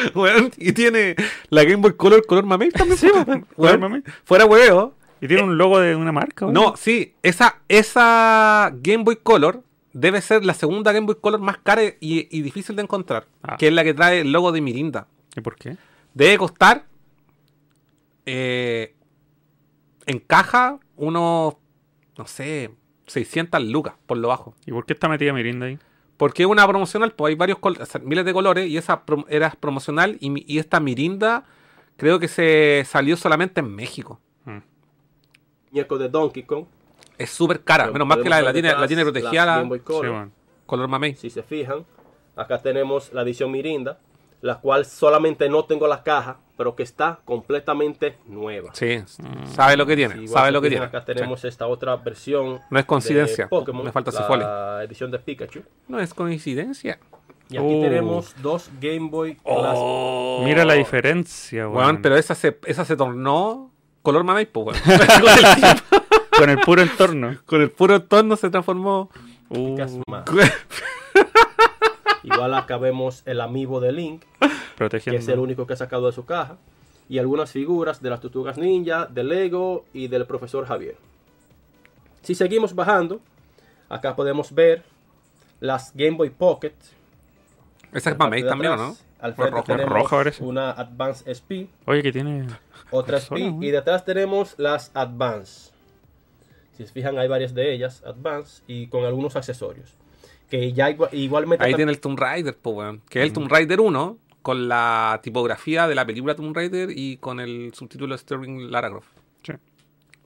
Weón, 0.14 0.50
y 0.56 0.72
tiene 0.72 1.16
la 1.48 1.64
Game 1.64 1.76
Boy 1.76 1.94
Color 1.94 2.24
color 2.26 2.44
mamey 2.44 2.70
también. 2.70 2.98
Sí, 2.98 3.10
Weón, 3.56 3.80
mamey. 3.80 4.02
Fuera 4.24 4.46
hueveo. 4.46 4.94
Y 5.20 5.28
tiene 5.28 5.42
un 5.42 5.58
logo 5.58 5.78
de 5.78 5.94
una 5.96 6.12
marca. 6.12 6.46
¿o 6.46 6.52
No, 6.52 6.76
sí, 6.76 7.14
esa, 7.22 7.60
esa 7.68 8.72
Game 8.80 9.04
Boy 9.04 9.16
Color 9.16 9.62
debe 9.92 10.20
ser 10.20 10.44
la 10.44 10.54
segunda 10.54 10.92
Game 10.92 11.06
Boy 11.06 11.16
Color 11.20 11.40
más 11.40 11.58
cara 11.58 11.82
y, 11.84 11.94
y 12.00 12.42
difícil 12.42 12.76
de 12.76 12.82
encontrar. 12.82 13.26
Ah. 13.42 13.56
Que 13.58 13.68
es 13.68 13.72
la 13.72 13.84
que 13.84 13.92
trae 13.92 14.20
el 14.20 14.32
logo 14.32 14.50
de 14.52 14.60
Mirinda. 14.60 15.08
¿Y 15.36 15.40
por 15.42 15.56
qué? 15.56 15.76
Debe 16.14 16.38
costar 16.38 16.86
eh, 18.26 18.94
en 20.06 20.18
caja 20.20 20.78
unos, 20.96 21.54
no 22.16 22.26
sé, 22.26 22.70
600 23.06 23.62
lucas 23.64 23.94
por 24.06 24.18
lo 24.18 24.28
bajo. 24.28 24.54
¿Y 24.66 24.72
por 24.72 24.86
qué 24.86 24.92
está 24.92 25.08
metida 25.08 25.32
Mirinda 25.32 25.66
ahí? 25.66 25.78
Porque 26.20 26.42
es 26.42 26.48
una 26.50 26.68
promocional, 26.68 27.12
pues 27.12 27.30
hay 27.30 27.34
varios 27.34 27.58
col- 27.60 27.78
o 27.80 27.86
sea, 27.86 27.98
miles 28.04 28.26
de 28.26 28.34
colores 28.34 28.68
y 28.68 28.76
esa 28.76 29.06
prom- 29.06 29.24
era 29.30 29.48
promocional 29.58 30.18
y, 30.20 30.58
esta 30.58 30.78
Mirinda 30.78 31.44
creo 31.96 32.18
que 32.18 32.28
se 32.28 32.84
salió 32.86 33.16
solamente 33.16 33.60
en 33.60 33.74
México. 33.74 34.20
Mm. 34.44 34.58
muñeco 35.70 35.96
de 35.96 36.10
Donkey 36.10 36.42
Kong. 36.42 36.66
Es 37.16 37.30
súper 37.30 37.64
cara, 37.64 37.84
Pero 37.84 37.94
menos 37.94 38.06
mal 38.08 38.22
que 38.22 38.28
la, 38.28 38.42
la 38.42 38.52
tiene, 38.52 38.70
la 38.70 38.86
tiene 38.86 39.02
protegida 39.02 39.46
la 39.46 39.56
Game 39.56 39.68
Boy 39.70 39.78
Sí, 39.78 39.84
Color. 39.86 40.10
bueno. 40.12 40.30
color 40.66 40.88
mamey. 40.88 41.14
Si 41.16 41.30
se 41.30 41.42
fijan, 41.42 41.86
acá 42.36 42.60
tenemos 42.60 43.10
la 43.14 43.22
edición 43.22 43.50
Mirinda, 43.50 43.98
la 44.40 44.56
cual 44.60 44.86
solamente 44.86 45.48
no 45.48 45.64
tengo 45.64 45.86
la 45.86 46.02
caja, 46.02 46.38
pero 46.56 46.74
que 46.74 46.82
está 46.82 47.20
completamente 47.24 48.16
nueva. 48.26 48.70
Sí, 48.74 49.02
sabe 49.54 49.76
lo 49.76 49.86
que 49.86 49.96
tiene, 49.96 50.14
igual 50.14 50.28
sabe 50.28 50.50
lo 50.52 50.60
que 50.62 50.68
tiene. 50.70 50.84
Acá 50.84 51.04
tenemos 51.04 51.44
esta 51.44 51.66
otra 51.66 51.96
versión. 51.96 52.60
No 52.70 52.78
es 52.78 52.84
coincidencia, 52.84 53.44
de 53.44 53.48
Pokémon, 53.48 53.84
me 53.84 53.92
falta 53.92 54.10
la 54.10 54.20
Cifoli. 54.20 54.44
edición 54.84 55.10
de 55.10 55.18
Pikachu. 55.18 55.62
No 55.88 56.00
es 56.00 56.14
coincidencia. 56.14 56.98
Y 57.48 57.56
aquí 57.56 57.66
Oh. 57.66 57.80
tenemos 57.82 58.34
dos 58.40 58.70
Game 58.80 59.08
Boy 59.10 59.34
clásicos. 59.36 60.44
Mira 60.44 60.64
la 60.64 60.74
diferencia, 60.74 61.68
weón. 61.68 61.76
Weón, 61.84 62.02
pero 62.02 62.16
esa 62.16 62.34
se, 62.34 62.58
esa 62.64 62.84
se 62.84 62.96
tornó 62.96 63.72
color 64.02 64.22
mamey, 64.22 64.46
pues, 64.46 64.66
weón. 64.66 64.78
con, 66.38 66.48
el 66.48 66.58
puro 66.60 66.80
entorno. 66.82 67.36
con 67.46 67.60
el 67.60 67.70
puro 67.70 68.02
tono 68.02 68.36
se 68.36 68.50
transformó. 68.50 69.10
Uh. 69.48 69.76
Igual 72.22 72.54
acá 72.54 72.76
vemos 72.76 73.22
el 73.26 73.40
amiibo 73.40 73.80
de 73.80 73.92
Link, 73.92 74.24
que 74.40 74.48
protegiendo. 74.76 75.18
es 75.20 75.28
el 75.28 75.38
único 75.38 75.66
que 75.66 75.72
ha 75.72 75.76
sacado 75.76 76.06
de 76.06 76.12
su 76.12 76.24
caja. 76.26 76.58
Y 77.08 77.18
algunas 77.18 77.50
figuras 77.50 78.00
de 78.02 78.10
las 78.10 78.20
Tortugas 78.20 78.56
Ninja, 78.56 79.06
de 79.06 79.24
Lego 79.24 79.84
y 79.92 80.06
del 80.08 80.26
profesor 80.26 80.64
Javier. 80.66 80.96
Si 82.22 82.34
seguimos 82.34 82.74
bajando, 82.74 83.20
acá 83.88 84.14
podemos 84.14 84.54
ver 84.54 84.84
las 85.58 85.92
Game 85.94 86.16
Boy 86.16 86.30
Pocket. 86.30 86.74
Esa 87.92 88.10
es 88.10 88.18
mamey 88.18 88.42
de 88.42 88.48
también, 88.48 88.72
¿o 88.72 88.74
atrás. 88.74 88.88
no? 88.88 89.10
Al 89.26 89.34
frente 89.34 89.50
rojo. 89.56 89.64
tenemos 89.66 90.10
parece. 90.10 90.44
una 90.44 90.70
Advance 90.70 91.24
SP, 91.28 91.66
Oye, 91.86 92.02
que 92.02 92.12
tiene. 92.12 92.46
otra 92.90 93.18
SP 93.20 93.36
y 93.60 93.70
detrás 93.70 94.04
tenemos 94.04 94.54
las 94.56 94.90
Advance. 94.94 95.72
Si 96.76 96.86
se 96.86 96.92
fijan 96.92 97.18
hay 97.18 97.26
varias 97.28 97.52
de 97.54 97.74
ellas, 97.74 98.02
Advance 98.06 98.62
y 98.68 98.86
con 98.86 99.04
algunos 99.04 99.34
accesorios. 99.36 99.94
Que 100.50 100.72
ya 100.72 100.90
igua- 100.90 101.08
igualmente 101.12 101.64
Ahí 101.64 101.74
tiene 101.74 101.92
el 101.92 102.00
Tomb 102.00 102.18
Raider, 102.18 102.56
pues, 102.60 102.76
weón. 102.76 103.02
Que 103.08 103.20
es 103.20 103.26
el 103.26 103.32
Tomb 103.32 103.50
Raider 103.50 103.80
1, 103.80 104.18
con 104.42 104.68
la 104.68 105.20
tipografía 105.22 105.86
de 105.86 105.94
la 105.94 106.04
película 106.04 106.34
Tomb 106.34 106.54
Raider 106.56 106.90
y 106.94 107.16
con 107.18 107.38
el 107.40 107.72
subtítulo 107.74 108.16
Sterling 108.18 108.70
Lara 108.70 108.90
Croft. 108.90 109.08
Sí. 109.42 109.52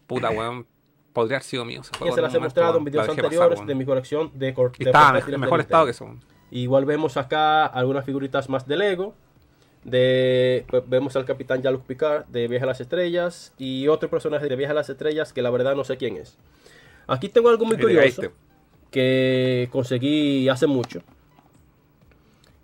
Puta, 0.07 0.31
weón. 0.31 0.67
Podría 1.13 1.37
haber 1.37 1.45
sido 1.45 1.65
mío 1.65 1.81
ese 1.83 1.91
juego. 1.97 2.13
se 2.15 2.21
en 2.21 2.25
las 2.25 2.35
he 2.35 2.41
mostrado 2.41 2.79
en 2.79 2.85
videos 2.85 3.09
anteriores 3.09 3.51
pasar, 3.51 3.67
de 3.67 3.75
mi 3.77 3.85
colección 3.85 4.33
de, 4.35 4.53
cor- 4.53 4.73
Y 4.79 4.85
de 4.85 4.91
estaba 4.91 5.05
portátiles 5.13 5.27
en 5.27 5.31
de 5.33 5.39
mejor 5.47 5.59
Nintendo. 5.61 5.63
estado 5.63 5.85
que 5.85 5.91
eso. 6.17 6.27
Igual 6.51 6.85
vemos 6.87 7.17
acá 7.17 7.67
algunas 7.67 8.05
figuritas 8.05 8.49
más 8.49 8.67
de 8.67 8.77
Lego. 8.77 9.15
De, 9.85 10.65
pues, 10.69 10.83
vemos 10.89 11.15
al 11.15 11.25
capitán 11.27 11.61
Jean-Luc 11.63 11.85
Picard 11.85 12.25
de 12.27 12.49
Viaje 12.49 12.65
a 12.65 12.69
las 12.69 12.81
Estrellas 12.81 13.53
y 13.59 13.87
otro 13.89 14.09
personaje 14.09 14.49
de 14.49 14.57
Viaje 14.57 14.71
a 14.73 14.75
las 14.75 14.89
Estrellas 14.89 15.33
que 15.33 15.43
la 15.43 15.51
verdad 15.51 15.77
no 15.77 15.85
sé 15.85 15.97
quién 15.99 16.17
es. 16.17 16.39
Aquí 17.07 17.29
tengo 17.29 17.51
algo 17.51 17.65
muy 17.67 17.75
Ahí 17.77 17.81
te 17.81 17.83
curioso. 17.83 18.23
Que 18.95 19.69
conseguí 19.73 20.49
hace 20.49 20.69
mucho. 20.69 21.03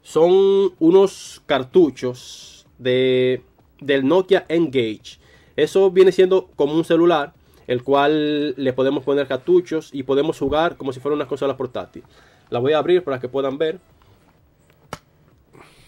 Son 0.00 0.30
unos 0.78 1.42
cartuchos 1.44 2.68
de, 2.78 3.42
del 3.80 4.06
Nokia 4.06 4.46
Engage. 4.48 5.18
Eso 5.56 5.90
viene 5.90 6.12
siendo 6.12 6.48
como 6.54 6.74
un 6.74 6.84
celular, 6.84 7.32
el 7.66 7.82
cual 7.82 8.54
le 8.56 8.72
podemos 8.72 9.02
poner 9.02 9.26
cartuchos 9.26 9.90
y 9.92 10.04
podemos 10.04 10.38
jugar 10.38 10.76
como 10.76 10.92
si 10.92 11.00
fuera 11.00 11.16
una 11.16 11.26
consola 11.26 11.56
portátil. 11.56 12.04
La 12.48 12.60
voy 12.60 12.74
a 12.74 12.78
abrir 12.78 13.02
para 13.02 13.18
que 13.18 13.28
puedan 13.28 13.58
ver. 13.58 13.80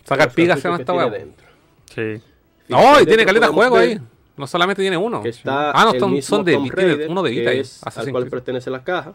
Sacar 0.03 0.33
pigas 0.33 0.61
cartuchos 0.61 0.81
esta 0.81 1.09
dentro. 1.09 1.47
Sí. 1.95 2.21
No, 2.67 3.01
y 3.01 3.07
tiene 3.07 3.25
caleta 3.25 3.47
de 3.47 3.53
juego 3.53 3.77
ahí. 3.77 3.97
No 4.37 4.49
solamente 4.49 4.83
tiene 4.83 4.97
uno. 4.97 5.23
Que 5.23 5.29
está 5.29 5.71
ah, 5.71 5.85
no, 5.85 6.01
son, 6.01 6.21
son 6.21 6.45
de, 6.45 6.59
tiene 6.75 7.07
uno 7.07 7.23
de 7.23 7.31
que 7.31 7.39
Vita 7.39 7.51
ahí. 7.51 7.61
es 7.61 7.81
al 7.85 8.11
cual 8.11 8.25
Creed. 8.25 8.31
pertenece 8.31 8.71
la 8.71 8.83
caja. 8.83 9.15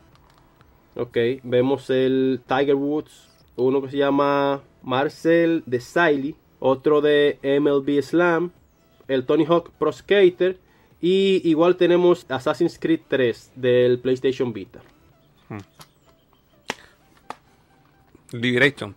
Ok, 0.99 1.15
vemos 1.43 1.91
el 1.91 2.41
Tiger 2.47 2.73
Woods, 2.73 3.29
uno 3.55 3.83
que 3.83 3.91
se 3.91 3.97
llama 3.97 4.63
Marcel 4.81 5.61
de 5.67 5.79
Siley, 5.79 6.35
otro 6.59 7.01
de 7.01 7.37
MLB 7.43 8.01
Slam, 8.01 8.51
el 9.07 9.23
Tony 9.27 9.45
Hawk 9.45 9.69
Pro 9.77 9.91
Skater 9.91 10.57
y 10.99 11.47
igual 11.47 11.75
tenemos 11.75 12.25
Assassin's 12.29 12.79
Creed 12.79 13.01
3 13.07 13.51
del 13.55 13.99
PlayStation 13.99 14.51
Vita. 14.51 14.79
Liberation. 18.31 18.95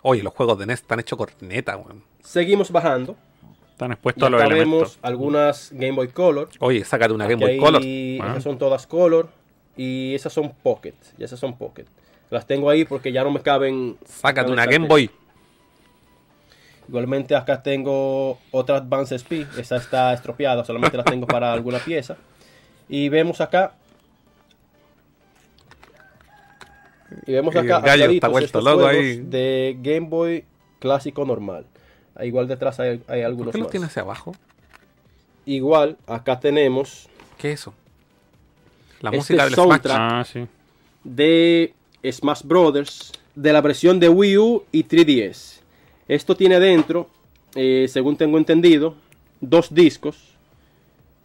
Oye, 0.00 0.22
los 0.22 0.32
juegos 0.32 0.58
de 0.58 0.64
NES 0.64 0.80
están 0.80 1.00
hechos 1.00 1.18
corneta, 1.18 1.76
weón. 1.76 2.02
Seguimos 2.20 2.72
bajando. 2.72 3.14
Están 3.70 3.90
Y 3.90 3.92
expuestos 3.92 4.22
a 4.22 4.30
los 4.30 4.42
elementos. 4.42 4.98
algunas 5.02 5.70
Game 5.72 5.92
Boy 5.92 6.08
Color. 6.08 6.48
Oye, 6.60 6.82
sácate 6.82 7.12
una 7.12 7.26
Aquí 7.26 7.34
Game 7.34 7.46
Boy 7.46 7.58
Color. 7.58 7.82
Bueno. 7.82 8.30
Esas 8.30 8.42
son 8.42 8.56
todas 8.56 8.86
Color 8.86 9.41
y 9.76 10.14
esas 10.14 10.32
son 10.32 10.52
Pocket. 10.62 10.94
Y 11.18 11.24
esas 11.24 11.38
son 11.40 11.56
Pocket. 11.56 11.86
Las 12.30 12.46
tengo 12.46 12.70
ahí 12.70 12.84
porque 12.84 13.12
ya 13.12 13.24
no 13.24 13.30
me 13.30 13.40
caben. 13.40 13.96
Sácate 14.04 14.50
una 14.50 14.66
Game. 14.66 14.86
Boy. 14.88 15.10
Igualmente 16.88 17.34
acá 17.36 17.62
tengo 17.62 18.38
otra 18.50 18.76
Advance 18.78 19.14
SP. 19.16 19.46
Esa 19.56 19.76
está 19.76 20.12
estropeada, 20.12 20.64
solamente 20.64 20.96
la 20.96 21.04
tengo 21.04 21.26
para 21.26 21.52
alguna 21.52 21.78
pieza. 21.78 22.16
Y 22.88 23.08
vemos 23.08 23.40
acá. 23.40 23.74
Y 27.26 27.32
vemos 27.32 27.54
acá 27.54 27.82
estos 28.40 28.62
juegos 28.62 28.86
ahí. 28.86 29.18
de 29.20 29.76
Game 29.80 30.08
Boy 30.08 30.44
clásico 30.78 31.24
normal. 31.24 31.66
Ah, 32.14 32.24
Igual 32.24 32.48
detrás 32.48 32.80
hay, 32.80 32.88
hay 32.90 33.20
¿Por 33.20 33.24
algunos 33.24 33.52
qué 33.52 33.58
los 33.58 33.66
más. 33.66 33.70
tiene 33.70 33.86
hacia 33.86 34.02
abajo? 34.02 34.34
igual, 35.44 35.96
acá 36.06 36.38
tenemos 36.38 37.08
¿Qué 37.38 37.52
es 37.52 37.60
eso? 37.60 37.74
La 39.02 39.10
Este 39.10 39.16
música 39.18 39.44
del 39.44 39.54
soundtrack. 39.54 39.96
Ah, 39.98 40.24
sí. 40.24 40.46
de 41.04 41.74
Smash 42.10 42.42
Brothers 42.44 43.12
de 43.34 43.52
la 43.52 43.60
versión 43.60 43.98
de 44.00 44.08
Wii 44.08 44.38
U 44.38 44.64
y 44.72 44.84
3DS. 44.84 45.60
Esto 46.08 46.36
tiene 46.36 46.60
dentro, 46.60 47.08
eh, 47.54 47.86
según 47.88 48.16
tengo 48.16 48.38
entendido, 48.38 48.94
dos 49.40 49.74
discos, 49.74 50.16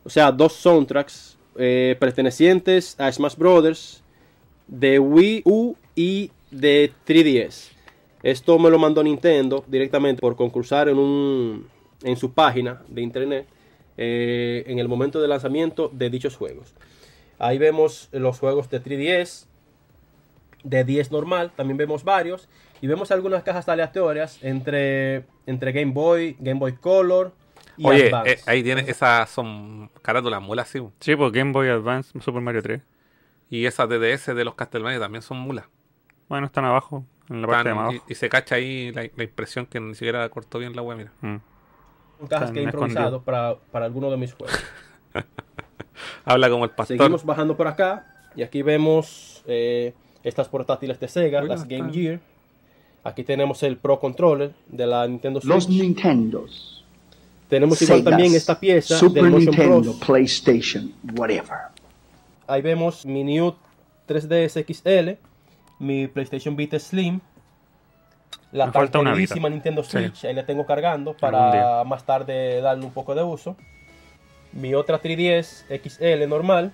o 0.04 0.10
sea, 0.10 0.32
dos 0.32 0.54
soundtracks 0.54 1.38
eh, 1.58 1.96
pertenecientes 2.00 3.00
a 3.00 3.12
Smash 3.12 3.36
Brothers 3.36 4.02
de 4.68 5.00
Wii 5.00 5.44
U 5.46 5.76
y 5.96 6.32
de 6.52 6.92
3DS. 7.06 7.72
Esto 8.24 8.58
me 8.58 8.70
lo 8.70 8.80
mandó 8.80 9.04
Nintendo 9.04 9.64
directamente 9.68 10.22
por 10.22 10.36
concursar 10.36 10.90
en, 10.90 10.98
un, 10.98 11.68
en 12.04 12.18
su 12.18 12.32
página 12.32 12.82
de 12.88 13.02
internet 13.02 13.48
eh, 13.98 14.64
en 14.68 14.80
el 14.80 14.88
momento 14.88 15.22
de 15.22 15.28
lanzamiento 15.28 15.90
de 15.94 16.10
dichos 16.10 16.36
juegos. 16.36 16.74
Ahí 17.40 17.58
vemos 17.58 18.10
los 18.12 18.40
juegos 18.40 18.70
de 18.70 18.82
3DS, 18.82 19.48
de 20.64 20.84
10 20.84 21.12
normal, 21.12 21.52
también 21.56 21.78
vemos 21.78 22.04
varios. 22.04 22.50
Y 22.82 22.88
vemos 22.88 23.12
algunas 23.12 23.44
cajas 23.44 23.68
aleatorias 23.70 24.44
entre, 24.44 25.26
entre 25.46 25.72
Game 25.72 25.94
Boy, 25.94 26.36
Game 26.40 26.60
Boy 26.60 26.74
Color 26.74 27.34
y 27.76 27.88
Oye, 27.88 28.08
Advance. 28.08 28.32
eh, 28.32 28.40
ahí 28.46 28.64
tiene, 28.64 28.82
esas 28.88 29.30
son 29.30 29.90
carátulas 30.02 30.42
mulas, 30.42 30.68
sí. 30.68 30.82
Sí, 31.00 31.16
pues 31.16 31.32
Game 31.32 31.52
Boy 31.52 31.70
Advance, 31.70 32.20
Super 32.20 32.42
Mario 32.42 32.62
3. 32.62 32.82
Y 33.50 33.66
esas 33.66 33.88
DDS 33.90 34.36
de 34.36 34.44
los 34.44 34.56
Castlevania 34.56 35.00
también 35.00 35.22
son 35.22 35.38
mulas. 35.38 35.66
Bueno, 36.28 36.46
están 36.48 36.66
abajo, 36.66 37.06
en 37.30 37.42
la 37.42 37.48
parte 37.48 37.70
de 37.70 37.76
Están- 37.76 38.02
y, 38.08 38.16
se 38.16 38.30
cacha 38.30 38.56
ahí 38.56 38.92
la, 38.92 39.10
la 39.16 39.24
impresión 39.24 39.66
que 39.66 39.80
ni 39.80 39.94
siquiera 39.96 40.28
cortó 40.30 40.60
bien 40.60 40.76
la 40.76 40.82
web, 40.82 40.98
mira. 40.98 41.14
Mm. 41.22 41.38
Son 42.20 42.28
cajas 42.28 42.52
que 42.52 42.60
he 42.60 42.64
improvisado 42.64 43.22
para, 43.22 43.56
para 43.72 43.86
alguno 43.86 44.12
de 44.12 44.18
mis 44.18 44.34
juegos. 44.34 44.56
Habla 46.26 46.50
como 46.50 46.66
el 46.66 46.72
pastor. 46.72 46.98
Seguimos 46.98 47.24
bajando 47.26 47.56
por 47.58 47.68
acá 47.68 48.06
y 48.36 48.44
aquí 48.44 48.62
vemos 48.62 49.44
eh, 49.48 49.94
estas 50.24 50.48
portátiles 50.50 51.00
de 51.00 51.08
Sega, 51.08 51.42
las 51.42 51.68
Game 51.68 51.88
está- 51.88 51.94
Gear. 51.94 52.20
Aquí 53.04 53.24
tenemos 53.24 53.64
el 53.64 53.78
Pro 53.78 54.00
Controller 54.00 54.52
de 54.68 54.86
la 54.86 55.08
Nintendo 55.08 55.40
Switch. 55.40 55.54
Los 55.54 55.70
Nintendos. 55.70 56.84
tenemos 57.48 57.82
igual 57.82 58.04
también 58.04 58.36
esta 58.36 58.60
pieza 58.60 58.98
Super 58.98 59.24
del 59.24 59.32
Motion 59.32 59.50
Nintendo, 59.56 59.82
Bros. 59.82 59.96
PlayStation, 60.06 60.92
whatever. 61.16 61.58
Ahí 62.48 62.62
vemos 62.62 63.06
mi 63.06 63.24
New 63.24 63.56
3DS 64.08 64.66
XL, 64.66 65.18
mi 65.80 66.08
PlayStation 66.08 66.56
Vita 66.58 66.78
Slim, 66.80 67.22
la 68.52 68.66
Me 68.68 68.72
falta 68.74 69.00
una. 69.00 69.14
Nintendo 69.16 69.84
Sí. 69.84 69.92
Switch, 69.92 70.26
ahí 70.26 70.34
la 70.34 70.46
tengo 70.46 70.66
cargando 70.66 71.16
para 71.16 71.84
más 71.86 72.06
tarde 72.06 72.60
darle 72.62 72.86
un 72.86 72.92
poco 72.92 73.16
de 73.16 73.24
uso. 73.24 73.56
Mi 74.58 74.74
otra 74.76 75.02
3DS 75.02 75.66
XL 75.70 76.28
normal, 76.28 76.72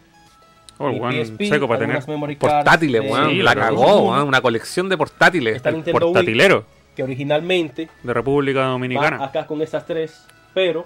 Oh, 0.79 0.89
mi 0.89 1.23
PSP, 1.23 1.45
seco 1.49 1.67
para 1.67 1.81
tener. 1.81 2.07
memory 2.07 2.35
cards 2.35 2.55
Portátiles, 2.55 3.03
de- 3.03 3.09
weón. 3.11 3.29
Sí, 3.29 3.35
la 3.43 3.55
cagó, 3.55 4.09
weón. 4.09 4.27
Una 4.27 4.41
colección 4.41 4.89
de 4.89 4.97
portátiles. 4.97 5.55
Está 5.57 5.69
Nintendo 5.71 5.99
Wii, 6.07 6.13
Portatilero 6.13 6.65
que 6.95 7.01
originalmente 7.03 7.89
de 8.03 8.13
República 8.13 8.59
va 8.61 8.65
Dominicana. 8.67 9.23
acá 9.23 9.45
con 9.47 9.61
estas 9.63 9.85
tres, 9.85 10.25
pero 10.53 10.85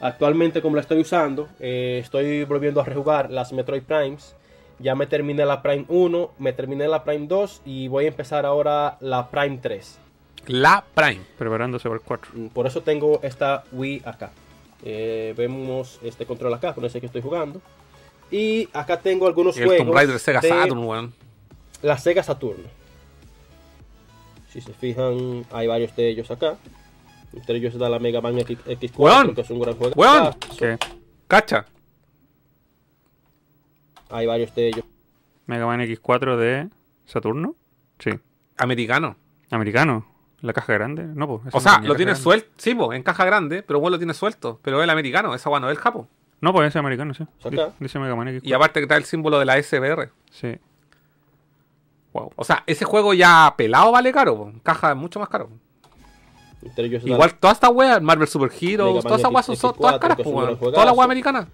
actualmente 0.00 0.62
como 0.62 0.76
la 0.76 0.82
estoy 0.82 1.00
usando, 1.00 1.48
eh, 1.60 1.98
estoy 2.02 2.44
volviendo 2.44 2.80
a 2.80 2.84
rejugar 2.84 3.30
las 3.30 3.52
Metroid 3.52 3.82
Primes. 3.82 4.34
Ya 4.78 4.94
me 4.94 5.06
terminé 5.06 5.44
la 5.46 5.62
Prime 5.62 5.84
1, 5.88 6.30
me 6.38 6.52
terminé 6.52 6.88
la 6.88 7.04
Prime 7.04 7.26
2 7.28 7.62
y 7.64 7.86
voy 7.88 8.06
a 8.06 8.08
empezar 8.08 8.44
ahora 8.46 8.96
la 9.00 9.28
Prime 9.28 9.58
3. 9.62 9.98
La 10.46 10.82
Prime. 10.94 11.20
Preparándose 11.38 11.88
para 11.88 11.96
el 12.00 12.04
4. 12.04 12.30
Mm, 12.34 12.46
Por 12.48 12.66
eso 12.66 12.80
tengo 12.82 13.20
esta 13.22 13.62
Wii 13.72 14.02
acá. 14.04 14.30
Eh, 14.84 15.34
vemos 15.36 16.00
este 16.02 16.26
control 16.26 16.52
acá, 16.54 16.74
con 16.74 16.84
ese 16.84 17.00
que 17.00 17.06
estoy 17.06 17.22
jugando. 17.22 17.60
Y 18.30 18.68
acá 18.72 18.98
tengo 19.00 19.26
algunos 19.26 19.56
Y 19.56 19.60
el 19.60 19.66
juegos 19.66 19.86
Tomb 19.86 19.94
Raider 19.96 20.18
Sega 20.18 20.40
de 20.40 20.48
Saturn, 20.48 20.78
weón. 20.84 21.12
la 21.82 21.98
Sega 21.98 22.22
Saturn. 22.22 22.62
Si 24.50 24.60
se 24.60 24.72
fijan, 24.72 25.46
hay 25.50 25.66
varios 25.66 25.94
de 25.96 26.08
ellos 26.08 26.30
acá. 26.30 26.56
Entre 27.34 27.56
ellos 27.56 27.72
está 27.72 27.88
la 27.88 27.98
Mega 27.98 28.20
Man 28.20 28.38
X- 28.38 28.58
X4, 28.66 28.98
Weón. 28.98 29.34
que 29.34 29.40
es 29.40 29.50
un 29.50 29.60
gran 29.60 29.74
juego. 29.76 29.94
Weón. 29.96 30.34
¿Qué? 30.58 30.78
Cacha. 31.26 31.64
Hay 34.10 34.26
varios 34.26 34.54
de 34.54 34.68
ellos. 34.68 34.84
Mega 35.46 35.64
Man 35.66 35.80
X4 35.80 36.36
de 36.36 36.68
Saturno. 37.06 37.54
Sí. 37.98 38.10
Americano. 38.58 39.16
Americano. 39.50 40.06
La 40.42 40.52
caja 40.52 40.72
grande. 40.74 41.04
No, 41.04 41.28
pues. 41.28 41.54
O 41.54 41.60
sea, 41.60 41.80
lo 41.80 41.94
tiene 41.94 42.16
suelto. 42.16 42.48
Sí, 42.56 42.74
po, 42.74 42.92
en 42.92 43.02
caja 43.02 43.24
grande, 43.24 43.62
pero 43.62 43.78
bueno, 43.78 43.94
lo 43.94 43.98
tiene 43.98 44.12
suelto. 44.12 44.58
Pero 44.62 44.78
es 44.80 44.84
el 44.84 44.90
americano, 44.90 45.34
esa 45.34 45.48
bueno, 45.48 45.70
es 45.70 45.76
el 45.76 45.82
japo. 45.82 46.08
No, 46.40 46.52
pues 46.52 46.68
ese 46.68 46.80
americano, 46.80 47.14
sí. 47.14 47.24
Dice, 47.78 48.00
Mega 48.00 48.16
Man 48.16 48.26
X4. 48.28 48.40
Y 48.42 48.52
aparte 48.52 48.80
que 48.80 48.84
está 48.84 48.96
el 48.96 49.04
símbolo 49.04 49.38
de 49.38 49.44
la 49.44 49.62
SBR. 49.62 50.10
Sí. 50.32 50.58
Wow. 52.12 52.32
O 52.34 52.44
sea, 52.44 52.64
ese 52.66 52.84
juego 52.84 53.14
ya 53.14 53.54
pelado 53.56 53.92
vale 53.92 54.12
caro, 54.12 54.36
po. 54.36 54.48
En 54.48 54.58
caja 54.58 54.90
es 54.90 54.96
mucho 54.96 55.20
más 55.20 55.28
caro. 55.28 55.48
Igual 57.04 57.34
todas 57.34 57.56
estas 57.56 57.70
weas, 57.70 58.02
Marvel 58.02 58.26
Super 58.26 58.50
Heroes, 58.60 59.04
todas 59.04 59.20
esas 59.20 59.32
weas 59.32 59.46
son, 59.46 59.56
son 59.56 59.72
X4, 59.72 59.76
todas 59.78 59.98
caras, 59.98 60.16
que 60.16 60.22
es 60.22 60.24
po, 60.24 60.30
un 60.30 60.36
weón. 60.36 60.46
gran 60.46 60.58
juegazo. 60.58 60.74
Todas 60.74 60.86
las 60.86 60.96
weas 60.96 61.04
americanas. 61.04 61.46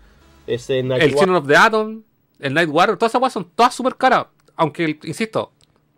ese 0.47 0.83
Night 0.83 1.03
El 1.03 1.11
Children 1.11 1.37
of 1.37 1.47
the 1.47 1.57
Atom, 1.57 2.03
el 2.41 2.55
Night 2.55 2.69
Warrior, 2.71 2.97
todas 2.97 3.11
esas 3.11 3.21
weas 3.21 3.33
son 3.33 3.51
todas 3.55 3.75
súper 3.75 3.97
caras. 3.97 4.27
Aunque, 4.57 4.99
insisto, 5.05 5.53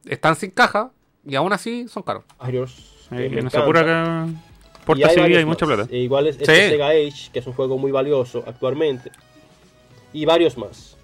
están 0.05 0.35
sin 0.37 0.51
caja 0.51 0.91
y 1.27 1.35
aún 1.35 1.53
así 1.53 1.87
son 1.89 2.03
caros. 2.03 2.25
Me 3.11 3.27
en 3.27 3.33
encanta. 3.35 3.51
Sakura 3.61 3.85
que 3.85 4.31
Y 4.33 4.85
porta 4.85 5.09
hay 5.09 5.17
varios 5.17 5.39
hay 5.39 5.45
mucha 5.45 5.67
plata. 5.67 5.87
E 5.91 5.99
igual 5.99 6.27
es 6.27 6.37
Sí. 6.37 6.43
este 6.43 6.69
Sega 6.71 6.89
Age, 6.89 7.31
que 7.33 7.39
es 7.41 7.47
un 7.47 7.53
juego 7.53 7.77
muy 7.79 7.91
valioso 7.93 8.43
actualmente. 8.47 9.11
Y 10.13 10.25
varios 10.25 10.57
más. 10.59 10.97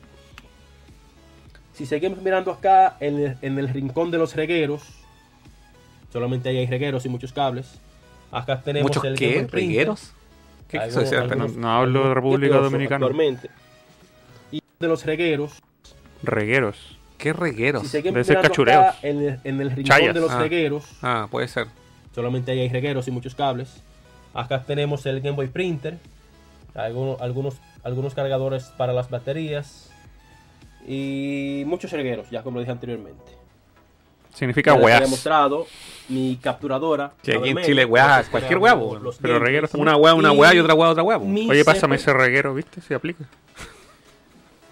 Si 1.73 1.85
seguimos 1.87 2.21
mirando 2.23 2.51
acá 2.53 2.97
en 3.01 3.19
el, 3.21 3.37
en 3.43 3.59
el 3.59 3.69
rincón 3.69 4.11
de 4.11 4.19
los 4.19 4.35
regueros, 4.35 4.83
solamente 6.13 6.49
ahí 6.49 6.57
hay 6.59 6.67
regueros 6.67 7.05
y 7.05 7.09
muchos 7.09 7.33
cables. 7.33 7.79
Acá 8.33 8.61
tenemos 8.63 8.89
¿Muchos 8.89 9.05
el 9.05 9.17
qué? 9.17 9.47
¿Regueros? 9.51 10.13
¿Qué 10.69 10.79
quiso 10.79 10.99
Algunos- 11.01 11.11
decir? 11.11 11.19
algunos- 11.19 11.53
No- 11.55 11.61
no 11.61 11.71
hablo 11.77 12.09
de 12.09 12.15
República 12.15 12.57
Dominicana. 12.57 13.07
Actualmente. 13.07 13.51
Y 14.51 14.61
de 14.81 14.89
los 14.89 15.05
regueros, 15.05 15.53
Regueros. 16.23 16.96
¿Qué 17.19 17.33
regueros? 17.33 17.89
si 17.89 18.01
Debe 18.03 18.25
ser 18.25 18.41
cachureos. 18.41 18.95
en 19.03 19.19
el, 19.23 19.41
en 19.45 19.61
el 19.61 19.71
rincón 19.71 19.85
Chayas. 19.85 20.15
de 20.15 20.21
los 20.21 20.31
Ah. 20.31 20.39
regueros, 20.41 20.85
Ah, 21.03 21.27
puede 21.31 21.49
ser. 21.49 21.67
Solamente 22.15 22.53
ahí 22.53 22.61
hay 22.61 22.69
regueros 22.69 23.07
y 23.09 23.11
muchos 23.11 23.35
cables. 23.35 23.83
Acá 24.35 24.63
tenemos 24.65 25.05
el 25.07 25.21
Game 25.21 25.37
Boy 25.37 25.49
Printer. 25.49 25.99
Algunos, 26.75 27.21
algunos, 27.23 27.55
algunos 27.85 28.15
cargadores 28.15 28.65
para 28.77 28.93
las 28.93 29.09
baterías. 29.11 29.91
Y 30.87 31.65
muchos 31.67 31.91
regueros, 31.93 32.31
ya 32.31 32.43
como 32.43 32.57
lo 32.57 32.61
dije 32.61 32.73
anteriormente. 32.73 33.33
Significa 34.35 34.73
Ya 34.73 34.77
les 34.77 34.85
weas. 34.85 35.11
mostrado 35.11 35.67
mi 36.11 36.37
capturadora. 36.37 37.13
Que 37.23 37.37
aquí 37.37 37.49
en 37.49 37.63
Chile, 37.63 37.83
entonces 37.83 38.29
cualquier 38.29 38.59
los 39.03 39.17
pero 39.17 39.39
regueros. 39.39 39.73
Una 39.75 39.97
wea, 39.97 40.15
una 40.15 40.33
wea 40.33 40.55
y 40.55 40.59
otra 40.59 40.75
wea, 40.75 40.91
otra 40.91 41.03
mi 41.19 41.49
Oye, 41.51 41.65
pásame 41.65 41.97
ese 41.97 42.13
reguero, 42.13 42.53
¿viste? 42.55 42.81
Si 42.83 42.93
aplica. 42.93 43.25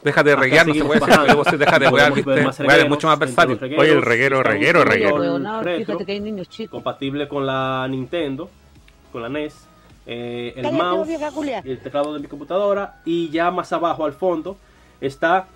Déjate 0.04 0.30
de 0.30 0.36
reguear, 0.36 0.66
no 0.66 0.74
se 0.74 0.84
puede 0.84 1.00
decir, 1.00 1.16
pero 1.22 1.36
vos 1.36 1.58
déjate 1.58 1.84
de 1.86 1.90
ver 1.90 2.12
viste. 2.12 2.82
es 2.82 2.88
mucho 2.88 3.06
más 3.06 3.18
versátil. 3.18 3.58
Oye, 3.78 3.90
el 3.90 4.02
reguero, 4.02 4.42
reguero, 4.42 4.84
reguero. 4.84 5.40
Fíjate 5.78 6.04
que 6.04 6.12
hay 6.12 6.20
niños 6.20 6.48
chicos. 6.50 6.70
compatible 6.70 7.26
con 7.26 7.46
la 7.46 7.86
Nintendo, 7.88 8.50
con 9.10 9.22
la 9.22 9.30
NES, 9.30 9.66
eh, 10.06 10.52
el 10.56 10.70
mouse, 10.72 11.08
el 11.64 11.78
teclado 11.78 12.12
de 12.12 12.20
mi 12.20 12.26
computadora 12.26 13.00
y 13.06 13.30
ya 13.30 13.50
más 13.50 13.72
abajo 13.72 14.04
al 14.04 14.12
fondo 14.12 14.58
está 15.00 15.46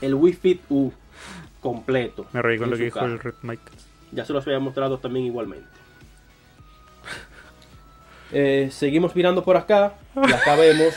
el 0.00 0.14
Wii 0.14 0.32
Fit 0.34 0.60
U 0.68 0.92
completo. 1.60 2.26
Me 2.32 2.40
reí 2.40 2.58
con 2.58 2.70
lo 2.70 2.76
que 2.76 2.84
dijo 2.84 3.00
el 3.00 3.18
Red 3.18 3.34
Mike. 3.42 3.62
Ya 4.12 4.24
se 4.24 4.32
los 4.32 4.46
había 4.46 4.60
mostrado 4.60 4.98
también 4.98 5.26
igualmente. 5.26 5.66
Eh, 8.30 8.68
seguimos 8.70 9.16
mirando 9.16 9.42
por 9.42 9.56
acá 9.56 9.94
y 10.14 10.32
acá 10.32 10.54
vemos 10.54 10.94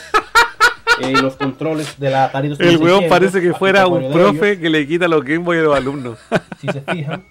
eh, 1.02 1.12
los 1.22 1.36
controles 1.36 1.98
de 1.98 2.10
la 2.10 2.24
Atari 2.24 2.48
El 2.48 2.56
2600. 2.58 2.86
weón 3.00 3.08
parece 3.08 3.40
que 3.40 3.52
fuera 3.54 3.86
un 3.86 4.12
profe 4.12 4.58
que 4.58 4.68
le 4.70 4.86
quita 4.86 5.08
los 5.08 5.22
Game 5.24 5.38
Boy 5.44 5.58
a 5.58 5.62
los 5.62 5.76
alumnos. 5.76 6.18
Si 6.60 6.68
se 6.68 6.80
fijan, 6.82 7.24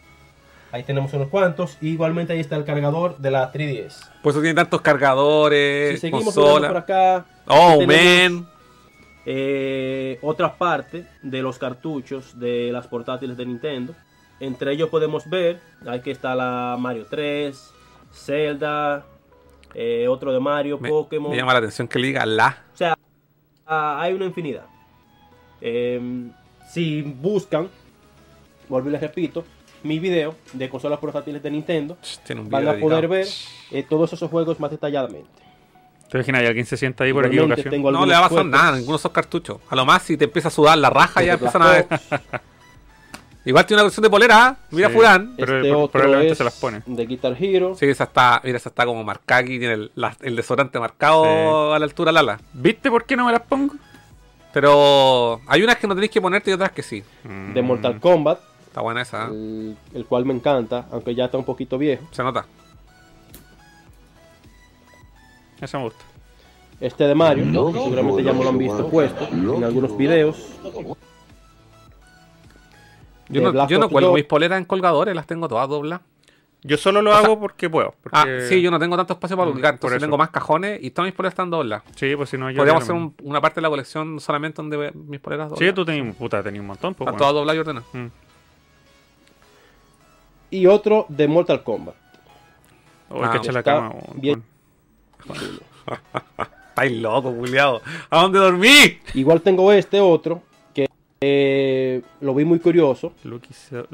ahí 0.72 0.84
tenemos 0.84 1.12
unos 1.14 1.30
cuantos. 1.30 1.78
Y 1.82 1.90
igualmente 1.90 2.34
ahí 2.34 2.40
está 2.40 2.56
el 2.58 2.66
cargador 2.66 3.18
de 3.18 3.32
la 3.32 3.52
3DS. 3.52 4.10
Por 4.22 4.32
eso 4.32 4.42
tiene 4.42 4.56
tantos 4.56 4.82
cargadores, 4.82 5.94
Si 5.96 5.98
seguimos 6.10 6.34
por 6.36 6.78
acá, 6.78 7.26
Oh, 7.48 7.80
man. 7.86 8.48
eh, 9.26 10.20
otra 10.22 10.56
parte 10.58 11.06
de 11.22 11.42
los 11.42 11.58
cartuchos 11.58 12.38
de 12.40 12.70
las 12.72 12.88
portátiles 12.88 13.38
de 13.38 13.46
Nintendo. 13.46 13.94
Entre 14.40 14.72
ellos 14.74 14.90
podemos 14.90 15.30
ver, 15.30 15.60
aquí 15.88 16.10
está 16.12 16.34
la 16.36 16.76
Mario 16.80 17.06
3, 17.10 17.72
Zelda, 18.12 19.06
eh, 19.76 20.08
otro 20.10 20.34
de 20.34 20.40
Mario, 20.40 20.78
Me, 20.80 20.90
Pokémon. 20.90 21.32
me 21.32 21.38
llama 21.38 21.54
la 21.54 21.60
atención 21.60 21.88
que 21.88 22.00
le 22.00 22.08
diga 22.08 22.26
la. 22.26 22.58
Ah, 23.74 24.02
hay 24.02 24.14
una 24.14 24.26
infinidad. 24.26 24.66
Em, 25.62 26.30
si 26.70 27.04
buscan, 27.04 27.70
vuelvo 28.68 28.90
y 28.90 28.92
les 28.92 29.00
repito, 29.00 29.46
mi 29.84 29.98
video 29.98 30.36
de 30.52 30.68
consolas 30.68 31.00
portátiles 31.00 31.42
de 31.42 31.50
Nintendo, 31.50 31.98
Tiene 32.26 32.42
un 32.42 32.50
van 32.50 32.68
a 32.68 32.74
poder 32.74 33.08
ver 33.08 33.26
eh, 33.72 33.86
todos 33.90 34.12
esos 34.12 34.30
juegos 34.30 34.60
más 34.60 34.72
detalladamente. 34.72 35.30
¿Te 36.10 36.18
imaginas? 36.18 36.44
Y 36.44 36.46
alguien 36.48 36.66
se 36.66 36.76
sienta 36.76 37.06
ahí 37.06 37.14
por 37.14 37.30
tengo 37.30 37.92
No 37.94 38.06
le 38.06 38.12
va 38.14 38.26
a 38.26 38.30
pasar 38.30 38.46
nada, 38.46 38.76
ninguno 38.76 38.98
de 38.98 39.00
esos 39.00 39.12
cartuchos. 39.14 39.62
A 39.70 39.76
lo 39.78 39.86
más, 39.86 40.04
si 40.04 40.18
te 40.18 40.26
empieza 40.26 40.50
a 40.50 40.52
sudar 40.52 40.78
la 40.78 40.90
raja, 40.90 41.24
ya 41.24 41.34
empiezan 41.36 41.62
a 41.62 41.72
ver. 41.72 41.88
Igual 43.44 43.66
tiene 43.66 43.80
una 43.82 43.86
versión 43.86 44.04
de 44.04 44.10
polera, 44.10 44.46
¿ah? 44.48 44.58
mira 44.70 44.88
Sí. 44.90 44.94
Furán. 44.94 45.34
Pero 45.36 45.58
Este 45.62 45.88
probablemente 45.92 46.36
se 46.36 46.44
las 46.44 46.60
pone. 46.60 46.82
de 46.86 47.06
Guitar 47.08 47.36
Hero. 47.40 47.74
Sí, 47.76 47.88
esa 47.88 48.04
está, 48.04 48.40
mira, 48.44 48.58
esa 48.58 48.70
está 48.70 48.86
como 48.86 49.04
marcada 49.04 49.42
aquí, 49.42 49.58
tiene 49.58 49.74
el, 49.74 49.92
la- 49.96 50.16
el 50.22 50.36
desodorante 50.36 50.80
marcado 50.80 51.74
a 51.74 51.80
la 51.80 51.86
altura 51.86 52.10
del 52.10 52.18
ala. 52.18 52.40
¿Viste 52.54 52.92
por 52.92 53.06
qué 53.06 53.16
no 53.16 53.26
me 53.26 53.32
las 53.32 53.42
pongo? 53.42 53.74
Pero 54.54 55.40
hay 55.48 55.64
unas 55.64 55.78
que 55.78 55.88
no 55.88 55.96
tenéis 55.96 56.12
que 56.12 56.22
ponerte 56.22 56.52
y 56.52 56.54
otras 56.54 56.72
que 56.72 56.84
sí. 56.84 57.04
de 57.54 57.62
Mortal 57.62 58.00
Kombat, 58.00 58.40
Está 58.68 58.82
buena 58.82 59.02
esa, 59.02 59.26
¿eh? 59.26 59.30
el, 59.32 59.78
el 59.96 60.06
cual 60.06 60.24
me 60.26 60.34
encanta, 60.34 60.86
aunque 60.92 61.14
ya 61.16 61.26
está 61.26 61.38
un 61.38 61.44
poquito 61.46 61.78
viejo. 61.78 62.08
se 62.12 62.22
nota. 62.24 62.46
Eso 65.60 65.78
me 65.78 65.84
gusta. 65.86 66.04
Este 66.80 67.04
de 67.06 67.14
Mario, 67.16 67.46
seguramente 67.74 68.24
ya 68.24 68.34
me 68.34 68.44
lo 68.44 68.50
han 68.50 68.58
visto 68.58 68.88
puesto 68.90 69.28
en 69.32 69.64
algunos 69.64 69.96
videos. 69.98 70.38
Yo 73.32 73.52
no, 73.52 73.68
yo 73.68 73.80
no 73.80 73.90
cuelgo 73.90 74.10
2. 74.12 74.16
mis 74.16 74.26
poleras 74.26 74.58
en 74.60 74.66
colgadores, 74.66 75.16
las 75.16 75.26
tengo 75.28 75.48
todas 75.48 75.68
dobladas. 75.70 76.06
Yo 76.64 76.78
solo 76.78 77.02
lo 77.02 77.10
O 77.10 77.14
sea- 77.14 77.24
hago 77.26 77.40
porque 77.40 77.70
puedo. 77.72 77.96
Porque... 78.04 78.16
Ah, 78.20 78.26
sí, 78.48 78.62
yo 78.62 78.70
no 78.70 78.78
tengo 78.78 78.96
tanto 78.96 79.14
espacio 79.14 79.36
para 79.36 79.50
Mm, 79.50 79.54
colgar, 79.54 79.74
entonces 79.74 79.98
eso. 79.98 80.06
tengo 80.06 80.18
más 80.18 80.30
cajones 80.30 80.80
y 80.84 80.92
todas 80.92 81.08
mis 81.08 81.16
poleras 81.16 81.34
están 81.34 81.50
dobladas. 81.50 81.84
Sí, 81.96 82.16
pues 82.16 82.30
si 82.30 82.38
no 82.38 82.52
yo... 82.52 82.58
Podríamos 82.58 82.84
hacer 82.84 82.94
un- 82.96 83.16
una 83.24 83.42
parte 83.42 83.56
de 83.56 83.62
la 83.64 83.70
colección 83.70 84.20
solamente 84.20 84.58
donde 84.58 84.92
mis 84.94 85.20
poleras 85.20 85.50
dobladas. 85.50 85.68
Sí, 85.68 85.74
tú 85.74 85.84
tenías, 85.84 86.16
puta, 86.16 86.44
tenías 86.44 86.62
un 86.62 86.68
montón. 86.68 86.94
Pues, 86.94 87.08
Están 87.08 87.14
bueno. 87.14 87.18
todas 87.18 87.34
dobladas 87.34 87.56
y 87.56 87.60
ordenadas. 87.60 87.90
Mm. 87.94 88.08
Y 90.52 90.68
otro 90.68 91.06
de 91.10 91.28
Mortal 91.28 91.64
Kombat. 91.64 91.96
O 93.10 93.18
el 93.18 93.24
Ah, 93.26 93.32
que 93.32 93.38
echa 93.40 93.52
la 93.52 93.64
cama. 93.64 93.94
bien. 94.16 94.44
Estáis 96.70 97.02
loco, 97.02 97.34
culiado. 97.34 97.82
¿A 98.10 98.22
dónde 98.22 98.40
dormí? 98.40 99.00
Igual 99.14 99.42
tengo 99.42 99.72
este 99.72 100.00
otro 100.00 100.42
eh, 101.24 102.02
lo 102.20 102.34
vi 102.34 102.46
muy 102.46 102.60
curioso. 102.60 103.14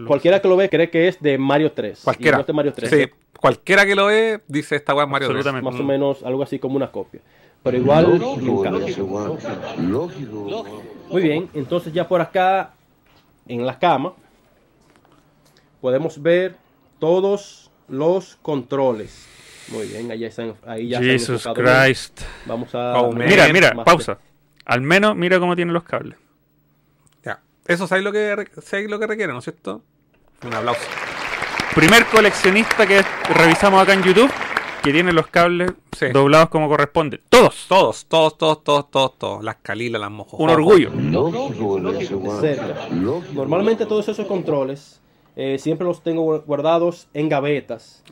Cualquiera 0.08 0.42
que 0.42 0.48
lo 0.48 0.56
ve 0.56 0.70
cree 0.70 0.90
que 0.90 1.10
es 1.10 1.22
de 1.22 1.38
Mario 1.38 1.74
3. 1.74 2.02
Cualquiera. 2.04 2.36
Y 2.36 2.38
no 2.38 2.42
es 2.42 2.48
de 2.48 2.54
Mario 2.54 2.74
3. 2.74 2.90
Sí, 2.90 3.06
cualquiera 3.38 3.86
que 3.86 3.96
lo 3.96 4.06
ve 4.06 4.42
dice 4.48 4.78
esta 4.78 4.94
weá 4.96 5.04
es 5.04 5.12
Mario 5.12 5.28
3. 5.28 5.38
Absolutamente. 5.40 5.72
Más 5.72 5.80
o 5.80 5.84
menos 5.84 6.24
algo 6.24 6.42
así 6.44 6.58
como 6.58 6.78
una 6.78 6.90
copia. 6.90 7.20
Pero 7.64 7.78
igual 7.78 8.18
me 8.42 8.52
encanta. 8.52 8.86
Muy 11.10 11.22
bien, 11.22 11.50
entonces 11.54 11.92
ya 11.92 12.08
por 12.08 12.22
acá 12.22 12.74
en 13.46 13.66
la 13.66 13.78
cama 13.78 14.14
podemos 15.82 16.22
ver 16.22 16.56
todos 16.98 17.70
los 17.90 18.38
controles. 18.42 19.28
Muy 19.70 19.86
bien, 19.88 20.10
ahí 20.12 20.20
ya 20.20 20.28
están, 20.28 20.54
ahí 20.66 20.88
ya 20.88 21.00
están 21.00 21.12
Jesus 21.12 21.44
bien. 21.44 21.56
Christ. 21.56 22.22
Vamos 22.46 22.74
a 22.74 23.02
Oh. 23.02 23.12
Mira, 23.12 23.52
mira, 23.52 23.74
pausa. 23.84 24.18
Al 24.64 24.80
menos 24.80 25.16
mira 25.18 25.40
cómo 25.40 25.56
tienen 25.58 25.74
los 25.74 25.84
cables. 25.84 26.18
Eso 27.68 27.88
sabéis 27.88 28.06
lo 28.06 28.12
que, 28.12 28.48
sabéis 28.62 28.90
lo 28.90 29.00
que 29.00 29.08
requiere, 29.08 29.34
¿no 29.34 29.40
es 29.40 29.44
cierto? 29.46 29.82
Un 30.46 30.54
aplauso. 30.54 30.82
Primer 31.76 32.06
coleccionista 32.06 32.88
que 32.88 33.02
revisamos 33.34 33.82
acá 33.82 33.94
en 33.94 34.04
YouTube 34.04 34.32
que 34.84 34.92
tiene 34.92 35.12
los 35.12 35.28
cables 35.28 35.72
Sí. 35.98 36.08
doblados 36.10 36.50
como 36.50 36.70
corresponde. 36.70 37.20
Todos. 37.30 37.66
Todos, 37.68 38.06
todos, 38.06 38.38
todos, 38.38 38.64
todos, 38.64 38.90
todos, 38.92 39.18
todos. 39.18 39.44
Las 39.44 39.56
calilas, 39.58 40.00
las 40.00 40.12
mojos. 40.12 40.40
Un 40.40 40.50
orgullo. 40.50 40.92
Normalmente 43.34 43.86
todos 43.86 44.08
esos 44.08 44.26
controles 44.28 45.02
eh, 45.36 45.58
siempre 45.60 45.86
los 45.86 46.02
tengo 46.04 46.40
guardados 46.42 47.08
en 47.14 47.30
gavetas. 47.30 48.04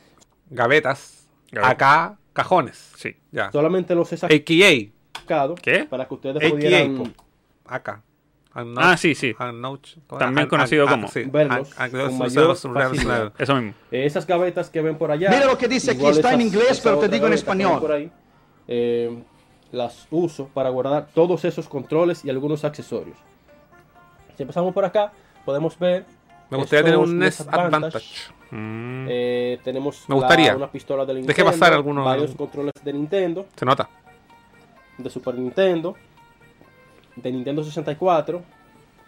Gavetas. 0.49 1.27
Gavetas. 1.51 1.71
Acá, 1.71 2.17
cajones. 2.33 2.91
Sí. 2.97 3.15
Ya. 3.31 3.51
Solamente 3.51 3.95
los 3.95 4.11
he 4.13 4.17
sacado 4.17 5.55
¿Qué? 5.55 5.85
para 5.85 6.07
que 6.07 6.13
ustedes 6.13 6.37
AKA, 6.37 6.49
pudieran. 6.49 7.13
Acá. 7.65 8.03
Unknown- 8.55 8.77
Ah, 8.83 8.95
sí, 8.97 9.13
sí. 9.15 9.33
unknown- 9.37 9.79
¿cómo 10.07 10.17
También 10.19 10.47
conocido 10.47 10.87
como. 10.87 11.07
sí. 11.09 11.23
Verlos 11.25 11.73
con 11.75 12.17
mayor 12.17 12.55
facilidad. 12.55 13.33
Eso 13.37 13.55
mismo. 13.55 13.73
Eh, 13.91 14.05
esas 14.05 14.25
gavetas 14.25 14.69
que 14.69 14.81
ven 14.81 14.97
por 14.97 15.11
allá. 15.11 15.29
Mira 15.29 15.45
lo 15.45 15.57
que 15.57 15.67
dice 15.67 15.91
aquí, 15.91 16.05
está 16.05 16.33
en 16.33 16.41
inglés, 16.41 16.79
pero 16.81 16.97
te 16.99 17.09
digo 17.09 17.27
en 17.27 17.33
español. 17.33 17.79
por 17.81 17.91
ahí, 17.91 18.09
eh, 18.67 19.21
las 19.71 20.07
uso 20.09 20.47
para 20.53 20.69
guardar 20.69 21.07
todos 21.13 21.43
esos 21.43 21.67
controles 21.67 22.23
y 22.23 22.29
algunos 22.29 22.63
accesorios. 22.63 23.17
Si 24.37 24.43
empezamos 24.43 24.73
por 24.73 24.85
acá, 24.85 25.11
podemos 25.43 25.77
ver. 25.77 26.05
Me 26.49 26.57
gustaría 26.57 26.83
tener 26.85 26.99
un 26.99 27.17
NES 27.19 27.41
Advantage. 27.41 28.07
Mm. 28.51 29.05
Eh, 29.09 29.59
tenemos 29.63 30.07
Me 30.07 30.15
gustaría. 30.15 30.51
la- 30.51 30.57
una 30.57 30.71
pistola 30.71 31.03
de 31.05 31.13
Deje 31.15 31.25
Nintendo, 31.27 31.51
pasar 31.51 31.73
algunos- 31.73 32.05
varios 32.05 32.35
controles 32.35 32.73
de 32.83 32.93
Nintendo, 32.93 33.47
Se 33.55 33.65
nota. 33.65 33.89
de 34.97 35.09
Super 35.09 35.35
Nintendo, 35.35 35.95
de 37.15 37.31
Nintendo 37.31 37.63
64. 37.63 38.41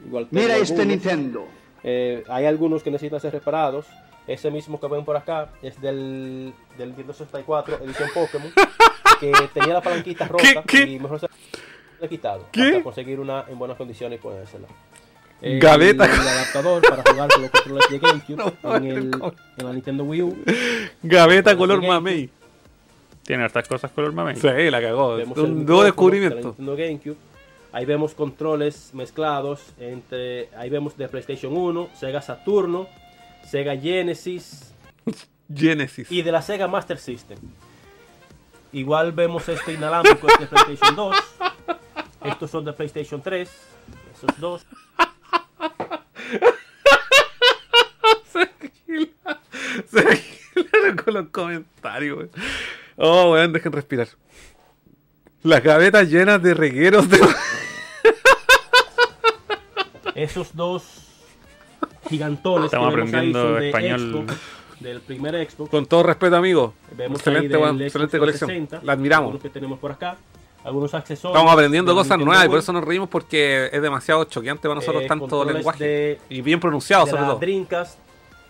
Igual 0.05 0.27
Mira 0.31 0.55
este 0.57 0.73
algunos. 0.73 0.87
Nintendo. 0.87 1.47
Eh, 1.83 2.23
hay 2.29 2.45
algunos 2.45 2.83
que 2.83 2.91
necesitan 2.91 3.19
ser 3.19 3.33
reparados. 3.33 3.85
Ese 4.27 4.51
mismo 4.51 4.79
que 4.79 4.87
ven 4.87 5.05
por 5.05 5.15
acá 5.15 5.49
es 5.61 5.79
del, 5.79 6.53
del 6.77 6.89
Nintendo 6.89 7.13
64, 7.13 7.77
edición 7.81 8.09
Pokémon, 8.13 8.51
que 9.21 9.31
tenía 9.53 9.75
la 9.75 9.81
palanquita 9.81 10.27
rota 10.27 10.63
¿Qué? 10.67 10.81
y 10.81 10.99
mejor 10.99 11.21
se 11.21 11.27
la 11.27 12.05
he 12.05 12.09
quitado. 12.09 12.45
¿Qué? 12.51 12.61
Hasta 12.61 12.83
conseguir 12.83 13.21
una 13.21 13.45
en 13.47 13.57
buenas 13.57 13.77
condiciones 13.77 14.19
y 14.19 14.21
ponérsela. 14.21 14.67
Eh, 15.41 15.59
Gaveta. 15.59 16.05
El, 16.05 16.11
el 16.11 16.27
adaptador 16.27 16.81
para 16.81 17.03
jugar 17.09 17.29
con 17.31 17.41
los 17.43 17.51
controles 17.51 17.85
de 17.89 17.99
GameCube 17.99 18.53
No, 18.63 18.75
en, 18.75 18.83
el, 18.85 19.11
en 19.57 19.65
la 19.65 19.71
Nintendo 19.71 20.03
Wii 20.03 20.21
U. 20.23 20.37
Gaveta 21.03 21.55
color 21.55 21.85
mamey. 21.85 22.29
Tiene 23.23 23.43
hartas 23.43 23.67
cosas 23.67 23.91
color 23.91 24.11
mamey. 24.13 24.35
Sí, 24.35 24.47
la 24.69 24.81
cagó. 24.81 25.15
Un 25.15 25.17
nuevo 25.17 25.45
micrófono 25.45 25.65
de 25.65 25.77
la 25.79 25.83
descubrimiento. 25.85 26.47
Nintendo 26.57 26.75
GameCube. 26.75 27.15
Ahí 27.71 27.85
vemos 27.85 28.13
controles 28.13 28.91
mezclados 28.93 29.73
entre. 29.79 30.49
Ahí 30.55 30.69
vemos 30.69 30.97
de 30.97 31.07
PlayStation 31.07 31.55
1, 31.55 31.89
Sega 31.93 32.21
Saturno, 32.21 32.87
Sega 33.45 33.75
Genesis 33.77 34.73
Genesis. 35.53 36.11
y 36.11 36.21
de 36.21 36.31
la 36.31 36.41
Sega 36.41 36.67
Master 36.67 36.97
System. 36.97 37.37
Igual 38.73 39.11
vemos 39.13 39.47
este 39.49 39.73
inalámbrico 39.73 40.27
es 40.27 40.39
de 40.39 40.47
PlayStation 40.47 40.95
2. 40.95 41.15
Estos 42.25 42.51
son 42.51 42.65
de 42.65 42.73
PlayStation 42.73 43.21
3. 43.21 43.49
Esos 44.13 44.39
dos. 44.39 44.65
Se 49.89 49.99
agilaron 49.99 50.97
con 50.97 51.13
los 51.13 51.27
comentarios. 51.29 52.29
Oh, 52.97 53.31
weón, 53.31 53.53
dejen 53.53 53.71
respirar. 53.71 54.07
Las 55.43 55.63
gavetas 55.63 56.09
llenas 56.09 56.41
de 56.41 56.53
regueros 56.53 57.09
de. 57.09 57.19
Esos 60.17 60.55
dos 60.55 60.83
gigantones 62.09 62.65
Estamos 62.65 62.89
que 62.89 62.95
vemos 62.95 63.13
ahí 63.13 63.19
aprendiendo 63.19 63.43
son 63.43 63.59
de 63.59 63.67
español. 63.67 63.99
Xbox, 64.27 64.41
del 64.79 65.01
primer 65.01 65.49
Xbox. 65.49 65.69
Con 65.69 65.85
todo 65.85 66.03
respeto, 66.03 66.35
amigo. 66.35 66.73
Vemos 66.95 67.19
Excelente, 67.19 67.55
ahí 67.55 67.61
del 67.77 67.81
Excelente 67.87 68.17
Xbox 68.17 68.19
colección. 68.19 68.47
360, 68.49 68.85
La 68.85 68.93
admiramos. 68.93 69.23
algunos 69.27 69.41
que 69.43 69.49
tenemos 69.49 69.79
por 69.79 69.91
acá. 69.91 70.17
Algunos 70.63 70.93
accesorios. 70.93 71.35
Estamos 71.37 71.53
aprendiendo 71.53 71.93
cosas 71.93 72.09
Nintendo 72.17 72.25
nuevas 72.25 72.45
y 72.45 72.49
por 72.49 72.59
eso 72.59 72.73
nos 72.73 72.83
reímos 72.83 73.09
porque 73.09 73.69
es 73.71 73.81
demasiado 73.81 74.23
choqueante 74.25 74.63
para 74.67 74.75
nosotros 74.75 75.03
eh, 75.03 75.07
tanto 75.07 75.45
lenguaje. 75.45 75.83
de- 75.83 76.19
Y 76.29 76.41
bien 76.41 76.59
pronunciado, 76.59 77.05
de 77.05 77.11
sobre 77.11 77.21
la 77.21 77.27
todo. 77.29 77.39
Dreamcast. 77.39 77.99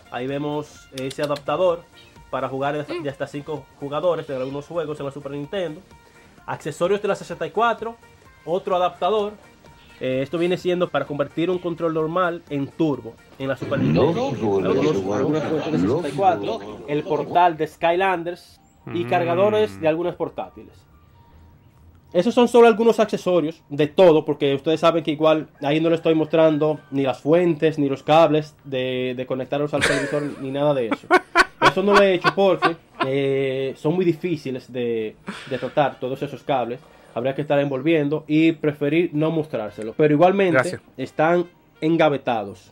Ahí 0.09 0.25
vemos 0.25 0.87
ese 0.93 1.21
adaptador 1.21 1.83
para 2.31 2.47
jugar 2.49 2.85
de 2.85 2.99
de 3.01 3.09
hasta 3.09 3.27
5 3.27 3.65
jugadores 3.79 4.25
de 4.25 4.35
algunos 4.35 4.65
juegos 4.65 4.99
en 4.99 5.05
la 5.05 5.11
Super 5.11 5.33
Nintendo. 5.33 5.81
Accesorios 6.45 7.01
de 7.01 7.07
la 7.09 7.15
64. 7.15 7.95
Otro 8.45 8.75
adaptador. 8.77 9.33
Eh, 9.99 10.21
esto 10.21 10.37
viene 10.37 10.57
siendo 10.57 10.89
para 10.89 11.05
convertir 11.05 11.49
un 11.49 11.57
control 11.59 11.93
normal 11.93 12.43
en 12.49 12.67
turbo 12.67 13.15
en 13.39 13.47
la 13.47 13.57
Super 13.57 13.79
Nintendo. 13.79 14.27
Algunos, 14.29 14.97
fuentes 14.97 15.81
de 15.81 15.87
64. 15.87 16.59
El 16.87 17.03
portal 17.03 17.57
de 17.57 17.67
Skylanders. 17.67 18.59
Y 18.93 19.03
Mm. 19.03 19.09
cargadores 19.09 19.81
de 19.81 19.87
algunas 19.89 20.15
portátiles. 20.15 20.71
Esos 22.13 22.33
son 22.33 22.47
solo 22.47 22.67
algunos 22.67 23.01
accesorios 23.01 23.61
de 23.67 23.87
todo, 23.87 24.23
porque 24.23 24.55
ustedes 24.55 24.79
saben 24.79 25.03
que 25.03 25.11
igual 25.11 25.49
ahí 25.61 25.81
no 25.81 25.89
les 25.89 25.97
estoy 25.99 26.15
mostrando 26.15 26.79
ni 26.89 27.03
las 27.03 27.19
fuentes, 27.19 27.77
ni 27.77 27.89
los 27.89 28.01
cables 28.01 28.55
de, 28.63 29.13
de 29.17 29.25
conectarlos 29.25 29.73
al 29.73 29.81
televisor, 29.81 30.23
ni 30.41 30.51
nada 30.51 30.73
de 30.73 30.87
eso. 30.87 31.05
Eso 31.61 31.83
no 31.83 31.93
lo 31.93 32.01
he 32.01 32.13
hecho 32.13 32.29
porque 32.33 32.77
eh, 33.05 33.73
son 33.75 33.93
muy 33.93 34.05
difíciles 34.05 34.71
de, 34.71 35.17
de 35.49 35.57
tratar 35.57 35.99
todos 35.99 36.21
esos 36.21 36.41
cables. 36.43 36.79
Habría 37.17 37.33
que 37.35 37.41
estar 37.41 37.59
envolviendo 37.59 38.23
y 38.27 38.51
preferir 38.53 39.09
no 39.13 39.31
mostrárselo. 39.31 39.93
Pero 39.97 40.13
igualmente 40.13 40.53
Gracias. 40.53 40.81
están 40.97 41.47
engavetados. 41.81 42.71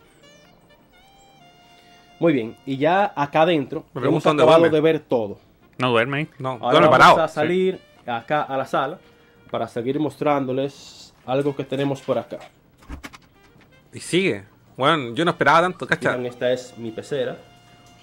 Muy 2.20 2.32
bien, 2.34 2.56
y 2.66 2.78
ya 2.78 3.12
acá 3.16 3.42
adentro 3.42 3.84
Me 3.94 4.08
hemos 4.08 4.26
acabado 4.26 4.60
duerme. 4.60 4.76
de 4.76 4.82
ver 4.82 5.00
todo. 5.00 5.38
No 5.78 5.90
duerme. 5.92 6.28
No, 6.40 6.52
Ahora 6.52 6.72
duerme 6.80 6.88
vamos 6.88 7.00
parado. 7.00 7.22
a 7.24 7.28
salir 7.28 7.80
acá 8.06 8.44
a 8.44 8.56
la 8.56 8.66
sala 8.66 9.00
para 9.52 9.68
seguir 9.68 10.00
mostrándoles 10.00 11.14
algo 11.26 11.56
que 11.56 11.64
tenemos 11.66 12.02
por 12.02 12.18
acá. 12.18 12.40
Y 13.94 14.00
sigue. 14.00 14.44
Bueno, 14.78 15.14
yo 15.14 15.26
no 15.26 15.32
esperaba 15.32 15.62
tanto, 15.62 15.86
cacha. 15.88 16.12
Miren, 16.12 16.26
esta 16.28 16.52
es 16.52 16.78
mi 16.78 16.92
pecera. 16.92 17.38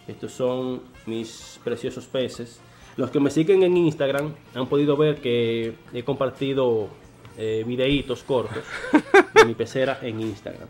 Estos 0.07 0.33
son 0.33 0.83
mis 1.07 1.61
preciosos 1.63 2.07
peces. 2.07 2.61
Los 2.97 3.11
que 3.11 3.21
me 3.21 3.31
siguen 3.31 3.63
en 3.63 3.77
Instagram 3.77 4.33
han 4.55 4.67
podido 4.67 4.97
ver 4.97 5.21
que 5.21 5.75
he 5.95 6.03
compartido 6.03 6.89
eh, 7.39 7.65
videitos 7.67 8.23
cortos 8.23 8.63
de 9.35 9.45
mi 9.45 9.55
pecera 9.55 9.99
en 10.03 10.21
Instagram. 10.21 10.69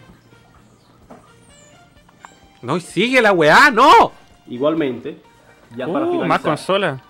No, 2.62 2.76
y 2.76 2.80
sigue 2.80 3.20
la 3.20 3.32
weá, 3.32 3.70
no. 3.70 4.12
Igualmente, 4.48 5.16
ya 5.76 5.86
para 5.86 6.06
Uh, 6.06 6.12
finalizar, 6.12 6.28
más 6.28 6.40
consolas. 6.40 7.02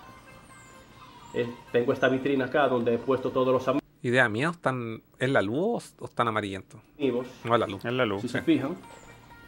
eh, 1.35 1.47
tengo 1.71 1.93
esta 1.93 2.09
vitrina 2.09 2.45
acá 2.45 2.67
donde 2.67 2.95
he 2.95 2.97
puesto 2.97 3.29
todos 3.31 3.53
los 3.53 3.77
Idea 4.01 4.27
mía, 4.27 4.49
¿están 4.49 5.01
en 5.19 5.31
la 5.33 5.41
luz 5.41 5.93
o 5.99 6.05
están 6.05 6.27
amarillentos? 6.27 6.81
amigos. 6.99 7.27
No, 7.45 7.53
en 7.53 7.59
la 7.61 7.67
luz. 7.67 7.85
Es 7.85 7.93
la 7.93 8.05
luz. 8.05 8.21
Si 8.21 8.27
se 8.29 8.41
fijan, 8.41 8.75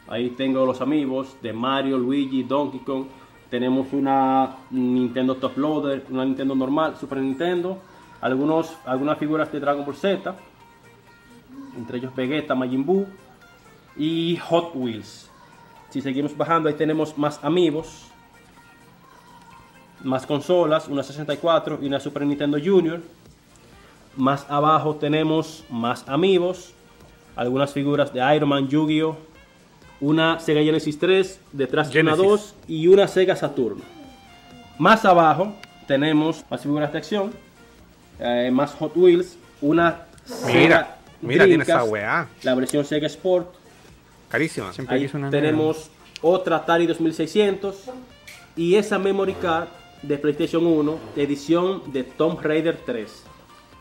ahí 0.07 0.29
tengo 0.29 0.65
los 0.65 0.79
amigos 0.79 1.35
de 1.41 1.51
Mario, 1.51 1.97
Luigi, 1.97 2.43
Donkey 2.43 2.79
Kong. 2.81 3.07
Tenemos 3.49 3.93
una 3.93 4.57
Nintendo 4.71 5.35
Top 5.35 5.57
Loader, 5.57 6.05
una 6.09 6.25
Nintendo 6.25 6.55
normal, 6.55 6.95
Super 6.97 7.19
Nintendo, 7.19 7.79
algunos, 8.21 8.75
algunas 8.85 9.17
figuras 9.17 9.51
de 9.51 9.59
Dragon 9.59 9.85
Ball 9.85 9.95
Z, 9.95 10.35
entre 11.77 11.97
ellos 11.97 12.15
Vegeta, 12.15 12.55
Majin 12.55 12.85
Buu 12.85 13.05
y 13.95 14.37
Hot 14.37 14.71
Wheels. 14.73 15.29
Si 15.89 16.01
seguimos 16.01 16.35
bajando, 16.35 16.69
ahí 16.69 16.75
tenemos 16.75 17.17
más 17.17 17.41
amigos, 17.43 18.07
más 20.03 20.25
consolas, 20.25 20.87
una 20.87 21.03
64 21.03 21.79
y 21.81 21.87
una 21.87 21.99
Super 21.99 22.25
Nintendo 22.25 22.57
Junior. 22.63 23.01
Más 24.17 24.49
abajo 24.49 24.95
tenemos 24.95 25.63
más 25.69 26.07
amigos, 26.09 26.73
algunas 27.35 27.73
figuras 27.73 28.13
de 28.13 28.35
Iron 28.35 28.49
Man, 28.49 28.67
Yu-Gi-Oh! 28.67 29.34
Una 30.01 30.39
Sega 30.39 30.61
Genesis 30.61 30.99
3, 30.99 31.39
detrás 31.53 31.91
de 31.91 32.01
una 32.01 32.15
Genesis. 32.15 32.31
2 32.31 32.55
y 32.67 32.87
una 32.87 33.07
Sega 33.07 33.35
Saturn. 33.35 33.81
Más 34.77 35.05
abajo 35.05 35.53
tenemos 35.87 36.43
más 36.49 36.61
figuras 36.61 36.91
de 36.91 36.97
acción, 36.97 37.31
eh, 38.19 38.49
más 38.51 38.73
Hot 38.73 38.95
Wheels, 38.95 39.37
una 39.61 40.05
Mira, 40.47 40.97
mira, 41.21 41.45
tiene 41.45 41.63
esa 41.63 41.83
weá. 41.83 42.27
la 42.43 42.55
versión 42.55 42.83
Sega 42.83 43.07
Sport. 43.07 43.53
Carísima. 44.29 44.73
Siempre 44.73 44.97
Ahí 44.97 45.09
una 45.13 45.29
tenemos 45.29 45.89
otra 46.21 46.57
Atari 46.57 46.87
2600 46.87 47.75
y 48.55 48.75
esa 48.75 48.97
memory 48.97 49.33
card 49.33 49.67
de 50.01 50.17
PlayStation 50.17 50.65
1, 50.65 50.99
edición 51.15 51.83
de 51.91 52.03
Tomb 52.03 52.41
Raider 52.41 52.77
3. 52.85 53.23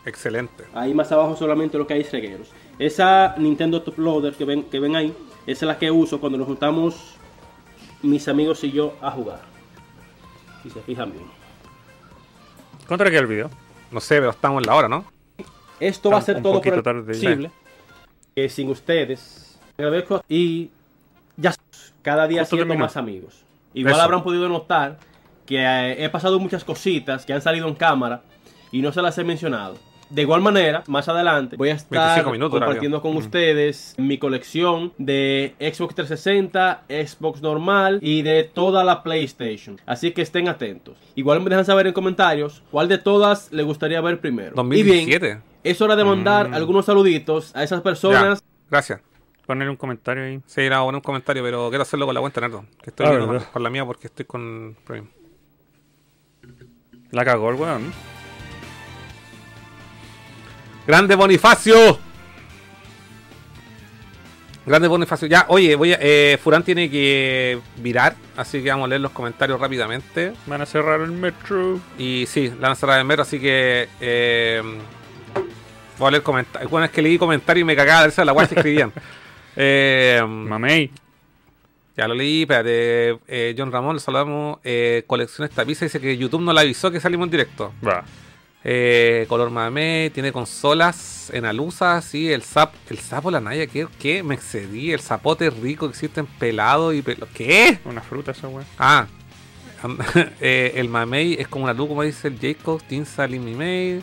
Excelente. 0.05 0.65
Ahí 0.73 0.93
más 0.93 1.11
abajo 1.11 1.35
solamente 1.35 1.77
lo 1.77 1.87
que 1.87 1.95
hay 1.95 2.01
es 2.01 2.11
regueros. 2.11 2.49
Esa 2.77 3.35
Nintendo 3.37 3.81
Top 3.81 3.97
Loader 3.97 4.33
que 4.33 4.45
ven, 4.45 4.63
que 4.63 4.79
ven 4.79 4.95
ahí, 4.95 5.13
esa 5.45 5.65
es 5.65 5.67
la 5.67 5.77
que 5.77 5.91
uso 5.91 6.19
cuando 6.19 6.37
nos 6.37 6.47
juntamos 6.47 7.15
mis 8.01 8.27
amigos 8.27 8.63
y 8.63 8.71
yo 8.71 8.95
a 9.01 9.11
jugar. 9.11 9.41
Si 10.63 10.69
se 10.69 10.81
fijan 10.81 11.11
bien. 11.11 11.25
¿Cuánto 12.87 13.03
era 13.03 13.11
que 13.11 13.17
el 13.17 13.27
video? 13.27 13.49
No 13.91 13.99
sé, 13.99 14.15
pero 14.17 14.31
estamos 14.31 14.61
en 14.61 14.67
la 14.67 14.75
hora, 14.75 14.87
¿no? 14.87 15.05
Esto 15.79 16.09
va 16.09 16.17
a 16.17 16.21
ser 16.21 16.41
todo 16.41 16.61
por 16.61 16.73
el 16.73 17.03
posible. 17.05 17.51
Que 18.35 18.49
sin 18.49 18.69
ustedes. 18.69 19.59
Agradezco 19.77 20.23
y 20.27 20.69
ya 21.37 21.53
cada 22.01 22.27
día 22.27 22.45
siendo 22.45 22.75
más 22.75 22.97
amigos. 22.97 23.43
Igual 23.73 23.95
Eso. 23.95 24.03
habrán 24.03 24.23
podido 24.23 24.47
notar 24.47 24.99
que 25.45 25.57
eh, 25.57 26.03
he 26.03 26.09
pasado 26.09 26.39
muchas 26.39 26.63
cositas 26.63 27.25
que 27.25 27.33
han 27.33 27.41
salido 27.41 27.67
en 27.67 27.75
cámara 27.75 28.21
y 28.71 28.81
no 28.81 28.91
se 28.91 29.01
las 29.01 29.17
he 29.17 29.23
mencionado. 29.23 29.77
De 30.15 30.21
igual 30.21 30.41
manera, 30.41 30.81
más 30.87 31.09
adelante 31.09 31.57
voy 31.57 31.69
a 31.69 31.73
estar 31.73 32.07
25 32.23 32.31
minutos, 32.31 32.59
compartiendo 32.59 33.01
con 33.01 33.17
ustedes 33.17 33.95
mi 33.97 34.17
colección 34.17 34.93
de 34.97 35.53
Xbox 35.59 35.93
360, 35.95 36.83
Xbox 36.87 37.41
normal 37.41 37.99
y 38.01 38.21
de 38.21 38.45
toda 38.45 38.85
la 38.85 39.03
PlayStation. 39.03 39.79
Así 39.85 40.11
que 40.11 40.21
estén 40.21 40.47
atentos. 40.47 40.95
Igual 41.15 41.41
me 41.41 41.49
dejan 41.49 41.65
saber 41.65 41.87
en 41.87 41.93
comentarios 41.93 42.63
cuál 42.71 42.87
de 42.87 42.97
todas 42.97 43.51
les 43.51 43.65
gustaría 43.65 43.99
ver 43.99 44.21
primero. 44.21 44.53
Y 44.71 44.83
bien, 44.83 45.05
2017. 45.09 45.41
es 45.65 45.81
hora 45.81 45.97
de 45.97 46.05
mandar 46.05 46.49
algunos 46.53 46.85
saluditos 46.85 47.53
a 47.53 47.63
esas 47.63 47.81
personas. 47.81 48.39
Ya, 48.39 48.45
gracias. 48.71 49.01
Poner 49.45 49.69
un 49.69 49.75
comentario 49.75 50.23
ahí. 50.23 50.39
Sí, 50.45 50.61
era 50.61 50.79
poner 50.79 50.95
un 50.95 51.01
comentario, 51.01 51.43
pero 51.43 51.67
quiero 51.67 51.81
hacerlo 51.81 52.05
con 52.05 52.15
la 52.15 52.21
cuenta 52.21 52.39
Nerdo. 52.39 52.65
Que 52.81 52.89
estoy 52.89 53.05
Ah, 53.05 53.45
con 53.51 53.61
la 53.63 53.69
mía 53.69 53.85
porque 53.85 54.07
estoy 54.07 54.23
con 54.25 54.77
Premium. 54.85 55.09
La 57.11 57.25
cagó 57.25 57.49
el 57.49 57.55
weón. 57.57 57.91
¡Grande 60.87 61.15
Bonifacio! 61.15 61.99
Grande 64.65 64.87
Bonifacio. 64.87 65.27
Ya, 65.27 65.45
oye, 65.49 65.75
voy 65.75 65.93
a, 65.93 65.97
eh, 66.01 66.39
Furán 66.43 66.63
tiene 66.63 66.89
que 66.89 67.59
virar, 67.77 68.15
así 68.35 68.63
que 68.63 68.69
vamos 68.69 68.85
a 68.85 68.89
leer 68.89 69.01
los 69.01 69.11
comentarios 69.11 69.59
rápidamente. 69.59 70.33
Van 70.47 70.61
a 70.61 70.65
cerrar 70.65 71.01
el 71.01 71.11
metro. 71.11 71.79
Y 71.99 72.25
sí, 72.27 72.49
la 72.49 72.61
van 72.61 72.71
a 72.71 72.75
cerrar 72.75 72.99
en 72.99 73.05
metro, 73.07 73.21
así 73.21 73.39
que. 73.39 73.87
Eh, 74.01 74.63
voy 75.99 76.07
a 76.07 76.11
leer 76.11 76.23
comentarios. 76.23 76.71
Bueno, 76.71 76.85
es 76.85 76.91
que 76.91 77.01
leí 77.03 77.17
comentarios 77.19 77.61
y 77.61 77.65
me 77.65 77.75
cagaba 77.75 78.01
de 78.01 78.07
risa 78.07 78.25
la 78.25 78.31
guay 78.31 78.47
que 78.47 78.55
escribían. 78.55 78.91
Eh, 79.57 80.21
Mamey. 80.27 80.91
ya 81.95 82.09
lo 82.09 82.13
leí, 82.13 82.41
espérate. 82.41 83.19
Eh, 83.25 83.55
John 83.57 83.71
Ramón, 83.71 84.01
saludamos. 84.01 84.59
Eh, 84.65 85.05
Colecciones 85.07 85.55
Tapiza 85.55 85.85
dice 85.85 86.01
que 86.01 86.17
YouTube 86.17 86.41
no 86.41 86.51
le 86.51 86.59
avisó 86.59 86.91
que 86.91 86.99
salimos 86.99 87.27
en 87.27 87.31
directo. 87.31 87.71
Va. 87.87 88.03
Eh, 88.67 89.27
color 89.29 89.51
mame, 89.51 90.09
tiene 90.11 90.31
consolas 90.31 91.29
en 91.31 91.45
Alusa, 91.45 92.01
sí, 92.01 92.31
el 92.31 92.41
sap, 92.41 92.73
el 92.89 92.97
sapo 92.97 93.29
la 93.29 93.39
Naya, 93.39 93.67
¿qué? 93.67 93.87
¿Qué? 93.99 94.23
Me 94.23 94.33
excedí, 94.33 94.91
el 94.91 95.01
zapote 95.01 95.51
rico 95.51 95.85
existe 95.85 96.19
en 96.19 96.25
pelado 96.25 96.91
y 96.91 97.03
pelo. 97.03 97.27
¿Qué? 97.31 97.77
Una 97.85 98.01
fruta 98.01 98.31
esa 98.31 98.47
weón. 98.47 98.65
Ah, 98.79 99.05
eh, 100.41 100.73
el 100.77 100.89
mamey 100.89 101.35
es 101.35 101.47
como 101.47 101.65
una 101.65 101.75
luz, 101.75 101.89
como 101.89 102.01
dice 102.01 102.27
el 102.27 102.39
Jacob, 102.39 102.81
Tinsa 102.81 103.27
Limimei, 103.27 104.01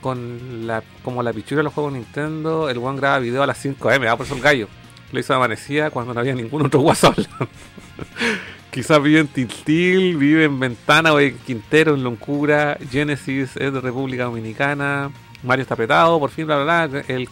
con 0.00 0.66
la, 0.66 0.82
como 1.04 1.22
la 1.22 1.32
pichura 1.32 1.58
de 1.58 1.62
los 1.62 1.72
juegos 1.72 1.92
Nintendo, 1.92 2.68
el 2.68 2.78
one 2.78 2.98
graba 2.98 3.20
video 3.20 3.44
a 3.44 3.46
las 3.46 3.58
5 3.58 3.88
am, 3.88 4.02
ah, 4.08 4.16
por 4.16 4.26
eso 4.26 4.34
el 4.34 4.42
gallo. 4.42 4.66
Lo 5.12 5.20
hizo 5.20 5.32
amanecida 5.32 5.90
cuando 5.90 6.12
no 6.12 6.18
había 6.18 6.34
ningún 6.34 6.66
otro 6.66 6.80
WhatsApp. 6.80 7.16
Quizás 8.76 9.02
vive 9.02 9.20
en 9.20 9.28
Tiltil, 9.28 10.18
vive 10.18 10.44
en 10.44 10.60
Ventana 10.60 11.14
o 11.14 11.18
en 11.18 11.38
Quintero, 11.38 11.94
en 11.94 12.04
Loncura, 12.04 12.76
Genesis 12.90 13.56
es 13.56 13.72
de 13.72 13.80
República 13.80 14.24
Dominicana, 14.24 15.10
Mario 15.42 15.62
está 15.62 15.72
apretado, 15.72 16.20
por 16.20 16.28
fin, 16.28 16.44
bla, 16.44 16.62
bla, 16.62 16.86
bla. 16.86 17.00
El 17.08 17.26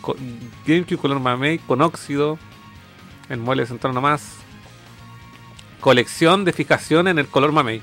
GameCube 0.67 0.97
color 0.97 1.21
mamey 1.21 1.59
con 1.59 1.83
óxido, 1.83 2.39
el 3.29 3.41
mueble 3.41 3.67
central 3.67 3.93
nomás, 3.93 4.39
colección 5.81 6.47
de 6.47 6.55
fijación 6.55 7.09
en 7.09 7.19
el 7.19 7.27
color 7.27 7.53
mamey. 7.53 7.83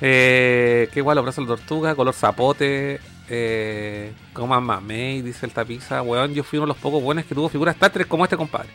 Eh, 0.00 0.88
qué 0.90 1.00
igual, 1.00 1.16
los 1.16 1.24
brazos 1.26 1.46
de 1.46 1.54
tortuga, 1.54 1.94
color 1.94 2.14
zapote. 2.14 2.98
Eh, 3.28 4.10
como 4.32 4.58
mamey, 4.58 5.20
dice 5.20 5.44
el 5.44 5.52
tapiza. 5.52 6.00
Weón, 6.00 6.32
yo 6.32 6.44
fui 6.44 6.58
uno 6.58 6.64
de 6.64 6.72
los 6.72 6.78
pocos 6.78 7.02
buenos 7.02 7.26
que 7.26 7.34
tuvo 7.34 7.50
figuras 7.50 7.74
Star 7.74 8.06
como 8.06 8.24
este 8.24 8.38
compadre. 8.38 8.70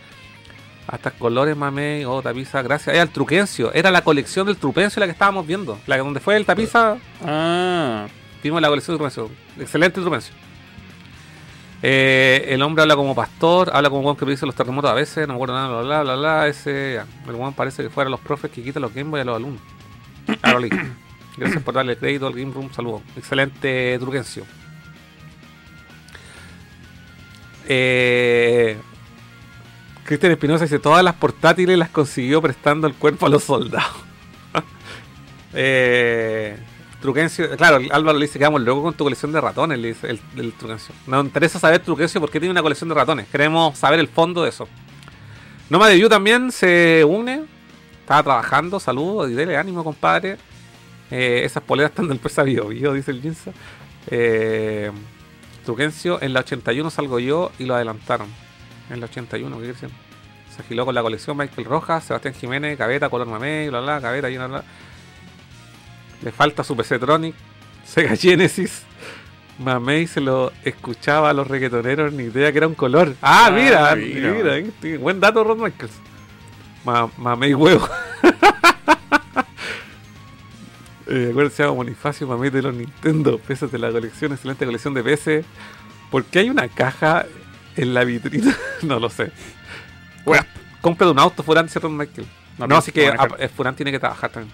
Hasta 0.87 1.11
colores 1.11 1.57
mamey, 1.57 2.05
oh 2.05 2.21
tapiza, 2.21 2.61
gracias. 2.61 2.93
Era 2.95 3.03
el 3.03 3.09
truquencio, 3.09 3.73
era 3.73 3.91
la 3.91 4.01
colección 4.03 4.47
del 4.47 4.55
trupencio 4.55 4.99
la 5.01 5.05
que 5.05 5.11
estábamos 5.11 5.45
viendo. 5.45 5.77
La 5.85 5.97
donde 5.97 6.19
fue 6.21 6.37
el 6.37 6.45
tapiza, 6.45 6.97
Ah. 7.25 8.07
vimos 8.41 8.61
la 8.61 8.69
colección 8.69 8.97
del 8.97 8.99
trupencio. 9.09 9.29
Excelente 9.61 9.99
trupencio. 9.99 10.33
Eh, 11.83 12.45
el 12.49 12.61
hombre 12.63 12.81
habla 12.83 12.95
como 12.95 13.13
pastor, 13.13 13.69
habla 13.73 13.89
como 13.89 14.09
un 14.09 14.15
que 14.15 14.25
dice 14.25 14.45
los 14.45 14.55
terremotos 14.55 14.89
a 14.89 14.93
veces, 14.93 15.27
no 15.27 15.33
me 15.33 15.35
acuerdo 15.35 15.53
nada, 15.55 15.67
bla 15.67 15.81
bla 15.81 16.01
bla 16.03 16.15
bla. 16.15 16.47
Ese, 16.47 16.93
ya. 16.95 17.05
el 17.29 17.35
weón 17.35 17.53
parece 17.53 17.83
que 17.83 17.89
fuera 17.89 18.09
los 18.09 18.19
profes 18.21 18.49
que 18.49 18.63
quitan 18.63 18.81
los 18.81 18.93
Game 18.93 19.09
Boy 19.11 19.21
a 19.21 19.25
los 19.25 19.35
alumnos. 19.35 19.61
Leí. 20.59 20.69
Gracias 21.37 21.61
por 21.61 21.73
darle 21.75 21.97
crédito 21.97 22.25
al 22.27 22.33
Game 22.33 22.51
Room, 22.53 22.71
saludos. 22.73 23.01
Excelente 23.15 23.95
truquencio. 23.99 24.43
Eh, 27.67 28.77
Cristian 30.07 30.31
Espinosa 30.31 30.63
dice: 30.63 30.79
Todas 30.79 31.03
las 31.03 31.15
portátiles 31.15 31.77
las 31.77 31.89
consiguió 31.89 32.41
prestando 32.41 32.87
el 32.87 32.93
cuerpo 32.93 33.25
a 33.25 33.29
los 33.29 33.43
soldados. 33.43 33.91
eh, 35.53 36.57
Truquencio, 37.01 37.55
claro, 37.57 37.79
Álvaro 37.91 38.17
le 38.17 38.25
dice 38.25 38.39
que 38.39 38.45
vamos 38.45 38.61
luego 38.61 38.81
con 38.81 38.93
tu 38.93 39.03
colección 39.03 39.31
de 39.31 39.39
ratones, 39.39 39.77
le 39.77 39.89
dice 39.89 40.09
el, 40.09 40.19
el 40.37 40.53
Truquencio. 40.53 40.95
Nos 41.05 41.25
interesa 41.25 41.59
saber 41.59 41.79
Truquencio 41.79 42.21
por 42.21 42.31
qué 42.31 42.39
tiene 42.39 42.51
una 42.51 42.63
colección 42.63 42.89
de 42.89 42.95
ratones. 42.95 43.27
Queremos 43.27 43.77
saber 43.77 43.99
el 43.99 44.07
fondo 44.07 44.43
de 44.43 44.49
eso. 44.49 44.67
Noma 45.69 45.89
de 45.89 45.99
You 45.99 46.07
también 46.07 46.51
se 46.51 47.03
une. 47.03 47.43
Estaba 47.99 48.23
trabajando, 48.23 48.79
saludos 48.79 49.29
y 49.29 49.53
ánimo, 49.53 49.83
compadre. 49.83 50.37
Eh, 51.11 51.41
esas 51.43 51.61
poleras 51.61 51.91
están 51.91 52.07
del 52.07 52.19
pesa 52.19 52.43
Bio, 52.43 52.69
Bio, 52.69 52.93
dice 52.93 53.11
el 53.11 53.21
Jinza. 53.21 53.51
Eh, 54.07 54.89
Truquencio, 55.65 56.21
en 56.21 56.31
la 56.31 56.39
81 56.39 56.89
salgo 56.89 57.19
yo 57.19 57.51
y 57.59 57.65
lo 57.65 57.75
adelantaron. 57.75 58.46
En 58.89 58.99
la 58.99 59.05
81, 59.07 59.55
¿qué 59.57 59.61
quiere 59.63 59.73
decir? 59.73 59.89
Se 60.55 60.61
agiló 60.61 60.85
con 60.85 60.95
la 60.95 61.01
colección 61.01 61.37
Michael 61.37 61.65
Rojas, 61.67 62.03
Sebastián 62.05 62.33
Jiménez, 62.33 62.77
Cabeta, 62.77 63.09
Color 63.09 63.27
Mamey, 63.27 63.69
bla 63.69 63.81
bla, 63.81 64.01
Cabeta 64.01 64.29
y 64.29 64.37
una 64.37 64.47
bla. 64.47 64.63
Le 66.23 66.31
falta 66.31 66.63
su 66.63 66.75
PC 66.75 66.97
Tronic, 66.99 67.35
Sega 67.85 68.15
Genesis. 68.15 68.83
Mamey 69.59 70.07
se 70.07 70.21
lo 70.21 70.51
escuchaba 70.63 71.29
a 71.29 71.33
los 71.33 71.47
reggaetoneros, 71.47 72.13
ni 72.13 72.23
idea 72.23 72.51
que 72.51 72.59
era 72.59 72.67
un 72.67 72.75
color. 72.75 73.15
Ah, 73.21 73.47
Ah, 73.47 73.51
mira, 73.51 73.95
mira. 73.95 74.31
mira, 74.31 74.57
eh, 74.57 74.97
buen 74.97 75.19
dato, 75.19 75.43
Rod 75.43 75.57
Michaels. 75.57 75.93
Ma- 76.85 77.09
mamey 77.17 77.53
huevo. 77.53 77.87
Eh, 81.09 81.29
acuérdense, 81.31 81.63
hago 81.63 81.73
Bonifacio, 81.75 82.27
mami 82.27 82.49
de 82.49 82.61
los 82.61 82.75
Nintendo. 82.75 83.37
Pesos 83.39 83.71
de 83.71 83.77
la 83.79 83.89
colección, 83.91 84.33
excelente 84.33 84.65
colección 84.65 84.93
de 84.93 85.03
PC. 85.03 85.45
¿Por 86.11 86.25
qué 86.25 86.39
hay 86.39 86.49
una 86.49 86.67
caja 86.67 87.25
en 87.77 87.93
la 87.93 88.03
vitrina? 88.03 88.55
no 88.81 88.99
lo 88.99 89.09
sé. 89.09 89.31
Bueno, 90.25 90.45
compra 90.81 91.05
de 91.05 91.11
un 91.13 91.19
auto, 91.19 91.43
Furán, 91.43 91.69
¿cierto, 91.69 91.89
Michael? 91.89 92.27
No, 92.57 92.67
No, 92.67 92.77
así 92.77 92.91
que 92.91 93.07
ah, 93.07 93.27
eh, 93.39 93.47
Furán 93.47 93.75
tiene 93.75 93.91
que 93.91 93.99
trabajar 93.99 94.29
también. 94.31 94.53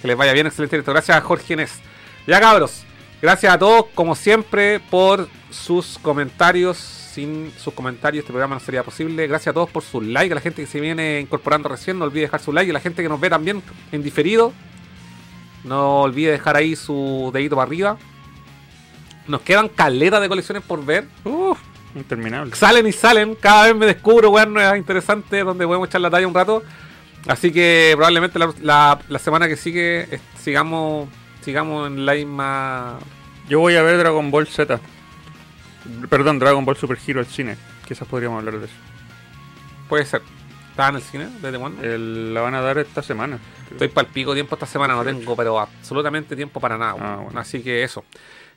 Que 0.00 0.08
les 0.08 0.16
vaya 0.16 0.32
bien, 0.32 0.46
excelente 0.46 0.76
directo. 0.76 0.92
Gracias 0.92 1.16
a 1.16 1.20
Jorge 1.20 1.54
Inés. 1.54 1.80
Ya 2.26 2.40
cabros, 2.40 2.84
gracias 3.20 3.52
a 3.52 3.58
todos, 3.58 3.86
como 3.94 4.14
siempre, 4.14 4.80
por 4.80 5.28
sus 5.50 5.98
comentarios. 5.98 6.78
Sin 7.12 7.52
sus 7.58 7.74
comentarios 7.74 8.22
este 8.22 8.32
programa 8.32 8.54
no 8.54 8.60
sería 8.60 8.82
posible. 8.82 9.26
Gracias 9.26 9.48
a 9.48 9.52
todos 9.52 9.68
por 9.68 9.82
sus 9.82 10.02
likes, 10.02 10.32
a 10.32 10.36
la 10.36 10.40
gente 10.40 10.62
que 10.62 10.66
se 10.66 10.80
viene 10.80 11.20
incorporando 11.20 11.68
recién, 11.68 11.98
no 11.98 12.06
olvide 12.06 12.22
dejar 12.22 12.40
su 12.40 12.52
like. 12.52 12.68
Y 12.68 12.70
a 12.70 12.72
la 12.72 12.80
gente 12.80 13.02
que 13.02 13.08
nos 13.08 13.20
ve 13.20 13.28
también 13.28 13.62
en 13.90 14.02
diferido, 14.02 14.54
no 15.64 16.00
olvide 16.00 16.30
dejar 16.30 16.56
ahí 16.56 16.74
su 16.74 17.30
dedito 17.34 17.56
para 17.56 17.66
arriba. 17.66 17.98
Nos 19.28 19.42
quedan 19.42 19.68
caletas 19.68 20.22
de 20.22 20.28
colecciones 20.28 20.64
por 20.64 20.84
ver. 20.84 21.06
Uf, 21.24 21.58
interminable. 21.94 22.54
Salen 22.54 22.86
y 22.86 22.92
salen, 22.92 23.34
cada 23.34 23.66
vez 23.66 23.76
me 23.76 23.86
descubro 23.86 24.30
weón 24.30 24.52
nuevas 24.54 24.76
interesantes 24.76 25.44
donde 25.44 25.66
podemos 25.66 25.88
echar 25.88 26.00
la 26.00 26.10
talla 26.10 26.26
un 26.26 26.34
rato. 26.34 26.62
Así 27.26 27.52
que 27.52 27.92
probablemente 27.94 28.38
la, 28.38 28.52
la- 28.62 28.98
la 29.08 29.18
semana 29.18 29.46
que 29.48 29.56
sigue 29.56 30.08
eh, 30.14 30.20
sigamos 30.40 31.08
sigamos 31.44 31.86
en 31.88 32.04
la 32.06 32.14
misma. 32.14 32.98
Yo 33.48 33.60
voy 33.60 33.76
a 33.76 33.82
ver 33.82 33.98
Dragon 33.98 34.30
Ball 34.30 34.46
Z. 34.46 34.80
Perdón, 36.08 36.38
Dragon 36.38 36.64
Ball 36.64 36.76
Super 36.76 36.98
Hero 37.06 37.20
al 37.20 37.26
cine. 37.26 37.56
Quizás 37.86 38.06
podríamos 38.06 38.38
hablar 38.38 38.58
de 38.58 38.66
eso. 38.66 38.74
Puede 39.88 40.04
ser. 40.06 40.22
¿Estaba 40.70 40.88
en 40.90 40.94
el 40.96 41.02
cine? 41.02 41.28
¿Desde 41.42 41.58
cuándo? 41.58 41.82
El- 41.82 42.32
la 42.32 42.40
van 42.40 42.54
a 42.54 42.60
dar 42.60 42.78
esta 42.78 43.02
semana. 43.02 43.38
Estoy 43.70 43.88
para 43.88 44.06
el 44.06 44.12
pico 44.12 44.32
tiempo 44.34 44.54
esta 44.54 44.66
semana, 44.66 44.94
no 44.94 45.04
tengo, 45.04 45.34
pero 45.36 45.58
absolutamente 45.58 46.34
tiempo 46.36 46.60
para 46.60 46.78
nada. 46.78 46.94
Ah, 46.98 47.16
bueno. 47.22 47.38
Así 47.40 47.62
que 47.62 47.82
eso. 47.82 48.04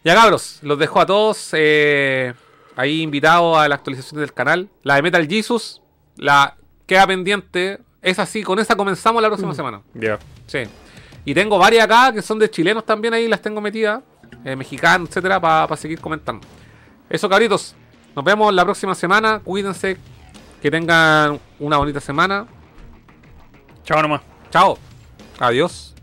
Ya 0.03 0.13
cabros, 0.13 0.59
los 0.61 0.77
dejo 0.77 0.99
a 1.01 1.05
todos 1.05 1.49
eh, 1.53 2.33
ahí 2.75 3.01
invitados 3.01 3.57
a 3.57 3.67
la 3.67 3.75
actualización 3.75 4.21
del 4.21 4.33
canal. 4.33 4.69
La 4.83 4.95
de 4.95 5.01
Metal 5.01 5.27
Jesus, 5.27 5.81
la 6.17 6.55
queda 6.85 7.07
pendiente. 7.07 7.79
Es 8.01 8.19
así, 8.19 8.43
con 8.43 8.59
esa 8.59 8.75
comenzamos 8.75 9.21
la 9.21 9.29
próxima 9.29 9.53
semana. 9.53 9.81
Ya. 9.93 10.19
Sí. 10.47 10.59
Y 11.25 11.33
tengo 11.33 11.57
varias 11.57 11.85
acá 11.85 12.13
que 12.13 12.21
son 12.21 12.37
de 12.37 12.49
chilenos 12.49 12.85
también 12.85 13.13
ahí, 13.13 13.27
las 13.27 13.41
tengo 13.41 13.59
metidas, 13.59 14.03
eh, 14.43 14.55
mexicanos, 14.55 15.09
etcétera, 15.09 15.39
para 15.39 15.75
seguir 15.75 15.99
comentando. 15.99 16.45
Eso, 17.09 17.27
cabritos. 17.27 17.75
Nos 18.15 18.23
vemos 18.23 18.53
la 18.53 18.63
próxima 18.63 18.95
semana. 18.95 19.41
Cuídense. 19.43 19.97
Que 20.61 20.71
tengan 20.71 21.39
una 21.59 21.77
bonita 21.77 21.99
semana. 21.99 22.47
Chao 23.83 24.01
nomás. 24.01 24.21
Chao. 24.49 24.77
Adiós. 25.39 25.94